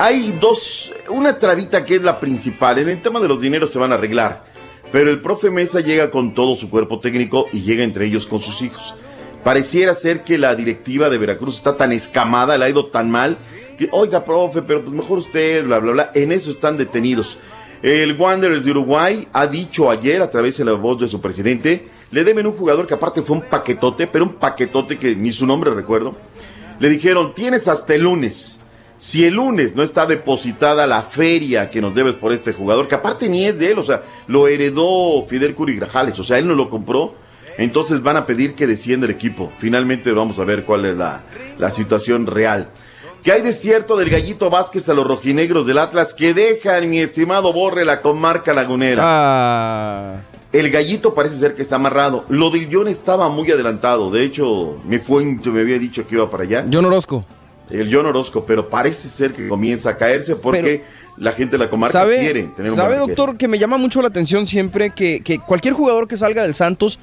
Hay 0.00 0.30
dos, 0.40 0.92
una 1.08 1.38
trabita 1.38 1.84
que 1.84 1.96
es 1.96 2.02
la 2.02 2.20
principal, 2.20 2.78
en 2.78 2.88
el 2.88 3.02
tema 3.02 3.18
de 3.18 3.26
los 3.26 3.40
dineros 3.40 3.70
se 3.70 3.80
van 3.80 3.90
a 3.90 3.96
arreglar, 3.96 4.44
pero 4.92 5.10
el 5.10 5.20
profe 5.20 5.50
Mesa 5.50 5.80
llega 5.80 6.12
con 6.12 6.34
todo 6.34 6.54
su 6.54 6.70
cuerpo 6.70 7.00
técnico 7.00 7.46
y 7.52 7.62
llega 7.62 7.82
entre 7.82 8.06
ellos 8.06 8.24
con 8.24 8.38
sus 8.38 8.62
hijos. 8.62 8.94
Pareciera 9.42 9.94
ser 9.94 10.22
que 10.22 10.38
la 10.38 10.54
directiva 10.54 11.10
de 11.10 11.18
Veracruz 11.18 11.56
está 11.56 11.76
tan 11.76 11.90
escamada, 11.90 12.56
le 12.56 12.64
ha 12.64 12.68
ido 12.68 12.86
tan 12.86 13.10
mal, 13.10 13.38
que, 13.76 13.88
oiga, 13.90 14.24
profe, 14.24 14.62
pero 14.62 14.84
pues 14.84 14.94
mejor 14.94 15.18
usted, 15.18 15.64
bla, 15.64 15.80
bla, 15.80 15.90
bla. 15.90 16.10
En 16.14 16.30
eso 16.30 16.52
están 16.52 16.76
detenidos. 16.76 17.36
El 17.82 18.14
Wanderers 18.14 18.64
de 18.64 18.70
Uruguay 18.70 19.26
ha 19.32 19.48
dicho 19.48 19.90
ayer, 19.90 20.22
a 20.22 20.30
través 20.30 20.58
de 20.58 20.64
la 20.64 20.74
voz 20.74 21.00
de 21.00 21.08
su 21.08 21.20
presidente, 21.20 21.88
le 22.12 22.22
deben 22.22 22.46
un 22.46 22.52
jugador 22.52 22.86
que 22.86 22.94
aparte 22.94 23.22
fue 23.22 23.36
un 23.36 23.42
paquetote, 23.42 24.06
pero 24.06 24.26
un 24.26 24.34
paquetote 24.34 24.96
que 24.96 25.16
ni 25.16 25.32
su 25.32 25.44
nombre 25.44 25.74
recuerdo. 25.74 26.14
Le 26.78 26.88
dijeron, 26.88 27.34
tienes 27.34 27.66
hasta 27.66 27.96
el 27.96 28.02
lunes. 28.02 28.57
Si 28.98 29.24
el 29.24 29.34
lunes 29.34 29.76
no 29.76 29.84
está 29.84 30.06
depositada 30.06 30.84
la 30.88 31.02
feria 31.02 31.70
que 31.70 31.80
nos 31.80 31.94
debes 31.94 32.16
por 32.16 32.32
este 32.32 32.52
jugador, 32.52 32.88
que 32.88 32.96
aparte 32.96 33.28
ni 33.28 33.46
es 33.46 33.56
de 33.56 33.70
él, 33.70 33.78
o 33.78 33.82
sea, 33.84 34.02
lo 34.26 34.48
heredó 34.48 35.24
Fidel 35.28 35.54
Curi 35.54 35.76
Grajales, 35.76 36.18
o 36.18 36.24
sea, 36.24 36.38
él 36.38 36.48
no 36.48 36.54
lo 36.56 36.68
compró, 36.68 37.14
entonces 37.58 38.02
van 38.02 38.16
a 38.16 38.26
pedir 38.26 38.54
que 38.54 38.66
descienda 38.66 39.06
el 39.06 39.12
equipo. 39.12 39.52
Finalmente 39.58 40.10
vamos 40.10 40.40
a 40.40 40.44
ver 40.44 40.64
cuál 40.64 40.84
es 40.84 40.96
la, 40.96 41.22
la 41.58 41.70
situación 41.70 42.26
real. 42.26 42.70
Que 43.22 43.30
hay 43.30 43.42
desierto 43.42 43.96
del 43.96 44.10
Gallito 44.10 44.50
Vázquez 44.50 44.88
a 44.88 44.94
los 44.94 45.06
rojinegros 45.06 45.64
del 45.64 45.78
Atlas 45.78 46.12
que 46.12 46.34
dejan, 46.34 46.90
mi 46.90 46.98
estimado 46.98 47.52
Borre, 47.52 47.84
la 47.84 48.00
comarca 48.00 48.52
lagunera. 48.52 49.02
Ah. 49.04 50.20
El 50.52 50.70
Gallito 50.70 51.14
parece 51.14 51.36
ser 51.36 51.54
que 51.54 51.62
está 51.62 51.76
amarrado. 51.76 52.24
Lo 52.28 52.50
del 52.50 52.68
John 52.72 52.88
estaba 52.88 53.28
muy 53.28 53.50
adelantado. 53.50 54.10
De 54.10 54.24
hecho, 54.24 54.78
mi 54.84 54.98
fuente 54.98 55.50
me 55.50 55.60
había 55.60 55.78
dicho 55.78 56.06
que 56.06 56.16
iba 56.16 56.28
para 56.28 56.42
allá. 56.44 56.66
John 56.72 56.84
Orozco. 56.84 57.24
El 57.70 57.94
John 57.94 58.06
Orozco, 58.06 58.44
pero 58.46 58.68
parece 58.68 59.08
ser 59.08 59.32
que 59.32 59.48
comienza 59.48 59.90
a 59.90 59.96
caerse 59.96 60.36
porque 60.36 60.84
la 61.16 61.32
gente 61.32 61.52
de 61.52 61.64
la 61.64 61.70
comarca 61.70 61.98
¿Sabe, 61.98 62.20
quiere 62.20 62.42
tener 62.56 62.72
un 62.72 62.76
sabe 62.76 62.96
doctor, 62.96 63.36
que 63.36 63.48
me 63.48 63.58
llama 63.58 63.76
mucho 63.76 64.00
la 64.00 64.08
atención 64.08 64.46
siempre 64.46 64.90
que, 64.90 65.20
que 65.20 65.38
cualquier 65.38 65.74
jugador 65.74 66.06
que 66.06 66.16
salga 66.16 66.42
del 66.42 66.54
Santos 66.54 66.98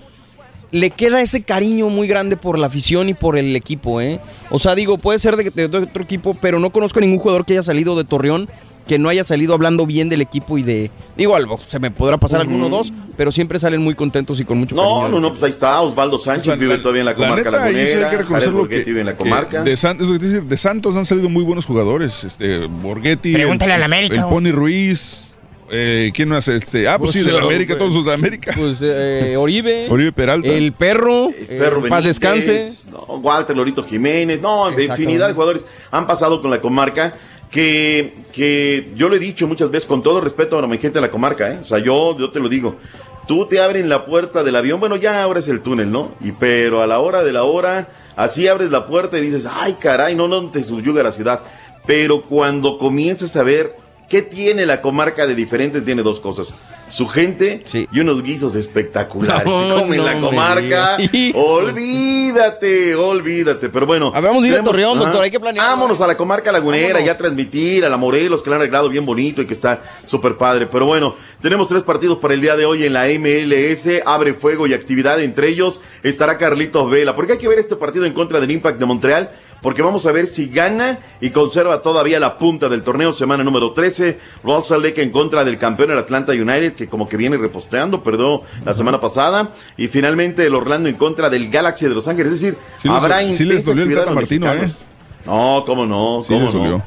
le 0.72 0.90
queda 0.90 1.22
ese 1.22 1.44
cariño 1.44 1.90
muy 1.90 2.08
grande 2.08 2.38
por 2.38 2.58
la 2.58 2.68
afición 2.68 3.08
y 3.10 3.14
por 3.14 3.38
el 3.38 3.56
equipo, 3.56 4.02
¿eh? 4.02 4.20
O 4.50 4.60
sea, 4.60 4.76
digo, 4.76 4.98
puede 4.98 5.20
ser 5.20 5.36
de, 5.38 5.50
de 5.50 5.66
otro 5.66 6.04
equipo, 6.04 6.36
pero 6.42 6.60
no 6.60 6.72
conozco 6.72 7.00
a 7.00 7.02
ningún 7.02 7.20
jugador 7.20 7.46
que 7.46 7.54
haya 7.54 7.64
salido 7.64 7.96
de 7.96 8.04
Torreón 8.04 8.50
que 8.88 9.00
no 9.00 9.10
haya 9.10 9.24
salido 9.24 9.54
hablando 9.54 9.86
bien 9.86 10.10
del 10.10 10.22
equipo 10.22 10.58
y 10.58 10.64
de... 10.64 10.92
Digo, 11.18 11.36
algo, 11.36 11.58
se 11.58 11.80
me 11.80 11.90
podrá 11.92 12.18
pasar 12.18 12.42
alguno 12.42 12.68
o 12.68 12.70
dos, 12.70 12.94
pero 13.18 13.32
siempre 13.32 13.58
salen 13.58 13.82
muy 13.82 13.96
contentos 13.96 14.40
y 14.40 14.46
con 14.46 14.58
mucho 14.60 14.76
No, 14.76 14.82
cariño. 15.02 15.10
no, 15.10 15.20
no, 15.20 15.30
pues 15.32 15.44
ahí 15.44 15.50
está. 15.50 15.82
Osvaldo 15.82 16.20
Sánchez 16.20 16.58
vive 16.60 16.78
todavía 16.78 17.02
en 17.02 17.06
la 17.08 17.16
comarca 17.16 17.50
neta, 17.52 17.64
ahí 17.64 17.74
sí 17.74 17.78
hay 17.80 17.86
lagunera. 17.86 18.10
que 18.12 18.18
reconocer 18.18 18.50
Jared 18.50 18.62
lo 18.62 18.68
que, 18.68 18.76
Borghetti 18.76 18.90
vive 18.92 19.00
en 19.02 19.06
la 19.08 19.16
comarca. 19.18 19.64
de, 19.64 19.78
San- 19.78 19.98
es 19.98 20.04
lo 20.08 20.14
que 20.14 20.20
te 20.20 20.28
dice, 20.28 20.42
de 20.42 20.58
Santos 20.58 20.96
han 20.96 21.06
salido 21.06 21.30
muy 21.30 21.44
buenos 21.44 21.66
jugadores. 21.66 22.24
Este, 22.24 22.68
Borghetti, 22.68 23.34
Pregúntale 23.34 23.74
el, 23.74 23.78
al 23.82 23.84
América, 23.84 24.22
el. 24.22 24.26
Pony 24.30 24.52
Ruiz. 24.52 25.32
Eh, 25.72 26.12
¿Quién 26.14 26.30
más? 26.30 26.48
Este, 26.48 26.88
ah, 26.88 27.00
pues, 27.00 27.12
sí, 27.12 27.22
de 27.24 27.32
la 27.32 27.40
eh, 27.40 27.42
América, 27.42 27.76
todos 27.76 27.92
los 27.92 28.06
de 28.06 28.14
América. 28.14 28.54
Pues 28.56 28.78
eh, 28.84 29.36
Oribe. 29.36 29.88
Oribe 29.90 30.12
Peralta. 30.12 30.48
El 30.48 30.74
perro. 30.74 31.32
Ferro 31.48 31.84
eh, 31.84 31.90
paz 31.90 32.04
Benítez, 32.04 32.20
descanse. 32.22 32.74
no, 32.92 33.00
Walter 33.16 33.56
Lorito 33.58 33.84
Jiménez, 33.84 34.40
no, 34.42 34.70
infinidad 34.80 35.28
de 35.28 35.34
jugadores 35.34 35.66
han 35.90 36.06
pasado 36.06 36.40
con 36.40 36.52
la 36.52 36.62
comarca 36.62 37.16
que, 37.52 38.16
que 38.34 38.92
yo 38.96 39.10
lo 39.10 39.16
he 39.16 39.20
dicho 39.20 39.48
muchas 39.48 39.72
veces, 39.72 39.88
con 39.88 40.04
todo 40.04 40.22
respeto 40.22 40.58
a 40.58 40.68
mi 40.68 40.78
gente 40.78 41.00
de 41.00 41.02
la 41.02 41.12
comarca, 41.12 41.52
¿eh? 41.52 41.60
o 41.62 41.66
sea, 41.66 41.80
yo, 41.80 42.18
yo 42.18 42.32
te 42.32 42.40
lo 42.40 42.50
digo, 42.50 42.76
tú 43.28 43.46
te 43.48 43.60
abren 43.60 43.90
la 43.90 44.06
puerta 44.06 44.44
del 44.44 44.56
avión, 44.56 44.80
bueno, 44.80 44.96
ya 44.96 45.24
abres 45.24 45.48
el 45.48 45.62
túnel, 45.62 45.92
¿no? 45.92 46.14
Y 46.22 46.32
pero 46.34 46.82
a 46.82 46.88
la 46.88 47.00
hora 47.00 47.24
de 47.24 47.34
la 47.34 47.44
hora, 47.44 47.90
así 48.16 48.48
abres 48.48 48.72
la 48.72 48.88
puerta 48.88 49.18
y 49.18 49.22
dices, 49.22 49.48
ay, 49.52 49.74
caray, 49.80 50.16
no, 50.16 50.28
no 50.28 50.50
te 50.50 50.64
subyuga 50.64 51.04
la 51.04 51.12
ciudad. 51.12 51.42
Pero 51.86 52.24
cuando 52.24 52.78
comienzas 52.78 53.36
a 53.36 53.44
ver 53.44 53.76
qué 54.10 54.22
tiene 54.22 54.66
la 54.66 54.82
comarca 54.82 55.26
de 55.28 55.36
diferente, 55.36 55.82
tiene 55.82 56.04
dos 56.04 56.20
cosas. 56.20 56.54
Su 56.90 57.08
gente 57.08 57.64
y 57.92 58.00
unos 58.00 58.22
guisos 58.24 58.56
espectaculares. 58.56 59.46
No, 59.56 59.76
Se 59.76 59.82
come 59.82 59.96
en 59.98 60.06
la 60.06 60.20
comarca. 60.20 60.98
Olvídate, 61.34 62.96
olvídate. 62.96 63.70
Pero 63.70 63.86
bueno. 63.86 64.12
A 64.14 64.22
ver, 64.22 64.30
vamos 64.30 64.44
a 64.44 64.48
ir 64.48 64.56
a 64.56 64.64
Torreón, 64.64 65.00
doctor, 65.00 65.24
hay 65.24 65.32
que 65.32 65.40
planearlo, 65.40 65.72
Vámonos 65.72 66.02
a 66.02 66.08
la 66.08 66.16
comarca 66.16 66.52
lagunera, 66.52 66.88
Vámonos. 66.94 67.06
ya 67.06 67.12
a 67.14 67.18
transmitir 67.18 67.86
a 67.86 67.90
la 67.90 67.98
Morelos, 67.98 68.42
que 68.44 68.50
la 68.50 68.58
han 68.58 68.62
arreglado 68.62 68.90
bien 68.90 69.06
bonito 69.06 69.42
y 69.42 69.48
que 69.48 69.54
está 69.54 69.82
súper 70.06 70.38
padre. 70.38 70.68
Pero 70.68 70.86
bueno, 70.86 71.16
tenemos 71.42 71.68
tres 71.68 71.84
partidos 71.84 72.20
para 72.20 72.34
el 72.34 72.42
día 72.42 72.56
de 72.56 72.66
hoy 72.66 72.86
en 72.86 72.94
la 72.94 73.06
MLS. 73.08 74.02
Abre 74.06 74.34
fuego 74.34 74.68
y 74.68 74.74
actividad. 74.74 75.20
Entre 75.22 75.50
ellos 75.50 75.82
estará 76.04 76.38
Carlitos 76.38 76.90
Vela. 76.90 77.16
Porque 77.16 77.34
hay 77.34 77.38
que 77.40 77.48
ver 77.48 77.60
este 77.60 77.76
partido 77.76 78.06
en 78.06 78.14
contra 78.14 78.40
del 78.40 78.52
Impact 78.52 78.80
de 78.80 78.86
Montreal. 78.86 79.30
Porque 79.66 79.82
vamos 79.82 80.06
a 80.06 80.12
ver 80.12 80.28
si 80.28 80.46
gana 80.48 81.00
y 81.20 81.32
conserva 81.32 81.82
todavía 81.82 82.20
la 82.20 82.38
punta 82.38 82.70
del 82.70 82.84
torneo, 82.84 83.14
semana 83.14 83.44
número 83.44 83.72
13. 83.72 84.20
Russell 84.44 84.80
Lake 84.84 85.02
en 85.02 85.10
contra 85.10 85.44
del 85.44 85.58
campeón, 85.58 85.90
el 85.90 85.98
Atlanta 85.98 86.34
United, 86.34 86.74
que 86.74 86.88
como 86.88 87.10
que 87.10 87.18
viene 87.18 87.36
reposteando, 87.36 88.04
perdió 88.04 88.44
la 88.64 88.76
semana 88.76 89.02
pasada. 89.02 89.54
Y 89.76 89.88
finalmente 89.88 90.46
el 90.46 90.54
Orlando 90.54 90.88
en 90.88 90.94
contra 90.98 91.32
del 91.32 91.50
Galaxy 91.50 91.88
de 91.88 91.96
Los 91.96 92.08
Ángeles. 92.08 92.34
Es 92.34 92.42
decir, 92.42 92.58
Sí 92.78 92.88
les- 92.88 92.98
habrá 93.04 93.34
sí 93.34 93.44
les 93.44 93.66
dolió 93.66 93.86
el 93.86 93.96
Tata 93.96 94.12
Martino, 94.12 94.54
¿eh? 94.54 94.72
No, 95.26 95.64
cómo 95.66 95.84
no, 95.88 96.22
Sí 96.22 96.32
cómo 96.32 96.46
les 96.46 96.54
no. 96.54 96.84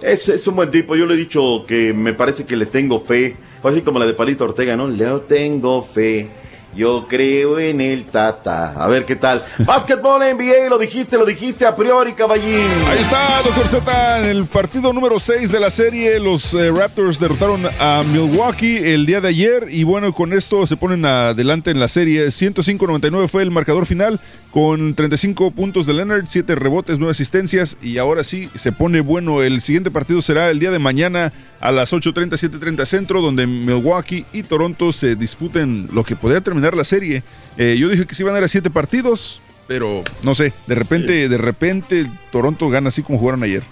Es, 0.00 0.30
es 0.30 0.46
un 0.46 0.56
buen 0.56 0.70
tipo, 0.70 0.96
yo 0.96 1.04
le 1.04 1.12
he 1.12 1.16
dicho 1.18 1.66
que 1.68 1.92
me 1.92 2.14
parece 2.14 2.46
que 2.46 2.56
le 2.56 2.64
tengo 2.64 3.00
fe. 3.00 3.36
Fue 3.60 3.70
así 3.70 3.82
como 3.82 3.98
la 3.98 4.06
de 4.06 4.14
Palito 4.14 4.44
Ortega, 4.44 4.76
¿no? 4.76 4.88
Le 4.88 5.04
tengo 5.28 5.82
fe. 5.82 6.30
Yo 6.78 7.08
creo 7.08 7.58
en 7.58 7.80
el 7.80 8.04
Tata. 8.04 8.72
A 8.80 8.86
ver 8.86 9.04
qué 9.04 9.16
tal. 9.16 9.44
Básquetbol 9.66 10.20
NBA, 10.20 10.68
lo 10.70 10.78
dijiste, 10.78 11.18
lo 11.18 11.26
dijiste 11.26 11.66
a 11.66 11.74
priori, 11.74 12.12
caballín. 12.12 12.68
Ahí 12.88 13.00
está, 13.00 13.42
doctor 13.42 13.66
Z, 13.66 14.20
en 14.20 14.36
el 14.36 14.46
partido 14.46 14.92
número 14.92 15.18
6 15.18 15.50
de 15.50 15.58
la 15.58 15.70
serie, 15.70 16.20
los 16.20 16.54
eh, 16.54 16.70
Raptors 16.70 17.18
derrotaron 17.18 17.66
a 17.80 18.04
Milwaukee 18.04 18.76
el 18.76 19.06
día 19.06 19.20
de 19.20 19.26
ayer 19.26 19.66
y 19.68 19.82
bueno, 19.82 20.12
con 20.12 20.32
esto 20.32 20.68
se 20.68 20.76
ponen 20.76 21.04
adelante 21.04 21.72
en 21.72 21.80
la 21.80 21.88
serie. 21.88 22.28
105-99 22.28 23.26
fue 23.26 23.42
el 23.42 23.50
marcador 23.50 23.84
final 23.84 24.20
con 24.58 24.96
35 24.96 25.52
puntos 25.52 25.86
de 25.86 25.94
Leonard, 25.94 26.24
7 26.26 26.56
rebotes, 26.56 26.98
9 26.98 27.12
asistencias 27.12 27.76
y 27.80 27.98
ahora 27.98 28.24
sí 28.24 28.50
se 28.56 28.72
pone 28.72 29.00
bueno. 29.00 29.40
El 29.40 29.60
siguiente 29.60 29.92
partido 29.92 30.20
será 30.20 30.50
el 30.50 30.58
día 30.58 30.72
de 30.72 30.80
mañana 30.80 31.32
a 31.60 31.70
las 31.70 31.92
8.30, 31.92 32.30
7.30 32.30 32.84
centro, 32.84 33.20
donde 33.20 33.46
Milwaukee 33.46 34.26
y 34.32 34.42
Toronto 34.42 34.92
se 34.92 35.14
disputen 35.14 35.88
lo 35.92 36.02
que 36.02 36.16
podría 36.16 36.40
terminar 36.40 36.76
la 36.76 36.82
serie. 36.82 37.22
Eh, 37.56 37.76
yo 37.78 37.88
dije 37.88 38.04
que 38.04 38.16
se 38.16 38.24
iban 38.24 38.34
a 38.34 38.44
a 38.44 38.48
7 38.48 38.68
partidos. 38.70 39.40
pero 39.68 40.02
no 40.24 40.34
sé, 40.34 40.52
de 40.66 40.74
repente, 40.74 41.28
de 41.28 41.38
repente 41.38 42.06
Toronto 42.32 42.68
gana 42.68 42.88
así 42.88 43.04
como 43.04 43.20
jugaron 43.20 43.44
ayer. 43.44 43.62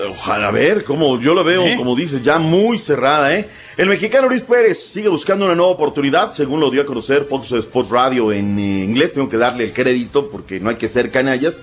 Ojalá 0.00 0.50
ver, 0.50 0.82
como 0.82 1.20
yo 1.20 1.34
lo 1.34 1.44
veo, 1.44 1.62
¿Eh? 1.62 1.76
como 1.76 1.94
dices, 1.94 2.20
ya 2.22 2.38
muy 2.38 2.78
cerrada, 2.78 3.36
¿eh? 3.36 3.48
El 3.76 3.88
mexicano 3.88 4.28
Luis 4.28 4.42
Pérez 4.42 4.78
sigue 4.78 5.08
buscando 5.08 5.44
una 5.44 5.54
nueva 5.54 5.72
oportunidad, 5.72 6.32
según 6.32 6.58
lo 6.58 6.70
dio 6.70 6.82
a 6.82 6.84
conocer 6.84 7.24
Fox 7.24 7.52
Sports 7.52 7.90
Radio 7.90 8.32
en 8.32 8.58
eh, 8.58 8.84
inglés. 8.84 9.12
Tengo 9.12 9.28
que 9.28 9.36
darle 9.36 9.64
el 9.64 9.72
crédito 9.72 10.30
porque 10.30 10.58
no 10.58 10.70
hay 10.70 10.76
que 10.76 10.88
ser 10.88 11.10
canallas. 11.10 11.60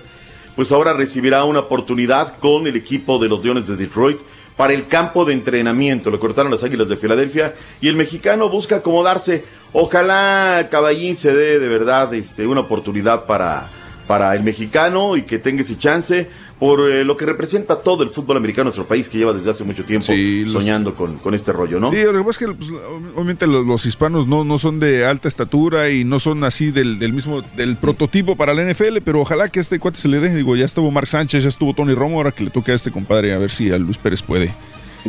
Pues 0.56 0.72
ahora 0.72 0.94
recibirá 0.94 1.44
una 1.44 1.60
oportunidad 1.60 2.36
con 2.38 2.66
el 2.66 2.76
equipo 2.76 3.18
de 3.18 3.28
los 3.28 3.42
Leones 3.42 3.66
de 3.66 3.76
Detroit 3.76 4.18
para 4.56 4.72
el 4.72 4.86
campo 4.86 5.24
de 5.24 5.32
entrenamiento. 5.34 6.10
Lo 6.10 6.20
cortaron 6.20 6.52
las 6.52 6.64
Águilas 6.64 6.88
de 6.88 6.96
Filadelfia 6.96 7.54
y 7.80 7.88
el 7.88 7.96
mexicano 7.96 8.48
busca 8.48 8.76
acomodarse. 8.76 9.44
Ojalá 9.72 10.68
Caballín 10.70 11.16
se 11.16 11.34
dé 11.34 11.58
de 11.58 11.68
verdad 11.68 12.12
este, 12.14 12.46
una 12.46 12.60
oportunidad 12.60 13.24
para, 13.24 13.68
para 14.06 14.34
el 14.34 14.42
mexicano 14.42 15.16
y 15.16 15.22
que 15.22 15.38
tenga 15.38 15.62
ese 15.62 15.78
chance 15.78 16.28
por 16.62 16.92
eh, 16.92 17.02
lo 17.02 17.16
que 17.16 17.26
representa 17.26 17.80
todo 17.80 18.04
el 18.04 18.10
fútbol 18.10 18.36
americano 18.36 18.62
en 18.62 18.66
nuestro 18.66 18.84
país 18.84 19.08
que 19.08 19.18
lleva 19.18 19.32
desde 19.32 19.50
hace 19.50 19.64
mucho 19.64 19.82
tiempo 19.82 20.06
soñando 20.06 20.94
con, 20.94 21.18
con 21.18 21.34
este 21.34 21.50
rollo, 21.50 21.80
¿no? 21.80 21.90
Sí, 21.90 22.00
lo 22.04 22.12
que 22.12 22.18
pasa 22.18 22.30
es 22.30 22.38
que 22.38 22.54
pues, 22.54 22.70
obviamente 23.16 23.48
los, 23.48 23.66
los 23.66 23.84
hispanos 23.84 24.28
no, 24.28 24.44
no 24.44 24.60
son 24.60 24.78
de 24.78 25.04
alta 25.04 25.26
estatura 25.26 25.90
y 25.90 26.04
no 26.04 26.20
son 26.20 26.44
así 26.44 26.70
del, 26.70 27.00
del 27.00 27.14
mismo, 27.14 27.42
del 27.56 27.74
prototipo 27.74 28.36
para 28.36 28.54
la 28.54 28.62
NFL, 28.62 28.98
pero 29.04 29.22
ojalá 29.22 29.48
que 29.48 29.58
a 29.58 29.62
este 29.62 29.80
cuate 29.80 29.98
se 29.98 30.06
le 30.06 30.20
dé. 30.20 30.32
Digo, 30.32 30.54
ya 30.54 30.66
estuvo 30.66 30.88
Mark 30.92 31.08
Sánchez, 31.08 31.42
ya 31.42 31.48
estuvo 31.48 31.74
Tony 31.74 31.94
Romo, 31.94 32.18
ahora 32.18 32.30
que 32.30 32.44
le 32.44 32.50
toque 32.50 32.70
a 32.70 32.76
este 32.76 32.92
compadre 32.92 33.34
a 33.34 33.38
ver 33.38 33.50
si 33.50 33.72
a 33.72 33.78
Luis 33.78 33.98
Pérez 33.98 34.22
puede. 34.22 34.54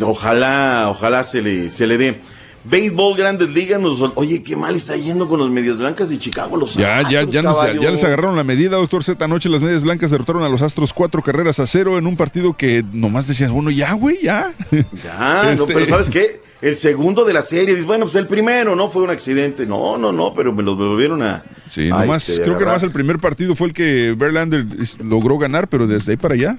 Ojalá, 0.02 0.88
ojalá 0.90 1.24
se 1.24 1.44
le, 1.44 1.70
se 1.70 1.86
le 1.86 2.00
dé. 2.00 2.20
Béisbol, 2.66 3.18
grandes 3.18 3.50
ligas, 3.50 3.80
nos- 3.82 4.02
oye, 4.16 4.42
qué 4.42 4.56
mal 4.56 4.76
está 4.76 4.96
yendo 4.96 5.28
con 5.28 5.40
los 5.40 5.50
medias 5.50 5.78
blancas 5.78 6.10
de 6.10 6.18
Chicago, 6.18 6.56
los 6.56 6.76
Ya, 6.76 7.02
ya, 7.10 7.20
Astros, 7.20 7.34
ya, 7.34 7.42
nos- 7.42 7.58
caballo. 7.58 7.82
ya 7.82 7.92
les 7.92 8.04
agarraron 8.04 8.36
la 8.38 8.44
medida, 8.44 8.78
doctor 8.78 9.04
Z. 9.04 9.24
Anoche 9.26 9.50
las 9.50 9.62
medias 9.62 9.82
blancas 9.84 10.12
derrotaron 10.12 10.44
a 10.44 10.50
los 10.50 10.62
Astros 10.62 10.94
cuatro 10.94 11.22
carreras 11.22 11.60
a 11.60 11.68
cero 11.68 11.98
en 11.98 12.08
un 12.08 12.16
partido 12.16 12.56
que 12.56 12.84
nomás 12.94 13.28
decías, 13.28 13.52
bueno, 13.52 13.70
ya, 13.70 13.94
güey, 13.94 14.18
ya. 14.24 14.52
Ya, 15.04 15.44
no, 15.44 15.50
Este- 15.52 15.74
pero 15.74 15.88
¿sabes 15.88 16.10
qué? 16.10 16.42
El 16.62 16.78
segundo 16.78 17.26
de 17.26 17.34
la 17.34 17.42
serie, 17.42 17.72
dices, 17.72 17.84
bueno, 17.86 18.06
pues 18.06 18.16
el 18.16 18.26
primero, 18.28 18.74
¿no? 18.74 18.90
Fue 18.90 19.02
un 19.02 19.10
accidente. 19.10 19.66
No, 19.66 19.98
no, 19.98 20.14
no, 20.14 20.34
pero 20.34 20.54
me 20.54 20.64
los 20.64 20.78
volvieron 20.78 21.22
a... 21.22 21.44
Sí, 21.66 21.88
a, 21.92 22.00
nomás, 22.00 22.30
este, 22.30 22.44
creo 22.44 22.58
que 22.58 22.64
nomás 22.64 22.84
el 22.84 22.92
primer 22.94 23.20
partido 23.20 23.54
fue 23.54 23.68
el 23.68 23.74
que 23.74 24.16
Verlander 24.18 24.66
logró 25.04 25.38
ganar, 25.38 25.68
pero 25.68 25.88
desde 25.88 26.12
ahí 26.12 26.18
para 26.18 26.36
allá. 26.36 26.56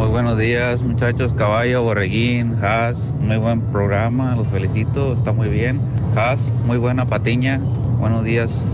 Muy 0.00 0.08
buenos 0.08 0.38
días, 0.38 0.80
muchachos. 0.80 1.34
Caballo, 1.34 1.82
Borreguín, 1.82 2.54
Haas. 2.64 3.12
Muy 3.20 3.36
buen 3.36 3.60
programa, 3.70 4.34
los 4.34 4.46
felicito, 4.48 5.12
está 5.12 5.30
muy 5.30 5.50
bien. 5.50 5.78
Haas, 6.16 6.50
muy 6.64 6.78
buena 6.78 7.04
patiña. 7.04 7.58
Buenos 7.98 8.24
días, 8.24 8.64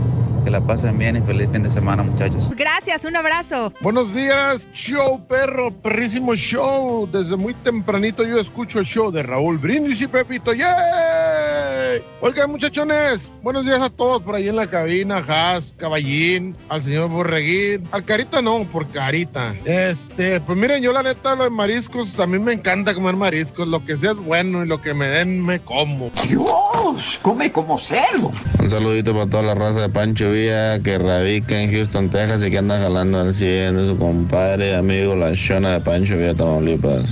que 0.44 0.52
la 0.52 0.60
pasen 0.60 0.96
bien 0.96 1.16
y 1.16 1.20
feliz 1.22 1.48
fin 1.50 1.64
de 1.64 1.70
semana, 1.70 2.04
muchachos. 2.04 2.48
Gracias, 2.54 3.04
un 3.04 3.16
abrazo. 3.16 3.72
Buenos 3.80 4.14
días, 4.14 4.68
show 4.72 5.26
perro, 5.26 5.72
perrísimo 5.72 6.36
show. 6.36 7.08
Desde 7.10 7.34
muy 7.34 7.54
tempranito 7.54 8.22
yo 8.22 8.38
escucho 8.38 8.78
el 8.78 8.86
show 8.86 9.10
de 9.10 9.24
Raúl 9.24 9.58
Brindis 9.58 10.00
y 10.00 10.06
Pepito. 10.06 10.54
¡Yay! 10.54 12.00
Oigan, 12.20 12.50
muchachones, 12.50 13.30
buenos 13.42 13.64
días 13.64 13.80
a 13.80 13.90
todos 13.90 14.22
por 14.22 14.34
ahí 14.34 14.48
en 14.48 14.56
la 14.56 14.66
cabina, 14.66 15.24
Haas, 15.26 15.74
Caballín, 15.76 16.56
al 16.68 16.82
señor 16.82 17.08
Borreguín, 17.08 17.88
al 17.90 18.04
Carita 18.04 18.40
no, 18.40 18.64
por 18.64 18.86
Carita. 18.88 19.54
Este, 19.64 20.40
pues 20.40 20.58
miren, 20.58 20.82
yo 20.82 20.92
la 20.92 21.02
neta, 21.02 21.15
lo 21.24 21.44
de 21.44 21.50
mariscos, 21.50 22.18
a 22.20 22.26
mí 22.26 22.38
me 22.38 22.52
encanta 22.52 22.94
comer 22.94 23.16
mariscos, 23.16 23.66
lo 23.66 23.84
que 23.84 23.96
sea 23.96 24.12
es 24.12 24.16
bueno 24.16 24.64
y 24.64 24.68
lo 24.68 24.80
que 24.80 24.94
me 24.94 25.08
den 25.08 25.42
me 25.44 25.60
como. 25.60 26.10
Dios, 26.28 27.18
come 27.22 27.50
como 27.50 27.78
cerdo. 27.78 28.30
Un 28.60 28.70
saludito 28.70 29.12
para 29.12 29.26
toda 29.28 29.42
la 29.42 29.54
raza 29.54 29.80
de 29.80 29.88
Pancho 29.88 30.30
Villa 30.30 30.80
que 30.80 30.98
radica 30.98 31.60
en 31.60 31.72
Houston, 31.72 32.10
Texas 32.10 32.42
y 32.44 32.50
que 32.50 32.58
anda 32.58 32.78
jalando 32.78 33.18
al 33.20 33.34
100 33.34 33.76
de 33.76 33.86
su 33.88 33.98
compadre, 33.98 34.76
amigo, 34.76 35.16
la 35.16 35.32
Shona 35.34 35.72
de 35.72 35.80
Pancho 35.80 36.16
Villa, 36.16 36.34
Tamaulipas. 36.34 37.04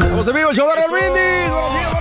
Estamos 0.00 0.28
en 0.28 0.34
vivo, 0.34 0.50
buenos 0.52 0.90
días. 1.14 1.99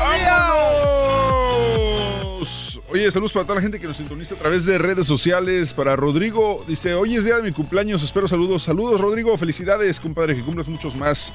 Oye, 2.91 3.11
saludos 3.11 3.33
para 3.33 3.45
toda 3.45 3.55
la 3.57 3.61
gente 3.61 3.79
que 3.79 3.85
nos 3.85 3.97
sintoniza 3.97 4.33
a 4.33 4.37
través 4.39 4.65
de 4.65 4.79
redes 4.79 5.05
sociales. 5.05 5.73
Para 5.73 5.95
Rodrigo, 5.95 6.65
dice, 6.67 6.95
hoy 6.95 7.15
es 7.15 7.23
día 7.23 7.35
de 7.35 7.43
mi 7.43 7.51
cumpleaños, 7.51 8.01
espero 8.01 8.27
saludos. 8.27 8.63
Saludos, 8.63 8.99
Rodrigo, 8.99 9.37
felicidades, 9.37 9.99
compadre, 9.99 10.35
que 10.35 10.41
cumplas 10.41 10.67
muchos 10.67 10.95
más. 10.95 11.31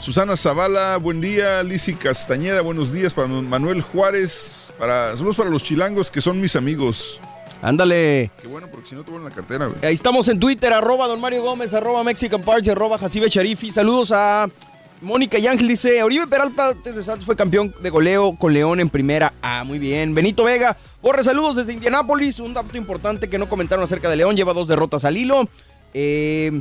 Susana 0.00 0.36
Zavala, 0.36 0.96
buen 0.96 1.20
día. 1.20 1.62
Lisi 1.62 1.94
Castañeda, 1.94 2.60
buenos 2.60 2.92
días. 2.92 3.14
Para 3.14 3.28
Manuel 3.28 3.82
Juárez, 3.82 4.72
para, 4.80 5.14
saludos 5.14 5.36
para 5.36 5.48
los 5.48 5.62
chilangos 5.62 6.10
que 6.10 6.20
son 6.20 6.40
mis 6.40 6.56
amigos. 6.56 7.20
Ándale. 7.62 8.32
Qué 8.42 8.48
bueno, 8.48 8.66
porque 8.68 8.88
si 8.88 8.96
no 8.96 9.04
te 9.04 9.12
vuelven 9.12 9.28
la 9.28 9.34
cartera, 9.34 9.66
güey. 9.66 9.78
Ahí 9.84 9.94
estamos 9.94 10.26
en 10.26 10.40
Twitter, 10.40 10.72
arroba 10.72 11.06
Don 11.06 11.20
Mario 11.20 11.44
Gómez, 11.44 11.72
arroba 11.72 12.02
Mexican 12.02 12.42
Party, 12.42 12.70
arroba 12.70 12.98
Jacibe 12.98 13.30
Charifi. 13.30 13.70
Saludos 13.70 14.10
a 14.12 14.48
Mónica 15.02 15.38
y 15.38 15.46
Ángel, 15.46 15.68
dice, 15.68 16.02
Oribe 16.02 16.26
Peralta 16.26 16.72
desde 16.72 17.02
Santos 17.02 17.26
fue 17.26 17.36
campeón 17.36 17.74
de 17.82 17.90
goleo 17.90 18.34
con 18.36 18.52
León 18.52 18.80
en 18.80 18.88
primera. 18.88 19.32
Ah, 19.42 19.62
muy 19.64 19.78
bien. 19.78 20.14
Benito 20.14 20.44
Vega, 20.44 20.76
borre 21.06 21.22
saludos 21.22 21.54
desde 21.54 21.72
Indianápolis. 21.72 22.40
Un 22.40 22.52
dato 22.52 22.76
importante 22.76 23.28
que 23.28 23.38
no 23.38 23.48
comentaron 23.48 23.84
acerca 23.84 24.10
de 24.10 24.16
León, 24.16 24.34
lleva 24.34 24.52
dos 24.52 24.66
derrotas 24.66 25.04
al 25.04 25.16
hilo. 25.16 25.48
Eh, 25.94 26.60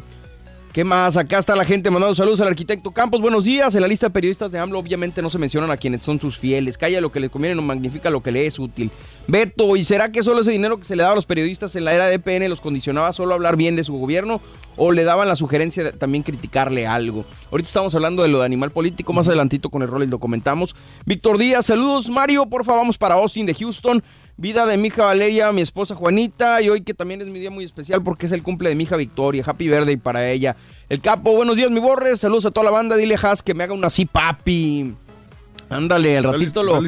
¿Qué 0.72 0.84
más? 0.84 1.17
Acá 1.17 1.39
está 1.39 1.55
la 1.55 1.65
gente 1.65 1.89
mandando 1.89 2.13
saludos 2.13 2.41
al 2.41 2.49
arquitecto 2.49 2.91
Campos. 2.91 3.22
Buenos 3.22 3.45
días. 3.45 3.73
En 3.73 3.81
la 3.81 3.88
lista 3.88 4.05
de 4.05 4.11
periodistas 4.11 4.51
de 4.51 4.59
AMLO 4.59 4.77
obviamente 4.77 5.23
no 5.23 5.31
se 5.31 5.39
mencionan 5.39 5.72
a 5.72 5.77
quienes 5.77 6.03
son 6.03 6.19
sus 6.19 6.38
fieles. 6.38 6.77
Calla 6.77 7.01
lo 7.01 7.11
que 7.11 7.19
les 7.19 7.31
conviene, 7.31 7.55
no 7.55 7.63
magnifica 7.63 8.11
lo 8.11 8.22
que 8.22 8.31
le 8.31 8.45
es 8.45 8.59
útil. 8.59 8.91
Beto, 9.26 9.76
¿y 9.77 9.84
será 9.84 10.11
que 10.11 10.22
solo 10.22 10.41
ese 10.41 10.51
dinero 10.51 10.77
que 10.77 10.84
se 10.84 10.95
le 10.95 11.01
daba 11.01 11.13
a 11.13 11.15
los 11.15 11.26
periodistas 11.26 11.76
en 11.76 11.85
la 11.85 11.95
era 11.95 12.05
de 12.05 12.15
EPN 12.15 12.47
los 12.47 12.61
condicionaba 12.61 13.13
solo 13.13 13.31
a 13.31 13.35
hablar 13.35 13.55
bien 13.55 13.76
de 13.76 13.84
su 13.84 13.97
gobierno? 13.97 14.41
¿O 14.77 14.91
le 14.91 15.03
daban 15.03 15.27
la 15.27 15.35
sugerencia 15.35 15.84
de 15.84 15.91
también 15.93 16.23
criticarle 16.23 16.85
algo? 16.85 17.26
Ahorita 17.52 17.68
estamos 17.68 17.95
hablando 17.95 18.23
de 18.23 18.30
lo 18.30 18.39
de 18.39 18.45
animal 18.45 18.72
político. 18.72 19.14
Más 19.14 19.27
adelantito 19.27 19.69
con 19.69 19.81
el 19.81 19.88
rol 19.88 20.06
lo 20.10 20.19
comentamos. 20.19 20.76
Víctor 21.06 21.38
Díaz, 21.38 21.68
saludos. 21.68 22.10
Mario, 22.10 22.45
por 22.45 22.65
favor, 22.65 22.81
vamos 22.81 22.97
para 22.97 23.15
Austin 23.15 23.45
de 23.45 23.53
Houston. 23.53 24.03
Vida 24.38 24.65
de 24.65 24.77
mi 24.77 24.89
hija 24.89 25.06
Valeria, 25.06 25.52
mi 25.53 25.61
esposa 25.61 25.95
Juanita, 25.95 26.61
y 26.61 26.68
hoy 26.68 26.81
que 26.81 26.93
también 26.93 27.22
es 27.22 27.27
mi 27.27 27.39
día 27.39 27.49
muy 27.49 27.64
especial 27.64 28.03
porque 28.03 28.26
es 28.26 28.34
el 28.34 28.43
cumple 28.43 28.68
de 28.68 28.76
mi 28.76 28.84
hija 28.84 28.97
Victoria. 28.97 29.43
Happy 29.45 29.69
birthday 29.69 29.95
para 29.95 30.30
ella. 30.30 30.57
El 30.89 30.99
capo, 30.99 31.34
buenos 31.34 31.56
días, 31.56 31.72
mi 31.72 31.80
borres. 31.80 32.19
Saludos 32.19 32.45
a 32.45 32.52
toda 32.52 32.65
la 32.65 32.72
banda. 32.72 32.97
Dile 32.97 33.15
Has 33.15 33.41
que 33.41 33.53
me 33.53 33.64
haga 33.64 33.73
una 33.73 33.88
así, 33.88 34.06
papi. 34.06 34.93
Ándale, 35.69 36.17
al 36.17 36.23
ratito 36.23 36.61
lo. 36.63 36.79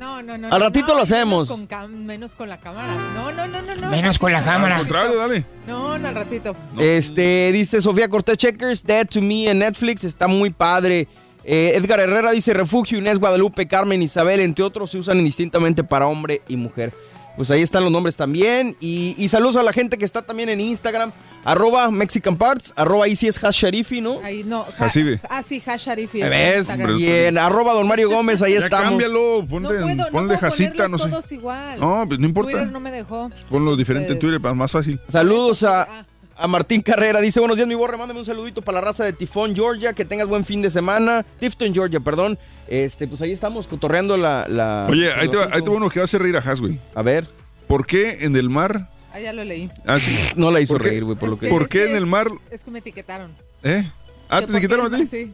No, 0.00 0.22
no, 0.22 0.38
no. 0.38 0.48
Al 0.50 0.60
ratito 0.60 0.88
no, 0.88 0.94
lo 0.96 1.02
hacemos. 1.02 1.48
Menos 1.48 1.48
con, 1.48 1.68
cam- 1.68 1.88
menos 2.04 2.34
con 2.34 2.48
la 2.48 2.58
cámara. 2.58 2.94
No, 3.14 3.32
no, 3.32 3.46
no, 3.46 3.62
no. 3.62 3.74
no. 3.76 3.90
Menos 3.90 4.18
con 4.18 4.32
la 4.32 4.42
cámara. 4.42 4.74
Al 4.76 4.80
contrario, 4.82 5.16
dale. 5.16 5.44
No, 5.66 5.96
no, 5.98 6.08
al 6.08 6.14
ratito. 6.14 6.56
Este, 6.78 7.50
dice 7.52 7.80
Sofía 7.80 8.08
Cortés 8.08 8.36
Checkers, 8.36 8.84
Dead 8.84 9.06
to 9.06 9.22
Me 9.22 9.48
en 9.48 9.60
Netflix, 9.60 10.04
está 10.04 10.26
muy 10.26 10.50
padre. 10.50 11.06
Eh, 11.44 11.72
Edgar 11.74 12.00
Herrera 12.00 12.32
dice 12.32 12.54
Refugio, 12.54 12.98
Inés 12.98 13.18
Guadalupe, 13.18 13.68
Carmen 13.68 14.02
Isabel, 14.02 14.40
entre 14.40 14.64
otros, 14.64 14.90
se 14.90 14.98
usan 14.98 15.18
indistintamente 15.18 15.84
para 15.84 16.06
hombre 16.06 16.40
y 16.48 16.56
mujer. 16.56 16.92
Pues 17.36 17.50
ahí 17.50 17.62
están 17.62 17.82
los 17.82 17.90
nombres 17.90 18.16
también. 18.16 18.76
Y, 18.80 19.14
y 19.18 19.28
saludos 19.28 19.56
a 19.56 19.62
la 19.64 19.72
gente 19.72 19.98
que 19.98 20.04
está 20.04 20.22
también 20.22 20.48
en 20.48 20.60
Instagram, 20.60 21.10
arroba 21.44 21.90
Mexican 21.90 22.36
Parts, 22.36 22.72
arroba 22.76 23.06
ahí 23.06 23.16
sí 23.16 23.26
es 23.26 23.42
hash 23.42 23.62
sharifi, 23.64 24.00
¿no? 24.00 24.20
Ahí 24.22 24.44
no. 24.44 24.62
ja- 24.64 24.72
Jacibe. 24.84 25.20
Ah, 25.28 25.42
sí, 25.42 25.60
hash 25.66 25.86
Sharifi. 25.86 26.18
¿Me 26.18 26.24
es 26.26 26.30
ves? 26.30 26.56
Instagram. 26.68 26.98
Y 27.00 27.06
en 27.08 27.38
arroba 27.38 27.72
don 27.72 27.88
Mario 27.88 28.08
Gómez, 28.08 28.40
ahí 28.40 28.52
Ya 28.52 28.60
estamos. 28.60 28.86
cámbialo, 28.90 29.44
ponle, 29.50 29.68
No 29.68 29.80
puedo, 29.84 29.94
no 29.96 30.06
ponle 30.10 30.38
jacita, 30.38 30.86
no 30.86 30.96
sé. 30.96 31.08
todos 31.08 31.32
igual. 31.32 31.80
No, 31.80 32.04
pues 32.06 32.20
no 32.20 32.26
importa. 32.26 32.52
Twitter 32.52 32.70
no 32.70 32.78
me 32.80 32.92
dejó. 32.92 33.30
Ponlo 33.50 33.74
diferente 33.76 34.12
en 34.12 34.18
Pues- 34.18 34.20
Twitter, 34.20 34.40
para 34.40 34.54
más 34.54 34.70
fácil. 34.70 35.00
Saludos 35.08 35.64
a, 35.64 36.06
a 36.36 36.46
Martín 36.46 36.82
Carrera. 36.82 37.20
Dice, 37.20 37.40
buenos 37.40 37.56
días, 37.56 37.66
mi 37.66 37.74
borre. 37.74 37.96
Mándame 37.96 38.20
un 38.20 38.26
saludito 38.26 38.62
para 38.62 38.76
la 38.76 38.86
raza 38.86 39.02
de 39.02 39.12
Tifón, 39.12 39.56
Georgia. 39.56 39.92
Que 39.92 40.04
tengas 40.04 40.28
buen 40.28 40.44
fin 40.44 40.62
de 40.62 40.70
semana. 40.70 41.26
Tifton, 41.40 41.74
Georgia, 41.74 41.98
perdón. 41.98 42.38
Este, 42.68 43.06
pues 43.06 43.20
ahí 43.22 43.32
estamos 43.32 43.66
cotorreando 43.66 44.16
la... 44.16 44.46
la 44.48 44.86
Oye, 44.90 45.12
ahí 45.12 45.28
te, 45.28 45.36
va, 45.36 45.48
ahí 45.52 45.62
te 45.62 45.70
va 45.70 45.76
uno 45.76 45.90
que 45.90 45.98
va 46.00 46.04
a 46.04 46.04
hacer 46.04 46.22
reír 46.22 46.36
a 46.36 46.40
Has, 46.40 46.60
güey. 46.60 46.78
A 46.94 47.02
ver. 47.02 47.26
¿Por 47.66 47.86
qué 47.86 48.18
en 48.24 48.36
el 48.36 48.48
mar... 48.50 48.90
Ah, 49.12 49.20
ya 49.20 49.32
lo 49.32 49.44
leí. 49.44 49.70
Ah, 49.86 49.98
sí. 49.98 50.16
No 50.36 50.50
la 50.50 50.60
hizo 50.60 50.74
¿Por 50.74 50.82
qué- 50.82 50.88
reír, 50.90 51.04
güey, 51.04 51.16
por 51.16 51.28
lo 51.28 51.38
que... 51.38 51.48
¿Por 51.48 51.68
qué 51.68 51.90
en 51.90 51.96
el 51.96 52.06
mar... 52.06 52.28
Es 52.50 52.64
que 52.64 52.70
me 52.70 52.78
etiquetaron. 52.80 53.32
¿Eh? 53.62 53.88
Ah, 54.28 54.40
¿te 54.42 54.50
etiquetaron 54.52 54.92
a 54.92 54.96
ti? 54.98 55.06
Sí. 55.06 55.32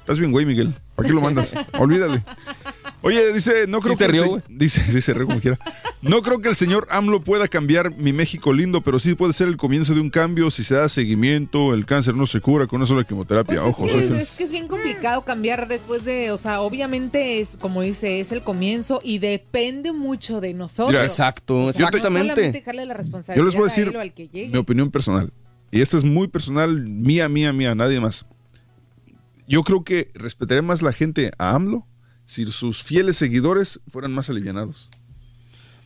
Estás 0.00 0.18
bien, 0.18 0.32
güey, 0.32 0.46
Miguel. 0.46 0.74
¿Para 0.94 1.08
qué 1.08 1.14
lo 1.14 1.20
mandas? 1.20 1.52
Olvídale. 1.78 2.22
Oye, 3.00 3.32
dice, 3.32 3.66
no 3.68 3.80
creo 3.80 3.94
Sí 3.96 4.04
que 4.06 4.12
se- 4.12 4.42
dice, 4.48 4.82
sí 4.90 5.00
se 5.00 5.14
rió 5.14 5.26
como 5.26 5.40
quiera. 5.40 5.56
No 6.02 6.20
creo 6.22 6.40
que 6.40 6.48
el 6.48 6.56
señor 6.56 6.86
AMLO 6.90 7.22
pueda 7.22 7.46
cambiar 7.46 7.92
mi 7.96 8.12
México 8.12 8.52
lindo, 8.52 8.80
pero 8.82 8.98
sí 8.98 9.14
puede 9.14 9.32
ser 9.32 9.46
el 9.48 9.56
comienzo 9.56 9.94
de 9.94 10.00
un 10.00 10.10
cambio 10.10 10.50
si 10.50 10.64
se 10.64 10.74
da 10.74 10.88
seguimiento, 10.88 11.74
el 11.74 11.86
cáncer 11.86 12.16
no 12.16 12.26
se 12.26 12.40
cura 12.40 12.66
con 12.66 12.78
una 12.78 12.86
sola 12.86 13.04
quimioterapia. 13.04 13.62
Ojo, 13.64 13.82
Pues 13.84 13.94
Es 13.94 14.02
que, 14.02 14.08
soy- 14.08 14.18
es 14.18 14.30
que 14.30 14.44
es 14.44 14.50
bien 14.50 14.66
complicado 14.66 15.22
cambiar 15.24 15.68
después 15.68 16.04
de, 16.04 16.32
o 16.32 16.38
sea, 16.38 16.60
obviamente 16.60 17.40
es, 17.40 17.56
como 17.56 17.82
dice, 17.82 18.18
es 18.18 18.32
el 18.32 18.40
comienzo 18.42 19.00
y 19.04 19.18
depende 19.18 19.92
mucho 19.92 20.40
de 20.40 20.52
nosotros. 20.54 20.88
Mira, 20.92 21.04
Exacto, 21.04 21.66
O 21.66 21.72
sea, 21.72 21.86
exactamente. 21.88 22.30
solamente 22.34 22.58
dejarle 22.58 22.84
la 22.86 22.94
responsabilidad 22.94 23.40
Yo 23.42 23.44
les 23.46 23.54
voy 23.54 23.62
a 23.62 23.66
decir 23.66 23.96
al 23.96 24.12
que 24.12 24.26
llegue. 24.28 24.48
mi 24.48 24.58
opinión 24.58 24.90
personal. 24.90 25.32
Y 25.70 25.82
esta 25.82 25.98
es 25.98 26.04
muy 26.04 26.26
personal, 26.28 26.84
mía, 26.88 27.28
mía, 27.28 27.52
mía, 27.52 27.74
nadie 27.76 28.00
más. 28.00 28.26
Yo 29.46 29.62
creo 29.62 29.84
que 29.84 30.08
respetaría 30.14 30.62
más 30.62 30.82
la 30.82 30.92
gente 30.92 31.30
a 31.38 31.54
AMLO 31.54 31.86
si 32.28 32.44
sus 32.46 32.82
fieles 32.84 33.16
seguidores 33.16 33.80
fueran 33.88 34.12
más 34.12 34.28
alivianados. 34.28 34.90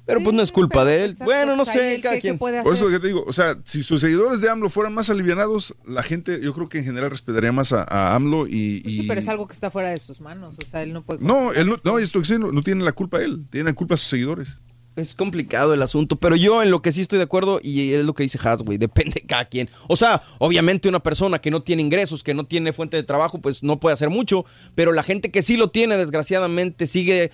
Pero 0.04 0.20
pues 0.24 0.34
no 0.34 0.42
es 0.42 0.50
culpa 0.50 0.84
de 0.84 0.96
él. 1.04 1.10
exacto, 1.12 1.24
Bueno, 1.26 1.54
no 1.54 1.62
pues, 1.62 1.76
sé, 1.76 2.00
cada 2.02 2.16
que- 2.16 2.20
quien. 2.22 2.34
que 2.34 2.38
puede 2.40 2.62
Por 2.64 2.74
eso 2.74 2.86
hacer. 2.86 2.96
que 2.98 3.02
te 3.02 3.06
digo, 3.06 3.24
o 3.24 3.32
sea, 3.32 3.56
si 3.64 3.84
sus 3.84 4.00
seguidores 4.00 4.40
de 4.40 4.50
AMLO 4.50 4.68
fueran 4.68 4.92
más 4.92 5.08
alivianados, 5.10 5.76
la 5.86 6.02
gente, 6.02 6.40
yo 6.42 6.52
creo 6.54 6.68
que 6.68 6.78
en 6.80 6.84
general 6.84 7.10
respetaría 7.10 7.52
más 7.52 7.72
a, 7.72 7.84
a 7.84 8.16
AMLO 8.16 8.48
y... 8.48 8.80
Pues 8.80 8.94
y- 8.94 9.00
sí, 9.02 9.04
pero 9.06 9.20
es 9.20 9.28
algo 9.28 9.46
que 9.46 9.52
está 9.52 9.70
fuera 9.70 9.90
de 9.90 10.00
sus 10.00 10.20
manos, 10.20 10.58
o 10.60 10.66
sea, 10.66 10.82
él 10.82 10.92
no 10.92 11.02
puede... 11.02 11.20
No, 11.24 11.52
él 11.52 11.68
no, 11.68 11.76
no, 11.84 11.98
esto 12.00 12.20
no, 12.40 12.50
no 12.50 12.62
tiene 12.62 12.82
la 12.82 12.90
culpa 12.90 13.22
él, 13.22 13.46
tiene 13.48 13.70
la 13.70 13.74
culpa 13.76 13.94
a 13.94 13.98
sus 13.98 14.08
seguidores. 14.08 14.60
Es 14.94 15.14
complicado 15.14 15.72
el 15.72 15.80
asunto, 15.80 16.16
pero 16.16 16.36
yo 16.36 16.62
en 16.62 16.70
lo 16.70 16.82
que 16.82 16.92
sí 16.92 17.00
estoy 17.00 17.16
de 17.16 17.24
acuerdo 17.24 17.60
y 17.62 17.94
es 17.94 18.04
lo 18.04 18.12
que 18.12 18.24
dice 18.24 18.38
Has, 18.42 18.62
güey, 18.62 18.76
depende 18.78 19.20
de 19.22 19.26
cada 19.26 19.46
quien. 19.46 19.70
O 19.88 19.96
sea, 19.96 20.22
obviamente 20.38 20.88
una 20.88 21.00
persona 21.00 21.40
que 21.40 21.50
no 21.50 21.62
tiene 21.62 21.80
ingresos, 21.80 22.22
que 22.22 22.34
no 22.34 22.44
tiene 22.44 22.74
fuente 22.74 22.98
de 22.98 23.02
trabajo, 23.02 23.38
pues 23.38 23.62
no 23.62 23.80
puede 23.80 23.94
hacer 23.94 24.10
mucho, 24.10 24.44
pero 24.74 24.92
la 24.92 25.02
gente 25.02 25.30
que 25.30 25.40
sí 25.40 25.56
lo 25.56 25.70
tiene, 25.70 25.96
desgraciadamente, 25.96 26.86
sigue 26.86 27.30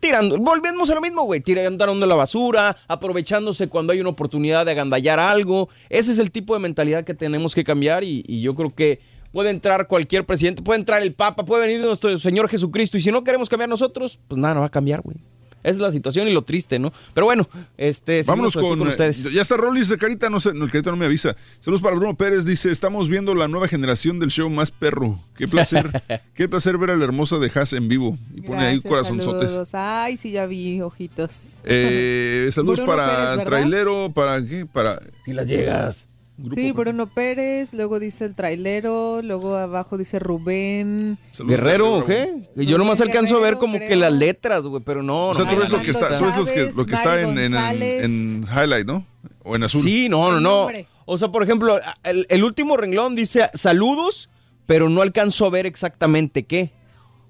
tirando, 0.00 0.38
volvemos 0.38 0.88
a 0.88 0.94
lo 0.94 1.02
mismo, 1.02 1.24
güey, 1.24 1.40
tirando 1.40 1.86
la 1.86 2.14
basura, 2.14 2.76
aprovechándose 2.88 3.68
cuando 3.68 3.92
hay 3.92 4.00
una 4.00 4.10
oportunidad 4.10 4.64
de 4.64 4.72
agandallar 4.72 5.18
algo. 5.18 5.68
Ese 5.90 6.12
es 6.12 6.18
el 6.18 6.30
tipo 6.30 6.54
de 6.54 6.60
mentalidad 6.60 7.04
que 7.04 7.14
tenemos 7.14 7.54
que 7.54 7.64
cambiar 7.64 8.04
y, 8.04 8.24
y 8.26 8.40
yo 8.40 8.54
creo 8.54 8.74
que 8.74 9.00
puede 9.32 9.50
entrar 9.50 9.86
cualquier 9.86 10.24
presidente, 10.24 10.62
puede 10.62 10.80
entrar 10.80 11.02
el 11.02 11.12
Papa, 11.12 11.44
puede 11.44 11.66
venir 11.66 11.84
nuestro 11.84 12.18
Señor 12.18 12.48
Jesucristo 12.48 12.96
y 12.96 13.02
si 13.02 13.12
no 13.12 13.22
queremos 13.22 13.50
cambiar 13.50 13.68
nosotros, 13.68 14.18
pues 14.28 14.40
nada, 14.40 14.54
no 14.54 14.60
va 14.60 14.66
a 14.66 14.70
cambiar, 14.70 15.02
güey. 15.02 15.18
Esa 15.66 15.72
es 15.72 15.78
la 15.78 15.90
situación 15.90 16.28
y 16.28 16.32
lo 16.32 16.42
triste, 16.42 16.78
¿no? 16.78 16.92
Pero 17.12 17.26
bueno, 17.26 17.48
este, 17.76 18.22
Vámonos 18.22 18.54
con, 18.54 18.80
ustedes. 18.82 19.26
eh, 19.26 19.30
Ya 19.32 19.42
está 19.42 19.56
Rolis 19.56 19.88
de 19.88 19.98
Carita, 19.98 20.30
no 20.30 20.38
sé, 20.38 20.54
no, 20.54 20.64
el 20.64 20.70
Carita 20.70 20.90
no 20.92 20.96
me 20.96 21.06
avisa. 21.06 21.34
Saludos 21.58 21.82
para 21.82 21.96
Bruno 21.96 22.16
Pérez, 22.16 22.44
dice, 22.44 22.70
estamos 22.70 23.08
viendo 23.08 23.34
la 23.34 23.48
nueva 23.48 23.66
generación 23.66 24.20
del 24.20 24.30
show 24.30 24.48
Más 24.48 24.70
Perro. 24.70 25.18
Qué 25.36 25.48
placer, 25.48 26.02
qué 26.34 26.48
placer 26.48 26.78
ver 26.78 26.90
a 26.90 26.96
la 26.96 27.04
hermosa 27.04 27.38
de 27.38 27.50
Haas 27.52 27.72
en 27.72 27.88
vivo. 27.88 28.16
Y 28.34 28.42
pone 28.42 28.64
ahí 28.64 28.80
corazonzotes. 28.80 29.50
saludos. 29.50 29.70
Ay, 29.74 30.16
sí, 30.16 30.30
ya 30.30 30.46
vi, 30.46 30.80
ojitos. 30.80 31.56
Eh, 31.64 32.48
saludos 32.52 32.78
Bruno 32.80 32.92
para 32.92 33.06
Pérez, 33.16 33.38
el 33.40 33.44
trailero, 33.44 34.12
para 34.14 34.44
qué, 34.46 34.66
para... 34.66 35.02
Si 35.24 35.32
las 35.32 35.48
llegas. 35.48 36.06
Sí, 36.54 36.70
Bruno 36.72 37.06
Pérez, 37.06 37.72
luego 37.72 37.98
dice 37.98 38.26
el 38.26 38.34
trailero, 38.34 39.22
luego 39.22 39.56
abajo 39.56 39.96
dice 39.96 40.18
Rubén. 40.18 41.18
¿Guerrero 41.38 41.94
o 41.98 42.04
qué? 42.04 42.30
Yo 42.56 42.76
nomás 42.76 43.00
alcanzo 43.00 43.38
a 43.38 43.40
ver 43.40 43.56
como 43.56 43.78
que 43.78 43.96
las 43.96 44.12
letras, 44.12 44.62
güey, 44.62 44.82
pero 44.84 45.02
no. 45.02 45.28
O 45.28 45.34
sea, 45.34 45.44
no, 45.46 45.50
tú 45.52 45.56
ves 45.58 45.70
lo 45.70 45.80
que 45.80 45.90
está, 45.92 46.18
tú 46.18 46.24
ves 46.26 46.36
los 46.36 46.50
que- 46.52 46.70
lo 46.76 46.84
que 46.84 46.94
está 46.94 47.20
en, 47.22 47.38
en, 47.38 47.54
en 47.54 48.46
highlight, 48.54 48.86
¿no? 48.86 49.06
O 49.44 49.56
en 49.56 49.62
azul. 49.62 49.80
Sí, 49.82 50.08
no, 50.10 50.30
no, 50.30 50.40
no. 50.40 50.68
O 51.06 51.16
sea, 51.16 51.28
por 51.28 51.42
ejemplo, 51.42 51.78
el, 52.04 52.26
el 52.28 52.44
último 52.44 52.76
renglón 52.76 53.14
dice 53.16 53.48
saludos, 53.54 54.28
pero 54.66 54.90
no 54.90 55.00
alcanzo 55.02 55.46
a 55.46 55.50
ver 55.50 55.64
exactamente 55.64 56.44
qué. 56.44 56.72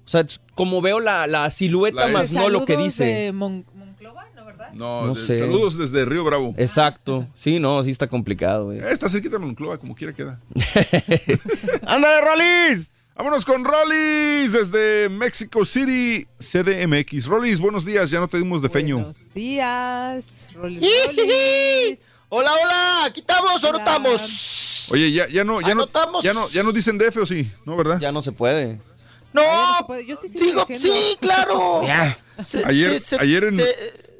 O 0.05 0.09
sea, 0.09 0.21
es 0.21 0.41
como 0.55 0.81
veo 0.81 0.99
la, 0.99 1.27
la 1.27 1.49
silueta 1.51 2.07
La 2.07 2.13
más 2.13 2.33
no 2.33 2.49
lo 2.49 2.65
que 2.65 2.75
dice. 2.77 3.03
de 3.05 3.31
Mon- 3.33 3.65
Monclova, 3.75 3.75
¿no, 3.75 3.76
verdad? 4.57 4.73
No, 4.73 5.07
No 5.07 5.13
de- 5.13 5.25
sé. 5.27 5.35
saludos 5.35 5.77
desde 5.77 6.03
Río 6.05 6.23
Bravo. 6.23 6.53
Exacto. 6.57 7.27
Sí, 7.33 7.59
no, 7.59 7.83
sí 7.83 7.91
está 7.91 8.07
complicado, 8.07 8.65
güey. 8.65 8.79
Está 8.79 9.07
cerquita 9.09 9.37
de 9.37 9.45
Monclova, 9.45 9.77
como 9.77 9.95
quiera 9.95 10.13
queda. 10.13 10.39
¡Ándale, 11.85 12.21
Rolis! 12.21 12.91
Vámonos 13.15 13.45
con 13.45 13.65
Rollis 13.65 14.51
desde 14.51 15.09
Mexico 15.09 15.65
City, 15.65 16.27
CDMX. 16.39 17.25
Rollis, 17.25 17.59
buenos 17.59 17.83
días, 17.83 18.11
ya 18.11 18.19
no 18.19 18.27
te 18.27 18.37
dimos 18.37 18.61
de 18.61 18.69
feño. 18.69 18.97
Buenos 18.97 19.33
días. 19.33 20.47
Rolis, 20.53 20.83
Rolis. 21.07 21.99
Hola, 22.29 22.51
hola, 22.53 23.05
¿aquí 23.05 23.21
estamos 23.21 23.63
o 23.63 23.71
no 23.71 23.77
Hola. 23.79 23.79
estamos? 23.79 24.89
Oye, 24.91 25.11
ya, 25.11 25.27
ya 25.29 25.43
no, 25.43 25.61
ya 25.61 25.69
no, 25.73 25.83
Anotamos. 25.83 26.23
ya 26.23 26.33
no, 26.33 26.47
ya 26.49 26.61
no 26.61 26.71
dicen 26.71 26.97
DF 26.99 27.17
o 27.17 27.25
sí, 27.25 27.49
¿no, 27.65 27.75
verdad? 27.75 27.99
Ya 27.99 28.11
no 28.11 28.21
se 28.21 28.31
puede. 28.33 28.79
No, 29.33 29.41
Yo 30.05 30.15
sí 30.15 30.29
sigo 30.29 30.45
digo, 30.45 30.65
diciendo. 30.67 30.87
sí, 30.87 31.17
claro. 31.19 31.81
Ya. 31.85 32.17
Se, 32.43 32.63
Ayer- 32.65 32.91
se- 32.91 32.99
se- 32.99 33.21
ayer 33.21 33.43
en- 33.45 33.57
se- 33.57 33.65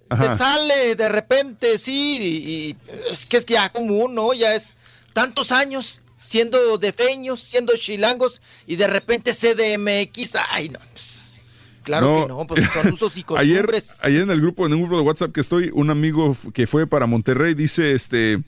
Ajá. 0.09 0.31
se 0.31 0.37
sale 0.37 0.95
de 0.95 1.09
repente, 1.09 1.77
sí, 1.77 2.17
y, 2.19 2.49
y 2.49 2.77
es 3.11 3.25
que 3.25 3.37
es 3.37 3.45
ya 3.45 3.69
común, 3.71 4.15
¿no? 4.15 4.33
Ya 4.33 4.55
es 4.55 4.75
tantos 5.13 5.51
años 5.51 6.03
siendo 6.17 6.77
defeños, 6.77 7.41
siendo 7.41 7.73
chilangos, 7.75 8.41
y 8.65 8.75
de 8.75 8.87
repente 8.87 9.33
CDMX, 9.33 10.35
ay, 10.49 10.69
no, 10.69 10.79
pues, 10.91 11.33
claro 11.83 12.21
que 12.21 12.27
no, 12.27 12.47
pues 12.47 12.63
son 12.71 12.93
usos 12.93 13.17
y 13.17 13.25
ayer, 13.37 13.65
costumbres. 13.65 13.99
ayer 14.03 14.21
en 14.21 14.31
el 14.31 14.41
grupo, 14.41 14.65
en 14.65 14.73
un 14.73 14.81
grupo 14.81 14.97
de 14.97 15.03
WhatsApp 15.03 15.31
que 15.31 15.41
estoy, 15.41 15.69
un 15.73 15.89
amigo 15.89 16.35
que 16.53 16.67
fue 16.67 16.87
para 16.87 17.05
Monterrey 17.05 17.53
dice, 17.53 17.91
este, 17.91 18.41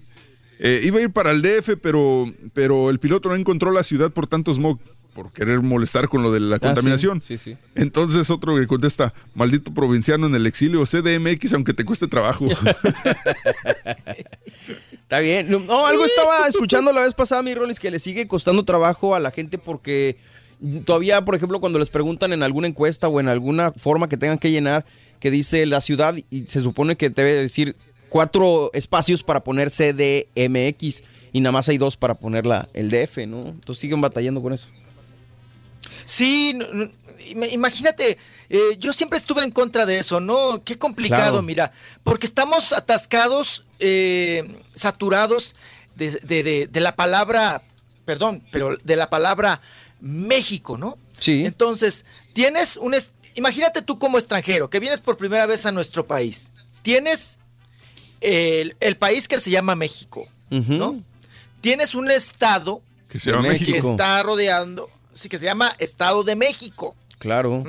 eh, 0.59 0.81
iba 0.83 0.99
a 0.99 1.01
ir 1.01 1.11
para 1.11 1.31
el 1.31 1.41
DF, 1.41 1.77
pero, 1.81 2.33
pero 2.53 2.89
el 2.89 2.99
piloto 2.99 3.29
no 3.29 3.35
encontró 3.35 3.71
la 3.71 3.83
ciudad 3.83 4.11
por 4.11 4.27
tanto 4.27 4.53
smog, 4.53 4.79
por 5.13 5.31
querer 5.31 5.61
molestar 5.61 6.07
con 6.09 6.23
lo 6.23 6.31
de 6.31 6.39
la 6.39 6.59
contaminación. 6.59 7.17
Ah, 7.17 7.25
Sí, 7.25 7.37
sí. 7.37 7.57
Entonces 7.75 8.29
otro 8.29 8.55
que 8.55 8.67
contesta, 8.67 9.13
maldito 9.35 9.73
provinciano 9.73 10.27
en 10.27 10.35
el 10.35 10.45
exilio, 10.47 10.83
CDMX, 10.85 11.53
aunque 11.53 11.73
te 11.73 11.83
cueste 11.85 12.07
trabajo. 12.07 12.47
Está 14.91 15.19
bien. 15.19 15.49
No, 15.49 15.87
algo 15.87 16.05
estaba 16.05 16.47
escuchando 16.47 16.93
la 16.93 17.01
vez 17.01 17.13
pasada, 17.15 17.41
mi 17.41 17.55
Rolis, 17.55 17.79
que 17.79 17.89
le 17.89 17.99
sigue 17.99 18.27
costando 18.27 18.63
trabajo 18.63 19.15
a 19.15 19.19
la 19.19 19.31
gente 19.31 19.57
porque 19.57 20.17
todavía, 20.85 21.23
por 21.25 21.35
ejemplo, 21.35 21.59
cuando 21.59 21.79
les 21.79 21.89
preguntan 21.89 22.33
en 22.33 22.43
alguna 22.43 22.67
encuesta 22.67 23.07
o 23.07 23.19
en 23.19 23.27
alguna 23.27 23.71
forma 23.71 24.07
que 24.07 24.17
tengan 24.17 24.37
que 24.37 24.51
llenar, 24.51 24.85
que 25.19 25.31
dice 25.31 25.65
la 25.65 25.81
ciudad 25.81 26.15
y 26.29 26.45
se 26.47 26.61
supone 26.61 26.95
que 26.95 27.09
debe 27.09 27.33
decir 27.33 27.75
cuatro 28.09 28.69
espacios 28.73 29.23
para 29.23 29.43
poner 29.43 29.69
CDMX 29.71 31.03
y 31.31 31.41
nada 31.41 31.51
más 31.53 31.69
hay 31.69 31.77
dos 31.77 31.97
para 31.97 32.15
poner 32.15 32.45
la, 32.45 32.67
el 32.73 32.89
DF, 32.89 33.27
¿no? 33.27 33.47
Entonces 33.47 33.79
siguen 33.79 34.01
batallando 34.01 34.41
con 34.41 34.53
eso. 34.53 34.67
Sí, 36.09 36.57
imagínate, 37.51 38.17
eh, 38.49 38.59
yo 38.79 38.93
siempre 38.93 39.19
estuve 39.19 39.43
en 39.43 39.51
contra 39.51 39.85
de 39.85 39.99
eso, 39.99 40.19
¿no? 40.19 40.63
Qué 40.63 40.77
complicado, 40.77 41.31
Claro. 41.33 41.41
mira, 41.43 41.71
porque 42.03 42.25
estamos 42.25 42.73
atascados, 42.73 43.65
eh, 43.79 44.55
saturados 44.75 45.55
de, 45.95 46.11
de- 46.23 46.43
de- 46.43 46.67
de 46.67 46.79
la 46.79 46.95
palabra, 46.95 47.61
perdón, 48.05 48.41
pero 48.51 48.75
de 48.83 48.95
la 48.95 49.09
palabra 49.09 49.61
México, 50.01 50.77
¿no? 50.77 50.97
Sí. 51.19 51.45
Entonces, 51.45 52.05
tienes 52.33 52.77
un... 52.77 52.93
es- 52.93 53.11
imagínate 53.35 53.81
tú 53.81 53.99
como 53.99 54.17
extranjero, 54.17 54.69
que 54.69 54.79
vienes 54.79 54.99
por 55.01 55.17
primera 55.17 55.45
vez 55.45 55.65
a 55.65 55.71
nuestro 55.71 56.07
país, 56.07 56.51
tienes 56.81 57.37
el, 58.21 58.75
el 58.79 58.97
país 58.97 59.27
que 59.27 59.39
se 59.39 59.51
llama 59.51 59.75
México, 59.75 60.27
¿no? 60.49 61.03
Tienes 61.61 61.93
un 61.93 62.09
estado 62.09 62.81
que 63.09 63.19
se 63.19 63.31
llama 63.31 63.49
México. 63.49 63.71
que 63.71 63.77
está 63.77 64.23
rodeando, 64.23 64.89
que 65.29 65.37
se 65.37 65.45
llama 65.45 65.75
Estado 65.79 66.23
de 66.23 66.35
México. 66.35 66.95
Claro. 67.17 67.63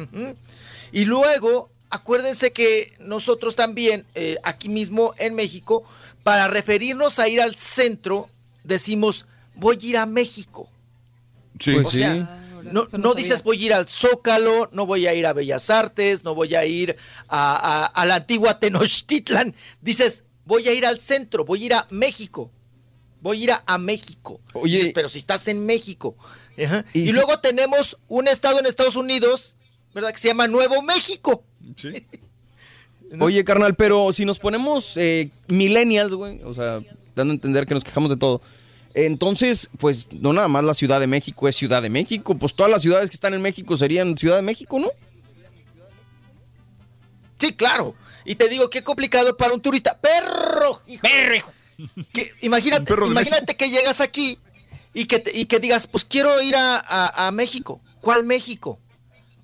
Y 0.93 1.05
luego, 1.05 1.71
acuérdense 1.91 2.53
que 2.53 2.93
nosotros 3.01 3.57
también, 3.57 4.07
eh, 4.15 4.37
aquí 4.43 4.69
mismo 4.69 5.15
en 5.19 5.35
México, 5.35 5.85
para 6.23 6.49
referirnos 6.49 7.19
a 7.19 7.29
ir 7.29 7.41
al 7.41 7.57
centro, 7.57 8.29
decimos, 8.65 9.27
voy 9.55 9.79
a 9.83 9.87
ir 9.87 9.97
a 9.97 10.07
México. 10.07 10.69
Sí. 11.59 11.75
o 11.77 11.91
sea, 11.91 12.37
no, 12.62 12.87
no 12.93 13.15
dices 13.15 13.43
voy 13.43 13.62
a 13.62 13.67
ir 13.67 13.75
al 13.75 13.89
Zócalo, 13.89 14.69
no 14.73 14.87
voy 14.87 15.07
a 15.07 15.15
ir 15.15 15.27
a 15.27 15.33
Bellas 15.33 15.71
Artes, 15.71 16.25
no 16.25 16.35
voy 16.35 16.55
a 16.55 16.65
ir 16.67 16.97
a, 17.29 17.85
a- 17.85 17.87
a 17.87 18.07
la 18.07 18.17
antigua 18.17 18.59
Tenochtitlan. 18.61 19.55
Dices, 19.81 20.25
voy 20.45 20.69
a 20.69 20.73
ir 20.75 20.87
al 20.87 21.01
centro, 21.01 21.45
voy 21.45 21.62
a 21.62 21.67
ir 21.67 21.75
a 21.75 21.87
México. 21.91 22.51
Voy 23.23 23.41
a 23.41 23.45
ir 23.45 23.53
a, 23.53 23.62
a 23.67 23.77
México. 23.79 24.41
Oye. 24.55 24.79
Dices, 24.79 24.93
pero 24.95 25.09
si 25.09 25.19
estás 25.19 25.49
en 25.49 25.65
México. 25.67 26.17
Ajá. 26.64 26.85
Y 26.93 27.12
luego 27.12 27.39
tenemos 27.39 27.97
un 28.09 28.28
estado 28.28 28.59
en 28.59 28.66
Estados 28.66 28.97
Unidos, 28.97 29.56
¿verdad? 29.94 30.12
Que 30.12 30.18
se 30.18 30.28
llama 30.28 30.48
Nuevo 30.48 30.82
México. 30.82 31.44
Oye, 33.18 33.44
carnal, 33.44 33.74
pero 33.74 34.12
si 34.12 34.24
nos 34.24 34.39
ponemos 34.39 34.97
eh, 34.97 35.31
millennials, 35.48 36.14
güey, 36.14 36.40
o 36.44 36.55
sea, 36.55 36.81
dando 37.16 37.32
a 37.32 37.35
entender 37.35 37.66
que 37.66 37.74
nos 37.74 37.82
quejamos 37.82 38.10
de 38.10 38.16
todo. 38.16 38.40
Entonces, 38.94 39.68
pues 39.78 40.12
no 40.12 40.32
nada 40.32 40.48
más 40.48 40.64
la 40.64 40.74
Ciudad 40.74 41.01
de 41.01 41.06
México 41.06 41.48
es 41.48 41.56
Ciudad 41.56 41.82
de 41.82 41.90
México, 41.90 42.36
pues 42.36 42.55
todas 42.55 42.70
las 42.70 42.82
ciudades 42.82 43.10
que 43.10 43.14
están 43.14 43.35
en 43.35 43.43
México 43.43 43.77
serían 43.77 44.16
Ciudad 44.16 44.36
de 44.36 44.43
México, 44.43 44.78
¿no? 44.78 44.90
Sí, 47.39 47.55
claro. 47.55 47.94
Y 48.24 48.35
te 48.35 48.48
digo, 48.48 48.68
qué 48.68 48.85
complicado 48.85 49.36
para 49.36 49.55
un 49.55 49.60
turista. 49.60 49.98
¡Perro! 49.98 50.82
hijo! 50.86 51.02
Perro, 51.02 51.35
hijo. 51.35 51.52
Que, 52.12 52.32
imagínate, 52.43 52.85
perro 52.85 53.06
imagínate 53.06 53.56
que 53.56 53.70
llegas 53.70 54.02
aquí 54.02 54.39
y 54.95 55.07
que, 55.07 55.19
te- 55.21 55.37
y 55.37 55.45
que 55.47 55.59
digas, 55.61 55.87
pues 55.87 56.05
quiero 56.05 56.41
ir 56.43 56.57
a, 56.57 56.77
a- 56.79 57.27
a 57.27 57.31
México. 57.33 57.81
¿Cuál 58.01 58.25
México? 58.25 58.79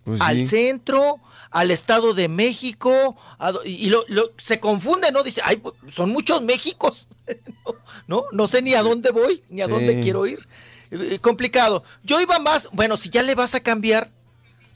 Pues 0.05 0.20
al 0.20 0.39
sí. 0.39 0.47
centro, 0.47 1.20
al 1.51 1.70
Estado 1.70 2.14
de 2.14 2.28
México, 2.28 3.16
a 3.39 3.52
y, 3.64 3.89
lo, 3.89 4.05
lo- 4.09 4.31
se 4.39 4.60
confunde, 4.60 5.10
¿no? 5.12 5.23
Dice, 5.23 5.40
ay, 5.44 5.56
pues, 5.56 5.74
son 5.93 6.10
muchos 6.10 6.43
Méxicos, 6.43 7.09
no, 8.06 8.24
no, 8.32 8.47
sé 8.47 8.62
ni 8.62 8.74
a 8.74 8.82
dónde 8.82 9.10
voy, 9.10 9.43
ni 9.48 9.62
a 9.62 9.66
Sí. 9.66 9.70
dónde 9.73 10.01
quiero 10.01 10.27
ir. 10.27 10.47
Eh, 10.93 11.18
complicado. 11.20 11.82
Yo 12.05 12.20
iba 12.20 12.39
más, 12.39 12.68
bueno, 12.73 12.97
si 12.97 13.10
ya 13.10 13.23
le 13.24 13.35
vas 13.35 13.55
a 13.56 13.60
cambiar, 13.60 14.12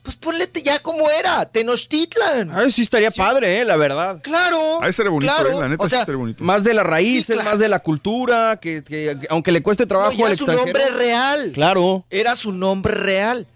pues 0.03 0.15
ponle 0.15 0.49
ya 0.63 0.79
como 0.79 1.09
era, 1.09 1.45
Tenochtitlan. 1.45 2.51
Ay, 2.53 2.71
sí 2.71 2.81
estaría 2.81 3.11
padre, 3.11 3.61
eh, 3.61 3.65
la 3.65 3.75
verdad. 3.77 4.19
Claro. 4.23 4.81
Ahí 4.81 4.89
estaría 4.89 5.11
bonito, 5.11 5.31
claro. 5.33 5.51
eh, 5.57 5.61
la 5.61 5.69
neta 5.69 5.83
O 5.83 5.85
sí 5.85 5.91
sea, 5.91 5.99
estaría 5.99 6.17
bonito. 6.17 6.43
Más 6.43 6.63
de 6.63 6.73
las 6.73 6.85
raíces, 6.85 7.25
Sí, 7.27 7.33
claro. 7.33 7.49
más 7.51 7.59
de 7.59 7.69
la 7.69 7.79
cultura, 7.79 8.57
que, 8.59 8.83
que 8.83 9.17
aunque 9.29 9.51
le 9.51 9.61
cueste 9.61 9.85
trabajo 9.85 10.15
No, 10.17 10.25
al 10.25 10.31
ya 10.31 10.37
su 10.37 10.43
extranjero. 10.51 10.65
nombre 10.79 10.89
real. 10.97 11.51
Claro. 11.53 12.05
Era 12.09 12.35
su 12.35 12.51
nombre 12.51 12.93
real. 12.95 13.47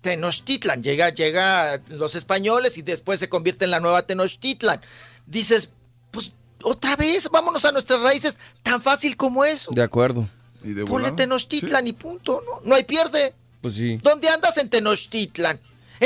Tenochtitlan. 0.00 0.82
Llega, 0.82 1.10
llega 1.10 1.80
los 1.88 2.14
españoles 2.14 2.76
y 2.78 2.82
después 2.82 3.20
se 3.20 3.28
convierte 3.28 3.64
en 3.64 3.70
la 3.70 3.80
nueva 3.80 4.02
Tenochtitlan. 4.06 4.80
Dices, 5.26 5.70
pues 6.10 6.32
otra 6.62 6.96
vez, 6.96 7.28
vámonos 7.30 7.64
a 7.64 7.72
nuestras 7.72 8.00
raíces. 8.00 8.38
Tan 8.62 8.82
fácil 8.82 9.16
como 9.16 9.44
eso. 9.44 9.70
De 9.72 9.82
acuerdo. 9.82 10.28
Y 10.62 10.72
de 10.72 10.84
Ponle. 10.84 11.12
Tenochtitlan 11.12 11.86
y 11.86 11.92
punto, 11.92 12.42
¿no? 12.44 12.60
No 12.68 12.74
hay 12.74 12.84
pierde. 12.84 13.34
Pues 13.62 13.76
sí. 13.76 13.98
¿Dónde 14.02 14.28
andas 14.28 14.58
en 14.58 14.68
Tenochtitlan? 14.68 15.58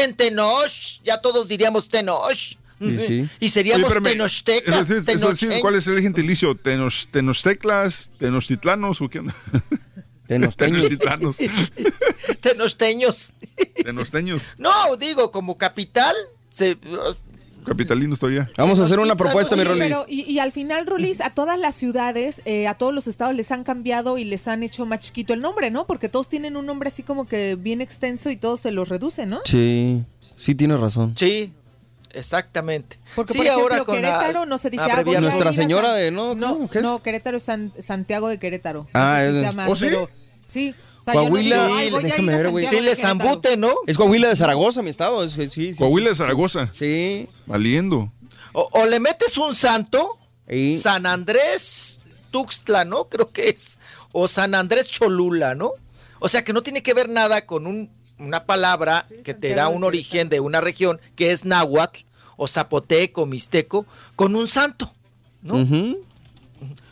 En 0.05 0.15
Tenoch, 0.15 1.03
ya 1.05 1.21
todos 1.21 1.49
diríamos 1.49 1.89
Tenoch. 1.89 2.57
Sí, 2.81 2.99
sí. 2.99 3.29
Y 3.41 3.49
seríamos 3.49 3.91
Oye, 3.91 4.01
Tenochtecas. 4.01 4.89
¿Cuál 5.61 5.75
es 5.75 5.87
el 5.89 6.01
gentilicio? 6.01 6.55
Tenos, 6.55 7.09
¿Tenochteclas? 7.11 8.13
¿Tenochtitlanos? 8.19 9.01
¿O 9.01 9.09
qué 9.09 9.19
onda? 9.21 9.35
Tenosteños. 10.29 10.85
Tenochtitlanos. 10.85 11.39
Tenosteños. 12.41 13.35
Tenosteños. 13.83 14.55
No, 14.59 14.97
digo, 14.97 15.33
como 15.33 15.57
capital, 15.57 16.15
se, 16.51 16.79
Capitalinos 17.69 18.19
todavía. 18.19 18.49
Vamos 18.57 18.81
a 18.81 18.85
hacer 18.85 18.99
una 18.99 19.17
propuesta, 19.17 19.55
mi 19.57 19.63
Sí, 19.63 19.69
Rolis. 19.69 19.83
pero 19.83 20.05
y, 20.09 20.23
y 20.23 20.39
al 20.39 20.53
final, 20.53 20.87
Rolis, 20.87 21.21
a 21.21 21.31
todas 21.31 21.59
las 21.59 21.75
ciudades, 21.75 22.43
eh, 22.45 22.67
a 22.67 22.75
todos 22.75 22.93
los 22.95 23.07
estados 23.07 23.35
les 23.35 23.51
han 23.53 23.65
cambiado 23.65 24.19
y 24.19 24.25
les 24.25 24.49
han 24.49 24.63
hecho 24.63 24.87
más 24.87 25.01
chiquito 25.01 25.33
el 25.35 25.41
nombre, 25.41 25.71
¿no? 25.71 25.87
Porque 25.87 26.09
todos 26.09 26.29
tienen 26.29 26.57
un 26.57 26.67
nombre 26.67 26.89
así 26.89 27.03
como 27.03 27.27
que 27.27 27.55
bien 27.55 27.81
extenso 27.81 28.31
y 28.31 28.37
todos 28.37 28.61
se 28.61 28.71
los 28.71 28.89
reducen, 28.89 29.31
¿no? 29.31 29.41
Sí, 29.45 30.05
sí 30.37 30.55
tienes 30.55 30.81
razón. 30.81 31.15
Sí, 31.17 31.53
exactamente. 32.11 32.99
Porque, 33.15 33.33
sí, 33.33 33.39
por 33.39 33.47
ejemplo, 33.47 33.63
ahora 33.75 33.85
con 33.85 34.03
la- 34.03 34.19
Querétaro 34.19 34.47
no 34.47 34.59
se 34.59 34.71
dice 34.71 34.85
ah, 34.91 35.03
Nuestra 35.21 35.53
Señora 35.53 35.89
San- 35.89 35.97
de- 35.99 36.11
¿no? 36.11 36.35
No, 36.35 36.55
¿Cómo? 36.55 36.71
¿Qué 36.71 36.79
es? 36.79 36.85
no, 36.85 37.03
Querétaro 37.03 37.37
es 37.37 37.43
San- 37.43 37.73
Santiago 37.81 38.29
de 38.29 38.39
Querétaro. 38.39 38.83
No 38.85 38.89
Ah, 38.95 39.19
sé 39.21 39.41
si 39.41 39.47
es- 39.47 39.55
más, 39.55 39.69
¿Oh, 39.71 39.77
sí? 39.77 39.85
pero 39.87 40.11
sí. 40.47 40.75
Sea, 41.01 41.15
yo 41.15 41.21
no 41.23 41.29
Coahuila, 41.29 41.65
digo, 41.67 41.77
"Ay, 41.79 41.91
voy 41.91 41.99
a 42.05 42.07
ir 42.07 42.13
a 42.13 42.17
déjame 42.17 42.37
ver, 42.37 42.51
güey. 42.51 42.65
Sí, 42.67 42.77
le 42.77 42.81
Querétaro". 42.95 43.09
zambute, 43.09 43.57
¿no? 43.57 43.73
Es 43.87 43.97
Coahuila 43.97 44.29
de 44.29 44.37
Zaragoza, 44.37 44.83
mi 44.83 44.91
estado. 44.91 45.23
Es, 45.25 45.33
sí, 45.33 45.49
sí, 45.49 45.75
Coahuila 45.77 46.11
de 46.11 46.15
Zaragoza. 46.17 46.71
Sí. 46.73 47.29
Valiendo. 47.47 48.13
O, 48.53 48.69
o 48.73 48.87
le 48.87 48.99
metes 49.01 49.37
un 49.39 49.55
santo, 49.55 50.19
San 50.77 51.07
Andrés 51.07 52.01
Tuxtla, 52.31 52.85
¿no? 52.85 53.09
Creo 53.09 53.31
que 53.31 53.49
es. 53.51 53.79
O 54.13 54.27
San 54.27 54.55
Andrés 54.55 54.89
Cholula, 54.89 55.55
¿no? 55.55 55.73
O 56.19 56.29
sea 56.29 56.43
que 56.45 56.53
no 56.53 56.63
tiene 56.63 56.83
que 56.83 56.95
ver 56.95 57.09
nada 57.09 57.47
con 57.47 57.67
un- 57.67 57.91
una 58.19 58.45
palabra 58.47 59.07
que 59.23 59.35
te 59.35 59.55
da 59.55 59.69
un 59.69 59.85
origen 59.85 60.29
de 60.29 60.41
una 60.41 60.61
región 60.61 61.01
que 61.15 61.31
es 61.31 61.45
náhuatl 61.45 62.01
o 62.37 62.49
zapoteco, 62.49 63.27
mixteco, 63.27 63.87
con 64.17 64.35
un 64.35 64.49
santo. 64.49 64.93
¿no? 65.43 65.65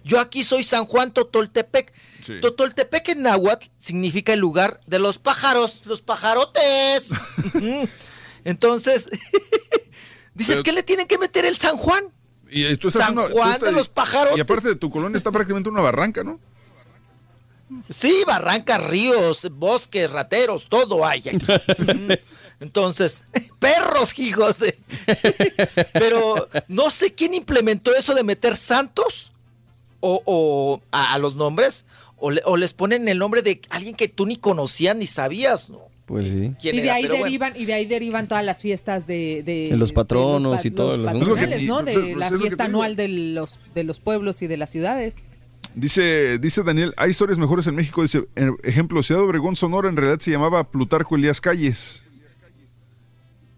Yo 0.05 0.21
aquí 0.21 0.45
soy 0.45 0.63
San 0.63 0.85
Juan 0.85 1.13
Totoltepec. 1.13 1.93
Sí. 2.27 2.41
Totoltepec 2.41 3.09
en 3.11 3.23
náhuatl 3.23 3.67
significa 3.79 4.33
el 4.33 4.41
lugar 4.41 4.81
de 4.87 4.99
los 4.99 5.19
pájaros, 5.19 5.83
los 5.85 6.01
pajarotes. 6.03 7.11
Entonces, 8.45 9.09
dices, 10.35 10.57
Pero- 10.57 10.63
¿qué 10.63 10.73
le 10.73 10.83
tienen 10.83 11.07
que 11.07 11.19
meter 11.19 11.45
el 11.45 11.57
San 11.57 11.77
Juan? 11.77 12.13
Y 12.49 12.77
tú 12.77 12.89
estás 12.89 13.05
San 13.05 13.13
en 13.13 13.19
una- 13.19 13.29
tú 13.29 13.35
Juan 13.37 13.53
estás- 13.53 13.69
de 13.69 13.73
los 13.73 13.89
pajarotes. 13.89 14.39
Y 14.39 14.41
aparte 14.41 14.69
de 14.69 14.77
tu 14.77 14.91
colonia 14.91 15.17
está 15.17 15.33
prácticamente 15.33 15.69
una 15.69 15.81
barranca, 15.83 16.23
¿no? 16.25 16.39
Sí, 17.91 18.23
barrancas, 18.27 18.83
ríos, 18.85 19.49
bosques, 19.53 20.11
rateros, 20.11 20.69
todo 20.69 21.05
hay 21.05 21.21
aquí. 21.29 21.39
Entonces, 22.61 23.25
perros, 23.59 24.17
hijos 24.19 24.59
de... 24.61 24.79
Pero 25.93 26.49
no 26.69 26.91
sé 26.91 27.13
quién 27.15 27.35
implementó 27.35 27.93
eso 27.95 28.15
de 28.15 28.23
meter 28.23 28.57
santos 28.57 29.33
o, 30.01 30.23
o 30.25 30.81
a, 30.93 31.15
a 31.15 31.19
los 31.19 31.35
nombres 31.35 31.85
o, 32.17 32.31
le- 32.31 32.43
o 32.45 32.57
les 32.57 32.73
ponen 32.73 33.09
el 33.09 33.19
nombre 33.19 33.43
de 33.43 33.61
alguien 33.71 33.95
que 33.95 34.09
tú 34.09 34.27
ni 34.27 34.37
conocías 34.37 34.97
ni 34.97 35.07
sabías, 35.07 35.71
¿no? 35.71 35.81
Pues 36.07 36.27
sí. 36.29 36.53
quién 36.61 36.77
Y 36.77 36.79
de 36.79 36.85
era, 36.85 36.95
ahí 36.95 37.03
pero 37.03 37.15
bueno. 37.15 37.25
derivan, 37.27 37.53
y 37.57 37.65
de 37.65 37.73
ahí 37.75 37.85
derivan 37.87 38.29
todas 38.29 38.45
las 38.45 38.59
fiestas 38.63 39.07
de, 39.09 39.43
de, 39.45 39.69
De 39.71 39.77
los 39.77 39.93
patronos 39.93 40.43
los 40.53 40.63
pa- 40.63 40.69
y 40.69 40.71
todo 40.71 40.97
los 40.97 41.13
patronales, 41.13 41.65
¿no? 41.65 41.83
De 41.83 42.15
la 42.15 42.31
fiesta 42.31 42.65
anual 42.67 42.95
de 42.95 43.09
los 43.09 43.59
de 43.75 43.83
los 43.85 43.99
pueblos 43.99 44.41
y 44.43 44.47
de 44.47 44.57
las 44.57 44.71
ciudades. 44.71 45.27
Dice, 45.75 46.39
dice 46.39 46.63
Daniel, 46.63 46.95
hay 46.97 47.11
historias 47.11 47.39
mejores 47.39 47.67
en 47.67 47.75
México. 47.75 48.03
Dice, 48.03 48.23
ejemplo, 48.63 49.03
Ciudad 49.03 49.23
Obregón, 49.25 49.57
Sonora, 49.57 49.89
en 49.89 49.97
realidad 49.97 50.21
se 50.21 50.31
llamaba 50.31 50.65
Plutarco 50.71 51.17
Elías 51.17 51.41
Calles, 51.41 52.05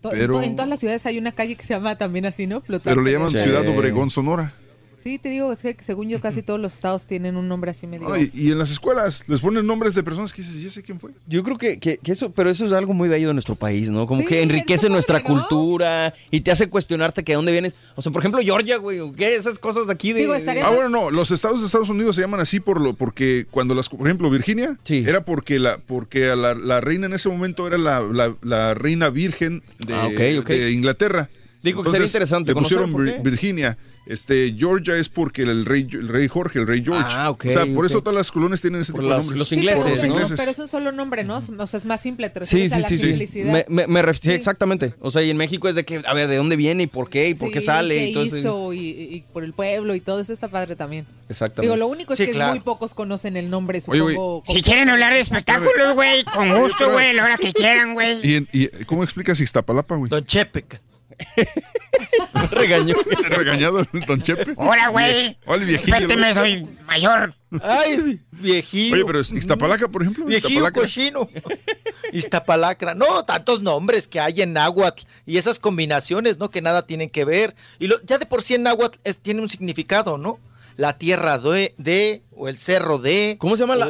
Pero- 0.03 0.35
to- 0.35 0.43
En 0.43 0.57
todas 0.57 0.69
las 0.69 0.81
ciudades 0.81 1.05
hay 1.07 1.19
una 1.19 1.33
calle 1.33 1.55
que 1.57 1.65
se 1.65 1.75
llama 1.75 1.97
también 1.97 2.25
así, 2.25 2.47
¿no? 2.47 2.61
Plutarco 2.61 2.85
pero 2.89 3.03
le 3.03 3.13
llaman 3.13 3.29
Elías 3.29 3.45
Ciudad 3.45 3.61
Calles. 3.63 3.77
Obregón, 3.77 4.11
Sonora. 4.11 4.55
Sí, 5.03 5.19
te 5.19 5.29
digo, 5.29 5.53
es 5.53 5.61
que 5.61 5.77
según 5.81 6.09
yo 6.09 6.21
casi 6.21 6.43
todos 6.43 6.61
los 6.61 6.75
estados 6.75 7.07
tienen 7.07 7.37
un 7.37 7.47
nombre 7.49 7.71
así 7.71 7.87
medio. 7.87 8.09
No, 8.09 8.17
y, 8.17 8.31
en 8.35 8.59
las 8.59 8.71
escuelas 8.71 9.25
les 9.29 9.41
ponen 9.41 9.67
nombres 9.67 9.95
de 9.95 10.03
personas 10.03 10.33
que 10.33 10.43
dices, 10.43 10.61
ya 10.63 10.71
sé 10.71 10.83
quién 10.83 10.99
fue. 10.99 11.13
Yo 11.27 11.43
creo 11.43 11.57
que, 11.57 11.79
que- 11.79 11.99
que 11.99 12.13
eso, 12.13 12.33
pero 12.33 12.51
eso 12.51 12.67
es 12.67 12.73
algo 12.73 12.93
muy 12.95 13.09
bello 13.09 13.29
de 13.29 13.35
nuestro 13.35 13.55
país, 13.55 13.89
¿no? 13.91 14.07
Como 14.07 14.23
Sí, 14.23 14.27
que 14.27 14.43
enriquece 14.43 14.89
nuestra 14.89 15.21
padre, 15.23 15.35
¿no? 15.35 15.41
cultura 15.49 16.13
y 16.31 16.41
te 16.41 16.51
hace 16.51 16.69
cuestionarte 16.69 17.23
que 17.25 17.33
de 17.33 17.37
dónde 17.37 17.53
vienes. 17.53 17.75
O 17.95 18.03
sea, 18.03 18.11
por 18.13 18.23
ejemplo, 18.23 18.41
Georgia, 18.43 18.77
güey, 18.79 18.99
¿o 19.01 19.13
¿qué? 19.13 19.37
Esas 19.37 19.59
cosas 19.59 19.87
de 19.87 19.93
aquí 19.93 20.13
de... 20.13 20.21
Digo, 20.21 20.35
Ah, 20.35 20.71
bueno, 20.71 20.89
no, 20.89 21.11
los 21.11 21.31
estados 21.31 21.61
de 21.61 21.67
Estados 21.67 21.89
Unidos 21.89 22.17
se 22.17 22.23
llaman 22.23 22.41
así 22.41 22.59
por 22.61 22.81
lo, 22.81 22.95
porque 22.95 23.47
cuando 23.51 23.75
las, 23.75 23.89
por 23.89 24.07
ejemplo, 24.07 24.29
Virginia, 24.31 24.77
Sí. 24.83 25.05
era 25.07 25.25
porque 25.25 25.59
la, 25.59 25.79
porque 25.79 26.31
a 26.31 26.37
la, 26.37 26.55
la 26.55 26.81
reina 26.81 27.07
en 27.07 27.13
ese 27.13 27.29
momento 27.29 27.67
era 27.67 27.79
la, 27.79 28.01
la- 28.01 28.35
la 28.43 28.75
reina 28.75 29.11
virgen 29.11 29.63
de, 29.87 29.95
Ah, 29.95 30.09
de 30.09 30.71
Inglaterra. 30.73 31.31
Digo 31.63 31.83
que 31.83 31.91
sería 31.91 32.07
interesante 32.07 32.51
Le 32.51 32.55
conocer 32.55 32.79
pusieron 32.79 32.93
por 32.93 33.05
Vir- 33.07 33.17
qué. 33.17 33.23
Virginia. 33.31 33.79
Este, 34.09 34.55
Georgia 34.59 34.97
es 34.97 35.11
porque 35.11 35.43
el 35.43 35.67
rey, 35.67 35.87
el 35.93 36.09
rey 36.09 36.27
Jorge, 36.29 36.59
el 36.61 36.67
rey 36.67 36.83
George. 36.83 37.05
Ah, 37.11 37.29
ok, 37.29 37.45
O 37.47 37.51
sea, 37.51 37.67
por 37.67 37.85
eso 37.85 38.01
todas 38.01 38.17
las 38.17 38.33
colonias 38.33 38.63
tienen 38.63 38.81
ese 38.81 38.93
Por 38.93 39.03
tipo 39.03 39.11
de 39.11 39.17
los- 39.19 39.27
nombres. 39.27 39.39
los 39.39 39.49
Sí, 39.51 39.57
ingleses, 39.57 39.83
pero, 39.85 39.85
Por 39.85 39.91
los 39.97 39.99
es 39.99 40.05
un- 40.11 40.11
ingleses. 40.17 40.39
pero 40.39 40.51
es 40.51 40.59
un 40.59 40.69
solo 40.69 40.93
nombre, 40.93 41.25
¿no? 41.25 41.37
O 41.37 41.67
sea, 41.67 41.77
es 41.77 41.85
más 41.85 42.01
simple, 42.01 42.31
te 42.31 42.47
Sí, 42.47 42.57
refieres 42.63 42.73
a 42.73 42.77
sí, 42.89 42.97
la 42.97 43.19
sí, 43.19 43.27
sí. 43.27 43.43
Me, 43.45 43.67
me- 43.69 43.87
me 43.87 44.15
sí, 44.15 44.21
Sí. 44.23 44.31
exactamente. 44.33 44.95
O 45.01 45.11
sea, 45.11 45.23
y 45.23 45.29
en 45.29 45.37
México 45.37 45.69
es 45.69 45.75
de 45.75 45.85
que, 45.85 46.03
a 46.07 46.15
ver, 46.15 46.27
¿de 46.27 46.37
dónde 46.37 46.57
viene 46.57 46.85
y 46.85 46.87
por 46.87 47.11
qué 47.11 47.29
y 47.29 47.35
por 47.35 47.51
qué 47.51 47.61
Sí, 47.61 47.67
sale? 47.67 47.95
qué 47.97 48.07
y 48.09 48.13
todo 48.15 48.25
hizo 48.25 48.73
y, 48.73 48.79
y 48.79 49.25
por 49.31 49.45
el 49.45 49.53
pueblo 49.53 49.95
y 49.95 50.01
todo 50.01 50.21
eso 50.21 50.33
está 50.33 50.49
padre 50.49 50.75
también. 50.75 51.07
Exactamente. 51.29 51.63
Digo, 51.67 51.77
lo 51.77 51.87
único 51.87 52.15
es 52.15 52.17
Sí, 52.19 52.25
que 52.27 52.33
claro. 52.33 52.53
muy 52.53 52.61
pocos 52.61 52.95
conocen 52.95 53.37
el 53.37 53.51
nombre, 53.51 53.83
Oye, 53.89 54.01
güey, 54.01 54.15
supongo. 54.15 54.43
Si 54.47 54.63
quieren 54.63 54.89
hablar 54.89 55.13
de 55.13 55.21
espectáculos, 55.21 55.93
güey, 55.95 56.25
con 56.25 56.49
gusto, 56.59 56.77
pero- 56.79 56.93
güey, 56.93 57.13
la 57.13 57.25
hora 57.25 57.37
que 57.37 57.53
quieran, 57.53 57.93
güey. 57.93 58.27
¿Y, 58.27 58.35
en- 58.37 58.49
y 58.53 58.69
cómo 58.87 59.05
explicas 59.05 59.39
Ixtapalapa, 59.39 59.97
güey? 59.97 60.09
Don 60.09 60.25
Chepeca. 60.25 60.81
Regañó. 62.51 62.95
Regañado 63.29 63.85
don 64.07 64.23
Chepe. 64.23 64.53
Hola, 64.57 64.89
güey. 64.89 65.37
Hola, 65.47 65.65
viejillo. 65.65 65.93
Respéteme, 65.99 66.35
soy 66.35 66.69
mayor. 66.87 67.35
Ay, 67.63 68.21
viejillo. 68.33 68.95
Oye, 68.95 69.05
pero 69.05 69.21
Iztapalaca, 69.21 69.89
por 69.89 70.03
ejemplo. 70.03 70.25
Viejillo 70.27 70.49
Iztapalaca. 70.67 70.81
cochino. 70.81 71.29
Iztapalacra. 72.13 72.95
No, 72.95 73.25
tantos 73.25 73.63
nombres 73.63 74.09
que 74.09 74.21
hay 74.21 74.43
en 74.43 74.53
náhuatl 74.53 75.05
y 75.27 75.37
esas 75.37 75.59
combinaciones, 75.59 76.39
¿no? 76.39 76.51
Que 76.51 76.63
nada 76.63 76.87
tienen 76.87 77.11
que 77.11 77.25
ver. 77.25 77.55
Y 77.79 77.87
lo- 77.89 78.01
ya 78.03 78.19
de 78.19 78.27
por 78.27 78.43
sí 78.43 78.55
en 78.55 78.63
náhuatl 78.63 78.99
es- 79.05 79.19
tiene 79.19 79.41
un 79.41 79.49
significado, 79.49 80.19
¿no? 80.19 80.39
La 80.79 80.97
tierra 80.97 81.39
de, 81.39 81.75
de 81.77 82.23
o 82.37 82.49
el 82.49 82.57
cerro 82.57 82.99
de. 82.99 83.35
¿Cómo 83.41 83.57
se 83.57 83.65
llama 83.65 83.75
la...? 83.75 83.89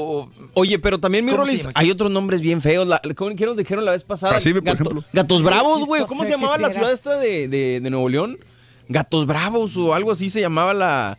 Oye, 0.55 0.79
pero 0.79 0.99
también, 0.99 1.23
mi 1.27 1.33
¿Cómo 1.33 1.45
se 1.45 1.51
Rolis, 1.53 1.69
hay 1.75 1.91
otros 1.91 2.11
nombres 2.11 2.41
bien 2.41 2.63
feos. 2.63 2.89
La, 2.89 2.99
¿cómo, 3.15 3.37
¿Qué 3.37 3.45
nos 3.45 3.59
dijeron 3.59 3.85
la 3.85 3.93
vez 3.93 4.05
pasada? 4.05 4.33
Por 4.33 4.43
Gato- 4.65 4.73
ejemplo. 4.73 5.05
Gatos 5.13 5.43
Bravos, 5.43 5.87
güey. 5.87 6.07
¿Cómo 6.07 6.25
se 6.25 6.31
llamaba 6.31 6.57
la 6.57 6.71
ciudad 6.71 6.91
esta 6.91 7.19
de, 7.19 7.47
de- 7.47 7.81
de 7.81 7.91
Nuevo 7.91 8.09
León? 8.09 8.39
Gatos 8.89 9.27
Bravos 9.27 9.77
o 9.77 9.93
algo 9.93 10.13
así 10.13 10.31
se 10.31 10.41
llamaba 10.41 10.73
la... 10.73 11.19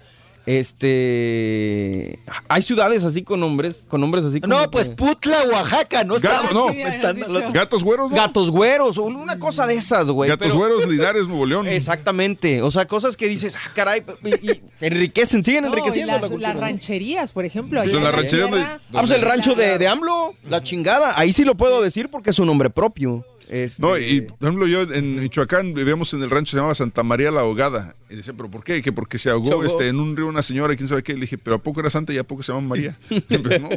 Este... 0.49 2.19
Hay 2.47 2.61
ciudades 2.61 3.03
así 3.03 3.23
con 3.23 3.39
nombres, 3.39 3.85
con 3.87 4.01
nombres 4.01 4.25
así 4.25 4.41
como... 4.41 4.53
No, 4.55 4.71
pues 4.71 4.89
que- 4.89 4.95
Putla, 4.95 5.37
Oaxaca, 5.51 6.03
no 6.03 6.15
Gato- 6.15 6.53
no. 6.53 7.51
Gatos 7.53 7.83
güeros, 7.83 8.11
¿no? 8.11 8.17
Gatos 8.17 8.51
güeros, 8.51 8.97
una 8.97 9.37
cosa 9.39 9.67
de 9.67 9.75
esas, 9.75 10.09
güey. 10.09 10.29
Gatos 10.29 10.47
pero- 10.47 10.57
güeros, 10.59 10.87
Linares, 10.87 11.27
Nuevo 11.27 11.45
León. 11.45 11.67
Exactamente. 11.67 12.61
O 12.61 12.71
sea, 12.71 12.87
cosas 12.87 13.15
que 13.17 13.27
dices, 13.27 13.55
ah, 13.55 13.71
caray, 13.75 14.03
y, 14.23 14.51
y 14.51 14.61
enriquecen, 14.81 15.43
siguen 15.43 15.63
No, 15.63 15.69
y 15.69 15.71
enriqueciendo 15.73 16.13
las, 16.13 16.21
la 16.21 16.27
cultura. 16.27 16.47
las 16.49 16.55
¿no? 16.55 16.61
rancherías, 16.61 17.31
por 17.31 17.45
ejemplo. 17.45 17.81
Sí, 17.83 17.89
allá 17.89 17.97
en 17.97 18.03
la 18.03 18.09
en 18.09 18.15
ranchería 18.15 18.45
donde- 18.45 18.57
sierra. 18.59 18.81
Ah, 18.93 18.97
pues 18.99 19.11
el 19.11 19.21
rancho 19.21 19.55
de, 19.55 19.77
de 19.77 19.87
AMLO, 19.87 20.33
la 20.49 20.63
chingada. 20.63 21.13
Ahí 21.19 21.31
sí 21.33 21.45
lo 21.45 21.55
puedo 21.55 21.81
decir 21.81 22.09
porque 22.09 22.31
es 22.31 22.35
su 22.35 22.45
nombre 22.45 22.69
propio. 22.69 23.25
Este, 23.49 23.81
No, 23.81 23.97
y 23.97 24.21
por 24.21 24.37
ejemplo, 24.41 24.67
yo 24.67 24.83
en 24.83 25.19
Michoacán 25.19 25.73
vivíamos 25.73 26.13
en 26.13 26.21
el 26.21 26.29
rancho, 26.29 26.51
se 26.51 26.57
llamaba 26.57 26.75
Santa 26.75 27.01
María 27.01 27.31
la 27.31 27.41
Ahogada. 27.41 27.95
Y 28.09 28.15
decía, 28.15 28.33
¿pero 28.37 28.49
por 28.49 28.63
qué? 28.63 28.81
Que 28.83 28.91
porque 28.91 29.17
se 29.17 29.31
ahogó, 29.31 29.45
Se 29.47 29.51
ahogó. 29.53 29.65
Este, 29.65 29.87
en 29.87 29.99
un 29.99 30.15
río 30.15 30.27
una 30.27 30.43
señora, 30.43 30.73
y 30.73 30.77
quién 30.77 30.87
sabe 30.87 31.01
qué. 31.01 31.13
Le 31.15 31.21
dije, 31.21 31.39
¿pero 31.39 31.55
a 31.55 31.59
poco 31.63 31.79
era 31.79 31.89
santa 31.89 32.13
y 32.13 32.19
a 32.19 32.23
poco 32.23 32.43
se 32.43 32.53
llama 32.53 32.67
María? 32.67 32.95
pues 33.09 33.61
no. 33.61 33.69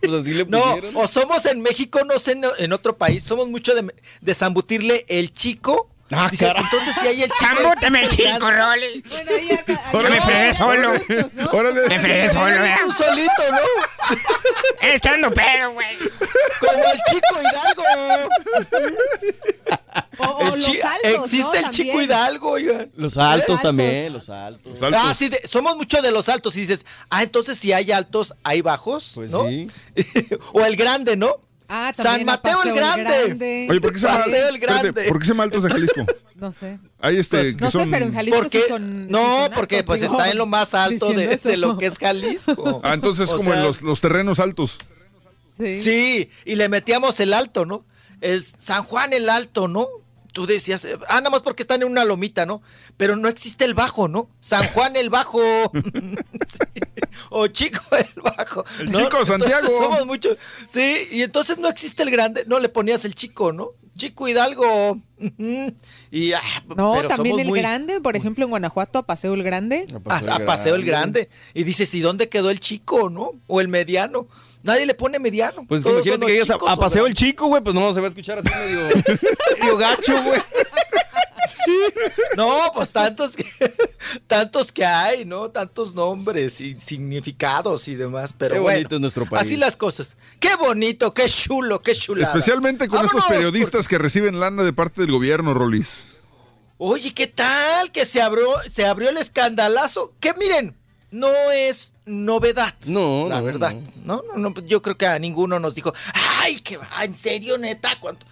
pues 0.00 0.12
así 0.14 0.32
le 0.32 0.46
No, 0.46 0.62
o 0.94 1.06
somos 1.06 1.44
en 1.44 1.60
México, 1.60 2.00
no 2.06 2.18
sé, 2.18 2.32
en, 2.32 2.42
en 2.58 2.72
otro 2.72 2.96
país, 2.96 3.22
somos 3.22 3.48
mucho 3.48 3.74
de, 3.74 3.94
de 4.22 4.34
zambutirle 4.34 5.04
el 5.08 5.32
chico. 5.32 5.90
Ah, 6.10 6.28
Dices, 6.30 6.52
entonces 6.56 6.94
si 6.94 7.06
hay 7.06 7.22
el 7.22 7.30
chico. 7.30 7.72
Existe 7.72 8.00
el 8.00 8.08
chico. 8.34 8.50
Rolly. 8.50 9.02
Bueno, 9.02 9.30
ahí 9.30 9.50
acá- 9.52 10.08
me 10.08 10.20
fregué 10.22 10.54
solo. 10.54 10.90
Órale. 11.52 11.88
Me 11.88 12.00
fregué 12.00 12.28
solo, 12.30 12.44
¿verdad? 12.46 12.76
Tú 12.86 12.92
solito, 12.92 13.42
¿no? 13.50 14.16
Estando 14.88 15.30
pedo, 15.32 15.72
güey. 15.72 15.98
Como 16.60 16.82
el 16.84 17.00
chico 17.10 17.40
Hidalgo. 17.42 17.82
O, 20.20 20.24
o 20.24 20.40
El 20.40 20.46
los 20.48 20.64
chi- 20.64 20.80
altos, 20.80 21.24
existe 21.24 21.60
¿no? 21.60 21.66
el 21.66 21.70
chico 21.70 21.88
También. 21.90 22.02
Hidalgo, 22.04 22.50
oigan. 22.50 22.90
Los 22.96 23.16
altos 23.16 23.40
Altos. 23.50 23.62
también, 23.62 24.12
los 24.12 24.28
altos. 24.28 24.66
Los 24.72 24.82
altos. 24.82 25.00
Ah, 25.04 25.14
sí, 25.14 25.28
de- 25.28 25.46
somos 25.46 25.76
mucho 25.76 26.02
de 26.02 26.10
los 26.10 26.28
altos 26.28 26.56
y 26.56 26.60
dices, 26.60 26.84
ah, 27.10 27.22
entonces 27.22 27.58
si 27.58 27.72
hay 27.72 27.92
altos, 27.92 28.34
hay 28.42 28.60
bajos, 28.62 29.12
Pues 29.14 29.30
¿no? 29.30 29.46
sí. 29.46 29.66
o 30.52 30.60
el 30.64 30.76
grande, 30.76 31.16
¿no? 31.16 31.36
Ah, 31.68 31.92
San 31.94 32.24
Mateo 32.24 32.62
el 32.62 32.70
Paseo 32.70 32.74
Grande. 32.74 33.66
Oye, 33.68 33.80
¿por 33.80 33.92
qué 33.92 33.98
se 33.98 34.06
llama, 34.06 34.24
Paseo 34.24 34.48
el 34.48 34.54
espérate, 34.56 34.82
Grande. 34.82 35.08
¿por 35.08 35.18
qué 35.18 35.24
se 35.24 35.28
llama 35.32 35.42
Altos 35.44 35.62
de 35.64 35.70
Jalisco? 35.70 36.06
No 36.38 36.52
sé. 36.52 36.78
Hay 37.00 37.16
este, 37.16 37.36
Pues, 37.38 37.56
que 37.56 37.64
No 37.64 37.70
sé, 37.72 37.86
pero 37.90 38.06
en 38.06 38.14
Jalisco 38.14 38.38
Porque, 38.38 38.60
sí 38.60 38.64
son. 38.68 39.08
no, 39.08 39.18
son 39.46 39.52
porque 39.54 39.82
pues 39.82 40.00
digo, 40.02 40.12
está 40.12 40.30
en 40.30 40.38
lo 40.38 40.46
más 40.46 40.72
alto 40.72 41.12
de, 41.12 41.56
lo 41.56 41.76
que 41.76 41.86
es 41.86 41.98
Jalisco. 41.98 42.80
Ah, 42.84 42.94
entonces 42.94 43.32
O 43.32 43.36
como 43.36 43.52
en 43.52 43.62
los 43.62 44.00
terrenos 44.00 44.38
altos. 44.38 44.78
Sí. 45.56 45.80
Sí, 45.80 46.30
y 46.44 46.54
le 46.54 46.68
metíamos 46.68 47.18
el 47.18 47.34
alto, 47.34 47.66
¿no? 47.66 47.84
El 48.20 48.44
San 48.44 48.84
Juan 48.84 49.12
el 49.12 49.28
alto, 49.28 49.66
¿no? 49.66 49.88
Tú 50.38 50.46
decías, 50.46 50.84
eh, 50.84 50.96
ah, 51.08 51.16
nada 51.16 51.30
más 51.30 51.42
porque 51.42 51.64
están 51.64 51.82
en 51.82 51.88
una 51.88 52.04
lomita, 52.04 52.46
¿no? 52.46 52.62
Pero 52.96 53.16
no 53.16 53.26
existe 53.28 53.64
el 53.64 53.74
bajo, 53.74 54.06
¿no? 54.06 54.30
San 54.38 54.68
Juan 54.68 54.94
el 54.94 55.10
bajo. 55.10 55.40
Sí. 56.46 56.80
O 57.30 57.48
chico 57.48 57.80
el 57.96 58.22
bajo. 58.22 58.64
El 58.78 58.92
¿no? 58.92 59.00
chico 59.00 59.24
Santiago. 59.26 59.56
Entonces 59.58 59.78
somos 59.80 60.06
mucho. 60.06 60.36
Sí, 60.68 61.08
y 61.10 61.22
entonces 61.22 61.58
no 61.58 61.68
existe 61.68 62.04
el 62.04 62.10
grande, 62.12 62.44
no 62.46 62.60
le 62.60 62.68
ponías 62.68 63.04
el 63.04 63.16
chico, 63.16 63.52
¿no? 63.52 63.70
Chico 63.96 64.28
Hidalgo. 64.28 65.00
Y 66.10 66.32
ah, 66.32 66.40
No, 66.76 66.92
pero 66.94 67.08
también 67.08 67.34
somos 67.34 67.40
el 67.42 67.48
muy- 67.48 67.58
grande, 67.60 68.00
por 68.00 68.16
ejemplo, 68.16 68.44
en 68.44 68.50
Guanajuato, 68.50 69.00
a 69.00 69.06
Paseo 69.06 69.34
el 69.34 69.42
Grande. 69.42 69.86
a, 70.08 70.16
a 70.36 70.38
Paseo 70.46 70.76
el 70.76 70.84
Grande. 70.84 71.28
Y 71.54 71.64
dices, 71.64 71.92
¿y 71.94 72.00
dónde 72.00 72.28
quedó 72.28 72.50
el 72.50 72.60
chico, 72.60 73.10
no? 73.10 73.32
O 73.48 73.60
el 73.60 73.66
mediano. 73.66 74.28
Nadie 74.62 74.86
le 74.86 74.94
pone 74.94 75.18
mediano. 75.18 75.64
Pues 75.66 75.82
Todos 75.82 76.04
imagínate 76.06 76.26
que 76.26 76.38
los 76.38 76.46
digas 76.46 76.50
a, 76.50 76.54
chicos 76.54 76.68
a 76.70 76.74
o 76.74 76.76
paseo 76.76 77.06
el 77.06 77.14
chico, 77.14 77.46
güey, 77.46 77.62
pues 77.62 77.74
no 77.74 77.92
se 77.94 78.00
va 78.00 78.06
a 78.06 78.10
escuchar 78.10 78.38
así 78.38 78.48
medio, 78.48 78.88
medio 79.60 79.76
gacho, 79.76 80.22
güey. 80.22 80.40
No, 82.36 82.70
pues 82.74 82.90
tantos 82.90 83.36
que, 83.36 83.44
tantos 84.26 84.72
que 84.72 84.84
hay, 84.84 85.24
¿no? 85.24 85.50
Tantos 85.50 85.94
nombres 85.94 86.60
y 86.60 86.78
significados 86.78 87.88
y 87.88 87.94
demás, 87.94 88.32
pero 88.32 88.54
Qué 88.54 88.60
bueno. 88.60 88.78
bonito 88.78 88.94
es 88.96 89.00
nuestro 89.00 89.26
país. 89.26 89.42
Así 89.42 89.56
las 89.56 89.76
cosas. 89.76 90.16
Qué 90.40 90.54
bonito, 90.56 91.12
qué 91.14 91.28
chulo, 91.28 91.82
qué 91.82 91.94
chulada. 91.94 92.32
Especialmente 92.32 92.88
con 92.88 93.04
estos 93.04 93.22
Vámonos, 93.22 93.36
periodistas 93.36 93.88
que 93.88 93.98
reciben 93.98 94.40
lana 94.40 94.62
de 94.62 94.72
parte 94.72 95.00
del 95.00 95.10
gobierno, 95.10 95.54
Rolis. 95.54 96.16
Oye, 96.78 97.12
¿qué 97.12 97.26
tal? 97.26 97.90
Que 97.90 98.04
se 98.04 98.22
abrió, 98.22 98.48
se 98.70 98.86
abrió 98.86 99.10
el 99.10 99.16
escandalazo. 99.16 100.14
Que 100.20 100.32
miren, 100.34 100.76
no 101.10 101.50
es 101.50 101.94
novedad. 102.06 102.74
No, 102.84 103.26
la 103.28 103.38
no, 103.38 103.44
verdad. 103.44 103.74
No. 104.04 104.22
No, 104.36 104.50
no, 104.50 104.60
yo 104.66 104.82
creo 104.82 104.96
que 104.96 105.06
a 105.06 105.18
ninguno 105.18 105.58
nos 105.58 105.74
dijo, 105.74 105.92
ay, 106.14 106.60
que 106.60 106.76
va, 106.76 106.88
en 107.02 107.14
serio, 107.14 107.58
neta, 107.58 107.98
¿cuánto? 108.00 108.26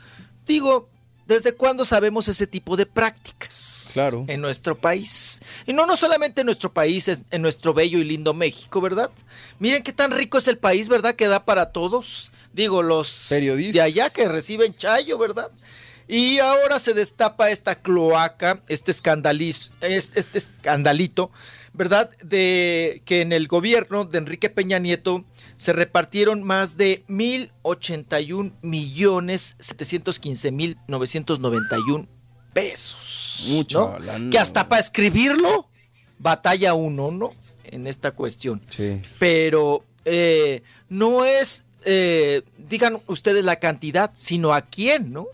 Digo, 0.46 0.88
¿desde 1.26 1.54
cuándo 1.54 1.84
sabemos 1.84 2.28
ese 2.28 2.46
tipo 2.46 2.76
de 2.76 2.86
prácticas? 2.86 3.90
Claro. 3.92 4.24
En 4.28 4.40
nuestro 4.40 4.76
país. 4.76 5.40
Y 5.66 5.72
no, 5.72 5.86
no 5.86 5.96
solamente 5.96 6.42
en 6.42 6.46
nuestro 6.46 6.72
país, 6.72 7.08
es 7.08 7.22
en 7.30 7.42
nuestro 7.42 7.74
bello 7.74 7.98
y 7.98 8.04
lindo 8.04 8.34
México, 8.34 8.80
¿verdad? 8.80 9.10
Miren 9.58 9.82
qué 9.82 9.92
tan 9.92 10.10
rico 10.10 10.38
es 10.38 10.48
el 10.48 10.58
país, 10.58 10.88
¿verdad? 10.88 11.14
Que 11.14 11.28
da 11.28 11.44
para 11.44 11.72
todos. 11.72 12.30
Digo, 12.52 12.82
los 12.82 13.26
Periodistas. 13.28 13.74
de 13.74 13.80
allá 13.82 14.10
que 14.10 14.28
reciben 14.28 14.76
chayo, 14.76 15.18
¿verdad? 15.18 15.50
Y 16.08 16.38
ahora 16.38 16.78
se 16.78 16.94
destapa 16.94 17.50
esta 17.50 17.74
cloaca, 17.74 18.60
este 18.68 18.92
escandaliz, 18.92 19.72
este, 19.80 20.20
este 20.20 20.38
escandalito, 20.38 21.32
¿verdad? 21.76 22.10
De 22.22 23.02
que 23.04 23.20
en 23.20 23.32
el 23.32 23.46
gobierno 23.48 24.04
de 24.04 24.18
Enrique 24.18 24.48
Peña 24.50 24.78
Nieto 24.78 25.24
se 25.56 25.72
repartieron 25.72 26.42
más 26.42 26.76
de 26.76 27.04
1.081 27.08 28.52
millones 28.62 29.56
715 29.58 30.52
mil 30.52 30.78
991 30.88 32.08
pesos. 32.52 33.48
Mucha 33.50 33.78
¿no? 33.98 34.30
Que 34.30 34.38
hasta 34.38 34.68
para 34.68 34.80
escribirlo, 34.80 35.68
batalla 36.18 36.74
uno, 36.74 37.10
¿no? 37.10 37.30
En 37.64 37.86
esta 37.86 38.12
cuestión 38.12 38.62
Sí. 38.70 39.02
pero 39.18 39.84
eh, 40.04 40.62
no 40.88 41.24
es, 41.24 41.64
eh, 41.84 42.42
digan 42.56 43.02
ustedes 43.06 43.44
la 43.44 43.56
cantidad, 43.56 44.12
sino 44.16 44.54
a 44.54 44.62
quién, 44.62 45.12
¿no? 45.12 45.26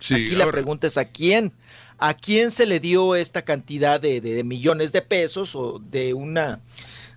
Sí, 0.00 0.14
Aquí 0.14 0.30
la 0.30 0.50
pregunta 0.50 0.86
es 0.86 0.96
a 0.96 1.04
quién. 1.04 1.52
¿A 2.04 2.14
quién 2.14 2.50
se 2.50 2.66
le 2.66 2.80
dio 2.80 3.14
esta 3.14 3.42
cantidad 3.42 4.00
de, 4.00 4.20
de- 4.20 4.34
de 4.34 4.44
millones 4.44 4.90
de 4.92 5.02
pesos 5.02 5.54
o 5.54 5.78
de 5.78 6.14
una 6.14 6.60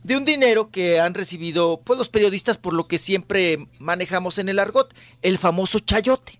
de 0.03 0.15
un 0.15 0.23
dinero 0.25 0.69
que 0.69 0.99
han 0.99 1.15
recibido 1.15 1.81
pues 1.83 1.97
los 1.97 2.09
periodistas 2.09 2.57
por 2.59 2.73
lo 2.73 2.87
que 2.87 2.99
siempre 2.99 3.67
manejamos 3.79 4.37
en 4.37 4.49
el 4.49 4.59
argot, 4.59 4.93
el 5.23 5.39
famoso 5.39 5.79
chayote, 5.79 6.39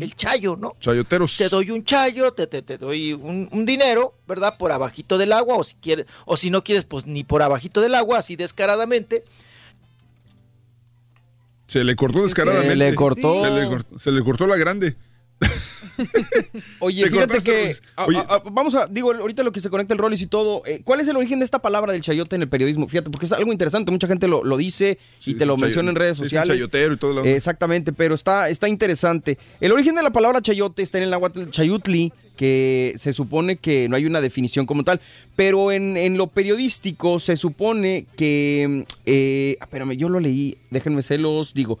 el 0.00 0.14
chayo, 0.14 0.56
¿no? 0.56 0.76
Chayoteros. 0.80 1.36
Te 1.38 1.48
doy 1.48 1.70
un 1.70 1.82
chayo, 1.84 2.32
te, 2.34 2.46
te, 2.46 2.60
te 2.60 2.76
doy 2.76 3.14
un, 3.14 3.48
un 3.52 3.64
dinero, 3.64 4.14
¿verdad? 4.28 4.58
Por 4.58 4.70
abajito 4.70 5.16
del 5.16 5.32
agua, 5.32 5.56
o 5.56 5.64
si 5.64 5.74
quieres, 5.76 6.04
o 6.26 6.36
si 6.36 6.50
no 6.50 6.62
quieres, 6.62 6.84
pues 6.84 7.06
ni 7.06 7.24
por 7.24 7.40
abajito 7.42 7.80
del 7.80 7.94
agua, 7.94 8.18
así 8.18 8.36
descaradamente. 8.36 9.24
Se 11.66 11.82
le 11.84 11.96
cortó 11.96 12.22
descaradamente. 12.22 12.74
Se 12.74 12.90
le 12.90 12.94
cortó. 12.94 13.44
Se 13.44 13.50
le 13.50 13.68
cortó, 13.68 13.98
se 13.98 14.12
le 14.12 14.22
cortó 14.22 14.46
la 14.46 14.56
grande. 14.56 14.96
Oye, 16.80 17.04
Te 17.04 17.10
fíjate 17.10 17.38
que. 17.42 17.62
Rolis. 17.62 17.82
a- 17.96 18.04
Oye. 18.06 18.18
a- 18.18 18.20
a- 18.34 18.42
vamos 18.50 18.74
a. 18.74 18.86
Digo, 18.86 19.12
ahorita 19.12 19.42
lo 19.42 19.52
que 19.52 19.60
se 19.60 19.70
conecta 19.70 19.94
el 19.94 19.98
Rollis 19.98 20.20
y 20.22 20.26
todo. 20.26 20.62
eh, 20.66 20.80
¿Cuál 20.84 21.00
es 21.00 21.08
el 21.08 21.16
origen 21.16 21.38
de 21.38 21.44
esta 21.44 21.60
palabra 21.60 21.92
del 21.92 22.02
chayote 22.02 22.36
en 22.36 22.42
el 22.42 22.48
periodismo? 22.48 22.88
Fíjate, 22.88 23.10
porque 23.10 23.26
es 23.26 23.32
algo 23.32 23.52
interesante. 23.52 23.90
Mucha 23.90 24.06
gente 24.06 24.28
lo, 24.28 24.44
lo 24.44 24.56
dice 24.56 24.98
y 25.24 25.34
te 25.34 25.46
lo 25.46 25.56
menciona 25.56 25.90
en 25.90 25.96
redes 25.96 26.16
sociales. 26.16 26.48
chayotero 26.48 26.94
y 26.94 26.96
todo 26.96 27.12
lo 27.14 27.22
demás. 27.22 27.36
Exactamente, 27.36 27.92
pero 27.92 28.14
está, 28.14 28.48
está 28.48 28.68
interesante. 28.68 29.38
El 29.60 29.72
origen 29.72 29.94
de 29.94 30.02
la 30.02 30.10
palabra 30.10 30.40
chayote 30.42 30.82
está 30.82 30.98
en 30.98 31.04
el 31.04 31.10
náhuatl 31.10 31.48
chayutli, 31.50 32.12
que 32.36 32.94
se 32.98 33.12
supone 33.12 33.56
que 33.56 33.88
no 33.88 33.94
hay 33.96 34.06
una 34.06 34.20
definición 34.20 34.66
como 34.66 34.82
tal, 34.82 35.00
pero 35.36 35.70
en, 35.70 35.96
en 35.96 36.16
lo 36.16 36.26
periodístico 36.26 37.20
se 37.20 37.36
supone 37.36 38.06
que. 38.16 38.84
Eh, 39.06 39.56
espérame, 39.60 39.92
yo 39.96 40.08
lo 40.08 40.18
leí, 40.20 40.56
déjenme 40.70 41.02
se 41.02 41.18
los 41.18 41.54
digo. 41.54 41.78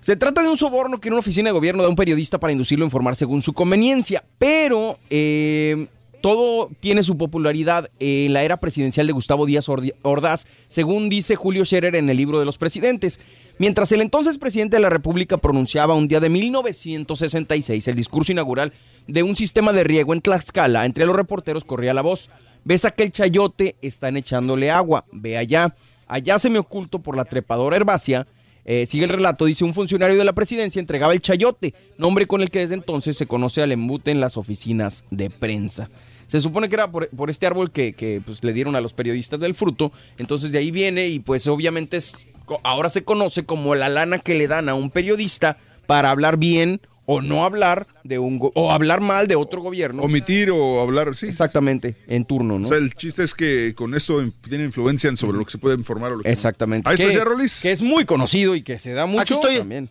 Se 0.00 0.16
trata 0.16 0.42
de 0.42 0.48
un 0.48 0.56
soborno 0.56 1.00
que 1.00 1.08
una 1.08 1.18
oficina 1.18 1.48
de 1.48 1.52
gobierno 1.52 1.82
da 1.82 1.88
un 1.88 1.96
periodista 1.96 2.38
para 2.38 2.52
inducirlo 2.52 2.84
a 2.84 2.86
informar 2.86 3.16
según 3.16 3.42
su 3.42 3.52
conveniencia, 3.52 4.24
pero 4.38 4.98
eh, 5.10 5.88
todo 6.20 6.70
tiene 6.80 7.02
su 7.02 7.16
popularidad 7.16 7.90
en 7.98 8.32
la 8.32 8.42
era 8.42 8.58
presidencial 8.58 9.06
de 9.06 9.12
Gustavo 9.12 9.46
Díaz 9.46 9.68
Ordaz, 9.68 10.46
según 10.66 11.08
dice 11.08 11.36
Julio 11.36 11.64
Scherer 11.64 11.96
en 11.96 12.10
el 12.10 12.16
libro 12.16 12.38
de 12.38 12.44
los 12.44 12.58
presidentes. 12.58 13.20
Mientras 13.58 13.90
el 13.92 14.00
entonces 14.00 14.38
presidente 14.38 14.76
de 14.76 14.82
la 14.82 14.90
República 14.90 15.38
pronunciaba 15.38 15.94
un 15.94 16.08
día 16.08 16.20
de 16.20 16.28
1966 16.28 17.88
el 17.88 17.94
discurso 17.94 18.32
inaugural 18.32 18.72
de 19.06 19.22
un 19.22 19.36
sistema 19.36 19.72
de 19.72 19.84
riego 19.84 20.12
en 20.12 20.20
Tlaxcala, 20.20 20.86
entre 20.86 21.06
los 21.06 21.16
reporteros 21.16 21.64
corría 21.64 21.94
la 21.94 22.02
voz. 22.02 22.30
Ves 22.64 22.84
aquel 22.84 23.10
chayote, 23.10 23.76
están 23.82 24.16
echándole 24.16 24.70
agua, 24.70 25.04
ve 25.12 25.36
allá. 25.36 25.74
Allá 26.06 26.38
se 26.38 26.50
me 26.50 26.58
oculto 26.58 27.00
por 27.00 27.16
la 27.16 27.24
trepadora 27.24 27.76
herbácea. 27.76 28.26
Eh, 28.70 28.84
sigue 28.84 29.04
el 29.04 29.10
relato, 29.10 29.46
dice 29.46 29.64
un 29.64 29.72
funcionario 29.72 30.18
de 30.18 30.26
la 30.26 30.34
presidencia 30.34 30.78
entregaba 30.78 31.14
el 31.14 31.22
chayote, 31.22 31.72
nombre 31.96 32.26
con 32.26 32.42
el 32.42 32.50
que 32.50 32.58
desde 32.58 32.74
entonces 32.74 33.16
se 33.16 33.24
conoce 33.24 33.62
al 33.62 33.72
embute 33.72 34.10
en 34.10 34.20
las 34.20 34.36
oficinas 34.36 35.04
de 35.10 35.30
prensa. 35.30 35.88
Se 36.26 36.42
supone 36.42 36.68
que 36.68 36.74
era 36.74 36.90
por, 36.90 37.08
por 37.08 37.30
este 37.30 37.46
árbol 37.46 37.70
que, 37.70 37.94
que, 37.94 38.20
pues, 38.22 38.44
le 38.44 38.52
dieron 38.52 38.76
a 38.76 38.82
los 38.82 38.92
periodistas 38.92 39.40
del 39.40 39.54
fruto, 39.54 39.90
entonces 40.18 40.52
de 40.52 40.58
ahí 40.58 40.70
viene 40.70 41.08
y 41.08 41.18
pues 41.18 41.46
obviamente 41.46 41.96
es, 41.96 42.14
ahora 42.62 42.90
se 42.90 43.04
conoce 43.04 43.46
como 43.46 43.74
la 43.74 43.88
lana 43.88 44.18
que 44.18 44.34
le 44.34 44.48
dan 44.48 44.68
a 44.68 44.74
un 44.74 44.90
periodista 44.90 45.56
para 45.86 46.10
hablar 46.10 46.36
bien 46.36 46.82
o 47.10 47.22
no 47.22 47.44
hablar 47.46 47.86
de 48.04 48.18
un 48.18 48.38
go- 48.38 48.52
o 48.54 48.70
hablar 48.70 49.00
mal 49.00 49.26
de 49.26 49.34
otro 49.34 49.62
gobierno. 49.62 50.02
Omitir 50.02 50.50
o 50.50 50.82
hablar, 50.82 51.14
sí. 51.16 51.26
Exactamente, 51.26 51.96
en 52.06 52.26
turno, 52.26 52.58
¿no? 52.58 52.66
O 52.66 52.68
sea, 52.68 52.76
el 52.76 52.92
chiste 52.94 53.24
es 53.24 53.32
que 53.32 53.74
con 53.74 53.94
esto 53.94 54.20
in- 54.22 54.32
tiene 54.46 54.64
influencia 54.64 55.14
sobre 55.16 55.38
lo 55.38 55.44
que 55.46 55.50
se 55.52 55.58
puede 55.58 55.74
informar 55.76 56.12
o 56.12 56.16
lo 56.16 56.22
que 56.22 56.28
no. 56.28 56.32
Exactamente. 56.32 56.86
Ahí 56.88 56.94
está 56.96 57.06
Que- 57.08 57.14
ya, 57.14 57.24
Rolis. 57.24 57.60
Que 57.62 57.72
es 57.72 57.80
muy 57.80 58.04
conocido 58.04 58.54
y 58.54 58.62
que 58.62 58.78
se 58.78 58.92
da 58.92 59.06
mucho 59.06 59.22
Aquí 59.22 59.32
estoy. 59.32 59.56
también. 59.56 59.88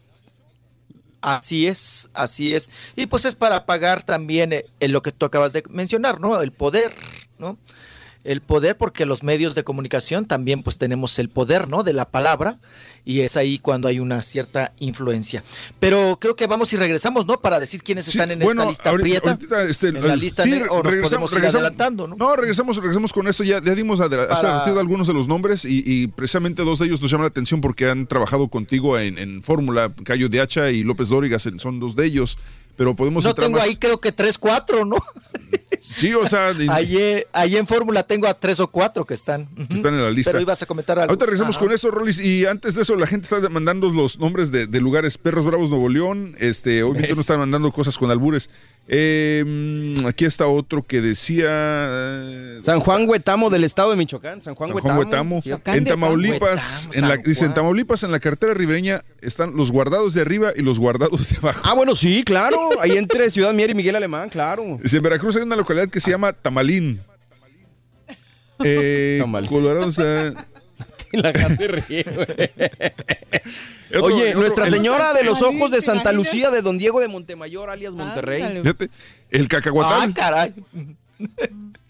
Así 1.22 1.66
es, 1.66 2.10
así 2.14 2.54
es. 2.54 2.70
Y 2.96 3.08
pues 3.08 3.26
es 3.26 3.36
para 3.36 3.66
pagar 3.66 4.04
también 4.04 4.54
eh, 4.54 4.66
en 4.80 4.92
lo 4.92 5.02
que 5.02 5.12
tú 5.12 5.26
acabas 5.26 5.52
de 5.52 5.64
mencionar, 5.70 6.22
¿no? 6.22 6.40
El 6.40 6.52
poder, 6.52 6.94
¿no? 7.40 7.58
El 8.28 8.42
poder 8.42 8.78
porque 8.78 9.06
los 9.06 9.24
medios 9.24 9.56
de 9.56 9.64
comunicación 9.64 10.26
también 10.26 10.62
pues 10.62 10.78
tenemos 10.78 11.18
el 11.18 11.30
poder, 11.30 11.68
¿no? 11.70 11.84
De 11.84 11.94
la 11.94 12.10
palabra 12.10 12.60
y 13.06 13.22
es 13.22 13.38
ahí 13.38 13.58
cuando 13.58 13.88
hay 13.88 14.00
una 14.02 14.22
cierta 14.22 14.74
influencia. 14.80 15.44
Pero 15.80 16.18
creo 16.20 16.36
que 16.36 16.46
vamos 16.46 16.74
y 16.74 16.76
regresamos, 16.76 17.26
¿no? 17.26 17.40
Para 17.40 17.60
decir 17.60 17.82
quiénes 17.82 18.04
Sí, 18.06 18.12
están 18.12 18.32
en 18.32 18.40
bueno, 18.40 18.64
esta 18.64 18.70
lista 18.70 18.90
ahorita- 18.90 19.04
prieta. 19.22 19.32
ahorita, 19.32 19.64
este, 19.64 19.88
en 19.88 20.06
la 20.08 20.16
lista 20.18 20.44
sí, 20.44 20.62
o 20.70 20.84
nos 20.84 20.96
podemos 20.96 21.32
ir 21.38 21.46
adelantando, 21.46 22.06
¿no? 22.06 22.16
No, 22.18 22.36
regresamos, 22.36 22.76
regresamos 22.76 23.14
con 23.14 23.28
eso. 23.30 23.46
Ya, 23.46 23.62
ya 23.64 23.74
dimos 23.74 24.02
adela- 24.02 24.28
Para- 24.28 24.64
algunos 24.78 25.08
de 25.08 25.14
los 25.14 25.28
nombres 25.30 25.64
y, 25.64 25.82
y 25.86 26.08
precisamente 26.08 26.64
dos 26.64 26.80
de 26.80 26.88
ellos 26.88 27.02
nos 27.02 27.10
llaman 27.10 27.24
la 27.24 27.30
atención 27.30 27.62
porque 27.62 27.88
han 27.90 28.08
trabajado 28.08 28.50
contigo 28.50 29.00
en, 29.00 29.18
en 29.18 29.42
Fórmula. 29.42 29.94
Cayo 30.04 30.28
de 30.28 30.42
Hacha 30.42 30.70
y 30.72 30.84
López 30.84 31.08
Dóriga 31.08 31.40
son 31.40 31.80
dos 31.80 31.96
de 31.96 32.06
ellos. 32.06 32.38
Pero 32.78 32.96
podemos 32.96 33.24
No 33.24 33.32
entrar 33.32 33.48
tengo 33.48 33.58
más- 33.58 33.68
ahí 33.68 33.76
creo 33.76 34.00
que 34.00 34.12
tres, 34.12 34.38
cuatro, 34.38 34.86
¿no? 34.86 34.96
Sí, 35.80 36.14
o 36.14 36.28
sea, 36.28 36.50
Ahí, 36.70 37.24
ahí 37.34 37.58
en 37.58 37.66
Fórmula 37.68 38.04
tengo 38.04 38.28
a 38.28 38.34
tres 38.34 38.60
o 38.60 38.68
cuatro 38.70 39.06
que 39.06 39.14
están. 39.16 39.48
que 39.68 39.76
están 39.76 39.94
en 39.96 40.04
la 40.04 40.12
lista. 40.12 40.32
Pero 40.32 40.42
ibas 40.42 40.62
a 40.62 40.66
comentar 40.66 41.00
algo. 41.00 41.10
Ahorita 41.12 41.26
regresamos 41.26 41.56
Ajá. 41.56 41.66
con 41.66 41.74
eso, 41.74 41.90
Rolis. 41.92 42.20
Y 42.20 42.46
antes 42.46 42.76
de 42.76 42.84
eso, 42.84 42.96
la 42.96 43.08
gente 43.08 43.24
está 43.34 43.50
mandando 43.50 43.90
los 43.90 44.20
nombres 44.20 44.52
de, 44.52 44.68
de 44.68 44.80
lugares. 44.80 45.18
Perros 45.18 45.44
Bravos 45.46 45.70
Nuevo 45.70 45.90
León. 45.90 46.36
Este, 46.40 46.84
hoy 46.84 46.94
Víctor 46.98 47.12
nos 47.18 47.22
está 47.22 47.38
mandando 47.38 47.72
cosas 47.72 47.98
con 47.98 48.12
albures. 48.12 48.50
Eh, 48.90 49.44
mm, 49.46 50.06
aquí 50.06 50.24
está 50.24 50.48
otro 50.48 50.82
que 50.82 51.02
decía. 51.02 51.48
eh, 51.50 52.60
San 52.62 52.80
Juan 52.80 53.08
Huetamo 53.08 53.50
del 53.50 53.66
estado 53.66 53.90
de 53.90 53.98
Michoacán. 53.98 54.42
San 54.42 54.56
Juan, 54.56 54.70
San 54.70 54.80
Juan 54.80 54.98
Huetamo. 54.98 55.44
En 55.66 55.84
Tamaulipas, 55.84 56.90
en 56.94 57.08
la, 57.08 57.18
dice, 57.18 57.46
en 57.46 57.54
Tamaulipas, 57.54 58.04
en 58.04 58.12
la 58.12 58.20
carretera 58.20 58.54
ribereña, 58.54 59.02
están 59.22 59.56
los 59.56 59.72
guardados 59.72 60.14
de 60.14 60.22
arriba 60.22 60.52
y 60.56 60.62
los 60.62 60.80
guardados 60.80 61.30
de 61.30 61.38
abajo. 61.38 61.62
Ah, 61.64 61.74
bueno, 61.74 61.96
sí, 61.96 62.24
claro. 62.24 62.58
Ahí 62.80 62.98
entre 62.98 63.30
Ciudad 63.30 63.54
Mier 63.54 63.72
y 63.72 63.76
Miguel 63.76 63.96
Alemán, 63.98 64.30
claro. 64.30 64.80
Dice, 64.82 64.98
en 64.98 65.04
Veracruz 65.04 65.36
hay 65.36 65.44
una 65.44 65.58
localidad 65.58 65.90
que 65.90 66.00
se 66.00 66.12
llama 66.12 66.32
Tamalín. 66.32 67.02
Eh, 68.64 69.22
Colorado, 69.50 69.88
o 69.88 69.92
sea, 69.92 70.34
La 71.14 71.32
gente 71.34 71.68
ríe, 71.68 72.04
güey. 72.04 72.28
Oye, 74.04 74.30
otro- 74.30 74.42
Nuestra 74.42 74.66
el- 74.66 74.72
Señora 74.72 75.14
de 75.14 75.24
los 75.24 75.42
Ojos 75.42 75.72
de 75.72 75.82
Santa 75.82 76.12
Lucía 76.12 76.50
de 76.52 76.62
Don 76.62 76.78
Diego 76.78 77.00
de 77.00 77.08
Montemayor, 77.08 77.70
alias 77.70 77.94
Monterrey. 77.94 78.44
Fíjate, 78.62 78.90
el 79.32 79.48
cacahuatal. 79.48 80.10
Ah, 80.10 80.14
caray. 80.14 80.54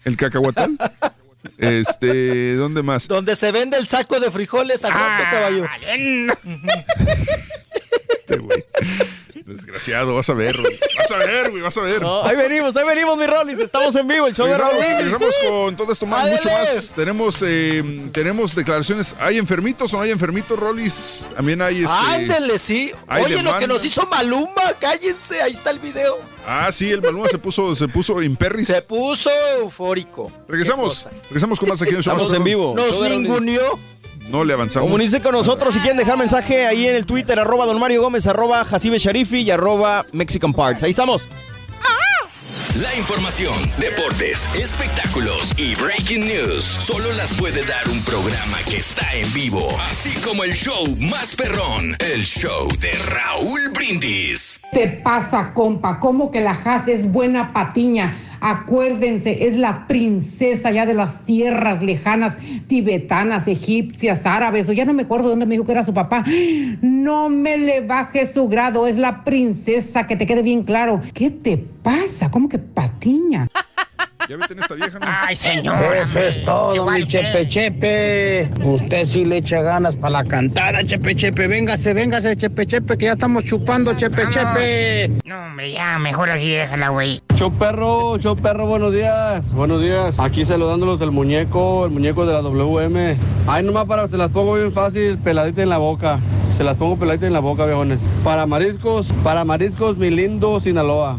El 0.04 0.16
cacahuatal. 0.16 0.76
Este, 1.56 2.54
¿dónde 2.56 2.82
más? 2.82 3.06
Donde 3.08 3.34
se 3.36 3.52
vende 3.52 3.76
el 3.76 3.86
saco 3.86 4.18
de 4.20 4.30
frijoles 4.30 4.84
a 4.84 4.90
cuánto, 4.92 5.24
caballo. 5.30 5.66
Desgraciado, 9.48 10.14
vas 10.14 10.28
a 10.28 10.34
ver, 10.34 10.54
Rolis. 10.54 10.78
Vas 10.96 11.10
a 11.10 11.16
ver, 11.16 11.50
güey, 11.50 11.62
vas 11.62 11.76
a 11.78 11.80
ver. 11.80 12.02
No, 12.02 12.22
ahí 12.22 12.36
venimos, 12.36 12.76
ahí 12.76 12.84
venimos, 12.84 13.16
mi 13.16 13.26
Rolis. 13.26 13.58
Estamos 13.58 13.96
en 13.96 14.06
vivo, 14.06 14.26
el 14.26 14.34
show 14.34 14.46
de 14.46 14.58
Raúl. 14.58 14.76
regresamos 14.78 15.34
con 15.46 15.76
todo 15.76 15.92
esto 15.92 16.04
más, 16.04 16.28
mucho 16.28 16.48
más. 16.50 16.92
Tenemos, 16.94 17.42
eh, 17.46 18.10
tenemos 18.12 18.54
declaraciones. 18.54 19.16
¿Hay 19.20 19.38
enfermitos 19.38 19.92
o 19.94 19.96
no 19.96 20.02
hay 20.02 20.10
enfermitos, 20.10 20.58
Rolis? 20.58 21.28
También 21.34 21.62
hay 21.62 21.84
este. 21.84 21.96
Ándele, 21.96 22.58
sí. 22.58 22.92
hay 23.06 23.24
Oye, 23.24 23.42
lo 23.42 23.58
que 23.58 23.66
nos 23.66 23.82
hizo 23.84 24.06
Maluma, 24.06 24.74
cállense, 24.78 25.40
ahí 25.40 25.52
está 25.52 25.70
el 25.70 25.78
video. 25.78 26.18
Ah, 26.46 26.70
sí, 26.70 26.90
el 26.90 27.00
Maluma 27.00 27.28
se 27.28 27.38
puso, 27.38 27.74
se 27.74 27.88
puso 27.88 28.22
imperris. 28.22 28.66
Se 28.66 28.82
puso 28.82 29.30
eufórico. 29.58 30.30
Regresamos, 30.46 31.08
regresamos 31.24 31.58
con 31.58 31.70
más 31.70 31.80
aquí 31.80 31.92
en 31.92 31.96
el 31.96 32.02
show. 32.02 32.14
Estamos 32.14 32.36
en 32.36 32.44
vivo. 32.44 32.74
Nos 32.76 33.00
ninguneó. 33.00 33.78
No 34.28 34.44
le 34.44 34.52
avanzamos. 34.52 34.86
Comuníquese 34.88 35.22
con 35.22 35.32
nosotros 35.32 35.74
si 35.74 35.80
quieren 35.80 35.96
dejar 35.96 36.18
mensaje 36.18 36.66
ahí 36.66 36.86
en 36.86 36.96
el 36.96 37.06
Twitter, 37.06 37.38
arroba 37.38 37.66
don 37.66 37.78
Mario 37.78 38.02
Gómez, 38.02 38.26
arroba 38.26 38.64
Jacibe 38.64 38.98
Sharifi 38.98 39.40
y 39.40 39.50
arroba 39.50 40.04
Mexican 40.12 40.52
Parts. 40.52 40.82
Ahí 40.82 40.90
estamos. 40.90 41.26
La 42.82 42.94
información, 42.94 43.54
deportes, 43.80 44.48
espectáculos 44.54 45.52
y 45.56 45.74
breaking 45.74 46.20
news 46.20 46.64
solo 46.64 47.12
las 47.16 47.34
puede 47.34 47.64
dar 47.64 47.88
un 47.90 48.00
programa 48.02 48.58
que 48.70 48.76
está 48.76 49.16
en 49.16 49.26
vivo, 49.32 49.68
así 49.90 50.16
como 50.24 50.44
el 50.44 50.52
show 50.52 50.86
más 51.10 51.34
perrón, 51.34 51.96
el 52.14 52.22
show 52.22 52.68
de 52.78 52.92
Raúl 53.10 53.72
Brindis. 53.74 54.60
te 54.70 54.86
pasa, 54.86 55.52
compa? 55.54 55.98
¿Cómo 55.98 56.30
que 56.30 56.40
la 56.40 56.52
Haas 56.52 56.86
es 56.86 57.10
buena 57.10 57.52
patiña? 57.52 58.16
Acuérdense, 58.40 59.46
es 59.46 59.56
la 59.56 59.86
princesa 59.86 60.70
ya 60.70 60.86
de 60.86 60.94
las 60.94 61.22
tierras 61.22 61.82
lejanas, 61.82 62.36
tibetanas, 62.68 63.48
egipcias, 63.48 64.26
árabes, 64.26 64.68
o 64.68 64.72
ya 64.72 64.84
no 64.84 64.94
me 64.94 65.02
acuerdo 65.02 65.30
dónde 65.30 65.46
me 65.46 65.54
dijo 65.54 65.64
que 65.64 65.72
era 65.72 65.82
su 65.82 65.92
papá. 65.92 66.24
No 66.80 67.28
me 67.28 67.58
le 67.58 67.80
baje 67.80 68.26
su 68.26 68.48
grado, 68.48 68.86
es 68.86 68.96
la 68.96 69.24
princesa, 69.24 70.06
que 70.06 70.16
te 70.16 70.26
quede 70.26 70.42
bien 70.42 70.62
claro. 70.62 71.00
¿Qué 71.14 71.30
te 71.30 71.56
pasa? 71.56 72.30
¿Cómo 72.30 72.48
que 72.48 72.58
patiña? 72.68 73.48
Ya 74.28 74.36
esta 74.36 74.74
vieja, 74.74 74.98
¿no? 74.98 75.06
Ay, 75.08 75.34
señor. 75.34 75.96
Eso 75.96 76.20
es 76.20 76.42
todo, 76.44 76.74
Igual 76.74 76.96
mi 76.96 77.02
usted. 77.04 77.22
Chepe 77.22 77.48
Chepe. 77.48 78.48
Usted 78.62 79.06
sí 79.06 79.24
le 79.24 79.38
echa 79.38 79.62
ganas 79.62 79.96
para 79.96 80.22
la 80.22 80.24
cantada, 80.24 80.84
Chepe 80.84 81.16
Chepe. 81.16 81.48
Véngase, 81.48 81.94
véngase, 81.94 82.36
Chepe 82.36 82.66
Chepe, 82.66 82.98
que 82.98 83.06
ya 83.06 83.12
estamos 83.12 83.44
chupando, 83.44 83.94
Chepe 83.94 84.24
Vamos. 84.24 84.34
Chepe. 84.34 85.12
No, 85.24 85.46
hombre, 85.46 85.72
ya, 85.72 85.98
mejor 85.98 86.28
así 86.28 86.50
déjala, 86.50 86.90
güey. 86.90 87.22
Show 87.36 87.50
perro, 87.54 88.18
show 88.18 88.36
perro, 88.36 88.66
buenos 88.66 88.92
días. 88.92 89.50
Buenos 89.52 89.80
días. 89.80 90.20
Aquí 90.20 90.44
saludándolos 90.44 91.00
del 91.00 91.10
muñeco, 91.10 91.86
el 91.86 91.90
muñeco 91.90 92.26
de 92.26 92.34
la 92.34 92.42
WM. 92.42 93.16
Ay, 93.46 93.62
nomás 93.62 93.86
para, 93.86 94.08
se 94.08 94.18
las 94.18 94.28
pongo 94.28 94.56
bien 94.56 94.74
fácil, 94.74 95.16
peladita 95.16 95.62
en 95.62 95.70
la 95.70 95.78
boca. 95.78 96.20
Se 96.54 96.64
las 96.64 96.74
pongo 96.74 96.98
peladita 96.98 97.26
en 97.26 97.32
la 97.32 97.40
boca, 97.40 97.64
viejones. 97.64 98.00
Para 98.24 98.44
mariscos, 98.44 99.10
para 99.24 99.46
mariscos, 99.46 99.96
mi 99.96 100.10
lindo 100.10 100.60
Sinaloa. 100.60 101.18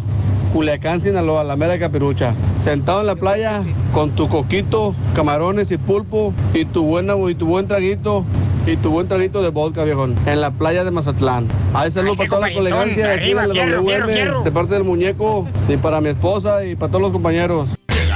Culiacán, 0.54 1.02
Sinaloa, 1.02 1.44
la 1.44 1.56
mera 1.56 1.78
capirucha. 1.78 2.34
Sentado 2.60 3.02
en 3.02 3.08
la 3.08 3.16
playa 3.16 3.64
con 3.94 4.12
tu 4.12 4.28
coquito, 4.28 4.96
camarones 5.14 5.72
y 5.72 5.78
pulpo 5.78 6.34
y 6.54 6.66
tu 6.66 6.84
buena 6.84 7.16
y 7.30 7.36
tu 7.36 7.46
buen 7.46 7.68
traguito 7.68 8.26
y 8.66 8.78
tu 8.78 8.92
buen 8.92 9.08
traguito 9.08 9.42
de 9.42 9.50
vodka, 9.50 9.84
viejón. 9.84 10.16
En 10.26 10.42
la 10.42 10.52
playa 10.52 10.84
de 10.84 10.92
Mazatlán. 10.92 11.48
Ahí 11.74 11.92
saludos 11.92 12.18
para 12.18 12.30
toda 12.30 12.48
la 12.50 12.54
colegancia 12.54 13.08
de 13.08 13.14
aquí 13.14 13.32
arriba, 13.32 13.48
de 13.48 13.54
la 13.54 13.78
WM, 13.78 14.44
de 14.44 14.52
parte 14.52 14.74
del 14.74 14.84
muñeco 14.84 15.48
y 15.68 15.78
para 15.78 16.02
mi 16.02 16.10
esposa 16.10 16.66
y 16.66 16.76
para 16.76 16.92
todos 16.92 17.04
los 17.04 17.12
compañeros. 17.12 17.70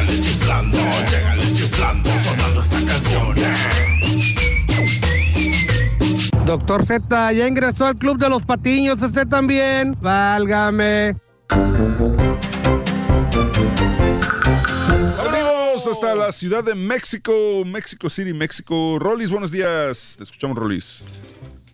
chiflando, 0.07 0.77
llégale 1.09 1.43
chiflando, 1.43 2.09
sonando 2.09 2.61
esta 2.61 2.77
canción. 2.77 3.33
Doctor 6.45 6.85
Z, 6.85 7.33
ya 7.33 7.47
ingresó 7.47 7.85
al 7.85 7.95
club 7.95 8.17
de 8.17 8.29
los 8.29 8.43
patiños, 8.43 9.01
usted 9.01 9.27
también. 9.27 9.95
Válgame. 10.01 11.15
Vámonos 15.17 15.85
hasta 15.85 16.15
la 16.15 16.31
ciudad 16.31 16.63
de 16.63 16.73
México, 16.73 17.31
México 17.65 18.09
City, 18.09 18.33
México. 18.33 18.97
Rolis, 18.97 19.29
buenos 19.29 19.51
días. 19.51 20.15
Te 20.17 20.23
escuchamos, 20.23 20.57
Rolis. 20.57 21.03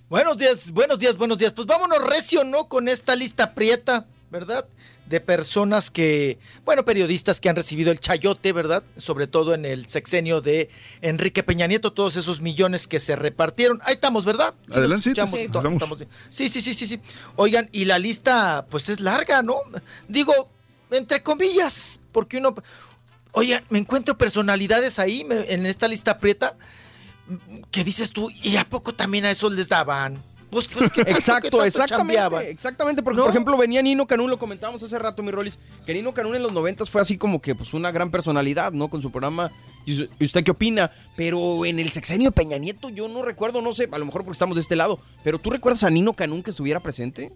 Buenos 0.10 0.38
días, 0.38 0.72
buenos 0.72 1.00
días, 1.00 1.16
buenos 1.16 1.38
días. 1.38 1.54
Pues 1.54 1.66
vámonos 1.66 2.06
recio, 2.10 2.44
¿no? 2.44 2.68
Con 2.68 2.90
esta 2.90 3.16
lista 3.16 3.54
prieta, 3.54 4.06
¿verdad? 4.30 4.66
De 5.10 5.20
personas 5.20 5.90
que, 5.90 6.38
bueno, 6.66 6.86
periodistas 6.86 7.42
que 7.42 7.50
han 7.50 7.56
recibido 7.56 7.92
el 7.92 8.00
chayote, 8.00 8.54
¿verdad? 8.54 8.84
Sobre 8.96 9.26
todo 9.28 9.54
en 9.56 9.66
el 9.66 9.88
sexenio 9.90 10.40
de 10.40 10.70
Enrique 11.02 11.42
Peña 11.44 11.66
Nieto, 11.68 11.92
todos 11.94 12.16
esos 12.16 12.42
millones 12.42 12.88
que 12.88 13.00
se 13.00 13.16
repartieron. 13.16 13.80
Ahí 13.84 13.96
estamos, 13.96 14.24
¿verdad? 14.24 14.54
Adelante, 14.72 15.04
sí, 15.04 15.10
sí, 15.40 15.46
estamos. 15.46 16.00
sí, 16.30 16.48
sí, 16.50 16.62
sí, 16.62 16.74
sí, 16.76 16.88
sí. 16.88 17.00
Oigan, 17.36 17.70
y 17.72 17.86
la 17.86 17.98
lista, 17.98 18.68
pues 18.70 18.88
es 18.90 19.00
larga, 19.00 19.42
¿no? 19.42 19.56
Digo, 20.08 20.32
entre 20.92 21.24
comillas, 21.24 22.02
porque 22.12 22.38
uno, 22.38 22.54
Oye, 23.32 23.64
me 23.70 23.78
encuentro 23.78 24.18
personalidades 24.18 24.98
ahí 24.98 25.24
me- 25.24 25.52
en 25.54 25.66
esta 25.68 25.88
lista 25.88 26.18
prieta 26.20 26.58
que 27.72 27.84
dices 27.84 28.10
tú, 28.12 28.30
¿y 28.32 28.58
a 28.58 28.66
poco 28.68 28.94
también 28.94 29.26
a 29.26 29.32
esos 29.32 29.54
les 29.54 29.70
daban? 29.70 30.22
Pues, 30.50 30.68
pues, 30.68 30.90
¿qué 30.92 31.04
pasó? 31.04 31.06
¿Qué 31.06 31.12
Exacto, 31.12 31.50
tanto 31.50 31.64
exactamente. 31.66 32.50
Exactamente, 32.50 33.04
porque 33.04 33.18
¿No? 33.18 33.24
por 33.26 33.32
ejemplo 33.32 33.56
venía 33.58 33.82
Nino 33.82 34.08
Canún, 34.08 34.30
lo 34.30 34.40
comentábamos 34.40 34.82
hace 34.82 34.98
rato, 34.98 35.22
mi 35.22 35.32
Rolis, 35.32 35.60
que 35.86 35.94
Nino 35.94 36.14
Canún 36.14 36.36
en 36.36 36.42
los 36.44 36.52
noventas 36.52 36.90
fue 36.90 37.02
así 37.02 37.18
como 37.18 37.40
que 37.42 37.54
pues 37.56 37.74
una 37.74 37.92
gran 37.92 38.10
personalidad, 38.10 38.72
¿no? 38.72 38.90
Con 38.90 39.02
su 39.02 39.12
programa. 39.12 39.52
¿Y 39.86 40.24
usted 40.24 40.44
qué 40.44 40.52
opina? 40.52 40.92
Pero 41.16 41.66
en 41.66 41.80
el 41.80 41.92
sexenio 41.92 42.30
de 42.30 42.32
Peña 42.34 42.58
Nieto 42.58 42.90
yo 42.90 43.08
no 43.08 43.22
recuerdo, 43.22 43.62
no 43.62 43.74
sé, 43.74 43.88
a 43.92 43.98
lo 44.00 44.06
mejor 44.06 44.24
porque 44.24 44.34
estamos 44.36 44.56
de 44.56 44.62
este 44.62 44.76
lado, 44.76 45.00
pero 45.24 45.38
¿tú 45.40 45.50
recuerdas 45.52 45.84
a 45.84 45.90
Nino 45.90 46.14
Canún 46.14 46.42
que 46.44 46.50
estuviera 46.52 46.80
presente? 46.80 47.32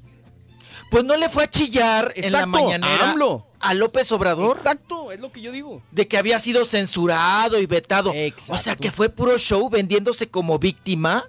Pues 0.89 1.03
no 1.03 1.15
le 1.17 1.29
fue 1.29 1.43
a 1.45 1.49
chillar 1.49 2.11
en 2.15 2.31
la 2.31 2.39
Exacto, 2.39 2.63
mañanera 2.65 3.05
a 3.07 3.11
AMLO. 3.11 3.47
a 3.59 3.73
López 3.73 4.11
Obrador. 4.11 4.57
Exacto, 4.57 5.11
es 5.11 5.19
lo 5.19 5.31
que 5.31 5.41
yo 5.41 5.51
digo. 5.51 5.81
De 5.91 6.07
que 6.07 6.17
había 6.17 6.37
sido 6.39 6.65
censurado 6.65 7.59
y 7.59 7.65
vetado. 7.65 8.11
O 8.47 8.57
sea, 8.57 8.75
que 8.75 8.91
fue 8.91 9.09
puro 9.09 9.37
show 9.37 9.69
vendiéndose 9.69 10.27
como 10.29 10.59
víctima. 10.59 11.25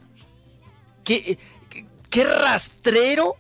¿Qué, 1.05 1.39
qué, 2.15 2.25
rastrero? 2.25 3.37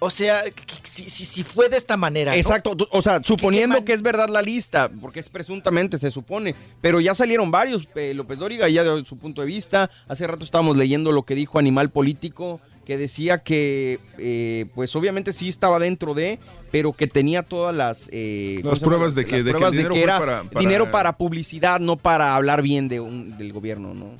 O 0.00 0.10
sea, 0.10 0.42
si, 0.82 1.08
si- 1.08 1.24
si 1.24 1.44
fue 1.44 1.68
de 1.70 1.76
esta 1.78 1.96
manera. 1.96 2.32
¿no? 2.32 2.36
Exacto, 2.36 2.76
o 2.90 3.00
sea, 3.00 3.22
suponiendo 3.22 3.84
que 3.84 3.92
es 3.94 4.02
verdad 4.02 4.28
la 4.28 4.42
lista, 4.42 4.90
porque 5.00 5.20
es 5.20 5.28
presuntamente, 5.30 5.96
se 5.96 6.10
supone, 6.10 6.54
pero 6.82 7.00
ya 7.00 7.14
salieron 7.14 7.50
varios, 7.50 7.88
eh, 7.94 8.12
López 8.14 8.38
Dóriga 8.38 8.68
ya 8.68 8.82
dio 8.82 9.02
su 9.04 9.16
punto 9.16 9.40
de 9.40 9.46
vista, 9.46 9.88
hace 10.08 10.26
rato 10.26 10.44
estábamos 10.44 10.76
leyendo 10.76 11.10
lo 11.12 11.22
que 11.22 11.34
dijo 11.34 11.58
Animal 11.58 11.90
Político, 11.90 12.60
que 12.84 12.98
decía 12.98 13.38
que, 13.42 13.98
eh, 14.18 14.66
pues 14.74 14.94
obviamente 14.94 15.32
sí 15.32 15.48
estaba 15.48 15.78
dentro 15.78 16.12
de, 16.12 16.38
pero 16.70 16.92
que 16.92 17.06
tenía 17.06 17.42
todas 17.42 17.74
las... 17.74 18.10
eh, 18.12 18.58
¿cómo 18.60 18.72
Las 18.72 18.80
pruebas 18.80 19.14
de 19.14 19.24
que- 19.24 19.36
Las 19.36 19.44
de 19.46 19.54
que 19.54 19.64
el 19.64 19.76
de 19.76 19.88
que 19.88 20.02
era 20.02 20.18
para- 20.18 20.42
para- 20.44 20.60
dinero 20.60 20.90
para 20.90 21.16
publicidad, 21.16 21.80
no 21.80 21.96
para 21.96 22.34
hablar 22.34 22.60
bien 22.60 22.88
de 22.88 23.00
un- 23.00 23.38
del 23.38 23.54
gobierno, 23.54 23.94
¿no? 23.94 24.10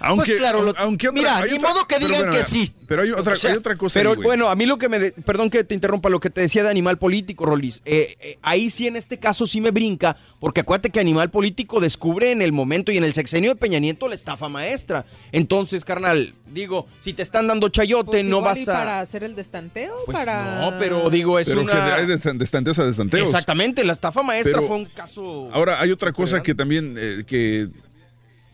Aunque, 0.00 0.26
Pues 0.30 0.40
claro, 0.40 0.62
lo- 0.62 0.74
aunque 0.78 1.08
otra- 1.08 1.20
mira, 1.20 1.36
hay 1.38 1.50
ni 1.52 1.56
otra- 1.58 1.68
modo 1.70 1.86
que 1.86 1.94
pero 1.96 2.06
digan 2.08 2.20
bueno, 2.22 2.36
que 2.36 2.44
sí. 2.44 2.74
Pero 2.86 3.02
hay 3.02 3.10
otra, 3.12 3.32
O 3.32 3.36
sea, 3.36 3.50
hay 3.52 3.56
otra 3.56 3.76
cosa. 3.76 3.98
Pero 3.98 4.10
ahí, 4.10 4.16
bueno, 4.22 4.48
a 4.50 4.54
mí 4.56 4.66
lo 4.66 4.76
que 4.76 4.88
me. 4.90 4.98
de- 4.98 5.12
perdón 5.12 5.48
que 5.50 5.64
te 5.64 5.74
interrumpa, 5.74 6.10
lo 6.10 6.20
que 6.20 6.28
te 6.30 6.42
decía 6.42 6.62
de 6.62 6.68
animal 6.68 6.98
político, 6.98 7.46
Rolis. 7.46 7.80
eh, 7.86 8.16
eh, 8.20 8.38
ahí 8.42 8.68
sí, 8.70 8.86
en 8.86 8.96
este 8.96 9.18
caso, 9.18 9.46
sí 9.46 9.60
me 9.60 9.70
brinca, 9.70 10.16
porque 10.40 10.60
acuérdate 10.60 10.90
que 10.90 11.00
animal 11.00 11.30
político 11.30 11.80
descubre 11.80 12.30
en 12.30 12.42
el 12.42 12.52
momento 12.52 12.92
y 12.92 12.98
en 12.98 13.04
el 13.04 13.14
sexenio 13.14 13.50
de 13.50 13.56
Peña 13.56 13.78
Nieto 13.78 14.08
la 14.08 14.14
estafa 14.14 14.48
maestra. 14.50 15.06
Entonces, 15.32 15.84
carnal, 15.84 16.34
digo, 16.52 16.86
si 17.00 17.12
te 17.14 17.22
están 17.22 17.46
dando 17.46 17.68
chayote, 17.70 18.10
Pues 18.10 18.24
no 18.24 18.38
igual 18.38 18.44
vas 18.54 18.58
y 18.58 18.70
a. 18.70 18.74
para 18.74 19.00
hacer 19.00 19.24
el 19.24 19.34
destanteo, 19.34 19.94
Pues 20.04 20.18
para... 20.18 20.60
no, 20.70 20.78
pero 20.78 21.08
digo, 21.08 21.38
es 21.38 21.48
Pero 21.48 21.62
una. 21.62 21.72
que 21.72 21.78
hay 21.78 22.06
de, 22.06 22.16
de 22.18 22.44
estanteos 22.44 22.78
a 22.78 22.84
destanteos. 22.84 23.26
Exactamente, 23.28 23.82
la 23.84 23.92
estafa 23.94 24.22
maestra 24.22 24.52
Pero 24.54 24.66
fue 24.66 24.76
un 24.76 24.84
caso. 24.86 25.48
Ahora, 25.52 25.80
hay 25.80 25.90
otra 25.90 26.12
cosa 26.12 26.42
que 26.42 26.54
también, 26.54 26.96
eh, 26.98 27.24
que 27.26 27.68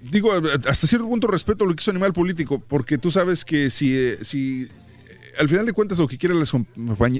digo, 0.02 0.32
hasta 0.32 0.86
cierto 0.86 1.08
punto 1.08 1.26
respeto 1.26 1.64
lo 1.66 1.74
que 1.74 1.82
hizo 1.82 1.90
Animal 1.90 2.12
Político, 2.12 2.58
porque 2.60 2.98
tú 2.98 3.10
sabes 3.10 3.44
que 3.44 3.70
si, 3.70 3.94
eh, 3.96 4.18
si 4.22 4.62
eh, 4.64 4.68
al 5.38 5.48
final 5.48 5.66
de 5.66 5.72
cuentas 5.72 5.98
lo 5.98 6.08
que 6.08 6.18
quieren 6.18 6.38
las, 6.38 6.52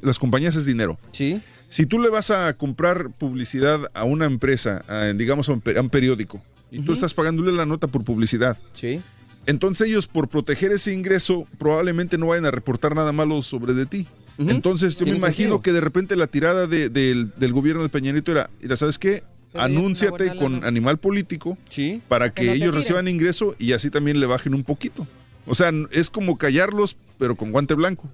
las 0.02 0.18
compañías 0.18 0.56
es 0.56 0.64
dinero. 0.66 0.98
Sí. 1.12 1.40
Si 1.68 1.86
tú 1.86 2.00
le 2.00 2.08
vas 2.08 2.30
a 2.30 2.52
comprar 2.56 3.10
publicidad 3.10 3.80
a 3.94 4.04
una 4.04 4.26
empresa, 4.26 4.84
a, 4.88 5.06
digamos 5.12 5.48
a 5.48 5.52
un, 5.52 5.60
pe- 5.60 5.78
a 5.78 5.80
un 5.80 5.90
periódico, 5.90 6.42
y 6.70 6.80
tú 6.80 6.92
estás 6.92 7.14
pagándole 7.14 7.52
la 7.52 7.66
nota 7.66 7.86
por 7.88 8.04
publicidad, 8.04 8.56
Sí. 8.74 9.00
entonces 9.46 9.88
ellos 9.88 10.06
por 10.06 10.28
proteger 10.28 10.72
ese 10.72 10.92
ingreso 10.92 11.46
probablemente 11.58 12.16
no 12.18 12.26
vayan 12.28 12.46
a 12.46 12.50
reportar 12.50 12.94
nada 12.94 13.12
malo 13.12 13.42
sobre 13.42 13.74
de 13.74 13.86
ti. 13.86 14.06
Entonces 14.38 14.96
yo 14.96 15.04
me 15.04 15.12
imagino 15.12 15.32
sentido. 15.56 15.62
que 15.62 15.72
de 15.72 15.80
repente 15.82 16.16
la 16.16 16.26
tirada 16.26 16.66
de- 16.66 16.88
del, 16.88 17.30
del 17.36 17.52
gobierno 17.52 17.82
de 17.82 17.88
Peña 17.90 18.10
Nieto 18.12 18.32
era, 18.32 18.48
mira, 18.62 18.74
¿sabes 18.76 18.98
qué? 18.98 19.22
Anúnciate 19.54 20.34
con 20.36 20.54
lana. 20.54 20.66
animal 20.68 20.98
político 20.98 21.58
Sí. 21.68 22.00
para 22.08 22.32
Que 22.32 22.42
que 22.42 22.46
no 22.46 22.52
te 22.52 22.56
ellos 22.58 22.74
reciban 22.74 23.08
ingreso 23.08 23.54
y 23.58 23.72
así 23.72 23.90
también 23.90 24.20
le 24.20 24.26
bajen 24.26 24.54
un 24.54 24.64
poquito. 24.64 25.06
O 25.46 25.54
sea, 25.54 25.70
es 25.90 26.10
como 26.10 26.36
callarlos, 26.38 26.96
pero 27.18 27.34
con 27.36 27.50
guante 27.50 27.74
blanco. 27.74 28.08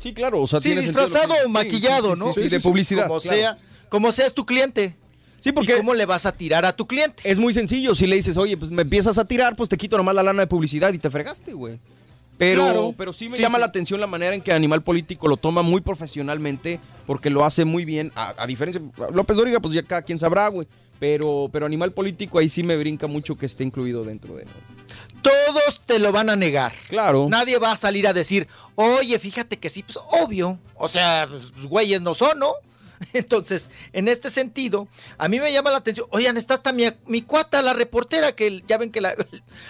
Sí, 0.00 0.12
claro, 0.12 0.40
o 0.42 0.46
sea, 0.48 0.60
Sí, 0.60 0.74
disfrazado 0.74 1.34
que- 1.34 1.46
o 1.46 1.48
maquillado, 1.48 2.16
sí, 2.16 2.22
sí, 2.22 2.26
¿no? 2.26 2.32
Sí, 2.32 2.48
de 2.48 2.60
publicidad. 2.60 3.06
Como 3.06 3.20
claro. 3.20 3.36
sea, 3.36 3.58
como 3.88 4.10
sea 4.10 4.26
es 4.26 4.34
tu 4.34 4.44
cliente. 4.44 4.96
Sí, 5.38 5.52
porque 5.52 5.72
¿Y 5.72 5.76
cómo 5.76 5.94
le 5.94 6.06
vas 6.06 6.24
a 6.26 6.32
tirar 6.32 6.64
a 6.64 6.74
tu 6.74 6.86
cliente? 6.86 7.22
Es 7.28 7.38
muy 7.38 7.52
sencillo. 7.52 7.94
Si 7.96 8.06
le 8.06 8.14
dices, 8.16 8.36
oye, 8.36 8.56
pues 8.56 8.70
me 8.70 8.82
empiezas 8.82 9.18
a 9.18 9.24
tirar, 9.24 9.54
pues 9.56 9.68
te 9.68 9.76
quito 9.76 9.96
nomás 9.96 10.14
la 10.14 10.22
lana 10.22 10.40
de 10.42 10.46
publicidad 10.46 10.92
y 10.92 10.98
te 10.98 11.10
fregaste, 11.10 11.52
güey. 11.52 11.78
Pero, 12.42 12.62
Claro. 12.64 12.94
pero 12.98 13.12
sí 13.12 13.28
me 13.28 13.36
Sí, 13.36 13.42
llama 13.42 13.56
sí. 13.56 13.60
la 13.60 13.66
atención 13.66 14.00
la 14.00 14.08
manera 14.08 14.34
en 14.34 14.40
que 14.42 14.52
Animal 14.52 14.82
Político 14.82 15.28
lo 15.28 15.36
toma 15.36 15.62
muy 15.62 15.80
profesionalmente, 15.80 16.80
porque 17.06 17.30
lo 17.30 17.44
hace 17.44 17.64
muy 17.64 17.84
bien. 17.84 18.10
A, 18.16 18.34
a 18.36 18.46
diferencia, 18.48 18.82
López 19.12 19.36
Dóriga, 19.36 19.60
pues 19.60 19.74
ya 19.74 19.82
cada 19.84 20.02
quien 20.02 20.18
sabrá, 20.18 20.48
güey. 20.48 20.66
Pero, 20.98 21.48
pero 21.52 21.66
Animal 21.66 21.92
Político 21.92 22.38
ahí 22.40 22.48
sí 22.48 22.62
me 22.64 22.76
brinca 22.76 23.06
mucho 23.06 23.36
que 23.38 23.46
esté 23.46 23.62
incluido 23.64 24.02
dentro 24.04 24.34
de. 24.34 24.44
Todos 25.20 25.82
te 25.86 25.98
lo 25.98 26.10
van 26.10 26.30
a 26.30 26.36
negar. 26.36 26.72
Claro. 26.88 27.26
Nadie 27.28 27.58
va 27.58 27.72
a 27.72 27.76
salir 27.76 28.06
a 28.08 28.12
decir, 28.12 28.48
oye, 28.74 29.18
fíjate 29.18 29.56
que 29.58 29.68
sí, 29.70 29.82
pues 29.84 29.98
obvio. 30.10 30.58
O 30.76 30.88
sea, 30.88 31.28
pues, 31.28 31.66
güeyes 31.66 32.00
no 32.00 32.14
son, 32.14 32.38
¿no? 32.40 32.52
Entonces, 33.12 33.70
en 33.92 34.08
este 34.08 34.30
sentido, 34.30 34.88
a 35.18 35.28
mí 35.28 35.38
me 35.40 35.52
llama 35.52 35.70
la 35.70 35.78
atención. 35.78 36.06
Oigan, 36.10 36.36
está 36.36 36.54
hasta 36.54 36.72
mi, 36.72 36.84
mi 37.06 37.22
cuata, 37.22 37.62
la 37.62 37.72
reportera, 37.74 38.32
que 38.32 38.62
ya 38.66 38.78
ven 38.78 38.90
que 38.92 39.00
la, 39.00 39.14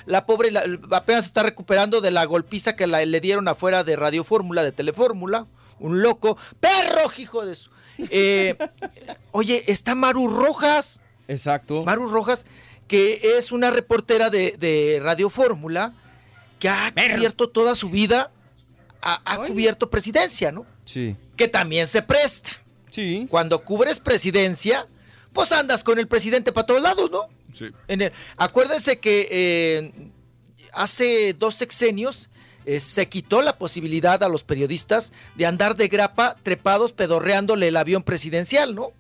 la 0.07 0.27
pobre 0.27 0.51
la- 0.51 0.65
apenas 0.91 1.27
está 1.27 1.43
recuperando 1.43 2.01
de 2.01 2.11
la 2.11 2.25
golpiza 2.25 2.77
que 2.77 2.87
la- 2.87 3.05
le 3.05 3.21
dieron 3.21 3.49
afuera 3.49 3.85
de 3.85 3.97
Radio 3.97 4.25
Fórmula, 4.25 4.63
de 4.65 4.73
Telefórmula. 4.73 5.47
Un 5.79 6.03
loco. 6.03 6.37
¡Perro, 6.61 7.11
hijo 7.19 7.45
de 7.45 7.55
su! 7.57 7.71
Eh, 8.11 8.57
oye, 9.33 9.65
está 9.67 9.95
Maru 9.95 10.29
Rojas. 10.29 11.01
Exacto. 11.29 11.83
Maru 11.85 12.07
Rojas, 12.09 12.47
que 12.89 13.37
es 13.39 13.53
una 13.53 13.71
reportera 13.71 14.31
de, 14.31 14.57
de 14.59 15.01
Radio 15.03 15.29
Fórmula, 15.31 15.93
que 16.59 16.69
ha 16.69 16.93
cubierto 16.93 17.49
toda 17.49 17.75
su 17.75 17.91
vida, 17.91 18.31
ha, 19.01 19.21
ha 19.25 19.37
cubierto 19.47 19.91
presidencia, 19.91 20.53
¿no? 20.53 20.65
Sí. 20.85 21.17
Que 21.37 21.49
también 21.49 21.87
se 21.89 22.03
presta. 22.03 22.51
Sí. 22.93 23.27
Cuando 23.29 23.65
cubres 23.65 23.99
presidencia, 24.01 24.87
pues 25.33 25.51
andas 25.51 25.83
con 25.83 25.99
el 25.99 26.07
presidente 26.07 26.53
para 26.53 26.67
todos 26.67 26.83
lados, 26.83 27.11
¿no? 27.11 27.29
Sí. 27.53 27.67
En 27.89 28.03
el- 28.03 28.13
acuérdense 28.37 28.99
que 29.01 29.29
eh, 29.31 30.11
hace 30.73 31.33
dos 31.35 31.55
sexenios 31.57 32.29
eh, 32.65 32.79
se 32.81 33.09
quitó 33.09 33.43
la 33.43 33.59
posibilidad 33.59 34.23
a 34.23 34.29
los 34.29 34.45
periodistas 34.45 35.13
de 35.35 35.47
andar 35.47 35.75
de 35.75 35.89
grapa 35.89 36.37
trepados 36.45 36.93
pedorreándole 36.93 37.69
el 37.69 37.77
avión 37.77 38.03
presidencial, 38.05 38.75
¿no? 38.75 38.91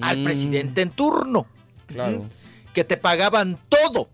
Al 0.00 0.18
Mm. 0.18 0.24
presidente 0.24 0.80
en 0.82 0.90
turno. 0.90 1.46
Claro. 1.86 2.24
Que 2.72 2.84
te 2.84 2.96
pagaban 2.96 3.58
todo. 3.68 4.08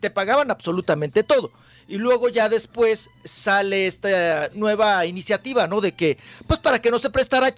Te 0.00 0.10
pagaban 0.10 0.50
absolutamente 0.50 1.22
todo. 1.24 1.50
Y 1.86 1.98
luego 1.98 2.28
ya 2.28 2.48
después 2.48 3.10
sale 3.24 3.86
esta 3.86 4.50
nueva 4.54 5.04
iniciativa, 5.06 5.66
¿no? 5.66 5.80
De 5.80 5.92
que, 5.92 6.18
pues 6.46 6.58
para 6.60 6.80
que 6.80 6.90
no 6.90 6.98
se 6.98 7.10
prestara... 7.10 7.54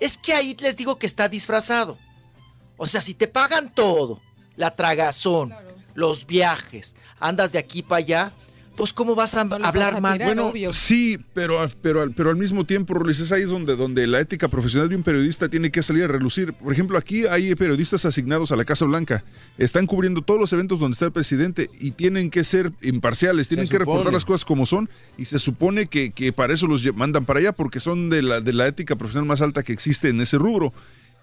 Es 0.00 0.18
que 0.18 0.32
ahí 0.34 0.56
les 0.58 0.76
digo 0.76 0.98
que 0.98 1.06
está 1.06 1.28
disfrazado. 1.28 1.98
O 2.76 2.86
sea, 2.86 3.00
si 3.00 3.14
te 3.14 3.28
pagan 3.28 3.72
todo, 3.72 4.20
la 4.56 4.74
tragazón, 4.74 5.54
los 5.94 6.26
viajes, 6.26 6.96
andas 7.20 7.52
de 7.52 7.58
aquí 7.58 7.82
para 7.82 7.98
allá, 7.98 8.32
pues 8.78 8.94
¿cómo 8.94 9.14
vas 9.14 9.34
a 9.34 9.42
hablar 9.42 10.00
mal? 10.00 10.18
Bueno, 10.18 10.50
sí, 10.72 11.18
pero, 11.34 11.58
pero, 11.82 12.00
al- 12.00 12.12
pero 12.14 12.30
al 12.30 12.36
mismo 12.36 12.64
tiempo, 12.64 12.94
Rolis, 12.94 13.20
es 13.20 13.32
ahí 13.32 13.42
es 13.42 13.50
donde, 13.50 13.76
donde 13.76 14.06
la 14.06 14.20
ética 14.20 14.48
profesional 14.48 14.88
de 14.88 14.96
un 14.96 15.02
periodista 15.02 15.48
tiene 15.50 15.70
que 15.70 15.82
salir 15.82 16.04
a 16.04 16.08
relucir. 16.08 16.54
Por 16.54 16.72
ejemplo, 16.72 16.96
aquí 16.96 17.26
hay 17.26 17.54
periodistas 17.54 18.06
asignados 18.06 18.52
a 18.52 18.56
la 18.56 18.64
Casa 18.64 18.86
Blanca. 18.86 19.22
Están 19.58 19.86
cubriendo 19.86 20.22
todos 20.22 20.40
los 20.40 20.52
eventos 20.52 20.78
donde 20.80 20.94
está 20.94 21.04
el 21.06 21.12
presidente 21.12 21.68
y 21.80 21.90
tienen 21.90 22.30
que 22.30 22.44
ser 22.44 22.72
imparciales, 22.80 23.48
tienen 23.48 23.66
Se 23.66 23.72
que 23.72 23.78
reportar 23.80 24.12
las 24.12 24.24
cosas 24.24 24.44
como 24.44 24.64
son 24.64 24.88
y 25.18 25.24
se 25.26 25.38
supone 25.38 25.86
que, 25.88 26.10
que 26.12 26.32
para 26.32 26.54
eso 26.54 26.66
los 26.66 26.84
mandan 26.94 27.24
para 27.24 27.40
allá 27.40 27.52
porque 27.52 27.80
son 27.80 28.08
de 28.08 28.22
la, 28.22 28.40
de 28.40 28.52
la 28.52 28.66
ética 28.68 28.96
profesional 28.96 29.26
más 29.26 29.40
alta 29.42 29.62
que 29.62 29.72
existe 29.72 30.08
en 30.08 30.20
ese 30.20 30.38
rubro. 30.38 30.72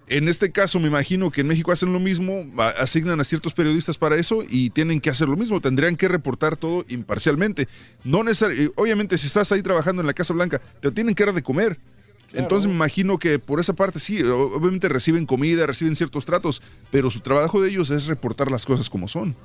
En 0.07 0.27
este 0.27 0.51
caso, 0.51 0.79
me 0.79 0.87
imagino 0.87 1.31
que 1.31 1.41
en 1.41 1.47
México 1.47 1.71
hacen 1.71 1.91
lo 1.91 1.99
mismo, 1.99 2.45
asignan 2.77 3.19
a 3.19 3.23
ciertos 3.23 3.53
periodistas 3.55 3.97
para 3.97 4.15
eso 4.17 4.43
y 4.47 4.69
tienen 4.69 5.01
que 5.01 5.09
hacer 5.09 5.27
lo 5.27 5.35
mismo. 5.35 5.59
Tendrían 5.61 5.95
que 5.97 6.07
reportar 6.07 6.57
todo 6.57 6.85
imparcialmente. 6.89 7.67
No 8.03 8.23
necesar- 8.23 8.51
obviamente, 8.75 9.17
si 9.17 9.25
estás 9.25 9.51
ahí 9.51 9.63
trabajando 9.63 10.01
en 10.01 10.07
la 10.07 10.13
Casa 10.13 10.33
Blanca, 10.33 10.61
te 10.79 10.91
tienen 10.91 11.15
que 11.15 11.25
dar 11.25 11.33
de 11.33 11.41
comer. 11.41 11.79
Entonces 12.33 12.67
me 12.67 12.75
imagino 12.75 13.17
que 13.17 13.39
por 13.39 13.59
esa 13.59 13.73
parte 13.73 13.99
sí, 13.99 14.21
obviamente 14.21 14.89
reciben 14.89 15.25
comida, 15.25 15.65
reciben 15.65 15.95
ciertos 15.95 16.25
tratos, 16.25 16.61
pero 16.91 17.09
su 17.09 17.21
trabajo 17.21 17.61
de 17.61 17.69
ellos 17.69 17.89
es 17.89 18.07
reportar 18.07 18.51
las 18.51 18.65
cosas 18.65 18.89
como 18.89 19.07
son. 19.07 19.35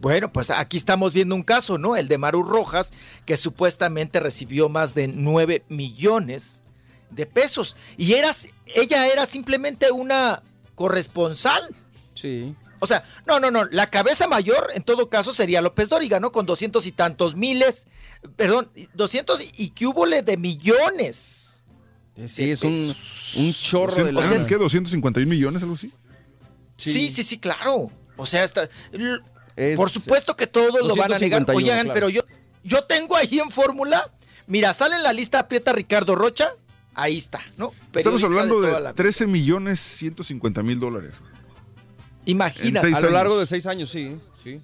Bueno, 0.00 0.32
pues 0.32 0.50
aquí 0.50 0.76
estamos 0.76 1.12
viendo 1.12 1.34
un 1.34 1.42
caso, 1.42 1.76
¿no? 1.76 1.96
El 1.96 2.08
de 2.08 2.18
Maru 2.18 2.44
Rojas, 2.44 2.92
que 3.26 3.36
supuestamente 3.36 4.20
recibió 4.20 4.68
más 4.68 4.94
de 4.94 5.08
9 5.08 5.64
millones 5.68 6.62
de 7.10 7.26
pesos. 7.26 7.76
Y 7.96 8.14
era, 8.14 8.30
ella 8.74 9.06
era 9.08 9.26
simplemente 9.26 9.90
una 9.92 10.42
corresponsal. 10.74 11.62
Sí. 12.14 12.54
O 12.80 12.86
sea, 12.86 13.02
no, 13.26 13.40
no, 13.40 13.50
no, 13.50 13.64
la 13.64 13.88
cabeza 13.88 14.28
mayor 14.28 14.70
en 14.74 14.82
todo 14.84 15.10
caso 15.10 15.32
sería 15.34 15.60
López 15.60 15.88
Dóriga, 15.88 16.20
¿no? 16.20 16.30
Con 16.30 16.46
doscientos 16.46 16.86
y 16.86 16.92
tantos 16.92 17.34
miles, 17.34 17.86
perdón, 18.36 18.70
doscientos 18.94 19.40
y 19.56 19.70
que 19.70 19.86
hubole 19.86 20.22
de 20.22 20.36
millones. 20.36 21.64
Sí, 22.26 22.50
es 22.50 22.62
un, 22.62 22.74
un 22.74 23.52
chorro 23.52 23.94
de 24.04 24.12
¿Doscientos- 24.12 24.30
lana. 24.30 24.46
¿Qué? 24.48 24.58
¿251 24.58 25.26
millones, 25.26 25.62
algo 25.62 25.74
así? 25.74 25.92
Sí, 26.76 27.10
sí, 27.10 27.22
sí, 27.24 27.38
claro. 27.38 27.90
O 28.16 28.26
sea, 28.26 28.44
está, 28.44 28.68
Es- 29.56 29.76
por 29.76 29.90
supuesto 29.90 30.36
que 30.36 30.46
todos 30.46 30.84
lo 30.86 30.94
van 30.96 31.12
a 31.12 31.18
negar. 31.18 31.44
251, 31.44 31.56
Oigan, 31.56 31.84
claro. 31.86 31.94
pero 31.94 32.08
yo, 32.08 32.22
yo 32.62 32.84
tengo 32.84 33.16
ahí 33.16 33.38
en 33.40 33.50
fórmula, 33.50 34.10
mira, 34.46 34.72
sale 34.72 34.94
en 34.96 35.02
la 35.02 35.12
lista 35.12 35.40
aprieta 35.40 35.72
Ricardo 35.72 36.14
Rocha, 36.14 36.52
ahí 36.94 37.16
está, 37.18 37.40
¿no? 37.56 37.72
Estamos 37.94 38.22
hablando 38.24 38.60
de 38.60 38.80
la- 38.80 38.92
13 38.92 39.26
millones 39.26 39.80
150 39.80 40.62
mil 40.62 40.78
dólares. 40.80 41.16
Seis 42.26 42.96
A 42.96 43.00
lo 43.00 43.10
largo 43.10 43.34
años. 43.34 43.40
de 43.40 43.46
seis 43.46 43.66
años, 43.66 43.90
sí. 43.90 44.16
sí. 44.42 44.60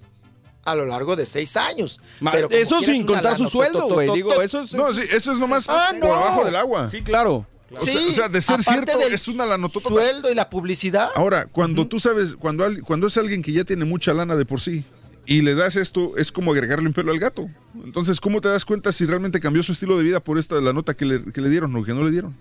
A 0.63 0.75
lo 0.75 0.85
largo 0.85 1.15
de 1.15 1.25
seis 1.25 1.55
años. 1.57 1.99
Ma- 2.19 2.31
Pero 2.31 2.49
eso 2.51 2.81
sin 2.81 3.05
contar 3.05 3.37
su 3.37 3.47
sueldo, 3.47 3.87
güey. 3.87 4.11
Digo, 4.11 4.39
eso 4.41 4.61
es. 4.61 4.73
No, 4.73 4.93
sí, 4.93 5.01
eso 5.11 5.31
es 5.31 5.39
nomás 5.39 5.67
Ah, 5.69 5.89
por 5.91 6.09
no. 6.09 6.13
abajo 6.15 6.45
del 6.45 6.55
agua. 6.55 6.89
Sí, 6.91 7.01
claro. 7.01 7.45
O 7.71 7.83
sea, 7.83 7.93
o 8.09 8.13
sea, 8.13 8.29
de 8.29 8.41
ser 8.41 8.63
cierto, 8.63 8.97
del 8.99 9.13
es 9.13 9.27
una 9.27 9.45
lanotota. 9.45 9.89
Sueldo 9.89 10.31
y 10.31 10.35
la 10.35 10.49
publicidad. 10.49 11.09
Ahora, 11.15 11.45
cuando 11.47 11.87
tú 11.87 11.99
sabes, 11.99 12.35
cuando, 12.35 12.63
al- 12.63 12.81
cuando 12.83 13.07
es 13.07 13.17
alguien 13.17 13.41
que 13.41 13.51
ya 13.51 13.63
tiene 13.63 13.85
mucha 13.85 14.13
lana 14.13 14.35
de 14.35 14.45
por 14.45 14.61
sí 14.61 14.85
y 15.25 15.41
le 15.41 15.55
das 15.55 15.75
esto, 15.75 16.17
es 16.17 16.31
como 16.31 16.51
agregarle 16.51 16.87
un 16.87 16.93
pelo 16.93 17.11
al 17.11 17.19
gato. 17.19 17.49
Entonces, 17.83 18.19
¿cómo 18.19 18.41
te 18.41 18.47
das 18.47 18.65
cuenta 18.65 18.91
si 18.91 19.05
realmente 19.05 19.39
cambió 19.39 19.63
su 19.63 19.71
estilo 19.71 19.97
de 19.97 20.03
vida 20.03 20.19
por 20.19 20.37
esta 20.37 20.61
la 20.61 20.73
nota 20.73 20.93
que 20.93 21.05
le, 21.05 21.23
que 21.23 21.41
le 21.41 21.49
dieron 21.49 21.75
o 21.75 21.83
que 21.83 21.93
no 21.93 22.03
le 22.03 22.11
dieron? 22.11 22.35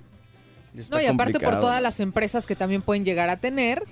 No, 0.90 1.00
y 1.00 1.06
aparte 1.06 1.38
por 1.38 1.60
todas 1.60 1.80
las 1.80 2.00
empresas 2.00 2.46
que 2.46 2.56
también 2.56 2.82
pueden 2.82 3.04
llegar 3.04 3.30
a 3.30 3.36
tener, 3.36 3.84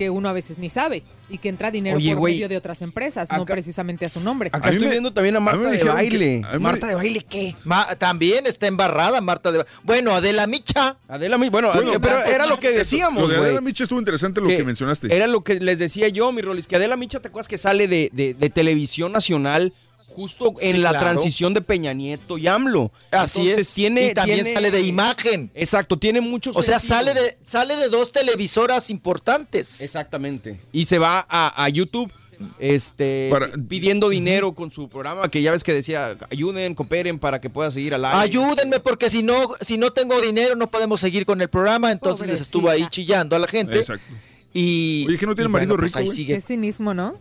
que 0.00 0.08
uno 0.08 0.30
a 0.30 0.32
veces 0.32 0.56
ni 0.56 0.70
sabe, 0.70 1.02
y 1.28 1.36
que 1.36 1.50
entra 1.50 1.70
dinero 1.70 1.98
Oye, 1.98 2.12
por 2.12 2.20
güey, 2.20 2.32
medio 2.36 2.48
de 2.48 2.56
otras 2.56 2.80
empresas, 2.80 3.28
no 3.36 3.44
precisamente 3.44 4.06
a 4.06 4.08
su 4.08 4.18
nombre. 4.18 4.48
Acá 4.50 4.70
estoy 4.70 4.88
viendo 4.88 5.12
también 5.12 5.36
a 5.36 5.40
Marta 5.40 5.68
de 5.70 5.84
baile. 5.84 6.18
que- 6.40 6.46
a 6.46 6.52
mí 6.52 6.52
me- 6.54 6.58
Marta 6.58 6.86
de 6.86 6.94
baile, 6.94 7.26
¿qué? 7.28 7.54
Ma- 7.64 7.94
también 7.96 8.46
está 8.46 8.66
embarrada 8.66 9.20
Marta 9.20 9.52
de 9.52 9.58
Ba- 9.58 9.66
Bueno, 9.82 10.12
Adela 10.12 10.46
Micha. 10.46 10.96
Adela 11.06 11.36
Micha, 11.36 11.50
bueno, 11.50 11.70
Bueno, 11.74 11.92
pero 12.00 12.14
Marta- 12.14 12.34
era 12.34 12.46
lo 12.46 12.58
que 12.58 12.70
decíamos, 12.70 13.20
Lo 13.24 13.28
de 13.28 13.36
güey. 13.36 13.46
Adela 13.48 13.60
Micha 13.60 13.84
estuvo 13.84 13.98
interesante 13.98 14.40
lo 14.40 14.48
que, 14.48 14.64
mencionaste. 14.64 15.14
Era 15.14 15.26
lo 15.26 15.44
que 15.44 15.56
les 15.60 15.78
decía 15.78 16.08
yo, 16.08 16.32
mi 16.32 16.40
Rolis, 16.40 16.66
que 16.66 16.76
Adela 16.76 16.96
Micha, 16.96 17.20
¿te 17.20 17.28
acuerdas 17.28 17.48
que 17.48 17.58
sale 17.58 17.86
de, 17.86 18.08
de- 18.14 18.32
de 18.32 18.48
televisión 18.48 19.12
nacional 19.12 19.74
justo 20.14 20.52
Sí, 20.56 20.68
en 20.70 20.82
la 20.82 20.90
claro. 20.90 21.06
transición 21.06 21.54
de 21.54 21.60
Peña 21.60 21.92
Nieto 21.92 22.38
y 22.38 22.46
AMLO? 22.46 22.92
Así 23.10 23.40
Entonces, 23.40 23.68
es. 23.68 23.74
Tiene, 23.74 24.06
y 24.10 24.14
también 24.14 24.42
tiene- 24.44 24.54
sale 24.54 24.70
de 24.70 24.82
imagen. 24.82 25.50
Exacto, 25.54 25.98
tiene 25.98 26.20
muchos 26.20 26.56
O 26.56 26.62
sea, 26.62 26.78
sale 26.78 27.14
de, 27.14 27.38
sale 27.44 27.76
de 27.76 27.88
dos 27.88 28.12
televisoras 28.12 28.90
importantes. 28.90 29.80
Exactamente. 29.80 30.60
Y 30.72 30.84
se 30.84 30.98
va 30.98 31.24
a, 31.28 31.64
a 31.64 31.68
YouTube 31.68 32.12
este 32.58 33.30
pidiendo 33.68 34.08
dinero 34.08 34.54
con 34.54 34.70
su 34.70 34.88
programa 34.88 35.28
que 35.30 35.42
ya 35.42 35.52
ves 35.52 35.62
que 35.62 35.74
decía 35.74 36.16
ayuden, 36.30 36.74
cooperen 36.74 37.18
para 37.18 37.40
que 37.40 37.50
pueda 37.50 37.70
seguir 37.70 37.92
al 37.94 38.04
aire. 38.04 38.18
Ayúdenme 38.18 38.80
porque 38.80 39.10
si 39.10 39.22
no, 39.22 39.36
si 39.60 39.76
no 39.76 39.90
tengo 39.92 40.20
dinero 40.22 40.56
no 40.56 40.70
podemos 40.70 41.00
seguir 41.00 41.26
con 41.26 41.40
el 41.42 41.48
programa. 41.48 41.92
Entonces 41.92 42.26
les 42.26 42.40
estuvo 42.40 42.70
ahí 42.70 42.86
chillando 42.90 43.36
a 43.36 43.38
la 43.38 43.46
gente. 43.46 43.78
Exacto. 43.80 44.06
Y, 44.52 45.04
Oye, 45.06 45.18
que 45.18 45.26
no 45.26 45.34
tiene 45.34 45.48
marido 45.48 45.74
bueno, 45.76 45.80
pues 45.82 45.92
rico, 45.92 45.98
ahí 46.00 46.06
güey. 46.06 46.16
sigue. 46.16 46.34
Es 46.36 46.46
cinismo, 46.46 46.92
¿no? 46.94 47.16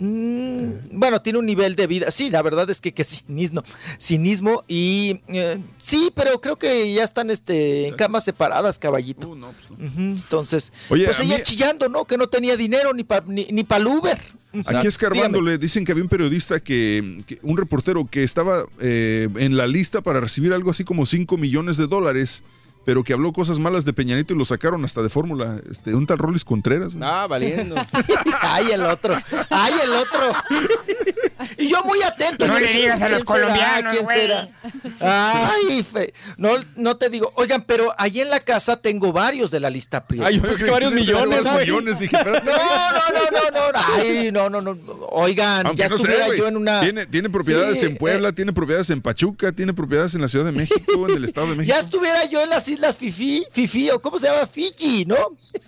Mm, 0.00 0.98
bueno, 0.98 1.20
tiene 1.22 1.38
un 1.38 1.46
nivel 1.46 1.76
de 1.76 1.86
vida. 1.86 2.10
Sí, 2.10 2.30
la 2.30 2.42
verdad 2.42 2.68
es 2.70 2.80
que, 2.80 2.92
que 2.92 3.04
cinismo. 3.04 3.62
Cinismo 4.00 4.64
y 4.66 5.20
eh, 5.28 5.58
sí, 5.78 6.10
pero 6.14 6.40
creo 6.40 6.56
que 6.56 6.92
ya 6.92 7.04
están 7.04 7.30
este, 7.30 7.88
en 7.88 7.94
camas 7.96 8.24
separadas, 8.24 8.78
caballito. 8.78 9.28
Uh, 9.28 9.36
no, 9.36 9.52
pues 9.52 9.78
no. 9.94 10.02
Entonces, 10.14 10.72
Oye, 10.88 11.04
pues 11.04 11.20
ella 11.20 11.36
mí- 11.36 11.42
chillando, 11.44 11.88
¿no? 11.88 12.06
Que 12.06 12.16
no 12.16 12.28
tenía 12.28 12.56
dinero 12.56 12.92
ni 12.94 13.04
para 13.04 13.26
ni, 13.26 13.46
ni 13.52 13.66
el 13.70 13.86
Uber. 13.86 14.18
Aquí 14.66 14.86
escarbándole, 14.88 15.58
dicen 15.58 15.84
que 15.84 15.92
había 15.92 16.02
un 16.02 16.08
periodista 16.10 16.58
que, 16.58 17.22
que- 17.26 17.38
un 17.42 17.56
reportero 17.56 18.08
que 18.10 18.22
estaba 18.24 18.64
eh, 18.80 19.28
en 19.36 19.56
la 19.56 19.66
lista 19.68 20.00
para 20.00 20.18
recibir 20.20 20.52
algo 20.52 20.70
así 20.72 20.82
como 20.82 21.06
5 21.06 21.36
millones 21.36 21.76
de 21.76 21.86
dólares, 21.86 22.42
pero 22.90 23.04
que 23.04 23.12
habló 23.12 23.32
cosas 23.32 23.60
malas 23.60 23.84
de 23.84 23.92
Peñanito 23.92 24.34
y 24.34 24.36
lo 24.36 24.44
sacaron 24.44 24.84
hasta 24.84 25.00
de 25.00 25.08
fórmula. 25.08 25.60
Este, 25.70 25.94
un 25.94 26.08
tal 26.08 26.18
Rolis 26.18 26.44
Contreras. 26.44 26.92
Ah, 27.00 27.28
valiendo. 27.30 27.76
Ay, 28.40 28.72
el 28.72 28.82
otro. 28.82 29.14
Ay, 29.48 29.74
el 29.84 29.92
otro. 29.92 30.32
Y 31.58 31.68
yo 31.68 31.82
muy 31.84 32.02
atento. 32.02 32.46
No 32.46 32.54
yo 32.58 32.64
le 32.66 32.72
digas 32.72 33.02
a 33.02 33.06
¿quién 33.06 33.18
los 33.18 33.26
colombianos, 33.26 33.94
¿Quién 33.94 34.06
será? 34.06 34.48
Ay, 35.00 35.86
no, 36.36 36.50
no 36.76 36.96
te 36.96 37.08
digo. 37.08 37.32
Oigan, 37.36 37.62
pero 37.62 37.94
ahí 37.98 38.20
en 38.20 38.30
la 38.30 38.40
casa 38.40 38.76
tengo 38.80 39.12
varios 39.12 39.50
de 39.50 39.60
la 39.60 39.70
lista. 39.70 40.04
Ay, 40.22 40.36
yo 40.36 40.42
pensé 40.42 40.64
que 40.64 40.70
varios 40.70 40.92
millones, 40.92 41.42
güey. 41.44 41.60
millones, 41.60 41.98
dije, 41.98 42.16
espérate. 42.16 42.50
No, 42.50 42.56
no, 42.92 43.30
no, 43.30 43.50
no, 43.50 43.72
no. 43.72 43.78
Ay, 43.96 44.30
no, 44.32 44.50
no, 44.50 44.60
no. 44.60 44.76
Oigan, 45.10 45.66
Aunque 45.66 45.82
ya 45.82 45.88
no 45.88 45.96
estuviera 45.96 46.28
yo 46.36 46.46
en 46.48 46.56
una. 46.56 46.80
Tiene, 46.80 47.06
tiene 47.06 47.30
propiedades 47.30 47.80
Sí, 47.80 47.86
en 47.86 47.96
Puebla, 47.96 48.32
tiene 48.32 48.52
propiedades 48.52 48.90
en 48.90 49.00
Pachuca, 49.00 49.52
tiene 49.52 49.72
propiedades 49.72 50.14
en 50.14 50.20
la 50.20 50.28
Ciudad 50.28 50.44
de 50.44 50.52
México, 50.52 51.08
en 51.08 51.16
el 51.16 51.24
Estado 51.24 51.48
de 51.48 51.56
México. 51.56 51.74
Ya 51.74 51.80
estuviera 51.80 52.24
yo 52.26 52.42
en 52.42 52.50
las 52.50 52.68
Islas 52.68 52.96
Fifi, 52.96 53.46
Fifi, 53.50 53.90
o 53.90 54.02
cómo 54.02 54.18
se 54.18 54.26
llama, 54.26 54.46
Fiji, 54.46 55.04
¿no? 55.06 55.16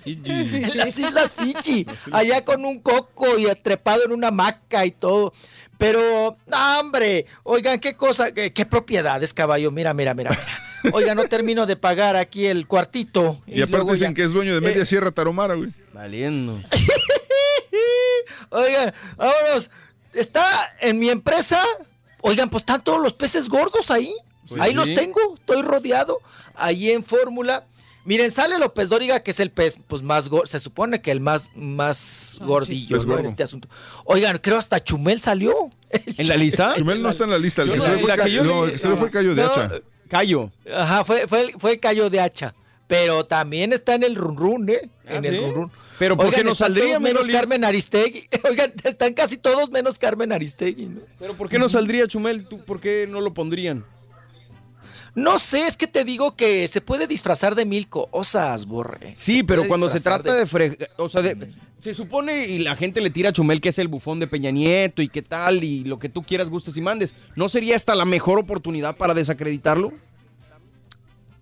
en 0.04 0.76
las 0.76 0.98
Islas 0.98 1.32
Fiji, 1.32 1.86
allá 2.10 2.44
con 2.44 2.64
un 2.64 2.80
coco 2.80 3.38
y 3.38 3.46
trepado 3.62 4.04
en 4.04 4.12
una 4.12 4.28
hamaca 4.28 4.84
y 4.84 4.90
todo. 4.90 5.32
Pero, 5.78 6.36
no, 6.46 6.80
hombre, 6.80 7.26
oigan, 7.42 7.80
qué 7.80 7.94
cosa, 7.96 8.32
qué, 8.32 8.52
qué 8.52 8.64
propiedades, 8.66 9.34
caballo, 9.34 9.70
mira, 9.70 9.92
mira, 9.94 10.14
mira, 10.14 10.30
mira. 10.30 10.94
Oiga, 10.94 11.14
no 11.14 11.24
termino 11.28 11.64
de 11.66 11.76
pagar 11.76 12.16
aquí 12.16 12.46
el 12.46 12.66
cuartito. 12.66 13.40
Y 13.46 13.60
aparte 13.62 13.76
luego 13.76 13.92
dicen 13.92 14.10
ya- 14.10 14.14
que 14.14 14.22
es 14.24 14.32
dueño 14.32 14.54
de 14.54 14.60
media 14.60 14.82
Eh, 14.82 14.86
Sierra 14.86 15.10
Taromara, 15.10 15.54
güey. 15.54 15.70
Valiendo. 15.92 16.60
Oigan, 18.50 18.92
vámonos. 19.16 19.70
Está 20.12 20.44
en 20.80 20.98
mi 20.98 21.08
empresa. 21.10 21.62
Oigan, 22.20 22.50
pues 22.50 22.62
están 22.62 22.82
todos 22.84 23.00
los 23.02 23.14
peces 23.14 23.48
gordos 23.48 23.90
ahí. 23.90 24.14
Pues 24.48 24.60
ahí 24.60 24.70
sí. 24.70 24.76
los 24.76 24.94
tengo, 24.94 25.20
estoy 25.36 25.62
rodeado. 25.62 26.20
Ahí 26.54 26.90
en 26.92 27.04
fórmula. 27.04 27.64
Miren, 28.04 28.30
sale 28.32 28.58
López 28.58 28.88
Dóriga, 28.88 29.22
que 29.22 29.30
es 29.30 29.40
el 29.40 29.50
pez 29.50 29.78
pues 29.86 30.02
más 30.02 30.28
gordo. 30.28 30.46
Se 30.46 30.58
supone 30.58 31.00
que 31.00 31.10
el 31.12 31.20
más, 31.20 31.50
más 31.54 32.38
gordillo 32.42 32.96
Pez 32.96 33.06
¿no? 33.06 33.18
en 33.18 33.26
este 33.26 33.42
asunto. 33.44 33.68
Oigan, 34.04 34.38
creo 34.38 34.58
hasta 34.58 34.82
Chumel 34.82 35.20
salió. 35.20 35.70
¿En 35.90 36.28
la 36.28 36.36
lista? 36.36 36.74
Chumel 36.76 37.00
no 37.00 37.10
está 37.10 37.24
en 37.24 37.30
la 37.30 37.38
lista, 37.38 37.62
el 37.62 37.70
que 37.70 37.76
no, 37.76 37.82
se 37.84 37.92
le 37.92 37.98
fue, 37.98 38.16
Cayo- 38.16 38.26
yo 38.28 38.44
no, 38.44 38.64
el 38.64 38.72
que 38.72 38.78
se 38.78 38.88
le 38.88 38.96
fue 38.96 39.10
Cayo 39.10 39.34
de 39.34 39.42
No, 39.42 39.50
Hacha. 39.52 39.70
Cayo. 40.08 40.50
Ajá, 40.74 41.04
fue, 41.04 41.26
fue, 41.28 41.54
fue 41.58 41.78
Cayo 41.78 42.10
de 42.10 42.20
Hacha. 42.20 42.54
Pero 42.88 43.24
también 43.24 43.72
está 43.72 43.94
en 43.94 44.02
el 44.02 44.16
run 44.16 44.36
run, 44.36 44.68
¿eh? 44.68 44.90
Ah, 45.06 45.14
en 45.14 45.24
el 45.24 45.38
run 45.40 45.54
run. 45.54 45.70
Pero 45.98 46.16
¿por 46.16 46.34
qué 46.34 46.42
no 46.42 46.54
saldría, 46.54 46.98
menos? 46.98 47.28
Carmen 47.28 47.64
Aristegui. 47.64 48.28
Oigan, 48.50 48.72
están 48.82 49.14
casi 49.14 49.36
todos 49.38 49.70
menos 49.70 49.98
Carmen 49.98 50.32
Aristegui, 50.32 50.86
¿no? 50.86 51.00
Pero 51.18 51.34
¿por 51.34 51.48
qué 51.48 51.58
no 51.58 51.68
saldría 51.68 52.06
Chumel? 52.08 52.44
¿Tú 52.44 52.58
por 52.58 52.80
qué 52.80 53.06
no 53.08 53.20
lo 53.20 53.32
pondrían? 53.32 53.84
No 55.14 55.38
sé, 55.38 55.66
es 55.66 55.76
que 55.76 55.86
te 55.86 56.04
digo 56.04 56.36
que 56.36 56.66
se 56.68 56.80
puede 56.80 57.06
disfrazar 57.06 57.54
de 57.54 57.66
mil 57.66 57.88
cosas, 57.88 58.64
borre. 58.66 59.12
Sí, 59.14 59.42
pero 59.42 59.68
cuando 59.68 59.88
se 59.90 60.00
trata 60.00 60.34
de, 60.34 60.46
fre- 60.46 60.88
o 60.96 61.08
sea, 61.08 61.20
de- 61.20 61.52
se 61.80 61.92
supone 61.92 62.46
y 62.46 62.60
la 62.60 62.76
gente 62.76 63.00
le 63.02 63.10
tira 63.10 63.28
a 63.28 63.32
Chumel 63.32 63.60
que 63.60 63.68
es 63.68 63.78
el 63.78 63.88
bufón 63.88 64.20
de 64.20 64.26
Peña 64.26 64.50
Nieto 64.50 65.02
y 65.02 65.08
qué 65.08 65.20
tal 65.20 65.64
y 65.64 65.84
lo 65.84 65.98
que 65.98 66.08
tú 66.08 66.22
quieras, 66.22 66.48
gustes 66.48 66.76
y 66.76 66.80
mandes. 66.80 67.14
¿No 67.36 67.48
sería 67.50 67.76
esta 67.76 67.94
la 67.94 68.04
mejor 68.06 68.38
oportunidad 68.38 68.96
para 68.96 69.12
desacreditarlo? 69.12 69.92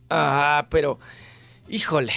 Ah, 0.09 0.67
pero, 0.71 0.99
híjole. 1.69 2.13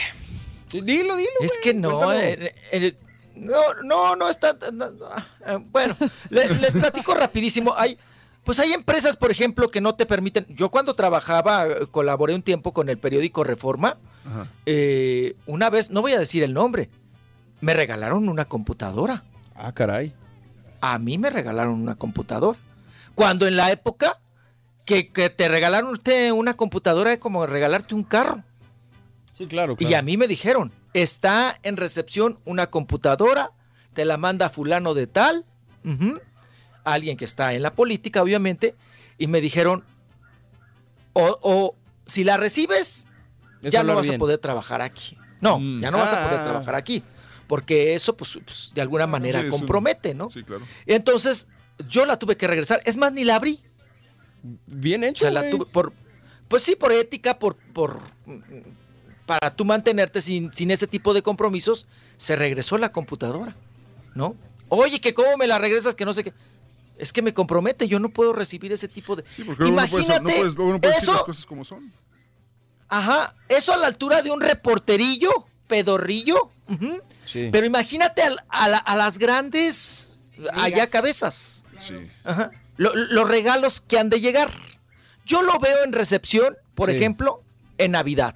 Dilo, 0.72 1.16
dilo. 1.16 1.30
Es 1.42 1.60
que 1.62 1.74
no, 1.74 1.98
cuéntalo. 2.00 2.20
eh, 2.20 2.56
eh, 2.72 2.96
no, 3.36 3.60
no, 3.84 4.16
no 4.16 4.28
está. 4.30 4.58
no, 4.74 4.90
no, 4.92 5.06
ah, 5.46 5.60
bueno, 5.72 5.96
le- 6.32 6.50
les 6.56 6.74
platico 6.74 7.14
rapidísimo. 7.14 7.74
Hay, 7.78 7.98
pues 8.44 8.60
hay 8.60 8.74
empresas, 8.74 9.16
por 9.16 9.32
ejemplo, 9.32 9.70
que 9.70 9.82
no 9.82 9.96
te 9.96 10.06
permiten. 10.06 10.46
Yo 10.50 10.70
cuando 10.70 10.96
trabajaba, 10.96 11.68
eh, 11.68 11.88
colaboré 11.90 12.36
un 12.36 12.42
tiempo 12.42 12.74
con 12.74 12.90
el 12.90 12.98
periódico 12.98 13.44
Reforma. 13.44 13.98
eh, 14.66 15.36
una 15.46 15.70
vez, 15.70 15.90
no 15.90 16.02
voy 16.02 16.14
a 16.14 16.20
decir 16.20 16.44
el 16.44 16.54
nombre, 16.54 16.90
me 17.62 17.74
regalaron 17.74 18.28
una 18.30 18.46
computadora. 18.46 19.24
Ah, 19.56 19.72
caray. 19.74 20.14
A 20.82 21.00
mí 21.00 21.18
me 21.18 21.30
regalaron 21.30 21.74
una 21.74 21.96
computadora. 21.96 22.60
Cuando 23.16 23.48
en 23.48 23.56
la 23.56 23.72
época 23.72 24.20
que, 24.86 25.10
que 25.12 25.30
te 25.30 25.48
regalaron 25.48 25.92
usted 25.92 26.32
una 26.32 26.56
computadora 26.56 27.14
es 27.14 27.20
como 27.20 27.46
regalarte 27.46 27.96
un 27.96 28.04
carro. 28.04 28.44
Sí, 29.38 29.48
claro, 29.48 29.76
Y 29.80 29.94
a 29.94 30.02
mí 30.02 30.18
me 30.18 30.28
dijeron, 30.28 30.72
está 30.94 31.58
en 31.64 31.78
recepción 31.78 32.40
una 32.46 32.68
computadora, 32.68 33.52
te 33.94 34.06
la 34.06 34.18
manda 34.18 34.50
fulano 34.50 34.94
de 34.94 35.08
tal, 35.08 35.46
alguien 36.84 37.18
que 37.18 37.26
está 37.26 37.54
en 37.54 37.62
la 37.64 37.74
política, 37.74 38.22
obviamente, 38.22 38.76
y 39.18 39.28
me 39.28 39.42
dijeron, 39.42 39.84
o, 41.14 41.40
o 41.42 41.76
si 42.06 42.24
la 42.24 42.38
recibes, 42.38 43.08
Es 43.62 43.72
ya 43.74 43.84
no 43.84 43.96
vas 43.96 44.04
bien. 44.08 44.16
a 44.16 44.20
poder 44.20 44.38
trabajar 44.40 44.82
aquí. 44.82 45.18
No, 45.42 45.60
Mm. 45.60 45.82
ya 45.82 45.92
no 45.92 45.98
vas 45.98 46.14
a 46.14 46.24
poder 46.26 46.40
Ah. 46.40 46.44
trabajar 46.44 46.76
aquí, 46.76 47.04
porque 47.48 47.94
eso, 47.94 48.16
pues, 48.16 48.40
pues, 48.46 48.72
de 48.74 48.82
alguna 48.82 49.08
manera 49.08 49.40
Sí, 49.42 49.48
es 49.48 49.54
un- 49.54 49.60
compromete, 49.60 50.14
¿no? 50.14 50.30
Sí, 50.30 50.44
claro. 50.44 50.66
Entonces, 50.86 51.48
yo 51.88 52.06
la 52.06 52.18
tuve 52.18 52.38
que 52.38 52.48
regresar. 52.48 52.82
Es 52.86 52.98
más, 52.98 53.12
ni 53.14 53.24
la 53.24 53.36
abrí. 53.36 53.62
Bien 54.66 55.04
O 55.04 55.08
hecho. 55.08 55.22
sea, 55.22 55.32
la 55.32 55.50
tuve 55.50 55.66
por, 55.66 55.94
pues 56.48 56.64
sí, 56.64 56.76
por 56.76 56.92
ética, 56.92 57.40
por, 57.40 57.56
por, 57.56 58.00
para 59.26 59.56
tú 59.56 59.64
mantenerte 59.66 60.20
sin, 60.22 60.52
sin 60.54 60.72
ese 60.72 60.88
tipo 60.88 61.14
de 61.14 61.22
compromisos, 61.22 61.88
se 62.18 62.36
regresó 62.36 62.78
la 62.78 62.92
computadora, 62.92 63.56
¿no? 64.16 64.36
Oye, 64.70 65.00
que 65.00 65.14
cómo 65.14 65.38
me 65.38 65.48
la 65.48 65.60
regresas, 65.60 65.96
que 65.96 66.04
no 66.06 66.14
sé 66.14 66.24
qué. 66.26 66.34
Es 66.98 67.12
que 67.12 67.22
me 67.22 67.34
compromete, 67.34 67.88
yo 67.88 68.00
no 68.00 68.10
puedo 68.10 68.34
recibir 68.34 68.72
ese 68.72 68.88
tipo 68.88 69.16
de. 69.16 69.24
Sí, 69.28 69.44
porque 69.44 69.64
luego 69.64 69.82
no 69.82 69.88
puedes, 69.88 70.08
no 70.10 70.24
puedes- 70.24 70.56
luego 70.56 70.72
no 70.74 70.82
puedes 70.82 70.96
decir 70.98 71.10
eso, 71.10 71.14
las 71.18 71.24
cosas 71.24 71.46
como 71.46 71.66
son. 71.66 71.92
ajá, 72.90 73.36
eso 73.50 73.74
a 73.74 73.78
la 73.78 73.88
altura 73.88 74.22
de 74.22 74.32
un 74.32 74.42
reporterillo, 74.42 75.32
pedorrillo, 75.68 76.50
Sí. 77.26 77.50
Pero 77.52 77.66
imagínate 77.66 78.22
al- 78.22 78.44
a, 78.50 78.68
la- 78.68 78.78
a 78.78 78.96
las 78.96 79.18
grandes 79.18 80.14
allá 80.54 80.88
cabezas. 80.88 81.66
Sí. 81.78 81.96
Ajá. 82.24 82.52
Lo- 82.78 82.94
los 82.96 83.28
regalos 83.28 83.80
que 83.82 83.98
han 83.98 84.10
de 84.10 84.20
llegar. 84.22 84.50
Yo 85.26 85.42
lo 85.42 85.58
veo 85.60 85.84
en 85.86 85.94
recepción, 85.94 86.58
por 86.76 86.90
Sí. 86.90 86.98
ejemplo, 86.98 87.42
en 87.78 87.92
Navidad. 87.92 88.36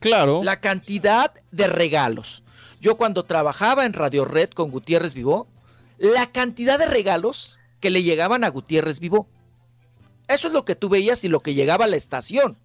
Claro. 0.00 0.42
La 0.44 0.60
cantidad 0.60 1.32
de 1.50 1.66
regalos. 1.66 2.42
Yo 2.80 2.96
cuando 2.96 3.24
trabajaba 3.24 3.84
en 3.86 3.92
Radio 3.92 4.24
Red 4.24 4.50
con 4.50 4.70
Gutiérrez 4.70 5.14
Vivó, 5.14 5.48
la 6.00 6.32
cantidad 6.32 6.78
de 6.78 6.86
regalos 6.86 7.60
que 7.78 7.90
le 7.90 8.02
llegaban 8.02 8.42
a 8.42 8.48
Gutiérrez 8.48 8.98
Vivó. 9.00 9.28
Eso 10.28 10.48
es 10.48 10.54
lo 10.54 10.64
que 10.64 10.74
tú 10.74 10.88
veías 10.88 11.22
y 11.24 11.28
lo 11.28 11.40
que 11.40 11.54
llegaba 11.54 11.84
a 11.84 11.88
la 11.88 11.96
estación. 11.96 12.56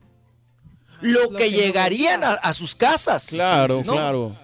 Lo, 1.02 1.24
Lo 1.24 1.30
que, 1.32 1.50
que 1.50 1.52
no 1.52 1.58
llegarían 1.58 2.22
a, 2.24 2.54
sus 2.54 2.74
casas. 2.76 3.28
Claro, 3.28 3.82
¿no? 3.86 3.92
claro. 3.92 4.36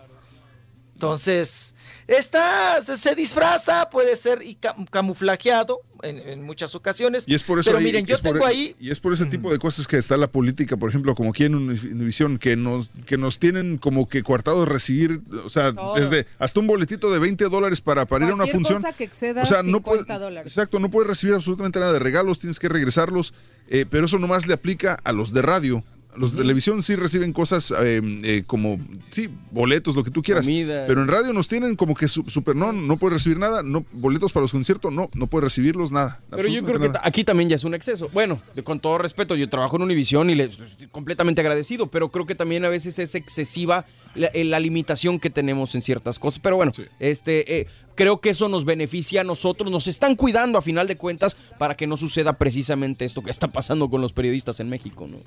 Entonces, 0.94 1.74
está, 2.18 2.82
se, 2.82 2.98
se 2.98 3.16
disfraza, 3.16 3.90
puede 3.90 4.16
ser 4.16 4.42
y 4.44 4.56
cam- 4.56 4.88
camuflajeado 4.90 5.82
en, 6.04 6.18
en 6.18 6.42
muchas 6.44 6.74
ocasiones. 6.76 7.26
Y 7.28 7.36
es 7.36 7.44
por 7.44 7.60
eso 7.60 7.70
Pero 7.70 7.78
ahí- 7.80 7.84
miren, 7.86 8.06
yo 8.06 8.18
por- 8.18 8.32
tengo 8.32 8.46
ahí 8.46 8.76
y 8.80 8.90
es 8.92 9.00
por 9.00 9.14
ese 9.14 9.26
tipo 9.28 9.52
de 9.52 9.60
cosas 9.60 9.88
que 9.88 9.98
está 9.98 10.18
la 10.18 10.28
política, 10.28 10.78
por 10.78 10.90
ejemplo, 10.90 11.14
como 11.16 11.30
aquí 11.30 11.44
en 11.46 11.56
Uni- 11.56 11.92
Univisión, 11.92 12.38
que 12.40 12.56
nos, 12.56 12.90
que 13.06 13.18
nos 13.18 13.40
tienen 13.40 13.78
como 13.78 14.08
que 14.10 14.24
coartados 14.24 14.68
recibir, 14.68 15.22
o 15.46 15.50
sea, 15.50 15.74
Todo. 15.74 15.96
desde 15.96 16.26
hasta 16.40 16.60
un 16.60 16.68
boletito 16.68 17.12
de 17.12 17.20
20 17.20 17.46
dólares 17.46 17.82
para, 17.82 18.06
para 18.06 18.26
ir 18.26 18.32
a 18.32 18.36
una 18.36 18.48
función. 18.48 18.82
cosa 18.82 18.94
que 18.94 19.04
exceda 19.04 19.44
o 19.44 19.46
sea, 19.46 19.60
no 19.64 19.78
50 19.78 20.06
puede- 20.06 20.20
dólares. 20.20 20.52
Exacto, 20.52 20.80
no 20.80 20.90
puedes 20.90 21.08
recibir 21.08 21.36
absolutamente 21.36 21.80
nada 21.80 21.94
de 21.94 22.00
regalos, 22.00 22.40
tienes 22.40 22.60
que 22.60 22.70
regresarlos, 22.70 23.34
eh, 23.68 23.86
pero 23.90 24.06
eso 24.06 24.18
nomás 24.18 24.48
le 24.48 24.54
aplica 24.54 24.98
a 25.04 25.12
los 25.12 25.34
de 25.34 25.42
radio. 25.42 25.84
Los 26.16 26.34
de 26.34 26.40
televisión 26.40 26.84
sí 26.84 26.96
reciben 26.96 27.32
cosas 27.32 27.72
eh, 27.80 28.02
eh, 28.24 28.44
como, 28.46 28.80
sí, 29.12 29.30
boletos, 29.52 29.96
lo 29.96 30.04
que 30.04 30.12
tú 30.12 30.22
quieras. 30.22 30.44
Comida. 30.44 30.86
Pero 30.86 31.02
en 31.02 31.08
radio 31.08 31.32
nos 31.32 31.48
tienen 31.48 31.76
como 31.76 31.96
que 31.96 32.08
su- 32.10 32.26
super, 32.28 32.56
no, 32.56 32.74
no 32.74 32.98
puedes 32.98 33.14
recibir 33.20 33.38
nada, 33.40 33.64
no, 33.64 33.86
boletos 33.94 34.32
para 34.34 34.42
los 34.42 34.52
conciertos, 34.52 34.92
no, 34.92 35.10
no 35.14 35.28
puedes 35.28 35.46
recibirlos, 35.46 35.92
nada. 35.92 36.20
Pero 36.30 36.48
yo 36.50 36.64
creo 36.64 36.80
que 36.80 36.92
aquí 37.02 37.24
también 37.24 37.50
ya 37.50 37.56
es 37.56 37.64
un 37.64 37.74
exceso. 37.74 38.10
Bueno, 38.12 38.42
con 38.64 38.80
todo 38.82 38.98
respeto, 38.98 39.36
yo 39.36 39.48
trabajo 39.50 39.78
en 39.78 39.84
Univisión 39.84 40.30
y 40.30 40.36
le 40.36 40.44
estoy 40.46 40.88
completamente 40.92 41.40
agradecido, 41.42 41.88
pero 41.88 42.10
creo 42.12 42.26
que 42.26 42.36
también 42.36 42.66
a 42.66 42.70
veces 42.70 43.00
es 43.00 43.16
excesiva 43.16 43.86
la, 44.14 44.28
eh, 44.28 44.44
la 44.44 44.60
limitación 44.60 45.20
que 45.20 45.30
tenemos 45.30 45.76
en 45.76 45.82
ciertas 45.82 46.20
cosas. 46.20 46.40
Pero 46.44 46.58
bueno, 46.58 46.74
este, 47.00 47.60
eh, 47.62 47.68
creo 47.96 48.20
que 48.20 48.32
eso 48.32 48.50
nos 48.50 48.66
beneficia 48.66 49.22
a 49.22 49.24
nosotros, 49.24 49.72
nos 49.72 49.88
están 49.88 50.16
cuidando 50.16 50.58
a 50.58 50.62
final 50.62 50.88
de 50.88 50.98
cuentas 50.98 51.36
para 51.58 51.76
que 51.76 51.88
no 51.88 51.96
suceda 51.96 52.38
precisamente 52.38 53.06
esto 53.06 53.22
que 53.24 53.32
está 53.32 53.48
pasando 53.48 53.90
con 53.90 54.02
los 54.02 54.12
periodistas 54.12 54.60
en 54.60 54.68
México, 54.70 55.08
¿no? 55.08 55.18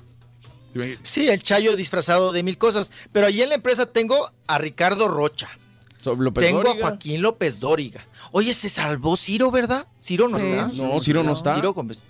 Sí, 1.03 1.27
el 1.29 1.41
chayo 1.41 1.75
disfrazado 1.75 2.31
de 2.31 2.43
mil 2.43 2.57
cosas. 2.57 2.91
Pero 3.11 3.27
allí 3.27 3.41
en 3.41 3.49
la 3.49 3.55
empresa 3.55 3.85
tengo 3.85 4.31
a 4.47 4.57
Ricardo 4.57 5.07
Rocha. 5.07 5.49
López 6.03 6.45
tengo 6.45 6.61
Dóriga. 6.61 6.85
a 6.85 6.89
Joaquín 6.89 7.21
López 7.23 7.59
Dóriga. 7.59 8.05
Oye, 8.31 8.53
se 8.53 8.69
salvó 8.69 9.17
Ciro, 9.17 9.49
¿verdad? 9.49 9.87
Ciro 9.99 10.27
no 10.27 10.37
Sí. 10.37 10.47
está. 10.47 10.67
No, 10.73 10.99
Ciro 11.01 11.23
no 11.23 11.33
está. 11.33 11.55
Ciro 11.55 11.73
Gómez. 11.73 12.03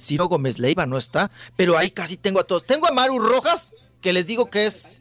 Ciro 0.00 0.26
Gómez 0.26 0.58
Leiva 0.60 0.86
no 0.86 0.96
está. 0.98 1.30
Pero 1.56 1.76
ahí 1.76 1.90
casi 1.90 2.16
tengo 2.16 2.38
a 2.38 2.44
todos. 2.44 2.64
Tengo 2.64 2.86
a 2.86 2.92
Maru 2.92 3.18
Rojas, 3.18 3.74
que 4.00 4.12
les 4.12 4.26
digo 4.28 4.48
que 4.50 4.66
es 4.66 4.98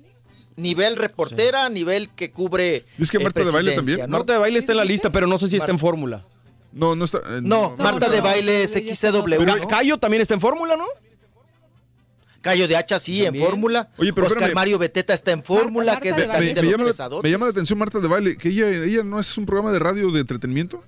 nivel 0.55 0.95
reportera, 0.95 1.69
nivel 1.69 2.09
que 2.15 2.31
cubre. 2.31 2.85
¿Es 2.97 3.11
que 3.11 3.19
Marta 3.19 3.43
de 3.43 3.51
baile 3.51 3.73
también? 3.75 3.99
¿no? 3.99 4.07
Marta 4.07 4.33
de 4.33 4.39
baile 4.39 4.57
está 4.57 4.71
en 4.71 4.77
la 4.77 4.85
lista, 4.85 5.11
pero 5.11 5.27
no 5.27 5.37
sé 5.37 5.47
si 5.47 5.57
está 5.57 5.71
en 5.71 5.77
fórmula. 5.77 6.25
No, 6.71 6.95
no 6.95 7.05
está. 7.05 7.19
eh, 7.19 7.41
No, 7.43 7.75
Marta 7.77 8.09
de 8.09 8.21
baile 8.21 8.63
es 8.63 8.71
XCW. 8.73 9.37
Pero 9.37 9.55
¿no? 9.57 9.67
Cayo 9.67 9.97
también 9.99 10.21
está 10.21 10.33
en 10.33 10.41
fórmula, 10.41 10.75
¿no? 10.75 10.85
Cayo 12.47 12.67
de 12.67 12.75
Hacha 12.75 12.99
sí, 12.99 13.25
en 13.25 13.35
fórmula. 13.35 13.89
Oye, 13.97 14.13
pero 14.13 14.27
Oscar 14.27 14.43
espérame. 14.43 14.55
Mario 14.55 14.79
Beteta 14.79 15.13
está 15.13 15.31
en 15.31 15.43
fórmula, 15.43 15.93
Marta 15.93 16.01
que 16.01 16.09
es 16.09 16.15
de, 16.15 16.21
de 16.23 16.27
me, 16.27 16.33
de 16.33 16.53
me 16.55 16.61
los 16.85 16.97
llama 16.97 17.21
me 17.23 17.29
llama 17.31 17.45
la 17.45 17.51
atención 17.51 17.77
Marta 17.79 17.99
de 17.99 18.07
baile, 18.07 18.37
que 18.37 18.49
ella, 18.49 18.69
ella 18.69 19.03
no 19.03 19.19
es 19.19 19.37
un 19.37 19.45
programa 19.45 19.71
de 19.71 19.79
radio 19.79 20.11
de 20.11 20.21
entretenimiento. 20.21 20.83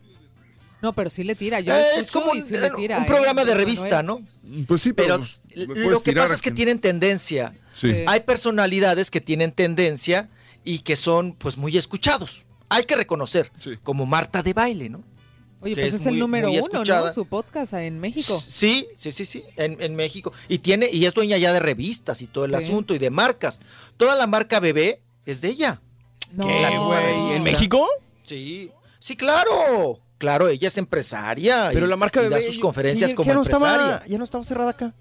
No, 0.82 0.94
pero 0.94 1.10
sí 1.10 1.26
le 1.26 1.36
tira. 1.36 1.60
Yo 1.60 1.74
Eh, 1.76 1.84
es 1.98 2.10
como 2.10 2.32
un, 2.32 2.42
sí 2.42 2.56
le 2.56 2.70
tira, 2.72 2.98
un 3.00 3.04
¿eh? 3.04 3.08
programa 3.08 3.44
de 3.44 3.54
revista, 3.54 4.02
¿no? 4.02 4.22
Pues 4.66 4.82
sí, 4.82 4.94
pero, 4.94 5.22
Pero 5.54 5.66
pues, 5.74 5.78
lo 5.90 6.02
que 6.02 6.14
pasa 6.14 6.34
es 6.34 6.42
que 6.42 6.52
quien- 6.52 6.56
tienen 6.56 6.80
tendencia. 6.80 7.54
Sí. 7.74 7.92
Sí. 7.92 8.04
Hay 8.08 8.22
personalidades 8.22 9.12
que 9.12 9.20
tienen 9.20 9.52
tendencia 9.52 10.30
y 10.64 10.80
que 10.80 10.96
son 10.96 11.34
pues 11.34 11.58
muy 11.58 11.78
escuchados. 11.78 12.46
Hay 12.70 12.86
que 12.86 12.96
reconocer, 12.96 13.52
Sí. 13.58 13.72
como 13.84 14.06
Marta 14.06 14.42
de 14.44 14.54
baile, 14.54 14.90
¿no? 14.90 15.04
Oye, 15.62 15.76
pues 15.76 15.88
es 15.90 15.96
es 15.96 16.06
el 16.08 16.14
muy- 16.14 16.20
número 16.22 16.48
muy 16.48 16.58
uno, 16.60 16.66
escuchada. 16.72 17.08
¿no? 17.08 17.14
Su 17.14 17.26
podcast 17.26 17.74
en 17.74 18.00
México. 18.00 18.40
Sí, 18.48 18.88
sí, 18.96 19.12
sí, 19.12 19.26
sí, 19.26 19.44
en, 19.58 19.82
en 19.82 19.96
México. 19.96 20.32
Y 20.48 20.60
tiene, 20.60 20.90
y 20.92 21.06
es 21.06 21.14
dueña 21.14 21.38
ya 21.38 21.52
de 21.52 21.60
revistas 21.60 22.22
y 22.22 22.28
todo 22.28 22.46
el 22.46 22.52
Sí. 22.52 22.66
asunto 22.66 22.94
y 22.94 22.98
de 22.98 23.10
marcas. 23.10 23.60
Toda 23.98 24.16
la 24.16 24.26
marca 24.28 24.60
bebé 24.60 25.02
es 25.26 25.42
de 25.42 25.50
ella. 25.50 25.82
No, 26.32 26.48
La 26.48 26.70
misma 26.72 26.86
güey? 26.86 27.34
¿En 27.38 27.44
México? 27.44 27.88
Sí, 28.24 28.72
sí, 29.00 29.16
claro. 29.18 30.00
Claro, 30.18 30.48
ella 30.50 30.68
es 30.68 30.78
empresaria. 30.78 31.70
Pero 31.74 31.86
y- 31.86 31.90
la 31.90 31.96
marca 31.96 32.20
y 32.20 32.24
bebé. 32.24 32.36
da 32.36 32.42
sus 32.42 32.60
conferencias 32.60 33.12
¿qué- 33.12 33.16
como 33.16 33.30
qué 33.30 33.34
no 33.34 33.42
empresaria. 33.42 33.86
Estaba, 33.96 34.06
ya 34.08 34.18
no 34.18 34.24
estaba 34.24 34.44
cerrada 34.44 34.70
acá. 34.72 34.94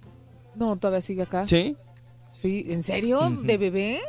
No, 0.55 0.77
todavía 0.77 1.01
sigue 1.01 1.23
acá. 1.23 1.47
Sí. 1.47 1.77
Sí, 2.33 2.67
¿en 2.69 2.83
serio? 2.83 3.21
¿De 3.43 3.57
bebé? 3.59 4.01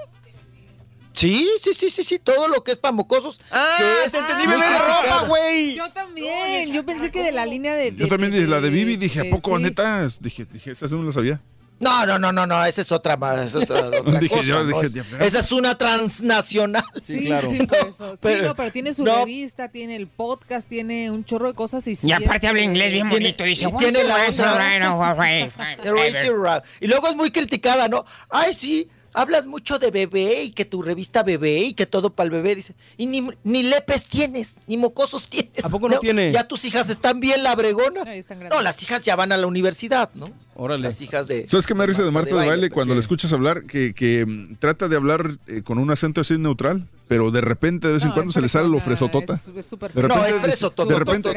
Sí, 1.20 1.50
sí, 1.62 1.74
sí, 1.74 1.90
sí, 1.90 2.04
sí, 2.04 2.20
todo 2.20 2.48
lo 2.48 2.64
que 2.64 2.72
es 2.72 2.78
para 2.78 2.92
mocosos. 2.94 3.40
Ah, 3.52 3.76
que 3.78 4.06
es 4.06 4.12
te 4.12 4.20
entendí, 4.20 4.48
de 4.48 4.56
ropa, 4.56 5.26
güey. 5.28 5.76
Yo 5.76 5.92
también. 5.92 6.72
Yo 6.72 6.86
pensé 6.86 7.12
que 7.12 7.22
de 7.24 7.32
la 7.32 7.46
línea 7.46 7.76
de. 7.76 7.94
Yo 7.96 8.08
también 8.08 8.32
dije 8.32 8.48
la 8.48 8.62
de 8.62 8.70
Vivi, 8.70 8.96
dije, 8.96 9.28
¿a 9.28 9.30
poco 9.30 9.58
sí. 9.58 9.64
neta? 9.64 10.08
Dije, 10.22 10.46
dije, 10.52 10.72
esa 10.72 10.88
sí 10.88 10.96
no 10.96 11.04
la 11.04 11.12
sabía. 11.12 11.42
No, 11.82 12.06
no, 12.06 12.20
no, 12.20 12.34
no, 12.34 12.46
no, 12.46 12.66
esa 12.66 12.82
es 12.82 12.92
otra, 12.92 13.16
ma- 13.16 13.42
esa 13.42 13.64
es 13.64 13.70
otra 13.72 13.90
Dije, 14.20 14.28
cosa, 14.36 14.44
yo 14.44 14.64
¿no? 14.66 14.82
dije, 14.82 15.02
pero- 15.10 15.24
esa 15.24 15.40
es 15.40 15.52
una 15.54 15.78
transnacional. 15.78 16.84
Sí, 17.02 17.26
claro. 17.26 17.50
sí, 17.50 17.66
por 17.66 17.78
eso. 17.88 18.12
Sí, 18.14 18.20
pero- 18.22 18.48
no, 18.50 18.56
pero 18.56 18.72
tiene 18.74 18.94
su 18.94 19.06
no. 19.06 19.16
revista, 19.20 19.70
tiene 19.70 19.96
el 19.96 20.08
podcast, 20.08 20.68
tiene 20.68 21.10
un 21.10 21.24
chorro 21.24 21.48
de 21.48 21.54
cosas 21.54 21.88
y 21.88 21.96
sí. 21.96 22.08
Y 22.08 22.12
aparte 22.12 22.48
habla 22.48 22.62
eh, 22.62 22.66
inglés 22.66 22.92
bien 22.92 23.08
tiene- 23.08 23.24
bonito. 23.26 23.44
Dice, 23.46 23.66
y 23.68 23.78
tiene 23.78 24.04
la 24.04 24.16
"What's 24.16 24.36
the 24.38 24.44
otra- 24.44 24.58
right 24.78 24.86
of- 24.88 25.18
right, 25.20 25.54
right, 25.58 25.82
The 25.82 25.92
Raise 25.94 26.18
right". 26.20 26.28
Your 26.28 26.42
Ra- 26.42 26.64
Y 26.82 26.88
luego 26.88 27.08
es 27.08 27.16
muy 27.16 27.32
criticada, 27.32 27.88
¿no? 27.88 28.06
Ay, 28.30 28.54
sí, 28.54 28.90
hablas 29.14 29.46
mucho 29.46 29.80
de 29.80 29.92
bebé 29.92 30.44
y 30.44 30.52
que 30.52 30.66
tu 30.66 30.82
revista 30.82 31.24
bebé 31.24 31.60
y 31.60 31.74
que 31.74 31.86
todo 31.86 32.12
para 32.12 32.26
el 32.26 32.32
bebé. 32.32 32.56
Dice, 32.56 32.76
y 32.98 33.08
ni, 33.08 33.30
ni 33.44 33.64
lepes 33.64 34.06
tienes, 34.06 34.56
ni 34.68 34.78
mocosos 34.78 35.28
tienes. 35.28 35.64
¿A 35.64 35.70
poco 35.70 35.90
no 35.90 36.00
tiene? 36.00 36.32
Ya 36.32 36.48
tus 36.48 36.66
hijas 36.66 36.90
están 36.90 37.20
bien 37.20 37.44
labregonas. 37.44 38.06
No, 38.06 38.12
están. 38.12 38.40
No, 38.50 38.62
las 38.62 38.82
hijas 38.84 39.04
ya 39.04 39.16
van 39.16 39.32
a 39.32 39.38
la 39.38 39.48
universidad, 39.48 40.10
¿no? 40.14 40.30
Órale. 40.60 40.84
Las 40.84 41.02
hijas 41.02 41.28
de... 41.28 41.48
¿Sabes 41.48 41.66
qué 41.66 41.74
me 41.74 41.86
risa 41.86 42.04
de 42.04 42.12
Marta 42.12 42.36
de 42.36 42.48
baile, 42.48 42.70
cuando 42.70 42.92
¿qué? 42.94 42.96
la 42.96 43.00
escuchas 43.00 43.32
hablar? 43.34 43.64
Que, 43.64 43.94
que 43.94 44.26
mm, 44.26 44.56
trata 44.56 44.88
de 44.88 44.96
hablar 44.98 45.38
eh, 45.48 45.62
con 45.64 45.78
un 45.78 45.90
acento 45.90 46.20
así 46.22 46.38
neutral, 46.38 46.86
pero 47.08 47.32
de 47.32 47.42
repente, 47.42 47.88
de 47.88 47.94
vez 47.94 48.04
en 48.04 48.10
No, 48.10 48.14
cuando 48.16 48.32
se 48.34 48.42
le 48.42 48.50
sale 48.50 48.68
lo 48.68 48.80
fresotota. 48.80 49.34
es- 49.36 49.48
es 49.56 49.66
súper 49.66 49.94
De 49.94 50.02
fresa. 50.02 50.08
No, 50.08 50.16
repente 50.16 50.30
es 50.30 50.36
dice- 50.36 50.48
fresotota, 50.48 50.94
de 50.94 51.00
repente 51.00 51.30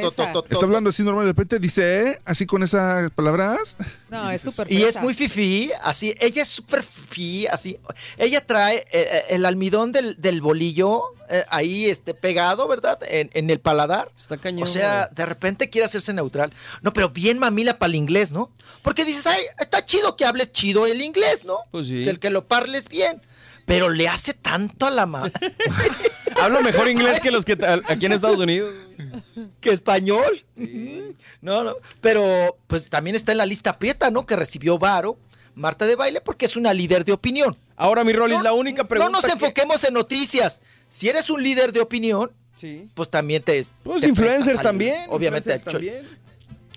está 0.51 0.65
hablando 0.67 0.91
así 0.91 1.02
normal, 1.02 1.25
de 1.25 1.31
repente 1.31 1.59
dice, 1.59 2.10
¿eh? 2.10 2.18
Así 2.25 2.47
con 2.47 2.62
esas 2.62 3.10
palabras. 3.12 3.76
No, 4.10 4.31
es 4.31 4.41
súper 4.41 4.70
Y 4.73 4.83
es 4.83 5.01
muy 5.01 5.15
fifí, 5.15 5.70
así, 5.83 6.15
ella 6.20 6.42
es 6.42 6.49
súper 6.49 6.83
fifí, 6.83 7.47
así. 7.47 7.78
Ella 8.18 8.44
trae 8.44 8.84
eh, 8.92 9.23
el 9.31 9.47
almidón 9.47 9.92
del, 9.92 10.20
del 10.20 10.41
bolillo 10.42 11.02
eh, 11.32 11.44
ahí 11.48 11.86
este, 11.86 12.14
pegado, 12.14 12.68
¿verdad? 12.68 12.98
En, 13.08 13.30
en 13.34 13.50
el 13.50 13.58
paladar. 13.58 14.10
Está 14.16 14.36
cañón. 14.36 14.62
O 14.62 14.66
sea, 14.66 15.08
de 15.08 15.26
repente 15.26 15.70
quiere 15.70 15.86
hacerse 15.86 16.12
neutral. 16.12 16.52
No, 16.82 16.92
pero 16.92 17.08
bien 17.10 17.38
mamila 17.38 17.78
para 17.78 17.88
el 17.88 17.96
inglés, 17.96 18.30
¿no? 18.30 18.50
Porque 18.82 19.04
dices, 19.04 19.26
ay, 19.26 19.40
está 19.58 19.84
chido 19.84 20.16
que 20.16 20.24
hables 20.24 20.52
chido 20.52 20.86
el 20.86 21.00
inglés, 21.02 21.44
¿no? 21.44 21.56
Pues 21.70 21.86
sí. 21.88 22.08
El 22.08 22.18
que 22.20 22.30
lo 22.30 22.46
parles 22.46 22.88
bien. 22.88 23.20
Pero 23.64 23.88
le 23.90 24.08
hace 24.08 24.34
tanto 24.34 24.86
a 24.86 24.90
la 24.90 25.06
ma 25.06 25.30
Habla 26.40 26.60
mejor 26.62 26.88
inglés 26.88 27.20
que 27.20 27.30
los 27.30 27.44
que 27.44 27.56
aquí 27.88 28.06
en 28.06 28.12
Estados 28.12 28.38
Unidos. 28.40 28.74
que 29.60 29.70
español. 29.70 30.44
No, 31.40 31.62
no. 31.64 31.76
Pero 32.00 32.56
pues 32.66 32.88
también 32.90 33.14
está 33.16 33.32
en 33.32 33.38
la 33.38 33.46
lista 33.46 33.78
prieta, 33.78 34.10
¿no? 34.10 34.26
Que 34.26 34.34
recibió 34.36 34.78
Varo, 34.78 35.16
Marta 35.54 35.86
de 35.86 35.94
Baile, 35.94 36.20
porque 36.20 36.46
es 36.46 36.56
una 36.56 36.72
líder 36.74 37.04
de 37.04 37.12
opinión. 37.12 37.56
Ahora, 37.76 38.02
mi 38.04 38.12
Rolis, 38.12 38.38
No, 38.38 38.42
la 38.42 38.52
única 38.52 38.84
pregunta. 38.84 39.10
No 39.10 39.16
nos 39.20 39.24
que- 39.26 39.32
enfoquemos 39.32 39.84
en 39.84 39.94
noticias. 39.94 40.60
Si 40.92 41.08
eres 41.08 41.30
un 41.30 41.42
líder 41.42 41.72
de 41.72 41.80
opinión, 41.80 42.30
Sí. 42.56 42.88
pues 42.94 43.08
también 43.08 43.42
te. 43.42 43.64
Pues 43.82 44.02
te 44.02 44.08
influencers 44.08 44.58
al- 44.58 44.62
también. 44.62 44.94
Obviamente. 45.08 45.50
influencers 45.50 45.72
también. 45.72 46.22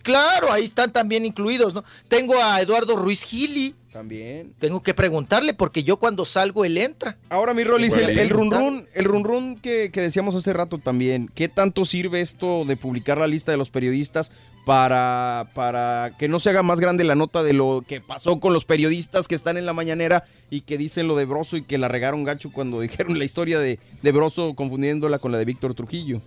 Claro, 0.03 0.51
ahí 0.51 0.63
están 0.63 0.93
también 0.93 1.25
incluidos, 1.25 1.73
¿no? 1.73 1.83
Tengo 2.07 2.35
a 2.41 2.61
Eduardo 2.61 2.95
Ruiz 2.95 3.23
Gili. 3.23 3.73
También. 3.91 4.53
Tengo 4.59 4.83
que 4.83 4.93
preguntarle 4.93 5.53
porque 5.53 5.83
yo 5.83 5.97
cuando 5.97 6.25
salgo 6.25 6.63
él 6.63 6.77
entra. 6.77 7.17
Ahora, 7.29 7.53
mi 7.53 7.63
Rolis, 7.63 7.93
el, 7.95 8.01
Igual. 8.01 8.19
el 8.19 8.29
run 8.29 8.51
run, 8.51 8.87
el 8.93 9.05
run 9.05 9.23
run 9.23 9.55
que, 9.57 9.89
que 9.91 10.01
decíamos 10.01 10.35
hace 10.35 10.53
rato 10.53 10.77
también, 10.77 11.29
¿qué 11.33 11.47
tanto 11.49 11.85
sirve 11.85 12.21
esto 12.21 12.65
de 12.65 12.77
publicar 12.77 13.17
la 13.17 13.25
lista 13.27 13.51
de 13.51 13.57
los 13.57 13.69
periodistas 13.69 14.31
para, 14.65 15.47
para 15.53 16.13
que 16.17 16.27
no 16.27 16.39
se 16.39 16.49
haga 16.49 16.63
más 16.63 16.79
grande 16.79 17.03
la 17.03 17.15
nota 17.15 17.43
de 17.43 17.53
lo 17.53 17.83
que 17.87 18.01
pasó 18.01 18.39
con 18.39 18.51
los 18.51 18.65
periodistas 18.65 19.27
que 19.27 19.35
están 19.35 19.57
en 19.57 19.65
la 19.65 19.73
mañanera 19.73 20.23
y 20.49 20.61
que 20.61 20.77
dicen 20.77 21.07
lo 21.07 21.15
de 21.15 21.25
Broso 21.25 21.55
y 21.57 21.63
que 21.63 21.77
la 21.77 21.87
regaron 21.87 22.23
gacho 22.23 22.51
cuando 22.51 22.79
dijeron 22.81 23.17
la 23.17 23.25
historia 23.25 23.59
de, 23.59 23.79
de 24.01 24.11
Broso 24.11 24.55
confundiéndola 24.55 25.19
con 25.19 25.31
la 25.31 25.37
de 25.37 25.45
Víctor 25.45 25.75
Trujillo? 25.75 26.21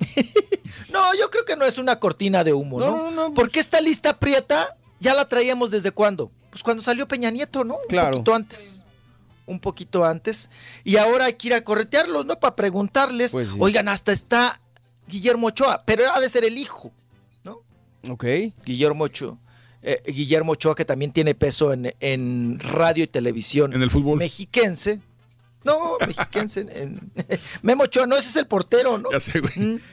No, 0.92 1.14
yo 1.14 1.30
creo 1.30 1.44
que 1.44 1.56
no 1.56 1.64
es 1.64 1.78
una 1.78 1.98
cortina 2.00 2.42
de 2.42 2.52
humo, 2.52 2.80
¿no? 2.80 2.86
No, 2.96 3.10
no, 3.10 3.28
no. 3.28 3.34
Porque 3.34 3.60
esta 3.60 3.80
lista 3.80 4.18
prieta 4.18 4.76
ya 4.98 5.14
la 5.14 5.28
traíamos 5.28 5.70
desde 5.70 5.92
cuándo? 5.92 6.30
Pues 6.50 6.62
cuando 6.62 6.82
salió 6.82 7.06
Peña 7.06 7.30
Nieto, 7.30 7.64
¿no? 7.64 7.74
Un 7.76 7.86
Claro. 7.88 8.10
poquito 8.12 8.34
antes. 8.34 8.84
un 9.46 9.58
poquito 9.60 10.04
antes 10.04 10.48
y 10.84 10.96
ahora 10.96 11.24
hay 11.26 11.34
que 11.34 11.48
ir 11.48 11.54
a 11.54 11.62
corretearlos, 11.64 12.24
¿no? 12.26 12.38
Para 12.38 12.56
preguntarles. 12.56 13.32
Pues 13.32 13.48
sí. 13.48 13.54
Oigan, 13.58 13.88
hasta 13.88 14.12
está 14.12 14.59
Guillermo 15.10 15.48
Ochoa, 15.48 15.82
pero 15.84 16.04
ha 16.12 16.20
de 16.20 16.28
ser 16.28 16.44
el 16.44 16.56
hijo, 16.58 16.92
Ok. 18.08 18.24
Guillermo 18.64 19.04
Ochoa. 19.04 19.36
eh, 19.82 20.02
Guillermo 20.06 20.52
Ochoa, 20.52 20.74
que 20.74 20.86
también 20.86 21.12
tiene 21.12 21.34
peso 21.34 21.72
en, 21.74 21.94
en 22.00 22.58
radio 22.60 23.04
y 23.04 23.06
televisión. 23.06 23.74
En 23.74 23.82
el 23.82 23.90
fútbol. 23.90 24.18
Mexiquense. 24.18 25.00
No, 25.64 25.98
mexiquense. 26.06 26.60
en- 26.70 27.12
Memo 27.62 27.82
Ochoa, 27.84 28.06
no, 28.06 28.16
ese 28.16 28.28
es 28.30 28.36
el 28.36 28.46
portero, 28.46 28.96
¿no? 28.96 29.10
Ya 29.12 29.20
sé, 29.20 29.40
güey. 29.40 29.52
Mm. 29.54 29.80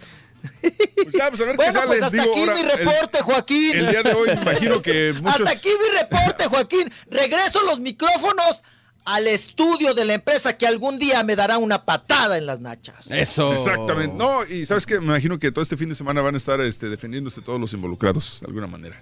Pues 1.04 1.14
ya, 1.14 1.30
pues 1.30 1.42
a 1.42 1.46
ver 1.46 1.56
Bueno, 1.58 1.72
qué 1.74 1.78
sale. 1.80 1.88
pues 1.88 2.04
hasta 2.04 2.22
Digo, 2.22 2.32
aquí 2.32 2.40
ahora, 2.42 2.54
mi 2.54 2.60
el- 2.62 2.70
reporte, 2.78 3.22
Joaquín. 3.22 3.76
El, 3.76 3.90
día 3.90 4.04
de 4.04 4.14
hoy, 4.14 4.30
imagino 4.42 4.82
que 4.82 5.14
muchos. 5.22 5.42
Hasta 5.42 5.52
aquí 5.52 5.68
mi 5.70 5.98
reporte, 6.00 6.46
Joaquín. 6.48 6.92
Regreso 7.10 7.62
los 7.64 7.80
micrófonos 7.82 8.64
al 9.08 9.26
estudio 9.27 9.94
de 9.94 10.03
la 10.03 10.16
empresa 10.16 10.58
que 10.58 10.68
algún 10.68 11.00
día 11.00 11.24
me 11.24 11.38
dará 11.38 11.58
una 11.58 11.86
patada 11.86 12.38
en 12.38 12.45
las 12.45 12.60
nachas. 12.60 13.10
Eso. 13.10 13.53
Exactamente. 13.53 14.14
No, 14.18 14.44
y 14.45 14.66
sabes 14.66 14.86
que 14.86 15.00
me 15.00 15.06
imagino 15.06 15.40
que 15.40 15.50
todo 15.50 15.61
este 15.64 15.77
fin 15.77 15.88
de 15.88 15.95
semana 15.95 16.22
van 16.22 16.36
a 16.36 16.38
estar 16.38 16.60
este, 16.60 16.90
defendiéndose 16.90 17.42
todos 17.42 17.58
los 17.60 17.72
involucrados, 17.72 18.40
de 18.42 18.48
alguna 18.48 18.68
manera. 18.68 19.02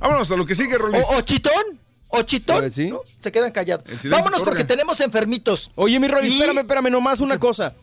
Vámonos 0.00 0.30
a 0.30 0.36
lo 0.36 0.46
que 0.46 0.54
sigue, 0.54 0.78
Rolis. 0.78 1.04
O, 1.12 1.16
o 1.16 1.20
chitón, 1.22 1.52
o 2.08 2.22
chitón. 2.22 2.70
Sí. 2.70 2.90
¿no? 2.90 3.00
Se 3.20 3.32
quedan 3.32 3.50
callados. 3.50 3.84
Vámonos 4.08 4.42
porque 4.42 4.62
tenemos 4.62 5.00
enfermitos. 5.00 5.72
Oye, 5.74 5.98
mi 5.98 6.06
Rolly, 6.06 6.28
Y- 6.28 6.34
espérame, 6.34 6.58
espérame, 6.58 6.90
nomás 6.90 7.18
una 7.18 7.40
cosa. 7.40 7.74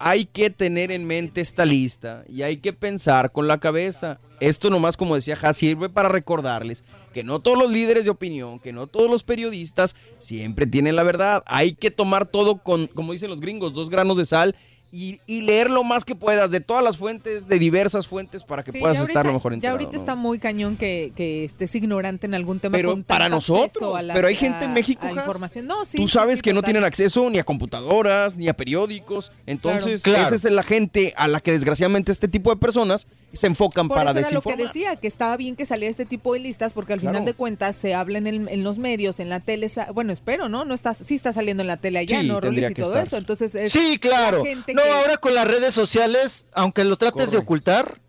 Hay 0.00 0.24
que 0.26 0.50
tener 0.50 0.90
en 0.90 1.06
mente 1.06 1.40
esta 1.40 1.64
lista 1.64 2.24
y 2.28 2.42
hay 2.42 2.56
que 2.56 2.72
pensar 2.72 3.30
con 3.30 3.46
la 3.46 3.58
cabeza. 3.58 4.18
Esto 4.40 4.70
nomás, 4.70 4.96
como 4.96 5.14
decía 5.14 5.36
Ja, 5.36 5.52
sirve 5.52 5.88
para 5.88 6.08
recordarles 6.08 6.84
que 7.14 7.24
no 7.24 7.40
todos 7.40 7.56
los 7.58 7.70
líderes 7.70 8.04
de 8.04 8.10
opinión, 8.10 8.58
que 8.58 8.72
no 8.72 8.86
todos 8.86 9.10
los 9.10 9.22
periodistas 9.22 9.94
siempre 10.18 10.66
tienen 10.66 10.96
la 10.96 11.02
verdad. 11.02 11.42
Hay 11.46 11.72
que 11.74 11.90
tomar 11.90 12.26
todo 12.26 12.58
con, 12.58 12.86
como 12.88 13.12
dicen 13.12 13.30
los 13.30 13.40
gringos, 13.40 13.72
dos 13.74 13.88
granos 13.90 14.16
de 14.18 14.26
sal 14.26 14.54
y, 14.92 15.20
y 15.26 15.40
leer 15.40 15.68
lo 15.68 15.82
más 15.82 16.04
que 16.04 16.14
puedas 16.14 16.50
de 16.52 16.60
todas 16.60 16.82
las 16.82 16.96
fuentes, 16.96 17.48
de 17.48 17.58
diversas 17.58 18.06
fuentes, 18.06 18.44
para 18.44 18.62
que 18.62 18.70
Sí, 18.70 18.78
puedas 18.78 18.96
ya 18.98 19.02
estar 19.02 19.16
ahorita- 19.16 19.28
lo 19.28 19.34
mejor 19.34 19.52
Ya 19.52 19.54
enterado. 19.56 19.76
ahorita 19.78 19.92
¿no? 19.92 19.98
está 19.98 20.14
muy 20.14 20.38
cañón 20.38 20.76
que, 20.76 21.12
que 21.16 21.44
estés 21.44 21.74
ignorante 21.74 22.26
en 22.26 22.34
algún 22.34 22.60
tema. 22.60 22.72
Pero 22.76 22.90
con 22.92 23.02
para 23.02 23.28
nosotros, 23.28 23.66
acceso 23.66 23.96
a 23.96 24.02
la- 24.02 24.14
pero 24.14 24.28
hay 24.28 24.36
gente 24.36 24.64
en 24.64 24.72
México, 24.72 25.06
información. 25.08 25.66
No, 25.66 25.84
sí, 25.84 25.96
Tú 25.96 26.06
sabes 26.06 26.38
sí, 26.38 26.42
que 26.42 26.52
no 26.52 26.62
tienen 26.62 26.84
acceso 26.84 27.28
ni 27.30 27.38
a 27.38 27.44
computadoras, 27.44 28.36
ni 28.36 28.48
a 28.48 28.54
periódicos. 28.54 29.32
Entonces, 29.44 30.02
Claro. 30.02 30.24
esa 30.34 30.34
es 30.36 30.44
la 30.54 30.62
gente 30.62 31.12
a 31.16 31.26
la 31.26 31.40
que 31.40 31.50
desgraciadamente 31.52 32.12
este 32.12 32.28
tipo 32.28 32.50
de 32.50 32.56
personas 32.56 33.08
se 33.36 33.46
enfocan 33.46 33.88
Por 33.88 33.96
para 33.98 34.10
eso 34.10 34.18
era 34.20 34.30
lo 34.30 34.42
que 34.42 34.56
decía, 34.56 34.96
que 34.96 35.06
estaba 35.06 35.36
bien 35.36 35.54
que 35.56 35.66
saliera 35.66 35.90
este 35.90 36.06
tipo 36.06 36.32
de 36.34 36.40
listas, 36.40 36.72
porque 36.72 36.92
al 36.94 37.00
Claro. 37.00 37.14
final 37.14 37.24
de 37.26 37.34
cuentas 37.34 37.76
se 37.76 37.94
habla 37.94 38.18
en, 38.18 38.26
el- 38.26 38.48
en 38.48 38.64
los 38.64 38.78
medios, 38.78 39.20
en 39.20 39.28
la 39.28 39.40
tele, 39.40 39.70
bueno, 39.94 40.12
espero, 40.12 40.48
¿no? 40.48 40.64
No 40.64 40.74
está, 40.74 40.94
sí 40.94 41.14
está 41.14 41.32
saliendo 41.32 41.62
en 41.62 41.66
la 41.68 41.76
tele 41.76 41.98
allá, 42.00 42.20
Sí, 42.20 42.26
¿no, 42.28 42.40
Rolis? 42.40 42.48
tendría 42.48 42.70
Y 42.70 42.74
que 42.74 42.82
todo 42.82 42.92
estar. 42.92 43.06
eso. 43.06 43.16
Entonces, 43.16 43.54
es 43.54 43.70
Sí, 43.72 43.98
claro. 43.98 44.38
No, 44.38 44.64
que- 44.82 44.90
ahora 44.90 45.16
con 45.18 45.34
las 45.34 45.46
redes 45.46 45.74
sociales, 45.74 46.46
aunque 46.54 46.84
lo 46.84 46.96
trates 46.96 47.30
de 47.30 47.38
ocultar, 47.38 48.00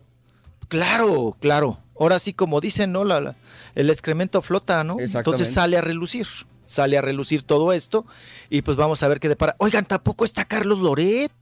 claro, 0.68 1.36
claro. 1.40 1.78
Ahora 1.98 2.18
sí, 2.18 2.32
como 2.32 2.60
dicen, 2.60 2.92
¿no? 2.92 3.04
La, 3.04 3.20
la- 3.20 3.36
el 3.74 3.90
excremento 3.90 4.40
flota, 4.42 4.84
¿no? 4.84 4.96
Entonces 5.00 5.52
sale 5.52 5.76
a 5.76 5.80
relucir. 5.80 6.26
Sale 6.64 6.98
a 6.98 7.00
relucir 7.02 7.42
todo 7.44 7.72
esto. 7.72 8.04
Y 8.50 8.60
pues 8.62 8.76
vamos 8.76 9.02
a 9.02 9.08
ver 9.08 9.20
qué 9.20 9.28
depara. 9.30 9.56
Oigan, 9.58 9.86
tampoco 9.86 10.24
está 10.26 10.44
Carlos 10.44 10.78
Loret. 10.80 11.32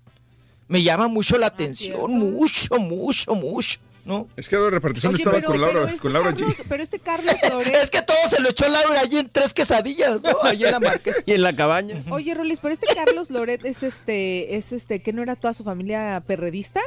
Me 0.68 0.82
llama 0.82 1.08
mucho 1.08 1.38
la 1.38 1.46
atención. 1.46 1.96
¿cierto? 1.96 2.08
mucho, 2.08 2.78
mucho, 2.78 3.34
mucho. 3.34 3.78
¿No? 4.04 4.28
Es 4.36 4.48
que 4.48 4.56
de 4.56 4.70
repartición 4.70 5.12
Oye, 5.14 5.20
estabas 5.20 5.42
pero- 5.42 5.52
con 5.52 5.60
Laura, 5.60 5.80
pero 5.80 5.88
este 5.88 6.00
con 6.00 6.12
Laura 6.12 6.30
G. 6.32 6.64
Pero 6.68 6.82
este 6.82 6.98
Carlos 7.00 7.34
Loret... 7.50 7.74
Es 7.74 7.90
que 7.90 8.02
todo 8.02 8.16
se 8.30 8.40
lo 8.40 8.50
echó 8.50 8.68
Laura 8.68 9.00
allí 9.00 9.18
en 9.18 9.28
tres 9.28 9.52
quesadillas, 9.52 10.22
¿no? 10.22 10.42
Allí 10.44 10.64
en 10.64 10.70
la 10.70 10.78
Marqués. 10.80 11.22
Y 11.26 11.32
en 11.32 11.42
la 11.42 11.56
cabaña. 11.56 12.00
Oye, 12.10 12.32
Rolis, 12.34 12.60
pero 12.60 12.72
este 12.72 12.86
Carlos 12.94 13.30
Loret 13.30 13.64
es 13.64 13.82
este, 13.82 14.54
es 14.56 14.70
este, 14.72 15.02
que 15.02 15.12
no 15.12 15.22
era 15.22 15.34
toda 15.34 15.54
su 15.54 15.64
familia 15.64 16.22
perredista. 16.24 16.80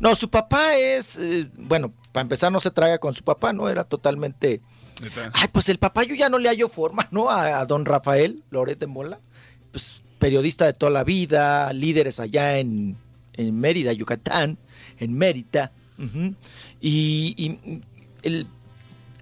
No, 0.00 0.16
su 0.16 0.30
papá 0.30 0.74
es, 0.76 1.18
eh, 1.18 1.50
bueno, 1.58 1.92
para 2.12 2.22
empezar 2.22 2.50
no 2.50 2.60
se 2.60 2.70
traga 2.70 2.96
con 2.98 3.12
su 3.12 3.22
papá, 3.22 3.52
¿no? 3.52 3.68
Era 3.68 3.84
totalmente... 3.84 4.62
Ay, 5.34 5.48
pues 5.52 5.68
el 5.68 5.78
papá 5.78 6.04
yo 6.04 6.14
ya 6.14 6.30
no 6.30 6.38
le 6.38 6.48
hallo 6.48 6.70
forma, 6.70 7.08
¿no? 7.10 7.28
A, 7.28 7.58
a 7.60 7.66
don 7.66 7.84
Rafael 7.84 8.42
Loret 8.50 8.78
de 8.78 8.86
Mola, 8.86 9.20
pues 9.70 10.02
periodista 10.24 10.64
de 10.64 10.72
toda 10.72 10.90
la 10.90 11.04
vida, 11.04 11.70
líderes 11.74 12.18
allá 12.18 12.58
en, 12.58 12.96
en 13.34 13.60
Mérida, 13.60 13.92
Yucatán, 13.92 14.56
en 14.98 15.18
Mérida. 15.18 15.70
y 16.80 17.58
el, 18.22 18.46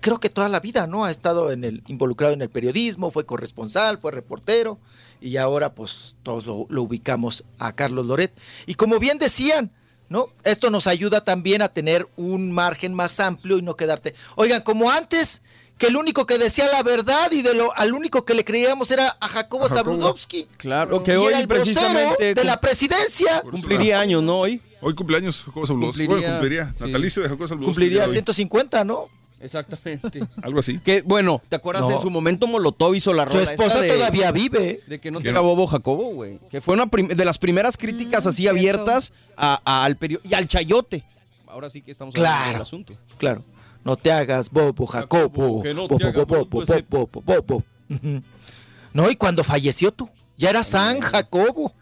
creo 0.00 0.20
que 0.20 0.28
toda 0.28 0.48
la 0.48 0.60
vida, 0.60 0.86
¿no? 0.86 1.04
Ha 1.04 1.10
estado 1.10 1.50
en 1.50 1.64
el, 1.64 1.82
involucrado 1.88 2.34
en 2.34 2.40
el 2.40 2.50
periodismo, 2.50 3.10
fue 3.10 3.26
corresponsal, 3.26 3.98
fue 3.98 4.12
reportero, 4.12 4.78
y 5.20 5.38
ahora 5.38 5.74
pues 5.74 6.14
todos 6.22 6.46
lo, 6.46 6.66
lo 6.68 6.82
ubicamos 6.82 7.42
a 7.58 7.72
Carlos 7.72 8.06
Loret. 8.06 8.32
Y 8.66 8.74
como 8.74 9.00
bien 9.00 9.18
decían, 9.18 9.72
¿no? 10.08 10.28
Esto 10.44 10.70
nos 10.70 10.86
ayuda 10.86 11.24
también 11.24 11.62
a 11.62 11.68
tener 11.68 12.06
un 12.14 12.52
margen 12.52 12.94
más 12.94 13.18
amplio 13.18 13.58
y 13.58 13.62
no 13.62 13.74
quedarte. 13.74 14.14
Oigan, 14.36 14.62
como 14.62 14.88
antes, 14.88 15.42
que 15.82 15.88
el 15.88 15.96
único 15.96 16.26
que 16.26 16.38
decía 16.38 16.66
la 16.70 16.84
verdad 16.84 17.32
y 17.32 17.42
de 17.42 17.54
lo 17.54 17.76
al 17.76 17.92
único 17.92 18.24
que 18.24 18.34
le 18.34 18.44
creíamos 18.44 18.92
era 18.92 19.16
a 19.20 19.26
Jacobo. 19.28 19.68
Zabludovsky. 19.68 20.46
Claro, 20.56 21.02
que 21.02 21.14
y 21.14 21.16
hoy 21.16 21.26
era 21.26 21.40
el 21.40 21.48
precisamente 21.48 22.34
de 22.34 22.44
la 22.44 22.60
presidencia. 22.60 23.40
cumpliría 23.42 23.98
años, 23.98 24.22
¿no? 24.22 24.38
Hoy. 24.40 24.60
Hoy 24.80 24.94
cumpleaños 24.94 25.42
Jacobo 25.44 25.66
Zabludovsky. 25.66 26.06
Cumpliría, 26.06 26.28
Bueno, 26.28 26.40
cumpliría. 26.40 26.74
sí. 26.78 26.84
Natalicio 26.92 27.22
de 27.22 27.28
Jacobo 27.28 27.48
Zabludovsky. 27.48 27.66
Cumpliría 27.74 27.88
el 27.88 27.94
día 27.94 28.02
de 28.04 28.08
hoy. 28.08 28.12
150, 28.14 28.84
¿no? 28.84 29.08
Exactamente. 29.40 30.20
Algo 30.42 30.60
así. 30.60 30.78
Que 30.78 31.02
bueno, 31.02 31.42
¿te 31.48 31.56
acuerdas 31.56 31.88
No. 31.88 31.96
en 31.96 32.00
su 32.00 32.10
momento 32.10 32.46
Molotov 32.46 32.94
hizo 32.94 33.12
la 33.12 33.24
Su 33.24 33.30
rola 33.30 33.42
esposa 33.42 33.66
esa 33.78 33.80
de- 33.80 33.88
todavía 33.94 34.30
vive. 34.30 34.82
De 34.86 35.00
que 35.00 35.10
no 35.10 35.20
te 35.20 35.32
bobo 35.32 35.66
Jacobo, 35.66 36.12
güey. 36.14 36.38
Que 36.48 36.60
fue 36.60 36.74
una 36.74 36.86
de 36.86 37.24
las 37.24 37.38
primeras 37.38 37.76
críticas 37.76 38.24
Mm, 38.24 38.28
así 38.28 38.42
cierto. 38.42 38.56
abiertas 38.58 39.12
a- 39.36 39.60
a- 39.64 39.84
al 39.84 39.96
periódico 39.96 40.28
y 40.30 40.34
al 40.34 40.46
chayote. 40.46 41.04
Ahora 41.48 41.68
sí 41.70 41.82
que 41.82 41.90
estamos 41.90 42.14
hablando 42.14 42.36
Claro. 42.38 42.52
del 42.52 42.62
asunto. 42.62 42.94
Claro. 43.18 43.44
No 43.84 43.96
te 43.96 44.12
hagas 44.12 44.50
bobo, 44.50 44.86
Jacobo. 44.86 45.62
Que 45.62 45.74
no 45.74 45.88
te 45.88 46.12
bobo. 46.24 47.64
Ujú. 47.88 49.10
Y 49.10 49.16
cuando 49.16 49.42
falleció 49.42 49.92
tú, 49.92 50.08
ya 50.36 50.50
era 50.50 50.62
San 50.62 51.00
Jacobo. 51.00 51.72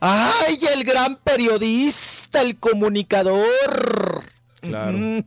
¡Ay, 0.00 0.58
el 0.74 0.82
gran 0.82 1.16
periodista, 1.16 2.42
el 2.42 2.58
comunicador! 2.58 4.24
Claro. 4.60 4.96
Ujú. 4.96 5.24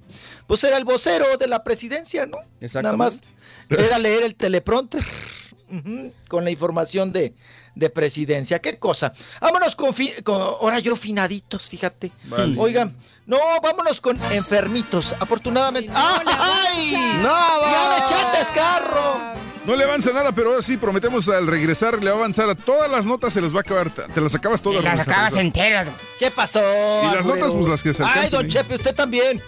Pues 0.48 0.64
era 0.64 0.78
el 0.78 0.86
vocero 0.86 1.38
de 1.38 1.48
la 1.48 1.64
presidencia, 1.64 2.26
¿no? 2.26 2.38
Nada 2.38 2.50
Exactamente. 2.60 2.98
más 2.98 3.22
era 3.70 3.98
leer 4.00 4.24
el 4.24 4.36
teleprompter 4.36 5.04
ujú, 5.72 6.12
con 6.28 6.44
la 6.44 6.52
información 6.52 7.12
de, 7.12 7.34
de 7.76 7.90
presidencia. 7.90 8.60
¿Qué 8.60 8.80
cosa? 8.80 9.12
Vámonos 9.42 9.76
con, 9.76 9.94
fi- 9.94 10.14
con- 10.24 10.42
ahora 10.42 10.80
yo 10.80 10.95
finaditos, 10.95 11.70
fíjate. 11.70 12.12
Vale. 12.26 12.56
Oigan, 12.58 12.95
no, 13.26 13.38
vámonos 13.62 14.02
con 14.02 14.18
enfermitos. 14.32 15.14
Afortunadamente. 15.20 15.92
¡Ay! 15.94 16.94
¡Nada! 17.22 17.72
¡Ya 17.72 17.90
me 17.90 18.06
echaste 18.06 18.54
carro! 18.54 19.36
No 19.66 19.76
le 19.76 19.84
avanza 19.84 20.12
nada, 20.14 20.32
pero 20.32 20.52
ahora 20.52 20.62
sí 20.62 20.78
prometemos 20.78 21.28
al 21.28 21.48
regresar 21.48 21.95
le 22.04 22.12
va 22.12 22.18
a 22.18 22.20
avanzar 22.20 22.48
a 22.52 22.54
todas 22.54 22.90
las 22.92 23.08
notas, 23.08 23.34
se 23.34 23.42
las 23.42 23.52
va 23.52 23.58
a 23.58 23.62
acabar. 23.62 23.90
Te 23.90 24.22
las 24.22 24.36
acabas 24.36 24.62
todas. 24.62 24.84
Las 24.84 24.94
Rolis, 24.94 25.08
al 25.08 25.12
acabas 25.12 25.34
regresar. 25.34 25.45
enteras. 25.64 25.88
¿Qué 26.20 26.30
pasó? 26.30 26.60
Y 26.60 27.16
las 27.16 27.26
notas, 27.26 27.52
pues, 27.52 27.68
las 27.68 27.82
que 27.82 27.94
se 27.95 28.04
Ay, 28.04 28.30
don 28.30 28.45
¿eh? 28.45 28.50
Chepe, 28.50 28.76
usted 28.76 28.94
también. 28.94 29.42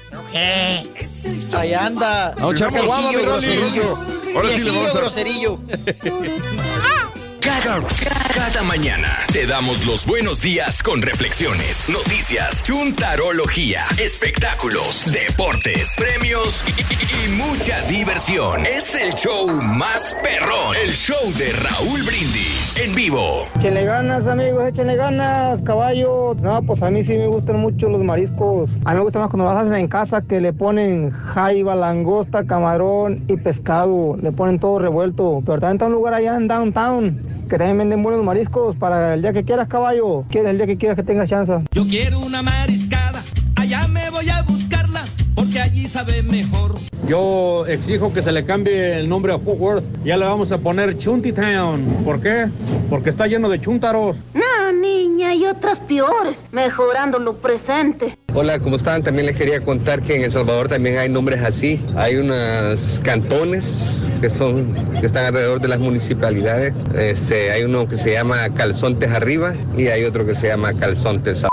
Ahí 1.53 1.73
anda. 1.75 2.33
Mi 2.35 2.41
Rolly. 2.41 3.21
groserillo. 3.21 3.95
Ahora 4.35 4.49
sí 4.49 4.59
le 4.61 4.71
vamos 4.71 4.95
a- 4.95 4.97
groserillo. 4.97 5.59
Cada, 7.47 8.61
mañana 8.63 9.07
te 9.31 9.47
damos 9.47 9.85
los 9.85 10.05
buenos 10.05 10.41
días 10.41 10.83
con 10.83 11.01
reflexiones, 11.01 11.87
noticias, 11.87 12.61
chuntarología, 12.61 13.83
espectáculos, 13.97 15.05
deportes, 15.09 15.95
premios 15.97 16.65
y, 16.77 17.29
mucha 17.41 17.81
diversión. 17.83 18.65
Es 18.65 19.01
el 19.01 19.13
show 19.13 19.61
más 19.63 20.13
perrón, 20.21 20.75
el 20.83 20.91
show 20.91 21.15
de 21.37 21.53
Raúl 21.53 22.03
Brindis 22.03 22.77
en 22.83 22.93
vivo. 22.93 23.47
Échenle 23.55 23.85
ganas, 23.85 24.27
amigos, 24.27 24.67
échenle 24.67 24.97
ganas, 24.97 25.61
caballo. 25.61 26.35
No, 26.41 26.61
pues 26.63 26.83
a 26.83 26.91
mí 26.91 27.01
sí 27.05 27.17
me 27.17 27.27
gustan 27.27 27.61
mucho 27.61 27.87
los 27.87 28.03
mariscos. 28.03 28.69
A 28.83 28.91
mí 28.91 28.97
me 28.97 29.03
gusta 29.03 29.19
más 29.19 29.29
cuando 29.29 29.45
los 29.45 29.55
hacen 29.55 29.75
en 29.75 29.87
casa 29.87 30.21
que 30.21 30.41
le 30.41 30.51
ponen 30.51 31.11
jaiba, 31.11 31.75
langosta, 31.75 32.43
camarón 32.45 33.23
y 33.29 33.37
pescado. 33.37 34.17
Le 34.21 34.33
ponen 34.33 34.59
todo 34.59 34.79
revuelto. 34.79 35.41
Pero 35.45 35.61
también 35.61 35.77
está 35.77 35.85
un 35.85 35.93
lugar 35.93 36.13
allá 36.13 36.35
en 36.35 36.49
downtown 36.49 37.36
que 37.47 37.57
también 37.57 37.77
venden 37.77 38.03
buenos 38.03 38.23
mariscos 38.23 38.75
para 38.75 39.13
el 39.13 39.21
día 39.21 39.33
que 39.33 39.43
quieras, 39.43 39.67
caballo. 39.67 40.25
Quieres 40.29 40.51
el 40.51 40.57
día 40.57 40.67
que 40.67 40.77
quieras 40.77 40.95
que 40.97 41.03
tengas 41.03 41.29
chance. 41.29 41.53
Yo 41.71 41.87
quiero 41.87 42.19
una 42.19 42.41
mariscada, 42.41 43.23
allá 43.55 43.87
me 43.87 44.09
voy 44.09 44.29
a 44.29 44.41
buscarla, 44.43 45.03
porque 45.35 45.59
allí 45.59 45.87
sabe 45.87 46.23
mejor. 46.23 46.75
Yo 47.07 47.65
exijo 47.67 48.11
que 48.13 48.21
se 48.21 48.31
le 48.31 48.43
cambie 48.43 48.97
el 48.99 49.07
nombre 49.07 49.33
a 49.33 49.39
Fort 49.39 49.59
Worth. 49.59 49.85
Ya 50.03 50.17
le 50.17 50.25
vamos 50.25 50.51
a 50.51 50.57
poner 50.57 50.97
Chunty 50.97 51.31
Town. 51.31 51.85
¿Por 52.03 52.19
qué? 52.19 52.47
Porque 52.89 53.09
está 53.09 53.27
lleno 53.27 53.47
de 53.49 53.61
chúntaros. 53.61 54.17
No, 54.33 54.41
niño. 54.71 55.31
Y 55.33 55.45
otras 55.45 55.79
peores, 55.79 56.45
mejorando 56.51 57.19
lo 57.19 57.35
presente. 57.37 58.17
Hola, 58.33 58.59
¿cómo 58.59 58.75
están? 58.75 59.03
También 59.03 59.25
les 59.25 59.35
quería 59.35 59.63
contar 59.63 60.01
que 60.01 60.15
en 60.15 60.23
El 60.23 60.31
Salvador 60.31 60.67
también 60.67 60.97
hay 60.97 61.09
nombres 61.09 61.41
así. 61.41 61.83
Hay 61.95 62.17
unos 62.17 63.01
cantones 63.03 64.09
que 64.21 64.29
son 64.29 64.73
que 64.99 65.05
están 65.05 65.25
alrededor 65.25 65.59
de 65.59 65.67
las 65.67 65.79
municipalidades. 65.79 66.73
Este, 66.95 67.51
hay 67.51 67.63
uno 67.63 67.87
que 67.87 67.97
se 67.97 68.13
llama 68.13 68.53
Calzontes 68.53 69.11
Arriba 69.11 69.55
y 69.77 69.87
hay 69.87 70.03
otro 70.03 70.25
que 70.25 70.35
se 70.35 70.47
llama 70.47 70.73
Calzontes. 70.73 71.45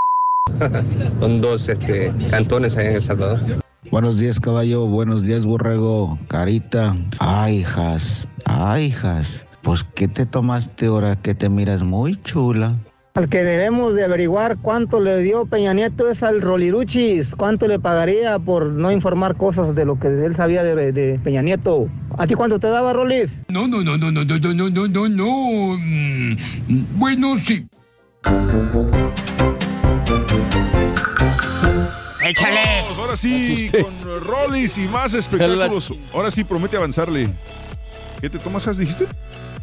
Son 1.20 1.40
dos 1.40 1.68
este, 1.68 2.12
cantones 2.30 2.76
allá 2.76 2.90
en 2.90 2.96
El 2.96 3.02
Salvador. 3.02 3.40
Buenos 3.90 4.18
días, 4.18 4.40
caballo. 4.40 4.86
Buenos 4.86 5.22
días, 5.22 5.44
borrego. 5.44 6.18
Carita. 6.28 6.96
Ay, 7.18 7.60
hijas. 7.60 8.28
Ay, 8.44 8.86
hijas. 8.86 9.44
Pues, 9.62 9.84
¿qué 9.94 10.08
te 10.08 10.26
tomaste 10.26 10.86
ahora 10.86 11.16
que 11.16 11.34
te 11.34 11.48
miras 11.48 11.82
muy 11.82 12.20
chula? 12.22 12.76
Al 13.16 13.28
que 13.28 13.44
debemos 13.44 13.94
de 13.94 14.04
averiguar 14.04 14.58
cuánto 14.60 14.98
le 14.98 15.18
dio 15.18 15.46
Peña 15.46 15.72
Nieto 15.72 16.10
es 16.10 16.24
al 16.24 16.42
Roliruchis. 16.42 17.36
¿Cuánto 17.36 17.68
le 17.68 17.78
pagaría 17.78 18.40
por 18.40 18.66
no 18.66 18.90
informar 18.90 19.36
cosas 19.36 19.72
de 19.76 19.84
lo 19.84 20.00
que 20.00 20.08
él 20.08 20.34
sabía 20.34 20.64
de, 20.64 20.90
de 20.90 21.20
Peña 21.22 21.40
Nieto? 21.40 21.86
¿A 22.18 22.26
ti 22.26 22.34
cuánto 22.34 22.58
te 22.58 22.66
daba, 22.66 22.92
Rolis? 22.92 23.38
No, 23.46 23.68
no, 23.68 23.84
no, 23.84 23.96
no, 23.96 24.10
no, 24.10 24.24
no, 24.24 24.36
no, 24.36 24.52
no, 24.52 24.68
no, 24.68 24.88
no, 24.88 25.08
no. 25.08 25.78
Mm, 25.78 26.36
Bueno, 26.96 27.38
sí. 27.38 27.68
Échale. 32.20 32.60
Vamos, 32.82 32.98
ahora 32.98 33.16
sí, 33.16 33.70
con 33.80 34.24
Rollis 34.24 34.76
y 34.76 34.88
más 34.88 35.14
espectáculos. 35.14 35.94
Ahora 36.12 36.32
sí, 36.32 36.42
promete 36.42 36.76
avanzarle. 36.76 37.28
¿Qué 38.20 38.28
te 38.28 38.40
tomas, 38.40 38.66
Has, 38.66 38.78
dijiste? 38.78 39.06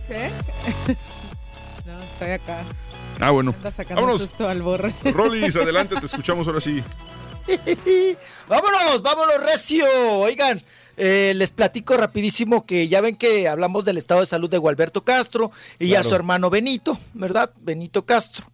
¿Qué? 0.07 0.29
no, 1.85 2.01
estoy 2.03 2.29
acá. 2.31 2.63
Ah, 3.21 3.31
bueno. 3.31 3.53
Anda 3.57 3.71
sacando 3.71 4.01
Vámonos. 4.01 4.21
susto 4.21 4.47
al 4.49 4.61
borre. 4.61 4.93
Rollis, 5.05 5.55
adelante, 5.55 5.95
te 5.99 6.05
escuchamos 6.05 6.47
ahora 6.47 6.59
sí. 6.59 6.83
vámonos, 8.47 9.01
vámonos, 9.01 9.41
recio. 9.43 9.85
Oigan, 10.19 10.61
eh, 10.97 11.33
les 11.35 11.51
platico 11.51 11.95
rapidísimo 11.97 12.65
que 12.65 12.87
ya 12.87 13.01
ven 13.01 13.15
que 13.15 13.47
hablamos 13.47 13.85
del 13.85 13.97
estado 13.97 14.21
de 14.21 14.27
salud 14.27 14.49
de 14.49 14.57
Gualberto 14.57 15.03
Castro 15.03 15.51
y 15.79 15.89
Claro. 15.89 16.01
a 16.01 16.09
su 16.09 16.15
hermano 16.15 16.49
Benito, 16.49 16.97
¿verdad? 17.13 17.51
Benito 17.61 18.05
Castro. 18.05 18.45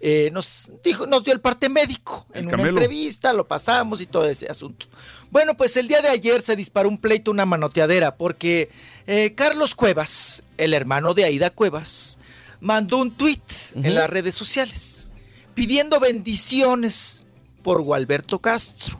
Eh, 0.00 0.28
nos 0.32 0.70
dijo, 0.82 1.06
nos 1.06 1.24
dio 1.24 1.32
el 1.32 1.40
parte 1.40 1.68
médico 1.70 2.26
en 2.34 2.48
una 2.52 2.68
entrevista, 2.68 3.32
lo 3.32 3.46
pasamos 3.46 4.00
y 4.02 4.06
todo 4.06 4.26
ese 4.28 4.50
asunto. 4.50 4.86
Bueno, 5.30 5.54
pues 5.56 5.76
el 5.78 5.88
día 5.88 6.02
de 6.02 6.08
ayer 6.08 6.42
se 6.42 6.56
disparó 6.56 6.88
un 6.90 6.98
pleito, 6.98 7.30
una 7.30 7.46
manoteadera, 7.46 8.16
porque 8.16 8.70
eh, 9.06 9.32
Carlos 9.34 9.74
Cuevas, 9.74 10.44
el 10.58 10.74
hermano 10.74 11.14
de 11.14 11.24
Aida 11.24 11.48
Cuevas, 11.50 12.18
mandó 12.64 12.96
un 12.96 13.10
tuit 13.10 13.42
en 13.74 13.94
las 13.94 14.08
redes 14.08 14.34
sociales 14.34 15.12
pidiendo 15.54 16.00
bendiciones 16.00 17.24
por 17.62 17.82
Gualberto 17.82 18.40
Castro. 18.40 18.98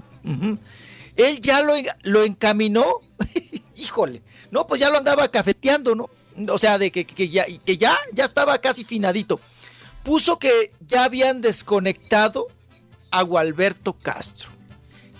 Él 1.17 1.41
ya 1.41 1.62
lo, 1.62 1.75
lo 2.02 2.25
encaminó, 2.25 2.84
híjole, 3.76 4.23
no, 4.51 4.67
pues 4.67 4.81
ya 4.81 4.91
lo 4.91 4.99
andaba 4.99 5.31
cafeteando, 5.31 5.94
¿no? 5.94 6.10
O 6.52 6.59
sea, 6.59 6.78
de 6.78 6.93
que, 6.93 7.07
que 7.07 7.28
ya, 7.28 7.47
que 7.65 7.76
ya, 7.78 7.97
ya 8.12 8.25
estaba 8.25 8.59
casi 8.59 8.84
finadito. 8.84 9.41
Puso 10.02 10.39
que 10.39 10.73
ya 10.86 11.05
habían 11.05 11.41
desconectado 11.41 12.49
a 13.10 13.23
Gualberto 13.23 13.94
Castro, 13.94 14.51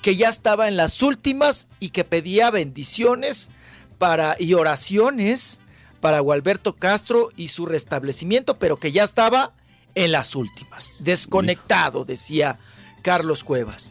que 0.03 0.17
ya 0.17 0.29
estaba 0.29 0.69
en 0.69 0.77
las 0.77 1.01
últimas 1.03 1.69
y 1.81 1.91
que 1.91 2.05
pedía 2.05 2.51
bendiciones 2.51 3.51
para, 3.97 4.37
y 4.39 4.53
oraciones 4.53 5.63
para 6.05 6.21
Gualberto 6.21 6.77
Castro 6.77 7.31
y 7.35 7.49
su 7.49 7.65
restablecimiento, 7.65 8.59
pero 8.59 8.79
que 8.79 8.93
ya 8.93 9.05
estaba 9.05 9.55
en 9.95 10.13
las 10.13 10.35
últimas, 10.35 10.97
desconectado, 10.99 12.05
decía 12.05 12.59
Carlos 13.01 13.43
Cuevas. 13.43 13.91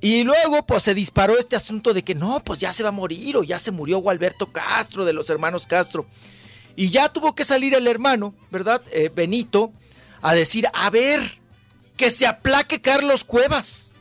Y 0.00 0.24
luego, 0.24 0.64
pues 0.64 0.84
se 0.84 0.94
disparó 0.94 1.38
este 1.38 1.54
asunto 1.54 1.92
de 1.92 2.02
que 2.02 2.14
no, 2.14 2.42
pues 2.42 2.60
ya 2.60 2.72
se 2.72 2.82
va 2.82 2.88
a 2.88 2.92
morir 2.92 3.36
o 3.36 3.42
ya 3.42 3.58
se 3.58 3.72
murió 3.72 3.98
Gualberto 3.98 4.52
Castro 4.52 5.04
de 5.04 5.12
los 5.12 5.28
hermanos 5.28 5.66
Castro. 5.66 6.06
Y 6.76 6.88
ya 6.88 7.10
tuvo 7.10 7.34
que 7.34 7.44
salir 7.44 7.74
el 7.74 7.88
hermano, 7.88 8.34
¿verdad? 8.50 8.80
Eh, 8.90 9.10
Benito, 9.14 9.70
a 10.22 10.32
decir, 10.32 10.66
a 10.72 10.88
ver, 10.88 11.20
que 11.98 12.08
se 12.08 12.26
aplaque 12.26 12.80
Carlos 12.80 13.22
Cuevas. 13.22 13.92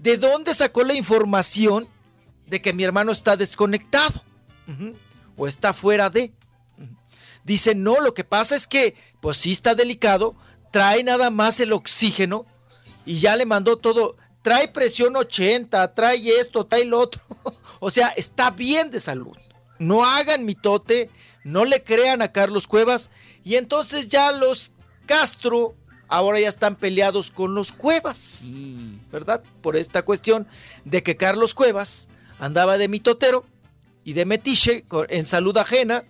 ¿De 0.00 0.16
dónde 0.16 0.52
sacó 0.54 0.82
la 0.82 0.94
información 0.94 1.86
de 2.48 2.60
que 2.60 2.72
mi 2.72 2.82
hermano 2.82 3.12
está 3.12 3.36
desconectado? 3.36 4.24
O 5.36 5.46
está 5.46 5.72
fuera 5.72 6.10
de. 6.10 6.32
Dice, 7.48 7.74
no, 7.74 7.98
lo 8.00 8.12
que 8.12 8.24
pasa 8.24 8.54
es 8.54 8.66
que, 8.66 8.94
pues 9.22 9.38
sí 9.38 9.52
está 9.52 9.74
delicado, 9.74 10.36
trae 10.70 11.02
nada 11.02 11.30
más 11.30 11.58
el 11.60 11.72
oxígeno 11.72 12.44
y 13.06 13.20
ya 13.20 13.36
le 13.36 13.46
mandó 13.46 13.78
todo. 13.78 14.16
Trae 14.42 14.68
presión 14.68 15.16
80, 15.16 15.94
trae 15.94 16.38
esto, 16.38 16.66
trae 16.66 16.84
lo 16.84 17.00
otro. 17.00 17.22
o 17.80 17.90
sea, 17.90 18.08
está 18.08 18.50
bien 18.50 18.90
de 18.90 19.00
salud. 19.00 19.34
No 19.78 20.04
hagan 20.04 20.44
mitote, 20.44 21.08
no 21.42 21.64
le 21.64 21.82
crean 21.82 22.20
a 22.20 22.32
Carlos 22.32 22.68
Cuevas. 22.68 23.08
Y 23.44 23.56
entonces 23.56 24.10
ya 24.10 24.30
los 24.30 24.72
Castro 25.06 25.74
ahora 26.06 26.40
ya 26.40 26.48
están 26.48 26.76
peleados 26.76 27.30
con 27.30 27.54
los 27.54 27.72
Cuevas, 27.72 28.42
¿verdad? 29.10 29.42
Por 29.62 29.74
esta 29.78 30.02
cuestión 30.02 30.46
de 30.84 31.02
que 31.02 31.16
Carlos 31.16 31.54
Cuevas 31.54 32.10
andaba 32.38 32.76
de 32.76 32.88
mitotero 32.88 33.46
y 34.04 34.12
de 34.12 34.26
metiche 34.26 34.84
en 35.08 35.24
salud 35.24 35.56
ajena. 35.56 36.04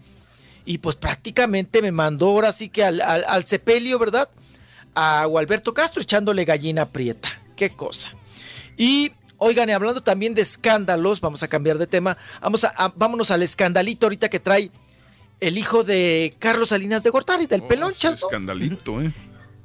Y 0.71 0.79
pues 0.79 0.97
prácticamente 0.97 1.81
me 1.81 1.93
mandó 1.93 2.27
ahora 2.27 2.53
sí 2.53 2.69
que 2.69 2.85
al, 2.85 3.01
al, 3.01 3.25
al 3.27 3.45
sepelio, 3.47 3.99
¿verdad? 3.99 4.29
A 4.95 5.25
Gualberto 5.25 5.73
Castro 5.73 6.03
echándole 6.03 6.45
gallina 6.45 6.85
prieta. 6.87 7.31
Qué 7.57 7.71
cosa. 7.71 8.13
Y 8.77 9.13
oigan, 9.39 9.71
y 9.71 9.73
hablando 9.73 10.03
también 10.03 10.35
de 10.35 10.43
escándalos, 10.43 11.23
vamos 11.23 11.43
a 11.43 11.49
cambiar 11.49 11.79
de 11.79 11.87
tema. 11.87 12.19
Vamos 12.43 12.65
a, 12.65 12.69
a- 12.77 12.93
vámonos 12.95 13.31
al 13.31 13.43
escandalito 13.43 14.05
ahorita 14.05 14.29
que 14.29 14.41
trae 14.41 14.71
el 15.41 15.57
hijo 15.57 15.85
de 15.85 16.35
Carlos 16.39 16.69
Salinas 16.69 17.03
de 17.03 17.11
Gortari, 17.11 17.47
del 17.47 17.63
Pelonchas, 17.63 18.21
¿no? 18.21 18.29
Escandalito, 18.29 19.01
¿eh? 19.01 19.13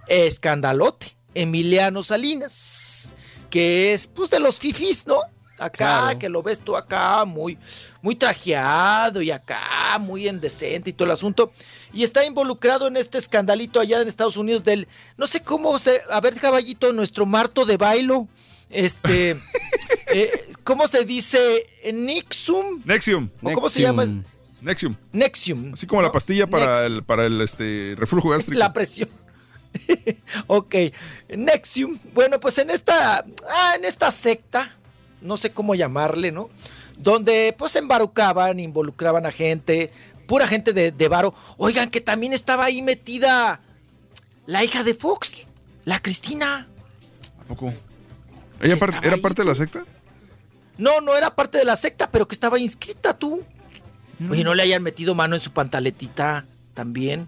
Escandalote. 0.07 1.17
Emiliano 1.35 2.03
Salinas, 2.03 3.13
que 3.49 3.93
es 3.93 4.07
pues 4.07 4.29
de 4.29 4.39
los 4.39 4.59
fifis, 4.59 5.05
¿no? 5.07 5.17
Acá, 5.65 5.77
Claro. 5.77 6.19
que 6.19 6.29
lo 6.29 6.43
ves 6.43 6.59
tú 6.59 6.75
acá, 6.75 7.25
muy, 7.25 7.57
muy 8.01 8.15
trajeado 8.15 9.21
y 9.21 9.31
acá, 9.31 9.97
muy 9.99 10.27
indecente 10.27 10.89
y 10.89 10.93
todo 10.93 11.05
el 11.05 11.11
asunto. 11.11 11.51
Y 11.93 12.03
está 12.03 12.25
involucrado 12.25 12.87
en 12.87 12.97
este 12.97 13.17
escandalito 13.17 13.79
allá 13.79 14.01
en 14.01 14.07
Estados 14.07 14.37
Unidos 14.37 14.63
del, 14.63 14.87
no 15.17 15.27
sé 15.27 15.41
cómo 15.41 15.77
se, 15.79 16.01
a 16.09 16.19
ver, 16.21 16.35
caballito, 16.39 16.91
nuestro 16.93 17.25
Marto 17.25 17.65
de 17.65 17.77
Bailo, 17.77 18.27
este, 18.69 19.37
eh, 20.13 20.31
¿cómo 20.63 20.87
se 20.87 21.05
dice? 21.05 21.67
Nixum. 21.93 22.81
Nexium. 22.85 23.29
¿O 23.41 23.53
cómo 23.53 23.69
se 23.69 23.81
llama? 23.81 24.03
Nexium. 24.61 24.95
Nexium. 25.11 25.73
Así 25.73 25.85
como 25.85 26.01
la 26.01 26.11
pastilla 26.11 26.47
para 26.47 26.85
el, 26.85 27.03
para 27.03 27.25
el 27.25 27.39
este, 27.41 27.95
reflujo 27.97 28.29
gástrico. 28.29 28.57
La 28.59 28.71
presión. 28.73 29.09
ok. 30.47 30.75
Nexium. 31.29 31.99
Bueno, 32.13 32.39
pues 32.39 32.57
en 32.57 32.69
esta. 32.69 33.25
ah, 33.49 33.73
en 33.75 33.85
esta 33.85 34.09
secta. 34.11 34.69
No 35.23 35.37
sé 35.37 35.51
cómo 35.51 35.73
llamarle, 35.75 36.31
¿no? 36.31 36.49
Donde 36.97 37.55
pues 37.57 37.75
embarucaban, 37.75 38.59
involucraban 38.59 39.25
a 39.25 39.31
gente. 39.31 39.91
Pura 40.27 40.47
gente 40.47 40.73
de, 40.73 40.91
de 40.91 41.07
varo. 41.07 41.33
Oigan, 41.57 41.89
que 41.89 42.01
también 42.01 42.33
estaba 42.33 42.65
ahí 42.65 42.81
metida 42.81 43.59
la 44.45 44.63
hija 44.63 44.83
de 44.83 44.93
Fox, 44.93 45.47
la 45.85 45.99
Cristina. 46.01 46.67
¿A 47.39 47.43
poco? 47.45 47.73
¿Ella 48.61 48.77
par- 48.77 48.99
era 49.03 49.17
parte 49.17 49.41
de 49.41 49.47
la 49.49 49.55
secta? 49.55 49.83
No, 50.77 51.01
no 51.01 51.15
era 51.15 51.35
parte 51.35 51.57
de 51.57 51.65
la 51.65 51.75
secta, 51.75 52.09
pero 52.11 52.27
que 52.27 52.35
estaba 52.35 52.57
inscrita 52.59 53.17
tú. 53.17 53.43
Oye, 54.29 54.43
no 54.43 54.53
le 54.53 54.63
hayan 54.63 54.81
metido 54.83 55.15
mano 55.15 55.35
en 55.35 55.41
su 55.41 55.51
pantaletita 55.51 56.45
también 56.73 57.27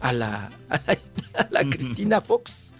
a 0.00 0.12
la, 0.12 0.50
a 0.70 0.76
la, 0.86 0.98
a 1.38 1.46
la 1.50 1.64
Cristina 1.68 2.20
Fox. 2.20 2.73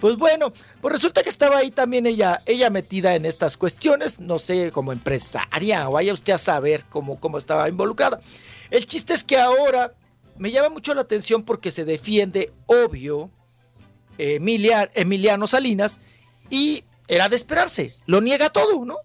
Pues 0.00 0.16
bueno, 0.16 0.52
pues 0.80 0.92
resulta 0.92 1.22
que 1.22 1.30
estaba 1.30 1.56
ahí 1.58 1.70
también 1.70 2.06
ella, 2.06 2.42
ella 2.46 2.68
metida 2.70 3.14
en 3.14 3.24
estas 3.24 3.56
cuestiones, 3.56 4.20
no 4.20 4.38
sé, 4.38 4.70
como 4.72 4.92
empresaria, 4.92 5.88
vaya 5.88 6.12
usted 6.12 6.34
a 6.34 6.38
saber 6.38 6.84
cómo, 6.90 7.18
cómo 7.18 7.38
estaba 7.38 7.68
involucrada. 7.68 8.20
El 8.70 8.84
chiste 8.86 9.14
es 9.14 9.24
que 9.24 9.38
ahora 9.38 9.94
me 10.36 10.50
llama 10.50 10.68
mucho 10.68 10.92
la 10.94 11.00
atención 11.02 11.44
porque 11.44 11.70
se 11.70 11.84
defiende, 11.84 12.52
obvio, 12.66 13.30
Emilia- 14.18 14.90
Emiliano 14.94 15.46
Salinas 15.46 15.98
y 16.50 16.84
era 17.08 17.28
de 17.28 17.36
esperarse. 17.36 17.94
Lo 18.06 18.20
niega 18.20 18.50
todo, 18.50 18.84
¿no? 18.84 18.98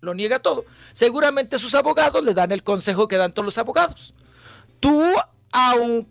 Lo 0.00 0.14
niega 0.14 0.38
todo. 0.40 0.64
Seguramente 0.92 1.58
sus 1.58 1.74
abogados 1.74 2.24
le 2.24 2.34
dan 2.34 2.52
el 2.52 2.62
consejo 2.62 3.06
que 3.06 3.16
dan 3.16 3.32
todos 3.32 3.44
los 3.46 3.58
abogados. 3.58 4.14
Tú, 4.80 5.00
aun- 5.52 6.08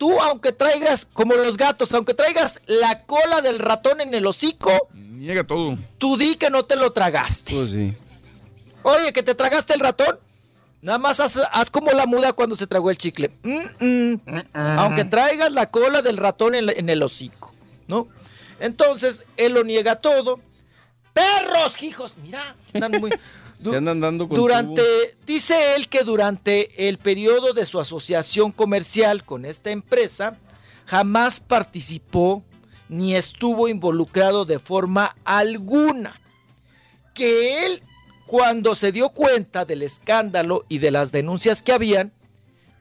tú 0.00 0.18
aunque 0.22 0.50
traigas, 0.52 1.06
como 1.12 1.34
los 1.34 1.58
gatos, 1.58 1.92
aunque 1.92 2.14
traigas 2.14 2.62
la 2.64 3.04
cola 3.04 3.42
del 3.42 3.58
ratón 3.58 4.00
en 4.00 4.14
el 4.14 4.26
hocico, 4.26 4.88
Niega 4.94 5.44
todo. 5.44 5.76
tú 5.98 6.16
di 6.16 6.36
que 6.36 6.48
no 6.48 6.64
te 6.64 6.74
lo 6.76 6.90
tragaste. 6.94 7.52
Pues 7.54 7.70
sí. 7.72 7.94
Oye, 8.82 9.12
que 9.12 9.22
te 9.22 9.34
tragaste 9.34 9.74
el 9.74 9.80
ratón. 9.80 10.18
Nada 10.80 10.96
más 10.96 11.20
haz, 11.20 11.36
haz 11.52 11.68
como 11.68 11.90
la 11.92 12.06
muda 12.06 12.32
cuando 12.32 12.56
se 12.56 12.66
tragó 12.66 12.90
el 12.90 12.96
chicle. 12.96 13.30
Mm, 13.42 13.60
mm. 13.78 14.20
Aunque 14.54 15.04
traigas 15.04 15.52
la 15.52 15.70
cola 15.70 16.00
del 16.00 16.16
ratón 16.16 16.54
en, 16.54 16.64
la- 16.64 16.72
en 16.72 16.88
el 16.88 17.02
hocico. 17.02 17.52
¿no? 17.86 18.08
Entonces, 18.58 19.24
él 19.36 19.52
lo 19.52 19.64
niega 19.64 19.96
todo. 19.96 20.40
¡Perros, 21.12 21.82
hijos! 21.82 22.16
Mira, 22.22 22.56
andan 22.72 22.92
muy... 23.00 23.10
Se 23.62 23.76
andan 23.76 24.00
dando 24.00 24.28
con 24.28 24.36
Durante, 24.36 24.82
tubo. 24.82 25.24
dice 25.26 25.76
él 25.76 25.88
que 25.88 26.02
durante 26.02 26.88
el 26.88 26.98
periodo 26.98 27.52
de 27.52 27.66
su 27.66 27.78
asociación 27.78 28.52
comercial 28.52 29.24
con 29.24 29.44
esta 29.44 29.70
empresa, 29.70 30.38
jamás 30.86 31.40
participó 31.40 32.42
ni 32.88 33.14
estuvo 33.14 33.68
involucrado 33.68 34.44
de 34.44 34.58
forma 34.58 35.16
alguna. 35.24 36.20
Que 37.14 37.66
él, 37.66 37.82
cuando 38.26 38.74
se 38.74 38.92
dio 38.92 39.10
cuenta 39.10 39.64
del 39.64 39.82
escándalo 39.82 40.64
y 40.68 40.78
de 40.78 40.90
las 40.90 41.12
denuncias 41.12 41.62
que 41.62 41.72
habían, 41.72 42.12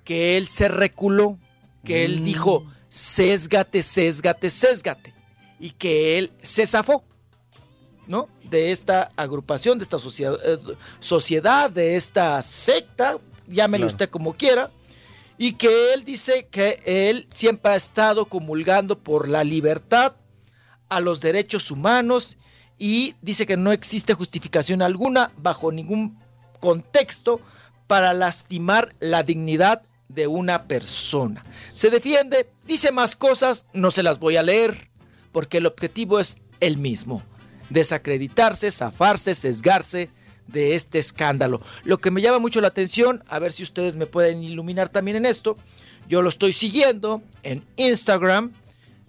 que 0.04 0.38
él 0.38 0.48
se 0.48 0.68
reculó, 0.68 1.38
que 1.84 2.06
él 2.06 2.24
dijo, 2.24 2.66
sésgate, 2.90 3.82
sésgate, 3.82 4.50
sésgate, 4.50 5.14
y 5.60 5.72
que 5.72 6.18
él 6.18 6.32
se 6.42 6.66
zafó. 6.66 7.04
¿No? 8.10 8.28
De 8.44 8.72
esta 8.72 9.12
agrupación, 9.16 9.78
de 9.78 9.84
esta 9.84 10.00
sociedad, 10.00 10.36
eh, 10.44 10.58
sociedad 11.00 11.70
de 11.70 11.96
esta 11.96 12.42
secta, 12.42 13.20
llámelo 13.48 13.84
Claro. 13.84 13.94
usted 13.94 14.10
como 14.10 14.34
quiera, 14.34 14.72
y 15.38 15.54
que 15.54 15.94
él 15.94 16.04
dice 16.04 16.48
que 16.50 16.82
él 16.86 17.28
siempre 17.32 17.72
ha 17.72 17.76
estado 17.76 18.26
comulgando 18.26 18.98
por 18.98 19.30
la 19.30 19.44
libertad, 19.44 20.16
a 20.90 21.00
los 21.00 21.22
derechos 21.22 21.70
humanos, 21.70 22.38
y 22.80 23.14
dice 23.22 23.46
que 23.46 23.58
no 23.58 23.72
existe 23.72 24.16
justificación 24.16 24.82
alguna, 24.82 25.32
bajo 25.38 25.72
ningún 25.72 26.18
contexto, 26.60 27.40
para 27.86 28.16
lastimar 28.16 28.96
la 29.00 29.22
dignidad 29.22 29.84
de 30.08 30.26
una 30.26 30.64
persona. 30.68 31.46
Se 31.74 31.92
defiende, 31.92 32.50
dice 32.66 32.92
más 32.92 33.16
cosas, 33.16 33.68
no 33.72 33.92
se 33.92 34.02
las 34.02 34.18
voy 34.18 34.38
a 34.38 34.44
leer, 34.44 34.90
porque 35.32 35.58
el 35.58 35.68
objetivo 35.68 36.20
es 36.20 36.40
el 36.60 36.78
mismo 36.78 37.22
desacreditarse, 37.70 38.72
zafarse, 38.72 39.34
sesgarse 39.36 40.10
de 40.48 40.76
este 40.76 40.98
escándalo. 41.00 41.62
Lo 41.84 42.00
que 42.00 42.12
me 42.12 42.22
llama 42.22 42.40
mucho 42.40 42.60
la 42.62 42.70
atención, 42.70 43.24
a 43.28 43.40
ver 43.40 43.52
si 43.52 43.64
ustedes 43.64 43.96
me 43.96 44.06
pueden 44.08 44.44
iluminar 44.44 44.90
también 44.90 45.18
en 45.18 45.26
esto, 45.26 45.58
yo 46.08 46.22
lo 46.24 46.30
estoy 46.30 46.54
siguiendo 46.54 47.22
en 47.44 47.64
Instagram, 47.78 48.52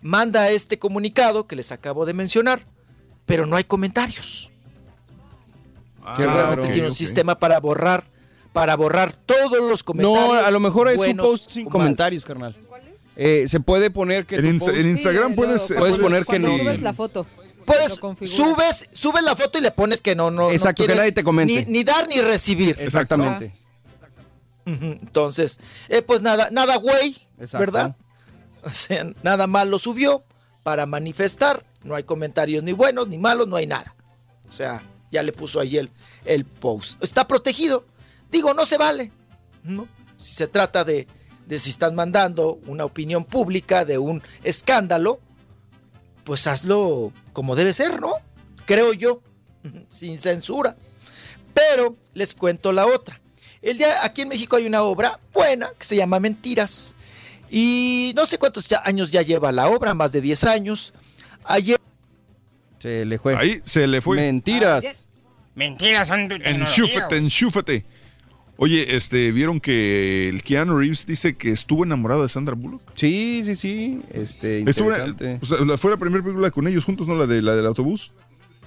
manda 0.03 0.51
este 0.51 0.79
comunicado 0.79 1.47
que 1.47 1.57
les 1.57 1.73
acabo 1.73 2.05
de 2.05 2.13
mencionar, 2.13 2.61
pero 3.27 3.47
no 3.47 3.57
hay 3.57 3.65
comentarios. 3.65 4.51
Qué 6.17 6.23
Seguramente 6.23 6.69
tiene 6.73 6.89
un 6.89 6.95
sistema 6.95 7.39
para 7.39 7.61
borrar, 7.61 8.05
para 8.53 8.75
borrar 8.77 9.13
todos 9.13 9.59
los 9.71 9.83
comentarios. 9.83 10.29
No, 10.29 10.35
a 10.35 10.51
lo 10.51 10.61
mejor 10.61 10.89
es 10.91 10.99
un 10.99 11.17
post 11.17 11.51
sin 11.51 11.67
comentarios, 11.69 12.25
carnal. 12.25 12.57
Eh, 13.17 13.45
se 13.49 13.61
puede 13.61 13.91
poner 13.91 14.25
que 14.25 14.37
En 14.37 14.43
tu 14.43 14.49
Insta- 14.49 14.67
post- 14.67 14.79
en 14.79 14.89
Instagram 14.89 15.31
Sí, 15.31 15.37
puedes, 15.37 15.69
luego, 15.71 15.81
puedes 15.81 15.97
puedes- 15.97 16.25
poner 16.25 16.25
que 16.25 16.39
ni- 16.39 16.59
subes 16.59 16.81
la 16.83 16.93
foto. 16.95 17.27
Puedes, 17.71 18.31
subes, 18.31 18.89
subes 18.93 19.23
la 19.23 19.37
foto 19.37 19.59
y 19.59 19.61
le 19.61 19.71
pones 19.71 20.01
que 20.01 20.17
no, 20.17 20.31
no. 20.31 20.49
que 20.49 20.89
nadie 20.89 21.13
te 21.13 21.23
comente. 21.25 21.67
Ni, 21.67 21.73
ni 21.73 21.85
dar 21.85 22.09
ni 22.09 22.21
recibir. 22.21 22.77
Exactamente. 22.79 23.55
Entonces, 24.67 25.59
eh, 25.89 26.03
pues 26.03 26.23
nada, 26.23 26.49
nada 26.51 26.77
güey, 26.77 27.17
Exacto. 27.39 27.59
¿verdad? 27.59 27.97
O 28.63 28.71
sea, 28.71 29.07
nada 29.23 29.47
más 29.47 29.67
lo 29.67 29.79
subió 29.79 30.23
para 30.63 30.87
manifestar. 30.87 31.65
No 31.83 31.95
hay 31.95 32.03
comentarios 32.03 32.63
ni 32.63 32.73
buenos 32.73 33.09
ni 33.09 33.17
malos, 33.17 33.49
no 33.49 33.57
hay 33.57 33.67
nada. 33.67 33.95
O 34.49 34.53
sea, 34.53 34.83
ya 35.11 35.23
le 35.23 35.33
puso 35.33 35.61
ahí 35.61 35.79
el, 35.79 35.91
el 36.25 36.45
post. 36.45 37.03
Está 37.03 37.27
protegido. 37.27 37.87
Digo, 38.31 38.53
no 38.53 38.67
se 38.67 38.77
vale. 38.77 39.13
¿no? 39.65 39.89
Si 40.19 40.35
se 40.35 40.47
trata 40.47 40.85
de, 40.85 41.07
de 41.47 41.59
si 41.59 41.71
estás 41.71 41.93
mandando 41.93 42.61
una 42.67 42.85
opinión 42.85 43.25
pública 43.25 43.85
de 43.85 43.99
un 43.99 44.23
escándalo, 44.45 45.21
pues 46.25 46.47
hazlo 46.47 47.13
como 47.41 47.57
debe 47.57 47.73
ser, 47.73 47.99
¿no? 48.03 48.17
Creo 48.67 48.93
yo, 48.93 49.23
sin 49.89 50.19
censura. 50.19 50.77
Pero 51.55 51.97
les 52.13 52.35
cuento 52.35 52.71
la 52.71 52.85
otra. 52.87 53.19
El 53.63 53.79
día, 53.79 54.05
aquí 54.05 54.21
en 54.21 54.29
México 54.29 54.57
hay 54.57 54.67
una 54.67 54.83
obra 54.83 55.19
buena 55.33 55.71
que 55.79 55.85
se 55.87 55.97
llama 55.97 56.21
Mentiras. 56.21 56.95
Y 57.49 58.13
no 58.15 58.27
sé 58.27 58.37
cuántos 58.37 58.69
ya- 58.69 58.83
años 58.85 59.11
ya 59.11 59.23
lleva 59.23 59.53
la 59.53 59.69
obra, 59.69 59.95
más 59.95 60.13
de 60.13 60.21
10 60.21 60.45
años. 60.45 60.93
Ayer 61.45 61.79
Se 62.79 63.07
le 63.07 63.19
fue. 63.19 63.35
Ahí 63.35 63.59
se 63.65 63.87
le 63.87 64.03
fue. 64.03 64.19
Mentiras. 64.19 64.85
Mentiras 65.55 66.09
son 66.09 66.31
Enchúfate, 66.31 67.17
enchúfate. 67.17 67.87
Oye, 68.63 68.95
este, 68.95 69.33
¿vieron 69.33 69.59
que 69.59 70.29
el 70.29 70.43
Keanu 70.43 70.77
Reeves 70.79 71.07
dice 71.07 71.35
que 71.35 71.51
estuvo 71.51 71.83
enamorado 71.83 72.23
de 72.25 72.29
Sandra 72.29 72.55
Bullock? 72.55 72.83
Sí, 72.95 73.41
sí, 73.43 73.55
sí. 73.55 74.03
Este, 74.13 74.61
Estuvo- 74.69 74.91
interesante. 74.91 75.39
o 75.41 75.47
sea, 75.47 75.79
fue 75.79 75.91
la 75.91 75.97
primera 75.97 76.23
película 76.23 76.51
con 76.51 76.69
ellos 76.69 76.85
juntos, 76.85 77.09
¿no? 77.09 77.15
La, 77.15 77.27
de, 77.27 77.41
la 77.41 77.57
del 77.57 77.65
autobús. 77.65 78.13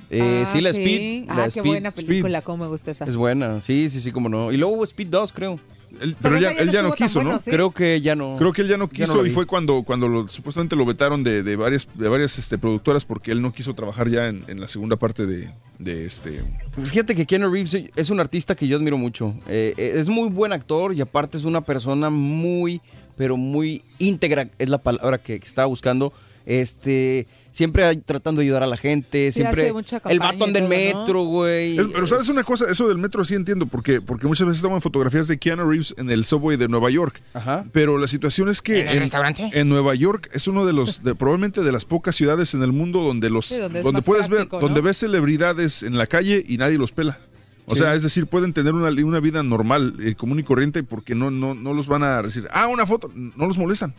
Eh, 0.10 0.42
Ah, 0.44 0.50
sí, 0.52 0.62
la 0.62 0.72
Speed. 0.72 1.26
Ah, 1.30 1.36
la 1.38 1.44
qué 1.44 1.50
Speed, 1.60 1.64
buena 1.66 1.90
Speed. 1.90 2.08
película, 2.08 2.42
cómo 2.42 2.64
me 2.64 2.70
gusta 2.72 2.90
esa. 2.90 3.06
Es 3.06 3.16
buena, 3.16 3.62
sí, 3.62 3.88
sí, 3.88 4.02
sí, 4.02 4.12
como 4.12 4.30
no. 4.30 4.52
Y 4.52 4.58
luego 4.58 4.74
hubo 4.74 4.84
Speed 4.84 5.08
2, 5.10 5.32
creo. 5.32 5.60
Él- 6.02 6.16
pero 6.22 6.36
Pero 6.36 6.38
él 6.38 6.42
ya, 6.42 6.52
esa 6.52 6.72
ya 6.72 6.80
él 6.80 6.86
no 6.88 6.90
ya 6.92 6.96
quiso, 6.96 7.24
¿no? 7.24 7.40
Creo 7.40 7.72
que 7.72 8.02
ya 8.02 8.16
no. 8.16 8.36
Creo 8.38 8.52
que 8.52 8.62
él 8.64 8.68
ya 8.68 8.78
no 8.78 8.86
Ya 8.90 9.06
quiso 9.06 9.18
no 9.18 9.26
y 9.26 9.32
fue 9.32 9.46
cuando, 9.46 9.84
cuando 9.84 10.08
lo- 10.08 10.28
supuestamente 10.28 10.76
lo 10.76 10.86
vetaron 10.86 11.24
de, 11.24 11.44
de 11.44 11.56
varias, 11.56 11.88
de 11.94 12.08
varias 12.10 12.38
este, 12.40 12.58
productoras 12.58 13.06
porque 13.06 13.32
él 13.32 13.42
no 13.42 13.54
quiso 13.54 13.74
trabajar 13.76 14.10
ya 14.10 14.28
en, 14.28 14.44
en 14.48 14.60
la 14.60 14.68
segunda 14.68 14.96
parte 14.98 15.26
de, 15.26 15.50
de 15.80 16.06
este... 16.06 16.42
Fíjate 16.84 17.16
que 17.16 17.26
Keanu 17.26 17.50
Reeves 17.50 17.78
es 17.96 18.10
un 18.10 18.20
artista 18.20 18.56
que 18.56 18.68
yo 18.68 18.78
admiro 18.78 18.98
mucho. 18.98 19.36
Eh, 19.48 19.74
eh, 19.78 19.94
es 19.96 20.10
muy 20.10 20.30
buen 20.30 20.52
actor 20.52 20.94
y 20.94 21.02
aparte 21.02 21.38
es 21.38 21.46
una 21.46 21.62
persona 21.62 22.10
muy, 22.10 22.82
pero 23.16 23.38
muy 23.38 23.84
íntegra, 24.00 24.50
es 24.58 24.70
la 24.70 24.80
palabra 24.80 25.20
que, 25.20 25.40
que 25.40 25.48
estaba 25.48 25.68
buscando. 25.68 26.12
Este, 26.46 27.28
siempre 27.54 27.84
hay- 27.86 27.98
tratando 27.98 28.40
de 28.42 28.46
ayudar 28.48 28.64
a 28.64 28.68
la 28.68 28.76
gente, 28.78 29.32
Sí, 29.32 29.40
siempre 29.42 29.62
hace 29.62 29.74
mucha 29.74 30.02
el 30.10 30.18
todo, 30.20 30.48
¿no? 30.48 30.68
metro, 30.68 31.24
güey. 31.24 31.78
Es- 31.78 31.88
pero 31.88 32.08
sabes 32.08 32.28
una 32.28 32.44
cosa, 32.44 32.66
eso 32.70 32.88
del 32.90 32.98
metro 32.98 33.24
sí 33.24 33.36
entiendo, 33.36 33.68
porque, 33.68 34.02
porque 34.02 34.26
muchas 34.28 34.48
veces 34.48 34.62
toman 34.62 34.82
fotografías 34.82 35.28
de 35.28 35.38
Keanu 35.38 35.70
Reeves 35.70 35.94
en 35.98 36.10
el 36.10 36.26
subway 36.26 36.58
de 36.58 36.68
Nueva 36.68 36.90
York. 36.90 37.22
Ajá. 37.34 37.64
Pero 37.72 37.98
la 38.00 38.08
situación 38.08 38.50
es 38.50 38.62
que 38.62 38.82
¿En 38.82 38.88
el 38.90 39.00
restaurante? 39.00 39.52
en 39.54 39.70
Nueva 39.70 39.94
York 39.96 40.30
es 40.34 40.48
uno 40.48 40.66
de 40.66 40.74
los, 40.74 41.04
de- 41.04 41.14
probablemente 41.16 41.62
de 41.62 41.72
las 41.72 41.86
pocas 41.86 42.16
ciudades 42.16 42.54
en 42.56 42.64
el 42.64 42.72
mundo 42.74 43.02
donde 43.04 43.30
los, 43.30 43.46
Sí, 43.46 43.60
donde 43.60 44.02
puedes 44.02 44.28
práctico, 44.28 44.58
ver, 44.58 44.64
¿no? 44.64 44.68
donde 44.68 44.82
ves 44.82 44.98
celebridades 44.98 45.84
en 45.84 45.98
la 45.98 46.08
calle 46.08 46.44
y 46.46 46.58
nadie 46.58 46.78
los 46.80 46.92
pela. 46.92 47.20
O 47.66 47.76
Sí. 47.76 47.82
sea, 47.82 47.94
es 47.96 48.04
decir, 48.04 48.28
pueden 48.28 48.52
tener 48.52 48.74
una, 48.74 48.90
una 49.06 49.20
vida 49.22 49.42
normal, 49.44 49.94
eh, 50.02 50.16
común 50.16 50.40
y 50.40 50.44
corriente, 50.44 50.84
porque 50.84 51.16
no, 51.16 51.32
no, 51.32 51.54
no 51.54 51.74
los 51.74 51.88
van 51.88 52.04
a 52.04 52.22
decir, 52.22 52.48
ah, 52.52 52.68
una 52.68 52.86
foto, 52.86 53.10
no 53.16 53.46
los 53.46 53.58
molestan 53.58 53.94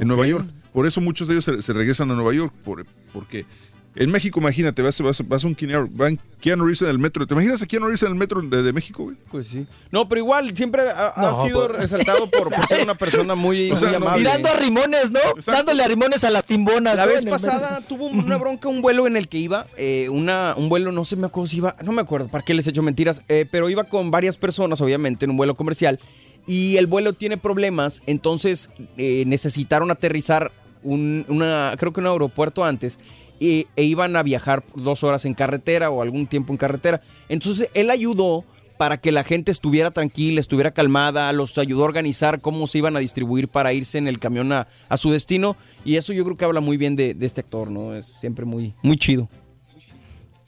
en 0.00 0.08
Nueva 0.08 0.26
York. 0.26 0.46
Por 0.72 0.86
eso 0.86 1.00
muchos 1.00 1.28
de 1.28 1.34
ellos 1.34 1.44
se, 1.44 1.62
se 1.62 1.72
regresan 1.72 2.10
a 2.10 2.14
Nueva 2.14 2.32
York, 2.32 2.52
por- 2.64 2.86
porque 3.12 3.44
en 3.96 4.08
México, 4.08 4.38
imagínate, 4.38 4.82
vas, 4.82 5.00
vas, 5.00 5.26
vas 5.26 5.42
a 5.42 5.48
un 5.48 5.54
Keanu, 5.56 5.88
van 5.90 6.16
Keanu 6.40 6.64
Reeves 6.64 6.80
en 6.82 6.88
el 6.90 7.00
metro. 7.00 7.26
¿Te 7.26 7.34
imaginas 7.34 7.60
a 7.60 7.66
Keanu 7.66 7.86
Reeves 7.86 8.04
en 8.04 8.10
el 8.10 8.14
metro 8.14 8.40
de, 8.40 8.62
de 8.62 8.72
México, 8.72 9.02
güey? 9.02 9.16
Pues 9.32 9.48
sí. 9.48 9.66
No, 9.90 10.08
pero 10.08 10.20
igual 10.20 10.54
siempre 10.54 10.82
ha, 10.88 11.42
sido 11.44 11.66
resaltado 11.66 12.30
por, 12.30 12.54
por 12.54 12.66
ser 12.68 12.84
una 12.84 12.94
persona 12.94 13.34
muy, 13.34 13.68
O 13.72 13.76
sea, 13.76 13.88
muy 13.90 13.98
no, 13.98 14.06
amable. 14.06 14.22
mirando 14.22 14.48
a 14.48 14.54
rimones, 14.54 15.10
¿no? 15.10 15.18
Exacto. 15.18 15.50
Dándole 15.50 15.82
a 15.82 15.88
rimones 15.88 16.22
a 16.22 16.30
las 16.30 16.46
timbonas. 16.46 16.96
La 16.96 17.04
¿no? 17.04 17.12
vez 17.12 17.26
pasada 17.26 17.80
tuvo 17.80 18.06
una 18.06 18.36
bronca, 18.36 18.68
un 18.68 18.80
vuelo 18.80 19.08
en 19.08 19.16
el 19.16 19.26
que 19.28 19.38
iba, 19.38 19.66
eh, 19.76 20.08
una, 20.08 20.54
un 20.56 20.68
vuelo, 20.68 20.92
no 20.92 21.04
sé 21.04 21.16
me 21.16 21.26
acuerdo 21.26 21.48
si 21.48 21.56
iba, 21.56 21.74
no 21.82 21.90
me 21.90 22.00
acuerdo, 22.00 22.28
para 22.28 22.44
qué 22.44 22.54
les 22.54 22.68
he 22.68 22.70
hecho 22.70 22.82
mentiras, 22.82 23.22
eh, 23.28 23.44
pero 23.50 23.68
iba 23.70 23.82
con 23.84 24.12
varias 24.12 24.36
personas, 24.36 24.80
obviamente, 24.80 25.24
en 25.24 25.32
un 25.32 25.36
vuelo 25.36 25.56
comercial, 25.56 25.98
y 26.46 26.76
el 26.76 26.86
vuelo 26.86 27.12
tiene 27.12 27.36
problemas, 27.36 28.02
entonces 28.06 28.70
eh, 28.96 29.24
necesitaron 29.26 29.90
aterrizar 29.90 30.50
un, 30.82 31.24
creo 31.78 31.92
que 31.92 32.00
un 32.00 32.06
aeropuerto 32.06 32.64
antes, 32.64 32.98
e, 33.40 33.66
iban 33.76 34.16
a 34.16 34.22
viajar 34.22 34.62
dos 34.74 35.02
horas 35.02 35.24
en 35.24 35.34
carretera 35.34 35.90
o 35.90 36.02
algún 36.02 36.26
tiempo 36.26 36.52
en 36.52 36.58
carretera. 36.58 37.00
Entonces 37.28 37.70
él 37.74 37.90
ayudó 37.90 38.44
para 38.76 38.98
que 38.98 39.12
la 39.12 39.24
gente 39.24 39.50
estuviera 39.50 39.90
tranquila, 39.90 40.40
estuviera 40.40 40.70
calmada, 40.70 41.32
los 41.32 41.58
ayudó 41.58 41.82
a 41.82 41.86
organizar 41.86 42.40
cómo 42.40 42.66
se 42.66 42.78
iban 42.78 42.96
a 42.96 43.00
distribuir 43.00 43.48
para 43.48 43.72
irse 43.74 43.98
en 43.98 44.08
el 44.08 44.18
camión 44.18 44.52
a, 44.52 44.68
a 44.88 44.96
su 44.96 45.10
destino. 45.10 45.56
Y 45.84 45.96
eso 45.96 46.12
yo 46.14 46.24
creo 46.24 46.36
que 46.36 46.44
habla 46.46 46.60
muy 46.60 46.78
bien 46.78 46.96
de, 46.96 47.12
de 47.12 47.26
este 47.26 47.42
actor, 47.42 47.70
¿no? 47.70 47.94
Es 47.94 48.06
siempre 48.06 48.46
muy, 48.46 48.74
muy 48.82 48.96
chido. 48.96 49.28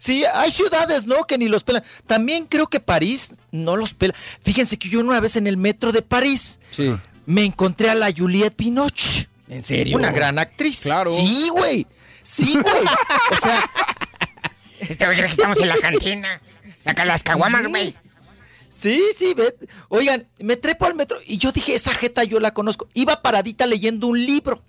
Sí, 0.02 0.24
hay 0.34 0.50
ciudades, 0.50 1.06
¿no? 1.06 1.22
Que 1.28 1.38
ni 1.38 1.46
los 1.46 1.62
pelan. 1.62 1.84
También 2.08 2.46
creo 2.46 2.66
que 2.66 2.80
París 2.80 3.36
no 3.52 3.76
los 3.76 3.94
pela. 3.94 4.12
Fíjense 4.42 4.76
que 4.76 4.88
yo 4.88 4.98
una 4.98 5.20
vez 5.20 5.36
en 5.36 5.46
el 5.46 5.56
metro 5.56 5.92
de 5.92 6.02
París 6.02 6.58
Sí. 6.74 6.92
me 7.24 7.44
encontré 7.44 7.88
a 7.88 7.94
la 7.94 8.10
Juliette 8.12 8.56
Binoche. 8.56 9.28
¿En 9.48 9.62
serio? 9.62 9.96
Una 9.96 10.10
gran 10.10 10.40
actriz. 10.40 10.80
Claro. 10.80 11.08
Sí, 11.14 11.48
güey. 11.52 11.86
Sí, 12.24 12.52
güey. 12.60 12.84
O 13.30 13.36
sea, 13.40 13.70
Este 14.80 15.04
güey 15.04 15.16
cree 15.18 15.28
que 15.28 15.34
estamos 15.34 15.60
en 15.60 15.68
la 15.68 15.76
cantina. 15.78 16.40
Saca 16.82 17.04
las 17.04 17.22
caguamas, 17.22 17.68
güey. 17.68 17.94
sí, 18.70 19.00
sí, 19.16 19.34
ve. 19.34 19.54
Oigan, 19.88 20.26
me 20.40 20.56
trepo 20.56 20.86
al 20.86 20.96
metro 20.96 21.18
y 21.24 21.38
yo 21.38 21.52
dije, 21.52 21.76
esa 21.76 21.94
jeta 21.94 22.24
yo 22.24 22.40
la 22.40 22.52
conozco. 22.52 22.88
Iba 22.94 23.22
paradita 23.22 23.66
leyendo 23.66 24.08
un 24.08 24.26
libro. 24.26 24.64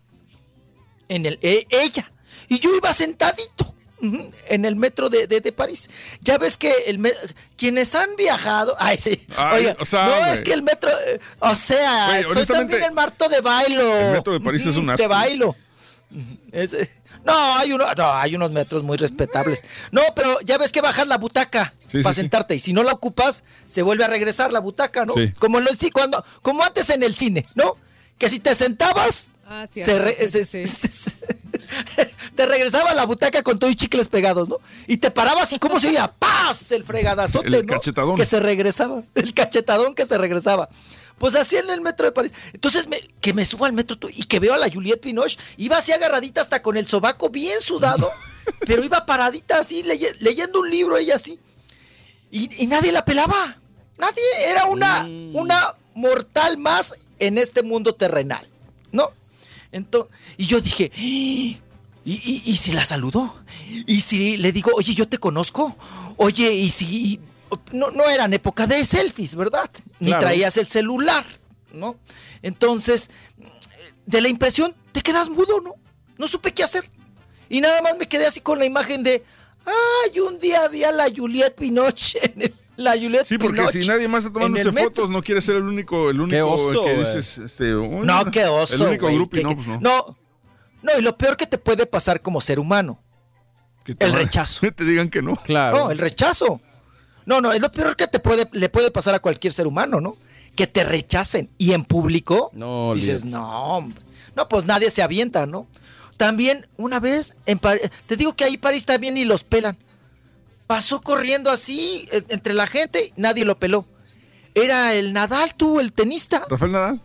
En 1.09 1.25
el, 1.25 1.39
eh, 1.41 1.65
ella. 1.71 2.11
Y 2.49 2.59
yo 2.59 2.69
iba 2.75 2.93
sentadito. 2.93 3.72
En 4.47 4.65
el 4.65 4.75
metro 4.75 5.09
de, 5.09 5.27
de- 5.27 5.39
de 5.41 5.51
París. 5.53 5.89
Ya 6.21 6.37
ves 6.37 6.57
que 6.57 6.71
el 6.87 7.01
quienes 7.55 7.95
han 7.95 8.15
viajado. 8.17 8.75
Ay, 8.79 8.97
sí. 8.99 9.25
Ay, 9.37 9.59
Oiga, 9.67 9.77
o 9.79 9.85
sea, 9.85 10.05
no 10.07 10.25
es 10.25 10.41
que 10.41 10.51
el 10.53 10.61
metro. 10.61 10.89
eh, 11.07 11.19
o 11.39 11.55
sea, 11.55 12.21
soy 12.33 12.45
también 12.45 12.83
el 12.83 12.91
marto 12.91 13.29
de 13.29 13.39
bailo. 13.41 13.97
el 13.97 14.13
metro 14.13 14.33
de 14.33 14.39
París 14.41 14.65
es 14.65 14.75
un 14.75 14.89
asco. 14.89 15.01
De 15.01 15.07
bailo. 15.07 15.55
No, 17.25 17.55
hay 17.57 17.71
uno, 17.71 17.85
no, 17.95 18.13
hay 18.13 18.35
unos 18.35 18.51
metros 18.51 18.83
muy 18.83 18.97
respetables. 18.97 19.63
No, 19.91 20.01
pero 20.13 20.39
ya 20.41 20.57
ves 20.57 20.71
que 20.73 20.81
bajas 20.81 21.07
la 21.07 21.17
butaca 21.17 21.73
Sí, 21.87 22.03
para 22.03 22.13
sí, 22.13 22.17
sí. 22.17 22.21
sentarte 22.21 22.55
y 22.55 22.59
si 22.59 22.73
no 22.73 22.83
la 22.83 22.91
ocupas, 22.91 23.43
se 23.65 23.81
vuelve 23.81 24.03
a 24.03 24.07
regresar 24.07 24.51
la 24.51 24.59
butaca, 24.59 25.05
¿no? 25.05 25.13
Como 25.39 25.59
en 25.59 25.63
los 25.65 25.77
sí, 25.77 25.89
cuando, 25.89 26.23
como 26.41 26.63
antes 26.63 26.89
en 26.89 27.01
el 27.03 27.15
cine, 27.15 27.47
¿no? 27.55 27.77
Que 28.17 28.27
si 28.29 28.39
te 28.39 28.53
sentabas, 28.55 29.31
Ah, 29.55 29.67
se 29.67 29.83
cierto, 29.83 30.03
re- 30.05 30.15
sí, 30.15 30.43
se- 30.43 30.65
sí, 30.65 30.65
sí. 30.91 31.11
te 32.35 32.45
regresaba 32.45 32.93
la 32.93 33.05
butaca 33.05 33.43
con 33.43 33.59
todo 33.59 33.69
y 33.69 33.75
chicles 33.75 34.09
pegados, 34.09 34.49
¿no? 34.49 34.57
Y 34.87 34.97
te 34.97 35.11
parabas 35.11 35.53
y 35.53 35.59
cómo 35.59 35.79
se 35.79 35.89
oía, 35.89 36.11
¡paz! 36.11 36.71
El 36.71 36.83
fregadazote, 36.85 37.47
El 37.47 37.65
¿no? 37.65 37.73
cachetadón. 37.73 38.15
Que 38.15 38.25
se 38.25 38.39
regresaba, 38.39 39.03
el 39.15 39.33
cachetadón 39.33 39.93
que 39.95 40.05
se 40.05 40.17
regresaba. 40.17 40.69
Pues 41.19 41.35
así 41.35 41.55
en 41.57 41.69
el 41.69 41.81
metro 41.81 42.05
de 42.07 42.11
París. 42.11 42.33
Entonces, 42.53 42.87
me- 42.87 43.01
que 43.21 43.33
me 43.33 43.45
subo 43.45 43.65
al 43.65 43.73
metro 43.73 43.97
tú, 43.97 44.09
y 44.11 44.23
que 44.23 44.39
veo 44.39 44.53
a 44.53 44.57
la 44.57 44.69
Juliette 44.71 45.03
Binoche, 45.05 45.37
iba 45.57 45.77
así 45.77 45.91
agarradita 45.91 46.41
hasta 46.41 46.61
con 46.63 46.75
el 46.75 46.87
sobaco 46.87 47.29
bien 47.29 47.61
sudado, 47.61 48.09
pero 48.65 48.83
iba 48.83 49.05
paradita 49.05 49.59
así, 49.59 49.83
leye- 49.83 50.15
leyendo 50.19 50.59
un 50.61 50.69
libro 50.71 50.97
ella 50.97 51.15
así. 51.15 51.39
Y, 52.31 52.63
y 52.63 52.67
nadie 52.67 52.91
la 52.91 53.05
pelaba. 53.05 53.57
Nadie. 53.99 54.23
Era 54.47 54.65
una, 54.65 55.03
una 55.33 55.75
mortal 55.93 56.57
más 56.57 56.95
en 57.19 57.37
este 57.37 57.61
mundo 57.61 57.93
terrenal. 57.93 58.49
Entonces, 59.73 60.15
y 60.37 60.45
yo 60.45 60.61
dije, 60.61 60.89
"¿Y, 60.97 61.57
y, 62.05 62.41
y 62.45 62.55
si 62.55 62.71
la 62.71 62.85
saludó? 62.85 63.35
¿Y 63.87 63.99
si 64.01 64.37
le 64.37 64.51
digo, 64.53 64.71
oye, 64.75 64.93
yo 64.95 65.07
te 65.07 65.17
conozco? 65.17 65.75
Oye, 66.17 66.53
¿y 66.53 66.69
si...? 66.69 67.19
No, 67.71 67.91
no 67.91 68.09
eran 68.09 68.33
época 68.33 68.65
de 68.65 68.83
selfies, 68.85 69.35
¿verdad? 69.35 69.69
Ni 69.99 70.07
Claro. 70.07 70.21
traías 70.21 70.57
el 70.57 70.67
celular, 70.67 71.23
¿no? 71.71 71.97
Entonces, 72.41 73.11
de 74.05 74.21
la 74.21 74.27
impresión, 74.29 74.73
te 74.91 75.01
quedas 75.01 75.29
mudo, 75.29 75.61
¿no? 75.61 75.75
No 76.17 76.27
supe 76.27 76.51
qué 76.53 76.63
hacer. 76.63 76.89
Y 77.49 77.61
nada 77.61 77.81
más 77.83 77.95
me 77.97 78.07
quedé 78.07 78.25
así 78.25 78.39
con 78.41 78.57
la 78.57 78.65
imagen 78.65 79.03
de, 79.03 79.23
ay, 79.65 80.19
un 80.19 80.39
día 80.39 80.67
vi 80.67 80.83
a 80.83 80.91
la 80.91 81.05
Juliette 81.15 81.55
Pinoche 81.55 82.19
en 82.35 82.41
el- 82.43 82.55
la 82.75 82.93
Juliette 82.93 83.25
Sí, 83.25 83.37
porque 83.37 83.67
si 83.69 83.87
nadie 83.87 84.07
más 84.07 84.25
está 84.25 84.33
tomándose 84.33 84.71
fotos, 84.71 85.09
no 85.09 85.21
quiere 85.21 85.41
ser 85.41 85.57
el 85.57 85.63
único, 85.63 86.09
el 86.09 86.19
único 86.21 86.47
oso, 86.49 86.83
que 86.85 86.97
dices, 86.97 87.37
este, 87.37 87.75
"Uy, 87.75 88.05
No, 88.05 88.29
qué 88.31 88.45
oso. 88.45 88.83
El 88.85 88.89
único 88.89 89.07
grupo, 89.13 89.35
que- 89.35 89.43
no, 89.43 89.49
que- 89.49 89.55
pues 89.55 89.67
no. 89.67 89.79
no, 89.79 90.17
no, 90.81 90.91
y 90.97 91.01
lo 91.01 91.17
peor 91.17 91.37
que 91.37 91.45
te 91.45 91.57
puede 91.57 91.85
pasar 91.85 92.21
como 92.21 92.41
ser 92.41 92.59
humano, 92.59 92.99
Que 93.85 93.95
el 93.99 94.13
rechazo. 94.13 94.61
te 94.75 94.83
digan 94.85 95.09
que 95.09 95.21
no. 95.21 95.35
Claro. 95.35 95.77
No, 95.77 95.91
el 95.91 95.97
rechazo. 95.97 96.61
No, 97.25 97.39
no, 97.41 97.51
es 97.53 97.61
lo 97.61 97.71
peor 97.71 97.95
que 97.95 98.07
te 98.07 98.19
puede, 98.19 98.49
le 98.51 98.69
puede 98.69 98.91
pasar 98.91 99.13
a 99.15 99.19
cualquier 99.19 99.53
ser 99.53 99.65
humano, 99.67 100.01
¿no? 100.01 100.17
Que 100.55 100.67
te 100.67 100.83
rechacen 100.83 101.49
y 101.57 101.71
en 101.73 101.83
público 101.85 102.49
No, 102.53 102.93
dices, 102.95 103.23
olvídate. 103.23 103.31
no, 103.43 103.63
hombre. 103.77 104.01
no, 104.35 104.47
pues 104.49 104.65
nadie 104.65 104.89
se 104.91 105.01
avienta, 105.01 105.45
¿no? 105.45 105.67
También 106.17 106.67
una 106.77 106.99
vez, 106.99 107.35
en 107.45 107.59
te 108.07 108.17
digo 108.17 108.33
que 108.35 108.43
ahí 108.43 108.57
París 108.57 108.85
también 108.85 109.17
y 109.17 109.25
los 109.25 109.43
pelan. 109.43 109.77
Pasó 110.67 111.01
corriendo 111.01 111.51
así 111.51 112.07
eh, 112.11 112.23
entre 112.29 112.53
la 112.53 112.67
gente, 112.67 113.13
nadie 113.15 113.45
lo 113.45 113.59
peló. 113.59 113.85
Era 114.55 114.93
el 114.93 115.13
Nadal, 115.13 115.55
tú, 115.55 115.79
el 115.79 115.93
tenista. 115.93 116.45
Rafael 116.49 116.71
Nadal. 116.71 117.01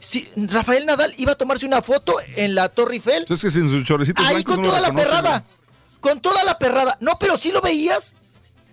Sí, 0.00 0.28
Rafael 0.36 0.86
Nadal 0.86 1.12
iba 1.16 1.32
a 1.32 1.36
tomarse 1.36 1.66
una 1.66 1.82
foto 1.82 2.16
en 2.36 2.54
la 2.54 2.68
Torre 2.68 2.94
Eiffel. 2.94 3.18
Entonces 3.22 3.52
que 3.52 3.58
sin 3.58 3.68
sus 3.68 3.84
chorecitos 3.84 4.24
Ahí 4.26 4.42
con 4.44 4.60
no 4.62 4.68
toda 4.68 4.80
la 4.80 4.92
perrada. 4.94 5.44
Con 6.00 6.20
toda 6.20 6.44
la 6.44 6.58
perrada. 6.58 6.96
No, 7.00 7.18
pero 7.18 7.36
sí 7.36 7.50
lo 7.52 7.60
veías. 7.60 8.14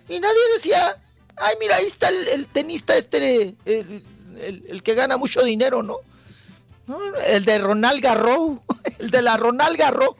Y 0.08 0.20
nadie 0.20 0.38
decía, 0.54 0.96
ay, 1.36 1.54
mira, 1.60 1.76
ahí 1.76 1.86
está 1.86 2.08
el, 2.08 2.28
el 2.28 2.46
tenista 2.46 2.96
este, 2.96 3.56
el, 3.64 4.04
el- 4.38 4.64
el 4.68 4.82
que 4.82 4.94
gana 4.94 5.16
mucho 5.16 5.42
dinero, 5.42 5.82
¿no? 5.82 5.96
No, 6.86 6.98
El 7.28 7.44
de 7.44 7.58
Ronald 7.58 8.00
Garro. 8.02 8.62
El 8.98 9.10
de 9.10 9.22
la 9.22 9.36
Ronald 9.36 9.76
Garro. 9.78 10.16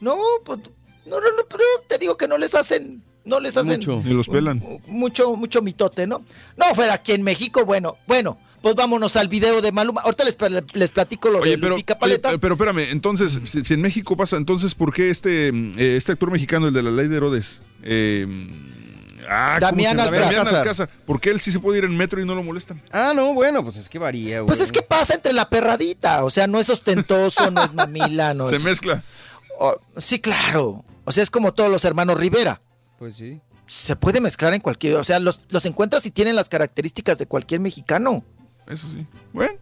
No, 0.00 0.16
pues, 0.44 0.60
no, 1.04 1.20
no, 1.20 1.32
no, 1.32 1.44
pero 1.48 1.64
te 1.86 1.98
digo 1.98 2.16
que 2.16 2.26
no 2.28 2.38
les 2.38 2.54
hacen, 2.54 3.02
no 3.28 3.40
les 3.40 3.56
hacen 3.56 3.74
Mucho. 3.74 4.02
Y 4.04 4.12
los 4.14 4.28
pelan. 4.28 4.62
mucho, 4.86 5.36
mucho 5.36 5.62
mitote, 5.62 6.06
¿no? 6.06 6.24
No, 6.56 6.74
fuera 6.74 6.94
aquí 6.94 7.12
en 7.12 7.22
México, 7.22 7.64
bueno, 7.64 7.96
bueno, 8.06 8.38
pues 8.62 8.74
vámonos 8.74 9.16
al 9.16 9.28
video 9.28 9.60
de 9.60 9.70
Maluma. 9.70 10.00
Ahorita 10.00 10.24
les, 10.24 10.36
les 10.72 10.90
platico 10.90 11.28
lo 11.28 11.38
Oye, 11.40 11.52
de 11.52 11.58
pero, 11.58 11.76
Paleta. 11.98 12.30
oye, 12.30 12.38
pero 12.38 12.54
espérame, 12.54 12.90
entonces, 12.90 13.38
si, 13.44 13.64
si 13.64 13.74
en 13.74 13.80
México 13.82 14.16
pasa, 14.16 14.36
entonces, 14.36 14.74
¿por 14.74 14.92
qué 14.92 15.10
este, 15.10 15.48
eh, 15.48 15.96
este 15.96 16.12
actor 16.12 16.30
mexicano, 16.30 16.66
el 16.68 16.74
de 16.74 16.82
la 16.82 16.90
ley 16.90 17.06
de 17.08 17.16
Herodes? 17.16 17.62
eh, 17.84 18.26
ah, 19.28 19.58
¿cómo 19.60 19.70
Damián? 19.70 20.00
Alcázar. 20.00 20.20
Damián 20.34 20.54
Alcázar. 20.56 20.90
¿Por 21.06 21.20
qué 21.20 21.30
él 21.30 21.40
sí 21.40 21.52
se 21.52 21.60
puede 21.60 21.78
ir 21.78 21.84
en 21.84 21.96
metro 21.96 22.20
y 22.20 22.24
no 22.26 22.34
lo 22.34 22.42
molestan? 22.42 22.82
Ah, 22.90 23.12
no, 23.14 23.34
bueno, 23.34 23.62
pues 23.62 23.76
es 23.76 23.88
que 23.88 23.98
varía, 23.98 24.40
güey. 24.40 24.46
Pues 24.46 24.60
es 24.60 24.72
que 24.72 24.82
pasa 24.82 25.14
entre 25.14 25.32
la 25.32 25.48
perradita, 25.48 26.24
o 26.24 26.30
sea, 26.30 26.46
no 26.46 26.58
es 26.58 26.68
ostentoso, 26.70 27.50
no 27.50 27.62
es 27.62 27.74
mamila, 27.74 28.34
no 28.34 28.46
se 28.50 28.56
es... 28.56 28.62
mezcla. 28.64 29.02
Oh, 29.60 29.76
sí, 29.98 30.18
claro. 30.20 30.84
O 31.04 31.10
sea, 31.12 31.22
es 31.22 31.30
como 31.30 31.52
todos 31.54 31.70
los 31.70 31.84
hermanos 31.84 32.18
Rivera. 32.18 32.60
Pues 32.98 33.16
sí. 33.16 33.40
Se 33.66 33.96
puede 33.96 34.20
mezclar 34.20 34.54
en 34.54 34.60
cualquier... 34.60 34.94
O 34.96 35.04
sea, 35.04 35.18
los, 35.20 35.40
los 35.50 35.64
encuentras 35.66 36.04
y 36.06 36.10
tienen 36.10 36.34
las 36.36 36.48
características 36.48 37.18
de 37.18 37.26
cualquier 37.26 37.60
mexicano. 37.60 38.24
Eso 38.66 38.86
sí. 38.88 39.06
Bueno. 39.32 39.54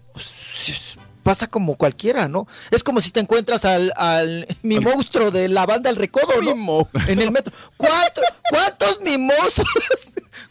Pasa 1.22 1.48
como 1.48 1.74
cualquiera, 1.76 2.28
¿no? 2.28 2.46
Es 2.70 2.84
como 2.84 3.00
si 3.00 3.10
te 3.10 3.18
encuentras 3.18 3.64
al, 3.64 3.92
al 3.96 4.46
mi 4.62 4.78
monstruo 4.78 5.32
de 5.32 5.48
la 5.48 5.66
banda 5.66 5.90
El 5.90 5.96
Recodo, 5.96 6.40
¿no? 6.40 6.88
En 7.08 7.20
el 7.20 7.32
metro. 7.32 7.52
¿Cuánto- 7.76 8.20
¿Cuántos 8.48 9.00
mimosos? 9.00 9.66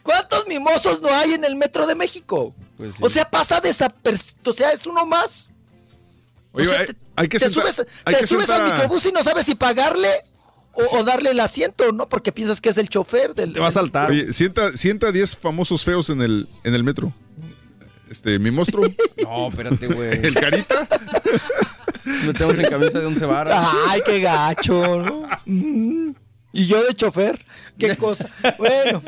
¿Cuántos 0.02 0.46
mimosos 0.46 1.00
no 1.00 1.08
hay 1.08 1.32
en 1.32 1.44
el 1.44 1.56
metro 1.56 1.86
de 1.86 1.94
México? 1.94 2.54
Pues 2.76 2.96
sí. 2.96 3.02
O 3.02 3.08
sea, 3.08 3.30
pasa 3.30 3.58
desapercibido. 3.62 4.50
O 4.50 4.54
sea, 4.54 4.70
es 4.72 4.84
uno 4.86 5.06
más. 5.06 5.50
Oye, 6.52 6.68
O 6.68 6.70
sea, 6.70 6.80
hay, 6.80 6.86
te- 6.88 6.96
hay 7.16 7.28
que 7.28 7.38
te 7.38 7.46
sentar- 7.48 7.72
subes, 7.72 7.86
te 8.04 8.26
subes 8.26 8.46
sentar 8.46 8.60
al 8.60 8.72
microbús 8.72 9.06
y 9.06 9.12
no 9.12 9.22
sabes 9.22 9.46
si 9.46 9.54
pagarle 9.54 10.08
o, 10.76 10.98
o 10.98 11.04
darle 11.04 11.30
el 11.30 11.40
asiento, 11.40 11.90
¿no? 11.92 12.08
Porque 12.08 12.32
piensas 12.32 12.60
que 12.60 12.68
es 12.68 12.78
el 12.78 12.88
chofer 12.88 13.34
del. 13.34 13.52
Te 13.52 13.60
va 13.60 13.68
a 13.68 13.72
saltar. 13.72 14.10
Oye, 14.10 14.32
sienta, 14.32 14.76
sienta 14.76 15.10
10 15.12 15.36
famosos 15.36 15.84
feos 15.84 16.10
en 16.10 16.22
el, 16.22 16.48
en 16.64 16.74
el 16.74 16.84
metro. 16.84 17.12
Este, 18.10 18.38
mi 18.38 18.50
monstruo, 18.50 18.86
No, 19.22 19.48
espérate, 19.48 19.86
güey. 19.88 20.24
el 20.24 20.34
carita. 20.34 20.86
Metemos 22.24 22.58
en 22.58 22.66
camisa 22.70 23.00
de 23.00 23.06
once 23.06 23.24
varas. 23.26 23.66
Ay, 23.88 24.00
qué 24.06 24.20
gacho, 24.20 25.02
¿no? 25.02 25.22
Y 26.58 26.66
yo 26.66 26.82
de 26.82 26.94
chofer, 26.94 27.44
qué 27.78 27.96
cosa. 27.96 28.28
Bueno. 28.58 29.02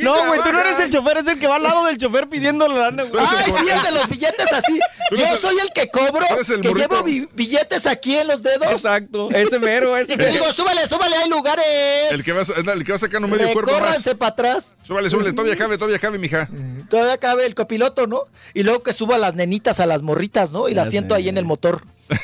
no, 0.00 0.26
güey, 0.26 0.42
tú 0.42 0.52
no 0.52 0.60
eres 0.60 0.80
el 0.80 0.90
chofer, 0.90 1.18
es 1.18 1.26
el 1.28 1.38
que 1.38 1.46
va 1.46 1.56
al 1.56 1.62
lado 1.62 1.84
del 1.86 1.96
chofer 1.98 2.28
pidiendo 2.28 2.66
la 2.66 2.74
lana, 2.90 3.04
güey. 3.04 3.24
Ay, 3.26 3.44
sí, 3.46 3.68
el 3.70 3.82
de 3.82 3.92
los 3.92 4.08
billetes 4.08 4.52
así. 4.52 4.78
Yo 5.12 5.36
soy 5.40 5.56
el 5.60 5.70
que 5.72 5.88
cobro, 5.88 6.24
el 6.28 6.60
que 6.60 6.74
llevo 6.74 7.02
bi- 7.02 7.28
billetes 7.34 7.86
aquí 7.86 8.16
en 8.16 8.26
los 8.26 8.42
dedos. 8.42 8.70
Exacto, 8.72 9.28
ese 9.30 9.58
mero, 9.58 9.96
ese 9.96 10.14
Y 10.14 10.16
te 10.16 10.24
mero. 10.24 10.32
digo, 10.32 10.52
súbale, 10.52 10.86
súbale, 10.88 11.16
hay 11.16 11.28
lugares. 11.28 11.64
El 12.10 12.24
que 12.24 12.32
va, 12.32 12.40
a- 12.42 12.72
el 12.72 12.84
que 12.84 12.92
va 12.92 12.98
sacando 12.98 13.28
medio 13.28 13.52
cuerpo 13.52 13.70
más. 13.70 13.80
Recórranse 13.80 14.14
para 14.16 14.30
atrás. 14.32 14.74
Súbale, 14.82 15.08
súbale, 15.10 15.32
todavía 15.32 15.56
cabe, 15.56 15.76
todavía 15.78 15.98
cabe, 15.98 16.18
mija. 16.18 16.48
Todavía 16.90 17.18
cabe 17.18 17.46
el 17.46 17.54
copiloto, 17.54 18.06
¿no? 18.06 18.24
Y 18.54 18.62
luego 18.64 18.82
que 18.82 18.92
suba 18.92 19.14
a 19.14 19.18
las 19.18 19.34
nenitas, 19.34 19.78
a 19.80 19.86
las 19.86 20.02
morritas, 20.02 20.50
¿no? 20.52 20.68
Y 20.68 20.74
las 20.74 20.90
siento 20.90 21.14
ahí 21.14 21.28
en 21.28 21.38
el 21.38 21.44
motor. 21.44 21.82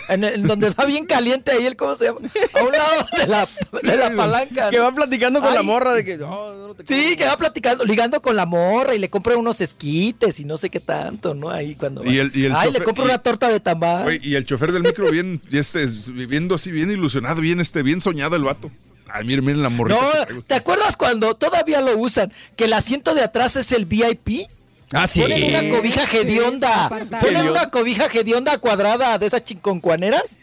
En, 0.08 0.24
el- 0.24 0.34
en 0.34 0.42
donde 0.44 0.70
va 0.70 0.84
bien 0.86 1.04
caliente 1.06 1.52
ahí 1.52 1.66
el, 1.66 1.76
¿cómo 1.76 1.94
se 1.96 2.06
llama? 2.06 2.20
A 2.54 2.62
un 2.62 2.72
lado 2.72 3.06
de 3.18 3.26
la, 3.26 3.48
de 3.82 3.96
la 3.96 4.10
palanca. 4.16 4.70
Que 4.70 4.78
va 4.78 4.94
platicando 4.94 5.40
con 5.40 5.52
la 5.54 5.62
morra 5.62 5.92
de 5.94 6.04
que. 6.04 6.14
"Oh, 6.22 6.54
no 6.68 6.74
te 6.74 6.84
Sí, 6.86 7.16
que 7.16 7.24
va 7.24 7.36
platicando, 7.36 7.84
ligando 7.84 8.20
con 8.22 8.34
la 8.36 8.46
morra 8.46 8.94
y 8.94 8.98
le 8.98 9.10
compra 9.10 9.36
unos 9.36 9.60
esquites 9.60 10.40
y 10.40 10.44
no 10.44 10.56
sé 10.56 10.70
qué 10.70 10.80
tanto, 10.80 11.34
¿no? 11.34 11.50
Ahí 11.50 11.74
cuando. 11.74 12.04
Y 12.04 12.18
el- 12.18 12.32
y 12.34 12.44
el 12.44 12.52
Ay, 12.54 12.72
le 12.72 12.80
chofer- 12.80 12.98
y- 12.98 13.02
una 13.02 13.18
torta 13.18 13.48
de 13.48 13.60
tamal. 13.60 14.06
Oye, 14.06 14.20
y 14.22 14.34
el 14.34 14.44
chofer 14.44 14.72
del 14.72 14.82
micro 14.82 15.10
bien, 15.10 15.40
y 15.50 15.58
este, 15.58 15.86
viendo 16.12 16.54
así, 16.54 16.70
bien 16.70 16.90
ilusionado, 16.90 17.40
bien, 17.40 17.60
este, 17.60 17.82
bien 17.82 18.00
soñado 18.00 18.36
el 18.36 18.44
vato. 18.44 18.70
Ay, 19.12 19.24
miren, 19.24 19.44
miren 19.44 19.62
la 19.62 19.68
morrita. 19.68 20.00
No. 20.30 20.42
¿te 20.42 20.54
acuerdas 20.54 20.96
cuando 20.96 21.34
todavía 21.34 21.80
lo 21.80 21.96
usan? 21.98 22.32
Que 22.56 22.64
el 22.64 22.72
asiento 22.72 23.14
de 23.14 23.22
atrás 23.22 23.54
es 23.56 23.70
el 23.72 23.84
VIP. 23.86 24.48
Ah, 24.94 25.06
sí. 25.06 25.20
Ponen 25.20 25.44
una 25.44 25.76
cobija 25.76 26.04
hedionda. 26.04 26.88
Ponen 27.20 27.48
una 27.48 27.70
cobija 27.70 28.06
hedionda 28.06 28.58
cuadrada 28.58 29.18
de 29.18 29.26
esas 29.26 29.44
chinconcuaneras. 29.44 30.38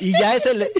Y 0.00 0.12
ya 0.12 0.34
es 0.34 0.46
el. 0.46 0.62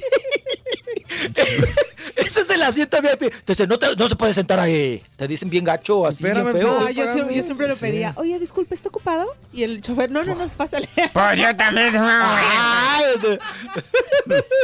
Ese 2.16 2.40
es 2.42 2.50
el 2.50 2.62
asiento 2.62 3.00
VIP. 3.00 3.32
Entonces 3.34 3.68
no, 3.68 3.78
te- 3.78 3.96
no 3.96 4.08
se 4.08 4.16
puede 4.16 4.32
sentar 4.32 4.58
ahí. 4.60 5.02
Te 5.16 5.26
dicen 5.28 5.50
bien 5.50 5.64
gacho, 5.64 6.06
así 6.06 6.22
bien 6.24 6.36
Espérame, 6.36 6.60
feo. 6.60 6.78
Ah, 6.86 6.90
yo, 6.90 7.12
siempre, 7.12 7.34
yo 7.36 7.42
siempre 7.42 7.68
lo 7.68 7.76
pedía. 7.76 8.12
Oye, 8.16 8.38
disculpe, 8.38 8.74
¿está 8.74 8.88
ocupado? 8.88 9.26
Y 9.52 9.62
el 9.62 9.80
chofer, 9.82 10.10
no, 10.10 10.22
no, 10.24 10.34
no, 10.34 10.46
pásale. 10.56 10.88
Pues 11.12 11.38
yo 11.38 11.54
también. 11.56 11.94
Ay, 11.96 13.04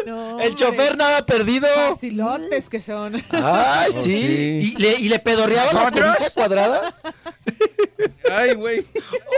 No, 0.07 0.41
el 0.41 0.55
chofer 0.55 0.97
nada 0.97 1.25
perdido. 1.27 1.69
Facilotes 1.91 2.69
que 2.69 2.81
son. 2.81 3.17
Ay, 3.33 3.89
Oh, 3.89 3.93
sí. 3.93 4.59
Y, 4.61 4.77
le, 4.81 4.95
y 5.01 5.09
le 5.09 5.19
pedorreaba 5.19 5.73
la 5.73 5.91
cobija 5.91 6.31
cuadrada. 6.35 6.95
Ay, 8.31 8.55
güey. 8.55 8.87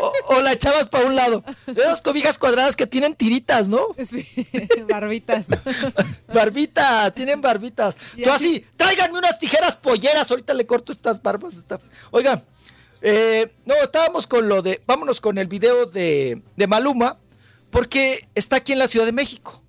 O, 0.02 0.34
o 0.34 0.40
la 0.40 0.52
echabas 0.52 0.88
para 0.88 1.06
un 1.06 1.14
lado. 1.14 1.44
Esas 1.66 2.02
cobijas 2.02 2.38
cuadradas 2.38 2.74
que 2.76 2.86
tienen 2.86 3.14
tiritas, 3.14 3.68
¿no? 3.68 3.80
Sí, 4.10 4.26
barbitas. 4.88 5.46
Barbitas, 6.32 7.14
tienen 7.14 7.40
barbitas. 7.40 7.96
Y 8.16 8.22
Tú 8.24 8.30
así- 8.30 8.64
tráiganme 8.76 9.18
unas 9.18 9.38
tijeras 9.38 9.76
polleras, 9.76 10.30
ahorita 10.30 10.54
le 10.54 10.66
corto 10.66 10.92
estas 10.92 11.22
barbas. 11.22 11.64
Oigan, 12.10 12.44
eh, 13.02 13.52
no, 13.64 13.74
estábamos 13.82 14.26
con 14.26 14.48
lo 14.48 14.62
de, 14.62 14.82
vámonos 14.86 15.20
con 15.20 15.38
el 15.38 15.46
video 15.46 15.86
de, 15.86 16.42
Maluma, 16.68 17.16
porque 17.70 18.28
está 18.34 18.56
aquí 18.56 18.72
en 18.72 18.78
la 18.78 18.88
Ciudad 18.88 19.06
de 19.06 19.12
México. 19.12 19.62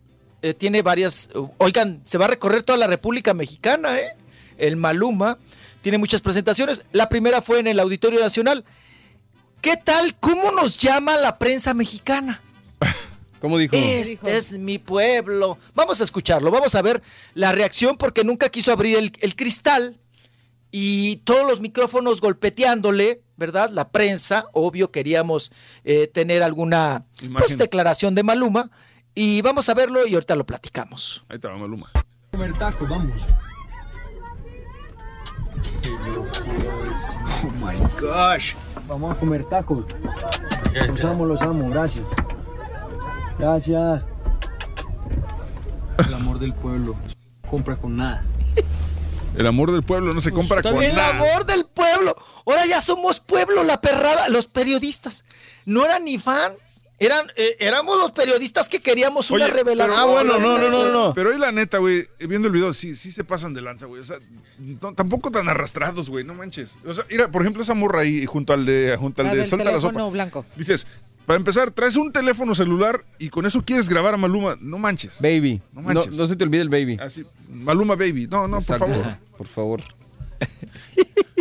eh, 0.43 0.56
tiene 0.56 0.82
varias. 0.82 1.30
Oigan, 1.60 2.01
se 2.03 2.18
va 2.18 2.26
a 2.26 2.30
recorrer 2.30 2.64
toda 2.64 2.76
la 2.77 2.88
República 2.88 3.34
Mexicana, 3.35 4.00
¿eh? 4.00 4.16
El 4.58 4.76
Maluma 4.76 5.38
tiene 5.84 6.00
muchas 6.00 6.19
presentaciones. 6.22 6.84
La 6.92 7.10
primera 7.10 7.43
fue 7.43 7.60
en 7.60 7.68
el 7.68 7.80
Auditorio 7.80 8.19
Nacional. 8.19 8.66
¿Qué 9.61 9.77
tal? 9.77 10.16
¿Cómo 10.19 10.50
nos 10.51 10.80
llama 10.80 11.16
la 11.18 11.38
prensa 11.38 11.76
mexicana? 11.76 12.42
¿Cómo 13.42 13.58
dijo? 13.58 13.76
Este 13.76 14.38
es 14.38 14.53
mi 14.53 14.78
pueblo. 14.78 15.58
Vamos 15.74 16.00
a 16.00 16.03
escucharlo, 16.03 16.52
vamos 16.52 16.76
a 16.76 16.82
ver 16.84 17.02
la 17.34 17.52
reacción 17.52 17.98
porque 17.98 18.24
nunca 18.24 18.50
quiso 18.50 18.72
abrir 18.72 18.98
el, 18.98 19.11
el 19.20 19.36
cristal 19.36 20.00
y 20.70 21.18
todos 21.18 21.45
los 21.48 21.60
micrófonos 21.60 22.22
golpeteándole, 22.22 23.24
¿verdad? 23.38 23.72
La 23.72 23.90
prensa, 23.90 24.45
obvio, 24.53 24.92
queríamos 24.92 25.52
eh, 25.84 26.08
tener 26.08 26.44
alguna 26.44 27.06
pues, 27.38 27.58
declaración 27.58 28.14
de 28.14 28.24
Maluma 28.24 28.70
y 29.16 29.42
vamos 29.42 29.68
a 29.70 29.74
verlo 29.74 30.06
y 30.06 30.14
ahorita 30.14 30.36
lo 30.36 30.45
platicamos. 30.45 31.26
Ahí 31.28 31.36
está 31.36 31.52
Maluma. 31.52 31.92
Comer 32.32 32.53
tacos, 32.53 32.88
vamos. 32.88 33.24
Oh 37.44 37.50
my 37.60 37.78
gosh. 38.00 38.53
Vamos 38.88 39.16
a 39.16 39.20
comer 39.20 39.45
tacos. 39.45 39.86
Los 40.74 41.03
amo, 41.03 41.26
los 41.26 41.42
amo, 41.42 41.70
gracias. 41.70 42.06
Gracias. 43.42 44.03
El 46.08 46.14
amor 46.14 46.38
del 46.40 46.53
pueblo. 46.53 46.95
Compra 47.50 47.76
con 47.76 47.98
nada. 47.98 48.24
El 49.36 49.48
amor 49.48 49.72
del 49.72 49.82
pueblo 49.84 50.14
no 50.14 50.22
se 50.22 50.32
compra 50.32 50.61
con 50.61 50.82
el 50.84 50.94
nada. 50.95 51.10
amor 51.10 51.45
del 51.45 51.66
pueblo. 51.66 52.16
Ahora 52.45 52.66
ya 52.68 52.82
somos 52.82 53.20
pueblo, 53.20 53.64
la 53.64 53.82
perrada, 53.82 54.30
los 54.30 54.45
periodistas. 54.45 55.26
No 55.66 55.84
eran 55.86 56.06
ni 56.06 56.18
fans. 56.18 56.58
Eran, 57.00 57.26
eh, 57.36 57.56
éramos 57.60 57.98
los 57.98 58.11
periodistas 58.11 58.70
que 58.70 58.80
queríamos 58.80 59.32
una 59.32 59.48
revelación. 59.48 59.98
pero- 60.22 61.14
Pero 61.16 61.30
hoy 61.32 61.40
la 61.40 61.52
neta, 61.52 61.80
güey, 61.80 62.06
viendo 62.20 62.48
el 62.48 62.53
video, 62.53 62.76
sí, 62.76 62.95
sí 62.95 63.11
se 63.11 63.24
pasan 63.24 63.56
de 63.56 63.61
lanza, 63.61 63.88
güey. 63.88 64.02
O 64.02 64.06
sea, 64.06 64.18
no- 64.60 64.94
tampoco 64.94 65.32
tan 65.32 65.50
arrastrados, 65.50 66.11
güey, 66.11 66.24
no 66.24 66.36
manches. 66.36 66.78
O 66.86 66.94
sea, 66.94 67.03
mira, 67.10 67.32
por 67.32 67.42
ejemplo, 67.42 67.64
esa 67.64 67.74
morra 67.74 68.02
ahí 68.02 68.28
junto 68.28 68.53
al 68.53 68.68
de, 68.68 68.95
junto 69.00 69.24
al 69.24 69.30
La 69.30 69.34
de 69.34 69.45
Suelta 69.45 69.72
la 69.72 69.80
Sopa. 69.82 70.03
blanco. 70.10 70.45
Dices, 70.56 70.86
para 71.25 71.38
empezar, 71.38 71.72
traes 71.72 71.95
un 71.95 72.11
teléfono 72.11 72.53
celular 72.56 73.03
y 73.19 73.30
con 73.30 73.45
eso 73.45 73.61
quieres 73.64 73.88
grabar 73.90 74.14
a 74.14 74.17
Maluma. 74.17 74.58
No 74.59 74.77
manches. 74.77 75.17
Baby. 75.22 75.61
No 75.74 75.82
manches. 75.82 76.16
no 76.16 76.27
se 76.27 76.35
te 76.35 76.43
olvide 76.43 76.61
el 76.61 76.69
baby. 76.69 76.98
Así, 77.00 77.25
Maluma 77.50 77.95
Baby. 77.95 78.27
No, 78.30 78.48
no, 78.48 78.58
Exacto. 78.58 78.85
por 78.88 78.95
favor. 78.95 79.17
Por 79.38 79.48
favor. 79.48 79.82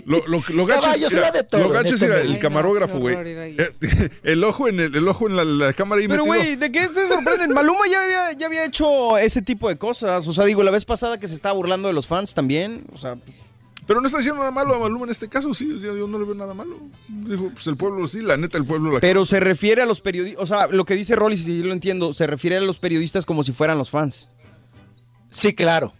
Lo, 0.06 0.26
lo, 0.26 0.42
lo 0.54 0.66
gacho 0.66 0.90
es- 0.94 1.12
era 1.12 1.30
de 1.30 1.44
todo 1.44 1.60
lo 1.62 1.68
gacho 1.68 1.94
este 1.94 2.06
ir 2.06 2.12
al- 2.12 2.18
medio. 2.22 2.32
el 2.34 2.38
camarógrafo, 2.40 2.98
güey. 2.98 3.16
Eh, 3.16 3.74
El 4.24 4.42
ojo 4.42 4.66
en 4.66 4.80
el, 4.80 4.94
el 4.96 5.06
ojo 5.06 5.28
en 5.28 5.36
la, 5.36 5.44
la 5.44 5.72
cámara 5.72 6.00
ahí 6.00 6.08
Pero, 6.08 6.24
güey, 6.24 6.56
¿de 6.56 6.72
qué 6.72 6.88
se 6.88 7.06
sorprenden? 7.06 7.52
Maluma 7.52 7.86
ya 7.88 8.02
había, 8.02 8.32
ya 8.32 8.46
había 8.46 8.64
hecho 8.64 9.18
ese 9.18 9.40
tipo 9.42 9.68
de 9.68 9.76
cosas. 9.76 10.26
O 10.26 10.32
sea, 10.32 10.44
digo, 10.46 10.62
la 10.64 10.70
vez 10.70 10.84
pasada 10.84 11.18
que 11.20 11.28
se 11.28 11.34
estaba 11.34 11.54
burlando 11.54 11.86
de 11.88 11.94
los 11.94 12.06
fans 12.06 12.34
también. 12.34 12.84
O 12.92 12.98
sea, 12.98 13.16
Pero 13.90 14.00
no 14.00 14.06
está 14.06 14.20
haciendo 14.20 14.38
nada 14.38 14.52
malo 14.52 14.72
a 14.76 14.78
Maluma 14.78 15.06
en 15.06 15.10
este 15.10 15.28
caso, 15.28 15.52
sí. 15.52 15.68
Yo, 15.80 16.06
no 16.06 16.16
le 16.16 16.24
veo 16.24 16.36
nada 16.36 16.54
malo. 16.54 16.78
Dijo, 17.08 17.50
pues 17.52 17.66
el 17.66 17.76
pueblo 17.76 18.06
sí, 18.06 18.22
la 18.22 18.36
neta, 18.36 18.56
el 18.56 18.64
pueblo 18.64 18.92
la 18.92 19.00
pero 19.00 19.26
se 19.26 19.40
refiere 19.40 19.82
a 19.82 19.86
los 19.86 20.00
periodistas. 20.00 20.44
O 20.44 20.46
sea, 20.46 20.68
lo 20.68 20.84
que 20.84 20.94
dice 20.94 21.16
Rolly, 21.16 21.36
si 21.36 21.58
yo 21.58 21.66
lo 21.66 21.72
entiendo, 21.72 22.12
se 22.12 22.28
refiere 22.28 22.58
a 22.58 22.60
los 22.60 22.78
periodistas 22.78 23.26
como 23.26 23.42
si 23.42 23.50
fueran 23.50 23.78
los 23.78 23.90
fans. 23.90 24.28
Sí, 25.30 25.56
claro. 25.56 25.92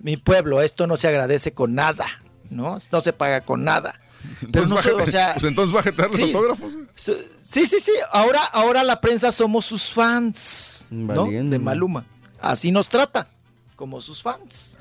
Mi 0.00 0.18
pueblo, 0.18 0.60
esto 0.60 0.86
no 0.86 0.98
se 0.98 1.08
agradece 1.08 1.54
con 1.54 1.74
nada, 1.74 2.04
¿no? 2.50 2.76
No 2.92 3.00
se 3.00 3.14
paga 3.14 3.40
con 3.40 3.64
nada. 3.64 3.98
Pero 4.52 4.64
Entonces, 4.64 4.68
no 4.68 4.76
bájate, 4.76 5.02
o 5.02 5.06
sea, 5.10 5.32
pues 5.32 5.44
entonces 5.44 5.72
bájate 5.72 6.02
a 6.02 6.02
dar 6.02 6.10
los 6.10 6.16
sí, 6.18 6.24
autógrafos. 6.24 6.76
Sí, 6.94 7.64
sí, 7.64 7.80
sí. 7.80 7.92
Ahora, 8.12 8.42
ahora 8.52 8.84
la 8.84 9.00
prensa 9.00 9.32
somos 9.32 9.64
sus 9.64 9.94
fans, 9.94 10.86
¿no? 10.90 11.24
Valiendo. 11.24 11.52
De 11.52 11.58
Maluma. 11.58 12.04
Así 12.38 12.70
nos 12.70 12.90
trata, 12.90 13.28
como 13.76 14.02
sus 14.02 14.20
fans. 14.20 14.78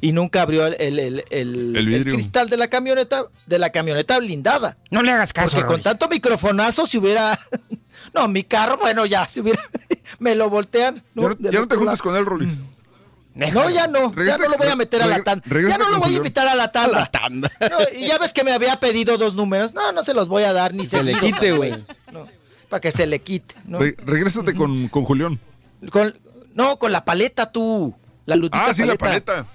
Y 0.00 0.12
nunca 0.12 0.42
abrió 0.42 0.66
el, 0.66 0.74
el- 0.80 0.98
el- 0.98 1.24
el- 1.30 1.76
el 1.76 1.86
vidrio. 1.86 2.14
cristal 2.14 2.48
de 2.48 2.56
la 2.56 2.68
camioneta, 2.68 3.24
de 3.46 3.58
la 3.58 3.70
camioneta 3.70 4.18
blindada. 4.18 4.76
No 4.90 5.02
le 5.02 5.12
hagas 5.12 5.32
caso, 5.32 5.56
Porque 5.56 5.66
con 5.66 5.82
tanto 5.82 6.08
microfonazo 6.08 6.86
si 6.86 6.98
hubiera. 6.98 7.38
No, 8.14 8.26
mi 8.28 8.44
carro, 8.44 8.78
bueno, 8.78 9.04
ya, 9.04 9.28
si 9.28 9.40
hubiera. 9.40 9.60
Me 10.18 10.34
lo 10.34 10.48
voltean. 10.48 10.96
Ya 10.96 11.02
no, 11.14 11.34
Del 11.34 11.52
ya 11.52 11.60
no 11.60 11.68
te 11.68 11.76
juntes 11.76 11.98
lado. 11.98 12.02
con 12.02 12.16
él, 12.16 12.24
Rolis. 12.24 12.52
No, 13.34 13.70
ya 13.70 13.86
no. 13.86 14.12
Ya 14.24 14.36
no 14.38 14.48
lo 14.48 14.56
voy 14.56 14.68
a 14.68 14.74
meter 14.76 15.02
a 15.02 15.06
la 15.06 15.22
tanda. 15.22 15.44
Ya 15.68 15.76
no 15.78 15.90
lo 15.90 15.98
voy 16.00 16.14
a 16.14 16.16
invitar 16.16 16.48
a 16.48 16.54
la 16.54 16.70
tanda. 16.72 17.06
No, 17.60 17.76
y 17.96 18.08
ya 18.08 18.18
ves 18.18 18.32
que 18.32 18.42
me 18.42 18.52
había 18.52 18.80
pedido 18.80 19.18
dos 19.18 19.34
números. 19.34 19.74
No, 19.74 19.92
no 19.92 20.02
se 20.02 20.14
los 20.14 20.28
voy 20.28 20.42
a 20.44 20.52
dar 20.52 20.74
ni 20.74 20.86
Se 20.86 21.02
le 21.02 21.12
seguidos, 21.14 21.38
quite, 21.40 21.52
güey. 21.52 21.72
No, 22.12 22.26
para 22.68 22.80
que 22.80 22.90
se 22.90 23.06
le 23.06 23.20
quite. 23.20 23.54
¿no? 23.66 23.78
Re- 23.78 23.96
regrésate 24.04 24.54
con, 24.54 24.88
con 24.88 25.04
Julián. 25.04 25.38
Con- 25.90 26.16
no, 26.54 26.78
con 26.78 26.90
la 26.92 27.04
paleta 27.04 27.52
tú. 27.52 27.94
La 28.26 28.36
Ah, 28.52 28.72
sí, 28.74 28.84
la 28.84 28.96
paleta. 28.96 29.46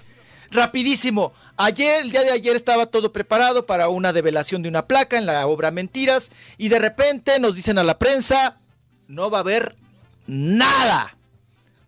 Rapidísimo. 0.50 1.32
Ayer, 1.56 2.02
el 2.02 2.10
día 2.10 2.22
de 2.22 2.30
ayer 2.30 2.54
estaba 2.56 2.86
todo 2.86 3.12
preparado 3.12 3.66
para 3.66 3.88
una 3.88 4.12
develación 4.12 4.62
de 4.62 4.68
una 4.68 4.86
placa 4.86 5.18
en 5.18 5.26
la 5.26 5.46
obra 5.46 5.70
Mentiras 5.70 6.30
y 6.58 6.68
de 6.68 6.78
repente 6.78 7.38
nos 7.40 7.54
dicen 7.54 7.78
a 7.78 7.84
la 7.84 7.98
prensa, 7.98 8.58
no 9.08 9.30
va 9.30 9.38
a 9.38 9.40
haber 9.40 9.76
nada. 10.26 11.16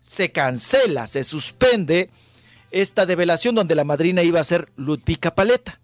Se 0.01 0.31
cancela, 0.31 1.07
se 1.07 1.23
suspende 1.23 2.09
esta 2.71 3.05
develación 3.05 3.55
donde 3.55 3.75
la 3.75 3.83
madrina 3.83 4.23
iba 4.23 4.39
a 4.39 4.43
ser 4.43 4.71
Ludvika 4.75 5.35
Paleta. 5.35 5.79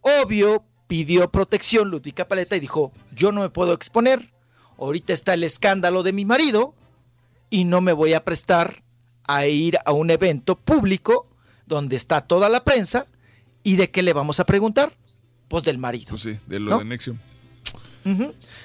Obvio, 0.00 0.64
pidió 0.86 1.30
protección 1.30 1.90
Ludvika 1.90 2.28
Paleta 2.28 2.56
y 2.56 2.60
dijo, 2.60 2.92
yo 3.14 3.32
no 3.32 3.42
me 3.42 3.50
puedo 3.50 3.72
exponer. 3.72 4.30
Ahorita 4.78 5.12
está 5.12 5.34
el 5.34 5.44
escándalo 5.44 6.02
de 6.02 6.12
mi 6.12 6.24
marido 6.24 6.74
y 7.50 7.64
no 7.64 7.80
me 7.80 7.92
voy 7.92 8.14
a 8.14 8.24
prestar 8.24 8.82
a 9.30 9.46
ir 9.46 9.78
a 9.84 9.92
un 9.92 10.10
evento 10.10 10.58
público 10.58 11.28
donde 11.66 11.96
está 11.96 12.20
toda 12.20 12.48
la 12.48 12.64
prensa 12.64 13.06
y 13.62 13.76
de 13.76 13.90
qué 13.90 14.02
le 14.02 14.12
vamos 14.12 14.40
a 14.40 14.46
preguntar? 14.46 14.92
Pues 15.48 15.62
del 15.64 15.78
marido. 15.78 16.10
Pues 16.10 16.22
sí, 16.22 16.38
de 16.46 16.58
lo 16.58 16.70
¿No? 16.70 16.78
de 16.78 16.84
Nexium. 16.84 17.18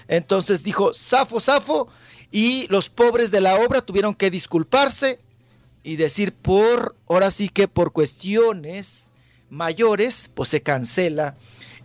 Entonces 0.07 0.63
dijo, 0.63 0.93
zafo, 0.93 1.39
zafo, 1.39 1.87
y 2.31 2.67
los 2.69 2.89
pobres 2.89 3.31
de 3.31 3.41
la 3.41 3.55
obra 3.55 3.81
tuvieron 3.81 4.15
que 4.15 4.31
disculparse 4.31 5.19
y 5.83 5.97
decir 5.97 6.33
por, 6.33 6.95
ahora 7.07 7.29
sí 7.29 7.49
que 7.49 7.67
por 7.67 7.91
cuestiones 7.91 9.11
mayores, 9.49 10.31
pues 10.33 10.49
se 10.49 10.61
cancela 10.61 11.35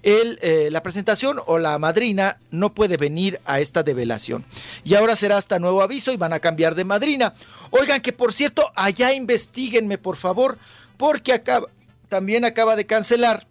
el, 0.03 0.39
eh, 0.43 0.69
la 0.71 0.83
presentación 0.83 1.41
o 1.47 1.59
la 1.59 1.79
madrina 1.79 2.39
no 2.51 2.73
puede 2.75 2.97
venir 2.97 3.41
a 3.45 3.61
esta 3.61 3.83
develación. 3.83 4.45
Y 4.85 4.95
ahora 4.95 5.15
será 5.17 5.37
hasta 5.37 5.59
nuevo 5.59 5.83
aviso 5.83 6.13
y 6.13 6.17
van 6.17 6.33
a 6.33 6.41
cambiar 6.41 6.75
de 6.75 6.85
madrina. 6.85 7.35
Oigan, 7.71 8.01
que 8.01 8.13
por 8.13 8.33
cierto, 8.33 8.71
allá 8.75 9.13
investiguenme, 9.13 9.99
por 9.99 10.17
favor, 10.17 10.59
porque 10.97 11.33
acaba, 11.33 11.69
también 12.09 12.45
acaba 12.45 12.77
de 12.77 12.87
cancelar 12.87 13.47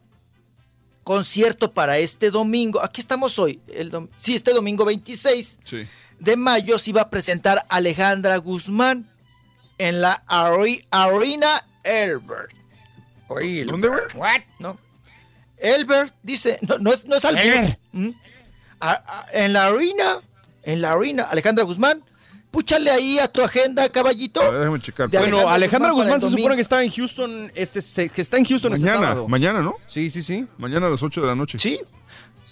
concierto 1.04 1.72
para 1.74 1.98
este 1.98 2.30
domingo. 2.32 2.84
Aquí 2.84 3.02
estamos 3.02 3.40
hoy. 3.40 3.60
El 3.68 3.92
dom- 3.92 4.10
sí, 4.18 4.36
este 4.36 4.54
domingo 4.54 4.86
26 4.86 5.60
Sí. 5.64 5.88
de 6.20 6.36
mayo 6.38 6.78
se 6.78 6.92
iba 6.92 7.02
a 7.02 7.10
presentar 7.10 7.66
Alejandra 7.70 8.38
Guzmán 8.38 9.10
en 9.78 10.02
la 10.02 10.24
Arena 10.28 11.66
Elbert. 11.84 12.52
¿Dónde, 13.30 13.88
güey? 13.88 14.02
What? 14.16 14.42
No. 14.60 14.78
Elbert 15.60 16.14
dice, 16.24 16.58
no, 16.68 16.78
no 16.80 16.92
es, 16.92 17.06
no 17.06 17.16
es 17.16 17.26
albur. 17.26 17.42
Elbert. 17.42 17.80
¿Mm? 17.92 18.10
A- 18.80 18.92
a- 18.92 19.26
en 19.34 19.54
la 19.54 19.66
arena, 19.68 20.20
en 20.64 20.82
la 20.82 20.92
arena, 20.94 21.24
Alejandra 21.24 21.64
Guzmán, 21.66 22.04
púchale 22.52 22.90
ahí 22.92 23.20
a 23.20 23.28
tu 23.28 23.44
agenda, 23.44 23.88
caballito. 23.90 24.42
A 24.42 24.50
ver, 24.50 24.60
déjame 24.62 24.80
checar. 24.80 25.10
Bueno, 25.10 25.48
Alejandra 25.50 25.54
Alejandra 25.54 25.92
Guzmán 25.92 26.22
se 26.22 26.30
supone 26.30 26.56
que 26.56 26.62
estaba 26.62 26.84
en 26.84 26.92
Houston, 26.92 27.52
este, 27.56 27.82
se- 27.82 28.10
que 28.10 28.22
está 28.22 28.38
en 28.38 28.46
Houston 28.46 28.74
este 28.74 28.86
Mañana, 28.86 29.08
sábado. 29.08 29.28
mañana, 29.28 29.62
¿no? 29.62 29.76
Sí, 29.88 30.10
sí, 30.10 30.22
sí. 30.22 30.48
Mañana 30.58 30.88
a 30.88 30.90
las 30.90 31.04
8 31.04 31.22
de 31.22 31.28
la 31.28 31.36
noche. 31.36 31.60
Sí. 31.60 31.80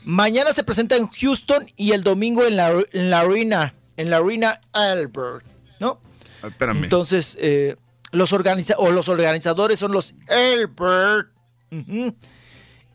Mañana 0.05 0.53
se 0.53 0.63
presenta 0.63 0.95
en 0.95 1.07
Houston 1.07 1.65
y 1.75 1.91
el 1.91 2.03
domingo 2.03 2.45
en 2.45 2.55
la, 2.55 2.71
en 2.91 3.09
la 3.09 3.19
arena, 3.21 3.73
en 3.97 4.09
la 4.09 4.17
arena 4.17 4.61
Albert, 4.71 5.45
¿no? 5.79 5.99
Ah, 6.41 6.47
Espérame. 6.47 6.83
Entonces, 6.83 7.37
eh, 7.41 7.75
los, 8.11 8.31
organiza 8.31 8.75
o 8.77 8.91
los 8.91 9.09
organizadores 9.09 9.79
son 9.79 9.91
los 9.91 10.13
Albert. 10.29 11.29
Ujú. 11.71 12.15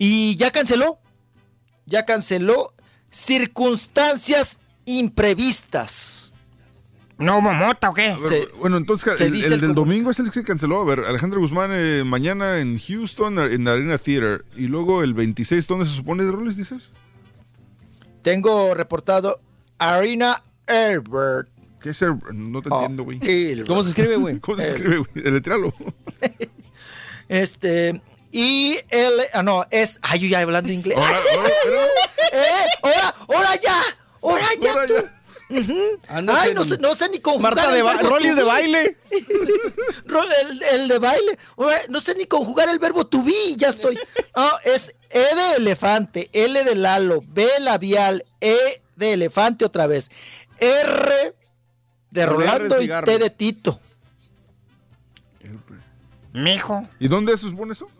Y 0.04 0.34
ya 0.34 0.50
canceló. 0.50 0.98
Ya 1.86 2.04
canceló 2.04 2.74
circunstancias 3.08 4.58
imprevistas. 4.84 6.32
¿No 7.18 7.38
hubo 7.38 7.52
mota 7.52 7.90
o 7.90 7.94
qué? 7.94 8.08
A 8.08 8.16
ver, 8.16 8.28
se- 8.28 8.46
bueno, 8.58 8.78
entonces 8.78 9.16
se 9.16 9.26
el, 9.26 9.32
dice 9.34 9.46
el 9.48 9.52
el 9.54 9.60
del 9.60 9.74
domingo 9.76 10.10
es 10.10 10.18
el 10.18 10.26
que 10.26 10.40
se 10.40 10.44
canceló. 10.44 10.80
A 10.80 10.84
ver, 10.84 11.04
Alejandra 11.04 11.38
Guzmán 11.38 11.70
eh, 11.72 12.02
mañana 12.04 12.58
en 12.58 12.80
Houston, 12.80 13.38
en 13.38 13.62
la 13.64 13.74
Arena 13.74 13.96
Theater. 13.96 14.44
Y 14.56 14.66
luego 14.66 15.04
el 15.04 15.14
26, 15.14 15.68
¿dónde 15.68 15.86
se 15.86 15.94
supone 15.94 16.24
de 16.24 16.32
roles, 16.32 16.56
dices? 16.56 16.90
Tengo 18.22 18.74
reportado 18.74 19.40
Arena 19.78 20.42
Albert. 20.66 21.48
¿Qué 21.80 21.90
es 21.90 22.02
el- 22.02 22.16
No 22.32 22.60
te 22.60 22.70
Oh, 22.70 22.80
entiendo, 22.80 23.04
güey. 23.04 23.20
¿Cómo 23.68 23.84
se 23.84 23.90
escribe, 23.90 24.16
güey? 24.16 24.38
¿Cómo 24.40 24.56
se 24.56 24.66
escribe, 24.66 24.96
güey? 24.98 25.10
Deletréalo. 25.14 25.72
Este. 27.28 28.00
Y 28.32 28.80
el. 28.88 29.20
Ah, 29.34 29.42
no, 29.42 29.66
es. 29.70 29.98
Ay, 30.02 30.20
yo 30.20 30.26
ya 30.26 30.40
hablando 30.40 30.72
inglés. 30.72 30.96
Ahora. 30.96 31.18
¡Eh! 32.32 32.66
¡Ahora! 32.82 33.14
¡Ahora 33.28 33.56
ya! 33.56 33.82
¡Ahora 34.22 34.46
ya! 34.58 34.72
Ahora 34.72 34.86
tú! 34.86 34.94
ya. 34.94 35.22
Andas 36.08 36.36
Ay, 36.40 36.54
no 36.54 36.64
sé, 36.64 36.78
no 36.78 36.94
sé 36.94 37.10
ni 37.10 37.18
conjugar 37.18 37.54
Marta 37.54 37.70
de 37.70 37.82
to 37.82 38.34
de 38.36 38.42
baile. 38.42 38.96
El, 39.10 40.62
el 40.62 40.88
de 40.88 40.98
baile. 40.98 41.38
No 41.90 42.00
sé 42.00 42.14
ni 42.14 42.24
conjugar 42.24 42.70
el 42.70 42.78
verbo 42.78 43.06
to 43.06 43.22
be, 43.22 43.54
ya 43.56 43.68
estoy. 43.68 43.98
Ah, 44.34 44.58
es 44.64 44.94
E 45.10 45.18
de 45.18 45.56
elefante, 45.58 46.30
L 46.32 46.64
de 46.64 46.74
Lalo, 46.74 47.22
B 47.26 47.46
labial, 47.60 48.24
E 48.40 48.82
de 48.96 49.12
elefante 49.12 49.66
otra 49.66 49.86
vez, 49.86 50.10
R 50.58 51.34
de 52.10 52.22
R 52.22 52.32
Rolando 52.32 52.80
y. 52.80 52.88
T 52.88 53.18
de 53.18 53.30
Tito. 53.30 53.78
Mijo. 56.32 56.80
¿Y 56.98 57.08
dónde 57.08 57.36
se 57.36 57.50
supone 57.50 57.72
eso? 57.72 57.90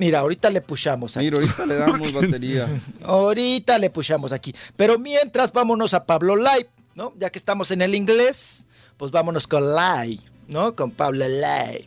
Mira, 0.00 0.20
ahorita 0.20 0.48
le 0.50 0.62
pushamos 0.62 1.16
aquí. 1.16 1.26
Mira, 1.26 1.36
ahorita 1.36 1.66
le 1.66 1.74
damos 1.76 2.12
batería. 2.12 2.66
Ahorita 3.04 3.78
le 3.78 3.90
pushamos 3.90 4.32
aquí. 4.32 4.54
Pero 4.74 4.98
mientras, 4.98 5.52
vámonos 5.52 5.92
a 5.94 6.04
Pablo 6.06 6.36
Live, 6.36 6.68
¿no? 6.94 7.12
Ya 7.18 7.30
que 7.30 7.38
estamos 7.38 7.70
en 7.70 7.82
el 7.82 7.94
inglés, 7.94 8.66
pues 8.96 9.10
vámonos 9.12 9.46
con 9.46 9.62
Live, 9.76 10.20
¿no? 10.48 10.74
Con 10.74 10.90
Pablo 10.90 11.28
Live. 11.28 11.86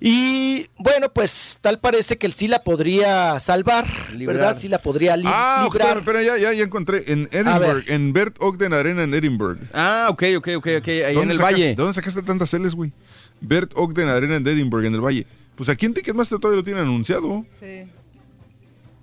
Y 0.00 0.66
bueno, 0.76 1.10
pues 1.12 1.58
tal 1.62 1.78
parece 1.78 2.18
que 2.18 2.26
él 2.26 2.32
sí 2.32 2.48
la 2.48 2.62
podría 2.62 3.38
salvar, 3.38 3.86
Librar. 4.12 4.36
¿verdad? 4.36 4.56
Sí 4.58 4.68
la 4.68 4.78
podría 4.80 5.16
li- 5.16 5.22
Ah, 5.26 5.62
librar. 5.70 5.96
espera, 5.96 6.00
espera, 6.20 6.22
ya, 6.36 6.42
ya, 6.42 6.52
ya 6.52 6.64
encontré. 6.64 7.04
En 7.06 7.28
Edinburgh, 7.32 7.84
en 7.86 8.12
Bert 8.12 8.36
Ogden 8.40 8.74
Arena 8.74 9.04
en 9.04 9.14
Edinburgh. 9.14 9.60
Ah, 9.72 10.08
ok, 10.10 10.24
ok, 10.38 10.48
ok, 10.56 10.66
ok. 10.80 10.88
Ahí 10.88 11.02
en 11.10 11.14
¿Dónde 11.14 11.34
el 11.34 11.38
sacas- 11.38 11.52
valle. 11.52 11.66
¿De 11.68 11.74
dónde 11.76 11.94
sacaste 11.94 12.22
tantas 12.22 12.52
L's, 12.52 12.74
güey? 12.74 12.92
Bert 13.40 13.70
Ogden 13.76 14.08
Arena 14.08 14.36
en 14.36 14.46
Edinburgh, 14.46 14.84
en 14.86 14.94
el 14.94 15.00
Valle. 15.00 15.26
Pues 15.56 15.68
aquí 15.68 15.86
en 15.86 15.94
Ticketmaster 15.94 16.38
todavía 16.38 16.58
lo 16.58 16.64
tienen 16.64 16.84
anunciado. 16.84 17.44
Sí. 17.60 17.88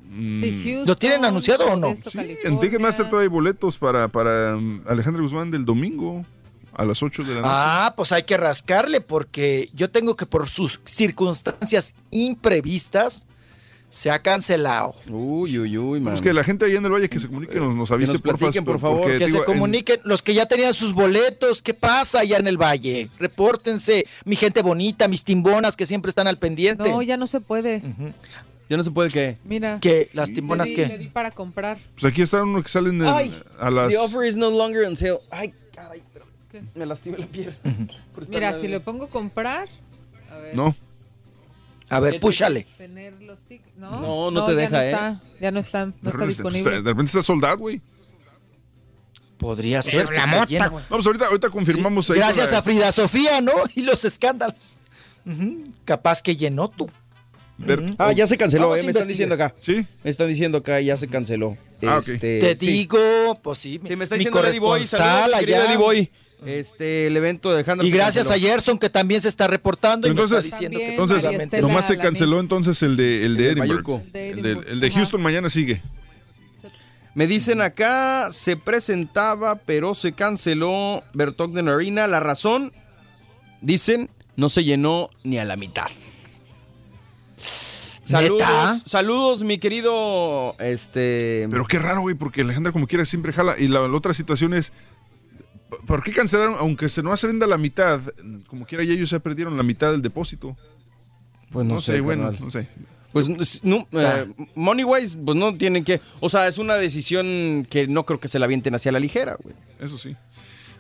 Mm. 0.10 0.42
Sí, 0.42 0.64
Houston, 0.66 0.88
¿Lo 0.88 0.96
tienen 0.98 1.26
anunciado 1.26 1.66
o 1.72 1.76
no? 1.78 1.96
Sí, 2.04 2.18
California. 2.18 2.38
en 2.44 2.60
Ticketmaster 2.60 3.06
todavía 3.06 3.24
hay 3.24 3.30
boletos 3.30 3.78
para, 3.78 4.10
para 4.10 4.56
um, 4.58 4.82
Alejandro 4.86 5.24
Guzmán 5.24 5.52
del 5.52 5.64
domingo 5.64 6.26
a 6.74 6.86
las 6.86 7.02
8 7.02 7.24
de 7.24 7.36
la 7.36 7.42
noche. 7.42 7.50
Ah, 7.54 7.94
pues 7.96 8.12
hay 8.12 8.24
que 8.24 8.36
rascarle 8.38 9.02
porque 9.02 9.70
yo 9.74 9.90
tengo 9.90 10.16
que 10.16 10.26
por 10.26 10.50
sus 10.50 10.82
circunstancias 10.86 11.96
imprevistas 12.12 13.28
se 13.92 14.10
ha 14.10 14.20
cancelado. 14.20 14.96
Uy, 15.10 15.60
uy, 15.60 15.78
uy, 15.78 16.00
man. 16.00 16.14
Pues 16.14 16.22
que 16.22 16.34
la 16.34 16.46
gente 16.46 16.64
ahí 16.66 16.76
en 16.78 16.86
el 16.86 16.92
Valle 16.92 17.10
que 17.10 17.20
se 17.20 17.28
comunique, 17.28 17.60
nos, 17.60 17.76
nos 17.76 17.92
avise, 17.92 18.14
nos 18.14 18.22
porfa, 18.22 18.38
platiquen, 18.38 18.64
por 18.64 18.80
favor. 18.80 19.02
porque, 19.02 19.18
Que 19.20 19.26
digo, 19.26 19.40
se 19.40 19.44
comuniquen 19.46 20.00
los 20.06 20.22
que 20.24 20.34
ya 20.34 20.46
tenían 20.46 20.74
sus 20.74 20.94
boletos. 20.94 21.62
¿Qué 21.62 21.74
pasa 21.74 22.22
allá 22.22 22.38
en 22.38 22.48
el 22.48 22.58
valle? 22.58 23.10
Repórtense, 23.20 24.06
mi 24.26 24.38
gente 24.38 24.62
bonita, 24.62 25.08
mis 25.10 25.24
timbonas 25.26 25.76
que 25.76 25.86
siempre 25.86 26.08
están 26.10 26.28
al 26.28 26.40
pendiente. 26.40 26.90
No, 26.90 27.02
ya 27.02 27.18
no 27.18 27.28
se 27.28 27.42
puede. 27.42 27.82
Ya 28.70 28.78
no 28.78 28.84
se 28.86 28.92
puede 28.92 29.10
que. 29.10 29.38
Mira. 29.44 29.80
¿Qué? 29.82 30.08
¿Las 30.14 30.32
timbonas 30.32 30.70
le 30.70 30.76
di, 30.76 30.82
qué? 30.82 30.88
Le 30.88 30.98
di 30.98 31.08
para 31.08 31.32
comprar. 31.32 31.78
Pues 32.00 32.06
aquí 32.12 32.22
está 32.22 32.42
uno 32.44 32.64
que 32.64 32.70
sale 32.70 32.90
en 32.92 33.02
el- 33.02 33.08
Ay, 33.10 33.44
a 33.60 33.70
las... 33.70 33.90
The 33.90 33.98
offer 33.98 34.26
is 34.26 34.38
no 34.38 34.50
longer 34.50 34.86
on 34.86 34.96
sale. 34.96 35.20
Ay, 35.30 35.54
caray, 35.76 36.02
pero 36.14 36.26
me 36.76 36.86
lastimé 36.86 37.18
la 37.18 37.26
piel. 37.28 37.54
Por 38.16 38.30
Mira, 38.30 38.58
si 38.58 38.70
le 38.70 38.80
pongo 38.80 39.10
comprar. 39.10 39.68
A 40.32 40.38
ver. 40.38 40.56
No. 40.56 40.74
A 41.92 42.00
ver, 42.00 42.20
púchale. 42.20 42.66
No, 43.78 44.00
No, 44.00 44.32
no 44.32 44.46
te 44.46 44.52
ya 44.54 44.58
deja, 44.58 44.78
no 44.78 44.82
¿eh? 44.84 44.90
Está, 44.92 45.22
ya 45.42 45.52
no 45.52 45.60
está, 45.60 45.86
no 45.86 45.92
está 45.92 46.12
repente, 46.12 46.28
disponible. 46.28 46.60
está, 46.60 46.72
de 46.72 46.90
repente 46.90 47.06
está 47.10 47.22
soldado, 47.24 47.58
güey. 47.58 47.82
Podría 49.38 49.82
ser. 49.82 50.10
la 50.12 50.28
mota, 50.28 50.68
güey. 50.68 50.86
Vamos, 50.90 51.06
ahorita, 51.06 51.26
ahorita 51.28 51.50
confirmamos 51.50 52.10
ahí. 52.12 52.18
Gracias 52.18 52.52
la- 52.52 52.60
a 52.60 52.62
Frida 52.64 52.92
Sofía, 52.92 53.42
¿no? 53.42 53.52
Y 53.76 53.82
los 53.82 54.06
escándalos. 54.06 54.78
Capaz 55.86 56.22
que 56.22 56.36
llenó 56.36 56.68
tú. 56.70 56.90
Bert- 57.60 57.96
Ah, 58.00 58.12
ya 58.12 58.26
se 58.26 58.38
canceló, 58.38 58.76
eh, 58.76 58.82
me 58.84 58.92
están 58.92 59.08
diciendo 59.08 59.36
acá. 59.36 59.54
¿Sí? 59.60 59.86
Me 60.04 60.10
están 60.10 60.28
diciendo 60.28 60.58
acá, 60.60 60.80
ya 60.82 60.98
se 60.98 61.08
canceló. 61.08 61.58
Ah. 61.84 62.00
Este, 62.00 62.40
Te 62.40 62.58
sí. 62.58 62.66
digo, 62.68 63.00
pues 63.42 63.58
sí. 63.60 63.80
Sí, 63.86 63.96
me 63.96 64.04
está 64.04 64.16
mi 64.16 64.20
diciendo 64.26 64.42
Boy. 64.60 64.88
Saludos, 64.88 65.34
allá. 65.40 65.78
Boy. 65.78 66.12
Este, 66.46 67.08
el 67.08 67.18
evento 67.18 67.50
de 67.50 67.56
Alejandro 67.58 67.86
Y 67.86 67.92
gracias 67.92 68.28
a 68.28 68.30
canceló. 68.30 68.50
Gerson 68.50 68.80
que 68.80 68.90
también 68.90 69.22
se 69.22 69.30
está 69.30 69.48
reportando 69.48 70.08
y 70.08 70.12
me 70.14 70.22
Entonces, 70.22 70.46
está 70.46 70.58
diciendo 70.58 70.80
que 70.80 70.92
entonces 70.92 71.62
nomás 71.62 71.86
se 71.88 71.98
canceló 71.98 72.40
entonces 72.40 72.82
el 72.82 72.98
de, 72.98 73.26
el 73.26 73.38
de 73.38 73.50
El 73.50 73.56
de 73.56 73.62
Edinburgh. 73.62 74.12
De 74.12 74.30
El 74.32 74.42
de, 74.42 74.52
el 74.52 74.80
de. 74.80 74.92
Houston 74.92 75.22
mañana 75.22 75.50
sigue. 75.50 75.82
Me 77.14 77.28
dicen 77.28 77.62
acá, 77.62 78.30
se 78.32 78.56
presentaba, 78.56 79.56
pero 79.56 79.94
se 79.94 80.14
canceló 80.14 81.04
Bertogden 81.14 81.68
Arena. 81.68 82.08
La 82.08 82.22
razón, 82.22 82.72
dicen, 83.60 84.10
no 84.36 84.50
se 84.50 84.64
llenó 84.64 85.10
ni 85.24 85.38
a 85.38 85.46
la 85.46 85.58
mitad. 85.58 85.88
Saludos, 88.04 88.42
¿Neta? 88.42 88.82
saludos, 88.86 89.44
mi 89.44 89.58
querido, 89.58 90.56
este... 90.60 91.48
Pero 91.50 91.66
qué 91.66 91.80
raro, 91.80 92.02
güey, 92.02 92.16
porque 92.16 92.42
Alejandra 92.42 92.72
como 92.72 92.88
quiera 92.88 93.06
siempre 93.06 93.32
jala. 93.32 93.56
Y 93.58 93.68
la, 93.68 93.88
la 93.88 93.96
otra 93.96 94.14
situación 94.14 94.54
es, 94.54 94.74
¿por 95.86 96.04
qué 96.04 96.12
cancelaron? 96.12 96.56
Aunque 96.60 96.90
se 96.90 97.02
no 97.04 97.16
se 97.18 97.28
venda 97.28 97.48
la 97.48 97.58
mitad, 97.58 98.02
como 98.48 98.66
quiera 98.66 98.84
ya 98.84 98.94
ellos 98.94 99.10
ya 99.10 99.20
perdieron 99.20 99.58
la 99.58 99.64
mitad 99.64 99.92
del 99.92 100.02
depósito. 100.02 100.58
Pues 101.52 101.66
No, 101.68 101.82
sé, 101.82 102.00
bueno, 102.02 102.32
no 102.32 102.50
sé. 102.52 102.68
Pues 103.12 103.62
no, 103.66 103.88
eh, 103.92 104.26
money 104.56 104.86
wise, 104.86 105.18
pues 105.18 105.38
no 105.38 105.54
tienen 105.58 105.84
que, 105.84 106.00
o 106.22 106.30
sea, 106.30 106.48
es 106.48 106.58
una 106.58 106.76
decisión 106.76 107.68
que 107.70 107.86
no 107.88 108.06
creo 108.06 108.22
que 108.22 108.30
se 108.30 108.40
la 108.40 108.46
avienten 108.46 108.74
hacia 108.74 108.92
la 108.94 109.00
ligera, 109.02 109.36
güey. 109.42 109.54
Eso 109.82 109.98
sí. 109.98 110.16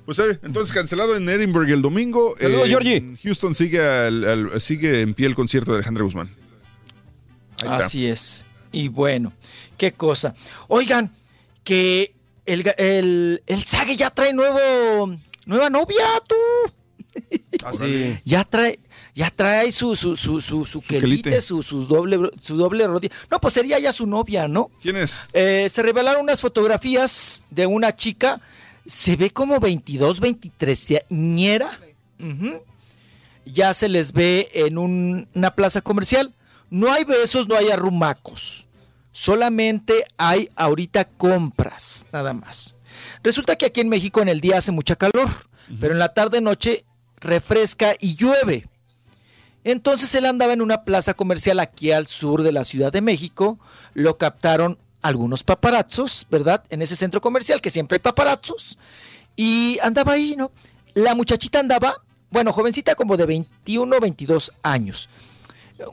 Pues 0.05 0.17
eh, 0.19 0.39
entonces 0.43 0.73
cancelado 0.73 1.15
en 1.17 1.27
Edinburgh 1.27 1.69
el 1.69 1.81
domingo. 1.81 2.33
Saludos, 2.39 2.67
Eh, 2.67 2.69
Georgie. 2.69 2.95
en 2.97 3.17
Houston 3.17 3.53
sigue, 3.53 3.81
al- 3.81 4.23
al- 4.23 4.61
sigue 4.61 5.01
en 5.01 5.13
pie 5.13 5.27
el 5.27 5.35
concierto 5.35 5.71
de 5.71 5.77
Alejandra 5.79 6.03
Guzmán. 6.05 6.29
Ahí 7.61 7.69
está. 7.69 7.75
Así 7.77 8.07
es. 8.07 8.45
Y 8.71 8.87
bueno, 8.87 9.33
qué 9.77 9.91
cosa. 9.91 10.33
Oigan, 10.69 11.11
que 11.65 12.13
el, 12.53 12.73
el, 12.77 13.43
el 13.47 13.63
Sage 13.63 13.95
ya 13.95 14.09
trae 14.09 14.33
nuevo, 14.33 15.15
nueva 15.45 15.69
novia, 15.69 16.05
tú. 16.27 16.35
Así. 17.65 18.19
Ya 18.23 18.43
trae, 18.43 18.79
ya 19.13 19.29
trae 19.29 19.71
su, 19.71 19.95
su, 19.95 20.15
su, 20.15 20.39
su, 20.41 20.65
su 20.65 20.81
quelite, 20.81 21.23
quelite. 21.29 21.41
su, 21.41 21.61
su 21.63 21.85
doble, 21.85 22.31
su 22.41 22.55
doble 22.55 22.87
rodilla. 22.87 23.13
No, 23.29 23.39
pues 23.39 23.53
sería 23.53 23.77
ya 23.79 23.91
su 23.93 24.07
novia, 24.07 24.47
¿no? 24.47 24.71
¿Quién 24.81 24.97
es? 24.97 25.19
Eh, 25.33 25.67
se 25.69 25.83
revelaron 25.83 26.21
unas 26.23 26.39
fotografías 26.41 27.45
de 27.49 27.65
una 27.65 27.95
chica. 27.95 28.39
Se 28.85 29.15
ve 29.15 29.29
como 29.31 29.59
22, 29.59 30.19
23 30.19 30.93
ñera. 31.09 31.79
Ujú. 32.19 32.63
Ya 33.45 33.73
se 33.73 33.89
les 33.89 34.13
ve 34.13 34.49
en 34.53 34.77
un- 34.77 35.27
una 35.35 35.53
plaza 35.55 35.81
comercial. 35.81 36.33
No 36.69 36.91
hay 36.91 37.03
besos, 37.03 37.47
no 37.47 37.55
hay 37.57 37.69
arrumacos. 37.69 38.67
Solamente 39.11 40.05
hay 40.17 40.49
ahorita 40.55 41.05
compras, 41.05 42.07
nada 42.11 42.33
más. 42.33 42.77
Resulta 43.23 43.55
que 43.55 43.65
aquí 43.65 43.81
en 43.81 43.89
México 43.89 44.21
en 44.21 44.29
el 44.29 44.41
día 44.41 44.57
hace 44.57 44.71
mucha 44.71 44.95
calor, 44.95 45.29
pero 45.79 45.93
en 45.93 45.99
la 45.99 46.13
tarde-noche 46.13 46.85
refresca 47.17 47.93
y 47.99 48.15
llueve. 48.15 48.67
Entonces 49.63 50.13
él 50.15 50.25
andaba 50.25 50.53
en 50.53 50.61
una 50.61 50.83
plaza 50.83 51.13
comercial 51.13 51.59
aquí 51.59 51.91
al 51.91 52.07
sur 52.07 52.41
de 52.41 52.51
la 52.51 52.63
Ciudad 52.63 52.91
de 52.91 53.01
México, 53.01 53.59
lo 53.93 54.17
captaron 54.17 54.77
algunos 55.01 55.43
paparazzos, 55.43 56.25
¿verdad? 56.31 56.63
En 56.69 56.81
ese 56.81 56.95
centro 56.95 57.21
comercial 57.21 57.61
que 57.61 57.69
siempre 57.69 57.97
hay 57.97 57.99
paparazzos, 57.99 58.77
y 59.35 59.77
andaba 59.83 60.13
ahí, 60.13 60.35
¿no? 60.37 60.51
La 60.93 61.15
muchachita 61.15 61.59
andaba, 61.59 62.01
bueno, 62.31 62.51
jovencita 62.53 62.95
como 62.95 63.17
de 63.17 63.25
21, 63.25 63.99
22 63.99 64.51
años, 64.63 65.09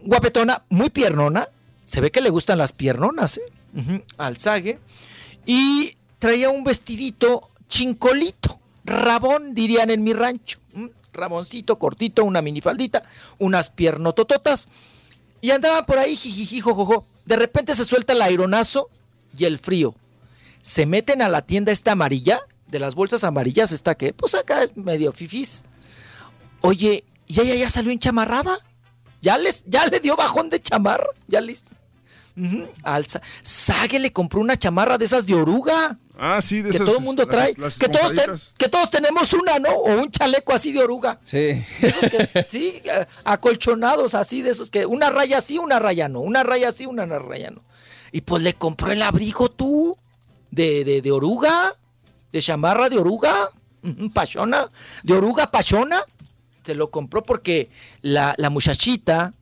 guapetona, 0.02 0.64
muy 0.70 0.90
piernona, 0.90 1.48
se 1.88 2.02
ve 2.02 2.10
que 2.10 2.20
le 2.20 2.28
gustan 2.28 2.58
las 2.58 2.74
piernonas, 2.74 3.38
¿eh? 3.38 3.52
Ujú, 3.74 4.02
alzague, 4.18 4.78
y 5.46 5.96
traía 6.18 6.50
un 6.50 6.62
vestidito 6.62 7.50
chincolito, 7.66 8.60
rabón, 8.84 9.54
dirían 9.54 9.88
en 9.88 10.04
mi 10.04 10.12
rancho. 10.12 10.58
Raboncito, 11.14 11.78
cortito, 11.78 12.24
una 12.24 12.42
minifaldita, 12.42 13.04
unas 13.38 13.70
piernotototas. 13.70 14.68
Y 15.40 15.50
andaban 15.50 15.86
por 15.86 15.98
ahí, 15.98 16.14
jijiji, 16.14 16.60
jojojo. 16.60 17.06
De 17.24 17.36
repente 17.36 17.74
se 17.74 17.86
suelta 17.86 18.12
el 18.12 18.20
aironazo 18.20 18.90
y 19.36 19.46
el 19.46 19.58
frío. 19.58 19.94
Se 20.60 20.84
meten 20.84 21.22
a 21.22 21.30
la 21.30 21.42
tienda 21.42 21.72
esta 21.72 21.92
amarilla, 21.92 22.40
de 22.66 22.80
las 22.80 22.94
bolsas 22.94 23.24
amarillas, 23.24 23.72
esta 23.72 23.94
que, 23.94 24.12
pues 24.12 24.34
acá 24.34 24.62
es 24.62 24.76
medio 24.76 25.12
fifís. 25.12 25.64
Oye, 26.60 27.04
¿y 27.26 27.40
ella 27.40 27.54
ya 27.54 27.70
salió 27.70 27.90
enchamarrada? 27.90 28.58
¿Ya, 29.22 29.38
les, 29.38 29.64
ya 29.66 29.86
le 29.86 30.00
dio 30.00 30.16
bajón 30.16 30.50
de 30.50 30.60
chamarra? 30.60 31.08
¿Ya 31.26 31.40
listo? 31.40 31.77
Sague 33.42 33.98
le 33.98 34.12
compró 34.12 34.40
una 34.40 34.56
chamarra 34.58 34.98
de 34.98 35.04
esas 35.04 35.26
de 35.26 35.34
oruga. 35.34 35.98
Ah, 36.20 36.40
sí, 36.42 36.62
de 36.62 36.70
que 36.70 36.76
esas. 36.76 36.86
todo 36.86 36.98
el 36.98 37.04
mundo 37.04 37.22
las- 37.24 37.30
trae. 37.30 37.54
las 37.58 37.78
que, 37.78 37.88
todos 37.88 38.54
que 38.58 38.68
todos 38.68 38.90
tenemos 38.90 39.32
una, 39.32 39.58
¿no? 39.58 39.70
O 39.70 40.02
un 40.02 40.10
chaleco 40.10 40.52
así 40.52 40.72
de 40.72 40.82
oruga. 40.82 41.20
Sí. 41.22 41.64
Sí, 42.48 42.82
acolchonados 43.24 44.14
así 44.14 44.42
de 44.42 44.50
esos 44.50 44.70
que 44.70 44.86
una 44.86 45.10
raya 45.10 45.40
sí, 45.40 45.58
una 45.58 45.78
raya 45.78 46.08
no. 46.08 46.20
Una 46.20 46.42
raya 46.42 46.72
sí, 46.72 46.86
una 46.86 47.06
raya 47.06 47.50
no. 47.50 47.62
Y 48.12 48.22
pues 48.22 48.42
le 48.42 48.54
compró 48.54 48.90
el 48.92 49.02
abrigo 49.02 49.50
tú. 49.50 49.96
De, 50.50 50.82
de, 50.84 51.02
de 51.02 51.10
oruga. 51.12 51.74
De 52.32 52.40
chamarra 52.40 52.88
de 52.88 52.98
oruga. 52.98 53.50
Pachona. 54.12 54.70
De 55.02 55.14
oruga 55.14 55.50
pachona. 55.50 56.02
Se 56.64 56.74
lo 56.74 56.90
compró 56.90 57.22
porque 57.22 57.70
la, 58.02 58.34
la 58.38 58.50
muchachita 58.50 59.34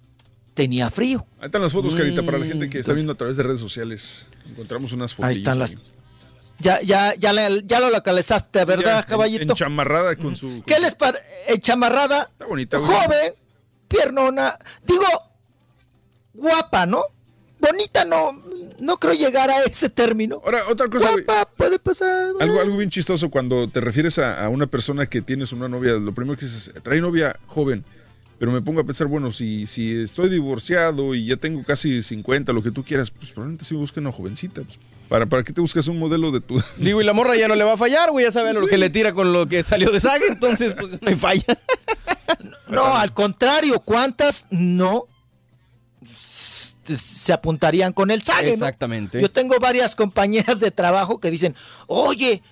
tenía 0.57 0.91
frío. 0.91 1.25
Ahí 1.39 1.47
están 1.47 1.60
las 1.62 1.73
fotos, 1.73 1.94
Carita, 1.94 2.25
para 2.25 2.39
la 2.39 2.47
Mm, 2.47 2.49
gente 2.49 2.70
que 2.70 2.78
está 2.81 2.93
viendo 2.94 3.12
a 3.12 3.17
través 3.17 3.36
de 3.36 3.43
redes 3.44 3.60
sociales. 3.60 4.26
Encontramos 4.51 4.91
unas 4.93 5.15
fotos. 5.15 5.28
Ahí 5.31 5.36
están 5.36 5.59
las. 5.60 5.76
Ya, 6.59 6.81
ya, 6.81 7.15
ya, 7.15 7.35
le- 7.35 7.62
ya 7.67 7.78
lo 7.81 7.91
localizaste, 7.91 8.65
¿verdad, 8.65 9.02
Ya, 9.02 9.07
caballito? 9.07 9.43
en- 9.43 9.51
Enchamarrada 9.51 10.17
con 10.17 10.35
su. 10.35 10.62
¿Qué 10.67 10.81
les 10.81 10.94
parece? 10.94 11.23
Chamarrada, 11.60 12.31
Está 12.33 12.47
bonita, 12.47 12.78
güey. 12.78 12.91
joven, 12.91 13.35
piernona, 13.86 14.59
digo, 14.86 15.05
guapa, 16.35 16.86
¿no? 16.86 17.02
Bonita 17.59 18.05
no, 18.05 18.43
no 18.81 18.97
creo 18.99 19.15
llegar 19.15 19.51
a 19.51 19.62
ese 19.65 19.89
término. 19.89 20.41
Ahora, 20.44 20.62
otra 20.68 20.89
cosa. 20.89 21.10
Guapa, 21.12 21.49
puede 21.57 21.78
pasar. 21.78 22.31
Algo, 22.41 22.60
algo 22.60 22.76
bien 22.76 22.91
chistoso 22.91 23.31
cuando 23.31 23.68
te 23.68 23.81
refieres 23.81 24.18
a, 24.18 24.44
a 24.44 24.49
una 24.49 24.67
persona 24.67 25.07
que 25.07 25.23
tienes 25.23 25.52
una 25.52 25.68
novia, 25.68 25.93
lo 25.93 26.15
primero 26.15 26.39
que 26.39 26.44
dices, 26.47 26.73
trae 26.83 27.01
novia 27.01 27.39
joven, 27.47 27.85
pero 28.39 28.52
me 28.52 28.60
pongo 28.60 28.81
a 28.81 28.84
pensar, 28.84 29.06
bueno, 29.06 29.32
si, 29.32 29.66
si 29.66 29.94
estoy 29.94 30.28
divorciado 30.28 31.15
y 31.15 31.26
ya 31.26 31.36
tengo 31.36 31.65
casi 31.65 32.02
50, 32.02 32.52
lo 32.52 32.62
que 32.62 32.70
tú 32.70 32.84
quieras, 32.84 33.10
pues 33.10 33.32
probablemente 33.32 33.65
sí 33.65 33.74
busque 33.74 34.00
una 34.00 34.12
jovencita. 34.12 34.62
pues, 34.62 34.78
¿para, 35.08 35.26
¿Para 35.26 35.42
qué 35.42 35.52
te 35.52 35.60
buscas 35.60 35.86
un 35.89 35.98
modelo 35.98 36.31
de 36.31 36.40
tu... 36.40 36.62
Digo, 36.76 37.00
y 37.00 37.05
la 37.05 37.12
morra 37.15 37.36
ya 37.36 37.48
no 37.48 37.55
le 37.55 37.65
va 37.65 37.74
a 37.74 37.78
fallar, 37.78 38.10
güey, 38.10 38.26
ya 38.26 38.32
sabe 38.32 38.52
lo 38.52 38.66
que 38.66 38.76
le 38.78 38.90
tira 38.90 39.12
con 39.12 39.32
lo 39.32 39.47
que 39.47 39.62
salió 39.62 39.90
de 39.90 40.00
saga, 40.00 40.24
entonces 40.28 40.74
pues 40.74 40.92
no 41.00 41.08
hay 41.08 41.15
falla. 41.15 41.44
No, 42.68 42.97
al 42.97 43.12
contrario, 43.12 43.78
¿cuántas 43.78 44.48
no 44.50 45.06
se 46.05 47.32
apuntarían 47.32 47.92
con 47.92 48.10
el 48.10 48.23
sague? 48.23 48.48
no? 48.48 48.55
Exactamente. 48.55 49.20
Yo 49.20 49.31
tengo 49.31 49.58
varias 49.60 49.94
compañeras 49.94 50.60
de 50.60 50.73
trabajo 50.73 51.20
que 51.20 51.31
dicen, 51.31 51.55
oye, 51.86 52.42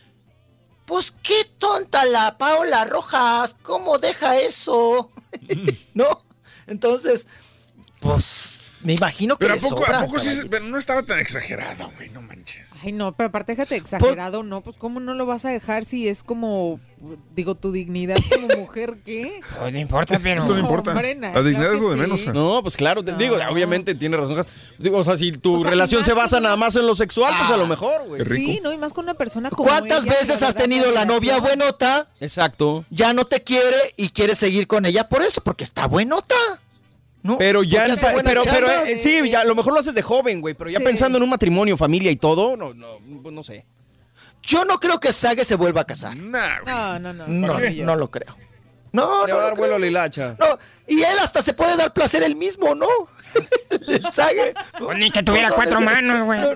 pues 0.85 1.13
qué 1.23 1.45
tonta 1.59 2.05
la 2.05 2.37
Paola 2.39 2.85
Rojas, 2.85 3.57
¿cómo 3.63 3.99
deja 3.99 4.39
eso? 4.39 5.11
¿No? 5.95 6.25
Entonces, 6.67 7.27
pues 8.01 8.73
me 8.83 8.95
imagino 8.95 9.37
que 9.39 9.47
Pero 9.47 9.55
a 9.55 9.59
poco, 9.59 9.83
sobra, 9.83 9.99
a 9.99 10.05
poco 10.05 10.19
sí, 10.21 10.41
pero 10.51 10.65
no 10.67 10.79
estaba 10.79 11.03
tan 11.03 11.19
exagerado, 11.19 11.91
güey, 11.97 12.11
no 12.11 12.23
manches. 12.23 12.64
Ay, 12.85 12.93
no, 12.93 13.13
pero 13.13 13.29
aparte 13.29 13.53
déjate 13.53 13.77
exagerado, 13.77 14.43
¿no? 14.43 14.61
Pues 14.61 14.77
cómo 14.77 15.01
no 15.01 15.15
lo 15.15 15.25
vas 15.27 15.45
a 15.45 15.49
dejar 15.51 15.85
si 15.85 16.07
es 16.09 16.23
como, 16.23 16.81
digo, 17.35 17.55
tu 17.55 17.73
dignidad 17.73 18.17
como 18.35 18.49
mujer, 18.61 18.99
¿qué? 19.05 19.41
Pues 19.59 19.73
no 19.73 19.79
importa, 19.79 20.19
pero. 20.19 20.43
Eso 20.43 20.53
no 20.55 20.61
importa. 20.61 20.91
hombre, 20.91 21.15
na- 21.15 21.33
La 21.33 21.43
dignidad 21.43 21.71
claro 21.71 21.75
es 21.75 21.81
lo 21.81 21.91
de 21.91 21.97
menos. 21.97 22.27
Has. 22.27 22.35
No, 22.35 22.63
pues 22.63 22.77
claro, 22.77 23.03
te 23.05 23.15
digo, 23.15 23.37
obviamente 23.51 23.95
tiene 23.95 24.17
razón. 24.17 24.45
Digo, 24.79 24.99
o 24.99 25.05
sea, 25.05 25.17
si 25.17 25.33
tu 25.33 25.55
O 25.55 25.63
sea, 25.63 25.71
relación 25.71 26.05
se 26.05 26.13
basa 26.13 26.37
con 26.37 26.43
nada 26.43 26.57
más 26.57 26.77
en 26.77 26.87
lo 26.87 26.95
sexual, 26.95 27.33
pues 27.39 27.51
a 27.51 27.57
lo 27.57 27.65
Ah, 27.65 27.69
mejor, 27.69 28.07
güey. 28.07 28.23
Sí, 28.27 28.61
no, 28.63 28.73
y 28.73 28.77
más 28.77 28.93
con 28.93 29.05
una 29.05 29.15
persona 29.15 29.49
como 29.51 29.69
¿Cuántas 29.69 30.05
ella, 30.05 30.15
veces 30.21 30.43
has 30.43 30.55
tenido 30.55 30.91
la 30.93 31.05
novia 31.05 31.39
buenota? 31.41 32.09
Exacto. 32.21 32.85
Ya 32.91 33.13
no 33.13 33.25
te 33.25 33.43
quiere 33.43 33.77
y 33.97 34.11
quieres 34.11 34.39
seguir 34.39 34.67
con 34.67 34.85
ella 34.85 35.09
por 35.09 35.23
eso, 35.23 35.41
porque 35.43 35.65
está 35.65 35.87
buenota. 35.87 36.35
¿No? 37.25 37.39
Pero 37.39 37.63
ya, 37.63 37.87
buena 37.87 38.23
pero, 38.23 38.43
pero 38.45 38.67
chamba. 38.69 38.89
eh, 38.89 38.99
sí, 38.99 39.29
ya, 39.31 39.41
a 39.41 39.45
lo 39.45 39.55
mejor 39.55 39.73
lo 39.73 39.81
haces 39.81 39.95
de 39.95 40.03
joven, 40.03 40.41
güey, 40.43 40.55
pero 40.55 40.69
ya 40.71 40.79
Sí. 40.79 40.85
pensando 40.85 41.17
en 41.17 41.25
un 41.25 41.31
matrimonio, 41.31 41.77
familia 41.77 42.11
y 42.13 42.17
todo, 42.17 42.57
no, 42.57 42.73
no, 42.75 42.99
pues 43.23 43.35
no 43.35 43.43
sé. 43.43 43.65
Yo 44.43 44.65
no 44.67 44.79
creo 44.79 45.01
que 45.01 45.11
Sage 45.11 45.43
se 45.45 45.55
vuelva 45.57 45.81
a 45.81 45.85
casar. 45.87 46.15
Nah, 46.17 46.61
güey. 46.61 46.75
No, 46.75 46.99
no, 46.99 47.13
no. 47.15 47.27
No, 47.27 47.57
qué? 47.57 47.71
no 47.83 47.97
lo 47.97 48.11
creo. 48.11 48.37
No, 48.93 49.27
Le 49.27 49.33
no 49.33 49.39
va 49.39 49.43
a 49.43 49.47
dar 49.47 49.57
vuelo 49.57 49.75
a 49.77 49.79
la 49.79 49.87
hilacha. 49.87 50.37
No, 50.39 50.59
y 50.87 51.01
él 51.03 51.19
hasta 51.21 51.41
se 51.43 51.55
puede 51.55 51.77
dar 51.79 51.93
placer 51.95 52.23
él 52.23 52.37
mismo, 52.37 52.75
¿no? 52.75 52.87
El 53.89 54.03
Sage. 54.13 54.53
Pues 54.79 54.99
ni 54.99 55.11
que 55.11 55.23
tuviera 55.23 55.49
No, 55.49 55.55
no 55.57 55.57
cuatro 55.57 55.81
manos, 55.81 56.27
güey. 56.27 56.41
no, 56.41 56.55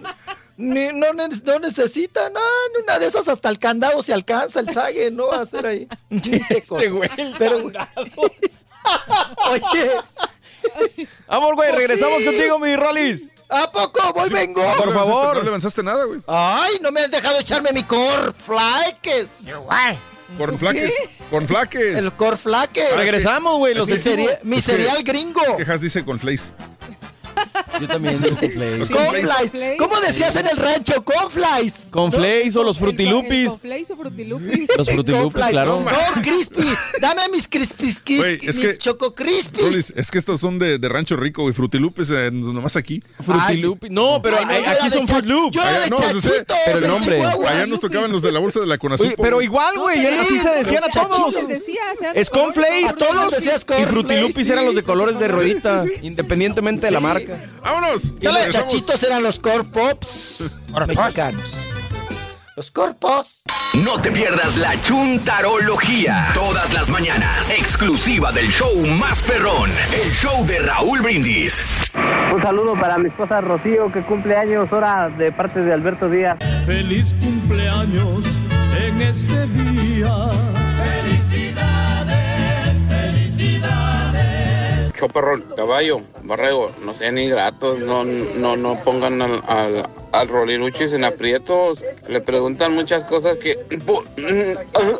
ni- 0.58 0.92
no, 0.92 1.12
no 1.14 1.58
necesita, 1.60 2.28
no, 2.28 2.40
una 2.82 2.98
de 2.98 3.06
esas 3.06 3.26
hasta 3.28 3.48
el 3.48 3.58
candado 3.58 4.02
se 4.02 4.12
alcanza 4.12 4.60
el 4.60 4.68
Sage, 4.70 5.10
¿no? 5.10 5.32
A 5.32 5.40
hacer 5.40 5.66
ahí. 5.66 5.88
Este 6.10 6.90
güey, 6.90 7.08
el 7.16 7.34
Pero- 7.38 7.70
Oye, 9.50 9.90
Vamos, 11.26 11.55
güey, 11.55 11.70
Pues 11.70 11.78
regresamos 11.80 12.18
sí. 12.18 12.24
contigo, 12.24 12.58
mi 12.58 12.76
Rolis. 12.76 13.30
¿a 13.48 13.70
poco 13.72 14.12
voy 14.12 14.28
vengo? 14.28 14.62
No 14.62 14.76
Por 14.76 14.92
favor. 14.92 15.36
No 15.38 15.42
le 15.42 15.48
avanzaste 15.48 15.82
nada, 15.82 16.05
güey. 16.05 16.20
Ay, 16.26 16.78
no 16.82 16.92
me 16.92 17.00
has 17.00 17.10
dejado 17.10 17.38
echarme 17.40 17.72
mi 17.72 17.82
cornflakes. 17.82 19.47
Igual. 19.47 19.98
Con 20.36 20.58
flaques. 20.58 20.92
Con 21.30 21.48
flaques. 21.48 21.97
El 21.97 22.12
cornflakes. 22.12 22.97
Regresamos, 22.97 23.56
güey, 23.56 23.74
los 23.74 23.88
mi, 23.88 23.97
cereal, 23.97 24.38
mi 24.42 24.60
cereal 24.60 25.02
gringo. 25.02 25.40
Quejas 25.56 25.80
dice 25.80 26.05
con 26.05 26.18
flakes. 26.18 26.52
Yo 27.81 27.89
también 27.89 28.20
digo 28.23 28.37
con 28.37 28.78
Los 28.78 28.89
Flakes. 28.89 29.07
cornflakes. 29.07 29.51
Conflies. 29.51 29.75
¿Cómo 29.78 30.01
decías 30.01 30.37
en 30.37 30.47
el 30.47 30.57
rancho? 30.57 31.05
Conflies. 31.05 31.75
Con 31.91 32.12
Flakes 32.12 32.57
o 32.57 32.62
los 32.65 32.78
frutilupis. 32.78 33.51
¿Con 33.51 33.61
flakes 33.61 33.93
o 33.93 33.97
frutilupis? 33.97 34.69
Los 34.77 34.89
frutilupis, 34.91 35.45
claro. 35.47 35.85
No, 35.85 36.23
crispy. 36.23 36.69
Dame 37.01 37.28
mis 37.33 37.49
crispis, 37.49 37.99
crispis 38.05 38.57
mis 38.57 38.59
que- 38.59 38.78
choco 38.78 39.15
crispies. 39.15 39.65
Rolis, 39.67 39.93
es 39.97 40.11
que 40.11 40.19
estos 40.19 40.41
son 40.41 40.59
de, 40.59 40.78
de 40.78 40.89
rancho 40.89 41.17
rico, 41.17 41.43
güey. 41.43 41.55
Frutilupes, 41.55 42.11
eh, 42.11 42.31
nomás 42.33 42.77
aquí. 42.77 43.03
Frutilupis. 43.25 43.91
No, 43.91 44.20
pero 44.23 44.37
aquí 44.39 44.91
son 44.91 45.07
Fruit 45.07 45.27
Loops. 45.27 45.57
Yo 45.57 45.62
de 45.62 46.47
pero 46.67 46.78
el 46.78 46.87
nombre. 46.89 47.17
Chihuahua. 47.17 47.51
Allá 47.51 47.67
nos 47.67 47.81
tocaban 47.81 48.12
los 48.12 48.23
de 48.23 48.33
la 48.33 48.39
bolsa 48.39 48.61
de 48.61 48.67
la 48.67 48.78
Conazul. 48.78 49.07
Oye, 49.07 49.17
pero 49.20 49.41
igual, 49.43 49.78
güey, 49.78 49.99
No, 50.03 50.20
así 50.23 50.35
sí, 50.37 50.39
se 50.41 50.51
decían 50.51 50.85
a 50.85 50.89
todos. 50.89 51.35
Es 52.15 52.31
colores. 52.31 52.97
todos. 52.97 53.31
decías 53.33 53.62
Y 53.62 53.65
cornflakes, 53.65 53.91
Frutilupis 53.91 54.51
eran 54.51 54.67
los 54.67 54.75
de 54.75 54.83
colores 54.83 55.19
de 55.19 55.28
ruedita, 55.28 55.85
independientemente 56.03 56.87
de 56.87 56.93
la 56.93 57.01
marca. 57.01 57.39
¡Vámonos! 57.62 58.15
Y 58.20 58.25
los 58.25 58.49
chachitos 58.51 59.02
eran 59.02 59.23
los 59.23 59.39
corpops 59.41 60.60
mexicanos. 60.86 61.43
Los 62.57 62.70
corpos. 62.70 63.28
No 63.85 64.01
te 64.01 64.10
pierdas 64.10 64.57
la 64.57 64.81
chuntarología. 64.83 66.28
Todas 66.35 66.73
las 66.73 66.89
mañanas. 66.89 67.51
Exclusiva 67.51 68.33
del 68.33 68.49
show 68.51 68.75
más 68.99 69.20
perrón. 69.23 69.70
El 69.93 70.10
show 70.12 70.44
de 70.47 70.59
Raúl 70.60 71.01
Brindis. 71.01 71.62
Un 72.35 72.43
saludo 72.43 72.75
para 72.75 72.99
mi 72.99 73.09
esposa 73.09 73.41
Rocío, 73.41 73.93
que 73.93 74.02
cumple 74.05 74.36
años 74.36 74.73
ahora 74.73 75.10
de 75.10 75.31
parte 75.33 75.60
de 75.60 75.73
Alberto 75.73 76.09
Díaz. 76.09 76.36
Feliz 76.67 77.15
cumpleaños 77.23 78.25
en 78.86 79.02
este 79.02 79.47
día. 79.49 80.12
Felicidades, 80.77 81.77
felicidades. 84.99 85.44
Choperrón, 85.44 85.44
caballo, 85.57 86.01
barrego, 86.25 86.70
no 86.85 86.93
sean 86.93 87.18
ingratos, 87.18 87.78
no, 87.81 88.05
no, 88.05 88.57
no 88.57 88.83
pongan 88.83 89.23
al, 89.23 89.43
al, 89.47 89.85
al 90.12 90.28
Roliruchis 90.28 90.93
en 90.93 91.05
aprietos. 91.05 91.85
Le 92.09 92.20
preguntan 92.20 92.75
muchas 92.75 93.05
cosas 93.05 93.39
que. 93.39 93.57
po- 93.85 94.05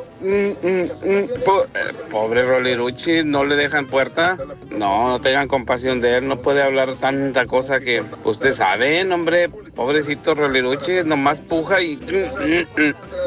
po- 1.45 1.65
Pobre 2.11 2.43
Roliruchis, 2.43 3.25
no 3.25 3.45
le 3.45 3.57
dejan 3.57 3.87
puerta. 3.87 4.37
No, 4.71 5.09
no 5.09 5.21
tengan 5.21 5.49
compasión 5.49 6.01
de 6.01 6.19
él, 6.19 6.29
no 6.29 6.41
puede 6.41 6.63
hablar 6.63 6.95
tanta 6.95 7.47
cosa 7.47 7.81
que 7.81 8.03
usted 8.25 8.53
sabe, 8.53 9.03
hombre. 9.13 9.49
Pobrecito 9.49 10.35
Roliruchis, 10.35 11.05
nomás 11.05 11.41
puja 11.41 11.81
y. 11.83 11.99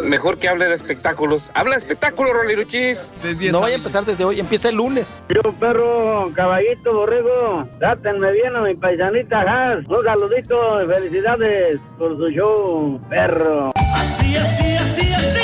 Mejor 0.04 0.38
que 0.40 0.50
hable 0.50 0.68
de 0.68 0.74
espectáculos. 0.76 1.52
Habla 1.54 1.76
de 1.76 1.80
espectáculos, 1.80 2.34
Roliruchis. 2.34 3.14
No 3.52 3.62
vaya 3.62 3.76
a 3.76 3.78
empezar 3.78 4.06
desde 4.06 4.24
hoy, 4.26 4.40
empieza 4.40 4.70
el 4.70 4.76
lunes. 4.76 5.24
Yo, 5.30 5.42
perro, 5.54 6.32
caballito, 6.36 6.94
borrego, 6.94 7.64
trátenme 7.80 8.32
bien 8.32 8.56
a 8.56 8.62
mi 8.62 8.76
paisanita 8.76 9.42
Haas. 9.42 9.86
Un 9.88 10.04
saludito 10.04 10.84
y 10.84 10.88
felicidades 10.88 11.80
su 11.98 12.30
show, 12.30 13.00
perro. 13.10 13.72
Así, 13.94 14.36
así, 14.36 14.76
así, 14.76 15.14
así. 15.14 15.42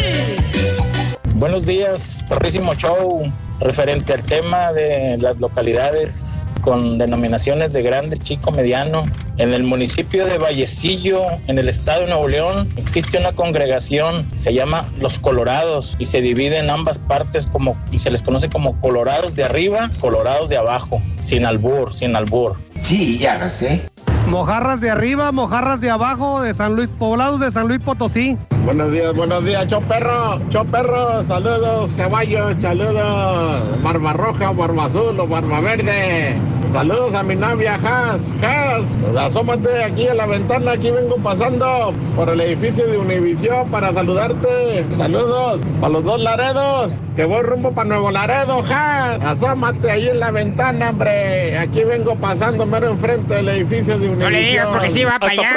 Buenos 1.36 1.66
días, 1.66 2.26
perrísimo 2.28 2.74
show. 2.74 3.22
Referente 3.60 4.14
al 4.14 4.24
tema 4.24 4.72
de 4.74 5.18
las 5.20 5.40
localidades 5.40 6.44
con 6.62 6.98
denominaciones 6.98 7.74
de 7.74 7.82
grande, 7.82 8.18
chico, 8.18 8.52
mediano. 8.52 9.06
En 9.38 9.54
el 9.54 9.64
municipio 9.64 10.26
de 10.26 10.38
Vallecillo, 10.38 11.26
en 11.48 11.60
el 11.60 11.70
estado 11.70 12.02
de 12.02 12.08
Nuevo 12.08 12.28
León, 12.28 12.68
existe 12.76 13.18
una 13.18 13.34
congregación, 13.34 14.26
se 14.36 14.54
llama 14.54 14.86
Los 15.00 15.20
Colorados, 15.20 15.96
y 16.00 16.06
se 16.06 16.22
divide 16.22 16.58
en 16.58 16.70
ambas 16.70 16.98
partes 17.00 17.48
como, 17.48 17.78
y 17.92 18.00
se 18.00 18.10
les 18.10 18.24
conoce 18.24 18.50
como 18.50 18.80
Colorados 18.82 19.36
de 19.36 19.44
arriba, 19.44 19.92
Colorados 20.00 20.50
de 20.50 20.58
abajo, 20.58 21.02
sin 21.20 21.46
albur, 21.46 21.94
sin 21.94 22.16
albur. 22.16 22.58
Sí, 22.82 23.18
ya 23.20 23.38
lo 23.38 23.50
sé. 23.50 23.84
Mojarras 24.28 24.82
de 24.82 24.90
arriba, 24.90 25.32
mojarras 25.32 25.80
de 25.80 25.90
abajo, 25.90 26.42
de 26.42 26.54
San 26.54 26.76
Luis, 26.76 26.90
poblados 27.00 27.40
de 27.40 27.50
San 27.50 27.70
Luis 27.70 27.80
Potosí. 27.80 28.38
Buenos 28.66 28.92
días, 28.92 29.16
buenos 29.16 29.46
días, 29.46 29.66
choperro, 29.68 30.42
choperro, 30.50 31.24
saludos, 31.24 31.94
caballo, 31.94 32.50
saludos, 32.60 33.82
barba 33.82 34.12
roja, 34.12 34.52
barba 34.52 34.84
azul 34.84 35.18
o 35.18 35.28
barba 35.28 35.62
verde. 35.62 36.36
Saludos 36.74 37.14
a 37.16 37.24
mi 37.24 37.36
novia 37.36 37.76
Has, 37.76 38.30
Has, 38.44 39.18
asómate 39.18 39.82
aquí 39.82 40.10
a 40.10 40.16
la 40.16 40.26
ventana, 40.26 40.74
aquí 40.74 40.92
vengo 40.92 41.16
pasando 41.24 41.94
por 42.18 42.28
el 42.28 42.42
edificio 42.42 42.86
de 42.86 42.98
Univisión 42.98 43.70
para 43.72 43.94
saludarte. 43.94 44.86
Saludos 44.98 45.62
para 45.80 45.94
los 45.94 46.04
dos 46.04 46.22
Laredos, 46.22 47.02
que 47.18 47.26
voy 47.26 47.42
rumbo 47.42 47.72
para 47.74 47.90
Nuevo 47.90 48.12
Laredo, 48.12 48.60
Has. 48.64 49.20
Asómate 49.22 49.90
ahí 49.90 50.08
en 50.08 50.20
la 50.20 50.30
ventana, 50.30 50.92
hombre. 50.92 51.58
Aquí 51.58 51.84
vengo 51.84 52.16
pasando 52.16 52.66
mero 52.68 52.90
enfrente 52.92 53.34
del 53.34 53.50
edificio 53.50 53.98
de 53.98 54.08
Univisión. 54.10 54.20
No 54.20 54.30
le 54.30 54.42
digas 54.48 54.68
porque 54.72 54.90
sí 54.92 55.04
va 55.04 55.18
para 55.20 55.34
allá. 55.34 55.50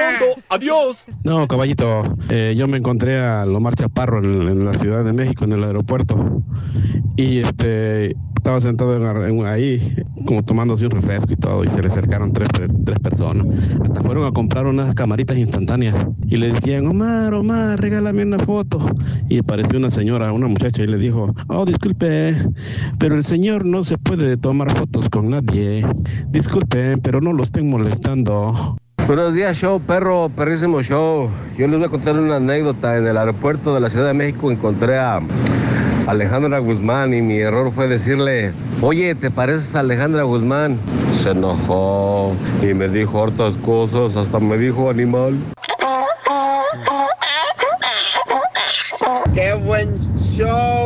adiós. 0.48 1.05
No, 1.22 1.47
caballito, 1.47 2.16
eh, 2.30 2.55
yo 2.56 2.66
me 2.66 2.78
encontré 2.78 3.18
a 3.20 3.44
Lomar 3.44 3.74
Chaparro 3.74 4.20
en, 4.24 4.48
en 4.48 4.64
la 4.64 4.72
Ciudad 4.72 5.05
de 5.05 5.12
México, 5.12 5.44
en 5.44 5.52
el 5.52 5.62
aeropuerto. 5.62 6.42
Y 7.16 7.40
este, 7.40 8.16
estaba 8.36 8.58
sentado 8.62 8.97
en- 8.97 9.39
en- 9.40 9.47
ahí, 9.47 9.94
como 10.26 10.42
tomándose 10.42 10.86
un 10.86 10.92
refresco 10.92 11.30
y 11.32 11.36
todo, 11.36 11.62
y 11.64 11.68
se 11.68 11.82
le 11.82 11.89
acercaron 11.89 12.32
tres, 12.32 12.48
tres 12.86 12.98
personas. 13.00 13.47
Hasta 13.82 14.02
fueron 14.02 14.24
a 14.26 14.32
comprar 14.32 14.66
unas 14.66 14.94
camaritas 14.94 15.36
instantáneas 15.36 15.94
y 16.26 16.39
le 16.39 16.52
decían, 16.52 16.86
Omar, 16.86 17.34
Omar, 17.34 17.78
regálame 17.78 18.22
una 18.22 18.39
foto. 18.39 18.78
Y 19.28 19.39
apareció 19.40 19.78
una 19.78 19.90
señora, 19.90 20.32
una 20.32 20.47
muchacha, 20.48 20.82
y 20.82 20.86
le 20.86 20.97
dijo, 20.97 21.34
oh, 21.50 21.64
disculpe, 21.64 22.34
pero 22.98 23.14
el 23.14 23.24
señor 23.24 23.66
no 23.66 23.84
se 23.84 23.98
puede 23.98 24.36
tomar 24.36 24.70
fotos 24.76 25.08
con 25.08 25.30
nadie. 25.30 25.84
Disculpe, 26.28 26.96
pero 27.02 27.20
no 27.20 27.32
lo 27.32 27.42
estén 27.42 27.68
molestando. 27.68 28.76
Buenos 29.06 29.34
días, 29.34 29.56
show, 29.58 29.80
perro, 29.80 30.28
perrísimo 30.28 30.82
show. 30.82 31.28
Yo 31.58 31.66
les 31.66 31.78
voy 31.78 31.86
a 31.86 31.90
contar 31.90 32.18
una 32.18 32.36
anécdota. 32.36 32.96
En 32.96 33.06
el 33.06 33.16
aeropuerto 33.16 33.74
de 33.74 33.80
la 33.80 33.90
Ciudad 33.90 34.06
de 34.06 34.14
México 34.14 34.52
encontré 34.52 34.98
a 34.98 35.20
Alejandra 36.06 36.58
Guzmán 36.60 37.12
y 37.12 37.20
mi 37.20 37.38
error 37.38 37.72
fue 37.72 37.88
decirle, 37.88 38.52
oye, 38.82 39.14
¿te 39.14 39.30
pareces 39.30 39.74
a 39.74 39.80
Alejandra 39.80 40.22
Guzmán? 40.22 40.78
Se 41.14 41.30
enojó 41.30 42.34
y 42.62 42.72
me 42.72 42.88
dijo 42.88 43.22
hartas 43.22 43.58
cosas, 43.58 44.16
hasta 44.16 44.38
me 44.38 44.56
dijo 44.58 44.90
animal. 44.90 45.38
Qué 49.34 49.54
buen 49.54 49.98
show, 50.16 50.80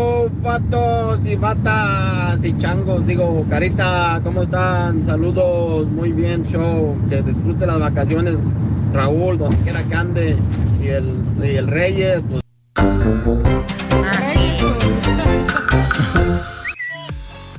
patos 0.45 1.25
y 1.25 1.37
batas 1.37 2.45
y 2.45 2.57
changos. 2.59 3.07
Digo, 3.07 3.47
carita, 3.49 4.21
¿cómo 4.23 4.43
están? 4.43 5.07
Saludos, 5.07 5.89
muy 5.89 6.13
bien, 6.13 6.45
show. 6.45 6.95
Que 7.09 7.23
disfrute 7.23 7.67
las 7.67 7.81
vacaciones, 7.81 8.37
Raúl, 8.93 9.39
donde 9.39 9.57
quiera 9.59 9.83
que 9.83 9.95
ande. 9.95 10.37
Y 10.83 10.89
el, 10.89 11.15
y 11.43 11.57
el 11.57 11.67
Reyes, 11.67 12.23
pues. 12.29 12.43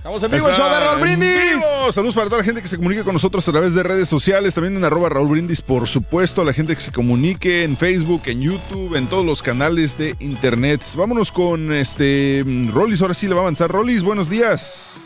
Estamos 0.05 0.21
en 0.21 0.29
vivo, 0.31 0.47
el 0.49 0.55
show 0.55 0.69
de 0.69 0.79
Raúl 0.81 1.01
Brindis. 1.01 1.29
vivo. 1.55 1.91
Saludos 1.91 2.13
para 2.13 2.27
toda 2.27 2.37
la 2.37 2.43
gente 2.43 2.61
que 2.61 2.67
se 2.67 2.77
comunique 2.77 3.03
con 3.03 3.13
nosotros 3.13 3.47
a 3.47 3.51
través 3.51 3.73
de 3.73 3.81
redes 3.81 4.07
sociales, 4.07 4.53
también 4.53 4.77
en 4.77 4.85
arroba 4.85 5.09
Raúl 5.09 5.29
Brindis, 5.29 5.63
por 5.63 5.87
supuesto, 5.87 6.43
a 6.43 6.45
la 6.45 6.53
gente 6.53 6.75
que 6.75 6.81
se 6.81 6.91
comunique 6.91 7.63
en 7.63 7.75
Facebook, 7.75 8.21
en 8.25 8.39
YouTube, 8.39 8.93
en 8.95 9.07
todos 9.07 9.25
los 9.25 9.41
canales 9.41 9.97
de 9.97 10.15
internet. 10.19 10.83
Vámonos 10.95 11.31
con 11.31 11.73
este 11.73 12.43
Rollis, 12.71 13.01
ahora 13.01 13.15
sí 13.15 13.27
le 13.27 13.33
va 13.33 13.39
a 13.39 13.43
avanzar. 13.45 13.71
Rollis, 13.71 14.03
buenos 14.03 14.29
días. 14.29 14.97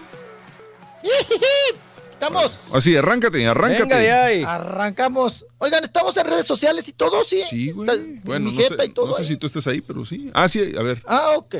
Estamos. 2.11 2.59
Así, 2.73 2.97
arráncate, 2.97 3.47
arráncate. 3.47 4.43
Arrancamos. 4.43 5.45
Oigan, 5.59 5.81
estamos 5.85 6.17
en 6.17 6.25
redes 6.27 6.45
sociales 6.45 6.85
y 6.89 6.91
todo, 6.91 7.23
¿sí? 7.23 7.41
Sí, 7.49 7.71
güey. 7.71 7.89
Estás- 7.89 8.05
Bueno, 8.25 8.49
mi 8.49 8.57
no 8.57 8.61
sé, 8.63 8.67
jeta 8.67 8.83
y 8.83 8.89
todo 8.89 9.07
no 9.07 9.13
sé 9.13 9.21
ahí. 9.21 9.27
si 9.29 9.37
tú 9.37 9.47
estés 9.47 9.65
ahí, 9.67 9.79
pero 9.79 10.03
sí. 10.03 10.29
Ah, 10.33 10.49
sí, 10.49 10.73
a 10.77 10.83
ver. 10.83 11.01
Ah, 11.07 11.29
ok. 11.37 11.55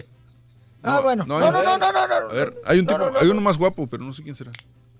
Ah, 0.83 0.99
bueno. 1.01 1.25
no, 1.27 1.39
No, 1.39 1.51
no, 1.51 1.63
no, 1.63 1.77
no, 1.77 1.91
no, 1.91 2.07
no. 2.07 2.15
A 2.29 2.33
ver, 2.33 2.61
hay 2.65 2.79
un 2.79 2.87
tipo, 2.87 2.99
hay 3.19 3.27
uno 3.27 3.41
más 3.41 3.57
guapo, 3.57 3.87
pero 3.87 4.03
no 4.03 4.13
sé 4.13 4.23
quién 4.23 4.35
será. 4.35 4.51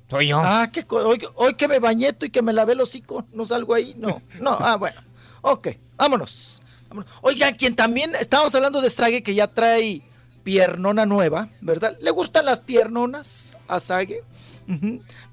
Soy 0.10 0.28
yo. 0.30 0.42
Ah, 0.44 0.68
qué 0.72 0.86
hoy, 0.90 1.22
hoy 1.36 1.54
que 1.54 1.68
me 1.68 1.80
bañeto 1.80 2.26
y 2.26 2.30
que 2.32 2.42
me 2.42 2.52
lavé 2.52 2.74
el 2.74 2.82
hocico, 2.82 3.26
¿no 3.32 3.46
salgo 3.46 3.74
ahí? 3.76 3.94
No, 3.98 4.22
no, 4.42 4.58
ah, 4.60 4.76
bueno. 4.76 5.00
Ok, 5.42 5.70
vámonos. 5.96 6.62
vámonos. 6.90 7.12
Oigan, 7.22 7.56
quien 7.56 7.76
también, 7.76 8.16
estábamos 8.16 8.54
hablando 8.56 8.82
de 8.82 8.90
Sage 8.90 9.24
que 9.24 9.36
ya 9.36 9.48
trae 9.48 10.02
piernona 10.44 11.06
nueva, 11.06 11.50
¿verdad? 11.62 11.96
¿Le 12.02 12.12
gustan 12.12 12.46
las 12.46 12.60
piernonas 12.60 13.56
a 13.68 13.80
Sage? 13.80 14.24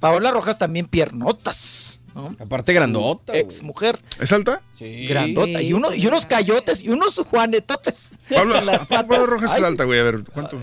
Paola 0.01 0.31
Rojas 0.31 0.59
también 0.59 0.87
piernotas, 0.87 2.01
¿no? 2.17 2.35
Aparte 2.41 2.73
grandota. 2.73 3.37
Ex 3.37 3.63
mujer. 3.63 4.01
¿Es 4.19 4.33
alta? 4.33 4.63
Sí. 4.79 5.07
Grandota. 5.07 5.63
Y, 5.63 5.73
uno, 5.73 5.95
y 5.95 6.07
unos 6.07 6.27
cayotes 6.27 6.83
y 6.83 6.89
unos 6.89 7.17
juanetotes. 7.19 8.19
Pablo, 8.29 8.59
en 8.59 8.67
las 8.67 8.87
Pablo 8.87 9.09
patas. 9.15 9.29
Rojas 9.29 9.53
Ay, 9.53 9.59
es 9.59 9.65
alta, 9.65 9.85
güey. 9.85 10.01
A 10.01 10.03
ver, 10.03 10.25
¿cuánto? 10.33 10.61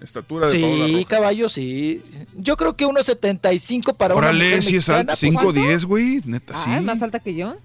Estatura 0.00 0.46
de 0.46 0.52
Sí, 0.52 0.92
Rojas. 0.92 1.06
caballo, 1.08 1.48
sí. 1.48 2.00
Yo 2.36 2.56
creo 2.56 2.76
que 2.76 2.86
unos 2.86 3.06
75 3.06 3.94
para 3.94 4.14
una 4.14 4.28
Órale, 4.28 4.44
mujer 4.44 4.62
sí 4.62 4.76
es 4.76 4.88
alta. 4.88 5.12
pues, 5.12 5.18
5 5.20 5.42
¿cuánto? 5.42 5.60
10, 5.60 5.84
güey. 5.86 6.20
Neta, 6.26 6.56
sí. 6.58 6.70
Ah, 6.72 6.80
más 6.80 7.02
alta 7.02 7.18
que 7.20 7.34
yo. 7.34 7.56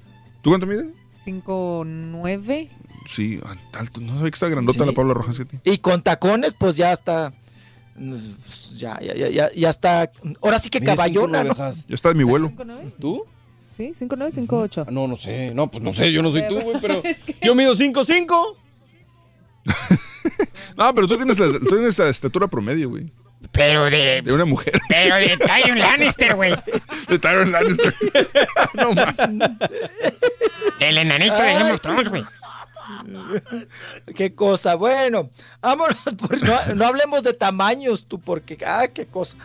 ¿Tú 0.41 0.49
cuánto 0.51 0.65
mides? 0.65 0.87
5'9". 1.25 2.69
Sí, 3.07 3.39
alto. 3.73 3.99
No 3.99 4.13
sabía 4.15 4.29
que 4.29 4.35
está 4.35 4.47
grandota 4.47 4.79
Sí. 4.79 4.85
la 4.85 4.91
Paula 4.93 5.13
Rojas. 5.13 5.41
Y 5.63 5.77
con 5.79 6.01
tacones, 6.03 6.53
pues 6.53 6.75
ya 6.77 6.93
está. 6.93 7.33
Mm, 7.95 8.15
Ya, 8.75 8.99
ya, 9.01 9.13
ya, 9.15 9.29
ya, 9.29 9.49
ya 9.55 9.69
está. 9.69 10.11
Ahora 10.41 10.59
sí 10.59 10.69
que 10.69 10.81
caballona, 10.81 11.43
¿no? 11.43 11.53
5'9", 11.53 11.57
Jas. 11.57 11.85
Ya 11.87 11.95
está 11.95 12.09
de 12.09 12.15
mi 12.15 12.23
vuelo. 12.23 12.51
¿Tú? 12.99 13.25
Sí, 13.75 13.91
5'9", 13.93 14.47
5'8". 14.47 14.87
No, 14.89 15.07
no 15.07 15.17
sé. 15.17 15.53
No, 15.53 15.69
pues 15.71 15.83
no 15.83 15.93
sé. 15.93 16.11
Yo 16.11 16.21
no 16.21 16.31
soy 16.31 16.47
tú, 16.47 16.59
güey, 16.59 16.77
pero 16.81 17.01
yo 17.41 17.55
mido 17.55 17.75
5'5". 17.75 18.55
No, 20.77 20.93
pero 20.95 21.07
tú 21.07 21.17
tienes 21.17 21.37
la, 21.37 21.47
tú 21.59 21.65
tienes 21.65 21.97
la 21.99 22.09
estatura 22.09 22.47
promedio, 22.47 22.89
güey. 22.89 23.11
Pero 23.51 23.85
de. 23.89 24.21
De 24.21 24.31
una 24.33 24.45
mujer. 24.45 24.79
Pero 24.87 25.15
de 25.15 25.37
Tyrion 25.45 25.77
Lannister, 25.79 26.35
güey. 26.35 26.53
De 27.09 27.19
Tyron 27.19 27.51
Lannister. 27.51 27.93
no 28.75 28.93
mames. 28.93 29.51
El 30.79 30.97
enanito 30.97 31.35
de 31.35 31.53
Game 31.53 31.71
of 31.73 31.81
Thrones, 31.81 32.09
güey. 32.09 32.23
Qué 34.15 34.33
cosa. 34.35 34.75
Bueno, 34.75 35.29
vámonos. 35.61 35.97
por- 36.17 36.41
no, 36.43 36.75
no 36.75 36.85
hablemos 36.85 37.23
de 37.23 37.33
tamaños, 37.33 38.05
tú, 38.07 38.19
porque. 38.19 38.57
Ah, 38.65 38.87
qué 38.87 39.05
cosa. 39.05 39.35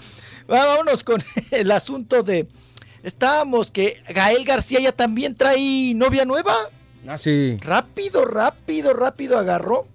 Vámonos 0.46 1.02
con 1.04 1.22
el 1.50 1.70
asunto 1.70 2.22
de. 2.22 2.46
Estábamos 3.02 3.70
que 3.70 4.02
Gael 4.08 4.44
García 4.44 4.80
ya 4.80 4.92
también 4.92 5.34
trae 5.36 5.92
novia 5.94 6.24
nueva. 6.24 6.54
Ah, 7.08 7.16
sí. 7.16 7.56
Rápido, 7.60 8.24
rápido, 8.24 8.92
rápido 8.94 9.38
agarró. 9.38 9.86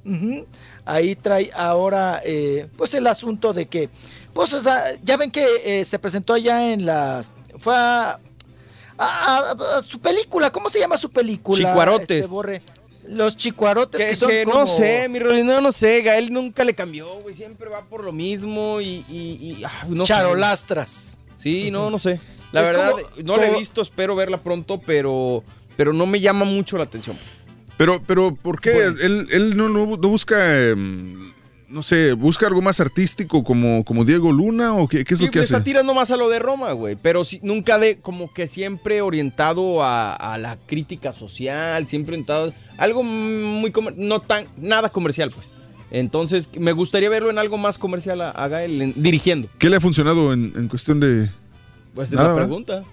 Ahí 0.85 1.15
trae 1.17 1.51
ahora, 1.53 2.21
eh, 2.23 2.67
pues 2.77 2.93
el 2.93 3.05
asunto 3.07 3.51
de 3.53 3.67
que, 3.67 3.89
pues 4.33 4.55
ya 5.03 5.17
ven 5.17 5.30
que 5.30 5.45
eh, 5.65 5.85
se 5.85 5.99
presentó 5.99 6.33
allá 6.33 6.71
en 6.71 6.85
las, 6.85 7.33
fue 7.59 7.75
a, 7.75 8.17
a- 8.97 9.39
a- 9.51 9.77
a 9.77 9.81
su 9.83 9.99
película, 9.99 10.51
¿cómo 10.51 10.69
se 10.69 10.80
llama 10.80 10.97
su 10.97 11.11
película? 11.11 11.69
Chicuarotes. 11.69 12.09
Este, 12.23 12.27
Borre? 12.27 12.61
Los 13.07 13.35
chicuarotes 13.38 13.99
que, 13.99 14.07
Que, 14.09 14.15
son 14.15 14.30
que 14.30 14.43
como- 14.45 14.59
no 14.59 14.67
sé, 14.67 15.07
mi 15.09 15.19
Rolly, 15.19 15.43
no, 15.43 15.59
no 15.61 15.71
sé. 15.71 16.01
Gael 16.01 16.31
nunca 16.31 16.63
le 16.63 16.73
cambió, 16.75 17.07
güey. 17.21 17.33
Siempre 17.35 17.69
va 17.69 17.83
por 17.85 18.03
lo 18.03 18.11
mismo 18.11 18.80
y. 18.81 19.05
y, 19.09 19.55
y 19.59 19.63
ah, 19.65 19.85
no 19.89 20.05
sé. 20.05 20.13
Charolastras. 20.13 21.19
Sí, 21.38 21.71
no, 21.71 21.89
no 21.89 21.97
sé. 21.97 22.19
La 22.51 22.61
Es 22.63 22.69
verdad, 22.69 22.91
como- 22.91 23.03
no 23.23 23.38
la 23.38 23.47
he 23.47 23.57
visto, 23.57 23.81
espero 23.81 24.15
verla 24.15 24.43
pronto, 24.43 24.80
pero, 24.85 25.43
pero 25.77 25.93
no 25.93 26.05
me 26.05 26.19
llama 26.19 26.45
mucho 26.45 26.77
la 26.77 26.83
atención. 26.83 27.17
Pero, 27.77 28.01
pero, 28.05 28.35
¿por 28.35 28.59
qué? 28.61 28.71
Él, 28.83 29.27
él 29.31 29.57
no, 29.57 29.67
no, 29.69 29.85
no 29.85 29.97
busca, 29.97 30.69
em, 30.69 31.31
no 31.72 31.82
sé, 31.83 32.14
busca 32.14 32.48
algo 32.48 32.61
más 32.61 32.80
artístico 32.80 33.43
como, 33.43 33.83
como 33.83 34.06
Diego 34.06 34.32
Luna 34.32 34.74
o 34.75 34.88
qué, 34.88 35.03
qué 35.06 35.14
es 35.14 35.19
Sí, 35.19 35.25
lo 35.25 35.32
que 35.32 35.40
le 35.40 35.43
hace? 35.45 35.53
está 35.53 35.64
tirando 35.64 35.93
más 35.93 36.11
a 36.11 36.17
lo 36.17 36.30
de 36.30 36.40
Roma, 36.40 36.72
güey. 36.74 36.95
Pero 37.01 37.24
sí, 37.24 37.40
nunca 37.43 37.77
de, 37.80 37.98
como 38.00 38.32
que 38.33 38.48
siempre 38.48 39.01
orientado 39.01 39.83
a, 39.83 40.14
a 40.14 40.38
la 40.38 40.58
crítica 40.67 41.11
social, 41.11 41.88
siempre 41.88 42.14
orientado. 42.14 42.53
Algo 42.77 43.03
muy. 43.03 43.72
comer- 43.72 43.95
No 43.98 44.19
tan. 44.22 44.45
Nada 44.58 44.90
comercial, 44.90 45.32
pues. 45.32 45.56
Entonces, 45.91 46.50
me 46.58 46.72
gustaría 46.72 47.09
verlo 47.09 47.30
en 47.30 47.38
algo 47.38 47.58
más 47.58 47.77
comercial 47.77 48.22
a, 48.22 48.32
a 48.32 48.48
Gael, 48.48 48.82
en- 48.82 48.93
dirigiendo. 48.95 49.50
¿Qué 49.59 49.69
le 49.69 49.75
ha 49.77 49.82
funcionado 49.82 50.32
en, 50.33 50.53
en 50.56 50.67
cuestión 50.67 51.00
de...? 51.00 51.30
Pues 51.93 52.09
es 52.09 52.16
Nada, 52.16 52.30
la 52.30 52.45
¿verdad? 52.48 52.83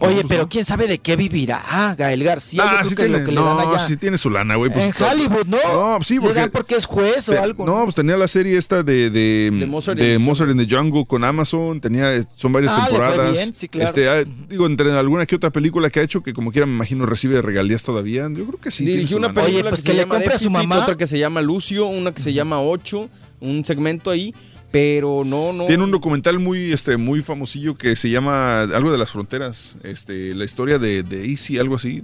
Oye, 0.00 0.24
pero 0.28 0.48
quién 0.48 0.64
sabe 0.64 0.86
de 0.86 0.98
qué 0.98 1.16
vivirá 1.16 1.62
ah, 1.68 1.94
Gael 1.96 2.22
García. 2.24 2.62
Ah, 2.64 2.84
sí 2.84 2.94
tiene, 2.94 3.18
lo 3.20 3.24
que 3.24 3.32
le 3.32 3.40
dan 3.40 3.56
no, 3.56 3.60
allá. 3.70 3.78
sí 3.78 3.96
tiene 3.96 4.18
su 4.18 4.30
lana, 4.30 4.56
güey. 4.56 4.72
pues, 4.72 4.84
en 4.84 5.02
Hollywood, 5.04 5.46
¿no? 5.46 5.58
No, 5.98 6.02
sí, 6.02 6.14
Le 6.14 6.20
porque... 6.20 6.34
dan 6.34 6.50
porque 6.50 6.74
es 6.76 6.86
juez 6.86 7.28
o 7.28 7.32
te- 7.32 7.38
algo. 7.38 7.64
No, 7.66 7.84
pues 7.84 7.94
tenía 7.94 8.16
la 8.16 8.28
serie 8.28 8.56
esta 8.58 8.82
de, 8.82 9.10
de, 9.10 9.50
de 9.52 9.66
Mozart 9.66 9.98
Mozart, 10.20 10.50
in 10.50 10.58
the 10.66 10.66
Jungle 10.76 11.06
con 11.06 11.24
Amazon, 11.24 11.80
tenía, 11.80 12.10
son 12.34 12.52
varias 12.52 12.72
Ah, 12.72 12.76
le 12.76 12.96
fue 12.96 12.98
temporadas. 13.06 13.32
bien, 13.32 13.54
sí, 13.54 13.68
claro. 13.68 13.88
Este, 13.88 14.08
ah, 14.08 14.24
digo, 14.48 14.66
entre 14.66 14.90
alguna 14.92 15.24
que 15.26 15.36
otra 15.36 15.50
película 15.50 15.90
que 15.90 16.00
ha 16.00 16.02
hecho, 16.02 16.22
que 16.22 16.32
como 16.32 16.50
quiera 16.52 16.66
me 16.66 16.72
imagino 16.74 17.06
recibe 17.06 17.40
regalías 17.42 17.82
todavía. 17.84 18.28
Yo 18.30 18.44
creo 18.46 18.60
que 18.60 18.70
sí. 18.70 18.78
tiene 18.84 18.92
Dirigió 18.98 19.14
su 19.14 19.18
una 19.18 19.28
lana. 19.28 19.42
película 19.42 19.70
pues 19.70 19.82
que, 19.82 19.86
que 19.86 19.92
se 19.92 19.94
le 19.96 20.02
llama 20.02 20.14
compre 20.16 20.34
a 20.34 20.38
su 20.38 20.44
Déficit, 20.44 20.68
mamá. 20.68 20.82
otra 20.82 20.96
que 20.96 21.06
se 21.06 21.18
llama 21.18 21.42
Lucio, 21.42 21.86
una 21.86 22.12
que 22.12 22.22
se 22.22 22.32
llama 22.32 22.60
Ocho, 22.60 23.08
un 23.40 23.64
segmento 23.64 24.10
ahí, 24.10 24.34
pero 24.70 25.22
no, 25.24 25.52
no. 25.52 25.66
Tiene 25.66 25.84
un 25.84 25.90
documental 25.90 26.38
muy, 26.38 26.72
este, 26.72 26.96
muy 26.96 27.22
famosillo 27.22 27.76
que 27.76 27.96
se 27.96 28.10
llama 28.10 28.62
algo 28.62 28.90
de 28.90 28.98
las 28.98 29.10
fronteras, 29.10 29.78
este, 29.82 30.34
la 30.34 30.44
historia 30.44 30.78
de, 30.78 31.02
de 31.02 31.26
Easy, 31.26 31.58
algo 31.58 31.76
así. 31.76 32.02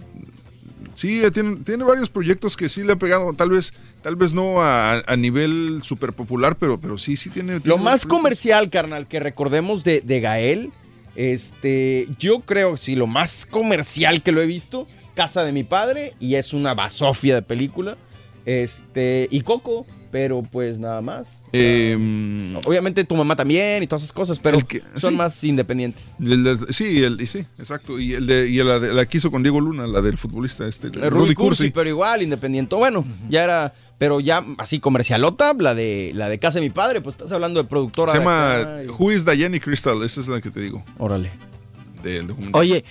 Sí, 0.94 1.24
eh, 1.24 1.30
tiene, 1.30 1.56
tiene 1.56 1.84
varios 1.84 2.10
proyectos 2.10 2.56
que 2.56 2.68
sí 2.68 2.84
le 2.84 2.92
ha 2.92 2.96
pegado, 2.96 3.32
tal 3.32 3.50
vez, 3.50 3.72
tal 4.02 4.16
vez 4.16 4.34
no 4.34 4.62
a, 4.62 4.98
a 5.06 5.16
nivel 5.16 5.80
súper 5.82 6.12
popular, 6.12 6.56
pero, 6.56 6.80
pero 6.80 6.98
sí, 6.98 7.16
sí 7.16 7.30
tiene. 7.30 7.60
Lo 7.64 7.78
más 7.78 8.04
comercial, 8.04 8.68
carnal, 8.70 9.08
que 9.08 9.18
recordemos 9.18 9.84
de, 9.84 10.00
de 10.02 10.20
Gael, 10.20 10.70
este, 11.16 12.08
yo 12.18 12.40
creo, 12.40 12.76
sí, 12.76 12.94
lo 12.94 13.06
más 13.06 13.46
comercial 13.46 14.22
que 14.22 14.32
lo 14.32 14.40
he 14.42 14.46
visto, 14.46 14.86
Casa 15.14 15.44
de 15.44 15.52
mi 15.52 15.64
padre, 15.64 16.14
y 16.20 16.36
es 16.36 16.54
una 16.54 16.74
basofia 16.74 17.34
de 17.34 17.42
película, 17.42 17.98
este, 18.46 19.28
y 19.30 19.42
Coco, 19.42 19.86
pero 20.12 20.42
pues 20.42 20.78
nada 20.78 21.00
más. 21.00 21.26
Em, 21.52 22.54
Obviamente 22.64 23.02
tu 23.04 23.16
mamá 23.16 23.34
también 23.34 23.82
y 23.82 23.86
todas 23.88 24.02
esas 24.02 24.12
cosas, 24.12 24.38
pero 24.38 24.58
El 24.58 24.66
que- 24.66 24.82
son 24.96 25.10
sí. 25.12 25.16
más 25.16 25.42
independientes. 25.44 26.04
El 26.20 26.44
de- 26.44 26.72
sí, 26.72 27.02
el, 27.02 27.20
y 27.20 27.26
sí, 27.26 27.40
exacto. 27.58 27.98
Y, 27.98 28.12
el 28.12 28.26
de, 28.26 28.48
y 28.48 28.58
la, 28.62 28.78
de- 28.78 28.92
la 28.92 29.06
que 29.06 29.16
hizo 29.18 29.30
con 29.32 29.42
Diego 29.42 29.58
Luna, 29.60 29.86
la 29.88 30.00
del 30.02 30.18
futbolista 30.18 30.68
este, 30.68 30.88
Eh, 30.88 31.10
Rudy 31.10 31.34
Cursi, 31.34 31.70
pero 31.70 31.88
igual, 31.88 32.22
independiente. 32.22 32.76
Bueno, 32.76 33.04
ya 33.28 33.42
era. 33.42 33.74
Pero 33.98 34.18
ya 34.18 34.44
así 34.58 34.80
comercialota, 34.80 35.54
la 35.56 35.76
de 35.76 36.10
la 36.14 36.28
de 36.28 36.38
casa 36.40 36.58
de 36.58 36.62
mi 36.62 36.70
padre, 36.70 37.00
pues 37.00 37.14
estás 37.14 37.30
hablando 37.30 37.62
de 37.62 37.68
productora. 37.68 38.10
Se 38.12 38.18
de 38.18 38.24
llama 38.24 38.56
acá 38.58 38.84
y- 38.84 38.88
Who 38.88 39.12
is 39.12 39.24
Diane 39.24 39.60
Crystal, 39.60 40.02
esa 40.02 40.20
es 40.20 40.26
la 40.28 40.40
que 40.40 40.50
te 40.50 40.60
digo. 40.60 40.84
Órale. 40.98 41.30
De, 42.02 42.20
de 42.22 42.32
un- 42.32 42.50
Oye, 42.52 42.84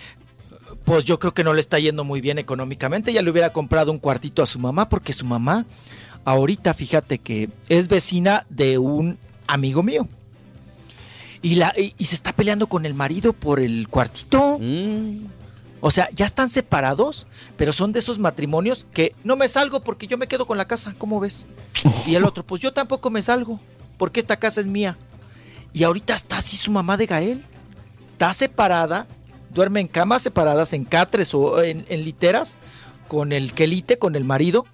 pues 0.85 1.03
yo 1.03 1.19
creo 1.19 1.33
que 1.33 1.43
no 1.43 1.53
le 1.53 1.59
está 1.59 1.79
yendo 1.79 2.05
muy 2.05 2.21
bien 2.21 2.37
económicamente. 2.39 3.11
Ya 3.11 3.21
le 3.21 3.29
hubiera 3.29 3.51
comprado 3.51 3.91
un 3.91 3.97
cuartito 3.99 4.41
a 4.41 4.45
su 4.47 4.57
mamá 4.57 4.87
porque 4.87 5.11
su 5.11 5.25
mamá 5.25 5.65
ahorita, 6.25 6.73
fíjate 6.73 7.17
que 7.17 7.49
es 7.69 7.87
vecina 7.87 8.45
de 8.49 8.77
un 8.77 9.17
amigo 9.47 9.83
mío. 9.83 10.07
Y, 11.41 11.55
la, 11.55 11.73
y, 11.75 11.93
y 11.97 12.05
se 12.05 12.15
está 12.15 12.33
peleando 12.33 12.67
con 12.67 12.85
el 12.85 12.93
marido 12.93 13.33
por 13.33 13.59
el 13.59 13.87
cuartito. 13.87 14.59
Mm. 14.59 15.25
O 15.81 15.89
sea, 15.89 16.09
ya 16.13 16.25
están 16.25 16.47
separados, 16.47 17.25
pero 17.57 17.73
son 17.73 17.91
de 17.91 17.99
esos 17.99 18.19
matrimonios 18.19 18.85
que 18.93 19.15
no 19.23 19.35
me 19.35 19.47
salgo 19.47 19.83
porque 19.83 20.05
yo 20.05 20.17
me 20.17 20.27
quedo 20.27 20.45
con 20.45 20.59
la 20.59 20.67
casa, 20.67 20.95
¿cómo 20.97 21.19
ves? 21.19 21.47
Y 22.05 22.15
el 22.15 22.23
otro, 22.23 22.45
pues 22.45 22.61
yo 22.61 22.71
tampoco 22.71 23.09
me 23.09 23.21
salgo 23.21 23.59
porque 23.97 24.19
esta 24.19 24.37
casa 24.37 24.61
es 24.61 24.67
mía. 24.67 24.97
Y 25.73 25.83
ahorita 25.83 26.13
está 26.13 26.37
así 26.37 26.57
su 26.57 26.71
mamá 26.71 26.97
de 26.97 27.07
Gael. 27.07 27.43
Está 28.11 28.33
separada, 28.33 29.07
duerme 29.51 29.79
en 29.79 29.87
camas 29.87 30.21
separadas, 30.21 30.73
en 30.73 30.85
catres 30.85 31.33
o 31.33 31.63
en, 31.63 31.85
en 31.89 32.03
literas, 32.03 32.59
con 33.07 33.31
el 33.31 33.53
quelite, 33.53 33.97
con 33.97 34.15
el 34.15 34.23
marido, 34.23 34.65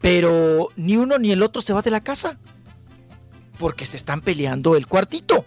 pero 0.00 0.68
ni 0.76 0.96
uno 0.96 1.18
ni 1.18 1.30
el 1.32 1.42
otro 1.42 1.62
se 1.62 1.72
va 1.72 1.82
de 1.82 1.90
la 1.90 2.02
casa. 2.02 2.38
Porque 3.58 3.86
se 3.86 3.96
están 3.96 4.20
peleando 4.20 4.76
el 4.76 4.86
cuartito. 4.86 5.44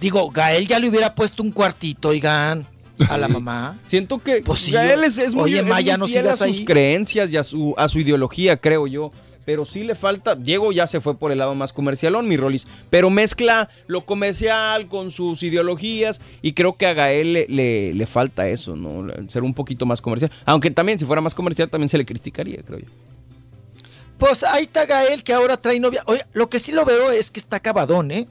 Digo, 0.00 0.28
Gael 0.30 0.66
ya 0.66 0.78
le 0.78 0.88
hubiera 0.88 1.14
puesto 1.14 1.42
un 1.42 1.50
cuartito, 1.50 2.08
oigan, 2.08 2.66
a 3.08 3.16
la 3.16 3.28
mamá. 3.28 3.78
Siento 3.86 4.18
que 4.18 4.42
Pues 4.42 4.60
sí, 4.60 4.72
Gael 4.72 5.04
es, 5.04 5.18
es 5.18 5.34
muy, 5.34 5.44
oye, 5.44 5.60
es 5.60 5.66
Ma, 5.66 5.80
ya 5.80 5.96
no 5.96 6.06
fiel 6.06 6.28
a 6.28 6.32
sus 6.32 6.42
ahí. 6.42 6.64
creencias 6.64 7.30
y 7.30 7.36
a 7.36 7.44
su, 7.44 7.74
a 7.78 7.88
su 7.88 8.00
ideología, 8.00 8.56
creo 8.60 8.86
yo. 8.86 9.12
Pero 9.44 9.64
sí 9.64 9.84
le 9.84 9.94
falta. 9.94 10.34
Diego 10.34 10.72
ya 10.72 10.86
se 10.86 11.00
fue 11.00 11.18
por 11.18 11.30
el 11.32 11.38
lado 11.38 11.54
más 11.54 11.72
comercialón, 11.72 12.26
mi 12.28 12.36
Rolis. 12.36 12.66
Pero 12.90 13.10
mezcla 13.10 13.68
lo 13.86 14.04
comercial 14.06 14.88
con 14.88 15.10
sus 15.10 15.42
ideologías. 15.42 16.20
Y 16.42 16.52
creo 16.52 16.76
que 16.76 16.86
a 16.86 16.94
Gael 16.94 17.32
le, 17.34 17.46
le- 17.48 17.94
le 17.94 18.06
falta 18.06 18.48
eso, 18.48 18.74
¿no? 18.76 19.06
Ser 19.28 19.42
un 19.42 19.52
poquito 19.54 19.84
más 19.86 20.00
comercial. 20.00 20.30
Aunque 20.46 20.70
también, 20.70 20.98
si 20.98 21.04
fuera 21.04 21.20
más 21.20 21.34
comercial, 21.34 21.68
también 21.68 21.88
se 21.88 21.98
le 21.98 22.06
criticaría, 22.06 22.62
creo 22.62 22.78
yo. 22.80 22.86
Pues 24.18 24.44
ahí 24.44 24.62
está 24.62 24.86
Gael 24.86 25.22
que 25.22 25.32
ahora 25.32 25.56
trae 25.56 25.78
novia. 25.80 26.02
Oye, 26.06 26.24
lo 26.32 26.48
que 26.48 26.58
sí 26.58 26.72
lo 26.72 26.84
veo 26.84 27.10
es 27.10 27.30
que 27.30 27.40
está 27.40 27.56
acabadón, 27.56 28.10
¿eh? 28.10 28.26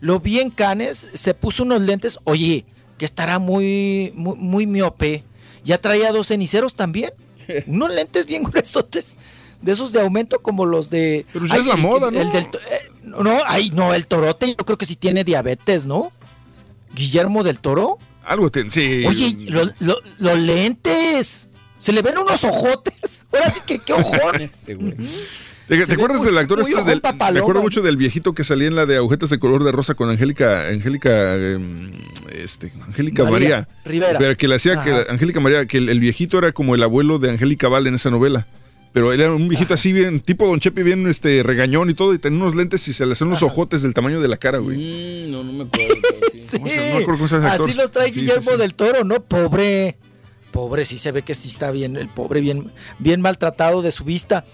Lo 0.00 0.18
vi 0.18 0.40
en 0.40 0.50
Canes, 0.50 1.08
se 1.14 1.32
puso 1.32 1.62
unos 1.62 1.80
lentes. 1.80 2.18
Oye, 2.24 2.64
que 2.98 3.04
estará 3.04 3.38
muy, 3.38 4.12
muy, 4.16 4.36
muy 4.36 4.66
miope. 4.66 5.24
Ya 5.64 5.78
traía 5.78 6.12
dos 6.12 6.26
ceniceros 6.28 6.74
también. 6.74 7.12
unos 7.66 7.92
lentes 7.94 8.26
bien 8.26 8.42
gruesotes. 8.42 9.16
De 9.62 9.72
esos 9.72 9.92
de 9.92 10.00
aumento 10.00 10.40
como 10.42 10.66
los 10.66 10.90
de. 10.90 11.24
Pero 11.32 11.46
ya 11.46 11.56
es 11.56 11.66
la 11.66 11.74
el- 11.74 11.80
moda, 11.80 12.10
¿no? 12.10 12.20
el 12.20 12.32
del 12.32 12.44
eh, 12.44 12.80
no, 13.04 13.38
ay, 13.46 13.70
no, 13.70 13.94
el 13.94 14.06
torote, 14.06 14.48
yo 14.48 14.56
creo 14.56 14.76
que 14.76 14.84
sí 14.86 14.96
tiene 14.96 15.22
diabetes, 15.24 15.86
¿no? 15.86 16.12
Guillermo 16.94 17.42
del 17.42 17.58
Toro. 17.60 17.98
Algo 18.24 18.50
ten, 18.50 18.70
sí. 18.70 19.04
Oye, 19.06 19.36
lo- 19.46 19.70
lo- 19.80 20.00
los 20.18 20.38
lentes. 20.38 21.48
Se 21.78 21.92
le 21.92 22.02
ven 22.02 22.18
unos 22.18 22.44
ojotes. 22.44 23.26
Ahora 23.32 23.50
sí 23.50 23.60
que 23.66 23.78
qué 23.78 23.92
ojón. 23.92 24.50
¿Te, 25.68 25.78
Se 25.78 25.86
te 25.86 25.92
ve 25.92 25.94
acuerdas 25.94 26.18
muy- 26.18 26.26
del 26.26 26.38
actor 26.38 26.60
este? 26.60 26.74
Del, 26.84 27.00
me 27.32 27.38
acuerdo 27.40 27.62
mucho 27.62 27.82
del 27.82 27.96
viejito 27.96 28.34
que 28.34 28.42
salía 28.44 28.66
en 28.68 28.74
la 28.76 28.84
de 28.84 28.96
agujetas 28.96 29.30
de 29.30 29.38
color 29.38 29.62
de 29.64 29.72
rosa 29.72 29.94
con 29.94 30.10
Angélica, 30.10 30.66
Angélica, 30.68 31.36
em, 31.36 31.92
este, 32.32 32.72
Angélica 32.86 33.22
María 33.24 33.32
María. 33.66 33.68
Rivera. 33.84 34.18
Pero 34.18 34.36
que 34.36 34.48
le 34.48 34.56
hacía 34.56 34.82
que. 34.82 35.06
Angélica 35.08 35.40
María, 35.40 35.66
que 35.66 35.78
el, 35.78 35.88
el 35.88 36.00
viejito 36.00 36.38
era 36.38 36.52
como 36.52 36.74
el 36.74 36.82
abuelo 36.82 37.18
de 37.18 37.30
Angélica 37.30 37.68
Val 37.68 37.86
en 37.86 37.94
esa 37.94 38.10
novela. 38.10 38.46
Pero 38.92 39.12
él 39.12 39.20
era 39.20 39.32
un 39.34 39.48
viejito 39.48 39.72
así 39.74 39.92
bien, 39.92 40.20
tipo 40.20 40.46
Don 40.46 40.60
Chepe, 40.60 40.82
bien 40.82 41.06
este 41.06 41.42
regañón 41.42 41.88
y 41.88 41.94
todo, 41.94 42.12
y 42.12 42.18
tenía 42.18 42.38
unos 42.40 42.54
lentes 42.54 42.86
y 42.88 42.92
se 42.92 43.06
le 43.06 43.12
hacían 43.12 43.28
unos 43.28 43.42
ojotes 43.42 43.80
del 43.82 43.94
tamaño 43.94 44.20
de 44.20 44.28
la 44.28 44.36
cara, 44.36 44.58
güey. 44.58 44.76
Mm, 44.76 45.30
no, 45.30 45.42
no 45.44 45.52
me 45.52 45.64
acuerdo. 45.64 45.94
¿Cómo 46.52 46.68
se- 46.68 46.76
no 46.76 46.82
me 46.82 46.90
acuerdo 47.02 47.12
cómo 47.12 47.28
se 47.28 47.36
llama. 47.36 47.52
Así 47.52 47.72
lo 47.74 47.88
trae 47.88 48.08
Sí, 48.08 48.14
sí, 48.14 48.20
Guillermo 48.20 48.50
sí. 48.52 48.58
del 48.58 48.74
Toro, 48.74 49.04
¿no? 49.04 49.22
Pobre. 49.22 49.96
Pobre, 50.50 50.84
sí 50.84 50.98
se 50.98 51.12
ve 51.12 51.22
que 51.22 51.32
sí 51.34 51.48
está 51.48 51.70
bien, 51.70 51.96
el 51.96 52.10
pobre 52.10 52.42
bien, 52.42 52.70
bien 52.98 53.22
maltratado 53.22 53.80
de 53.80 53.90
su 53.90 54.04
vista. 54.04 54.44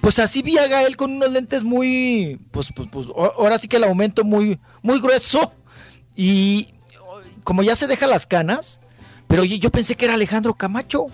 Pues 0.00 0.20
así 0.20 0.42
vi 0.42 0.56
a 0.58 0.68
Gael 0.68 0.96
con 0.96 1.10
unos 1.10 1.32
lentes 1.32 1.64
muy, 1.64 2.38
pues, 2.52 2.68
pues, 2.72 2.88
pues, 2.92 3.08
ahora 3.36 3.58
sí 3.58 3.66
que 3.66 3.78
el 3.78 3.82
aumento 3.84 4.22
muy, 4.22 4.60
muy 4.82 5.00
grueso. 5.00 5.52
Y 6.14 6.68
como 7.42 7.64
ya 7.64 7.74
se 7.74 7.88
deja 7.88 8.06
las 8.06 8.24
canas, 8.26 8.80
pero 9.26 9.42
oye, 9.42 9.58
yo 9.58 9.70
pensé 9.70 9.96
que 9.96 10.04
era 10.04 10.14
Alejandro 10.14 10.54
Camacho. 10.54 11.06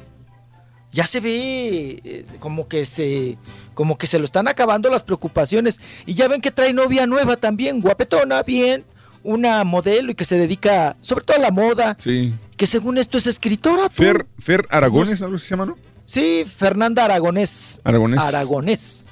Ya 0.94 1.06
se 1.06 1.18
ve 1.20 2.00
eh, 2.04 2.24
como 2.38 2.68
que 2.68 2.84
se, 2.84 3.36
como 3.74 3.98
que 3.98 4.06
se 4.06 4.18
lo 4.20 4.24
están 4.24 4.46
acabando 4.48 4.88
las 4.88 5.02
preocupaciones. 5.02 5.80
Y 6.06 6.14
ya 6.14 6.28
ven 6.28 6.40
que 6.40 6.50
trae 6.52 6.72
novia 6.72 7.06
nueva 7.06 7.36
también, 7.36 7.80
guapetona, 7.80 8.42
bien, 8.44 8.84
una 9.24 9.64
modelo 9.64 10.12
y 10.12 10.14
que 10.14 10.24
se 10.24 10.38
dedica 10.38 10.96
sobre 11.00 11.24
todo 11.24 11.36
a 11.36 11.40
la 11.40 11.50
moda, 11.50 11.96
Sí. 11.98 12.32
que 12.56 12.66
según 12.66 12.96
esto 12.98 13.18
es 13.18 13.26
escritora. 13.26 13.88
tú. 13.88 13.96
Fer, 14.02 14.26
Fer 14.38 14.66
Aragones, 14.70 15.20
algo 15.20 15.34
así 15.36 15.46
se 15.46 15.50
llama, 15.50 15.66
¿no? 15.66 15.76
Sí, 16.06 16.44
Fernanda 16.44 17.04
Aragonés. 17.06 17.80
Aragonés. 17.82 18.20
Aragonés. 18.20 19.06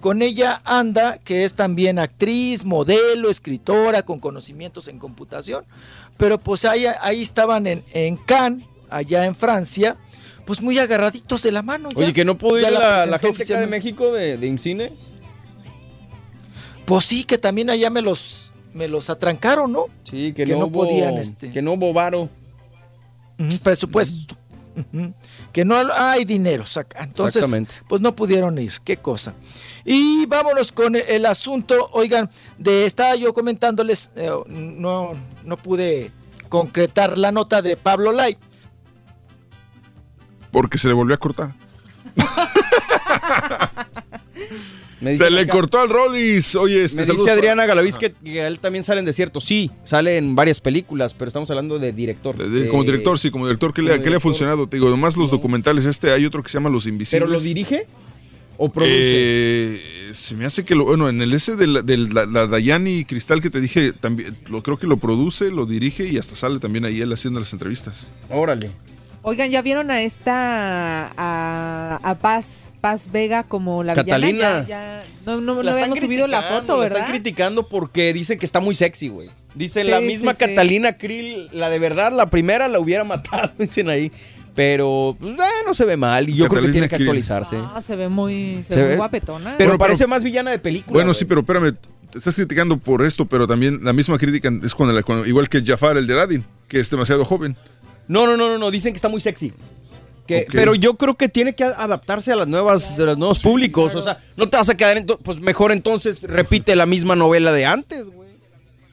Con 0.00 0.22
ella 0.22 0.60
anda, 0.64 1.18
que 1.18 1.42
es 1.44 1.54
también 1.54 1.98
actriz, 1.98 2.64
modelo, 2.64 3.30
escritora, 3.30 4.02
con 4.02 4.20
conocimientos 4.20 4.86
en 4.86 5.00
computación. 5.00 5.64
Pero 6.16 6.38
pues 6.38 6.64
ahí, 6.64 6.84
ahí 7.00 7.20
estaban 7.22 7.66
en, 7.66 7.82
en 7.92 8.16
Cannes, 8.16 8.64
allá 8.90 9.24
en 9.24 9.34
Francia, 9.34 9.96
pues 10.48 10.62
muy 10.62 10.78
agarraditos 10.78 11.42
de 11.42 11.52
la 11.52 11.60
mano. 11.60 11.90
ya. 11.90 11.98
Oye, 11.98 12.14
que 12.14 12.24
no 12.24 12.38
pudo 12.38 12.56
ir 12.58 12.62
la, 12.72 13.04
la 13.04 13.18
gente 13.18 13.42
acá 13.42 13.60
de. 13.60 13.66
México 13.66 14.10
de, 14.14 14.38
de 14.38 14.46
IMCINE. 14.46 14.90
Pues 16.86 17.04
sí, 17.04 17.24
que 17.24 17.36
también 17.36 17.68
allá 17.68 17.90
me 17.90 18.00
los, 18.00 18.50
me 18.72 18.88
los 18.88 19.10
atrancaron, 19.10 19.70
¿no? 19.70 19.88
Sí, 20.04 20.32
que, 20.32 20.44
Que 20.44 20.52
no, 20.52 20.60
no 20.60 20.66
hubo- 20.68 20.84
podían, 20.86 21.18
este. 21.18 21.50
Que 21.50 21.60
no 21.60 21.74
hubo 21.74 21.92
varo. 21.92 22.30
Presupuesto. 23.62 24.36
Que 25.52 25.66
no 25.66 25.76
hay 25.92 26.24
dinero, 26.24 26.66
saca. 26.66 27.04
Entonces, 27.04 27.36
Exactamente. 27.42 27.74
pues 27.86 28.00
no 28.00 28.16
pudieron 28.16 28.58
ir. 28.58 28.72
Qué 28.84 28.96
cosa. 28.96 29.34
Y 29.84 30.24
vámonos 30.26 30.72
con 30.72 30.96
el, 30.96 31.02
el 31.08 31.26
asunto. 31.26 31.90
Oigan, 31.92 32.30
de 32.56 32.86
estaba 32.86 33.16
yo 33.16 33.34
comentándoles, 33.34 34.10
eh, 34.16 34.30
no, 34.46 35.12
no 35.44 35.56
pude 35.58 36.10
concretar 36.48 37.18
la 37.18 37.32
nota 37.32 37.60
de 37.60 37.76
Pablo 37.76 38.12
Lai. 38.12 38.38
Porque 40.50 40.78
se 40.78 40.88
le 40.88 40.94
volvió 40.94 41.14
a 41.14 41.18
cortar. 41.18 41.52
Se 45.12 45.30
le 45.30 45.42
acá- 45.42 45.52
cortó 45.52 45.78
al 45.78 45.88
Rollis. 45.90 46.56
Oye, 46.56 46.82
este 46.82 47.02
Me 47.02 47.06
saludos 47.06 47.26
dice 47.26 47.30
para- 47.36 47.38
Adriana 47.52 47.66
Galaviz 47.66 47.96
que, 47.98 48.12
que 48.12 48.44
él 48.44 48.58
también 48.58 48.82
sale 48.82 48.98
en 48.98 49.04
desierto. 49.06 49.40
Sí, 49.40 49.70
sale 49.84 50.16
en 50.16 50.34
varias 50.34 50.58
películas, 50.60 51.14
pero 51.14 51.28
estamos 51.28 51.48
hablando 51.50 51.78
de 51.78 51.92
director. 51.92 52.36
De- 52.36 52.68
como 52.68 52.82
director, 52.82 53.16
sí, 53.16 53.30
como 53.30 53.46
director, 53.46 53.72
¿qué, 53.72 53.82
le, 53.82 53.90
como 53.92 54.02
qué 54.02 54.10
le 54.10 54.16
ha 54.16 54.20
funcionado? 54.20 54.66
Te 54.68 54.76
digo, 54.76 54.88
nomás 54.90 55.16
los 55.16 55.30
documentales, 55.30 55.84
este, 55.86 56.10
hay 56.10 56.24
otro 56.26 56.42
que 56.42 56.48
se 56.48 56.54
llama 56.54 56.68
Los 56.68 56.88
Invisibles. 56.88 57.22
¿Pero 57.22 57.32
lo 57.32 57.40
dirige 57.40 57.86
o 58.56 58.70
produce? 58.70 58.92
Eh, 58.92 60.10
se 60.14 60.34
me 60.34 60.44
hace 60.46 60.64
que 60.64 60.74
lo, 60.74 60.86
bueno, 60.86 61.08
en 61.08 61.22
el 61.22 61.32
ese 61.32 61.54
de 61.54 61.68
la, 61.68 61.82
de 61.82 61.96
la, 61.96 62.26
la 62.26 62.48
Dayani 62.48 63.04
Cristal 63.04 63.40
que 63.40 63.50
te 63.50 63.60
dije, 63.60 63.92
también, 63.92 64.36
lo 64.50 64.64
creo 64.64 64.78
que 64.78 64.88
lo 64.88 64.96
produce, 64.96 65.52
lo 65.52 65.64
dirige 65.64 66.08
y 66.08 66.18
hasta 66.18 66.34
sale 66.34 66.58
también 66.58 66.84
ahí 66.84 67.00
él 67.00 67.12
haciendo 67.12 67.38
las 67.38 67.52
entrevistas. 67.52 68.08
Órale. 68.30 68.72
Oigan, 69.28 69.50
¿ya 69.50 69.60
vieron 69.60 69.90
a 69.90 70.00
esta, 70.02 71.10
a, 71.16 72.00
a 72.02 72.14
Paz, 72.16 72.72
Paz 72.80 73.12
Vega 73.12 73.42
como 73.42 73.82
la 73.84 73.92
Catalina. 73.92 74.60
villana? 74.62 74.66
Ya, 74.66 74.68
ya- 74.68 75.02
no, 75.26 75.40
no, 75.42 75.54
no 75.56 75.62
La 75.62 75.72
están 75.72 75.84
habíamos 75.90 75.98
subido 76.00 76.26
la 76.26 76.40
foto, 76.42 76.76
la 76.76 76.82
¿verdad? 76.84 76.98
están 77.00 77.10
criticando 77.12 77.68
porque 77.68 78.14
dicen 78.14 78.38
que 78.38 78.46
está 78.46 78.60
muy 78.60 78.74
sexy, 78.74 79.08
güey. 79.08 79.28
Dicen 79.54 79.84
Sí, 79.84 79.90
la 79.90 79.98
sí, 79.98 80.06
misma 80.06 80.32
sí. 80.32 80.38
Catalina 80.38 80.94
Krill, 80.96 81.50
la 81.52 81.68
de 81.68 81.78
verdad, 81.78 82.10
la 82.12 82.30
primera 82.30 82.68
la 82.68 82.80
hubiera 82.80 83.04
matado, 83.04 83.50
dicen 83.58 83.90
ahí. 83.90 84.10
Pero 84.54 85.14
pues, 85.20 85.34
eh, 85.34 85.42
no 85.66 85.74
se 85.74 85.84
ve 85.84 85.98
mal 85.98 86.26
y 86.28 86.34
yo 86.34 86.48
creo 86.48 86.62
que 86.62 86.70
tiene 86.70 86.88
que 86.88 86.96
Krill. 86.96 87.08
actualizarse. 87.08 87.56
Ah, 87.58 87.82
se 87.86 87.96
ve 87.96 88.08
muy, 88.08 88.64
se 88.66 88.72
Se 88.72 88.76
ve 88.76 88.82
ve- 88.82 88.88
muy 88.88 88.96
guapetona. 88.96 89.54
Pero 89.58 89.70
Bueno, 89.72 89.78
parece 89.78 89.98
pero- 90.04 90.08
más 90.08 90.24
villana 90.24 90.50
de 90.52 90.58
película. 90.58 90.94
Bueno, 90.94 91.08
güey. 91.08 91.14
sí, 91.18 91.26
pero 91.26 91.42
espérame, 91.42 91.74
te 92.10 92.16
estás 92.18 92.34
criticando 92.34 92.78
por 92.78 93.04
esto, 93.04 93.26
pero 93.26 93.46
también 93.46 93.80
la 93.84 93.92
misma 93.92 94.16
crítica 94.16 94.50
es 94.64 94.74
con, 94.74 94.88
el, 94.88 95.04
con- 95.04 95.28
igual 95.28 95.50
que 95.50 95.62
Jafar, 95.62 95.98
el 95.98 96.06
de 96.06 96.14
Aladdin, 96.14 96.44
que 96.66 96.80
es 96.80 96.88
demasiado 96.90 97.24
joven. 97.26 97.56
No, 98.08 98.26
no, 98.26 98.36
no, 98.36 98.48
no, 98.48 98.58
no, 98.58 98.70
dicen 98.70 98.92
que 98.92 98.96
está 98.96 99.08
muy 99.08 99.20
sexy. 99.20 99.52
Que-. 100.26 100.46
Pero 100.50 100.74
yo 100.74 100.94
creo 100.94 101.14
que 101.14 101.28
tiene 101.28 101.54
que 101.54 101.64
adaptarse 101.64 102.32
a 102.32 102.36
las 102.36 102.48
nuevas, 102.48 102.98
a 102.98 103.04
los 103.04 103.18
nuevos 103.18 103.40
públicos. 103.40 103.94
O 103.94 104.02
sea, 104.02 104.22
no 104.36 104.48
te 104.48 104.56
vas 104.56 104.68
a 104.68 104.76
quedar 104.76 104.96
en. 104.96 105.06
Pues 105.06 105.40
mejor 105.40 105.72
entonces 105.72 106.22
repite 106.22 106.76
la 106.76 106.86
misma 106.86 107.16
novela 107.16 107.52
de 107.52 107.66
antes, 107.66 108.04
güey. 108.04 108.18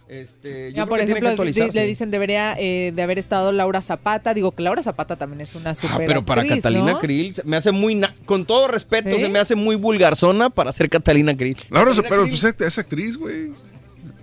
Este, 0.08 0.70
yo 0.70 0.76
creo 0.76 0.88
por 0.88 1.00
que 1.00 1.06
tiene 1.06 1.20
que 1.20 1.28
ejemplo, 1.34 1.72
le 1.74 1.88
dicen 1.88 2.12
debería 2.12 2.56
eh, 2.60 2.94
de 2.96 3.02
haber 3.02 3.18
estado 3.18 3.52
Laura 3.52 3.82
Zapata. 3.82 4.36
Digo 4.36 4.52
que 4.52 4.62
Laura 4.62 4.84
Zapata 4.84 5.16
también 5.16 5.42
es 5.42 5.56
una 5.56 5.74
super 5.74 6.04
Ah, 6.04 6.04
pero 6.06 6.24
para 6.24 6.42
actriz, 6.42 6.62
Catalina 6.62 6.92
¿no? 6.92 7.00
Krill 7.00 7.34
se 7.34 7.44
me 7.44 7.58
hace 7.58 7.72
muy, 7.72 8.00
con 8.26 8.46
todo 8.46 8.68
respeto, 8.68 9.10
¿Sí? 9.10 9.20
se 9.20 9.30
me 9.30 9.40
hace 9.40 9.56
muy 9.56 9.76
vulgarzona 9.76 10.52
para 10.52 10.72
ser 10.72 10.90
Catalina 10.90 11.36
Krill. 11.36 11.58
Laura, 11.72 11.90
Catalina 11.90 12.10
pero 12.10 12.28
pues 12.28 12.44
es, 12.44 12.56
es 12.62 12.78
actriz, 12.78 13.18
güey. 13.18 13.52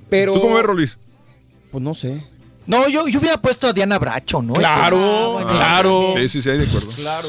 pero, 0.09 0.35
¿Tú 0.35 0.41
cómo 0.41 0.55
ves, 0.55 0.62
Rolis? 0.62 0.99
Pues 1.73 1.83
no 1.83 1.95
sé. 1.95 2.23
No, 2.66 2.89
yo, 2.89 3.08
yo 3.08 3.18
hubiera 3.20 3.41
puesto 3.41 3.66
a 3.66 3.73
Diana 3.73 3.99
Bracho, 3.99 4.41
¿no? 4.42 4.55
Claro, 4.55 5.41
Este, 5.41 5.52
claro. 5.52 6.15
Sí, 6.16 6.28
sí, 6.28 6.42
sí, 6.42 6.50
de 6.50 6.65
acuerdo. 6.66 6.91
Claro. 6.97 7.28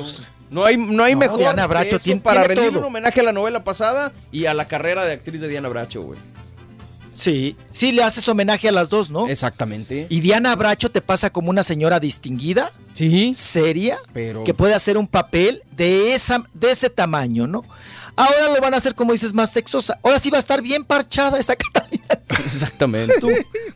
No 0.52 0.66
hay, 0.66 0.78
no 0.78 1.04
hay 1.04 1.14
No, 1.14 1.20
mejor 1.20 1.40
Diana 1.40 1.64
que 1.64 1.68
Bracho 1.68 1.96
eso 1.96 2.00
tiene- 2.00 2.22
para 2.22 2.42
tiene 2.42 2.56
rendir 2.56 2.70
todo. 2.72 2.80
un 2.82 2.86
homenaje 2.86 3.20
a 3.20 3.24
la 3.24 3.34
novela 3.34 3.64
pasada 3.64 4.12
y 4.32 4.46
a 4.46 4.54
la 4.54 4.68
carrera 4.68 5.04
de 5.06 5.14
actriz 5.14 5.42
de 5.42 5.48
Diana 5.48 5.68
Bracho, 5.70 6.04
güey. 6.04 6.20
Sí, 7.14 7.56
sí 7.72 7.92
le 7.92 8.02
haces 8.04 8.28
homenaje 8.28 8.68
a 8.70 8.72
las 8.72 8.90
dos, 8.90 9.12
¿no? 9.12 9.28
Exactamente. 9.28 10.08
Y 10.10 10.20
Diana 10.20 10.56
Bracho 10.56 10.90
te 10.90 11.00
pasa 11.02 11.30
como 11.32 11.52
una 11.52 11.62
señora 11.64 12.00
distinguida, 12.00 12.72
sí, 12.96 13.34
seria, 13.36 14.00
pero 14.14 14.44
que 14.44 14.54
puede 14.56 14.74
hacer 14.74 14.98
un 14.98 15.08
papel 15.08 15.62
de 15.76 16.16
esa 16.16 16.44
de 16.56 16.72
ese 16.72 16.90
tamaño, 16.90 17.46
¿no? 17.46 17.64
Ahora 18.16 18.54
lo 18.54 18.62
van 18.62 18.74
a 18.74 18.78
hacer 18.78 18.94
como 18.96 19.12
dices 19.12 19.34
más 19.34 19.52
sexosa. 19.52 19.98
Ahora 20.04 20.20
sí 20.20 20.30
va 20.30 20.38
a 20.38 20.40
estar 20.40 20.62
bien 20.62 20.84
parchada 20.86 21.40
esa 21.40 21.56
Catalina, 21.58 22.06
exactamente. 22.30 23.16
tú. 23.20 23.30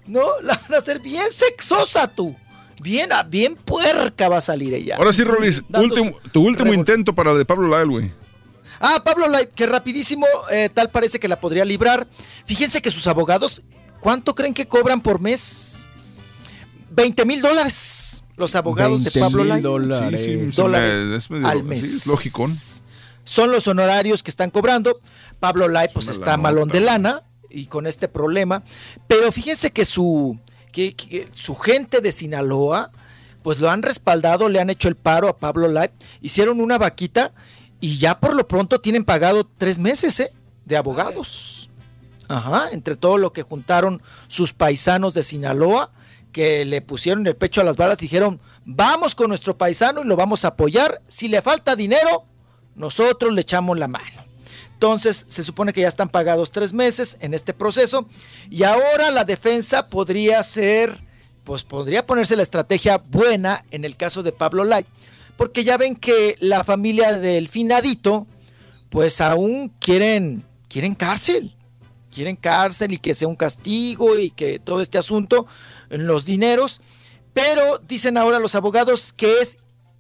No, 0.06 0.22
la 0.44 0.56
van 0.56 0.76
a 0.76 0.78
hacer 0.78 1.00
bien 1.00 1.26
sexosa 1.32 2.08
tú. 2.08 2.36
Bien, 2.82 3.12
ah, 3.12 3.24
bien 3.24 3.56
puerca 3.56 4.30
va 4.30 4.38
a 4.38 4.42
salir 4.42 4.74
ella. 4.74 4.98
Ahora 4.98 5.12
sí, 5.12 5.24
Rolis, 5.24 5.64
último, 5.74 6.16
tu 6.32 6.46
último 6.46 6.74
intento 6.74 7.16
para 7.16 7.32
la 7.34 7.40
de 7.40 7.46
Pablo 7.46 7.68
Lyle, 7.68 7.90
güey. 7.90 8.12
Ah, 8.80 9.02
Pablo 9.04 9.28
Lai, 9.28 9.50
que 9.56 9.66
rapidísimo, 9.66 10.28
eh, 10.52 10.70
tal 10.72 10.92
parece 10.92 11.20
que 11.20 11.28
la 11.28 11.40
podría 11.40 11.66
librar. 11.66 12.08
Fíjense 12.46 12.80
que 12.80 12.92
sus 12.92 13.08
abogados, 13.08 13.64
¿cuánto 14.00 14.36
creen 14.36 14.54
que 14.54 14.68
cobran 14.68 15.02
por 15.02 15.20
mes? 15.20 15.90
20 16.92 17.26
mil 17.26 17.42
dólares. 17.42 18.24
Los 18.36 18.56
abogados 18.56 19.04
de 19.04 19.10
20 19.10 19.20
Pablo 19.20 19.40
mil 19.44 19.50
Lai. 19.50 19.62
dólares. 19.62 20.22
Sí, 20.22 20.26
sí, 20.28 20.32
se 20.34 20.38
me- 20.46 20.52
dólares 20.52 21.30
medio- 21.32 21.48
al 21.48 21.58
sí, 21.58 21.64
mes. 21.64 21.86
es 21.86 22.06
lógico. 22.08 22.48
Son 23.28 23.52
los 23.52 23.68
honorarios 23.68 24.24
que 24.24 24.32
están 24.32 24.52
cobrando. 24.52 25.02
Pablo 25.42 25.68
Lai 25.68 25.90
pues 25.94 26.08
está 26.08 26.38
malón 26.38 26.70
de 26.70 26.80
lana 26.80 27.24
y 27.50 27.66
con 27.66 27.86
este 27.86 28.08
problema. 28.08 28.64
Pero 29.08 29.34
fíjense 29.34 29.72
que 29.72 29.84
su, 29.84 30.40
que, 30.72 30.96
que 30.96 31.28
su 31.34 31.54
gente 31.56 32.00
de 32.00 32.14
Sinaloa 32.14 32.90
pues 33.44 33.60
lo 33.60 33.70
han 33.70 33.84
respaldado, 33.84 34.48
le 34.48 34.62
han 34.62 34.70
hecho 34.70 34.88
el 34.88 34.96
paro 34.96 35.28
a 35.28 35.38
Pablo 35.38 35.68
Lai. 35.68 35.92
Hicieron 36.22 36.62
una 36.62 36.78
vaquita 36.78 37.34
y 37.82 37.98
ya 37.98 38.18
por 38.18 38.34
lo 38.34 38.48
pronto 38.48 38.80
tienen 38.80 39.04
pagado 39.04 39.46
tres 39.58 39.78
meses 39.78 40.22
¿eh? 40.22 40.32
de 40.64 40.78
abogados. 40.78 41.70
Ajá, 42.30 42.70
entre 42.72 42.96
todo 42.96 43.18
lo 43.18 43.34
que 43.34 43.44
juntaron 43.44 44.02
sus 44.30 44.54
paisanos 44.54 45.14
de 45.14 45.24
Sinaloa, 45.24 45.92
que 46.32 46.64
le 46.64 46.82
pusieron 46.82 47.28
el 47.28 47.36
pecho 47.36 47.60
a 47.60 47.66
las 47.66 47.76
balas, 47.76 47.98
dijeron, 47.98 48.40
vamos 48.64 49.16
con 49.16 49.28
nuestro 49.28 49.58
paisano 49.58 50.02
y 50.02 50.08
lo 50.08 50.16
vamos 50.16 50.46
a 50.46 50.50
apoyar. 50.50 51.02
Si 51.10 51.28
le 51.28 51.42
falta 51.42 51.76
dinero, 51.76 52.26
nosotros 52.78 53.34
le 53.34 53.42
echamos 53.42 53.78
la 53.78 53.88
mano. 53.88 54.26
Entonces, 54.74 55.26
se 55.28 55.44
supone 55.44 55.74
que 55.74 55.82
ya 55.82 55.88
están 55.88 56.10
pagados 56.10 56.52
tres 56.52 56.72
meses 56.72 57.18
en 57.20 57.34
este 57.34 57.52
proceso 57.52 58.08
y 58.50 58.64
ahora 58.64 59.10
la 59.10 59.26
defensa 59.26 59.88
podría 59.88 60.44
ser, 60.44 61.02
pues 61.44 61.64
podría 61.64 62.06
ponerse 62.06 62.36
la 62.36 62.44
estrategia 62.44 63.00
buena 63.00 63.66
en 63.72 63.86
el 63.86 63.98
caso 63.98 64.22
de 64.22 64.32
Pablo 64.32 64.64
Lai, 64.64 64.86
porque 65.36 65.64
ya 65.64 65.78
ven 65.78 65.96
que 65.96 66.38
la 66.40 66.64
familia 66.64 67.18
del 67.18 67.48
finadito, 67.48 68.28
pues 68.90 69.20
aún 69.20 69.74
quieren, 69.80 70.46
quieren 70.70 70.94
cárcel, 70.94 71.56
quieren 72.12 72.36
cárcel 72.36 72.94
y 72.94 73.00
que 73.00 73.16
sea 73.16 73.28
un 73.28 73.36
castigo 73.36 74.20
y 74.20 74.30
que 74.30 74.60
todo 74.60 74.82
este 74.82 75.00
asunto, 75.00 75.48
los 75.90 76.26
dineros, 76.26 76.82
pero 77.34 77.80
dicen 77.80 78.18
ahora 78.18 78.38
los 78.38 78.54
abogados 78.54 79.12
que 79.12 79.40
es 79.42 79.58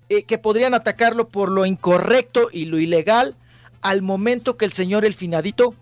eh, 0.10 0.24
que 0.24 0.38
podrían 0.38 0.74
atacarlo 0.74 1.30
por 1.30 1.52
lo 1.52 1.66
incorrecto 1.66 2.50
y 2.52 2.66
lo 2.66 2.80
ilegal 2.80 3.36
al 3.82 4.02
momento 4.02 4.58
que 4.58 4.66
el 4.66 4.74
señor 4.74 5.06
el 5.06 5.14
finadito 5.14 5.76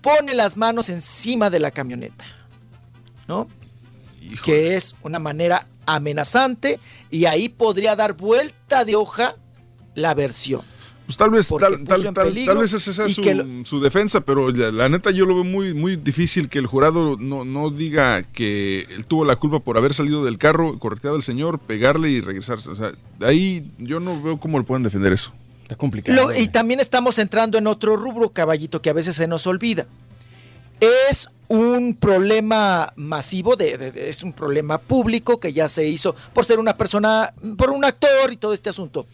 pone 0.00 0.34
las 0.34 0.56
manos 0.56 0.88
encima 0.88 1.50
de 1.50 1.60
la 1.60 1.70
camioneta, 1.70 2.24
¿no? 3.28 3.48
Que 4.44 4.76
es 4.76 4.94
una 5.02 5.18
manera 5.18 5.68
amenazante 5.86 6.80
y 7.10 7.26
ahí 7.26 7.48
podría 7.48 7.96
dar 7.96 8.14
vuelta 8.14 8.84
de 8.84 8.96
hoja 8.96 9.36
la 9.94 10.14
versión. 10.14 10.62
Pues 11.06 11.16
tal 11.18 11.30
vez, 11.30 11.48
tal, 11.48 11.84
tal, 11.84 12.02
tal, 12.12 12.58
vez 12.58 12.72
esa 12.72 12.92
sea 12.92 13.08
su, 13.08 13.22
que 13.22 13.34
lo- 13.36 13.64
su 13.64 13.80
defensa, 13.80 14.22
pero 14.22 14.50
la, 14.50 14.72
la 14.72 14.88
neta 14.88 15.12
yo 15.12 15.24
lo 15.24 15.36
veo 15.36 15.44
muy, 15.44 15.72
muy 15.72 15.94
difícil 15.94 16.48
que 16.48 16.58
el 16.58 16.66
jurado 16.66 17.16
no, 17.18 17.44
no 17.44 17.70
diga 17.70 18.24
que 18.24 18.80
él 18.90 19.06
tuvo 19.06 19.24
la 19.24 19.36
culpa 19.36 19.60
por 19.60 19.78
haber 19.78 19.94
salido 19.94 20.24
del 20.24 20.36
carro, 20.36 20.78
correteado 20.80 21.14
al 21.14 21.22
señor, 21.22 21.60
pegarle 21.60 22.10
y 22.10 22.20
regresarse. 22.20 22.70
O 22.70 22.74
sea, 22.74 22.92
de 23.20 23.26
ahí 23.26 23.70
yo 23.78 24.00
no 24.00 24.20
veo 24.20 24.38
cómo 24.38 24.58
lo 24.58 24.64
pueden 24.64 24.82
defender 24.82 25.12
eso. 25.12 25.32
Está 25.62 25.76
complicado. 25.76 26.16
Lo- 26.30 26.36
y 26.36 26.48
también 26.48 26.80
estamos 26.80 27.18
entrando 27.20 27.56
en 27.56 27.68
otro 27.68 27.96
rubro, 27.96 28.30
caballito, 28.30 28.82
que 28.82 28.90
a 28.90 28.92
veces 28.92 29.14
se 29.14 29.28
nos 29.28 29.46
olvida. 29.46 29.86
Es 30.80 31.28
un 31.48 31.96
problema 31.96 32.92
masivo, 32.96 33.54
de, 33.56 33.78
de- 33.78 33.92
de- 33.92 34.08
es 34.08 34.22
un 34.22 34.32
problema 34.32 34.78
público 34.78 35.38
que 35.40 35.52
ya 35.52 35.68
se 35.68 35.88
hizo 35.88 36.14
por 36.34 36.44
ser 36.44 36.58
una 36.58 36.76
persona, 36.76 37.32
por 37.56 37.70
un 37.70 37.84
actor 37.84 38.32
y 38.32 38.36
todo 38.36 38.52
este 38.52 38.70
asunto. 38.70 39.06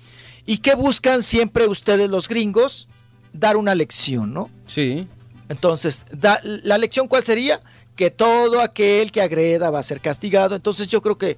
¿Y 0.47 0.59
qué 0.59 0.75
buscan 0.75 1.23
siempre 1.23 1.67
ustedes 1.67 2.11
los 2.11 2.29
gringos? 2.29 2.89
Dar 3.33 3.57
una 3.57 3.75
lección, 3.75 4.33
¿no? 4.35 4.51
Sí. 4.67 5.07
Entonces, 5.49 6.07
da- 6.13 6.41
¿la 6.43 6.79
lección 6.79 7.09
cuál 7.09 7.25
sería? 7.25 7.61
Que 7.97 8.11
todo 8.11 8.61
aquel 8.61 9.13
que 9.13 9.21
agreda 9.23 9.71
va 9.71 9.79
a 9.79 9.83
ser 9.83 10.01
castigado. 10.01 10.57
Entonces 10.57 10.89
yo 10.89 11.01
creo 11.03 11.17
que, 11.19 11.37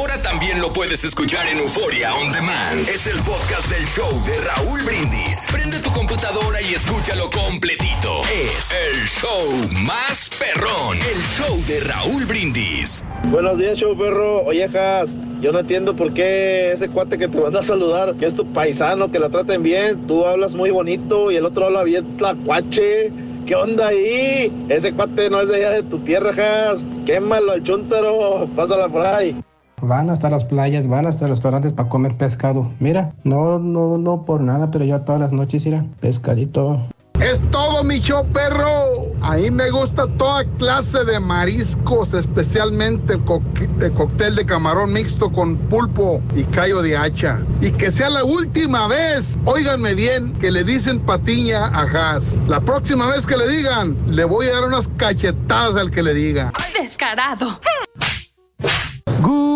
Ahora 0.00 0.16
también 0.22 0.62
lo 0.62 0.72
puedes 0.72 1.04
escuchar 1.04 1.46
en 1.46 1.58
Euforia 1.58 2.14
On 2.14 2.32
Demand. 2.32 2.88
Es 2.88 3.06
el 3.06 3.18
podcast 3.18 3.70
del 3.70 3.84
show 3.86 4.10
de 4.24 4.40
Raúl 4.40 4.80
Brindis. 4.82 5.46
Prende 5.52 5.78
tu 5.80 5.90
computadora 5.90 6.62
y 6.62 6.72
escúchalo 6.72 7.28
completito. 7.28 8.22
Es 8.32 8.72
el 8.72 8.96
show 9.06 9.68
más 9.84 10.30
perrón. 10.38 10.96
El 10.96 11.20
show 11.20 11.54
de 11.66 11.80
Raúl 11.80 12.24
Brindis. 12.24 13.04
Buenos 13.24 13.58
días, 13.58 13.76
show 13.76 13.94
perro. 13.94 14.42
Oyejas, 14.44 15.14
yo 15.42 15.52
no 15.52 15.58
entiendo 15.58 15.94
por 15.94 16.14
qué 16.14 16.72
ese 16.72 16.88
cuate 16.88 17.18
que 17.18 17.28
te 17.28 17.38
manda 17.38 17.60
a 17.60 17.62
saludar, 17.62 18.14
que 18.14 18.24
es 18.24 18.34
tu 18.34 18.50
paisano, 18.54 19.12
que 19.12 19.18
la 19.18 19.28
traten 19.28 19.62
bien. 19.62 20.06
Tú 20.06 20.24
hablas 20.24 20.54
muy 20.54 20.70
bonito 20.70 21.30
y 21.30 21.36
el 21.36 21.44
otro 21.44 21.66
habla 21.66 21.82
bien 21.82 22.16
tlacuache. 22.16 23.12
¿Qué 23.44 23.54
onda 23.54 23.88
ahí? 23.88 24.50
Ese 24.70 24.94
cuate 24.94 25.28
no 25.28 25.42
es 25.42 25.48
de 25.48 25.56
allá 25.56 25.70
de 25.72 25.82
tu 25.82 25.98
tierra, 25.98 26.32
Jas. 26.32 26.86
Quémalo 27.04 27.52
al 27.52 27.62
chúntaro. 27.62 28.48
Pásala 28.56 28.88
por 28.88 29.04
ahí. 29.04 29.36
Van 29.82 30.10
hasta 30.10 30.30
las 30.30 30.44
playas, 30.44 30.86
van 30.88 31.06
hasta 31.06 31.26
restaurantes 31.26 31.72
para 31.72 31.88
comer 31.88 32.16
pescado. 32.16 32.70
Mira, 32.80 33.12
no, 33.24 33.58
no, 33.58 33.98
no 33.98 34.24
por 34.24 34.40
nada, 34.40 34.70
pero 34.70 34.84
yo 34.84 35.00
todas 35.02 35.20
las 35.20 35.32
noches 35.32 35.64
irá 35.66 35.84
pescadito. 36.00 36.80
Es 37.20 37.38
todo 37.50 37.84
mi 37.84 37.98
show, 37.98 38.24
perro. 38.32 39.12
A 39.20 39.36
mí 39.36 39.50
me 39.50 39.68
gusta 39.70 40.06
toda 40.16 40.42
clase 40.56 41.04
de 41.04 41.20
mariscos, 41.20 42.14
especialmente 42.14 43.12
el, 43.14 43.24
co- 43.26 43.42
el 43.80 43.92
cóctel 43.92 44.36
de 44.36 44.46
camarón 44.46 44.94
mixto 44.94 45.30
con 45.30 45.58
pulpo 45.68 46.22
y 46.34 46.44
callo 46.44 46.80
de 46.80 46.96
hacha. 46.96 47.42
Y 47.60 47.72
que 47.72 47.92
sea 47.92 48.08
la 48.08 48.24
última 48.24 48.88
vez, 48.88 49.36
óiganme 49.44 49.92
bien, 49.94 50.32
que 50.34 50.50
le 50.50 50.64
dicen 50.64 50.98
patiña 51.00 51.66
a 51.66 51.82
Haas. 51.82 52.24
La 52.48 52.60
próxima 52.60 53.06
vez 53.08 53.26
que 53.26 53.36
le 53.36 53.48
digan, 53.50 53.98
le 54.06 54.24
voy 54.24 54.46
a 54.46 54.52
dar 54.52 54.64
unas 54.64 54.88
cachetadas 54.96 55.76
al 55.76 55.90
que 55.90 56.02
le 56.02 56.14
diga. 56.14 56.52
Descarado. 56.80 57.60
Good 59.20 59.49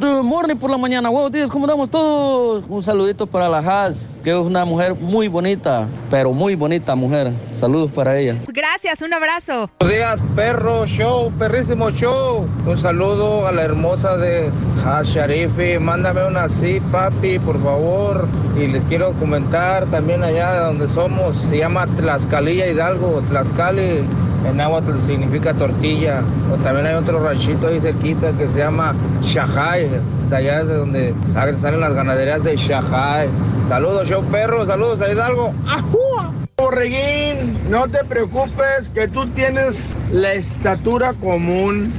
tudo. 0.00 0.09
Morning 0.24 0.56
por 0.56 0.70
la 0.70 0.76
mañana, 0.76 1.08
buenos 1.08 1.32
días, 1.32 1.50
¿cómo 1.50 1.66
estamos 1.66 1.90
todos? 1.90 2.64
Un 2.68 2.82
saludito 2.82 3.26
para 3.26 3.48
la 3.48 3.58
Haas. 3.58 4.08
que 4.22 4.30
es 4.30 4.36
una 4.36 4.64
mujer 4.64 4.94
muy 4.94 5.28
bonita, 5.28 5.86
pero 6.10 6.32
muy 6.32 6.54
bonita 6.54 6.94
mujer. 6.94 7.32
Saludos 7.52 7.90
para 7.90 8.18
ella. 8.18 8.36
Gracias, 8.48 9.00
un 9.02 9.12
abrazo. 9.14 9.70
Buenos 9.80 9.96
días, 9.96 10.22
perro 10.36 10.84
show, 10.86 11.32
perrísimo 11.38 11.90
show. 11.90 12.46
Un 12.66 12.76
saludo 12.78 13.46
a 13.46 13.52
la 13.52 13.62
hermosa 13.62 14.16
de 14.16 14.50
Hasharifi. 14.84 15.78
Mándame 15.78 16.26
una 16.26 16.44
así, 16.44 16.80
papi, 16.92 17.38
por 17.38 17.62
favor. 17.62 18.28
Y 18.58 18.66
les 18.66 18.84
quiero 18.84 19.12
comentar 19.14 19.86
también 19.86 20.22
allá 20.22 20.60
donde 20.60 20.88
somos. 20.88 21.36
Se 21.36 21.58
llama 21.58 21.86
Tlaxcalilla 21.96 22.66
Hidalgo, 22.68 23.22
Tlaxcali. 23.28 24.04
En 24.46 24.56
náhuatl 24.56 24.98
significa 24.98 25.54
tortilla. 25.54 26.22
O 26.52 26.56
también 26.62 26.86
hay 26.86 26.94
otro 26.94 27.22
ranchito 27.22 27.68
ahí 27.68 27.78
cerquita 27.80 28.32
que 28.32 28.48
se 28.48 28.58
llama 28.58 28.94
Shajay. 29.22 29.88
De 30.28 30.36
allá 30.36 30.60
es 30.60 30.68
de 30.68 30.74
donde 30.74 31.14
salen 31.32 31.58
salen 31.58 31.80
las 31.80 31.94
ganaderías 31.94 32.42
de 32.44 32.56
Shajay. 32.56 33.28
Saludos, 33.66 34.08
show 34.08 34.24
perro. 34.30 34.64
Saludos 34.66 35.00
a 35.00 35.10
Hidalgo. 35.10 35.52
¡Ajúa! 35.68 36.32
Borreguín, 36.56 37.58
no 37.70 37.88
te 37.88 38.04
preocupes 38.04 38.90
que 38.92 39.08
tú 39.08 39.26
tienes 39.28 39.94
la 40.12 40.34
estatura 40.34 41.14
común. 41.14 41.92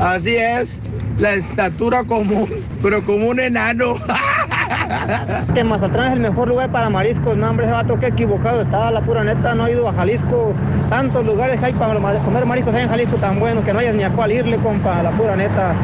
Así 0.00 0.36
es, 0.36 0.80
la 1.18 1.34
estatura 1.34 2.02
común, 2.04 2.48
pero 2.82 3.04
como 3.04 3.28
un 3.28 3.40
enano. 3.40 3.94
Que 5.54 5.64
Mazatlán 5.64 6.06
es 6.06 6.12
el 6.14 6.20
mejor 6.20 6.48
lugar 6.48 6.70
para 6.70 6.88
mariscos. 6.88 7.36
No, 7.36 7.50
hombre, 7.50 7.66
ese 7.66 7.74
vato 7.74 7.98
que 7.98 8.06
equivocado. 8.06 8.62
Estaba 8.62 8.90
la 8.90 9.00
pura 9.02 9.24
neta, 9.24 9.54
no 9.54 9.66
he 9.66 9.72
ido 9.72 9.88
a 9.88 9.92
Jalisco. 9.92 10.54
Tantos 10.90 11.24
lugares 11.24 11.58
que 11.58 11.66
hay 11.66 11.72
para 11.72 11.94
comer 12.24 12.46
mariscos 12.46 12.74
hay 12.74 12.84
en 12.84 12.88
Jalisco 12.88 13.16
tan 13.16 13.40
buenos 13.40 13.64
que 13.64 13.72
no 13.72 13.80
hayas 13.80 13.94
ni 13.94 14.04
a 14.04 14.12
cuál 14.12 14.32
irle, 14.32 14.58
compa, 14.58 15.02
la 15.02 15.10
pura 15.10 15.36
neta. 15.36 15.74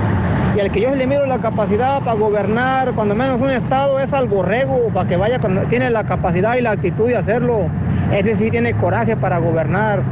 Y 0.55 0.61
al 0.61 0.71
que 0.71 0.83
yo 0.83 0.95
le 0.95 1.07
miro 1.07 1.25
la 1.25 1.41
capacidad 1.41 2.01
para 2.01 2.13
gobernar, 2.13 2.95
cuando 2.95 3.15
menos 3.15 3.41
un 3.41 3.51
estado, 3.51 3.99
es 3.99 4.13
al 4.13 4.29
borrego, 4.29 4.91
para 4.93 5.09
que 5.09 5.17
vaya 5.17 5.41
cuando 5.41 5.63
tiene 5.63 5.89
la 5.89 6.05
capacidad 6.05 6.57
y 6.57 6.61
la 6.61 6.73
actitud 6.73 7.07
de 7.07 7.17
hacerlo. 7.17 7.71
Ese 8.13 8.37
sí 8.37 8.51
tiene 8.51 8.77
coraje 8.77 9.17
para 9.17 9.39
gobernar. 9.39 10.03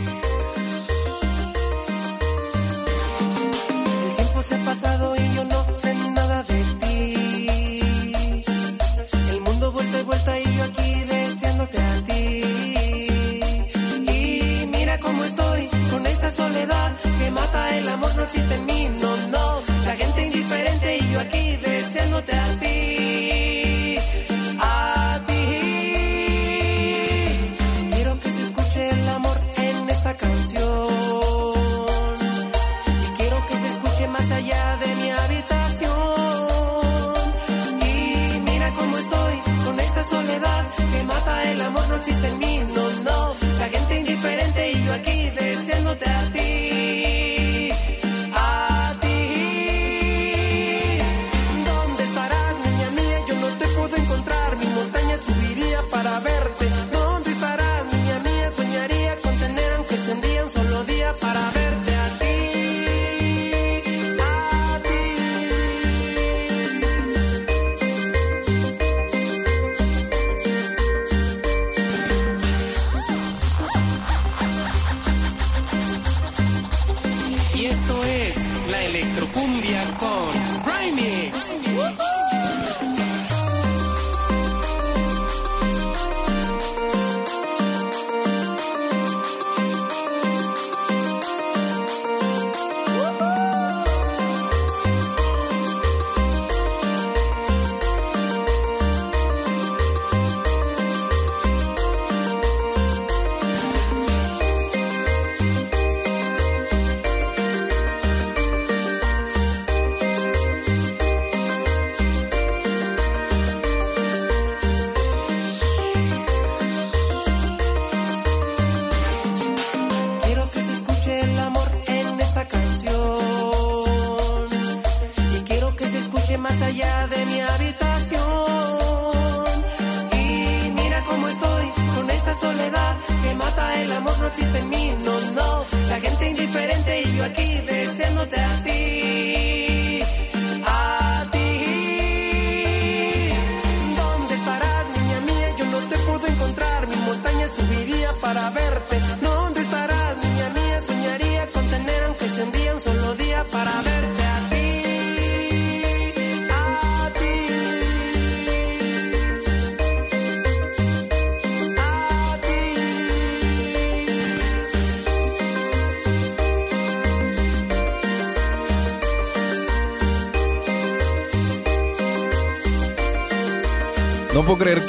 Yo 5.35 5.44
no 5.44 5.65
sé 5.77 5.94
nada 6.15 6.43
de 6.43 6.62
ti. 6.81 7.81
El 9.33 9.41
mundo 9.41 9.73
vuelta 9.73 9.99
y 10.01 10.03
vuelta 10.03 10.39
y 10.41 10.57
yo 10.57 10.65
aquí 10.65 11.05
deseándote 11.05 11.78
a 11.78 11.94
ti. 12.07 12.20
Y 14.12 14.67
mira 14.67 14.99
cómo 15.01 15.25
estoy 15.25 15.69
con 15.91 16.07
esta 16.07 16.31
soledad 16.31 16.93
que 17.19 17.31
mata 17.31 17.77
el 17.78 17.89
amor, 17.89 18.15
no 18.17 18.23
existe 18.23 18.55
en 18.55 18.67
mí, 18.67 18.89
no, 19.01 19.17
no. 19.28 19.61
La 19.86 19.97
gente 19.97 20.27
indiferente 20.27 20.97
y 20.99 21.11
yo 21.12 21.20
aquí 21.20 21.57
deseándote 21.57 22.33
a 22.35 22.47
ti. 22.61 23.97
A 24.61 25.20
ti. 25.27 25.47
Quiero 27.93 28.19
que 28.19 28.33
se 28.33 28.43
escuche 28.43 28.91
el 28.91 29.09
amor 29.09 29.36
en 29.57 29.91
esta 29.91 30.15
canción. 30.15 31.14
Soledad 40.05 40.66
que 40.92 41.02
mata 41.05 41.50
el 41.50 41.60
amor, 41.62 41.89
no 41.89 41.97
existe 41.97 42.28
en 42.28 42.39
mí. 42.39 42.55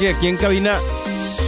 Que 0.06 0.11
aquí 0.11 0.27
en 0.27 0.38
cabina, 0.38 0.77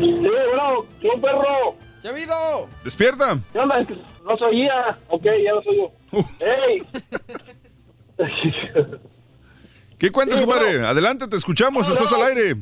Sí, 0.00 0.10
bueno, 0.20 0.86
¿qué 1.00 1.08
un 1.08 1.20
perro? 1.20 1.76
¿Qué 2.00 2.08
ha 2.08 2.10
habido? 2.10 2.68
Despierta. 2.82 3.38
¿Qué 3.52 3.58
onda? 3.58 3.86
No 4.24 4.36
se 4.38 4.44
oía. 4.44 4.98
Ok, 5.08 5.24
ya 5.24 5.52
lo 5.52 5.62
soy 5.62 5.76
yo. 5.76 5.92
¡Ey! 6.40 6.82
¿Qué 9.98 10.10
cuentas, 10.10 10.38
Sí, 10.38 10.44
compadre? 10.44 10.72
bueno. 10.72 10.88
Adelante, 10.88 11.28
te 11.28 11.36
escuchamos, 11.36 11.86
No, 11.88 11.94
estás 11.94 12.10
no. 12.10 12.16
al 12.24 12.28
aire. 12.36 12.56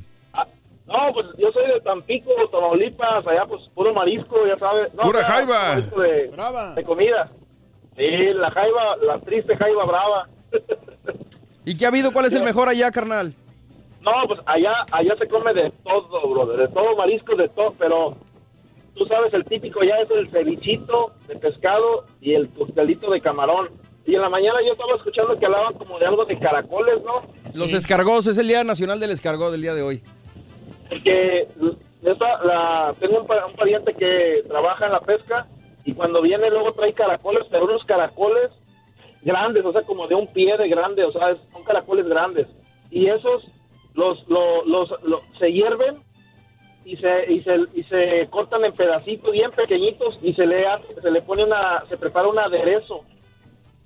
No, 0.87 0.99
pues 1.15 1.27
yo 1.39 1.51
soy 1.53 1.67
de 1.73 1.81
Tampico, 1.81 2.31
Tamaulipas, 2.51 3.27
allá 3.27 3.47
pues 3.47 3.63
puro 3.75 3.95
marisco, 3.95 4.47
ya 4.47 4.59
sabes. 4.59 4.93
No, 4.95 5.05
Pura 5.05 5.21
o 5.21 5.23
sea, 5.23 5.31
jaiba. 5.47 6.75
de 6.75 6.85
comida. 6.85 7.31
Sí, 7.97 8.05
la 8.35 8.51
jaiba, 8.51 8.97
la 8.97 9.19
triste 9.21 9.57
jaiba 9.57 9.85
brava. 9.87 10.29
¿Y 11.65 11.77
qué 11.77 11.85
ha 11.87 11.89
habido? 11.89 12.13
¿Cuál 12.13 12.27
es 12.27 12.35
el 12.35 12.43
mejor 12.43 12.69
allá, 12.69 12.91
carnal? 12.91 13.35
No, 14.03 14.11
pues 14.27 14.41
allá, 14.47 14.73
allá 14.91 15.15
se 15.17 15.29
come 15.29 15.55
de 15.55 15.71
todo, 15.85 16.29
brother, 16.29 16.59
de 16.59 16.69
todo 16.75 16.97
marisco, 16.97 17.37
de 17.37 17.49
todo, 17.51 17.73
pero 17.79 18.17
tú 18.97 19.07
sabes, 19.07 19.33
el 19.33 19.45
típico 19.45 19.83
ya 19.85 19.95
es 19.99 20.11
el 20.11 20.29
cevichito 20.31 21.13
de 21.29 21.37
pescado 21.37 22.05
y 22.21 22.35
el 22.35 22.51
costelito 22.51 23.11
de 23.11 23.21
camarón. 23.21 23.69
Y 24.07 24.15
en 24.17 24.21
la 24.21 24.29
mañana 24.29 24.59
yo 24.67 24.73
estaba 24.73 24.95
escuchando 24.97 25.39
que 25.39 25.47
hablaban 25.47 25.75
como 25.75 25.99
de 25.99 26.07
algo 26.07 26.25
de 26.25 26.39
caracoles, 26.39 27.03
¿no? 27.05 27.23
Los 27.55 27.73
escargos, 27.73 28.27
es 28.27 28.37
el 28.39 28.49
Día 28.49 28.65
Nacional 28.65 28.99
del 28.99 29.11
Escargot 29.13 29.53
del 29.53 29.63
día 29.63 29.75
de 29.75 29.83
hoy. 29.83 30.03
Porque 30.89 31.47
la, 32.03 32.95
tengo 32.99 33.21
un, 33.21 33.27
pa- 33.27 33.47
un 33.47 33.55
pariente 33.55 33.95
que 33.95 34.43
trabaja 34.49 34.87
en 34.87 34.93
la 34.93 35.01
pesca 35.01 35.47
y 35.85 35.95
cuando 35.95 36.21
viene 36.21 36.51
luego 36.51 36.73
trae 36.73 36.93
caracoles, 36.93 37.45
pero 37.51 37.65
unos 37.65 37.85
caracoles 37.85 38.51
grandes, 39.23 39.65
o 39.65 39.73
sea, 39.73 39.83
como 39.83 40.09
de 40.09 40.15
un 40.17 40.27
pie 40.33 40.57
de 40.57 40.69
grande, 40.69 41.05
o 41.05 41.13
sea, 41.13 41.31
es- 41.31 41.39
son 41.53 41.63
caracoles 41.65 42.07
grandes. 42.07 42.47
Y 42.91 43.07
esos 43.07 43.45
los, 43.95 44.27
lo- 44.29 44.65
los, 44.65 44.91
lo- 45.05 45.23
se 45.39 45.53
hierven 45.53 45.99
y 46.85 46.97
se, 46.97 47.33
y, 47.33 47.43
se, 47.43 47.57
y 47.75 47.85
se 47.85 48.27
cortan 48.31 48.65
en 48.65 48.73
pedacitos 48.73 49.31
bien 49.33 49.53
pequeñitos 49.53 50.19
y 50.23 50.35
se 50.35 50.45
le, 50.47 50.67
hace- 50.67 51.01
se 51.01 51.11
le 51.11 51.23
pone 51.23 51.45
una, 51.45 51.85
se 51.89 51.97
prepara 51.97 52.27
un 52.29 52.39
aderezo 52.39 53.05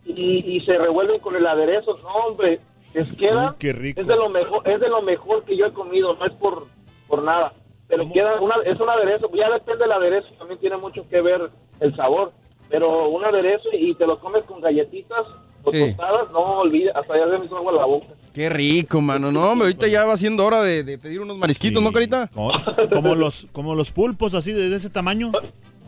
y, 0.06 0.56
y 0.56 0.60
se 0.60 0.78
revuelven 0.78 1.20
con 1.20 1.36
el 1.36 1.46
aderezo. 1.46 1.96
No, 2.02 2.08
hombre, 2.28 2.60
les 2.94 3.12
queda, 3.16 3.54
qué 3.58 3.72
rico. 3.72 4.00
es 4.00 4.06
de 4.06 4.16
lo 4.16 4.28
mejor, 4.28 4.68
es 4.68 4.80
de 4.80 4.88
lo 4.88 5.02
mejor 5.02 5.44
que 5.44 5.56
yo 5.56 5.66
he 5.66 5.72
comido, 5.72 6.14
no 6.14 6.26
es 6.26 6.32
por, 6.34 6.66
por 7.08 7.22
nada. 7.22 7.52
Pero 7.88 8.10
queda 8.12 8.40
una, 8.40 8.56
es 8.64 8.80
un 8.80 8.88
aderezo, 8.88 9.30
ya 9.34 9.50
depende 9.50 9.84
del 9.84 9.92
aderezo, 9.92 10.28
también 10.38 10.58
tiene 10.60 10.76
mucho 10.76 11.06
que 11.08 11.20
ver 11.20 11.50
el 11.80 11.94
sabor. 11.96 12.32
Pero 12.68 13.08
un 13.10 13.24
aderezo 13.24 13.68
y 13.72 13.94
te 13.94 14.06
lo 14.06 14.18
comes 14.18 14.44
con 14.44 14.60
galletitas 14.60 15.24
o 15.62 15.70
Sí. 15.70 15.78
tostadas, 15.88 16.30
no 16.32 16.40
olvides, 16.60 16.94
hasta 16.96 17.16
ya 17.16 17.30
se 17.30 17.38
me 17.38 17.44
hizo 17.46 17.56
agua 17.56 17.72
la 17.72 17.84
boca. 17.84 18.06
Qué 18.34 18.48
rico, 18.48 19.00
mano. 19.00 19.30
No, 19.32 19.50
hombre, 19.50 19.66
ahorita 19.68 19.86
ya 19.88 20.04
va 20.04 20.16
siendo 20.16 20.44
hora 20.44 20.62
de, 20.62 20.82
de 20.84 20.98
pedir 20.98 21.20
unos 21.20 21.38
marisquitos, 21.38 21.80
¿no, 21.82 21.92
Carita? 21.92 22.28
Como, 22.34 22.52
como 22.92 23.14
los, 23.14 23.46
como 23.52 23.74
los 23.74 23.92
pulpos 23.92 24.34
así 24.34 24.52
de, 24.52 24.68
de 24.68 24.76
ese 24.76 24.90
tamaño. 24.90 25.30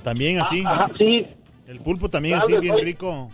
También 0.04 0.40
así. 0.40 0.62
Ajá, 0.64 0.88
sí. 0.96 1.26
El 1.66 1.80
pulpo 1.80 2.08
también 2.08 2.36
así, 2.38 2.56
bien 2.58 2.78
rico. 2.78 3.28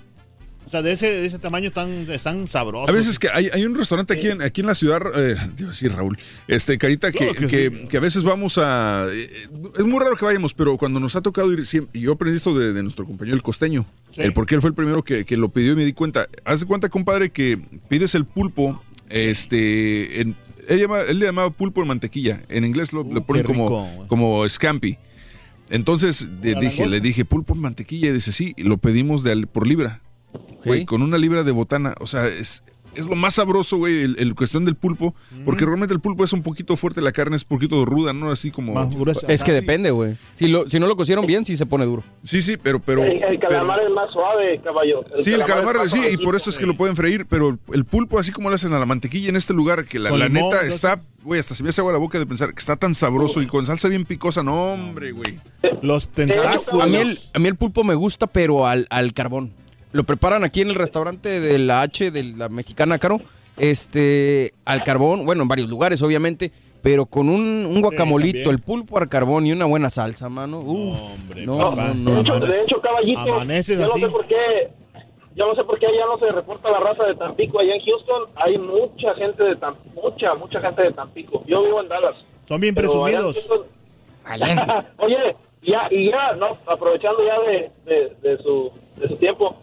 O 0.66 0.70
sea, 0.70 0.80
de 0.82 0.92
ese, 0.92 1.06
de 1.10 1.26
ese 1.26 1.38
tamaño 1.38 1.70
tan, 1.72 2.10
están 2.10 2.48
sabrosos. 2.48 2.88
A 2.88 2.92
veces 2.92 3.18
que 3.18 3.28
hay, 3.28 3.50
hay 3.52 3.64
un 3.66 3.74
restaurante 3.74 4.14
aquí 4.14 4.28
en, 4.28 4.40
aquí 4.40 4.62
en 4.62 4.66
la 4.66 4.74
ciudad, 4.74 5.02
eh, 5.14 5.36
decir 5.58 5.92
Raúl, 5.92 6.16
este, 6.48 6.78
Carita, 6.78 7.12
que, 7.12 7.18
Claro 7.18 7.34
que 7.34 7.46
que, 7.46 7.70
sí. 7.70 7.86
que 7.88 7.96
a 7.96 8.00
veces 8.00 8.22
vamos 8.22 8.56
a... 8.58 9.06
eh, 9.10 9.28
es 9.78 9.84
muy 9.84 10.00
raro 10.00 10.16
que 10.16 10.24
vayamos, 10.24 10.54
pero 10.54 10.78
cuando 10.78 11.00
nos 11.00 11.16
ha 11.16 11.20
tocado 11.20 11.52
ir, 11.52 11.66
siempre, 11.66 12.00
yo 12.00 12.12
aprendí 12.12 12.38
esto 12.38 12.58
de, 12.58 12.72
de 12.72 12.82
nuestro 12.82 13.04
compañero 13.06 13.36
el 13.36 13.42
costeño, 13.42 13.84
Sí. 14.14 14.22
el 14.22 14.32
porque 14.32 14.54
él 14.54 14.60
fue 14.60 14.70
el 14.70 14.74
primero 14.74 15.02
que, 15.04 15.24
que 15.24 15.36
lo 15.36 15.48
pidió 15.50 15.72
y 15.72 15.76
me 15.76 15.84
di 15.84 15.92
cuenta. 15.92 16.28
Haz 16.44 16.60
de 16.60 16.66
cuenta, 16.66 16.88
compadre, 16.88 17.30
que 17.30 17.58
pides 17.88 18.14
el 18.14 18.24
pulpo, 18.24 18.82
este, 19.10 20.20
en- 20.20 20.34
él, 20.68 20.80
llama- 20.80 21.00
él 21.02 21.18
le 21.18 21.26
llamaba 21.26 21.50
pulpo 21.50 21.82
en 21.82 21.88
mantequilla, 21.88 22.40
en 22.48 22.64
inglés 22.64 22.92
lo, 22.92 23.04
le 23.04 23.20
ponen 23.20 23.42
qué 23.42 23.46
como, 23.48 24.06
como 24.08 24.48
scampi. 24.48 24.96
Entonces 25.70 26.26
de- 26.42 26.52
¿Una 26.52 26.60
dije, 26.60 26.86
le 26.86 27.00
dije 27.00 27.24
pulpo 27.24 27.54
en 27.54 27.60
mantequilla 27.60 28.08
y 28.08 28.12
dice 28.12 28.32
sí, 28.32 28.54
lo 28.58 28.76
pedimos 28.78 29.22
de 29.22 29.46
por 29.46 29.66
libra. 29.66 30.00
Güey, 30.64 30.86
con 30.86 31.02
una 31.02 31.18
libra 31.18 31.42
de 31.42 31.52
botana, 31.52 31.94
o 32.00 32.06
sea, 32.06 32.26
es, 32.26 32.64
es 32.94 33.06
lo 33.06 33.16
más 33.16 33.34
sabroso, 33.34 33.76
güey, 33.76 34.02
el, 34.02 34.16
el 34.18 34.34
cuestión 34.34 34.64
del 34.64 34.76
pulpo, 34.76 35.14
porque 35.44 35.64
realmente 35.66 35.92
el 35.92 36.00
pulpo 36.00 36.24
es 36.24 36.32
un 36.32 36.42
poquito 36.42 36.76
fuerte, 36.76 37.02
la 37.02 37.12
carne 37.12 37.36
es 37.36 37.42
un 37.42 37.48
poquito 37.48 37.84
ruda, 37.84 38.12
¿no? 38.12 38.30
Así 38.30 38.50
como... 38.50 38.88
Es 39.28 39.44
que 39.44 39.52
depende, 39.52 39.90
güey. 39.90 40.16
Si, 40.32 40.46
lo, 40.46 40.68
si 40.68 40.78
no 40.80 40.86
lo 40.86 40.96
cocieron 40.96 41.26
bien, 41.26 41.44
sí 41.44 41.56
se 41.56 41.66
pone 41.66 41.84
duro. 41.84 42.02
Sí, 42.22 42.40
sí, 42.40 42.56
pero... 42.56 42.80
pero 42.80 43.04
el, 43.04 43.22
el 43.22 43.38
calamar 43.38 43.80
es 43.82 43.90
más 43.90 44.10
suave, 44.12 44.60
caballo. 44.62 45.04
Sí, 45.16 45.32
el 45.32 45.44
calamar, 45.44 45.88
sí, 45.90 46.00
y 46.10 46.16
por 46.16 46.34
eso 46.36 46.50
es 46.50 46.58
que 46.58 46.66
lo 46.66 46.76
pueden 46.76 46.96
freír, 46.96 47.26
pero 47.26 47.58
el 47.72 47.84
pulpo, 47.84 48.18
así 48.18 48.32
como 48.32 48.48
lo 48.48 48.54
hacen 48.56 48.72
a 48.72 48.78
la 48.78 48.86
mantequilla 48.86 49.28
en 49.28 49.36
este 49.36 49.52
lugar, 49.52 49.84
que 49.84 49.98
la, 49.98 50.10
Con 50.10 50.18
la 50.18 50.28
limón, 50.28 50.50
neta 50.50 50.66
está, 50.66 51.00
güey, 51.22 51.40
hasta 51.40 51.54
se 51.54 51.62
me 51.62 51.68
hace 51.68 51.80
agua 51.80 51.92
la 51.92 51.98
boca 51.98 52.18
de 52.18 52.26
pensar 52.26 52.54
que 52.54 52.60
está 52.60 52.76
tan 52.76 52.94
sabroso 52.94 53.42
y 53.42 53.46
con 53.46 53.66
salsa 53.66 53.88
bien 53.88 54.04
picosa, 54.04 54.42
no, 54.42 54.72
hombre, 54.72 55.12
güey. 55.12 55.38
Los 55.82 56.08
A 56.16 56.86
mí, 56.86 56.96
el, 56.96 57.18
a 57.34 57.38
mí 57.38 57.48
el 57.48 57.56
pulpo 57.56 57.84
me 57.84 57.94
gusta, 57.94 58.26
pero 58.26 58.66
al, 58.66 58.86
al 58.88 59.12
carbón. 59.12 59.52
Lo 59.94 60.02
preparan 60.02 60.42
aquí 60.42 60.60
en 60.60 60.70
el 60.70 60.74
restaurante 60.74 61.40
de 61.40 61.56
la 61.56 61.80
H, 61.82 62.10
de 62.10 62.24
la 62.24 62.48
mexicana, 62.48 62.98
Caro. 62.98 63.20
Este, 63.56 64.52
al 64.64 64.82
carbón, 64.82 65.24
bueno, 65.24 65.42
en 65.42 65.48
varios 65.48 65.68
lugares, 65.68 66.02
obviamente, 66.02 66.50
pero 66.82 67.06
con 67.06 67.28
un, 67.28 67.64
un 67.64 67.80
guacamolito, 67.80 68.50
el 68.50 68.58
pulpo 68.60 68.98
al 68.98 69.08
carbón 69.08 69.46
y 69.46 69.52
una 69.52 69.66
buena 69.66 69.90
salsa, 69.90 70.28
mano. 70.28 70.58
Uf, 70.58 70.98
no, 71.36 71.58
papá. 71.58 71.92
no, 71.94 72.10
De 72.10 72.14
no, 72.16 72.20
hecho, 72.22 72.40
no. 72.40 72.46
de 72.46 72.62
hecho, 72.62 72.80
caballito, 72.80 73.20
Amaneces 73.34 73.78
yo 73.78 73.86
no 73.86 73.92
sé 73.94 74.08
por 74.08 74.26
qué, 74.26 74.34
yo 75.36 75.46
no 75.46 75.54
sé 75.54 75.62
por 75.62 75.78
qué 75.78 75.86
allá 75.86 76.06
no 76.06 76.18
se 76.18 76.32
reporta 76.32 76.68
la 76.72 76.80
raza 76.80 77.04
de 77.04 77.14
Tampico. 77.14 77.60
Allá 77.60 77.76
en 77.76 77.80
Houston 77.82 78.22
hay 78.34 78.58
mucha 78.58 79.14
gente 79.14 79.44
de 79.44 79.54
Tampico, 79.54 80.00
mucha, 80.02 80.34
mucha 80.34 80.60
gente 80.60 80.82
de 80.82 80.92
Tampico. 80.92 81.44
Yo 81.46 81.62
vivo 81.62 81.80
en 81.80 81.88
Dallas. 81.88 82.16
Son 82.48 82.60
bien 82.60 82.74
Pero 82.74 83.04
allá 83.04 83.18
en 83.18 83.22
presumidos. 83.32 83.48
Houston- 83.48 84.84
Oye, 84.98 85.36
ya, 85.62 85.86
y 85.92 86.10
ya, 86.10 86.32
no, 86.32 86.58
aprovechando 86.66 87.18
ya 87.24 87.38
de, 87.48 87.70
de, 87.84 88.12
de 88.20 88.42
su, 88.42 88.72
de 88.96 89.08
su 89.08 89.16
tiempo, 89.16 89.56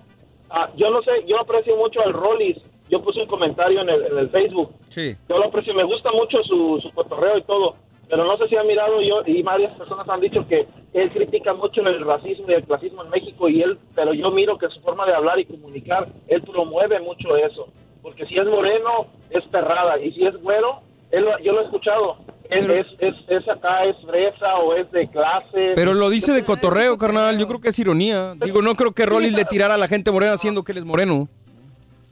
ah, 0.51 0.69
yo 0.75 0.89
no 0.89 1.01
sé, 1.01 1.11
yo 1.27 1.39
aprecio 1.39 1.75
mucho 1.75 2.01
al 2.01 2.13
Rollis. 2.13 2.57
Yo 2.89 3.01
puse 3.01 3.21
un 3.21 3.27
comentario 3.27 3.81
en 3.81 3.89
el, 3.89 4.05
en 4.05 4.17
el 4.17 4.29
Facebook. 4.29 4.69
Sí. 4.89 5.15
Yo 5.29 5.37
lo 5.37 5.45
aprecio, 5.45 5.73
me 5.73 5.85
gusta 5.85 6.11
mucho 6.11 6.43
su, 6.43 6.77
su 6.81 6.91
cotorreo 6.91 7.37
y 7.37 7.43
todo, 7.43 7.75
pero 8.09 8.25
no 8.25 8.35
sé 8.35 8.49
si 8.49 8.57
ha 8.57 8.63
mirado 8.63 9.01
yo, 9.01 9.21
y 9.25 9.41
varias 9.41 9.73
personas 9.77 10.07
han 10.09 10.19
dicho 10.19 10.45
que 10.45 10.67
él 10.93 11.09
critica 11.11 11.53
mucho 11.53 11.79
el 11.79 12.05
racismo 12.05 12.47
y 12.49 12.55
el 12.55 12.65
clasismo 12.65 13.05
en 13.05 13.09
México, 13.09 13.47
y 13.47 13.61
él, 13.61 13.79
pero 13.95 14.13
yo 14.13 14.29
miro 14.31 14.57
que 14.57 14.67
su 14.67 14.81
forma 14.81 15.05
de 15.05 15.13
hablar 15.13 15.39
y 15.39 15.45
comunicar, 15.45 16.09
él 16.27 16.41
promueve 16.41 16.99
mucho 16.99 17.37
eso, 17.37 17.69
porque 18.01 18.25
si 18.25 18.37
es 18.37 18.45
moreno, 18.45 19.07
es 19.29 19.45
perrada, 19.45 19.97
y 19.97 20.11
si 20.11 20.25
es 20.25 20.35
güero, 20.41 20.81
él, 21.11 21.25
yo 21.41 21.53
lo 21.53 21.61
he 21.61 21.63
escuchado, 21.63 22.17
es, 22.51 22.67
es, 22.67 22.85
es, 22.99 23.15
es 23.27 23.49
acá, 23.49 23.85
es 23.85 23.95
fresa 24.05 24.55
o 24.57 24.75
es 24.75 24.91
de 24.91 25.07
clase. 25.09 25.71
Pero 25.75 25.93
lo 25.93 26.09
dice 26.09 26.31
de 26.33 26.43
cotorreo, 26.43 26.97
carnal. 26.97 27.37
Yo 27.37 27.47
creo 27.47 27.59
que 27.61 27.69
es 27.69 27.79
ironía. 27.79 28.35
Digo, 28.43 28.61
no 28.61 28.75
creo 28.75 28.91
que 28.91 29.05
Rollis 29.05 29.33
le 29.33 29.45
tirara 29.45 29.73
a 29.75 29.77
la 29.77 29.87
gente 29.87 30.11
morena 30.11 30.33
haciendo 30.33 30.63
que 30.63 30.71
él 30.73 30.77
es 30.79 30.85
moreno. 30.85 31.27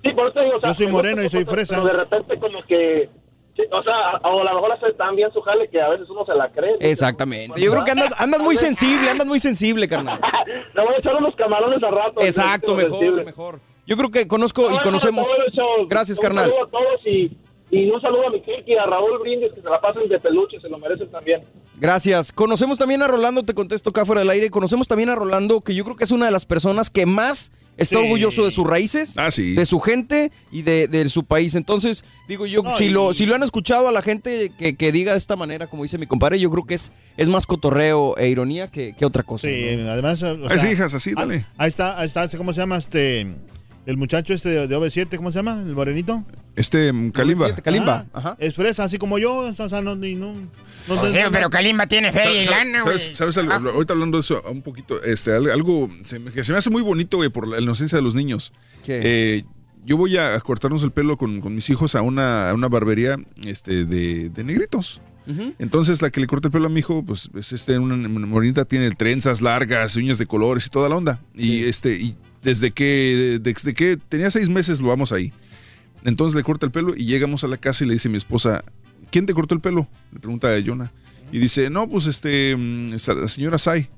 Sí, 0.04 0.12
por 0.14 0.30
eso 0.30 0.40
digo, 0.40 0.56
o 0.58 0.60
sea, 0.62 0.70
Yo 0.70 0.74
soy 0.76 0.88
moreno 0.88 1.22
y 1.24 1.30
soy 1.30 1.46
fresa. 1.46 1.76
Pero 1.76 1.88
de 1.88 1.94
repente 1.94 2.40
como 2.40 2.64
que, 2.64 3.10
o 3.72 3.84
sea, 3.84 4.12
a- 4.24 4.30
o 4.30 4.40
a 4.42 4.44
lo 4.46 4.54
mejor 4.56 4.72
hace 4.72 4.94
tan 4.94 5.16
bien 5.18 5.30
su 5.34 5.42
jale 5.42 5.68
que 5.70 5.82
a 5.82 5.90
veces 5.90 6.10
uno 6.10 6.26
se 6.26 6.34
la 6.34 6.50
cree. 6.50 6.78
Exactamente. 6.80 7.60
Yo 7.62 7.70
creo 7.72 7.84
que 7.84 7.92
andas, 7.92 8.14
andas 8.18 8.42
muy 8.42 8.56
sensible, 8.56 9.10
andas 9.10 9.28
muy 9.28 9.40
sensible, 9.40 9.88
carnal. 9.90 10.20
Le 10.74 10.82
voy 10.84 10.94
a 10.96 11.00
echar 11.00 11.16
unos 11.18 11.36
camarones 11.36 11.84
a 11.84 11.92
rato. 11.92 12.22
Exacto, 12.22 12.78
sensible. 12.78 13.26
mejor, 13.26 13.56
mejor. 13.56 13.60
Yo 13.86 13.98
creo 13.98 14.10
que 14.12 14.28
conozco 14.28 14.72
y 14.72 14.80
conocemos. 14.80 15.28
Gracias, 15.90 16.18
Un 16.18 16.22
carnal. 16.24 16.46
saludo 16.50 16.66
a 16.66 16.70
todos 16.70 17.06
y, 17.08 17.32
y 17.72 17.90
un 17.90 18.02
saludo 18.02 18.28
a 18.28 18.32
mi 18.32 18.42
Kiki 18.42 18.74
y 18.74 18.76
a 18.76 18.86
Raúl 18.86 19.20
Brindis 19.20 19.52
que 19.54 19.62
se 19.62 19.70
la 19.70 19.80
pasen 19.80 20.08
de 20.10 20.20
peluche, 20.20 20.60
se 20.60 20.70
lo 20.70 20.78
merecen 20.80 21.10
también. 21.10 21.44
Gracias. 21.80 22.32
Conocemos 22.32 22.78
también 22.78 23.02
a 23.04 23.08
Rolando, 23.08 23.44
te 23.44 23.54
contesto 23.54 23.90
acá 23.92 24.06
fuera 24.06 24.22
del 24.22 24.30
aire. 24.32 24.50
Conocemos 24.50 24.88
también 24.88 25.10
a 25.10 25.16
Rolando, 25.16 25.62
que 25.62 25.76
yo 25.76 25.84
creo 25.84 25.96
que 25.96 26.04
es 26.04 26.12
una 26.12 26.26
de 26.26 26.32
las 26.32 26.46
personas 26.46 26.90
que 26.90 27.06
más 27.06 27.52
está 27.78 27.98
Sí. 28.00 28.04
orgulloso 28.04 28.44
de 28.44 28.52
sus 28.52 28.68
raíces, 28.68 29.14
Ah, 29.18 29.32
sí. 29.32 29.54
de 29.54 29.66
su 29.66 29.80
gente 29.80 30.32
y 30.52 30.64
de, 30.64 30.90
de 30.90 31.08
su 31.08 31.24
país. 31.24 31.56
Entonces, 31.56 32.04
digo 32.28 32.46
yo, 32.46 32.62
No, 32.62 32.76
si, 32.76 32.86
y- 32.86 32.90
lo, 32.90 33.14
si 33.14 33.26
lo 33.26 33.36
han 33.36 33.44
escuchado 33.44 33.88
a 33.88 33.92
la 33.94 34.02
gente 34.02 34.52
que, 34.58 34.76
que 34.76 34.92
diga 34.92 35.14
de 35.14 35.18
esta 35.18 35.38
manera, 35.38 35.68
como 35.68 35.84
dice 35.84 35.98
mi 35.98 36.06
compadre, 36.06 36.40
yo 36.40 36.50
creo 36.52 36.66
que 36.66 36.74
es, 36.74 36.92
es 37.16 37.30
más 37.30 37.46
cotorreo 37.46 38.18
e 38.18 38.28
ironía 38.28 38.70
que, 38.70 38.94
que 38.98 39.06
otra 39.06 39.24
cosa. 39.24 39.48
Sí, 39.48 39.78
¿no? 39.78 39.90
además. 39.92 40.22
o 40.24 40.28
Ay, 40.28 40.50
sea, 40.50 40.60
sí, 40.60 40.68
hijas, 40.70 40.94
así, 40.94 41.14
dale. 41.14 41.46
Ahí 41.58 41.70
está, 41.70 41.98
ahí 41.98 42.06
está, 42.08 42.28
¿cómo 42.38 42.52
se 42.52 42.60
llama 42.60 42.76
este? 42.78 43.28
El 43.86 43.98
muchacho 43.98 44.34
este 44.34 44.50
de, 44.50 44.68
de 44.68 44.78
OV7, 44.78 45.16
¿cómo 45.18 45.32
se 45.32 45.40
llama? 45.40 45.64
¿El 45.66 45.74
morenito? 45.74 46.24
Este, 46.56 46.92
mm, 46.94 47.12
Kalimba. 47.12 47.56
Kalimba. 47.56 48.06
Ajá. 48.14 48.36
Es 48.40 48.56
fresa, 48.56 48.84
así 48.84 48.98
como 48.98 49.18
yo. 49.18 49.52
O 49.58 49.70
sea, 49.70 49.82
no, 49.82 49.96
ni- 49.96 50.14
no, 50.16 50.36
no- 50.88 51.02
Oye, 51.02 51.24
no- 51.24 51.32
pero 51.32 51.50
Kalimba 51.50 51.88
tiene 51.88 52.12
feria 52.12 52.42
y 52.42 52.46
¿Sabes- 52.46 52.50
lana, 52.50 52.84
güey. 52.84 53.00
¿Sabes, 53.00 53.18
sabes 53.18 53.38
algo? 53.40 53.54
Ah. 53.54 53.72
Ahorita 53.74 53.94
hablando 53.94 54.18
de 54.18 54.22
eso 54.22 54.44
un 54.50 54.62
poquito, 54.62 55.02
este, 55.04 55.34
al- 55.34 55.50
algo 55.50 55.90
se 56.04 56.20
me- 56.20 56.32
que 56.32 56.44
se 56.44 56.52
me 56.52 56.58
hace 56.60 56.70
muy 56.70 56.82
bonito, 56.84 57.18
güey, 57.18 57.30
por 57.30 57.48
la 57.48 57.60
inocencia 57.60 57.96
de 57.98 58.02
los 58.04 58.14
niños. 58.16 58.54
Eh, 58.88 59.44
yo 59.86 59.98
voy 59.98 60.18
a 60.18 60.40
cortarnos 60.42 60.84
el 60.84 60.92
pelo 60.92 61.18
con, 61.18 61.42
con 61.42 61.56
mis 61.56 61.70
hijos 61.70 61.96
a 61.96 62.02
una, 62.02 62.50
a 62.50 62.54
una 62.54 62.68
barbería 62.68 63.18
este, 63.46 63.86
de, 63.86 64.30
de 64.30 64.44
negritos. 64.44 65.02
Entonces 65.60 66.02
la 66.02 66.10
que 66.10 66.20
le 66.20 66.26
corta 66.26 66.48
el 66.48 66.52
pelo 66.52 66.66
a 66.66 66.70
mi 66.70 66.80
hijo, 66.80 67.04
pues 67.06 67.30
es 67.38 67.54
este, 67.54 67.78
una, 67.78 67.94
una 67.94 68.26
morenita, 68.26 68.66
tiene 68.66 68.90
trenzas 68.92 69.42
largas, 69.44 69.96
uñas 69.96 70.18
de 70.18 70.26
colores 70.26 70.66
y 70.66 70.70
toda 70.72 70.90
la 70.90 70.96
onda. 70.96 71.20
Y 71.36 71.66
este, 71.66 71.94
y 71.94 72.16
desde 72.42 72.72
que, 72.72 73.40
desde 73.42 73.74
que 73.74 73.98
tenía 73.98 74.32
seis 74.32 74.50
meses 74.50 74.80
lo 74.80 74.88
vamos 74.88 75.12
ahí. 75.12 75.34
Entonces 76.04 76.36
le 76.36 76.44
corta 76.44 76.66
el 76.66 76.72
pelo 76.72 76.96
y 76.96 77.06
llegamos 77.06 77.44
a 77.44 77.48
la 77.48 77.58
casa 77.58 77.84
y 77.84 77.88
le 77.88 77.94
dice 77.94 78.10
mi 78.10 78.18
esposa, 78.18 78.64
¿quién 79.12 79.26
te 79.26 79.34
cortó 79.34 79.56
el 79.56 79.62
pelo? 79.62 79.88
Le 80.14 80.20
pregunta 80.20 80.54
a 80.54 80.62
Jonah. 80.64 80.92
Y 81.32 81.40
dice, 81.40 81.70
no, 81.70 81.88
pues 81.88 82.08
este, 82.08 82.56
mm, 82.56 82.92
la 82.92 83.28
señora 83.28 83.58
Sai. 83.58 83.90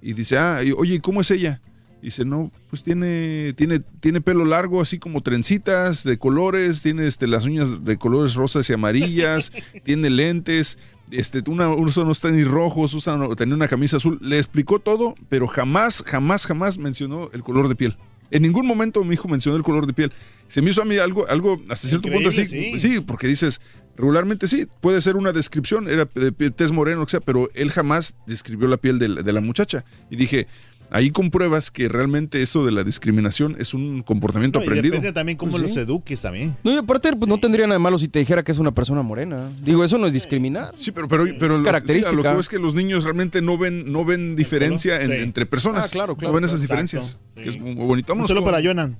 Y 0.00 0.14
dice, 0.14 0.38
ah, 0.38 0.62
y, 0.64 0.72
oye, 0.72 0.96
¿y 0.96 1.00
¿cómo 1.00 1.20
es 1.20 1.30
ella? 1.30 1.60
Dice, 2.02 2.24
no, 2.24 2.50
pues 2.68 2.82
tiene, 2.82 3.52
tiene, 3.56 3.78
tiene 3.78 4.20
pelo 4.20 4.44
largo, 4.44 4.82
así 4.82 4.98
como 4.98 5.20
trencitas 5.20 6.02
de 6.02 6.18
colores, 6.18 6.82
tiene 6.82 7.06
este, 7.06 7.28
las 7.28 7.44
uñas 7.44 7.84
de 7.84 7.96
colores 7.96 8.34
rosas 8.34 8.68
y 8.68 8.72
amarillas, 8.72 9.52
tiene 9.84 10.10
lentes, 10.10 10.78
este, 11.12 11.42
una, 11.48 11.68
usa 11.70 12.02
unos 12.02 12.20
tenis 12.20 12.48
rojos, 12.48 12.94
usa, 12.94 13.18
tenía 13.36 13.54
una 13.54 13.68
camisa 13.68 13.98
azul. 13.98 14.18
Le 14.20 14.38
explicó 14.38 14.78
todo, 14.78 15.14
pero 15.28 15.46
jamás, 15.46 16.02
jamás, 16.06 16.46
jamás 16.46 16.78
mencionó 16.78 17.30
el 17.32 17.42
color 17.42 17.68
de 17.68 17.76
piel. 17.76 17.96
En 18.30 18.42
ningún 18.42 18.66
momento 18.66 19.04
mi 19.04 19.14
hijo 19.14 19.28
mencionó 19.28 19.58
el 19.58 19.62
color 19.62 19.86
de 19.86 19.92
piel. 19.92 20.12
Se 20.48 20.62
me 20.62 20.70
hizo 20.70 20.80
a 20.80 20.86
mí 20.86 20.96
algo, 20.96 21.28
algo 21.28 21.60
hasta 21.68 21.86
cierto 21.88 22.10
punto 22.10 22.30
así. 22.30 22.48
Sí. 22.48 22.78
sí. 22.80 23.00
porque 23.00 23.26
dices, 23.26 23.60
regularmente 23.96 24.48
sí, 24.48 24.66
puede 24.80 25.02
ser 25.02 25.16
una 25.16 25.32
descripción, 25.32 25.88
era 25.88 26.08
de 26.14 26.32
tez 26.50 26.72
moreno, 26.72 27.04
que 27.04 27.10
sea, 27.10 27.20
pero 27.20 27.50
él 27.54 27.70
jamás 27.70 28.16
describió 28.26 28.68
la 28.68 28.78
piel 28.78 28.98
de 28.98 29.08
la, 29.08 29.22
de 29.22 29.32
la 29.32 29.42
muchacha. 29.42 29.84
Y 30.10 30.16
dije, 30.16 30.46
ahí 30.92 31.10
compruebas 31.10 31.70
que 31.70 31.88
realmente 31.88 32.42
eso 32.42 32.64
de 32.64 32.70
la 32.72 32.84
discriminación 32.84 33.56
es 33.58 33.74
un 33.74 34.02
comportamiento 34.02 34.58
No, 34.58 34.64
y 34.64 34.68
aprendido. 34.68 34.92
depende 34.94 35.12
también 35.12 35.36
cómo 35.38 35.52
Pues 35.52 35.62
los 35.64 35.74
sí. 35.74 35.80
eduques 35.80 36.20
también. 36.20 36.56
No, 36.62 36.72
y 36.72 36.76
aparte, 36.76 37.10
pues 37.16 37.28
no 37.28 37.38
tendría 37.38 37.66
nada 37.66 37.76
de 37.76 37.82
malo 37.82 37.98
si 37.98 38.08
te 38.08 38.18
dijera 38.18 38.42
que 38.42 38.52
es 38.52 38.58
una 38.58 38.72
persona 38.72 39.02
morena. 39.02 39.50
Digo, 39.62 39.82
eso 39.84 39.98
no 39.98 40.06
es 40.06 40.12
discriminar. 40.12 40.72
Sí, 40.76 40.92
pero, 40.92 41.08
pero, 41.08 41.24
pero 41.38 41.54
es 41.54 41.60
lo, 41.60 41.64
característica. 41.64 42.10
sí, 42.10 42.14
a 42.14 42.16
lo 42.16 42.22
que 42.22 42.28
veo 42.28 42.40
es 42.40 42.48
que 42.48 42.58
los 42.58 42.74
niños 42.74 43.04
realmente 43.04 43.42
no 43.42 43.58
ven, 43.58 43.90
no 43.90 44.04
ven 44.04 44.36
diferencia 44.36 45.00
en- 45.00 45.10
Sí. 45.10 45.16
entre 45.18 45.46
personas. 45.46 45.86
Ah, 45.86 45.90
claro, 45.90 46.16
claro, 46.16 46.30
No 46.32 46.34
ven 46.36 46.44
esas 46.44 46.60
claro. 46.60 46.82
diferencias. 46.82 47.18
Que 47.34 47.48
es 47.48 47.58
muy, 47.58 47.74
bonito. 47.74 48.12
Un 48.12 48.20
Vámonos 48.20 48.34
con- 48.34 48.44
para 48.44 48.62
Jonan. 48.62 48.96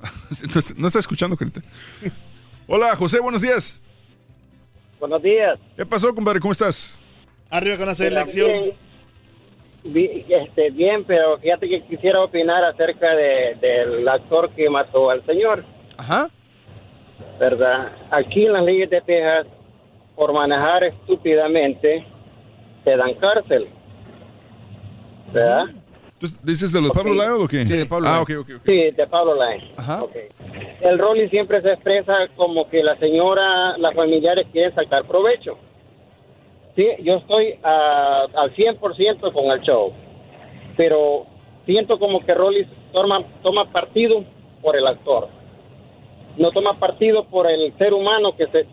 no, 0.54 0.58
está- 0.60 0.74
no 0.76 0.86
está 0.86 0.98
escuchando, 0.98 1.36
Carita. 1.36 1.62
Hola, 2.66 2.96
José, 2.96 3.20
buenos 3.20 3.42
días. 3.42 3.82
Buenos 5.00 5.22
días. 5.22 5.58
¿Qué 5.76 5.84
pasó, 5.84 6.14
compadre? 6.14 6.40
¿Cómo 6.40 6.52
estás? 6.52 6.98
Arriba 7.50 7.76
con 7.76 7.86
la 7.86 7.94
selección. 7.94 8.50
Este, 9.84 10.70
bien, 10.70 11.04
pero 11.04 11.36
fíjate 11.38 11.68
que 11.68 11.82
quisiera 11.82 12.22
opinar 12.22 12.64
acerca 12.64 13.14
de, 13.14 13.56
del 13.60 14.08
actor 14.08 14.50
que 14.50 14.68
mató 14.70 15.10
al 15.10 15.24
señor. 15.26 15.62
Ajá. 15.98 16.30
¿Verdad? 17.38 17.92
Aquí 18.10 18.46
en 18.46 18.54
las 18.54 18.64
leyes 18.64 18.88
de 18.88 19.00
Texas, 19.02 19.46
por 20.16 20.32
manejar 20.32 20.84
estúpidamente, 20.84 22.06
te 22.84 22.96
dan 22.96 23.14
cárcel. 23.14 23.68
¿Verdad? 25.32 25.64
Entonces, 26.14 26.42
¿Dices 26.44 26.72
de 26.72 26.80
los 26.80 26.90
Pablo 26.92 27.12
Lyle 27.12 27.44
o 27.44 27.48
qué? 27.48 27.66
Sí, 27.66 27.76
de 27.76 27.86
Pablo 27.86 28.08
Ah, 28.08 28.24
Lyle. 28.26 28.38
ok, 28.38 28.48
ok. 28.48 28.56
ok. 28.60 28.62
Sí, 28.66 28.90
de 28.92 29.06
Pablo 29.06 29.34
Line. 29.34 29.72
Ajá. 29.76 30.02
Ok. 30.04 30.16
El 30.80 30.98
Rolly 30.98 31.28
siempre 31.28 31.60
se 31.60 31.72
expresa 31.72 32.14
como 32.36 32.68
que 32.70 32.82
la 32.82 32.96
señora, 32.98 33.76
las 33.78 33.94
familiares 33.94 34.46
quieren 34.50 34.74
sacar 34.74 35.04
provecho. 35.04 35.58
Sí, 36.76 36.88
yo 37.02 37.16
estoy 37.16 37.58
ah, 37.62 38.26
al 38.34 38.54
100% 38.54 39.32
con 39.32 39.44
el 39.46 39.60
show, 39.60 39.92
pero 40.76 41.26
siento 41.66 41.98
como 41.98 42.24
que 42.24 42.34
Rolly 42.34 42.66
toma, 42.92 43.20
toma 43.42 43.70
partido 43.70 44.24
por 44.60 44.76
el 44.76 44.86
actor. 44.86 45.28
No 46.36 46.50
toma 46.50 46.78
partido 46.80 47.24
por 47.24 47.48
el 47.48 47.72
ser 47.78 47.94
humano 47.94 48.34
que 48.36 48.46
se 48.48 48.66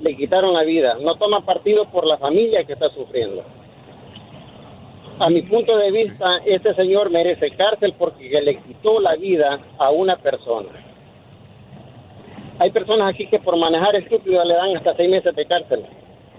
le 0.00 0.16
quitaron 0.16 0.54
la 0.54 0.64
vida. 0.64 0.96
No 1.00 1.14
toma 1.14 1.44
partido 1.44 1.84
por 1.84 2.06
la 2.06 2.18
familia 2.18 2.64
que 2.64 2.72
está 2.72 2.90
sufriendo. 2.90 3.44
A 5.20 5.28
mi 5.28 5.42
punto 5.42 5.76
de 5.76 5.90
vista, 5.92 6.40
este 6.46 6.74
señor 6.74 7.10
merece 7.10 7.50
cárcel 7.50 7.94
porque 7.96 8.28
le 8.40 8.56
quitó 8.62 9.00
la 9.00 9.14
vida 9.16 9.60
a 9.78 9.90
una 9.90 10.16
persona. 10.16 10.70
Hay 12.58 12.70
personas 12.70 13.10
aquí 13.10 13.26
que 13.26 13.38
por 13.38 13.56
manejar 13.56 13.94
estúpido 13.96 14.42
le 14.44 14.54
dan 14.54 14.76
hasta 14.76 14.96
seis 14.96 15.10
meses 15.10 15.34
de 15.36 15.46
cárcel. 15.46 15.84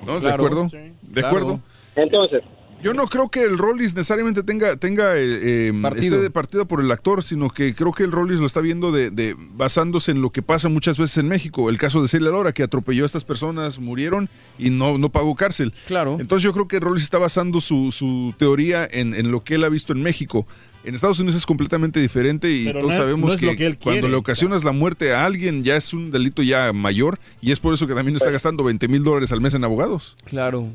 ¿No? 0.05 0.19
¿De 0.19 0.31
acuerdo? 0.31 0.69
Sí. 0.69 0.77
De 0.77 0.93
Claro. 1.21 1.27
acuerdo. 1.27 1.59
Entonces, 1.95 2.41
Yo 2.83 2.95
no 2.95 3.05
creo 3.05 3.29
que 3.29 3.43
el 3.43 3.59
Rollis 3.59 3.93
necesariamente 3.95 4.41
tenga, 4.41 4.75
tenga 4.75 5.15
eh, 5.15 5.67
eh, 5.67 5.73
Partido. 5.83 6.15
esté 6.15 6.17
de 6.23 6.31
partido 6.31 6.65
por 6.67 6.81
el 6.81 6.91
actor, 6.91 7.21
sino 7.21 7.47
que 7.51 7.75
creo 7.75 7.91
que 7.91 8.01
el 8.03 8.11
Rollis 8.11 8.39
lo 8.39 8.47
está 8.47 8.59
viendo 8.59 8.91
de, 8.91 9.11
de- 9.11 9.35
basándose 9.37 10.09
en 10.11 10.23
lo 10.23 10.31
que 10.31 10.41
pasa 10.41 10.67
muchas 10.67 10.97
veces 10.97 11.19
en 11.19 11.27
México. 11.27 11.69
El 11.69 11.77
caso 11.77 12.01
de 12.01 12.07
Celia 12.07 12.31
Lora, 12.31 12.53
que 12.53 12.63
atropelló 12.63 13.03
a 13.03 13.05
estas 13.05 13.23
personas, 13.23 13.77
murieron 13.77 14.29
y 14.57 14.71
no, 14.71 14.97
no 14.97 15.09
pagó 15.11 15.35
cárcel. 15.35 15.75
Claro. 15.85 16.17
Entonces 16.19 16.43
yo 16.43 16.53
creo 16.53 16.67
que 16.67 16.79
Rollis 16.79 17.03
está 17.03 17.19
basando 17.19 17.61
su, 17.61 17.91
su 17.91 18.33
teoría 18.39 18.87
en, 18.91 19.13
en 19.13 19.29
lo 19.31 19.43
que 19.43 19.55
él 19.55 19.63
ha 19.63 19.69
visto 19.69 19.93
en 19.93 20.01
México. 20.01 20.47
En 20.83 20.95
Estados 20.95 21.19
Unidos 21.19 21.35
es 21.35 21.45
completamente 21.45 21.99
diferente 21.99 22.49
y 22.49 22.65
Pero 22.65 22.79
todos 22.79 22.89
no 22.89 22.91
es- 22.93 22.97
sabemos 22.97 23.33
no 23.33 23.39
que, 23.39 23.45
lo 23.45 23.55
que 23.55 23.65
él 23.67 23.77
cuando 23.77 24.01
quiere, 24.01 24.09
le 24.11 24.15
ocasionas 24.17 24.63
la 24.63 24.71
muerte 24.71 25.13
a 25.13 25.25
alguien 25.25 25.63
ya 25.63 25.75
es 25.75 25.93
un 25.93 26.11
delito 26.11 26.41
ya 26.41 26.73
mayor 26.73 27.19
y 27.41 27.51
es 27.51 27.59
por 27.59 27.73
eso 27.73 27.85
que 27.87 27.93
también 27.93 28.15
está 28.15 28.31
gastando 28.31 28.63
20 28.63 28.87
mil 28.87 29.03
dólares 29.03 29.31
al 29.31 29.41
mes 29.41 29.53
en 29.53 29.63
abogados. 29.63 30.17
Claro, 30.25 30.67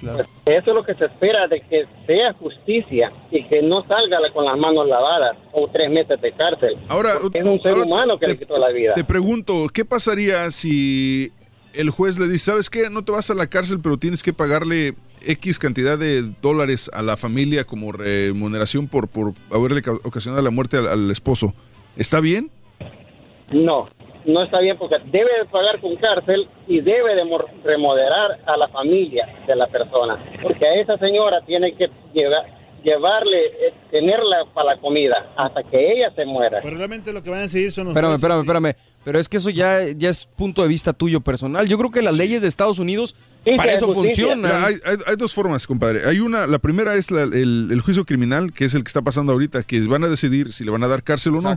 claro. 0.00 0.24
eso 0.46 0.70
es 0.70 0.74
lo 0.74 0.84
que 0.84 0.94
se 0.94 1.04
espera 1.04 1.46
de 1.46 1.60
que 1.60 1.84
sea 2.08 2.32
justicia 2.34 3.12
y 3.30 3.44
que 3.44 3.62
no 3.62 3.84
salga 3.86 4.18
con 4.34 4.44
las 4.44 4.56
manos 4.58 4.88
lavadas 4.88 5.36
o 5.52 5.68
tres 5.72 5.88
meses 5.90 6.20
de 6.20 6.32
cárcel. 6.32 6.76
Ahora, 6.88 7.12
es 7.32 7.46
un 7.46 7.60
ser 7.62 7.72
ahora 7.74 7.84
humano 7.84 8.18
que 8.18 8.26
le 8.26 8.38
quitó 8.38 8.58
la 8.58 8.70
vida. 8.70 8.94
Te 8.94 9.04
pregunto, 9.04 9.68
¿qué 9.72 9.84
pasaría 9.84 10.50
si 10.50 11.30
el 11.74 11.90
juez 11.90 12.18
le 12.18 12.26
dice, 12.26 12.46
sabes 12.46 12.68
qué, 12.68 12.90
no 12.90 13.04
te 13.04 13.12
vas 13.12 13.30
a 13.30 13.34
la 13.34 13.46
cárcel, 13.46 13.78
pero 13.80 13.96
tienes 13.96 14.22
que 14.24 14.32
pagarle 14.32 14.94
X 15.26 15.58
cantidad 15.58 15.98
de 15.98 16.22
dólares 16.40 16.90
a 16.92 17.02
la 17.02 17.16
familia 17.16 17.64
como 17.64 17.92
remuneración 17.92 18.88
por, 18.88 19.08
por 19.08 19.32
haberle 19.50 19.82
ca- 19.82 19.92
ocasionado 20.04 20.42
la 20.42 20.50
muerte 20.50 20.76
al, 20.78 20.88
al 20.88 21.10
esposo? 21.10 21.54
¿Está 21.96 22.20
bien? 22.20 22.50
No, 23.52 23.88
no 24.24 24.42
está 24.44 24.60
bien 24.60 24.76
porque 24.78 24.96
debe 25.10 25.30
de 25.38 25.44
pagar 25.50 25.80
con 25.80 25.94
cárcel 25.96 26.48
y 26.66 26.80
debe 26.80 27.14
de 27.14 27.22
remodelar 27.64 28.40
a 28.46 28.56
la 28.56 28.68
familia 28.68 29.26
de 29.46 29.56
la 29.56 29.66
persona. 29.66 30.22
Porque 30.42 30.66
a 30.66 30.74
esa 30.80 30.96
señora 30.98 31.40
tiene 31.44 31.74
que 31.74 31.90
llevar, 32.14 32.46
llevarle, 32.82 33.46
eh, 33.46 33.74
tenerla 33.90 34.44
para 34.54 34.74
la 34.74 34.80
comida 34.80 35.32
hasta 35.36 35.62
que 35.64 35.92
ella 35.92 36.10
se 36.14 36.24
muera. 36.24 36.60
Pero 36.62 36.76
realmente 36.76 37.12
lo 37.12 37.22
que 37.22 37.30
van 37.30 37.42
a 37.42 37.48
seguir 37.48 37.72
son 37.72 37.84
los 37.84 37.92
Espérame, 37.94 38.14
espérame, 38.14 38.40
espérame. 38.40 38.74
Pero 39.04 39.18
es 39.18 39.28
que 39.28 39.36
eso 39.38 39.50
ya, 39.50 39.80
ya 39.96 40.08
es 40.10 40.24
punto 40.24 40.62
de 40.62 40.68
vista 40.68 40.92
tuyo 40.92 41.20
personal. 41.20 41.68
Yo 41.68 41.76
creo 41.76 41.90
que 41.90 42.02
las 42.02 42.16
leyes 42.16 42.40
de 42.40 42.48
Estados 42.48 42.78
Unidos 42.78 43.16
para 43.56 43.72
eso 43.76 43.86
funcionan. 43.94 44.38
Mira, 44.52 44.66
hay, 44.66 44.74
hay- 44.84 44.96
hay 45.06 45.16
dos 45.16 45.34
formas, 45.34 45.66
compadre. 45.66 46.04
Hay 46.06 46.20
una, 46.20 46.46
la 46.46 46.58
primera 46.58 46.94
es 46.96 47.10
la- 47.10 47.22
el, 47.22 47.68
el 47.72 47.80
juicio 47.80 48.04
criminal, 48.04 48.52
que 48.52 48.64
es 48.66 48.74
el 48.74 48.84
que 48.84 48.88
está 48.88 49.02
pasando 49.02 49.32
ahorita, 49.32 49.62
que 49.64 49.80
van 49.82 50.04
a 50.04 50.08
decidir 50.08 50.52
si 50.52 50.64
le 50.64 50.70
van 50.70 50.82
a 50.84 50.88
dar 50.88 51.02
cárcel 51.02 51.34
o 51.36 51.40
no. 51.40 51.50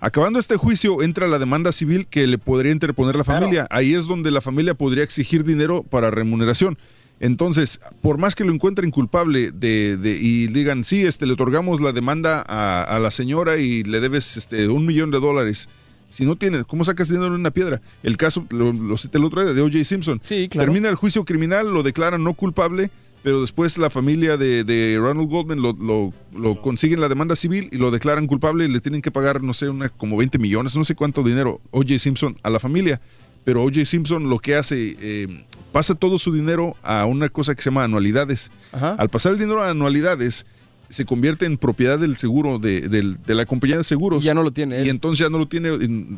Acabando 0.00 0.38
este 0.38 0.56
juicio, 0.56 1.02
entra 1.02 1.26
la 1.26 1.38
demanda 1.38 1.72
civil 1.72 2.06
que 2.06 2.26
le 2.26 2.38
podría 2.38 2.72
interponer 2.72 3.16
la 3.16 3.24
familia. 3.24 3.66
Ahí 3.70 3.94
es 3.94 4.06
donde 4.06 4.30
la 4.30 4.40
familia 4.40 4.74
podría 4.74 5.04
exigir 5.04 5.44
dinero 5.44 5.82
para 5.82 6.10
remuneración. 6.10 6.78
Entonces, 7.18 7.80
por 8.02 8.18
más 8.18 8.34
que 8.34 8.44
lo 8.44 8.52
encuentren 8.52 8.90
culpable 8.90 9.50
de, 9.50 9.96
de- 9.96 10.18
y 10.20 10.48
digan, 10.48 10.84
sí, 10.84 11.06
este, 11.06 11.26
le 11.26 11.32
otorgamos 11.32 11.80
la 11.80 11.92
demanda 11.92 12.44
a, 12.46 12.82
a 12.82 12.98
la 12.98 13.10
señora 13.10 13.56
y 13.56 13.82
le 13.84 14.00
debes 14.00 14.36
este, 14.36 14.68
un 14.68 14.84
millón 14.84 15.10
de 15.10 15.18
dólares. 15.20 15.68
Si 16.08 16.24
no 16.24 16.36
tienes, 16.36 16.64
¿cómo 16.64 16.84
sacas 16.84 17.08
dinero 17.08 17.26
en 17.26 17.40
una 17.40 17.50
piedra? 17.50 17.80
El 18.02 18.16
caso, 18.16 18.46
lo, 18.50 18.72
lo 18.72 18.96
cité 18.96 19.18
el 19.18 19.24
otro 19.24 19.42
día, 19.42 19.52
de 19.52 19.60
O.J. 19.60 19.84
Simpson. 19.84 20.20
Sí, 20.24 20.48
claro. 20.48 20.66
Termina 20.66 20.88
el 20.88 20.94
juicio 20.94 21.24
criminal, 21.24 21.72
lo 21.72 21.82
declaran 21.82 22.22
no 22.22 22.34
culpable, 22.34 22.90
pero 23.22 23.40
después 23.40 23.76
la 23.78 23.90
familia 23.90 24.36
de, 24.36 24.62
de 24.62 24.96
Ronald 25.00 25.28
Goldman 25.28 25.60
lo, 25.60 25.72
lo, 25.72 26.12
lo 26.32 26.62
consiguen 26.62 27.00
la 27.00 27.08
demanda 27.08 27.34
civil 27.34 27.68
y 27.72 27.76
lo 27.76 27.90
declaran 27.90 28.26
culpable 28.28 28.66
y 28.66 28.68
le 28.68 28.80
tienen 28.80 29.02
que 29.02 29.10
pagar, 29.10 29.42
no 29.42 29.52
sé, 29.52 29.68
una, 29.68 29.88
como 29.88 30.16
20 30.16 30.38
millones, 30.38 30.76
no 30.76 30.84
sé 30.84 30.94
cuánto 30.94 31.22
dinero, 31.24 31.60
O.J. 31.72 31.98
Simpson 31.98 32.36
a 32.42 32.50
la 32.50 32.60
familia. 32.60 33.00
Pero 33.44 33.62
O.J. 33.62 33.84
Simpson 33.84 34.28
lo 34.28 34.38
que 34.38 34.54
hace, 34.54 34.96
eh, 35.00 35.44
pasa 35.72 35.94
todo 35.94 36.18
su 36.18 36.32
dinero 36.32 36.76
a 36.82 37.04
una 37.06 37.28
cosa 37.28 37.54
que 37.54 37.62
se 37.62 37.70
llama 37.70 37.84
anualidades. 37.84 38.50
Al 38.72 39.08
pasar 39.08 39.32
el 39.32 39.38
dinero 39.38 39.62
a 39.62 39.70
anualidades, 39.70 40.46
se 40.88 41.04
convierte 41.04 41.46
en 41.46 41.58
propiedad 41.58 41.98
del 41.98 42.16
seguro, 42.16 42.58
de, 42.58 42.82
del- 42.88 43.16
de 43.24 43.34
la 43.34 43.46
compañía 43.46 43.76
de 43.76 43.84
seguros. 43.84 44.22
ya 44.24 44.34
no 44.34 44.42
lo 44.42 44.50
tiene 44.52 44.84
Y 44.84 44.88
entonces 44.88 45.24
ya 45.24 45.30
no 45.30 45.38
lo 45.38 45.48
tiene. 45.48 45.70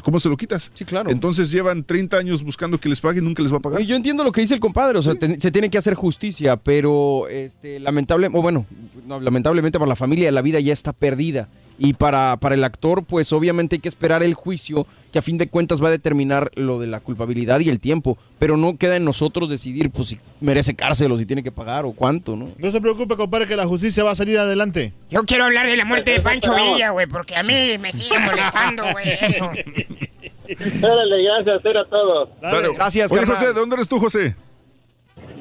¿Cómo 0.03 0.21
se 0.21 0.29
lo 0.29 0.37
quitas? 0.37 0.71
Sí, 0.75 0.85
claro. 0.85 1.11
Entonces 1.11 1.51
llevan 1.51 1.85
30 1.85 2.17
años 2.17 2.43
buscando 2.43 2.79
que 2.79 2.89
les 2.89 3.01
paguen 3.01 3.25
y 3.25 3.27
nunca 3.27 3.43
les 3.43 3.53
va 3.53 3.57
a 3.57 3.61
pagar. 3.61 3.81
Y 3.81 3.87
Yo 3.87 3.97
entiendo 3.97 4.25
lo 4.25 4.33
que 4.33 4.41
dice 4.41 4.55
el 4.55 4.61
compadre, 4.61 4.99
o 4.99 5.03
sea, 5.03 5.15
te- 5.15 5.41
se 5.41 5.51
tiene 5.51 5.71
que 5.71 5.79
hacer 5.79 5.95
justicia, 5.95 6.57
pero 6.57 7.29
este, 7.29 7.81
lamentable, 7.81 8.29
o 8.33 8.43
bueno, 8.43 8.67
no, 9.07 9.21
lamentablemente 9.21 9.79
para 9.79 9.89
la 9.89 9.97
familia 9.97 10.31
la 10.33 10.43
vida 10.43 10.61
ya 10.61 10.73
está 10.73 10.93
perdida 10.93 11.49
Y 11.79 11.93
para, 11.95 12.37
para 12.41 12.57
el 12.57 12.65
actor, 12.65 13.05
pues 13.05 13.33
obviamente 13.33 13.77
hay 13.77 13.81
que 13.81 13.89
esperar 13.89 14.25
el 14.25 14.35
juicio, 14.35 14.87
que 15.13 15.21
a 15.21 15.23
fin 15.23 15.39
de 15.39 15.49
cuentas 15.49 15.83
va 15.83 15.89
a 15.89 15.93
determinar 15.93 16.51
lo 16.55 16.81
de 16.81 16.89
la 16.89 16.99
culpabilidad 16.99 17.61
y 17.61 17.69
el 17.69 17.79
tiempo. 17.79 18.19
Pero 18.41 18.57
no 18.57 18.77
queda 18.77 18.97
en 18.97 19.05
nosotros 19.05 19.49
decidir, 19.49 19.91
pues, 19.91 20.09
si 20.09 20.21
merece 20.41 20.75
cárcel 20.75 21.13
o 21.13 21.17
si 21.17 21.25
tiene 21.25 21.43
que 21.43 21.53
pagar 21.53 21.85
o 21.85 21.93
cuánto, 21.93 22.35
¿no? 22.35 22.49
No 22.59 22.71
se 22.71 22.81
preocupe, 22.81 23.17
compadre, 23.17 23.47
que 23.47 23.55
la 23.57 23.67
justicia 23.67 24.03
va 24.03 24.11
a 24.11 24.17
salir 24.17 24.39
adelante. 24.39 24.93
Yo 25.09 25.23
quiero 25.23 25.45
hablar 25.45 25.67
de 25.67 25.77
la 25.77 25.85
muerte 25.85 26.11
de 26.11 26.21
Pancho 26.21 26.53
Villa, 26.55 26.91
güey, 26.91 27.07
porque 27.07 27.37
a 27.37 27.43
mí 27.45 27.79
me 27.79 27.93
sigue 27.93 28.19
molestando, 28.27 28.83
güey, 28.93 29.07
eso. 29.21 29.45
Órale, 29.47 31.23
gracias, 31.23 31.65
era 31.65 31.85
todo. 31.85 32.31
Claro. 32.41 32.73
Gracias, 32.75 33.13
Oye. 33.13 33.25
José, 33.25 33.47
¿de 33.47 33.53
dónde 33.53 33.77
eres 33.77 33.89
tú, 33.89 34.01
José? 34.01 34.35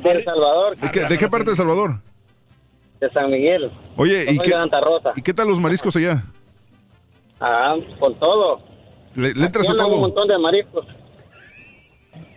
De 0.03 0.11
El 0.11 0.23
Salvador, 0.23 0.77
¿De 0.77 0.91
qué, 0.91 1.05
de 1.05 1.17
qué 1.17 1.27
parte 1.27 1.49
de 1.49 1.55
Salvador? 1.55 1.99
De 2.99 3.09
San 3.11 3.29
Miguel. 3.29 3.71
Oye, 3.95 4.25
¿y 4.31 4.37
qué, 4.39 4.53
Rosa. 4.81 5.11
¿y 5.15 5.21
qué 5.21 5.33
tal 5.33 5.47
los 5.47 5.59
mariscos 5.59 5.95
allá? 5.95 6.23
Ah, 7.39 7.75
con 7.99 8.15
todo. 8.19 8.59
¿Le, 9.15 9.33
le 9.33 9.45
entras 9.45 9.67
a 9.67 9.71
andan 9.71 9.85
un 9.87 9.91
todo? 9.91 10.01
montón 10.01 10.27
de 10.27 10.37
mariscos. 10.37 10.85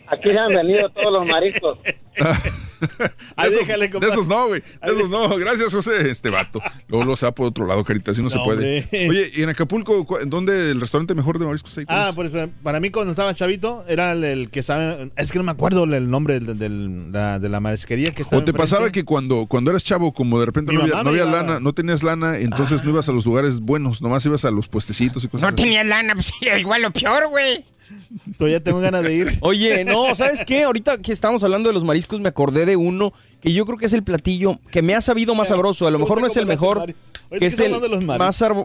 Aquí 0.08 0.30
se 0.30 0.38
han 0.38 0.48
venido 0.48 0.88
todos 0.90 1.12
los 1.12 1.28
mariscos. 1.28 1.78
De 3.40 3.46
esos, 3.46 3.66
de 4.00 4.08
esos 4.08 4.28
no, 4.28 4.48
güey. 4.48 4.62
De 4.82 4.92
esos 4.92 5.10
no. 5.10 5.28
Gracias, 5.36 5.72
José. 5.72 6.10
Este 6.10 6.30
vato. 6.30 6.60
Luego 6.88 7.04
lo 7.04 7.16
saca 7.16 7.34
por 7.34 7.46
otro 7.46 7.66
lado, 7.66 7.84
carita. 7.84 8.10
Así 8.12 8.22
no, 8.22 8.30
se 8.30 8.38
puede. 8.38 8.82
hombre. 8.84 9.08
Oye, 9.08 9.30
¿y 9.34 9.42
en 9.42 9.48
Acapulco, 9.50 10.06
dónde 10.26 10.70
el 10.70 10.80
restaurante 10.80 11.14
mejor 11.14 11.38
de 11.38 11.46
mariscos 11.46 11.76
hay? 11.78 11.84
Ah, 11.88 12.12
pues 12.14 12.30
para 12.62 12.80
mí 12.80 12.90
cuando 12.90 13.12
estaba 13.12 13.34
chavito 13.34 13.84
era 13.88 14.12
el, 14.12 14.24
el 14.24 14.50
que 14.50 14.62
sabe, 14.62 15.10
es 15.16 15.32
que 15.32 15.38
no 15.38 15.44
me 15.44 15.52
acuerdo 15.52 15.84
el 15.84 16.10
nombre 16.10 16.40
del, 16.40 16.58
del- 16.58 17.12
la- 17.12 17.38
de 17.38 17.48
la 17.48 17.60
marisquería 17.60 18.12
que 18.12 18.22
estaba 18.22 18.40
¿O 18.40 18.44
te 18.44 18.50
enfrente. 18.50 18.58
pasaba 18.70 18.90
que 18.92 19.04
cuando, 19.04 19.46
cuando 19.46 19.70
eras 19.70 19.84
chavo, 19.84 20.12
como 20.12 20.38
de 20.40 20.46
repente 20.46 20.72
Mi 20.72 20.78
no 20.78 20.82
había, 20.84 21.24
no 21.24 21.30
lana, 21.30 21.60
no 21.60 21.72
tenías 21.72 22.02
lana, 22.02 22.38
entonces 22.38 22.84
no 22.84 22.90
ibas 22.90 23.08
a 23.08 23.12
los 23.12 23.24
lugares 23.26 23.60
buenos, 23.60 24.02
nomás 24.02 24.24
ibas 24.26 24.44
a 24.44 24.50
los 24.50 24.68
puestecitos 24.68 25.24
y 25.24 25.28
cosas 25.28 25.42
No 25.42 25.48
así? 25.48 25.56
tenía 25.56 25.84
lana, 25.84 26.14
pues 26.14 26.26
sí, 26.26 26.48
igual 26.58 26.82
lo 26.82 26.90
peor, 26.92 27.28
güey. 27.28 27.64
Todavía 28.38 28.62
tengo 28.62 28.80
ganas 28.80 29.02
de 29.02 29.14
ir. 29.14 29.38
Oye, 29.40 29.84
no, 29.84 30.14
¿sabes 30.14 30.44
qué? 30.44 30.64
Ahorita 30.64 30.98
que 30.98 31.12
estamos 31.12 31.42
hablando 31.44 31.68
de 31.68 31.74
los 31.74 31.84
mariscos, 31.84 32.20
me 32.20 32.28
acordé 32.28 32.66
de 32.66 32.76
uno 32.76 33.12
que 33.40 33.52
yo 33.52 33.64
creo 33.66 33.78
que 33.78 33.86
es 33.86 33.92
el 33.92 34.02
platillo 34.02 34.58
que 34.70 34.82
me 34.82 34.94
ha 34.94 35.00
sabido 35.00 35.34
más 35.34 35.48
sabroso. 35.48 35.86
A 35.86 35.90
lo 35.90 35.98
mejor 35.98 36.20
no 36.20 36.26
es 36.26 36.36
el 36.36 36.46
mejor, 36.46 36.94
que 37.38 37.46
es 37.46 37.54
el 37.66 37.72
más, 38.18 38.18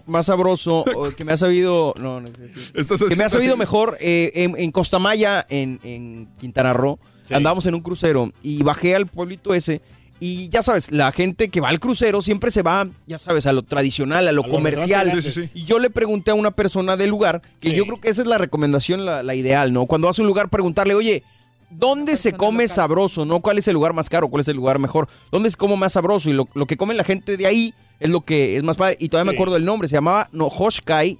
más 0.07 0.25
sabroso, 0.27 0.83
que 1.15 1.23
me 1.25 1.33
ha 1.33 1.37
sabido. 1.37 1.93
No, 1.99 2.21
no 2.21 2.27
sé 2.27 2.47
si- 2.49 2.71
Que 3.09 3.15
me 3.15 3.23
ha 3.23 3.29
sabido 3.29 3.55
mejor 3.57 3.97
eh, 3.99 4.31
en, 4.35 4.55
en 4.57 4.71
Costamaya, 4.71 5.45
en, 5.49 5.79
en 5.83 6.27
Quintana 6.39 6.73
Roo. 6.73 6.99
Andábamos 7.31 7.65
en 7.65 7.73
un 7.73 7.81
crucero 7.81 8.31
y 8.43 8.61
bajé 8.61 8.95
al 8.95 9.07
pueblito 9.07 9.53
ese. 9.55 9.81
Y 10.19 10.47
ya 10.49 10.63
sabes, 10.63 10.91
la 10.91 11.11
gente 11.11 11.49
que 11.49 11.59
va 11.59 11.67
al 11.69 11.79
crucero 11.79 12.21
siempre 12.21 12.49
se 12.49 12.61
va, 12.61 12.87
ya 13.05 13.17
sabes, 13.17 13.45
a 13.47 13.51
lo 13.53 13.63
tradicional, 13.63 14.27
a 14.27 14.31
lo 14.31 14.45
A 14.45 14.49
comercial. 14.49 15.11
Sí, 15.21 15.31
sí, 15.31 15.47
sí. 15.47 15.51
Y 15.59 15.65
yo 15.65 15.77
le 15.79 15.89
pregunté 15.89 16.31
a 16.31 16.35
una 16.35 16.51
persona 16.51 16.95
del 16.95 17.09
lugar, 17.09 17.41
que 17.59 17.73
yo 17.73 17.85
creo 17.85 17.99
que 17.99 18.09
esa 18.09 18.21
es 18.21 18.27
la 18.27 18.37
recomendación, 18.37 19.05
la, 19.05 19.23
la 19.23 19.35
ideal, 19.35 19.73
¿no? 19.73 19.85
Cuando 19.87 20.07
vas 20.07 20.17
a 20.17 20.21
un 20.21 20.27
lugar, 20.27 20.49
preguntarle, 20.49 20.95
oye, 20.95 21.23
¿dónde 21.69 22.15
se 22.15 22.31
come 22.31 22.67
sabroso, 22.69 23.25
no? 23.25 23.41
¿Cuál 23.41 23.57
es 23.57 23.67
el 23.67 23.73
lugar 23.73 23.91
más 23.93 24.07
caro? 24.09 24.29
¿Cuál 24.29 24.39
es 24.41 24.47
el 24.47 24.55
lugar 24.55 24.79
mejor? 24.79 25.09
¿Dónde 25.31 25.51
se 25.51 25.57
come 25.57 25.75
más 25.75 25.93
sabroso? 25.93 26.29
Y 26.29 26.33
lo, 26.33 26.47
lo 26.53 26.65
que 26.65 26.77
come 26.77 26.93
la 26.93 27.03
gente 27.03 27.35
de 27.35 27.45
ahí 27.47 27.73
es 27.99 28.09
lo 28.09 28.21
que 28.21 28.55
es 28.55 28.63
más 28.63 28.77
padre. 28.77 28.95
Y 29.01 29.09
todavía 29.09 29.25
me 29.31 29.31
Sí. 29.31 29.37
acuerdo 29.37 29.55
del 29.55 29.65
nombre, 29.65 29.89
se 29.89 29.95
llamaba 29.95 30.29
Nohoshkai. 30.31 31.19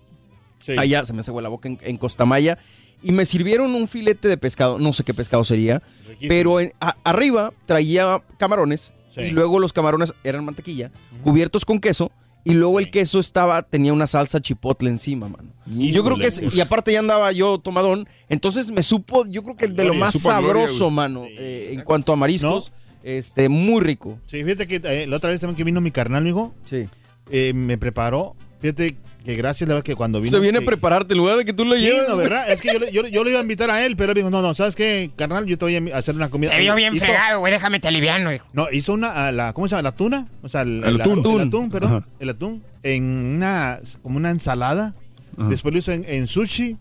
Allá 0.78 1.06
se 1.06 1.14
me 1.14 1.20
hace 1.20 1.30
agua 1.32 1.42
la 1.44 1.50
boca 1.50 1.68
en, 1.68 1.78
en 1.82 1.98
Costamaya. 1.98 2.58
Y 3.06 3.12
me 3.12 3.26
sirvieron 3.26 3.76
un 3.76 3.88
filete 3.88 4.28
de 4.28 4.38
pescado, 4.38 4.80
no 4.80 4.92
sé 4.94 5.04
qué 5.04 5.14
pescado 5.14 5.44
sería, 5.44 5.82
pero 6.28 6.60
en- 6.60 6.74
a- 6.82 6.96
arriba 7.04 7.54
traía 7.66 8.22
camarones 8.38 8.92
y 9.18 9.30
luego 9.30 9.60
los 9.60 9.72
camarones 9.74 10.14
eran 10.24 10.44
mantequilla, 10.44 10.92
cubiertos 11.24 11.66
con 11.66 11.80
queso. 11.80 12.12
Y 12.48 12.54
luego 12.54 12.78
el 12.80 12.92
queso 12.92 13.18
estaba, 13.20 13.64
tenía 13.64 13.92
una 13.92 14.06
salsa 14.06 14.40
chipotle 14.40 14.90
encima, 14.90 15.28
mano. 15.28 15.50
Y 15.68 15.92
yo 15.92 16.04
creo 16.04 16.18
que 16.18 16.28
es, 16.28 16.44
y 16.56 16.62
aparte 16.62 16.92
ya 16.94 17.00
andaba 17.00 17.32
yo 17.32 17.58
tomadón, 17.58 18.08
entonces 18.30 18.70
me 18.72 18.84
supo, 18.84 19.26
yo 19.28 19.42
creo 19.42 19.56
que 19.58 19.68
de 19.68 19.84
lo 19.86 19.94
más 19.96 20.14
sabroso, 20.20 20.92
mano, 20.92 21.26
eh, 21.28 21.72
en 21.74 21.82
cuanto 21.82 22.14
a 22.14 22.16
mariscos, 22.16 22.72
este, 23.04 23.50
muy 23.50 23.82
rico. 23.82 24.20
Sí, 24.28 24.44
fíjate 24.44 24.68
que 24.68 24.80
eh, 24.84 25.08
la 25.08 25.18
otra 25.18 25.32
vez 25.32 25.40
también 25.40 25.56
que 25.58 25.64
vino 25.64 25.82
mi 25.82 25.90
carnal, 25.92 26.24
mijo. 26.24 26.54
Sí. 26.66 26.88
eh, 27.32 27.54
me 27.56 27.78
preparó. 27.80 28.36
Fíjate 28.62 28.96
que 29.26 29.36
gracias, 29.36 29.68
la 29.68 29.76
verdad 29.76 29.84
que 29.86 29.96
cuando 29.96 30.22
vino. 30.22 30.32
Se 30.38 30.40
viene 30.42 30.60
a 30.60 30.62
que- 30.62 30.68
prepararte 30.68 31.14
en 31.14 31.18
lugar 31.18 31.36
de 31.38 31.44
que 31.46 31.52
tú 31.54 31.66
lo 31.66 31.76
Sí, 31.76 31.82
lleves. 31.82 32.04
no. 32.08 32.16
¿verdad? 32.16 32.50
Es 32.52 32.62
que 32.62 32.72
yo, 32.74 32.80
le- 32.80 32.92
yo, 32.92 33.06
yo 33.08 33.24
le 33.24 33.32
iba 33.32 33.40
a 33.40 33.42
invitar 33.42 33.70
a 33.70 33.86
él, 33.86 33.96
pero 33.98 34.12
él 34.12 34.16
dijo, 34.18 34.30
no, 34.30 34.42
no, 34.42 34.54
¿sabes 34.56 34.76
qué, 34.76 35.12
carnal? 35.16 35.46
Yo 35.46 35.58
te 35.58 35.66
voy 35.66 35.92
a 35.92 35.98
hacer 35.98 36.16
una 36.16 36.30
comida. 36.30 36.52
Te 36.52 36.60
vio 36.62 36.76
bien 36.76 36.94
Hizo- 36.96 37.04
fregado, 37.06 37.40
güey, 37.40 37.52
déjame 37.52 37.80
te 37.80 37.88
aliviano, 37.90 38.32
hijo. 38.34 38.46
No, 38.54 38.68
hizo 38.72 38.94
una, 38.94 39.28
a 39.28 39.32
la, 39.32 39.52
¿cómo 39.54 39.68
se 39.68 39.72
llama? 39.76 39.82
¿La 39.82 39.92
tuna? 39.96 40.28
O 40.44 40.48
sea, 40.50 40.62
el, 40.62 40.84
El 40.84 40.98
la- 40.98 41.04
atún. 41.04 41.42
el 41.42 41.48
atún, 41.48 41.70
perdón. 41.70 41.92
Ajá. 41.98 42.08
El 42.20 42.30
atún. 42.30 42.64
En 42.84 43.04
una, 43.04 43.80
como 44.02 44.18
una 44.18 44.30
ensalada. 44.30 44.94
Ajá. 45.38 45.50
Después 45.50 45.74
lo 45.74 45.80
hizo 45.80 45.92
en, 45.92 46.06
en 46.08 46.28
sushi. 46.28 46.78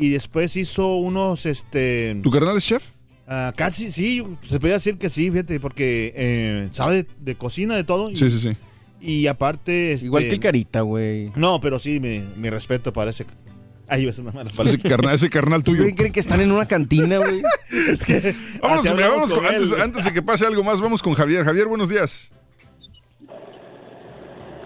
Y 0.00 0.10
después 0.10 0.54
hizo 0.56 0.94
unos, 0.96 1.44
este... 1.44 2.16
¿Tu 2.22 2.30
carnal 2.30 2.56
es 2.56 2.64
chef? 2.64 2.84
ah, 3.26 3.52
casi, 3.56 3.90
sí, 3.92 4.22
se 4.48 4.58
podría 4.60 4.74
decir 4.76 4.96
que 4.96 5.10
sí, 5.10 5.30
fíjate, 5.30 5.58
porque 5.60 6.12
eh, 6.16 6.68
sabe 6.72 7.02
de, 7.02 7.06
de 7.20 7.34
cocina, 7.34 7.74
de 7.74 7.82
todo. 7.84 8.08
y- 8.10 8.16
Sí, 8.16 8.30
sí, 8.30 8.38
sí. 8.40 8.56
Y 9.00 9.26
aparte... 9.26 9.92
este, 9.92 10.06
Igual 10.06 10.24
que 10.24 10.30
el 10.32 10.40
carita, 10.40 10.80
güey. 10.80 11.30
No, 11.36 11.60
pero 11.60 11.78
sí, 11.78 12.00
mi, 12.00 12.20
mi 12.36 12.50
respeto 12.50 12.92
para 12.92 13.10
ese... 13.10 13.26
Ay, 13.88 14.02
iba 14.02 14.10
a 14.10 14.12
ser 14.12 14.24
una 14.24 14.32
mala 14.32 14.50
palabra. 14.50 14.72
Ese 14.78 14.88
carnal, 14.88 15.14
ese 15.14 15.30
carnal 15.30 15.62
tuyo. 15.62 15.82
¿Creen, 15.82 15.96
creen 15.96 16.12
que 16.12 16.20
están 16.20 16.40
en 16.40 16.52
una 16.52 16.66
cantina, 16.66 17.18
güey? 17.18 17.42
es 17.90 18.04
que... 18.04 18.34
Vámonos, 18.60 18.84
mira, 18.94 19.08
vámonos 19.08 19.32
con- 19.32 19.46
él. 19.46 19.54
antes, 19.54 19.80
antes 19.80 20.04
de 20.04 20.12
que 20.12 20.20
pase 20.22 20.44
algo 20.46 20.62
más, 20.62 20.80
vamos 20.80 21.02
con 21.02 21.14
Javier. 21.14 21.44
Javier, 21.44 21.66
buenos 21.68 21.88
días. 21.88 22.32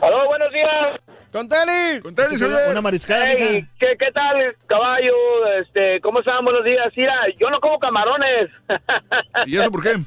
Aló, 0.00 0.26
buenos 0.26 0.52
días. 0.52 1.00
¡Con 1.30 1.48
tenis! 1.48 2.02
¡Con 2.02 2.14
tenis, 2.14 2.42
Una, 2.42 2.56
una 2.72 2.80
mariscada, 2.82 3.24
Hey. 3.30 3.64
¿qué, 3.78 3.86
¿Qué 3.98 4.10
tal, 4.12 4.54
caballo? 4.66 5.14
Este, 5.60 6.00
¿Cómo 6.00 6.18
están? 6.18 6.44
Buenos 6.44 6.64
días. 6.64 6.92
Mira, 6.96 7.14
yo 7.40 7.48
no 7.48 7.60
como 7.60 7.78
camarones. 7.78 8.50
¿Y 9.46 9.56
eso 9.56 9.70
por 9.70 9.82
qué? 9.82 9.98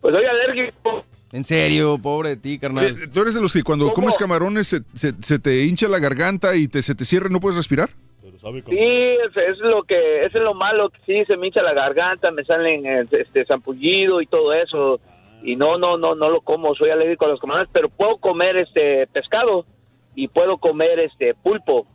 pues 0.00 0.14
soy 0.14 0.24
alérgico. 0.24 1.04
En 1.32 1.44
serio, 1.44 1.98
pobre 1.98 2.30
de 2.30 2.36
ti, 2.36 2.58
carnal. 2.58 2.84
Eh, 2.84 3.08
¿Tú 3.12 3.22
eres 3.22 3.34
de 3.34 3.40
los 3.40 3.52
que 3.54 3.62
cuando 3.62 3.86
¿Cómo? 3.86 3.94
comes 3.94 4.18
camarones 4.18 4.68
se, 4.68 4.80
se- 4.94 5.14
se 5.22 5.38
te 5.38 5.64
hincha 5.64 5.88
la 5.88 5.98
garganta 5.98 6.54
y 6.54 6.68
te, 6.68 6.82
se 6.82 6.94
te 6.94 7.04
cierra 7.06 7.28
y 7.30 7.32
no 7.32 7.40
puedes 7.40 7.56
respirar? 7.56 7.88
Sí, 8.68 8.76
es, 8.78 9.36
es 9.36 9.58
lo 9.60 9.82
que 9.84 10.24
es 10.24 10.34
lo 10.34 10.54
malo. 10.54 10.90
que 10.90 10.98
Sí, 11.06 11.24
se 11.26 11.36
me 11.36 11.46
hincha 11.46 11.62
la 11.62 11.72
garganta, 11.74 12.30
me 12.30 12.44
salen 12.44 12.84
eh, 12.86 13.04
este 13.12 13.44
zampullido 13.46 14.20
y 14.20 14.26
todo 14.26 14.52
eso. 14.52 15.00
Y 15.42 15.56
no, 15.56 15.78
no, 15.78 15.96
no, 15.96 16.14
no 16.14 16.28
lo 16.30 16.40
como. 16.40 16.74
Soy 16.74 16.90
alérgico 16.90 17.24
a 17.24 17.28
los 17.28 17.40
camarones, 17.40 17.68
pero 17.72 17.88
puedo 17.88 18.18
comer 18.18 18.56
este 18.56 19.06
pescado 19.08 19.64
y 20.14 20.28
puedo 20.28 20.58
comer 20.58 20.98
este 21.00 21.34
pulpo. 21.34 21.86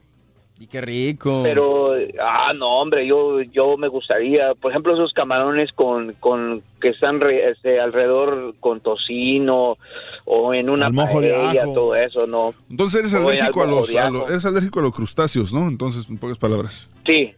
Y 0.60 0.66
qué 0.68 0.82
rico. 0.82 1.42
Pero, 1.44 1.92
ah, 2.19 2.52
no, 2.56 2.80
hombre, 2.80 3.06
yo 3.06 3.42
yo 3.44 3.77
me 3.77 3.88
gustaría, 3.88 4.56
por 4.56 4.72
ejemplo, 4.72 4.94
esos 4.95 5.14
camarones 5.14 5.72
con, 5.74 6.14
con 6.14 6.64
que 6.82 6.90
están 6.90 7.19
re- 7.22 7.52
este, 7.52 7.80
alrededor 7.80 8.56
con 8.60 8.80
tocino 8.82 9.77
o 10.26 10.53
en 10.56 10.69
una 10.72 10.90
mojo 10.90 11.22
de 11.22 11.32
paella, 11.32 11.61
ajo. 11.64 11.74
todo 11.74 11.95
eso, 11.95 12.26
no. 12.26 12.53
Entonces 12.72 13.02
eres 13.02 13.14
alérgico 13.14 13.61
a 13.61 13.68
los, 13.68 13.95
a 13.95 14.10
eres 14.30 14.45
alérgico 14.45 14.80
a 14.80 14.84
los 14.84 14.94
crustáceos, 14.95 15.53
¿no? 15.53 15.68
Entonces, 15.68 16.10
en 16.10 16.18
pocas 16.18 16.40
palabras. 16.40 16.90
Sí, 17.06 17.34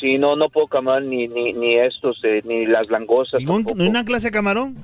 sí, 0.00 0.16
no, 0.16 0.34
no 0.36 0.48
puedo 0.48 0.66
comer 0.68 1.02
ni, 1.02 1.28
ni, 1.28 1.52
ni 1.52 1.74
estos, 1.74 2.18
eh, 2.24 2.40
ni 2.46 2.64
las 2.64 2.88
langostas. 2.88 3.40
¿Ningún- 3.40 3.56
tampoco. 3.64 3.76
¿No 3.76 3.84
hay 3.84 3.90
una 3.90 4.04
clase 4.06 4.28
de 4.28 4.32
camarón? 4.32 4.76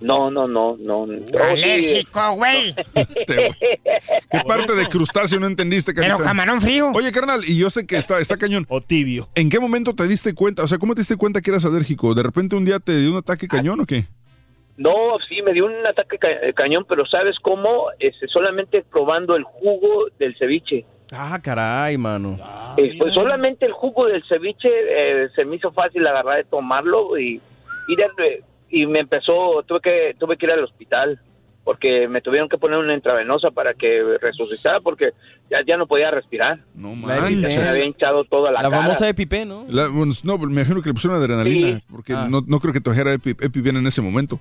No, 0.00 0.30
no, 0.30 0.44
no, 0.46 0.76
no. 0.78 1.00
Oh, 1.02 1.42
Alérgico, 1.42 2.32
güey. 2.36 2.74
¿Qué 3.26 4.40
parte 4.46 4.74
de 4.74 4.86
crustáceo 4.86 5.40
no 5.40 5.46
entendiste, 5.46 5.92
carita? 5.94 6.14
Pero 6.16 6.24
camarón 6.24 6.60
frío. 6.60 6.90
Oye, 6.94 7.10
carnal, 7.12 7.40
y 7.46 7.58
yo 7.58 7.68
sé 7.70 7.86
que 7.86 7.96
está, 7.96 8.20
está 8.20 8.36
cañón. 8.36 8.64
O 8.68 8.80
tibio. 8.80 9.28
¿En 9.34 9.48
qué 9.50 9.58
momento 9.58 9.94
te 9.94 10.06
diste 10.06 10.34
cuenta? 10.34 10.62
O 10.62 10.68
sea, 10.68 10.78
¿cómo 10.78 10.94
te 10.94 11.00
diste 11.00 11.16
cuenta 11.16 11.40
que 11.40 11.50
eras 11.50 11.64
alérgico? 11.64 12.14
¿De 12.14 12.22
repente 12.22 12.54
un 12.56 12.64
día 12.64 12.78
te 12.78 12.96
dio 12.96 13.10
un 13.10 13.16
ataque 13.18 13.48
cañón 13.48 13.80
o 13.80 13.86
qué? 13.86 14.06
No, 14.76 14.92
sí, 15.28 15.42
me 15.42 15.52
dio 15.52 15.66
un 15.66 15.84
ataque 15.86 16.18
ca- 16.18 16.30
eh, 16.30 16.52
cañón, 16.54 16.86
pero 16.88 17.04
¿sabes 17.06 17.34
cómo? 17.42 17.86
Este, 17.98 18.28
solamente 18.28 18.84
probando 18.88 19.34
el 19.34 19.42
jugo 19.42 20.06
del 20.20 20.36
ceviche. 20.38 20.84
Ah, 21.10 21.40
caray, 21.42 21.98
mano. 21.98 22.38
Eh, 22.76 22.94
pues 22.98 23.12
solamente 23.14 23.66
el 23.66 23.72
jugo 23.72 24.06
del 24.06 24.22
ceviche 24.28 24.68
eh, 24.68 25.28
se 25.34 25.44
me 25.44 25.56
hizo 25.56 25.72
fácil 25.72 26.06
agarrar 26.06 26.36
de 26.36 26.44
tomarlo 26.44 27.18
y 27.18 27.40
y, 27.88 27.96
de- 27.96 28.44
y 28.70 28.86
me 28.86 29.00
empezó 29.00 29.62
tuve 29.66 29.80
que 29.80 30.16
tuve 30.18 30.36
que 30.36 30.46
ir 30.46 30.52
al 30.52 30.64
hospital 30.64 31.20
porque 31.64 32.08
me 32.08 32.22
tuvieron 32.22 32.48
que 32.48 32.56
poner 32.56 32.78
una 32.78 32.94
intravenosa 32.94 33.50
para 33.50 33.74
que 33.74 34.02
resucitara 34.22 34.80
porque 34.80 35.10
ya, 35.50 35.58
ya 35.66 35.76
no 35.76 35.86
podía 35.86 36.10
respirar. 36.10 36.60
No 36.74 36.94
La 37.06 37.16
Se 37.26 37.36
me 37.36 37.68
había 37.68 37.84
hinchado 37.84 38.24
toda 38.24 38.50
la, 38.50 38.62
La 38.62 38.70
cara. 38.70 38.82
famosa 38.84 39.08
EpiPen, 39.08 39.48
¿no? 39.48 39.66
La- 39.68 39.88
bueno, 39.88 40.12
no, 40.24 40.38
me 40.38 40.52
imagino 40.52 40.80
que 40.80 40.88
le 40.88 40.94
pusieron 40.94 41.18
adrenalina, 41.20 41.76
Sí. 41.78 41.84
porque 41.90 42.14
Ah. 42.14 42.26
no, 42.30 42.42
no 42.46 42.58
creo 42.60 42.72
que 42.72 42.80
trajera 42.80 43.12
Epi, 43.12 43.30
EpiPen 43.30 43.76
en 43.76 43.86
ese 43.86 44.00
momento. 44.00 44.40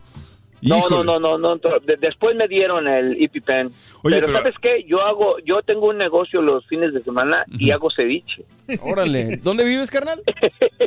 No, 0.62 0.90
no, 0.90 1.04
no, 1.04 1.20
no, 1.20 1.38
no. 1.38 1.56
de- 1.58 1.98
después 2.00 2.36
me 2.36 2.48
dieron 2.48 2.88
el 2.88 3.22
EpiPen. 3.24 3.68
Oye, 4.04 4.16
pero, 4.16 4.28
pero- 4.28 4.38
¿sabes 4.40 4.56
qué? 4.62 4.86
Yo 4.88 5.02
hago, 5.02 5.38
yo 5.46 5.62
tengo 5.64 5.90
un 5.90 5.98
negocio 5.98 6.42
los 6.42 6.66
fines 6.66 6.94
de 6.94 7.04
semana 7.04 7.44
y 7.60 7.70
hago 7.72 7.90
ceviche. 7.96 8.44
Órale. 8.82 9.38
¿Dónde 9.44 9.66
vives, 9.66 9.92
carnal? 9.92 10.22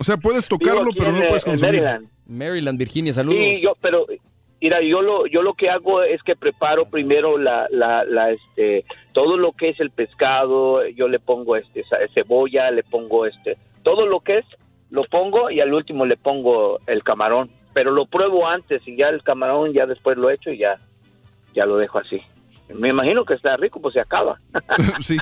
O 0.01 0.03
sea, 0.05 0.17
puedes 0.17 0.49
tocarlo, 0.49 0.91
pero 0.97 1.11
en, 1.11 1.21
no 1.21 1.29
puedes 1.29 1.47
en 1.47 1.53
consumir. 1.53 1.83
Maryland. 1.83 2.09
Maryland, 2.31 2.79
Virginia, 2.79 3.13
saludos. 3.13 3.39
Sí, 3.39 3.61
yo, 3.63 3.73
pero 3.81 4.07
mira, 4.61 4.81
yo 4.83 5.03
lo, 5.03 5.27
yo 5.27 5.43
lo 5.43 5.55
que 5.55 5.69
hago 5.71 6.03
es 6.03 6.23
que 6.23 6.37
preparo 6.37 6.85
primero 6.87 7.37
la, 7.39 7.67
la, 7.71 8.05
la, 8.05 8.31
este, 8.31 8.85
todo 9.13 9.37
lo 9.37 9.53
que 9.53 9.71
es 9.71 9.81
el 9.81 9.91
pescado, 9.91 10.87
yo 10.89 11.09
le 11.09 11.19
pongo 11.19 11.57
este 11.57 11.83
ce- 11.85 12.09
cebolla, 12.15 12.71
le 12.71 12.83
pongo 12.83 13.27
este, 13.27 13.57
todo 13.83 14.07
lo 14.07 14.21
que 14.21 14.39
es, 14.39 14.47
lo 14.91 15.05
pongo 15.05 15.51
y 15.51 15.61
al 15.61 15.73
último 15.75 16.07
le 16.07 16.17
pongo 16.17 16.79
el 16.87 17.03
camarón, 17.03 17.51
pero 17.75 17.91
lo 17.91 18.07
pruebo 18.07 18.47
antes 18.49 18.83
y 18.87 18.97
ya 18.97 19.09
el 19.09 19.23
camarón 19.23 19.73
ya 19.73 19.87
después 19.87 20.17
lo 20.19 20.31
echo 20.31 20.51
y 20.51 20.59
ya, 20.59 20.79
ya 21.55 21.65
lo 21.67 21.77
dejo 21.77 21.99
así. 21.99 22.21
Me 22.75 22.89
imagino 22.91 23.25
que 23.25 23.35
está 23.35 23.57
rico, 23.57 23.81
pues 23.81 23.95
se 23.95 24.01
acaba. 24.01 24.39
sí, 25.01 25.17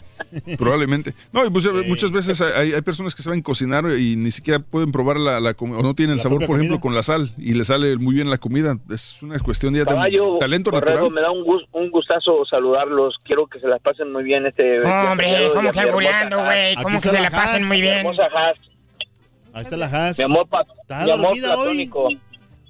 probablemente. 0.56 1.14
No, 1.32 1.44
y 1.44 1.50
pues, 1.50 1.66
muchas 1.86 2.10
veces 2.10 2.40
hay, 2.40 2.72
hay 2.72 2.82
personas 2.82 3.14
que 3.14 3.22
saben 3.22 3.42
cocinar 3.42 3.84
y 3.98 4.16
ni 4.16 4.30
siquiera 4.30 4.58
pueden 4.60 4.92
probar 4.92 5.18
la, 5.18 5.40
la 5.40 5.54
comida, 5.54 5.78
o 5.78 5.82
no 5.82 5.94
tienen 5.94 6.14
el 6.16 6.20
sabor, 6.20 6.44
por 6.46 6.56
ejemplo, 6.56 6.78
comida. 6.78 6.80
con 6.80 6.94
la 6.94 7.02
sal, 7.02 7.32
y 7.38 7.54
le 7.54 7.64
sale 7.64 7.96
muy 7.96 8.14
bien 8.14 8.28
la 8.30 8.38
comida. 8.38 8.76
Es 8.90 9.22
una 9.22 9.38
cuestión 9.38 9.72
ya 9.74 9.80
de 9.80 9.86
Caballo, 9.86 10.36
talento 10.38 10.70
natural. 10.70 11.10
me 11.10 11.20
da 11.20 11.30
un, 11.30 11.44
gus- 11.44 11.66
un 11.72 11.90
gustazo 11.90 12.44
saludarlos. 12.44 13.16
Quiero 13.24 13.46
que 13.46 13.60
se 13.60 13.66
la 13.66 13.78
pasen 13.78 14.12
muy 14.12 14.24
bien 14.24 14.46
este. 14.46 14.80
Hombre, 14.80 15.26
día 15.26 15.48
¿cómo 15.52 15.70
que 15.72 15.80
Haas. 15.80 16.30
güey? 16.34 16.74
¿Cómo 16.82 17.00
que 17.00 17.08
se 17.08 17.20
la 17.20 17.30
pasen 17.30 17.66
muy 17.66 17.80
bien? 17.80 18.06
Ahí 19.54 19.62
está 19.62 19.76
la 19.76 19.86
Haas. 19.86 20.18
Mi 20.18 20.24
amor, 20.24 20.46
pa- 20.48 20.64
mi 21.04 21.10
amor 21.10 21.32
hoy. 21.32 21.40
platónico. 21.40 22.08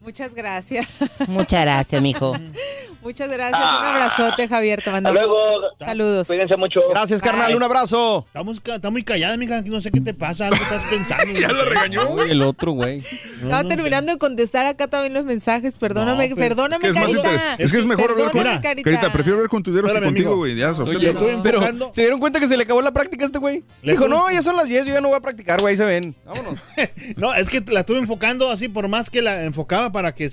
Muchas 0.01 0.35
gracias. 0.35 0.87
Muchas 1.27 1.63
gracias, 1.63 2.01
mijo. 2.01 2.33
Muchas 3.09 3.31
gracias. 3.31 3.59
Un 3.63 3.85
abrazote, 3.87 4.49
Javier. 4.49 4.83
Te 4.83 4.91
mandamos 4.91 5.19
luego. 5.19 5.39
saludos. 5.79 6.27
Cuídense 6.27 6.57
mucho. 6.59 6.81
Gracias, 6.91 7.23
carnal. 7.23 7.57
Un 7.57 7.63
abrazo. 7.63 8.25
Estamos, 8.27 8.61
está 8.63 8.91
muy 8.91 9.03
callada, 9.03 9.35
mija. 9.39 9.63
No 9.63 9.81
sé 9.81 9.91
qué 9.91 10.03
te 10.03 10.13
pasa. 10.13 10.49
Algo 10.49 10.57
estás 10.63 10.83
pensando. 10.91 11.33
ya 11.41 11.49
la 11.51 11.65
regañó. 11.65 12.07
Uy, 12.11 12.31
el 12.31 12.43
otro, 12.43 12.73
güey. 12.73 13.03
Estaba 13.43 13.65
terminando 13.65 14.13
de 14.13 14.19
contestar 14.19 14.67
acá 14.67 14.89
también 14.89 15.15
los 15.15 15.25
mensajes. 15.25 15.77
Perdóname, 15.79 16.29
No, 16.29 16.37
pero- 16.37 16.49
perdóname, 16.51 16.87
Es 16.89 16.95
que 16.95 17.01
es 17.03 17.17
Carita. 17.23 17.55
es 17.59 17.73
que 17.73 17.79
es 17.79 17.87
mejor 17.87 18.11
hablar 18.11 18.31
con 18.31 18.43
Carita. 18.43 18.75
Carita. 18.83 19.11
prefiero 19.13 19.37
hablar 19.39 19.49
con 19.49 19.63
tu 19.63 19.71
dinero 19.75 19.89
que 19.93 20.01
contigo, 20.03 20.37
güey. 20.37 20.55
Ya, 20.55 20.73
Oye, 20.73 21.15
Pero 21.15 21.31
enfocando. 21.31 21.91
se 21.95 22.03
dieron 22.03 22.21
cuenta 22.21 22.41
que 22.41 22.47
se 22.49 22.59
le 22.59 22.65
acabó 22.65 22.83
la 22.83 22.93
práctica 22.93 23.25
a 23.25 23.27
este 23.27 23.39
güey. 23.39 23.65
Le 23.81 23.93
Dijo, 23.93 24.07
no, 24.07 24.31
ya 24.31 24.43
son 24.43 24.55
las 24.55 24.69
10, 24.69 24.85
yo 24.87 24.93
ya 24.93 25.01
no 25.01 25.09
voy 25.09 25.17
a 25.17 25.21
practicar, 25.21 25.63
güey, 25.63 25.73
ahí 25.73 25.77
se 25.79 25.85
ven. 25.85 26.15
Vámonos. 26.27 26.57
No, 27.17 27.33
es 27.35 27.49
que 27.49 27.63
la 27.69 27.81
estuve 27.81 27.99
enfocando 27.99 28.51
así, 28.51 28.69
por 28.69 28.87
más 28.89 29.09
que 29.09 29.23
la 29.23 29.43
enfocaba 29.45 29.91
para 29.91 30.15
que 30.15 30.31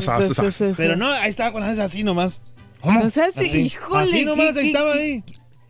sa- 0.00 0.16
a 0.16 0.22
su- 0.22 0.34
se, 0.34 0.40
se 0.52 0.64
desenvolviera. 0.64 0.76
Pero 0.76 0.96
no, 0.96 1.06
ahí 1.06 1.30
estaba 1.30 1.52
con 1.52 1.60
las 1.62 1.78
así 1.78 2.02
nomás. 2.04 2.40
Así, 2.82 3.66
híjole. 3.66 4.02
así 4.02 4.24
nomás, 4.24 4.52
qué- 4.52 4.60
ahí 4.60 4.64
qué- 4.64 4.66
estaba 4.68 4.92
qué- 4.92 4.98
ahí. 4.98 5.24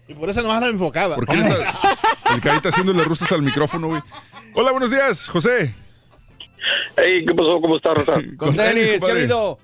Y 0.08 0.14
por 0.14 0.28
eso 0.30 0.42
nomás 0.42 0.60
la 0.60 0.68
enfocaba. 0.68 1.14
Porque 1.16 1.34
él 1.34 1.40
está- 1.42 2.34
el 2.34 2.40
carita 2.40 2.68
haciéndole 2.68 3.02
rusas 3.04 3.30
al 3.32 3.42
micrófono, 3.42 3.88
güey. 3.88 4.00
Hola, 4.54 4.72
buenos 4.72 4.90
días, 4.90 5.28
José. 5.28 5.74
Hey, 6.96 7.24
¿qué 7.26 7.34
pasó? 7.34 7.60
¿Cómo 7.60 7.76
está, 7.76 7.94
Rosa? 7.94 8.14
Con 8.36 8.54
tenis, 8.56 8.98
¿qué 9.00 9.06
ha 9.06 9.14
habido? 9.14 9.58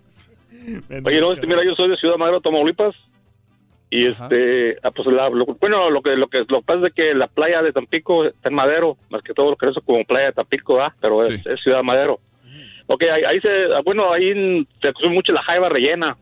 Oye, 1.04 1.20
no, 1.20 1.32
este, 1.32 1.46
mira, 1.46 1.64
yo 1.64 1.74
soy 1.76 1.90
de 1.90 1.96
Ciudad 1.96 2.16
Madero, 2.16 2.40
Tamaulipas. 2.40 2.94
Y 3.88 4.08
este, 4.08 4.76
ah, 4.82 4.90
pues 4.90 5.06
la- 5.08 5.28
lo- 5.28 5.46
bueno, 5.60 5.90
lo 5.90 6.02
que, 6.02 6.10
lo 6.16 6.26
que 6.28 6.38
lo 6.48 6.58
que 6.60 6.64
pasa 6.66 6.88
es 6.88 6.92
que 6.92 7.14
la 7.14 7.28
playa 7.28 7.62
de 7.62 7.72
Tampico 7.72 8.24
está 8.24 8.48
en 8.48 8.54
Madero, 8.56 8.96
más 9.10 9.22
que 9.22 9.32
todo 9.32 9.50
lo 9.50 9.56
que 9.56 9.68
es 9.68 9.76
como 9.84 10.04
playa 10.04 10.26
de 10.26 10.32
Tampico, 10.32 10.80
¿ah? 10.80 10.92
pero 11.00 11.20
es, 11.24 11.40
Sí. 11.42 11.48
es 11.48 11.60
Ciudad 11.62 11.82
Madero. 11.84 12.18
Ok, 12.88 13.02
ahí, 13.02 13.22
ahí 13.24 13.40
se, 13.40 13.48
ah, 13.76 13.80
bueno, 13.84 14.12
ahí 14.12 14.66
se 14.80 14.92
consume 14.92 15.14
mucho 15.16 15.32
la 15.32 15.42
jaiba 15.42 15.68
rellena. 15.68 16.16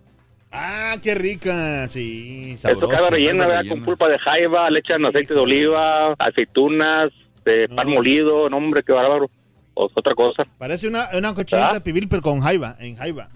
Ah, 0.50 0.96
qué 1.02 1.14
rica. 1.14 1.88
Sí, 1.88 2.52
Esto 2.54 2.68
sabroso. 2.68 2.94
jaiba 2.94 3.10
rellena, 3.10 3.46
¿verdad? 3.46 3.64
Con 3.68 3.84
pulpa 3.84 4.08
de 4.08 4.18
jaiba, 4.18 4.70
le 4.70 4.78
echan 4.78 5.04
aceite 5.04 5.34
de 5.34 5.40
oliva, 5.40 6.14
aceitunas, 6.18 7.10
de 7.44 7.68
pan 7.68 7.88
No. 7.88 7.94
molido, 7.94 8.48
no, 8.48 8.56
hombre, 8.56 8.82
qué 8.82 8.92
bárbaro. 8.92 9.28
O- 9.74 9.90
otra 9.92 10.14
cosa. 10.14 10.44
Parece 10.56 10.86
una, 10.88 11.08
una 11.14 11.34
cochinita 11.34 11.72
¿Ah? 11.76 11.80
pibil, 11.80 12.06
pero 12.08 12.22
con 12.22 12.40
jaiba, 12.40 12.76
en 12.78 12.94
jaiba. 12.96 13.28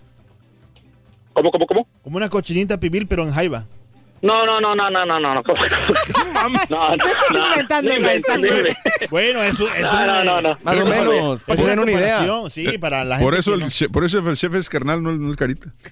¿Cómo, 1.33 1.51
cómo, 1.51 1.67
cómo? 1.67 1.87
Como 2.03 2.17
una 2.17 2.29
cochinita 2.29 2.79
pibil, 2.81 3.07
pero 3.07 3.25
en 3.25 3.33
jaiba. 3.33 3.65
No, 4.21 4.45
no, 4.47 4.61
no, 4.61 4.75
no, 4.75 4.91
no, 4.91 5.07
no, 5.07 5.19
no. 5.21 5.35
No, 5.35 5.35
no, 5.35 5.43
Tú 6.99 7.09
estás 7.09 7.31
no, 7.33 7.49
inventando, 7.49 7.91
no 7.91 7.97
inventando. 7.97 8.47
no. 8.49 8.55
Bueno, 9.11 9.43
eso 9.43 9.69
es 9.73 9.83
No, 9.83 9.91
una, 9.93 10.25
no, 10.25 10.41
no, 10.41 10.41
no. 10.41 10.59
Más 10.63 10.79
o 10.81 10.87
menos, 10.87 11.45
para 11.45 11.61
es 11.61 11.67
den 11.67 11.79
una 11.79 11.93
idea. 11.93 12.27
Sí, 12.51 12.79
para 12.79 13.05
la 13.05 13.19
Por 13.19 13.35
gente 13.35 13.41
eso, 13.41 13.55
el, 13.55 13.61
no- 13.61 13.69
che- 13.71 13.89
por 13.89 14.05
eso 14.05 14.19
el 14.19 14.37
chef 14.37 14.55
es 14.55 14.69
carnal, 14.69 15.03
no, 15.03 15.11
el- 15.11 15.21
no 15.23 15.31
el 15.31 15.37
carita. 15.37 15.71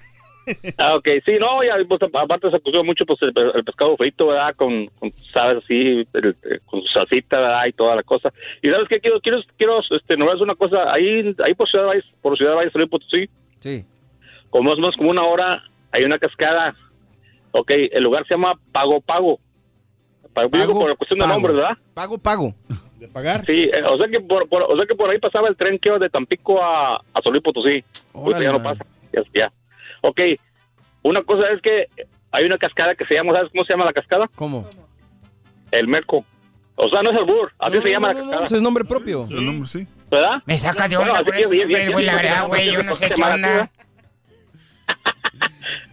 Ah, 0.77 0.95
ok, 0.95 1.05
sí, 1.25 1.33
no, 1.41 1.61
ya, 1.61 1.73
pues, 1.89 1.99
aparte 2.01 2.49
se 2.49 2.61
consume 2.61 2.85
mucho 2.85 3.05
pues, 3.05 3.21
el, 3.21 3.33
el 3.53 3.65
pescado 3.65 3.97
frito, 3.97 4.27
¿verdad? 4.27 4.55
Con, 4.55 4.87
con 4.97 5.11
sabes, 5.33 5.61
así, 5.61 6.07
el- 6.13 6.35
el- 6.43 6.61
con 6.65 6.81
su 6.83 6.87
salsita, 6.87 7.37
¿verdad? 7.37 7.65
Y 7.67 7.73
toda 7.73 7.97
la 7.97 8.03
cosa. 8.03 8.31
Y 8.61 8.69
¿sabes 8.69 8.87
qué? 8.87 9.01
Quiero, 9.01 9.19
quiero, 9.19 9.41
quiero 9.57 9.81
este, 9.91 10.15
nomás 10.15 10.39
una 10.39 10.55
cosa. 10.55 10.89
Ahí, 10.93 11.35
ahí 11.45 11.53
por 11.53 11.67
Ciudad 11.69 11.87
Valles, 11.87 12.05
por 12.21 12.37
Ciudad 12.37 12.55
Valles, 12.55 12.71
Potosí, 12.89 13.29
Sí. 13.59 13.83
como 14.49 14.69
más 14.69 14.77
o 14.77 14.81
menos 14.81 14.95
como 14.95 15.09
una 15.09 15.23
hora, 15.23 15.63
hay 15.91 16.03
una 16.05 16.17
cascada. 16.17 16.73
Ok, 17.59 17.71
el 17.91 18.03
lugar 18.03 18.25
se 18.27 18.35
llama 18.35 18.53
Pago 18.71 19.01
Pago. 19.01 19.39
Pago, 20.33 20.49
digo 20.53 20.67
Pago, 20.67 20.79
por 20.79 20.97
cuestión 20.97 21.19
de 21.19 21.27
nombre, 21.27 21.53
¿verdad? 21.53 21.77
Pago, 21.95 22.17
pago. 22.19 22.53
de 22.99 23.07
pagar. 23.07 23.43
Sí, 23.45 23.69
eh, 23.73 23.83
o 23.89 23.97
sea 23.97 24.07
que 24.07 24.19
por, 24.19 24.47
por- 24.47 24.63
o 24.63 24.75
sea 24.75 24.85
que 24.85 24.93
por 24.95 25.09
ahí 25.09 25.17
pasaba 25.19 25.47
el 25.47 25.55
tren 25.57 25.79
que 25.79 25.89
iba 25.89 25.97
de 25.97 26.09
Tampico 26.09 26.61
a, 26.63 26.97
a 26.97 27.21
San 27.23 27.31
Luis 27.31 27.41
Potosí. 27.43 27.83
Ahorita 28.13 28.37
Órale, 28.37 28.45
ya 28.45 28.51
no 28.51 28.61
pasa. 28.63 28.85
Ya, 29.13 29.21
ya. 29.33 29.51
Ok, 30.01 30.21
una 31.03 31.23
cosa 31.23 31.49
es 31.49 31.61
que 31.61 31.87
hay 32.31 32.45
una 32.45 32.57
cascada 32.59 32.93
que 32.95 33.05
se 33.05 33.15
llama, 33.15 33.33
¿sabes 33.33 33.49
cómo 33.51 33.63
se 33.65 33.73
llama 33.73 33.85
la 33.85 33.93
cascada? 33.93 34.29
¿Cómo? 34.35 34.67
El 35.71 35.87
Merco. 35.87 36.23
O 36.75 36.89
sea, 36.89 37.01
no 37.01 37.09
es 37.09 37.17
el 37.17 37.25
Bur, 37.25 37.51
así 37.57 37.77
No, 37.77 37.81
se 37.81 37.89
llama 37.89 38.13
no, 38.13 38.19
la 38.19 38.19
no, 38.19 38.25
no, 38.25 38.29
cascada. 38.31 38.47
pues 38.47 38.51
es 38.57 38.61
nombre 38.61 38.83
propio. 38.85 39.25
El 39.31 39.43
nombre, 39.45 39.67
sí. 39.67 39.87
¿Verdad? 40.11 40.43
Me 40.45 40.57
sacas 40.59 40.89
de 40.89 40.97
Bueno, 40.97 41.13
onda 41.13 41.21
así 41.23 41.31
que 41.31 41.39
eso, 41.41 41.49
bien, 41.49 41.67
bien, 41.67 41.91
güey, 41.91 42.05
la 42.05 42.11
bien, 42.13 42.23
verdad, 42.23 42.37
bien, 42.39 42.47
güey, 42.49 42.61
bien, 42.63 42.75
yo 42.75 42.83
no 42.83 42.93
sé 42.93 43.05
bien, 43.07 43.15
qué 43.15 43.21
bien, 43.23 43.33
onda. 43.33 43.71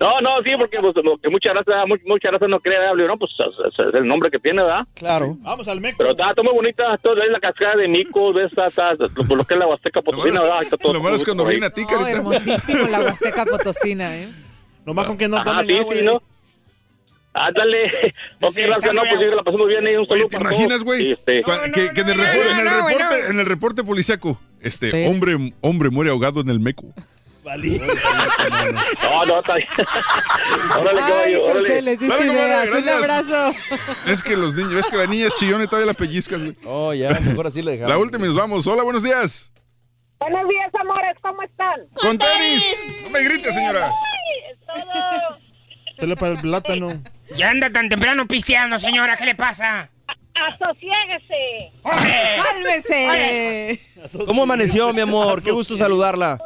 No, 0.01 0.21
no, 0.21 0.43
sí, 0.43 0.51
porque 0.59 0.79
pues, 0.81 0.93
lo 1.05 1.17
que 1.19 1.29
mucha 1.31 1.53
raza, 1.53 1.87
mu- 1.87 1.97
mucha 2.07 2.31
raza 2.31 2.49
no 2.49 2.59
cree, 2.61 2.79
¿verdad? 2.79 2.95
no, 3.07 3.17
pues 3.17 3.31
es, 3.39 3.87
es 3.89 3.95
el 3.95 4.07
nombre 4.07 4.29
que 4.31 4.39
tiene, 4.41 4.63
¿verdad? 4.63 4.87
Claro. 4.95 5.37
Vamos 5.41 5.69
al 5.69 5.81
Meco. 5.81 5.97
Pero 5.99 6.11
está, 6.11 6.31
está 6.31 6.43
muy 6.43 6.53
bonita, 6.53 6.99
todo, 6.99 7.23
es 7.23 7.31
la 7.31 7.39
cascada 7.41 7.77
de 7.77 7.87
Mico, 7.89 8.33
ves, 8.33 8.47
está, 8.47 8.67
está, 8.67 8.95
lo, 8.95 9.37
lo 9.37 9.45
que 9.45 9.55
es 9.55 9.61
la 9.61 9.67
Huasteca 9.69 10.01
Potosina, 10.03 10.43
¿verdad? 10.43 10.63
Está 10.65 10.77
todo 10.77 10.93
Lo 10.95 11.01
malo 11.03 11.15
es 11.17 11.23
cuando 11.25 11.45
viene 11.47 11.67
a 11.67 11.71
ti, 11.71 11.83
No, 11.83 11.87
carita. 11.89 12.11
hermosísimo 12.11 12.89
la 12.89 13.01
Huasteca 13.01 13.45
Potosina, 13.47 14.17
¿eh? 14.17 14.29
Nomás 14.85 15.07
con 15.07 15.17
que 15.17 15.29
no 15.29 15.43
tomen 15.45 15.67
sí, 15.67 15.79
agua 15.79 15.95
sí, 15.95 16.05
¿no? 16.05 16.23
Ándale. 17.33 17.85
Ok, 18.41 18.51
Sí, 18.53 18.61
no, 18.63 18.75
pues 18.81 19.35
la 19.35 19.43
pasamos 19.43 19.69
bien 19.69 19.87
ahí, 19.87 19.97
un 19.97 20.07
saludo 20.07 20.29
¿te 20.29 20.37
imaginas, 20.37 20.85
güey? 20.85 21.13
Este, 21.13 21.41
No, 21.41 21.47
que, 21.63 21.69
no, 21.69 21.95
que 21.95 22.01
en, 22.03 22.09
el 22.11 22.17
no, 22.17 22.23
reporte, 22.25 22.45
no, 22.45 22.51
en 22.53 23.31
el 23.31 23.37
no, 23.37 23.45
reporte, 23.45 23.83
no. 23.83 23.87
policiaco, 23.89 24.41
este 24.61 24.91
Sí. 24.91 25.05
hombre, 25.11 25.37
hombre 25.61 25.91
muere 25.91 26.11
ahogado 26.11 26.41
en 26.43 26.49
el 26.51 26.61
meco. 26.61 26.85
Valí. 27.45 27.79
No, 27.79 29.25
no, 29.27 29.41
está 29.41 29.55
bien. 29.55 29.69
órale, 30.81 31.01
Ay, 31.03 31.11
caballo, 31.11 31.41
José, 31.43 31.59
órale. 31.59 31.83
les 31.83 31.99
diste 31.99 32.15
Dale, 32.17 32.27
comadre, 32.29 32.49
ideas. 32.55 32.69
Un 32.69 32.85
gracias. 32.85 33.35
abrazo. 33.35 33.59
Es 34.07 34.23
que 34.23 34.37
los 34.37 34.55
niños, 34.57 34.73
es 34.75 34.89
que 34.89 34.97
la 34.97 35.07
niña 35.07 35.27
es 35.27 35.35
chillona 35.35 35.65
y 35.65 35.67
todavía 35.67 35.87
la 35.87 35.95
pellizcas, 35.95 36.43
güey. 36.43 36.57
Oh, 36.65 36.93
ya, 36.95 37.11
mejor 37.21 37.47
así 37.47 37.63
le 37.63 37.73
dejamos. 37.73 37.91
La 37.91 37.99
última 37.99 38.25
y 38.25 38.29
nos 38.29 38.37
vamos. 38.37 38.67
Hola, 38.67 38.83
buenos 38.83 39.03
días. 39.03 39.53
Buenos 40.19 40.49
días, 40.49 40.71
amores, 40.81 41.17
¿cómo 41.21 41.43
están? 41.43 41.81
Con 41.95 42.17
tenis. 42.17 43.03
No 43.05 43.11
me 43.11 43.23
grites, 43.25 43.55
señora. 43.55 43.89
Ay, 43.91 44.57
todo. 44.67 45.39
Solo 45.99 46.17
para 46.17 46.35
el 46.35 46.41
plátano. 46.41 47.03
Ya 47.37 47.51
anda 47.51 47.71
tan 47.71 47.89
temprano 47.91 48.27
pisteando, 48.27 48.79
señora, 48.79 49.17
¿qué 49.19 49.27
le 49.27 49.35
pasa? 49.35 49.91
Asociéguese. 50.35 51.73
¡Hombre! 51.83 52.37
¡Cálmese! 52.43 53.81
¿Cómo 54.27 54.43
amaneció, 54.45 54.93
mi 54.95 55.03
amor? 55.03 55.43
Qué 55.43 55.51
gusto 55.51 55.77
saludarla. 55.77 56.39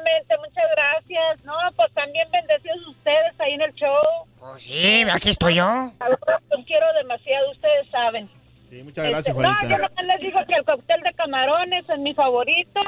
Igualmente, 0.00 0.34
muchas 0.38 0.64
gracias. 0.76 1.44
No, 1.44 1.52
pues 1.76 1.92
también 1.94 2.28
bendecidos 2.30 2.86
ustedes 2.88 3.38
ahí 3.38 3.52
en 3.54 3.62
el 3.62 3.74
show. 3.74 3.96
Pues 4.38 4.62
sí, 4.62 5.02
aquí 5.12 5.30
estoy 5.30 5.54
yo. 5.56 5.64
Los 6.00 6.64
quiero 6.66 6.86
demasiado, 7.00 7.50
ustedes 7.52 7.88
saben. 7.90 8.28
Sí, 8.70 8.82
muchas 8.82 9.08
gracias, 9.08 9.36
Este, 9.36 9.42
no, 9.42 9.48
yo 9.48 9.58
Juanita. 9.68 9.78
nomás 9.88 10.04
les 10.06 10.20
digo 10.20 10.38
que 10.46 10.54
el 10.54 10.64
cóctel 10.64 11.00
de 11.02 11.12
camarones 11.14 11.88
es 11.88 11.98
mi 11.98 12.14
favorito. 12.14 12.80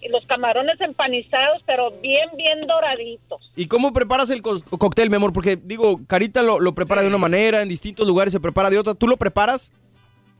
Y 0.00 0.08
los 0.10 0.24
camarones 0.26 0.80
empanizados, 0.80 1.60
pero 1.66 1.90
bien, 2.00 2.28
bien 2.36 2.68
doraditos. 2.68 3.50
¿Y 3.56 3.66
cómo 3.66 3.92
preparas 3.92 4.30
el 4.30 4.42
co- 4.42 4.60
cóctel, 4.78 5.10
mi 5.10 5.16
amor? 5.16 5.32
Porque, 5.32 5.56
digo, 5.56 5.98
Carita 6.06 6.40
lo, 6.44 6.60
lo 6.60 6.72
prepara 6.72 7.02
de 7.02 7.08
una 7.08 7.18
manera, 7.18 7.62
en 7.62 7.68
distintos 7.68 8.06
lugares 8.06 8.32
se 8.32 8.38
prepara 8.38 8.70
de 8.70 8.78
otra. 8.78 8.94
¿Tú 8.94 9.08
lo 9.08 9.16
preparas? 9.16 9.72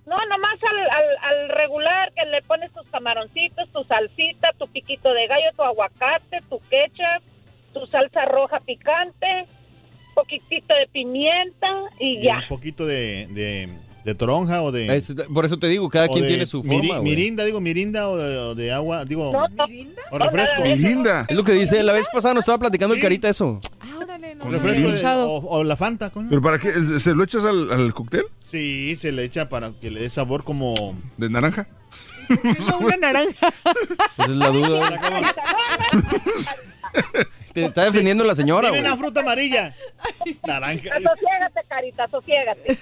No, 0.08 0.16
nomás 0.26 0.58
al, 0.62 0.78
al, 0.90 1.18
al 1.20 1.48
regular 1.50 2.10
que 2.14 2.24
le 2.24 2.40
pones 2.42 2.72
tus 2.72 2.86
camaroncitos, 2.88 3.68
tu 3.72 3.84
salsita, 3.84 4.52
tu 4.58 4.66
piquito 4.68 5.12
de 5.12 5.26
gallo, 5.26 5.52
tu 5.54 5.62
aguacate, 5.62 6.40
tu 6.48 6.58
ketchup, 6.70 7.22
tu 7.74 7.86
salsa 7.88 8.24
roja 8.24 8.58
picante, 8.60 9.46
poquitito 10.14 10.74
de 10.74 10.86
pimienta 10.86 11.68
y 12.00 12.20
Y 12.20 12.22
ya. 12.22 12.38
Un 12.38 12.48
poquito 12.48 12.86
de, 12.86 13.26
de, 13.28 13.68
de 14.04 14.14
toronja 14.14 14.62
o 14.62 14.72
de. 14.72 14.96
Es- 14.96 15.12
por 15.32 15.44
eso 15.44 15.58
te 15.58 15.66
digo, 15.68 15.88
cada 15.90 16.08
quien 16.08 16.22
de 16.22 16.28
tiene 16.28 16.46
su 16.46 16.62
forma. 16.62 17.00
Mirinda, 17.00 17.44
digo, 17.44 17.60
mirinda 17.60 18.08
o 18.08 18.16
de, 18.16 18.38
o 18.38 18.54
de 18.54 18.72
agua, 18.72 19.04
digo. 19.04 19.32
No, 19.32 19.48
no, 19.48 19.64
O 20.10 20.18
refresco. 20.18 20.62
Linda. 20.64 21.26
Es 21.28 21.36
lo 21.36 21.44
que 21.44 21.52
dice, 21.52 21.82
la 21.82 21.92
vez 21.92 22.06
pasada 22.12 22.34
nos 22.34 22.42
estaba 22.42 22.58
platicando 22.58 22.94
el. 22.94 23.00
Carita 23.00 23.28
eso. 23.28 23.60
Ah, 23.80 23.86
órale, 24.02 24.34
no 24.34 24.44
O 24.44 24.48
lo 24.50 24.56
había 24.56 24.62
refresco 24.62 24.88
de- 24.88 24.94
escuchado. 24.94 25.30
o, 25.30 25.58
o 25.58 25.64
la 25.64 25.76
Fanta, 25.76 26.10
coño. 26.10 26.28
¿Pero 26.30 26.40
para 26.42 26.58
qué? 26.58 26.70
¿Se 27.00 27.14
lo 27.14 27.24
echas 27.24 27.44
al, 27.44 27.70
al 27.72 27.92
cóctel? 27.94 28.24
Sí, 28.46 28.96
se 28.98 29.12
le 29.12 29.24
echa 29.24 29.48
para 29.48 29.72
que 29.72 29.90
le 29.90 30.00
dé 30.00 30.10
sabor 30.10 30.44
como. 30.44 30.98
¿De 31.16 31.28
naranja? 31.28 31.66
Una 32.80 32.96
naranja. 32.96 33.48
Esa 34.18 34.24
es 34.24 34.28
la 34.30 34.48
duda. 34.48 34.90
Te 37.60 37.64
está 37.66 37.84
defendiendo 37.84 38.24
la 38.24 38.34
señora, 38.34 38.68
Dime 38.70 38.80
una 38.80 38.96
fruta 38.96 39.20
amarilla. 39.20 39.74
Naranja. 40.46 40.90
Asociégate, 40.94 41.60
carita, 41.68 42.04
asociégate. 42.04 42.78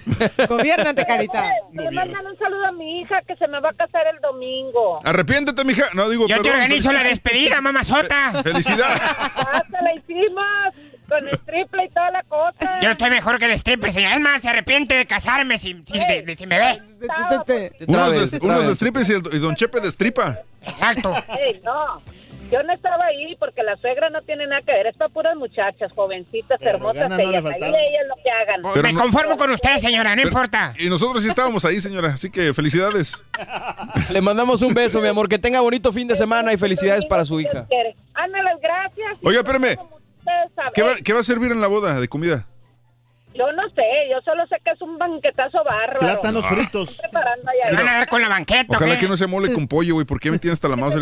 Gobiernate, 0.48 1.04
carita. 1.06 1.50
Le 1.72 1.90
mandan 1.90 2.26
un 2.26 2.36
saludo 2.38 2.66
a 2.66 2.72
mi 2.72 3.00
hija 3.00 3.22
que 3.22 3.36
se 3.36 3.46
me 3.48 3.60
va 3.60 3.70
a 3.70 3.74
casar 3.74 4.02
el 4.14 4.20
domingo. 4.20 5.00
Arrepiéntete, 5.04 5.64
mija. 5.64 5.84
No 5.94 6.08
digo, 6.08 6.26
Yo 6.28 6.40
te 6.42 6.50
organizo 6.50 6.92
la 6.92 7.02
despedida, 7.04 7.60
mamazota. 7.60 8.42
Felicidades. 8.42 9.00
Ya 9.00 9.62
se 9.70 9.82
la 9.84 9.94
hicimos 9.94 10.44
con 11.08 11.28
el 11.28 11.38
triple 11.40 11.84
y 11.84 11.88
toda 11.90 12.10
la 12.10 12.22
cosa. 12.24 12.80
Yo 12.82 12.90
estoy 12.90 13.10
mejor 13.10 13.38
que 13.38 13.44
el 13.46 13.52
stripper, 13.52 13.92
señor. 13.92 14.12
Es 14.12 14.20
más, 14.20 14.42
se 14.42 14.48
arrepiente 14.48 14.94
de 14.96 15.06
casarme 15.06 15.56
si, 15.58 15.82
si, 15.86 15.98
de- 16.04 16.22
de- 16.22 16.36
si 16.36 16.46
me 16.46 16.58
ve. 16.58 16.82
Unos, 17.86 18.30
de, 18.30 18.38
unos 18.42 18.66
de 18.66 18.74
strippers 18.74 19.08
y, 19.10 19.12
el- 19.12 19.22
y 19.32 19.38
Don 19.38 19.54
Chepe 19.54 19.80
de 19.80 19.90
stripa. 19.90 20.40
Exacto. 20.62 21.12
Ey, 21.38 21.60
no. 21.64 22.02
Yo 22.50 22.62
no 22.62 22.72
estaba 22.72 23.04
ahí 23.06 23.34
porque 23.38 23.62
la 23.62 23.76
suegra 23.76 24.08
no 24.10 24.22
tiene 24.22 24.46
nada 24.46 24.62
que 24.62 24.72
ver. 24.72 24.86
Es 24.86 24.96
para 24.96 25.08
puras 25.12 25.36
muchachas, 25.36 25.90
jovencitas, 25.92 26.60
hermosas 26.62 27.08
no 27.10 27.18
ellas. 27.18 27.44
Ahí 27.44 27.60
ellas 27.62 28.06
lo 28.08 28.14
que 28.22 28.30
hagan. 28.30 28.62
Pero 28.74 28.82
me 28.82 28.92
no- 28.92 29.00
conformo 29.00 29.36
con 29.36 29.50
usted, 29.50 29.76
señora, 29.78 30.10
no 30.10 30.22
Pero- 30.22 30.28
importa. 30.28 30.74
Y 30.78 30.88
nosotros 30.88 31.22
sí 31.22 31.28
estábamos 31.28 31.64
ahí, 31.64 31.80
señora. 31.80 32.08
Así 32.08 32.30
que 32.30 32.54
felicidades. 32.54 33.22
Le 34.10 34.20
mandamos 34.20 34.62
un 34.62 34.74
beso, 34.74 35.00
mi 35.00 35.08
amor. 35.08 35.28
Que 35.28 35.38
tenga 35.38 35.60
bonito 35.60 35.92
fin 35.92 36.06
de 36.08 36.14
semana 36.14 36.52
y 36.52 36.56
felicidades 36.56 37.04
para 37.06 37.24
su 37.24 37.40
hija. 37.40 37.66
Ándale, 38.14 38.50
gracias. 38.62 39.18
Oiga, 39.22 39.40
espérame. 39.40 39.76
Ustedes 40.18 40.52
saben. 40.54 40.72
¿Qué 40.74 40.82
va, 40.82 40.94
qué 41.04 41.12
va 41.12 41.20
a 41.20 41.24
servir 41.24 41.52
en 41.52 41.60
la 41.60 41.66
boda 41.66 42.00
de 42.00 42.08
comida? 42.08 42.46
Yo 43.36 43.52
no 43.52 43.68
sé, 43.70 43.82
yo 44.10 44.20
solo 44.24 44.46
sé 44.46 44.56
que 44.64 44.70
es 44.70 44.80
un 44.80 44.98
banquetazo 44.98 45.62
bárbaro. 45.64 46.00
Plátanos 46.00 46.42
Están 46.44 46.58
fritos. 46.58 46.96
¿Se 46.96 47.76
van 47.76 47.88
a 47.88 47.98
dar 47.98 48.08
con 48.08 48.22
la 48.22 48.28
banqueta 48.28 48.76
Ojalá 48.76 48.94
qué? 48.94 49.02
que 49.02 49.08
no 49.08 49.16
se 49.16 49.26
mole 49.26 49.52
con 49.52 49.68
pollo, 49.68 49.94
güey. 49.94 50.06
¿Por 50.06 50.18
qué 50.20 50.30
me 50.30 50.38
tiene 50.38 50.52
hasta 50.52 50.68
la 50.68 50.76
mouse? 50.76 50.96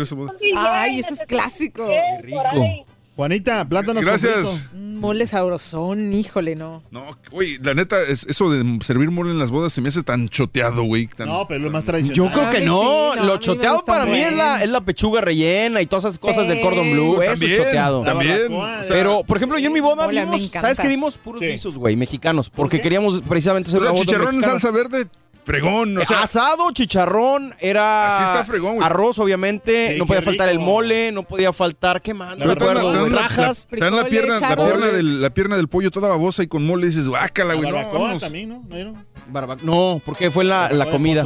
Ay, 0.57 0.99
eso 0.99 1.13
es 1.13 1.23
clásico. 1.23 1.87
rico. 2.21 2.85
Juanita, 3.15 3.63
plátanos 3.67 4.03
con 4.03 4.11
Gracias. 4.11 4.69
Un 4.73 4.99
mole 4.99 5.25
sabrosón, 5.25 6.11
híjole, 6.11 6.55
no. 6.55 6.83
No, 6.91 7.17
güey, 7.31 7.57
la 7.63 7.73
neta, 7.73 8.01
es, 8.01 8.25
eso 8.25 8.49
de 8.49 8.79
servir 8.83 9.09
mole 9.09 9.31
en 9.31 9.39
las 9.39 9.51
bodas 9.51 9.71
se 9.71 9.79
me 9.81 9.87
hace 9.87 10.03
tan 10.03 10.27
choteado, 10.27 10.83
güey. 10.83 11.07
tan- 11.07 11.27
No, 11.29 11.47
pero 11.47 11.65
es 11.67 11.71
más 11.71 11.85
tradicional. 11.85 12.15
Yo 12.15 12.29
creo 12.37 12.49
que 12.49 12.61
no. 12.61 12.81
sí, 13.13 13.19
no, 13.19 13.23
a 13.23 13.25
Lo 13.25 13.37
choteado 13.37 13.85
para 13.85 14.05
mí 14.05 14.19
es 14.19 14.35
la, 14.35 14.61
es 14.63 14.69
la 14.69 14.81
pechuga 14.81 15.21
rellena 15.21 15.81
y 15.81 15.85
todas 15.85 16.05
esas 16.05 16.19
cosas 16.19 16.43
Sí. 16.45 16.49
del 16.51 16.61
cordon 16.61 16.91
blue. 16.91 17.21
Eso 17.21 17.31
También, 17.31 17.51
es 17.53 17.57
choteado. 17.59 18.03
también, 18.03 18.53
o 18.53 18.61
sea- 18.65 18.83
Pero, 18.89 19.23
por 19.23 19.37
ejemplo, 19.37 19.59
yo 19.59 19.67
en 19.67 19.73
mi 19.73 19.79
boda 19.79 20.05
Mole, 20.07 20.19
a 20.19 20.25
mí 20.25 20.31
me 20.31 20.35
dimos, 20.37 20.49
encanta. 20.49 20.59
¿sabes 20.61 20.79
qué 20.81 20.89
dimos? 20.89 21.17
Puros 21.17 21.39
Sí. 21.39 21.47
guisos, 21.47 21.77
güey, 21.77 21.95
mexicanos. 21.95 22.49
Porque 22.49 22.81
queríamos 22.81 23.21
precisamente 23.21 23.69
hacer 23.69 23.79
O 23.79 23.81
sea, 23.83 23.91
una 23.91 23.99
boda 23.99 24.05
chicharrón 24.11 24.35
en 24.35 24.41
salsa 24.41 24.71
verde, 24.71 25.05
fregón. 25.45 25.97
O 25.97 26.05
sea, 26.05 26.23
Asado, 26.23 26.71
chicharrón, 26.71 27.55
era 27.59 28.17
Así 28.17 28.23
está 28.25 28.45
fregón, 28.45 28.75
güey. 28.75 28.85
arroz, 28.85 29.19
obviamente, 29.19 29.93
Sí, 29.93 29.97
no 29.99 30.05
podía 30.05 30.21
faltar 30.21 30.49
el 30.49 30.59
mole, 30.59 31.11
no 31.11 31.23
podía 31.23 31.53
faltar, 31.53 32.01
¿qué 32.01 32.13
más? 32.13 32.37
No 32.37 32.45
la- 32.45 32.55
dan 32.55 32.81
güey. 32.99 33.09
la- 33.11 33.21
rajas. 33.21 33.67
dan 33.71 33.95
la 33.95 34.05
pierna, 34.05 34.39
la 34.39 34.55
pierna, 34.55 34.87
del, 34.87 35.21
la 35.21 35.29
pierna 35.29 35.55
del 35.55 35.67
pollo 35.67 35.91
toda 35.91 36.09
babosa 36.09 36.43
y 36.43 36.47
con 36.47 36.65
mole 36.65 36.87
dices, 36.87 37.07
guácala, 37.07 37.53
La 37.53 37.59
güey. 37.61 37.71
No, 37.71 38.17
también, 38.19 38.49
¿no? 38.49 38.55
¿No 38.67 38.75
vieron? 38.75 39.05
Barba- 39.31 39.57
No, 39.61 40.01
porque 40.05 40.29
fue 40.31 40.43
la, 40.43 40.69
la 40.71 40.85
comida. 40.87 41.25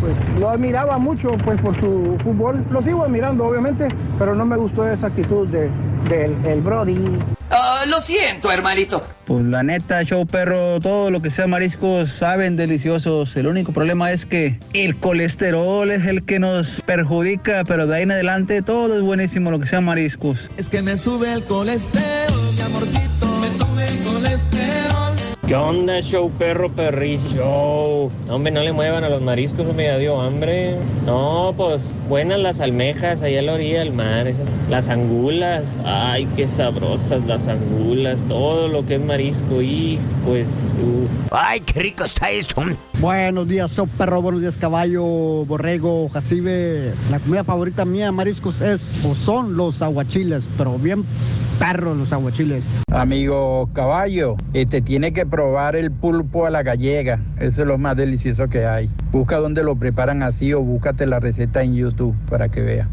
pues 0.00 0.12
lo 0.40 0.50
admiraba 0.50 0.98
mucho 0.98 1.32
pues 1.44 1.60
por 1.60 1.76
su 1.76 2.16
fútbol. 2.24 2.64
Lo 2.70 2.82
sigo 2.82 3.04
admirando, 3.04 3.44
obviamente, 3.46 3.86
pero 4.18 4.34
no 4.34 4.44
me 4.44 4.56
gustó 4.56 4.88
esa 4.88 5.06
actitud 5.06 5.46
de, 5.48 5.68
del 6.08 6.34
el 6.44 6.60
Brody. 6.62 7.18
Ah, 7.50 7.84
lo 7.86 8.00
siento, 8.00 8.50
hermanito. 8.52 9.02
Pues 9.26 9.44
la 9.44 9.62
neta, 9.62 10.02
show 10.04 10.26
perro, 10.26 10.78
todo 10.80 11.10
lo 11.10 11.20
que 11.20 11.30
sea 11.30 11.46
mariscos 11.46 12.12
saben 12.12 12.56
deliciosos. 12.56 13.34
El 13.36 13.46
único 13.48 13.72
problema 13.72 14.12
es 14.12 14.24
que 14.24 14.58
el 14.72 14.96
colesterol 14.96 15.90
es 15.90 16.06
el 16.06 16.24
que 16.24 16.38
nos 16.38 16.80
perjudica, 16.82 17.64
pero 17.64 17.86
de 17.86 17.96
ahí 17.96 18.02
en 18.04 18.12
adelante 18.12 18.62
todo 18.62 18.96
es 18.96 19.02
buenísimo 19.02 19.50
lo 19.50 19.58
que 19.58 19.66
sea 19.66 19.80
mariscos. 19.80 20.50
Es 20.56 20.68
que 20.68 20.82
me 20.82 20.96
sube 20.96 21.32
el 21.32 21.42
colesterol, 21.44 22.40
mi 22.54 22.60
amorcito. 22.60 23.26
Me 23.40 23.48
sube 23.58 23.84
el 23.84 23.98
colesterol. 24.04 24.09
¿Qué 25.50 25.56
onda, 25.56 26.00
show 26.00 26.30
perro 26.38 26.70
perris? 26.70 27.34
Show. 27.34 28.08
Hombre, 28.28 28.52
no 28.52 28.60
le 28.60 28.70
muevan 28.72 29.02
a 29.02 29.08
los 29.08 29.20
mariscos, 29.20 29.74
me 29.74 29.82
ya 29.82 29.98
dio 29.98 30.20
hambre. 30.20 30.76
No, 31.04 31.52
pues 31.56 31.90
buenas 32.08 32.38
las 32.38 32.60
almejas 32.60 33.20
ahí 33.22 33.36
a 33.36 33.42
la 33.42 33.54
orilla 33.54 33.80
del 33.80 33.92
mar. 33.92 34.28
Esas, 34.28 34.48
las 34.68 34.88
angulas. 34.90 35.76
Ay, 35.84 36.28
qué 36.36 36.46
sabrosas 36.46 37.26
las 37.26 37.48
angulas. 37.48 38.16
Todo 38.28 38.68
lo 38.68 38.86
que 38.86 38.94
es 38.94 39.00
marisco. 39.00 39.60
Y 39.60 39.98
pues. 40.24 40.50
uh. 40.80 41.08
Ay, 41.32 41.58
qué 41.58 41.80
rico 41.80 42.04
está 42.04 42.30
esto. 42.30 42.62
Buenos 43.00 43.48
días, 43.48 43.72
show 43.72 43.88
perro, 43.96 44.20
buenos 44.20 44.42
días, 44.42 44.58
caballo, 44.58 45.02
borrego, 45.46 46.10
jacibe. 46.10 46.92
La 47.10 47.18
comida 47.18 47.44
favorita 47.44 47.86
mía, 47.86 48.12
mariscos, 48.12 48.60
es 48.60 49.02
o 49.06 49.14
son 49.14 49.56
los 49.56 49.80
aguachiles, 49.80 50.46
pero 50.58 50.78
bien 50.78 51.06
perros 51.58 51.96
los 51.96 52.12
aguachiles. 52.12 52.68
Amigo 52.92 53.70
caballo, 53.72 54.36
te 54.52 54.82
tiene 54.82 55.14
que 55.14 55.24
probar 55.24 55.76
el 55.76 55.90
pulpo 55.90 56.44
a 56.44 56.50
la 56.50 56.62
gallega. 56.62 57.20
Eso 57.38 57.62
es 57.62 57.68
lo 57.68 57.78
más 57.78 57.96
delicioso 57.96 58.48
que 58.48 58.66
hay. 58.66 58.90
Busca 59.12 59.38
dónde 59.38 59.64
lo 59.64 59.76
preparan 59.76 60.22
así 60.22 60.52
o 60.52 60.62
búscate 60.62 61.06
la 61.06 61.20
receta 61.20 61.62
en 61.62 61.76
YouTube 61.76 62.14
para 62.28 62.50
que 62.50 62.60
vea. 62.60 62.88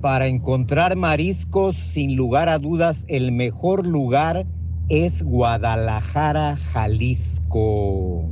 Para 0.00 0.28
encontrar 0.28 0.94
mariscos, 0.94 1.76
sin 1.76 2.14
lugar 2.14 2.48
a 2.48 2.60
dudas, 2.60 3.04
el 3.08 3.32
mejor 3.32 3.84
lugar 3.84 4.46
es 4.88 5.22
Guadalajara, 5.22 6.56
Jalisco. 6.72 8.28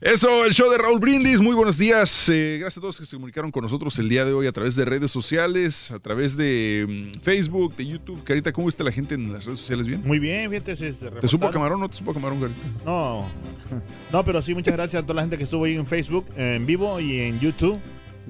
Eso, 0.00 0.46
el 0.46 0.54
show 0.54 0.70
de 0.70 0.78
Raúl 0.78 0.98
Brindis. 0.98 1.42
Muy 1.42 1.54
buenos 1.54 1.76
días. 1.76 2.30
Eh, 2.30 2.56
gracias 2.58 2.78
a 2.78 2.80
todos 2.80 2.98
que 2.98 3.04
se 3.04 3.16
comunicaron 3.16 3.50
con 3.50 3.62
nosotros 3.64 3.98
el 3.98 4.08
día 4.08 4.24
de 4.24 4.32
hoy 4.32 4.46
a 4.46 4.52
través 4.52 4.74
de 4.74 4.86
redes 4.86 5.10
sociales, 5.10 5.90
a 5.90 5.98
través 5.98 6.38
de 6.38 7.12
mm, 7.14 7.20
Facebook, 7.20 7.76
de 7.76 7.86
YouTube. 7.86 8.24
Carita, 8.24 8.50
¿cómo 8.50 8.70
está 8.70 8.82
la 8.82 8.92
gente 8.92 9.14
en 9.14 9.30
las 9.30 9.44
redes 9.44 9.58
sociales? 9.60 9.86
¿Bien? 9.86 10.00
Muy 10.02 10.18
bien, 10.18 10.48
fíjate. 10.50 10.74
se- 10.74 10.92
¿Te 10.94 11.28
supo 11.28 11.50
camarón 11.50 11.80
o 11.80 11.80
no 11.82 11.90
te 11.90 11.98
supo 11.98 12.14
camarón, 12.14 12.40
Carita? 12.40 12.60
No, 12.86 13.26
no, 14.12 14.24
pero 14.24 14.40
sí, 14.40 14.54
muchas 14.54 14.72
gracias 14.72 15.02
a 15.02 15.06
toda 15.06 15.16
la 15.16 15.20
gente 15.22 15.36
que 15.36 15.44
estuvo 15.44 15.66
ahí 15.66 15.74
en 15.76 15.86
Facebook, 15.86 16.24
en 16.34 16.64
vivo 16.64 16.98
y 16.98 17.20
en 17.20 17.38
YouTube. 17.38 17.78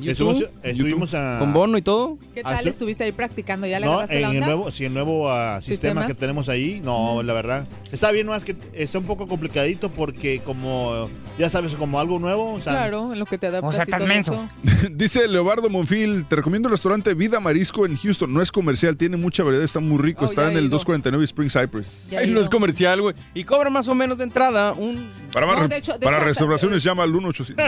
Estuvimos, 0.09 0.45
estuvimos 0.63 1.15
a... 1.15 1.39
¿Con 1.39 1.53
bono 1.53 1.77
y 1.79 1.83
todo? 1.83 2.19
¿Qué 2.35 2.43
tal 2.43 2.67
estuviste 2.67 3.05
ahí 3.05 3.13
practicando? 3.13 3.67
¿Ya 3.67 3.81
le 3.81 3.87
No, 3.87 4.03
en 4.03 4.09
la 4.09 4.17
el 4.19 4.25
onda? 4.37 4.47
nuevo, 4.47 4.71
sí, 4.71 4.85
el 4.85 4.95
nuevo 4.95 5.31
ah, 5.31 5.59
sistema? 5.61 6.01
¿Sistema? 6.03 6.07
que 6.07 6.15
tenemos 6.15 6.49
ahí, 6.49 6.81
no, 6.85 7.23
la 7.23 7.33
verdad. 7.33 7.67
Está 7.93 8.11
bien, 8.11 8.27
más 8.27 8.45
que 8.45 8.57
está 8.73 8.99
un 8.99 9.05
poco 9.05 9.27
complicadito 9.27 9.91
porque 9.91 10.41
como, 10.45 11.11
ya 11.39 11.51
sabes, 11.51 11.75
como 11.75 11.99
algo 12.01 12.19
nuevo. 12.19 12.55
O 12.55 12.61
sea, 12.61 12.73
Claro, 12.73 13.13
en 13.13 13.19
lo 13.19 13.27
que 13.27 13.39
te 13.39 13.49
adaptas 13.49 13.69
O 13.69 13.73
sea, 13.73 13.83
estás 13.85 14.07
menso. 14.07 14.49
Dice 14.93 15.27
Leobardo 15.29 15.69
Monfil, 15.71 16.25
te 16.27 16.37
recomiendo 16.37 16.69
el 16.69 16.73
restaurante 16.73 17.15
Vida 17.15 17.41
Marisco 17.41 17.85
en 17.87 17.97
Houston. 17.97 18.33
No 18.33 18.41
es 18.43 18.53
comercial, 18.53 18.97
tiene 18.97 19.17
mucha 19.17 19.43
variedad, 19.43 19.65
está 19.65 19.81
muy 19.81 19.99
rico. 19.99 20.25
Oh, 20.25 20.29
está 20.29 20.51
en 20.51 20.57
el 20.57 20.65
ido. 20.65 20.71
249 20.71 21.25
Spring 21.25 21.51
Cypress. 21.51 22.09
Ya 22.11 22.21
Ay, 22.21 22.31
no 22.31 22.41
es 22.41 22.49
comercial, 22.49 23.01
güey. 23.03 23.15
Y 23.35 23.45
cobra 23.45 23.71
más 23.71 23.89
o 23.89 23.95
menos 23.95 24.19
de 24.19 24.25
entrada 24.25 24.73
un... 24.73 25.09
Para, 25.33 25.47
No, 25.47 25.53
más- 25.55 25.69
de 25.69 25.77
hecho- 25.77 25.93
de 25.95 25.99
para 26.01 26.17
hecho, 26.17 26.23
hasta- 26.23 26.29
reservaciones 26.29 26.83
llama 26.83 27.03
al 27.03 27.11
185. 27.11 27.63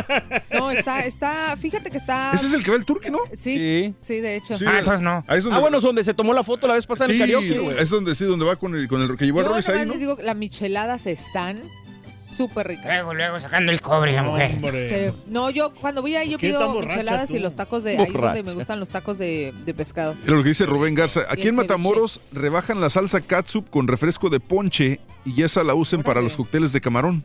No, 0.53 0.71
está, 0.71 1.01
está, 1.01 1.57
fíjate 1.59 1.91
que 1.91 1.97
está... 1.97 2.22
Ese 2.33 2.47
es 2.47 2.53
el 2.55 2.65
que 2.65 2.71
va 2.71 2.77
el 2.77 2.85
turque, 2.85 3.11
¿no? 3.11 3.19
Sí, 3.35 3.95
sí, 3.99 4.21
de 4.21 4.37
hecho. 4.37 4.57
Sí, 4.57 4.65
Ah, 4.67 4.79
entonces 4.79 5.01
no. 5.01 5.25
Ahí 5.27 5.39
es 5.39 5.45
donde, 5.45 5.57
Ah, 5.59 5.61
bueno, 5.61 5.79
es 5.79 5.83
donde 5.83 6.05
se 6.05 6.15
tomó 6.15 6.33
la 6.33 6.43
foto 6.45 6.67
la 6.69 6.75
vez 6.75 6.87
pasada 6.87 7.11
en 7.13 7.17
sí, 7.19 7.23
el 7.23 7.29
karaoke, 7.33 7.59
güey. 7.59 7.79
es 7.79 7.91
donde 7.91 8.15
sí, 8.15 8.25
donde 8.25 8.45
va 8.45 8.57
con 8.57 8.75
el, 8.75 8.87
con 8.89 9.03
el 9.03 9.17
que 9.17 9.25
llevó 9.25 9.41
a 9.41 9.45
nada 9.45 9.57
ahí, 9.57 9.87
¿no? 9.87 9.93
les 9.93 10.01
digo, 10.01 10.19
las 10.23 10.37
micheladas 10.37 11.07
están 11.07 11.61
súper 12.35 12.69
ricas. 12.69 12.87
Luego, 12.87 13.13
luego 13.15 13.41
sacando 13.41 13.73
el 13.73 13.81
cobre 13.83 14.13
la 14.13 14.23
mujer. 14.23 14.57
Sí. 14.59 15.19
No, 15.27 15.51
yo 15.51 15.75
cuando 15.75 16.01
voy 16.01 16.17
ahí 16.17 16.31
yo 16.31 16.39
¿Qué 16.39 16.51
tan 16.53 16.73
pido 16.73 16.81
micheladas 16.81 17.29
tú? 17.29 17.37
y 17.37 17.41
los 17.41 17.55
tacos 17.55 17.85
de... 17.85 17.99
Ahí 17.99 18.07
es 18.07 18.13
donde 18.13 18.43
me 18.43 18.55
gustan 18.55 18.81
los 18.81 18.89
tacos 18.89 19.19
de, 19.19 19.53
de 19.67 19.75
pescado. 19.75 20.15
Era 20.27 20.37
lo 20.37 20.43
que 20.43 20.49
dice 20.49 20.65
Rubén 20.65 20.95
Garza. 20.95 21.27
Aquí 21.29 21.49
en. 21.49 21.57
Matamoros 21.57 22.21
rebajan 22.33 22.81
la 22.81 22.89
salsa 22.89 23.21
catsup 23.21 23.69
con 23.69 23.87
refresco 23.87 24.31
de 24.31 24.41
ponche 24.41 24.99
y 25.27 25.43
esa 25.43 25.63
la 25.63 25.75
usen 25.75 26.03
para 26.03 26.23
los 26.23 26.37
cócteles 26.37 26.73
de 26.73 26.81
camarón. 26.81 27.23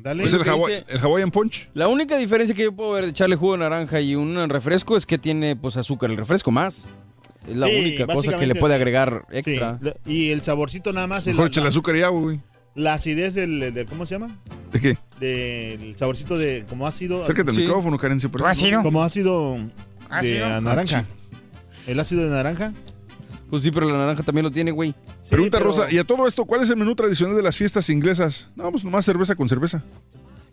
Dale. 0.00 0.24
Es 0.24 0.32
el, 0.32 0.42
que 0.42 0.50
Hawa- 0.50 0.68
dice- 0.68 0.84
el 0.88 0.98
Hawaiian 1.00 1.30
Punch. 1.30 1.70
La 1.74 1.88
única 1.88 2.16
diferencia 2.16 2.54
que 2.54 2.62
yo 2.64 2.72
puedo 2.72 2.92
ver 2.92 3.04
de 3.04 3.10
echarle 3.10 3.36
jugo 3.36 3.52
de 3.52 3.58
naranja 3.58 4.00
y 4.00 4.14
un 4.14 4.48
refresco 4.48 4.96
es 4.96 5.06
que 5.06 5.18
tiene 5.18 5.56
pues 5.56 5.76
azúcar 5.76 6.10
el 6.10 6.16
refresco 6.16 6.50
más. 6.50 6.86
Es 7.48 7.56
la 7.56 7.66
Sí, 7.66 7.76
única 7.80 8.06
cosa 8.06 8.38
que 8.38 8.46
le 8.46 8.54
puede 8.54 8.74
agregar 8.74 9.24
extra. 9.30 9.78
Y 10.06 10.30
el 10.30 10.42
saborcito 10.42 10.92
nada 10.92 11.06
más. 11.06 11.26
el- 11.26 11.34
Mejor 11.34 11.54
la, 11.56 11.68
azúcar 11.68 11.96
y 11.96 12.02
agua, 12.02 12.20
güey. 12.20 12.40
la 12.74 12.94
acidez 12.94 13.34
del, 13.34 13.72
del- 13.74 13.86
¿Cómo 13.86 14.06
se 14.06 14.14
llama? 14.16 14.28
¿De 14.72 14.80
qué? 14.80 14.98
Del 15.18 15.96
saborcito 15.96 16.36
de. 16.38 16.64
Como 16.68 16.86
ácido. 16.86 17.22
Acércate 17.22 17.50
al 17.50 17.56
Sí. 17.56 17.62
micrófono, 17.62 17.96
Carencia. 17.98 18.28
por 18.30 18.40
¿Tú 18.42 18.46
has 18.46 18.56
favor. 18.58 18.72
ido? 18.72 18.82
Como 18.82 19.02
ácido 19.02 19.54
de 19.56 19.70
¿Ácido? 20.10 20.60
naranja. 20.60 21.04
El 21.86 21.98
ácido 22.00 22.24
de 22.24 22.30
naranja. 22.30 22.72
Pues 23.50 23.62
sí, 23.62 23.70
pero 23.70 23.88
la 23.90 23.96
naranja 23.98 24.22
también 24.22 24.44
lo 24.44 24.50
tiene, 24.50 24.70
güey. 24.70 24.90
Sí, 25.22 25.30
Pregunta 25.30 25.58
pero- 25.58 25.70
Rosa, 25.70 25.90
y 25.90 25.98
a 25.98 26.04
todo 26.04 26.26
esto, 26.26 26.44
¿cuál 26.44 26.62
es 26.62 26.70
el 26.70 26.76
menú 26.76 26.94
tradicional 26.94 27.34
de 27.36 27.42
las 27.42 27.56
fiestas 27.56 27.88
inglesas? 27.90 28.50
No, 28.56 28.70
pues 28.70 28.84
nomás 28.84 29.04
cerveza 29.04 29.34
con 29.34 29.48
cerveza. 29.48 29.82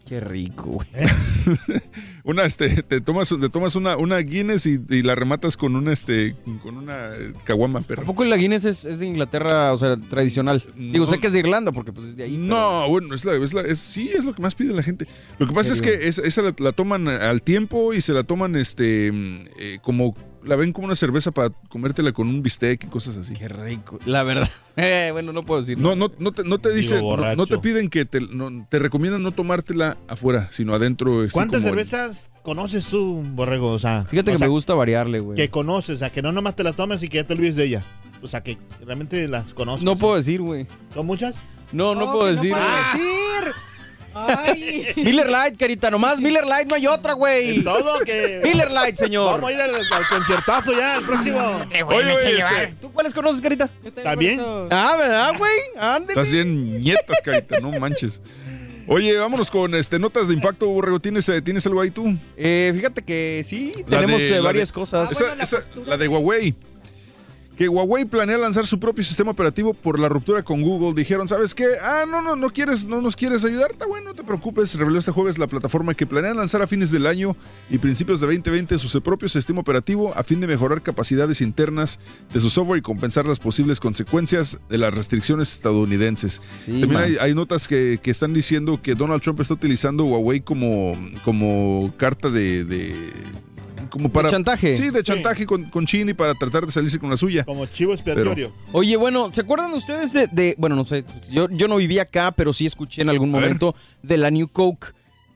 Qué 0.07 0.19
rico, 0.19 0.63
güey. 0.65 0.87
Una, 2.23 2.45
este, 2.45 2.83
te 2.83 3.01
tomas, 3.01 3.29
te 3.29 3.49
tomas 3.49 3.75
una, 3.75 3.97
una 3.97 4.17
Guinness 4.17 4.65
y, 4.65 4.79
y 4.89 5.01
la 5.03 5.13
rematas 5.15 5.57
con 5.57 5.75
una, 5.75 5.93
este, 5.93 6.35
con 6.63 6.77
una 6.77 7.13
eh, 7.15 7.33
caguama, 7.43 7.79
¿A 7.79 7.81
perro. 7.83 8.03
poco 8.05 8.23
la 8.23 8.35
Guinness 8.37 8.65
es, 8.65 8.85
es 8.85 8.99
de 8.99 9.05
Inglaterra, 9.05 9.73
o 9.73 9.77
sea, 9.77 9.97
tradicional? 9.97 10.63
Digo, 10.75 11.05
sé 11.07 11.19
que 11.19 11.27
es 11.27 11.33
de 11.33 11.39
Irlanda 11.39 11.71
porque 11.71 11.91
pues 11.91 12.07
es 12.09 12.15
de 12.15 12.23
ahí. 12.23 12.37
No, 12.37 12.87
bueno, 12.89 13.13
es 13.13 13.25
la, 13.25 13.33
es 13.35 13.53
la- 13.53 13.61
es- 13.61 13.79
sí, 13.79 14.09
es 14.13 14.25
lo 14.25 14.33
que 14.35 14.41
más 14.41 14.55
pide 14.55 14.73
la 14.73 14.81
gente. 14.83 15.07
Lo 15.39 15.47
que 15.47 15.53
pasa 15.53 15.71
es 15.73 15.81
que 15.81 16.07
es- 16.07 16.19
esa 16.19 16.41
la, 16.43 16.53
la 16.57 16.71
toman 16.71 17.07
al 17.07 17.41
tiempo 17.43 17.93
y 17.93 18.01
se 18.01 18.13
la 18.13 18.23
toman 18.23 18.55
este 18.55 19.07
eh, 19.59 19.79
como 19.83 20.15
la 20.45 20.55
ven 20.55 20.71
como 20.73 20.85
una 20.85 20.95
cerveza 20.95 21.31
para 21.31 21.49
comértela 21.69 22.11
con 22.11 22.27
un 22.27 22.41
bistec 22.43 22.83
y 22.83 22.87
cosas 22.87 23.17
así. 23.17 23.33
Qué 23.33 23.47
rico. 23.47 23.99
La 24.05 24.23
verdad. 24.23 24.49
Eh, 24.77 25.07
bueno, 25.13 25.31
no 25.31 25.43
puedo 25.43 25.61
decir. 25.61 25.77
No, 25.79 25.95
no, 25.95 26.11
no 26.19 26.33
te, 26.33 26.43
no 26.43 26.59
te 26.59 26.73
dicen, 26.73 26.99
no, 26.99 27.15
no 27.37 27.45
te 27.47 27.57
piden 27.59 27.89
que 27.89 28.03
te, 28.03 28.19
no- 28.19 28.67
te 28.69 28.77
recomiendan 28.77 29.23
no 29.23 29.31
tomártela 29.31 29.95
afuera, 30.09 30.49
sino 30.51 30.73
adentro. 30.75 31.25
¿Cuántas 31.31 31.61
como 31.63 31.69
cervezas 31.75 32.29
conoces 32.43 32.85
tú, 32.87 33.23
Borrego? 33.25 33.71
O 33.71 33.79
sea, 33.79 34.03
Fíjate 34.03 34.31
o 34.31 34.33
que 34.33 34.37
sea, 34.39 34.47
me 34.47 34.51
gusta 34.51 34.73
variarle, 34.73 35.21
güey. 35.21 35.37
Que 35.37 35.49
conoces, 35.49 35.95
o 35.95 35.99
sea, 35.99 36.09
que 36.11 36.21
no 36.21 36.33
nomás 36.33 36.57
te 36.57 36.65
las 36.65 36.75
tomes 36.75 37.01
y 37.03 37.07
que 37.07 37.19
ya 37.19 37.23
te 37.25 37.31
olvides 37.35 37.55
de 37.55 37.63
ella. 37.63 37.83
O 38.21 38.27
sea, 38.27 38.43
que 38.43 38.57
realmente 38.85 39.25
las 39.29 39.53
conoces. 39.53 39.85
No 39.85 39.95
puedo 39.95 40.17
decir, 40.17 40.41
güey. 40.41 40.67
¿Son 40.93 41.05
muchas? 41.05 41.41
No, 41.71 41.95
no 41.95 42.09
Oh, 42.09 42.11
puedo 42.11 42.35
decir. 42.35 42.51
puedo 42.51 42.65
Ah. 42.67 42.91
decir. 42.97 43.53
Ay. 44.15 44.87
Miller 44.95 45.29
Light, 45.29 45.57
carita, 45.57 45.91
nomás 45.91 46.19
Miller 46.19 46.45
Light, 46.47 46.67
no 46.67 46.75
hay 46.75 46.87
otra, 46.87 47.13
güey. 47.13 47.61
Todo 47.63 47.99
que... 47.99 48.41
Miller 48.43 48.71
Light, 48.71 48.95
señor. 48.95 49.33
Vamos 49.33 49.49
a 49.49 49.53
ir 49.53 49.61
al, 49.61 49.75
al 49.75 50.07
conciertazo 50.09 50.71
ya, 50.73 50.97
el 50.97 51.03
próximo. 51.03 51.61
Eh, 51.71 51.83
güey, 51.83 51.97
Oye, 51.99 52.11
güey, 52.13 52.39
este-. 52.39 52.73
¿Tú 52.81 52.91
cuáles 52.91 53.13
conoces, 53.13 53.41
carita? 53.41 53.69
Yo 53.83 53.91
también 53.91 54.41
Ah, 54.71 54.95
¿verdad, 54.97 55.33
güey? 55.37 55.51
Ándale. 55.77 56.13
Estás 56.13 56.31
bien 56.31 56.79
nietas, 56.79 57.17
carita, 57.23 57.59
no 57.59 57.71
manches. 57.79 58.21
Oye, 58.87 59.17
vámonos 59.17 59.49
con 59.49 59.73
este 59.73 59.97
notas 59.97 60.27
de 60.27 60.35
impacto, 60.35 60.67
Borrego. 60.67 60.99
¿Tienes, 60.99 61.27
eh, 61.29 61.41
¿Tienes 61.41 61.65
algo 61.65 61.81
ahí 61.81 61.89
tú? 61.89 62.15
Eh, 62.37 62.71
fíjate 62.75 63.01
que 63.01 63.43
sí, 63.43 63.73
La 63.87 63.99
tenemos 63.99 64.21
de- 64.21 64.35
eh, 64.37 64.39
varias 64.39 64.69
de- 64.69 64.73
cosas. 64.75 65.09
Ah, 65.09 65.11
Esa- 65.11 65.23
bueno, 65.23 65.35
la 65.37 65.43
esa- 65.43 65.57
postura. 65.57 65.87
la 65.89 65.97
de 65.97 66.07
Huawei. 66.07 66.55
Que 67.55 67.69
Huawei 67.69 68.03
planea 68.03 68.37
lanzar 68.37 68.67
su 68.67 68.79
propio 68.79 69.03
sistema 69.05 69.31
operativo 69.31 69.73
por 69.73 69.97
la 69.99 70.09
ruptura 70.09 70.43
con 70.43 70.61
Google. 70.61 70.93
Dijeron, 70.93 71.27
¿sabes 71.27 71.55
qué? 71.55 71.65
Ah, 71.81 72.03
no, 72.09 72.21
no, 72.21 72.35
no 72.35 72.49
quieres, 72.49 72.85
no 72.85 73.01
nos 73.01 73.15
quieres 73.15 73.45
ayudar. 73.45 73.71
Está 73.71 73.85
bueno, 73.87 74.07
no 74.09 74.13
te 74.13 74.23
preocupes. 74.23 74.75
Reveló 74.75 74.99
este 74.99 75.11
jueves 75.11 75.37
la 75.37 75.47
plataforma 75.47 75.93
que 75.93 76.05
planea 76.05 76.33
lanzar 76.33 76.61
a 76.61 76.67
fines 76.67 76.91
del 76.91 77.07
año 77.07 77.37
y 77.69 77.77
principios 77.77 78.19
de 78.19 78.27
2020 78.27 78.77
su 78.77 79.01
propio 79.01 79.29
sistema 79.29 79.61
operativo 79.61 80.13
a 80.17 80.23
fin 80.23 80.41
de 80.41 80.47
mejorar 80.47 80.81
capacidades 80.81 81.39
internas 81.39 81.99
de 82.33 82.39
su 82.41 82.49
software 82.49 82.79
y 82.79 82.81
compensar 82.81 83.25
las 83.25 83.39
posibles 83.39 83.79
consecuencias 83.79 84.57
de 84.67 84.77
las 84.77 84.93
restricciones 84.93 85.51
estadounidenses. 85.53 86.41
Sí, 86.65 86.81
También 86.81 87.01
hay, 87.01 87.17
hay 87.21 87.33
notas 87.33 87.67
que, 87.69 87.99
que 88.03 88.11
están 88.11 88.33
diciendo 88.33 88.81
que 88.81 88.95
Donald 88.95 89.21
Trump 89.21 89.39
está 89.39 89.53
utilizando 89.53 90.03
Huawei 90.05 90.41
como, 90.41 90.97
como 91.23 91.93
carta 91.97 92.29
de, 92.29 92.65
de- 92.65 92.95
como 93.95 94.09
para 94.09 94.29
chantaje. 94.29 94.75
Sí, 94.75 94.89
de 94.89 95.01
chantaje 95.03 95.45
con, 95.45 95.63
con 95.69 95.85
China 95.85 96.11
y 96.11 96.13
para 96.13 96.33
tratar 96.35 96.65
de 96.65 96.71
salirse 96.73 96.99
con 96.99 97.09
la 97.09 97.15
suya. 97.15 97.45
Como 97.45 97.65
chivo 97.67 97.93
expiatorio. 97.93 98.51
Oye, 98.73 98.97
bueno, 98.97 99.31
¿se 99.31 99.39
acuerdan 99.39 99.71
ustedes 99.73 100.11
de, 100.11 100.27
de- 100.27 100.53
bueno, 100.57 100.75
no 100.75 100.83
sé, 100.85 101.05
yo, 101.31 101.47
yo 101.49 101.69
no 101.69 101.77
viví 101.77 101.97
acá, 101.99 102.33
pero 102.33 102.51
sí 102.51 102.65
escuché 102.65 103.01
en 103.03 103.09
algún 103.09 103.31
momento 103.31 103.73
de 104.03 104.17
la 104.17 104.29
New 104.31 104.49
Coke. 104.49 104.87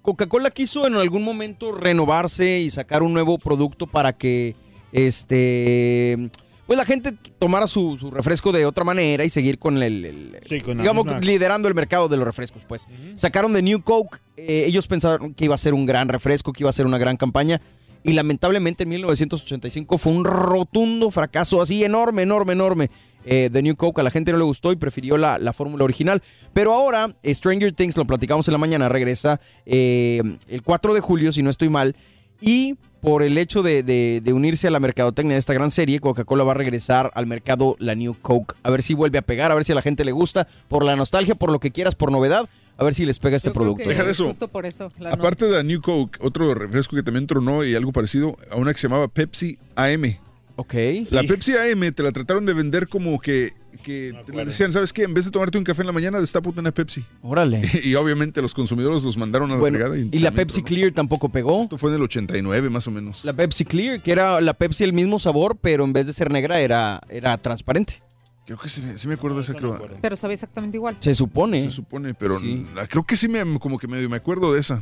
Coca-Cola 0.01 0.51
quiso 0.51 0.85
en 0.87 0.95
algún 0.95 1.23
momento 1.23 1.71
renovarse 1.71 2.59
y 2.59 2.69
sacar 2.69 3.01
un 3.01 3.13
nuevo 3.13 3.37
producto 3.37 3.87
para 3.87 4.11
que, 4.11 4.55
este, 4.91 6.29
pues 6.65 6.77
la 6.77 6.85
gente 6.85 7.13
tomara 7.39 7.67
su, 7.67 7.97
su 7.97 8.11
refresco 8.11 8.51
de 8.51 8.65
otra 8.65 8.83
manera 8.83 9.25
y 9.25 9.29
seguir 9.29 9.57
con 9.59 9.81
el, 9.81 10.05
el- 10.05 10.37
Sí, 10.47 10.61
con 10.61 10.77
digamos, 10.77 11.05
liderando 11.23 11.67
el 11.67 11.73
mercado 11.75 12.07
de 12.07 12.17
los 12.17 12.25
refrescos, 12.25 12.61
pues. 12.67 12.87
Sacaron 13.15 13.53
de 13.53 13.61
New 13.61 13.81
Coke, 13.81 14.19
eh, 14.37 14.65
ellos 14.67 14.87
pensaron 14.87 15.33
que 15.33 15.45
iba 15.45 15.55
a 15.55 15.57
ser 15.57 15.73
un 15.73 15.85
gran 15.85 16.09
refresco, 16.09 16.53
que 16.53 16.63
iba 16.63 16.69
a 16.69 16.73
ser 16.73 16.85
una 16.85 16.97
gran 16.97 17.17
campaña. 17.17 17.59
Y 18.03 18.13
lamentablemente 18.13 18.83
en 18.83 18.89
1985 18.89 19.97
fue 19.97 20.13
un 20.13 20.23
rotundo 20.25 21.11
fracaso, 21.11 21.61
así 21.61 21.83
enorme, 21.83 22.21
enorme, 22.23 22.53
enorme. 22.53 22.89
eh, 23.25 23.49
de 23.51 23.61
New 23.61 23.75
Coke 23.75 23.99
a 23.99 24.03
la 24.03 24.11
gente 24.11 24.31
no 24.31 24.37
le 24.37 24.45
gustó 24.45 24.71
y 24.71 24.77
prefirió 24.77 25.17
la, 25.17 25.37
la 25.37 25.51
fórmula 25.51 25.83
original. 25.83 26.21
Pero 26.53 26.73
ahora, 26.73 27.13
eh, 27.23 27.35
Stranger 27.35 27.73
Things, 27.73 27.97
lo 27.97 28.05
platicamos 28.05 28.47
en 28.47 28.53
la 28.53 28.57
mañana, 28.57 28.87
regresa 28.87 29.41
eh, 29.65 30.21
el 30.47 30.63
4 30.63 30.93
de 30.93 31.01
julio, 31.01 31.31
si 31.33 31.43
no 31.43 31.49
estoy 31.49 31.67
mal. 31.69 31.95
Y 32.41 32.75
por 33.01 33.21
el 33.21 33.37
hecho 33.37 33.61
de, 33.61 33.83
de- 33.83 34.21
de 34.23 34.33
unirse 34.33 34.67
a 34.67 34.71
la 34.71 34.79
mercadotecnia 34.79 35.35
de 35.35 35.39
esta 35.39 35.53
gran 35.53 35.69
serie, 35.71 35.99
Coca-Cola 35.99 36.45
va 36.45 36.51
a 36.53 36.55
regresar 36.55 37.11
al 37.13 37.27
mercado 37.27 37.75
la 37.79 37.95
New 37.95 38.15
Coke. 38.21 38.55
A 38.63 38.69
ver 38.69 38.81
si 38.81 38.93
vuelve 38.93 39.17
a 39.17 39.21
pegar, 39.21 39.51
a 39.51 39.55
ver 39.55 39.65
si 39.65 39.73
a 39.73 39.75
la 39.75 39.81
gente 39.81 40.05
le 40.05 40.13
gusta, 40.13 40.47
por 40.69 40.85
la 40.85 40.95
nostalgia, 40.95 41.35
por 41.35 41.51
lo 41.51 41.59
que 41.59 41.71
quieras, 41.71 41.95
por 41.95 42.11
novedad. 42.13 42.47
A 42.79 42.83
ver 42.83 42.93
si 42.93 43.05
les 43.05 43.19
pega 43.19 43.35
este 43.37 43.49
Yo 43.49 43.53
producto. 43.53 43.87
Deja 43.87 44.03
de 44.03 44.11
eso. 44.11 44.27
Justo 44.27 44.47
por 44.47 44.65
eso. 44.65 44.91
la 44.99 45.11
Aparte 45.11 45.45
de 45.45 45.51
la 45.57 45.63
New 45.63 45.81
Coke, 45.81 46.17
otro 46.21 46.53
refresco 46.55 46.95
que 46.95 47.03
también 47.03 47.27
tronó 47.27 47.63
y 47.65 47.75
algo 47.75 47.91
parecido, 47.91 48.37
a 48.49 48.55
una 48.55 48.71
que 48.73 48.79
se 48.79 48.87
llamaba 48.87 49.07
Pepsi 49.09 49.57
AM. 49.75 50.17
Ok. 50.55 50.73
La 51.11 51.23
Pepsi 51.23 51.53
AM 51.55 51.91
te 51.93 52.03
la 52.03 52.11
trataron 52.11 52.45
de 52.45 52.53
vender 52.53 52.87
como 52.87 53.19
que, 53.19 53.53
que 53.83 54.13
te 54.25 54.33
le 54.33 54.43
decían, 54.45 54.71
¿sabes 54.73 54.91
qué? 54.91 55.03
En 55.03 55.13
vez 55.13 55.23
de 55.25 55.31
tomarte 55.31 55.57
un 55.57 55.63
café 55.63 55.81
en 55.83 55.87
la 55.87 55.93
mañana, 55.93 56.19
destápate 56.19 56.59
una 56.59 56.71
Pepsi. 56.71 57.03
Órale. 57.21 57.61
Y 57.83 57.95
obviamente 57.95 58.41
los 58.41 58.53
consumidores 58.53 59.03
los 59.03 59.15
mandaron 59.17 59.49
a 59.51 59.53
la 59.53 59.59
Bueno, 59.59 59.77
fregada. 59.77 59.97
y 59.97 60.19
la 60.19 60.31
Pepsi 60.31 60.61
tronó. 60.61 60.67
Clear 60.67 60.91
tampoco 60.91 61.29
pegó. 61.29 61.61
Esto 61.61 61.77
fue 61.77 61.91
en 61.91 61.97
el 61.97 62.03
89 62.03 62.69
más 62.69 62.87
o 62.87 62.91
menos. 62.91 63.23
La 63.23 63.33
Pepsi 63.33 63.63
Clear, 63.65 64.01
que 64.01 64.11
era 64.11 64.41
la 64.41 64.53
Pepsi 64.53 64.83
el 64.83 64.93
mismo 64.93 65.17
sabor, 65.19 65.57
pero 65.61 65.83
en 65.85 65.93
vez 65.93 66.05
de 66.07 66.13
ser 66.13 66.29
negra 66.31 66.59
era, 66.59 66.99
era 67.09 67.37
transparente. 67.37 68.01
Creo 68.49 68.57
que 68.57 68.67
sí, 68.67 68.81
me- 68.81 68.97
sí 68.97 69.07
me 69.07 69.13
acuerdo 69.13 69.35
de 69.37 69.43
esa, 69.43 69.53
creo. 69.53 69.79
Pero 70.01 70.15
sabe 70.15 70.33
exactamente 70.33 70.75
igual. 70.77 70.97
Se 71.01 71.13
supone. 71.13 71.65
Se 71.65 71.71
supone, 71.71 72.15
pero 72.15 72.39
Sí. 72.39 72.65
la- 72.73 72.87
creo 72.87 73.03
que 73.03 73.15
sí 73.15 73.27
me, 73.27 73.43
como 73.59 73.77
que 73.77 73.87
medio 73.87 74.09
me 74.09 74.17
acuerdo 74.17 74.51
de 74.53 74.59
esa. 74.59 74.81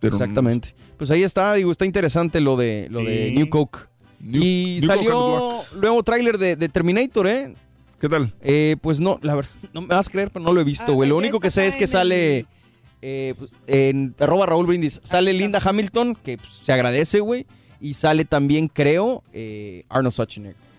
Pero 0.00 0.12
no- 0.12 0.16
Exactamente. 0.16 0.76
Pues 0.96 1.10
ahí 1.10 1.24
está, 1.24 1.52
digo, 1.54 1.72
está 1.72 1.84
interesante 1.84 2.40
lo 2.40 2.56
de, 2.56 2.86
lo 2.88 3.00
de. 3.00 3.32
New 3.32 3.48
Coke. 3.48 3.80
New- 4.20 4.40
y 4.40 4.78
New 4.80 4.86
Coke 4.88 4.96
salió 4.98 5.62
nuevo 5.80 6.02
tráiler 6.04 6.38
de, 6.38 6.54
de 6.54 6.68
Terminator, 6.68 7.26
¿eh? 7.26 7.52
¿Qué 8.00 8.08
tal? 8.08 8.32
Eh, 8.42 8.76
Pues 8.80 9.00
no, 9.00 9.18
la 9.22 9.34
verdad, 9.34 9.50
no 9.74 9.80
me 9.80 9.88
vas 9.88 10.06
a 10.06 10.10
creer, 10.12 10.30
pero 10.30 10.44
no 10.44 10.52
lo 10.52 10.60
he 10.60 10.64
visto, 10.64 10.92
Ah, 10.92 10.94
güey. 10.94 11.08
lo 11.08 11.16
único 11.16 11.40
que 11.40 11.50
sé 11.50 11.66
es 11.66 11.76
que 11.76 11.88
sale 11.88 12.46
eh, 13.02 13.34
pues, 13.36 13.50
en 13.66 14.14
arroba 14.20 14.46
Raúl 14.46 14.66
Brindis. 14.66 15.00
Sale 15.02 15.32
Linda 15.32 15.60
Hamilton, 15.64 16.14
que 16.14 16.38
pues, 16.38 16.48
se 16.52 16.72
agradece, 16.72 17.18
güey. 17.18 17.44
Y 17.80 17.94
sale 17.94 18.24
también, 18.24 18.68
creo, 18.68 19.24
eh, 19.32 19.82
Arnold 19.88 20.12
Schwarzenegger. 20.12 20.69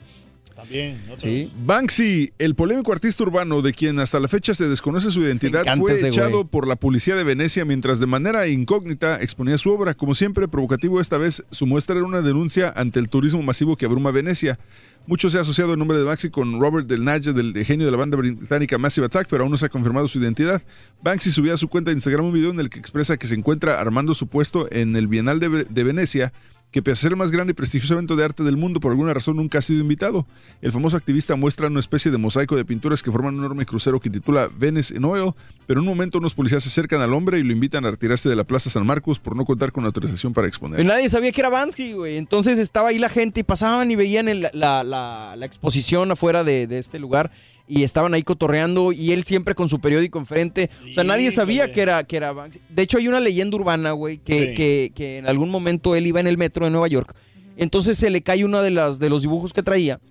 También. 0.62 1.02
otros. 1.06 1.22
Sí. 1.22 1.52
Banksy, 1.66 2.34
el 2.38 2.54
polémico 2.54 2.92
artista 2.92 3.24
urbano 3.24 3.62
de 3.62 3.74
quien 3.74 4.00
hasta 4.00 4.20
la 4.20 4.28
fecha 4.28 4.54
se 4.54 4.70
desconoce 4.70 5.10
su 5.10 5.22
identidad, 5.22 5.66
fue 5.78 6.00
echado 6.00 6.38
güey. 6.40 6.44
por 6.46 6.68
la 6.68 6.76
policía 6.76 7.16
de 7.16 7.24
Venecia 7.24 7.66
mientras 7.66 8.00
de 8.00 8.06
manera 8.06 8.48
incógnita 8.48 9.20
exponía 9.22 9.58
su 9.58 9.72
obra. 9.72 9.96
Como 9.96 10.14
siempre, 10.14 10.48
provocativo 10.48 11.02
esta 11.02 11.18
vez, 11.18 11.44
su 11.50 11.66
muestra 11.66 11.96
era 11.96 12.06
una 12.06 12.22
denuncia 12.22 12.72
ante 12.76 13.00
el 13.00 13.10
turismo 13.10 13.42
masivo 13.42 13.76
que 13.76 13.86
abruma 13.86 14.12
Venecia. 14.12 14.60
Mucho 15.08 15.32
se 15.32 15.40
ha 15.40 15.42
asociado 15.42 15.74
el 15.74 15.80
nombre 15.80 15.98
de 15.98 16.04
Banksy 16.04 16.30
con 16.30 16.60
Robert 16.60 16.88
Del 16.88 17.04
Naja, 17.04 17.34
del 17.34 17.66
genio 17.66 17.88
de 17.88 17.92
la 17.92 17.98
banda 17.98 18.18
británica 18.18 18.78
Massive 18.78 19.08
Attack, 19.08 19.28
pero 19.28 19.44
aún 19.44 19.52
no 19.52 19.58
se 19.58 19.66
ha 19.66 19.70
confirmado 19.70 20.08
su 20.08 20.20
identidad. 20.20 20.62
Banksy 21.02 21.32
subió 21.32 21.56
a 21.56 21.58
su 21.58 21.70
cuenta 21.70 21.90
de 21.90 21.96
Instagram 21.96 22.26
un 22.26 22.34
video 22.34 22.52
en 22.52 22.60
el 22.60 22.70
que 22.70 22.78
expresa 22.78 23.18
que 23.18 23.26
se 23.26 23.34
encuentra 23.34 23.80
armando 23.80 24.14
su 24.14 24.28
puesto 24.28 24.72
en 24.72 24.96
el 24.96 25.08
Bienal 25.08 25.40
de 25.40 25.84
Venecia, 25.84 26.34
que 26.72 26.82
pese 26.82 26.92
a 26.92 27.02
ser 27.02 27.12
el 27.12 27.18
más 27.18 27.32
grande 27.32 27.52
y 27.52 27.54
prestigioso 27.54 27.94
evento 27.94 28.16
de 28.16 28.24
arte 28.24 28.44
del 28.44 28.58
mundo, 28.58 28.80
por 28.80 28.92
alguna 28.92 29.14
razón 29.14 29.36
nunca 29.36 29.60
ha 29.60 29.62
sido 29.62 29.82
invitado. 29.82 30.26
El 30.62 30.72
famoso 30.72 30.96
activista 30.96 31.36
muestra 31.36 31.68
una 31.68 31.80
especie 31.80 32.12
de 32.12 32.18
mosaico 32.18 32.56
de 32.56 32.64
pinturas 32.64 33.04
que 33.04 33.12
forman 33.12 33.36
un 33.36 33.42
enorme 33.42 33.66
crucero 33.66 34.00
que 34.00 34.10
titula 34.10 34.50
Venice 34.58 34.96
in 34.96 35.04
Oil, 35.04 35.34
pero 35.68 35.82
en 35.82 35.88
un 35.88 35.94
momento 35.94 36.18
unos 36.18 36.34
policías 36.34 36.64
se 36.64 36.70
acercan 36.70 37.02
al 37.02 37.14
hombre 37.14 37.40
y 37.40 37.44
lo 37.44 37.52
invitan 37.52 37.86
a 37.86 37.92
retirarse 37.92 38.30
de 38.30 38.36
la 38.36 38.46
Plaza 38.46 38.70
San 38.70 38.86
Marcos 38.86 39.20
por 39.20 39.36
no 39.36 39.44
contar 39.44 39.72
con 39.72 39.86
autorización 39.86 40.34
para 40.34 40.48
exponer. 40.48 40.84
Nadie 40.86 41.10
sabía 41.10 41.32
que 41.32 41.42
era 41.42 41.50
Bansky, 41.50 41.94
güey. 41.94 42.18
Entonces 42.18 42.58
estaba 42.58 42.90
ahí 42.90 43.00
la 43.00 43.10
gente 43.10 43.42
y 43.42 43.44
pasaban 43.44 43.92
y 43.92 43.96
veían 43.96 44.28
la, 44.54 45.36
exposición 45.42 46.12
afuera 46.12 46.44
de 46.44 46.78
este 46.78 47.00
lugar 47.00 47.32
y 47.74 47.84
estaban 47.84 48.14
ahí 48.14 48.22
cotorreando 48.22 48.92
y 48.92 49.14
él 49.14 49.24
siempre 49.24 49.56
con 49.56 49.70
su 49.70 49.80
periódico 49.80 50.20
enfrente. 50.20 50.70
O 50.90 50.94
sea, 50.94 51.06
nadie 51.06 51.32
sabía 51.32 51.72
que 51.72 51.82
era, 51.82 52.04
que 52.04 52.18
era 52.18 52.34
Banksy. 52.34 52.60
De 52.70 52.82
hecho, 52.82 52.98
hay 52.98 53.08
una 53.08 53.22
leyenda 53.22 53.56
urbana, 53.56 53.92
güey, 53.94 54.18
que, 54.18 54.48
Sí. 54.50 54.54
que, 54.56 54.92
que 54.94 55.18
en 55.20 55.28
algún 55.28 55.50
momento 55.50 55.96
él 55.96 56.06
iba 56.06 56.20
en 56.20 56.28
el 56.28 56.38
metro 56.38 56.66
de 56.66 56.72
Nueva 56.72 56.90
York. 56.90 57.16
Entonces 57.56 57.98
se 57.98 58.10
le 58.10 58.22
cae 58.22 58.44
uno 58.44 58.62
de, 58.62 58.72
las, 58.72 59.00
de 59.00 59.10
los 59.10 59.22
dibujos 59.22 59.54
que 59.54 59.64
traía 59.64 60.02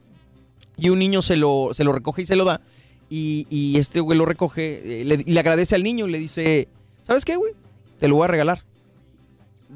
y 0.79 0.89
un 0.89 0.99
niño 0.99 1.21
se 1.21 1.37
lo, 1.37 1.71
se 1.75 1.85
lo 1.85 1.93
recoge 1.93 2.23
y 2.23 2.27
se 2.27 2.35
lo 2.37 2.45
da. 2.47 2.63
Y, 3.11 3.47
y 3.51 3.77
este 3.79 4.01
güey 4.01 4.17
lo 4.17 4.25
recoge 4.25 5.03
eh, 5.03 5.05
le- 5.05 5.23
y 5.27 5.33
le 5.33 5.41
agradece 5.41 5.75
al 5.75 5.83
niño 5.83 6.09
y 6.09 6.13
le 6.13 6.19
dice, 6.19 6.67
¿sabes 7.07 7.27
qué, 7.27 7.37
güey? 7.37 7.53
Te 7.99 8.09
lo 8.09 8.15
voy 8.15 8.25
a 8.25 8.29
regalar. 8.29 8.63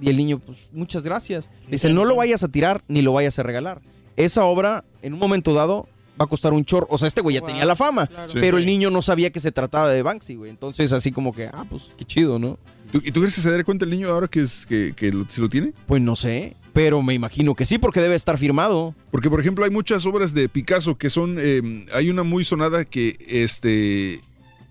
Y 0.01 0.09
el 0.09 0.17
niño, 0.17 0.39
pues, 0.39 0.57
muchas 0.73 1.03
gracias. 1.05 1.51
Le 1.67 1.73
dice, 1.73 1.91
no 1.93 2.05
lo 2.07 2.17
vayas 2.17 2.43
a 2.45 2.49
tirar 2.49 2.83
ni 2.89 3.03
lo 3.03 3.13
vayas 3.13 3.39
a 3.39 3.43
regalar. 3.43 3.83
Esa 4.17 4.45
obra, 4.45 4.85
en 5.03 5.13
un 5.13 5.19
momento 5.19 5.53
dado, 5.53 5.87
va 6.20 6.25
a 6.25 6.28
costar 6.28 6.52
un 6.52 6.65
chorro. 6.65 6.86
O 6.91 6.99
sea, 6.99 7.09
este 7.09 7.20
güey 7.20 7.34
ya 7.34 7.41
tenía 7.44 7.65
la 7.65 7.76
fama, 7.76 8.09
Sí. 8.28 8.39
pero 8.41 8.59
el 8.59 8.67
niño 8.67 8.91
no 8.91 9.02
sabía 9.02 9.31
que 9.31 9.41
se 9.41 9.52
trataba 9.52 9.89
de 9.89 10.02
Banksy, 10.02 10.34
güey. 10.36 10.51
Entonces, 10.51 10.93
así 10.93 11.12
como 11.12 11.34
que, 11.34 11.47
ah, 11.52 11.65
pues, 11.68 11.91
qué 11.97 12.05
chido, 12.05 12.39
¿no? 12.39 12.59
¿Tú- 12.93 13.02
¿Y 13.05 13.10
tú 13.10 13.20
crees 13.20 13.34
que 13.34 13.41
se 13.41 13.51
daría 13.51 13.65
cuenta 13.65 13.84
el 13.84 13.91
niño 13.91 14.09
ahora 14.09 14.28
que, 14.28 14.41
es, 14.41 14.67
que, 14.67 14.93
que 14.97 15.10
lo, 15.12 15.28
se 15.28 15.41
lo 15.41 15.49
tiene? 15.49 15.73
Pues 15.86 16.01
no 16.01 16.15
sé, 16.15 16.55
pero 16.73 17.02
me 17.02 17.15
imagino 17.15 17.55
que 17.57 17.67
sí, 17.67 17.78
porque 17.78 18.01
debe 18.01 18.15
estar 18.15 18.39
firmado. 18.39 18.94
Porque, 19.10 19.28
por 19.28 19.41
ejemplo, 19.41 19.65
hay 19.65 19.70
muchas 19.73 20.07
obras 20.07 20.33
de 20.34 20.49
Picasso 20.49 20.97
que 20.97 21.10
son. 21.10 21.36
eh, 21.41 21.86
hay 21.93 22.10
una 22.10 22.23
muy 22.23 22.44
sonada 22.44 22.84
que 22.84 23.17
este. 23.28 24.20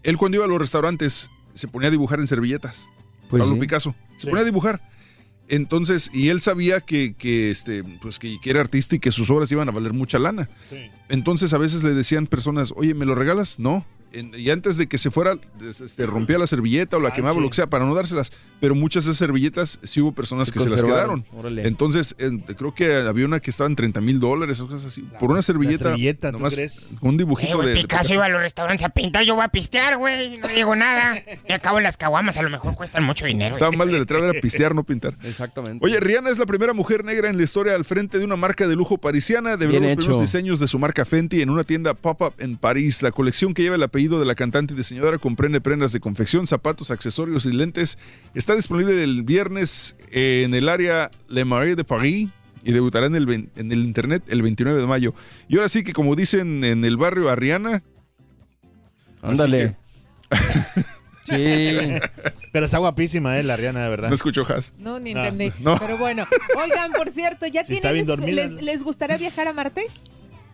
Él, 0.03 0.17
cuando 0.17 0.35
iba 0.38 0.45
a 0.45 0.47
los 0.47 0.59
restaurantes, 0.59 1.30
se 1.53 1.67
ponía 1.67 1.89
a 1.89 1.91
dibujar 1.91 2.19
en 2.19 2.27
servilletas. 2.27 2.88
Pues 3.30 3.41
Pablo 3.41 3.55
sí. 3.55 3.61
Picasso. 3.61 3.95
Se 4.15 4.22
Sí. 4.22 4.27
ponía 4.27 4.41
a 4.43 4.45
dibujar. 4.45 4.81
Entonces, 5.49 6.09
y 6.13 6.30
él 6.30 6.39
sabía 6.39 6.80
que, 6.81 7.15
que, 7.15 7.51
este, 7.51 7.83
pues 7.83 8.17
que, 8.17 8.39
que 8.41 8.49
era 8.49 8.61
artista 8.61 8.95
y 8.95 8.99
que 8.99 9.11
sus 9.11 9.30
obras 9.30 9.51
iban 9.51 9.67
a 9.67 9.72
valer 9.72 9.93
mucha 9.93 10.19
lana. 10.19 10.49
Entonces, 11.09 11.53
a 11.53 11.57
veces 11.57 11.83
le 11.83 11.93
decían 11.93 12.27
personas, 12.27 12.73
oye, 12.75 12.93
¿me 12.93 13.05
lo 13.05 13.15
regalas? 13.15 13.59
No. 13.59 13.85
En- 14.14 14.32
y 14.38 14.50
antes 14.51 14.77
de 14.77 14.88
que 14.88 14.98
se 14.98 15.11
fuera, 15.11 15.35
este, 15.67 16.06
rompía 16.06 16.38
la 16.38 16.48
servilleta 16.48 16.98
o 16.98 17.00
la 17.00 17.11
quemaba 17.11 17.38
o 17.38 17.42
lo 17.42 17.50
que 17.50 17.56
sea 17.56 17.67
para 17.67 17.85
no 17.85 17.93
dárselas. 17.95 18.32
Pero 18.59 18.75
muchas 18.75 19.06
de 19.06 19.11
esas 19.11 19.17
servilletas 19.19 19.80
sí 19.83 20.00
hubo 20.01 20.11
personas 20.14 20.48
Se 20.48 20.53
que 20.53 20.59
se 20.59 20.69
las 20.69 20.83
quedaron. 20.83 21.25
Órale. 21.33 21.67
Entonces, 21.67 22.16
en- 22.19 22.40
creo 22.40 22.74
que 22.74 22.93
había 22.95 23.25
una 23.25 23.40
que 23.40 23.50
estaba 23.51 23.67
en 23.69 23.75
30 23.75 24.00
mil 24.01 24.19
dólares 24.19 24.59
o 24.61 24.67
cosas 24.67 24.85
así. 24.85 25.01
Por 25.19 25.32
una 25.32 25.42
servilleta. 25.42 25.85
servilleta, 25.90 26.32
¿tú 26.32 26.38
nomás 26.38 26.53
crees? 26.53 26.92
Un 27.01 27.16
Eh, 27.16 27.17
dibujito 27.17 27.56
güey, 27.58 27.69
de, 27.69 27.74
de 27.75 27.82
Picasso 27.82 28.14
iba 28.14 28.25
a 28.25 28.30
los 28.30 28.40
restaurantes 28.42 28.85
a 28.85 28.90
pintar, 28.90 29.24
yo 29.25 29.35
voy 29.35 29.43
a 29.43 29.50
pistear, 29.50 29.98
güey. 29.98 30.38
No 30.38 30.48
digo 30.48 30.75
nada. 30.75 31.16
Me 31.50 31.56
acabo 31.56 31.80
las 31.80 31.98
caguamas, 31.98 32.38
a 32.38 32.42
lo 32.43 32.50
mejor 32.50 32.75
cuestan 32.75 33.03
mucho 33.03 33.25
dinero. 33.25 33.53
Estaba 33.53 33.72
mal 33.72 33.92
de 33.92 34.00
letrado, 34.00 34.30
era 34.30 34.40
pistear, 34.40 34.74
no 34.75 34.83
pintar. 34.83 35.17
Exactamente. 35.24 35.83
Oye, 35.85 36.00
Rihanna 36.00 36.30
es 36.30 36.38
la 36.38 36.45
primera 36.45 36.74
mujer 36.74 37.03
negra 37.03 37.30
en 37.30 37.38
la 37.38 37.43
historia 37.43 37.74
al 37.75 37.83
frente 37.83 38.19
de 38.19 38.25
una 38.25 38.35
marca 38.35 38.67
de 38.67 38.75
lujo 38.75 38.98
parisiana. 38.98 39.58
Develó 39.58 39.80
los 39.82 39.95
primeros 39.95 40.22
diseños 40.22 40.59
de 40.59 40.67
su 40.67 40.77
marca 40.80 41.03
Fenty 41.06 41.42
en 41.42 41.50
una 41.50 41.64
tienda 41.64 41.93
pop-up 41.95 42.33
en 42.38 42.58
París. 42.58 43.01
La 43.01 43.11
colección 43.11 43.53
que 43.53 43.64
lleva 43.64 43.75
el 43.75 43.83
apellido 43.83 44.02
de 44.07 44.25
la 44.25 44.35
cantante 44.35 44.73
y 44.73 44.77
diseñadora 44.77 45.17
comprende 45.17 45.61
prendas 45.61 45.91
de 45.91 45.99
confección, 45.99 46.48
zapatos, 46.48 46.91
accesorios 46.91 47.45
y 47.45 47.51
lentes. 47.51 47.98
Está 48.33 48.56
disponible 48.56 49.03
el 49.03 49.23
viernes 49.23 49.95
en 50.11 50.53
el 50.53 50.69
área 50.69 51.09
Le 51.30 51.45
Marais 51.45 51.75
de 51.75 51.83
Paris 51.83 52.30
y 52.64 52.72
debutará 52.72 53.07
en 53.07 53.15
el, 53.15 53.30
en 53.30 53.72
el 53.72 53.80
internet 53.80 54.23
el 54.30 54.41
29 54.41 54.80
de 54.80 54.88
mayo. 54.88 55.14
Y 55.48 55.57
ahora 55.57 55.69
sí 55.69 55.83
que 55.83 55.93
como 55.93 56.15
dicen 56.15 56.64
en 56.64 56.85
el 56.85 56.98
barrio 56.98 57.30
a 57.30 57.35
Rihanna... 57.35 57.83
Ándale. 59.22 59.75
Sí. 61.25 61.77
Pero 62.51 62.65
está 62.65 62.80
guapísima, 62.80 63.40
eh, 63.40 63.43
la 63.43 63.56
Rihanna, 63.56 63.83
de 63.83 63.90
verdad. 63.90 64.09
No 64.09 64.15
escucho 64.15 64.41
Has. 64.41 64.73
No, 64.77 64.99
ni 64.99 65.11
entendí. 65.11 65.53
no. 65.59 65.80
Pero 65.80 65.98
bueno. 65.98 66.27
Oigan, 66.61 66.91
por 66.91 67.09
cierto, 67.11 67.48
¿ya 67.48 67.61
está 67.61 67.93
tienen, 67.93 68.35
les, 68.35 68.51
les 68.61 68.83
gustaría 68.83 69.17
viajar 69.17 69.48
a 69.48 69.53
Marte? 69.53 69.88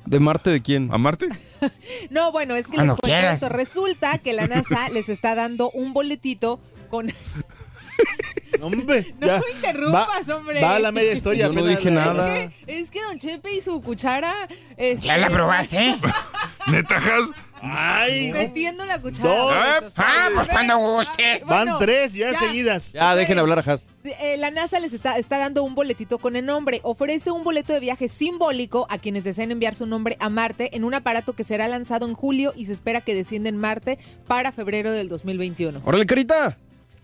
¿De 0.09 0.19
Marte 0.19 0.49
de 0.49 0.61
quién? 0.63 0.89
¿A 0.91 0.97
Marte? 0.97 1.29
No, 2.09 2.31
bueno, 2.31 2.55
es 2.55 2.67
que 2.67 2.77
les 2.77 2.95
cuento 2.95 3.07
eso. 3.07 3.49
Resulta 3.49 4.17
que 4.17 4.33
la 4.33 4.47
NASA 4.47 4.89
les 4.93 5.09
está 5.09 5.35
dando 5.35 5.69
un 5.71 5.93
boletito 5.93 6.59
con... 6.89 7.07
Hombre, 8.61 9.13
No 9.19 9.27
ya. 9.27 9.39
me 9.39 9.51
interrumpas, 9.55 10.29
hombre. 10.29 10.61
Va 10.61 10.75
a 10.75 10.79
la 10.79 10.91
media 10.91 11.13
historia. 11.13 11.47
Yo 11.51 11.53
no 11.53 11.65
dije 11.65 11.91
nada. 11.91 12.37
Es 12.37 12.49
que, 12.65 12.79
es 12.79 12.91
que 12.91 13.01
Don 13.03 13.19
Chepe 13.19 13.53
y 13.55 13.61
su 13.61 13.81
cuchara... 13.81 14.33
este, 14.77 15.07
¿Ya 15.07 15.17
la 15.17 15.29
probaste? 15.29 15.95
¿Neta, 16.67 16.97
Has? 16.97 17.31
Ay, 17.61 18.31
Metiendo 18.31 18.85
la 18.85 19.01
cuchara. 19.01 19.27
Dos. 19.29 19.93
Ah, 19.97 20.29
pues 20.33 20.47
cuando 20.47 20.77
gustes. 20.77 21.45
Van 21.45 21.65
Bueno, 21.65 21.77
tres 21.77 22.13
ya, 22.13 22.31
ya. 22.31 22.39
seguidas. 22.39 22.93
Ya, 22.93 23.13
dejen 23.15 23.37
hablar 23.37 23.59
a 23.59 23.71
Has. 23.73 23.89
Eh, 24.05 24.37
la 24.37 24.49
NASA 24.49 24.79
les 24.79 24.93
está, 24.93 25.17
está 25.17 25.37
dando 25.39 25.63
un 25.63 25.75
boletito 25.75 26.19
con 26.19 26.35
el 26.37 26.45
nombre. 26.45 26.79
Ofrece 26.83 27.31
un 27.31 27.43
boleto 27.43 27.73
de 27.73 27.81
viaje 27.81 28.07
simbólico 28.07 28.87
a 28.89 28.97
quienes 28.97 29.25
deseen 29.25 29.51
enviar 29.51 29.75
su 29.75 29.85
nombre 29.85 30.15
a 30.21 30.29
Marte 30.29 30.73
en 30.75 30.85
un 30.85 30.93
aparato 30.93 31.33
que 31.33 31.43
será 31.43 31.67
lanzado 31.67 32.05
en 32.07 32.13
julio 32.13 32.53
y 32.55 32.63
se 32.65 32.71
espera 32.71 33.01
que 33.01 33.13
descienda 33.13 33.49
en 33.49 33.57
Marte 33.57 33.99
para 34.25 34.53
febrero 34.53 34.91
del 34.93 35.09
2021. 35.09 35.81
Órale, 35.83 36.05
carita. 36.05 36.57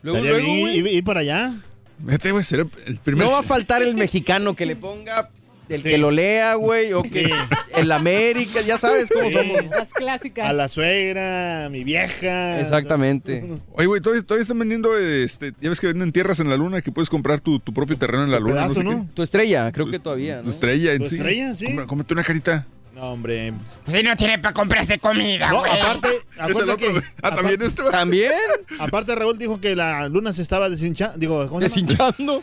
Luego, 0.06 0.18
Estaría 0.20 0.32
luego, 0.38 0.46
bien 0.54 0.60
güey. 0.62 0.78
ir, 0.78 0.88
ir 0.88 1.04
para 1.04 1.20
allá. 1.22 1.56
Vete, 1.98 2.32
güey, 2.32 2.44
será 2.44 2.66
el 2.86 2.98
primer... 3.00 3.26
No 3.26 3.32
va 3.32 3.40
a 3.40 3.44
faltar 3.44 3.82
el 3.82 3.96
mexicano 3.96 4.56
que 4.56 4.66
le 4.68 4.76
ponga, 4.76 5.30
el 5.68 5.82
Sí. 5.82 5.90
que 5.90 5.98
lo 5.98 6.12
lea, 6.12 6.54
güey, 6.56 6.94
o 6.94 7.02
que 7.02 7.26
Sí. 7.26 7.32
el 7.76 7.92
América, 7.92 8.62
ya 8.62 8.78
sabes 8.78 9.10
cómo 9.12 9.30
Sí. 9.30 9.36
somos. 9.36 9.66
Las 9.72 9.92
clásicas. 9.94 10.48
A 10.48 10.54
la 10.54 10.68
suegra, 10.68 11.66
a 11.66 11.70
mi 11.70 11.84
vieja. 11.84 12.60
Exactamente. 12.60 13.44
Oye, 13.72 13.88
güey, 13.88 14.00
todavía, 14.00 14.22
todavía 14.22 14.44
están 14.44 14.60
vendiendo, 14.60 14.96
este, 14.96 15.54
ya 15.60 15.70
ves 15.72 15.80
que 15.80 15.88
venden 15.88 16.12
tierras 16.12 16.40
en 16.40 16.50
la 16.52 16.58
luna, 16.58 16.84
que 16.84 16.92
puedes 16.92 17.10
comprar 17.10 17.40
tu, 17.40 17.58
tu 17.60 17.74
propio 17.74 17.98
terreno 17.98 18.24
en 18.26 18.32
la 18.32 18.40
luna. 18.40 18.68
pedazo, 18.68 18.84
no 18.84 18.92
sé 18.92 18.98
¿no? 18.98 19.10
Tu 19.16 19.24
estrella, 19.24 19.72
creo 19.72 19.90
que 19.90 19.98
todavía, 19.98 20.38
qué. 20.38 20.44
Tu 20.44 20.50
estrella 20.52 20.92
en 20.94 21.02
¿Tu 21.02 21.10
sí. 21.10 21.16
estrella? 21.16 21.56
Sí. 21.56 21.66
Cómprate- 21.66 21.88
Cómprate 21.88 22.14
una 22.14 22.24
carita. 22.24 22.68
No, 22.96 23.12
hombre. 23.12 23.54
Si 23.88 24.02
no 24.04 24.16
tiene 24.16 24.40
para 24.40 24.54
comprarse 24.54 24.98
comida, 25.00 25.50
No, 25.50 25.60
güey. 25.60 25.82
aparte, 25.82 26.08
Es 26.08 26.16
el 26.38 26.42
acuérdate 26.52 26.88
otro, 26.88 27.02
que. 27.02 27.08
Ah, 27.22 27.36
también 27.36 27.62
este, 27.62 27.82
güey. 27.82 27.92
¿También? 27.92 28.32
Aparte, 28.80 29.14
Raúl 29.16 29.38
dijo 29.38 29.60
que 29.60 29.76
la 29.76 30.08
luna 30.08 30.32
se 30.32 30.42
estaba 30.42 30.70
deshinchando. 30.70 31.18
Digo, 31.18 31.46
¿cómo? 31.50 31.60
Deshinchando. 31.60 32.42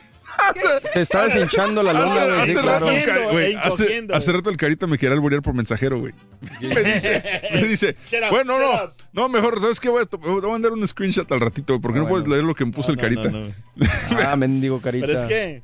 Se 0.94 1.00
está 1.02 1.24
deshinchando 1.26 1.82
la 1.82 1.92
luna, 1.92 2.24
güey. 2.26 2.40
Hace 2.40 2.52
claro. 2.55 2.86
rato, 2.86 2.90
eh, 3.39 3.56
hace, 4.12 4.32
rato 4.32 4.50
el 4.50 4.56
carita 4.56 4.86
me 4.86 4.97
quería 4.98 5.14
alborear 5.14 5.42
por 5.42 5.52
mensajero, 5.55 5.98
güey. 6.00 6.12
Me 6.60 6.82
dice, 6.82 7.22
me 7.52 7.62
dice, 7.68 7.97
bueno, 8.31 8.58
no, 8.58 8.92
no, 9.12 9.28
mejor, 9.28 9.60
¿sabes 9.60 9.78
qué? 9.81 9.89
Voy 9.90 10.02
a, 10.10 10.16
voy 10.16 10.42
a 10.44 10.48
mandar 10.48 10.72
un 10.72 10.86
screenshot 10.89 11.31
al 11.32 11.40
ratito, 11.40 11.81
porque 11.81 11.98
Ah, 11.98 12.02
no 12.02 12.08
puedes 12.08 12.24
bueno. 12.24 12.34
leer 12.36 12.44
lo 12.47 12.55
que 12.55 12.64
me 12.64 12.72
puso 12.72 12.92
No, 12.94 12.94
el 12.94 12.97
no, 13.14 13.22
carita. 13.22 13.31
no, 13.31 13.47
no. 13.76 14.18
Ah, 14.26 14.36
mendigo 14.36 14.81
carita. 14.81 15.06
Pero 15.06 15.18
es 15.18 15.24
que. 15.26 15.62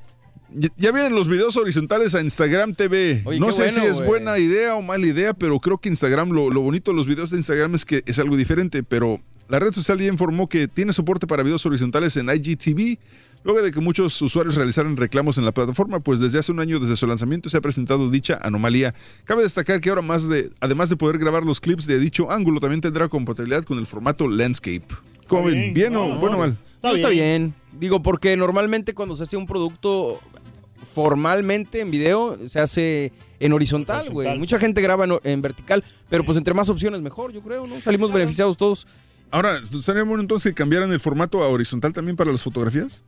Ya, 0.51 0.93
vienen 0.93 1.15
los 1.15 1.29
videos 1.29 1.57
horizontales 1.57 2.15
a 2.15 2.23
Instagram 2.23 2.75
TV. 2.75 3.23
Oye, 3.25 3.39
no 3.39 3.53
sé 3.53 3.65
bueno, 3.65 3.81
si 3.83 3.87
es 3.87 4.05
buena 4.05 4.39
idea 4.39 4.77
o 4.77 4.83
mala 4.83 5.07
idea, 5.07 5.35
pero 5.35 5.61
creo 5.61 5.79
que 5.79 5.89
Instagram, 5.89 6.31
lo, 6.31 6.51
lo 6.51 6.63
bonito 6.63 6.91
de 6.91 6.97
los 6.97 7.07
videos 7.07 7.31
de 7.31 7.37
Instagram 7.37 7.75
es 7.75 7.85
que 7.85 8.03
es 8.07 8.19
algo 8.19 8.37
diferente, 8.37 8.83
pero 8.83 9.21
la 9.49 9.59
red 9.59 9.73
social 9.73 9.99
ya 9.99 10.07
informó 10.07 10.49
que 10.49 10.69
tiene 10.69 10.93
soporte 10.93 11.27
para 11.27 11.43
videos 11.43 11.65
horizontales 11.67 12.17
en 12.17 12.29
IGTV, 12.29 12.99
luego 13.45 13.63
de 13.63 13.71
que 13.71 13.81
muchos 13.81 14.21
usuarios 14.23 14.55
realizaran 14.57 14.97
reclamos 14.97 15.39
en 15.39 15.45
la 15.45 15.53
plataforma, 15.53 16.01
pues 16.01 16.21
desde 16.21 16.39
hace 16.39 16.53
un 16.53 16.61
año 16.61 16.81
desde 16.81 16.97
su 16.97 17.07
lanzamiento 17.07 17.49
se 17.51 17.57
ha 17.57 17.61
presentado 17.61 18.11
dicha 18.11 18.39
anomalía. 18.43 18.95
Cabe 19.25 19.43
destacar 19.43 19.81
que 19.81 19.91
ahora 19.91 20.03
más 20.03 20.29
de, 20.29 20.51
además 20.61 20.89
de 20.89 20.97
poder 20.97 21.19
grabar 21.19 21.45
los 21.45 21.61
clips 21.61 21.87
de 21.87 21.99
dicho 21.99 22.31
ángulo, 22.31 22.61
también 22.61 22.81
tendrá 22.81 23.09
compatibilidad 23.09 23.65
con 23.65 23.79
el 23.79 23.87
formato 23.87 24.27
landscape. 24.29 24.87
¿Cómo 25.27 25.45
ven? 25.45 25.55
bien. 25.55 25.75
¿Bien 25.75 25.97
o 25.97 26.09
No, 26.09 26.19
bueno 26.19 26.37
o 26.37 26.41
mal? 26.41 26.59
No, 26.83 26.95
está 26.95 27.09
bien. 27.09 27.55
Digo, 27.73 28.03
porque 28.03 28.37
normalmente 28.37 28.95
cuando 28.95 29.17
se 29.17 29.25
hace 29.25 29.37
un 29.37 29.47
producto 29.47 30.21
formalmente 30.85 31.81
en 31.81 31.91
video, 31.91 32.37
se 32.49 32.61
hace 32.61 33.13
en 33.41 33.53
horizontal, 33.53 34.11
güey. 34.11 34.39
Mucha 34.39 34.59
gente 34.59 34.81
graba 34.81 35.05
en, 35.05 35.19
en 35.25 35.43
vertical, 35.43 35.85
pero 36.09 36.25
pues 36.25 36.37
entre 36.39 36.55
más 36.55 36.69
opciones 36.69 37.01
mejor, 37.01 37.33
yo 37.33 37.41
creo, 37.41 37.67
¿no? 37.67 37.81
Salimos 37.81 38.13
beneficiados 38.13 38.57
todos. 38.57 38.87
Ahora, 39.31 39.59
¿estaría 39.59 40.03
bueno 40.05 40.23
entonces 40.23 40.53
que 40.53 40.57
cambiaran 40.57 40.91
el 40.91 41.01
formato 41.01 41.43
a 41.43 41.49
horizontal 41.49 41.93
también 41.93 42.17
para 42.17 42.33
las 42.33 42.43
fotografías? 42.43 43.05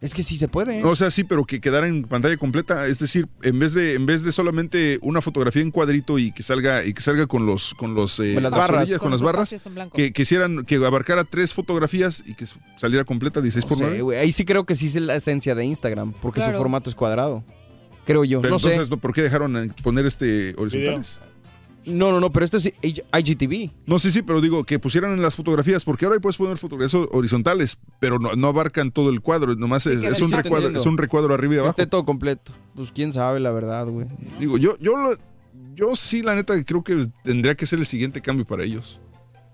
Es 0.00 0.12
que 0.12 0.22
sí 0.22 0.36
se 0.36 0.48
puede. 0.48 0.84
O 0.84 0.94
sea, 0.96 1.10
sí, 1.10 1.24
pero 1.24 1.44
que 1.46 1.60
quedara 1.62 1.86
en 1.88 2.02
pantalla 2.02 2.36
completa, 2.36 2.86
es 2.86 2.98
decir, 2.98 3.26
en 3.42 3.58
vez 3.58 3.72
de 3.72 3.94
en 3.94 4.04
vez 4.04 4.22
de 4.22 4.32
solamente 4.32 4.98
una 5.00 5.22
fotografía 5.22 5.62
en 5.62 5.70
cuadrito 5.70 6.18
y 6.18 6.30
que 6.32 6.42
salga 6.42 6.84
y 6.84 6.92
que 6.92 7.00
salga 7.00 7.26
con 7.26 7.46
los 7.46 7.72
con 7.74 7.94
los 7.94 8.20
eh, 8.20 8.34
Con 8.34 8.42
las 8.42 8.52
barras. 8.52 8.82
orillas, 8.82 8.98
con, 8.98 9.06
Con 9.06 9.10
las 9.12 9.22
barras, 9.22 9.42
espacios 9.52 9.66
en 9.66 9.74
blanco. 9.74 9.96
que, 9.96 10.12
que 10.12 10.22
hicieran 10.22 10.64
que 10.66 10.74
abarcara 10.76 11.24
tres 11.24 11.54
fotografías 11.54 12.22
y 12.26 12.34
que 12.34 12.44
saliera 12.76 13.04
completa 13.04 13.40
16 13.40 13.64
por 13.64 13.78
sé, 13.78 13.84
9. 13.84 14.02
güey, 14.02 14.18
Ahí 14.18 14.32
sí 14.32 14.44
creo 14.44 14.64
que 14.66 14.74
sí 14.74 14.88
es 14.88 14.96
la 14.96 15.16
esencia 15.16 15.54
de 15.54 15.64
Instagram, 15.64 16.12
porque 16.20 16.40
Claro. 16.40 16.52
su 16.52 16.58
formato 16.58 16.90
es 16.90 16.96
cuadrado. 16.96 17.42
Creo 18.04 18.24
yo. 18.24 18.42
Pero 18.42 18.50
no 18.50 18.56
entonces. 18.58 18.88
¿por 18.98 19.14
qué 19.14 19.22
dejaron 19.22 19.56
eh, 19.56 19.70
poner 19.82 20.04
este 20.04 20.54
horizontales? 20.58 21.18
No, 21.86 22.10
no, 22.12 22.20
no, 22.20 22.30
pero 22.32 22.44
esto 22.44 22.56
es 22.56 22.72
IGTV. 23.12 23.70
No, 23.86 23.98
sí, 23.98 24.10
sí, 24.10 24.22
pero 24.22 24.40
digo 24.40 24.64
que 24.64 24.78
pusieran 24.78 25.12
en 25.12 25.20
las 25.22 25.34
fotografías, 25.34 25.84
porque 25.84 26.04
ahora 26.06 26.16
ahí 26.16 26.20
puedes 26.20 26.36
poner 26.36 26.56
fotografías 26.56 27.06
horizontales, 27.12 27.78
pero 28.00 28.18
no, 28.18 28.32
no 28.34 28.48
abarcan 28.48 28.90
todo 28.90 29.10
el 29.10 29.20
cuadro, 29.20 29.54
nomás 29.54 29.86
es, 29.86 30.02
es 30.02 30.20
un 30.20 30.30
recuadro, 30.30 30.56
entendiendo. 30.68 30.80
es 30.80 30.86
un 30.86 30.96
recuadro 30.98 31.34
arriba 31.34 31.54
y 31.54 31.58
abajo. 31.58 31.70
esté 31.70 31.86
todo 31.86 32.04
completo. 32.04 32.52
Pues 32.74 32.90
quién 32.92 33.12
sabe, 33.12 33.38
la 33.40 33.50
verdad, 33.50 33.86
güey. 33.86 34.06
Digo, 34.40 34.56
yo, 34.58 34.76
yo, 34.78 34.96
lo- 34.96 35.16
yo 35.74 35.94
sí, 35.96 36.22
la 36.22 36.34
neta, 36.34 36.54
creo 36.64 36.82
que 36.82 37.06
tendría 37.22 37.54
que 37.54 37.66
ser 37.66 37.78
el 37.78 37.86
siguiente 37.86 38.20
cambio 38.22 38.46
para 38.46 38.64
ellos. 38.64 38.98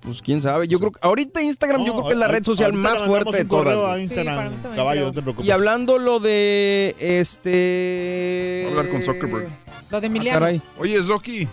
Pues 0.00 0.22
quién 0.22 0.40
sabe. 0.40 0.66
Yo 0.66 0.78
creo 0.78 0.92
que 0.92 0.98
ahorita 1.02 1.42
Instagram, 1.42 1.84
yo 1.84 1.92
creo 1.92 2.06
que 2.06 2.12
es 2.14 2.18
la 2.18 2.28
red 2.28 2.42
social 2.42 2.72
más 2.72 3.02
fuerte 3.02 3.36
de 3.36 3.44
todas. 3.44 3.76
a. 3.78 3.98
Instagram, 4.00 4.48
Sí, 4.62 4.68
caballo, 4.74 5.04
no 5.06 5.12
te 5.12 5.20
preocupes. 5.20 5.46
Y 5.46 5.50
hablando 5.50 5.98
lo 5.98 6.20
de 6.20 6.94
este. 6.98 8.66
Hablar 8.68 8.88
con 8.88 9.02
Zuckerberg. 9.02 9.48
Lo 9.90 10.00
de 10.00 10.06
Ah, 10.06 10.08
Emiliano. 10.08 10.38
caray. 10.40 10.62
Oye, 10.78 11.02
Zoki, 11.02 11.48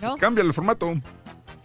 ¿No? 0.00 0.16
cambia 0.18 0.42
el 0.42 0.52
formato. 0.54 0.94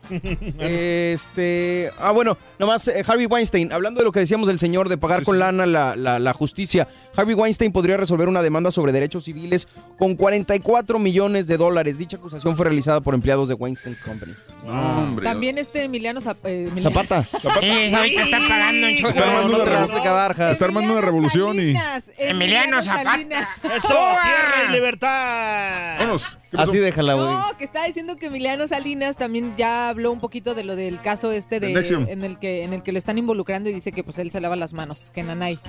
Este. 0.59 1.91
Ah, 1.99 2.11
bueno, 2.11 2.37
nomás 2.59 2.87
eh, 2.87 3.03
Harvey 3.07 3.25
Weinstein, 3.25 3.73
hablando 3.73 3.99
de 4.01 4.05
lo 4.05 4.11
que 4.11 4.19
decíamos 4.19 4.47
del 4.47 4.59
señor 4.59 4.87
de 4.87 4.97
pagar 4.97 5.19
Sí, 5.19 5.25
con 5.25 5.35
sí. 5.35 5.39
lana 5.39 5.65
la, 5.65 5.95
la- 5.95 6.19
la 6.19 6.33
justicia, 6.33 6.87
Harvey 7.15 7.33
Weinstein 7.33 7.71
podría 7.71 7.97
resolver 7.97 8.27
una 8.27 8.41
demanda 8.43 8.69
sobre 8.69 8.91
derechos 8.91 9.23
civiles 9.23 9.67
con 9.97 10.15
44 10.15 10.99
millones 10.99 11.47
de 11.47 11.57
dólares. 11.57 11.97
Dicha 11.97 12.17
acusación 12.17 12.55
fue 12.55 12.65
realizada 12.65 13.01
por 13.01 13.15
empleados 13.15 13.47
de 13.47 13.55
Weinstein 13.55 13.95
Company. 14.05 14.33
No, 14.65 14.99
hombre. 14.99 15.25
También 15.25 15.57
este 15.57 15.83
Emiliano 15.83 16.21
Zap- 16.21 16.37
eh, 16.43 16.69
Emiliano- 16.71 16.81
Zapata. 16.93 17.25
Eh, 17.61 17.91
ahorita 17.95 18.21
está 18.23 18.37
pagando 18.47 18.87
un. 18.87 19.09
Está 19.09 19.23
armando, 19.23 19.57
no 19.57 19.63
una, 19.65 20.51
está 20.51 20.65
armando 20.65 21.01
revolución 21.01 21.55
y... 21.57 21.73
Salinas, 21.73 22.11
Emiliano 22.17 22.81
Zapata. 22.83 23.03
Salinas. 23.11 23.49
¡Eso! 23.63 23.87
¡Tierra 23.87 24.69
y 24.69 24.71
libertad! 24.73 25.95
Vámonos. 25.99 26.37
Así 26.53 26.77
déjala, 26.77 27.15
güey. 27.15 27.27
No, 27.27 27.57
que 27.57 27.65
estaba 27.65 27.85
diciendo 27.85 28.15
que 28.15 28.27
Emiliano 28.27 28.67
Salinas 28.67 29.17
también 29.17 29.55
ya 29.57 29.89
habló 29.89 30.11
un 30.11 30.19
poquito 30.19 30.55
de 30.55 30.63
lo 30.63 30.75
del 30.75 31.01
caso 31.01 31.31
este 31.31 31.59
de 31.59 31.73
Nexium. 31.73 32.07
en 32.07 32.23
el 32.23 32.39
que 32.39 32.63
en 32.63 32.73
el 32.73 32.83
que 32.83 32.91
lo 32.91 32.97
están 32.97 33.17
involucrando 33.17 33.69
y 33.69 33.73
dice 33.73 33.91
que 33.91 34.03
pues 34.03 34.17
él 34.19 34.31
se 34.31 34.39
lava 34.41 34.55
las 34.55 34.73
manos, 34.73 35.11
que 35.11 35.23
nanay. 35.23 35.59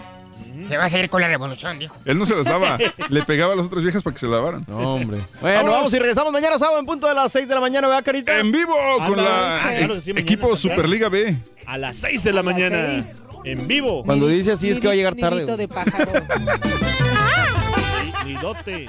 Se 0.68 0.76
va 0.76 0.84
a 0.84 0.90
seguir 0.90 1.10
con 1.10 1.20
la 1.20 1.28
revolución, 1.28 1.78
dijo. 1.78 1.96
Él 2.05 2.18
no 2.18 2.26
se 2.26 2.34
las 2.36 2.44
daba, 2.44 2.78
le 3.08 3.22
pegaba 3.24 3.52
a 3.52 3.56
las 3.56 3.66
otras 3.66 3.82
viejas 3.82 4.02
para 4.02 4.14
que 4.14 4.20
se 4.20 4.26
la 4.26 4.36
lavaran. 4.36 4.64
No, 4.68 4.94
hombre. 4.94 5.18
Bueno, 5.40 5.56
Vámonos. 5.56 5.76
vamos 5.78 5.94
y 5.94 5.98
regresamos 5.98 6.32
mañana 6.32 6.58
sábado 6.58 6.78
en 6.78 6.86
punto 6.86 7.08
de 7.08 7.14
las 7.14 7.32
6 7.32 7.48
de 7.48 7.55
la 7.55 7.60
mañana, 7.60 7.88
¿verdad, 7.88 8.05
Carita? 8.05 8.38
En 8.38 8.52
vivo 8.52 8.74
con 8.98 9.16
la 9.16 9.60
claro 9.76 9.94
que 9.94 10.00
sí, 10.00 10.12
mañana 10.12 10.20
equipo 10.20 10.48
también. 10.48 10.56
Superliga 10.76 11.08
B. 11.08 11.36
A 11.66 11.78
las 11.78 11.96
6 11.96 12.24
de 12.24 12.32
la 12.32 12.42
mañana. 12.42 12.86
seis. 13.02 13.22
En 13.44 13.66
vivo. 13.68 14.05
Cuando 14.05 14.26
dice 14.28 14.52
así 14.52 14.68
es 14.70 14.78
que 14.80 14.86
va 14.88 14.92
a 14.92 14.96
llegar 14.96 15.14
tarde. 15.14 15.44
De 15.56 15.68
pájaro. 15.68 16.12
Nidote. 18.24 18.88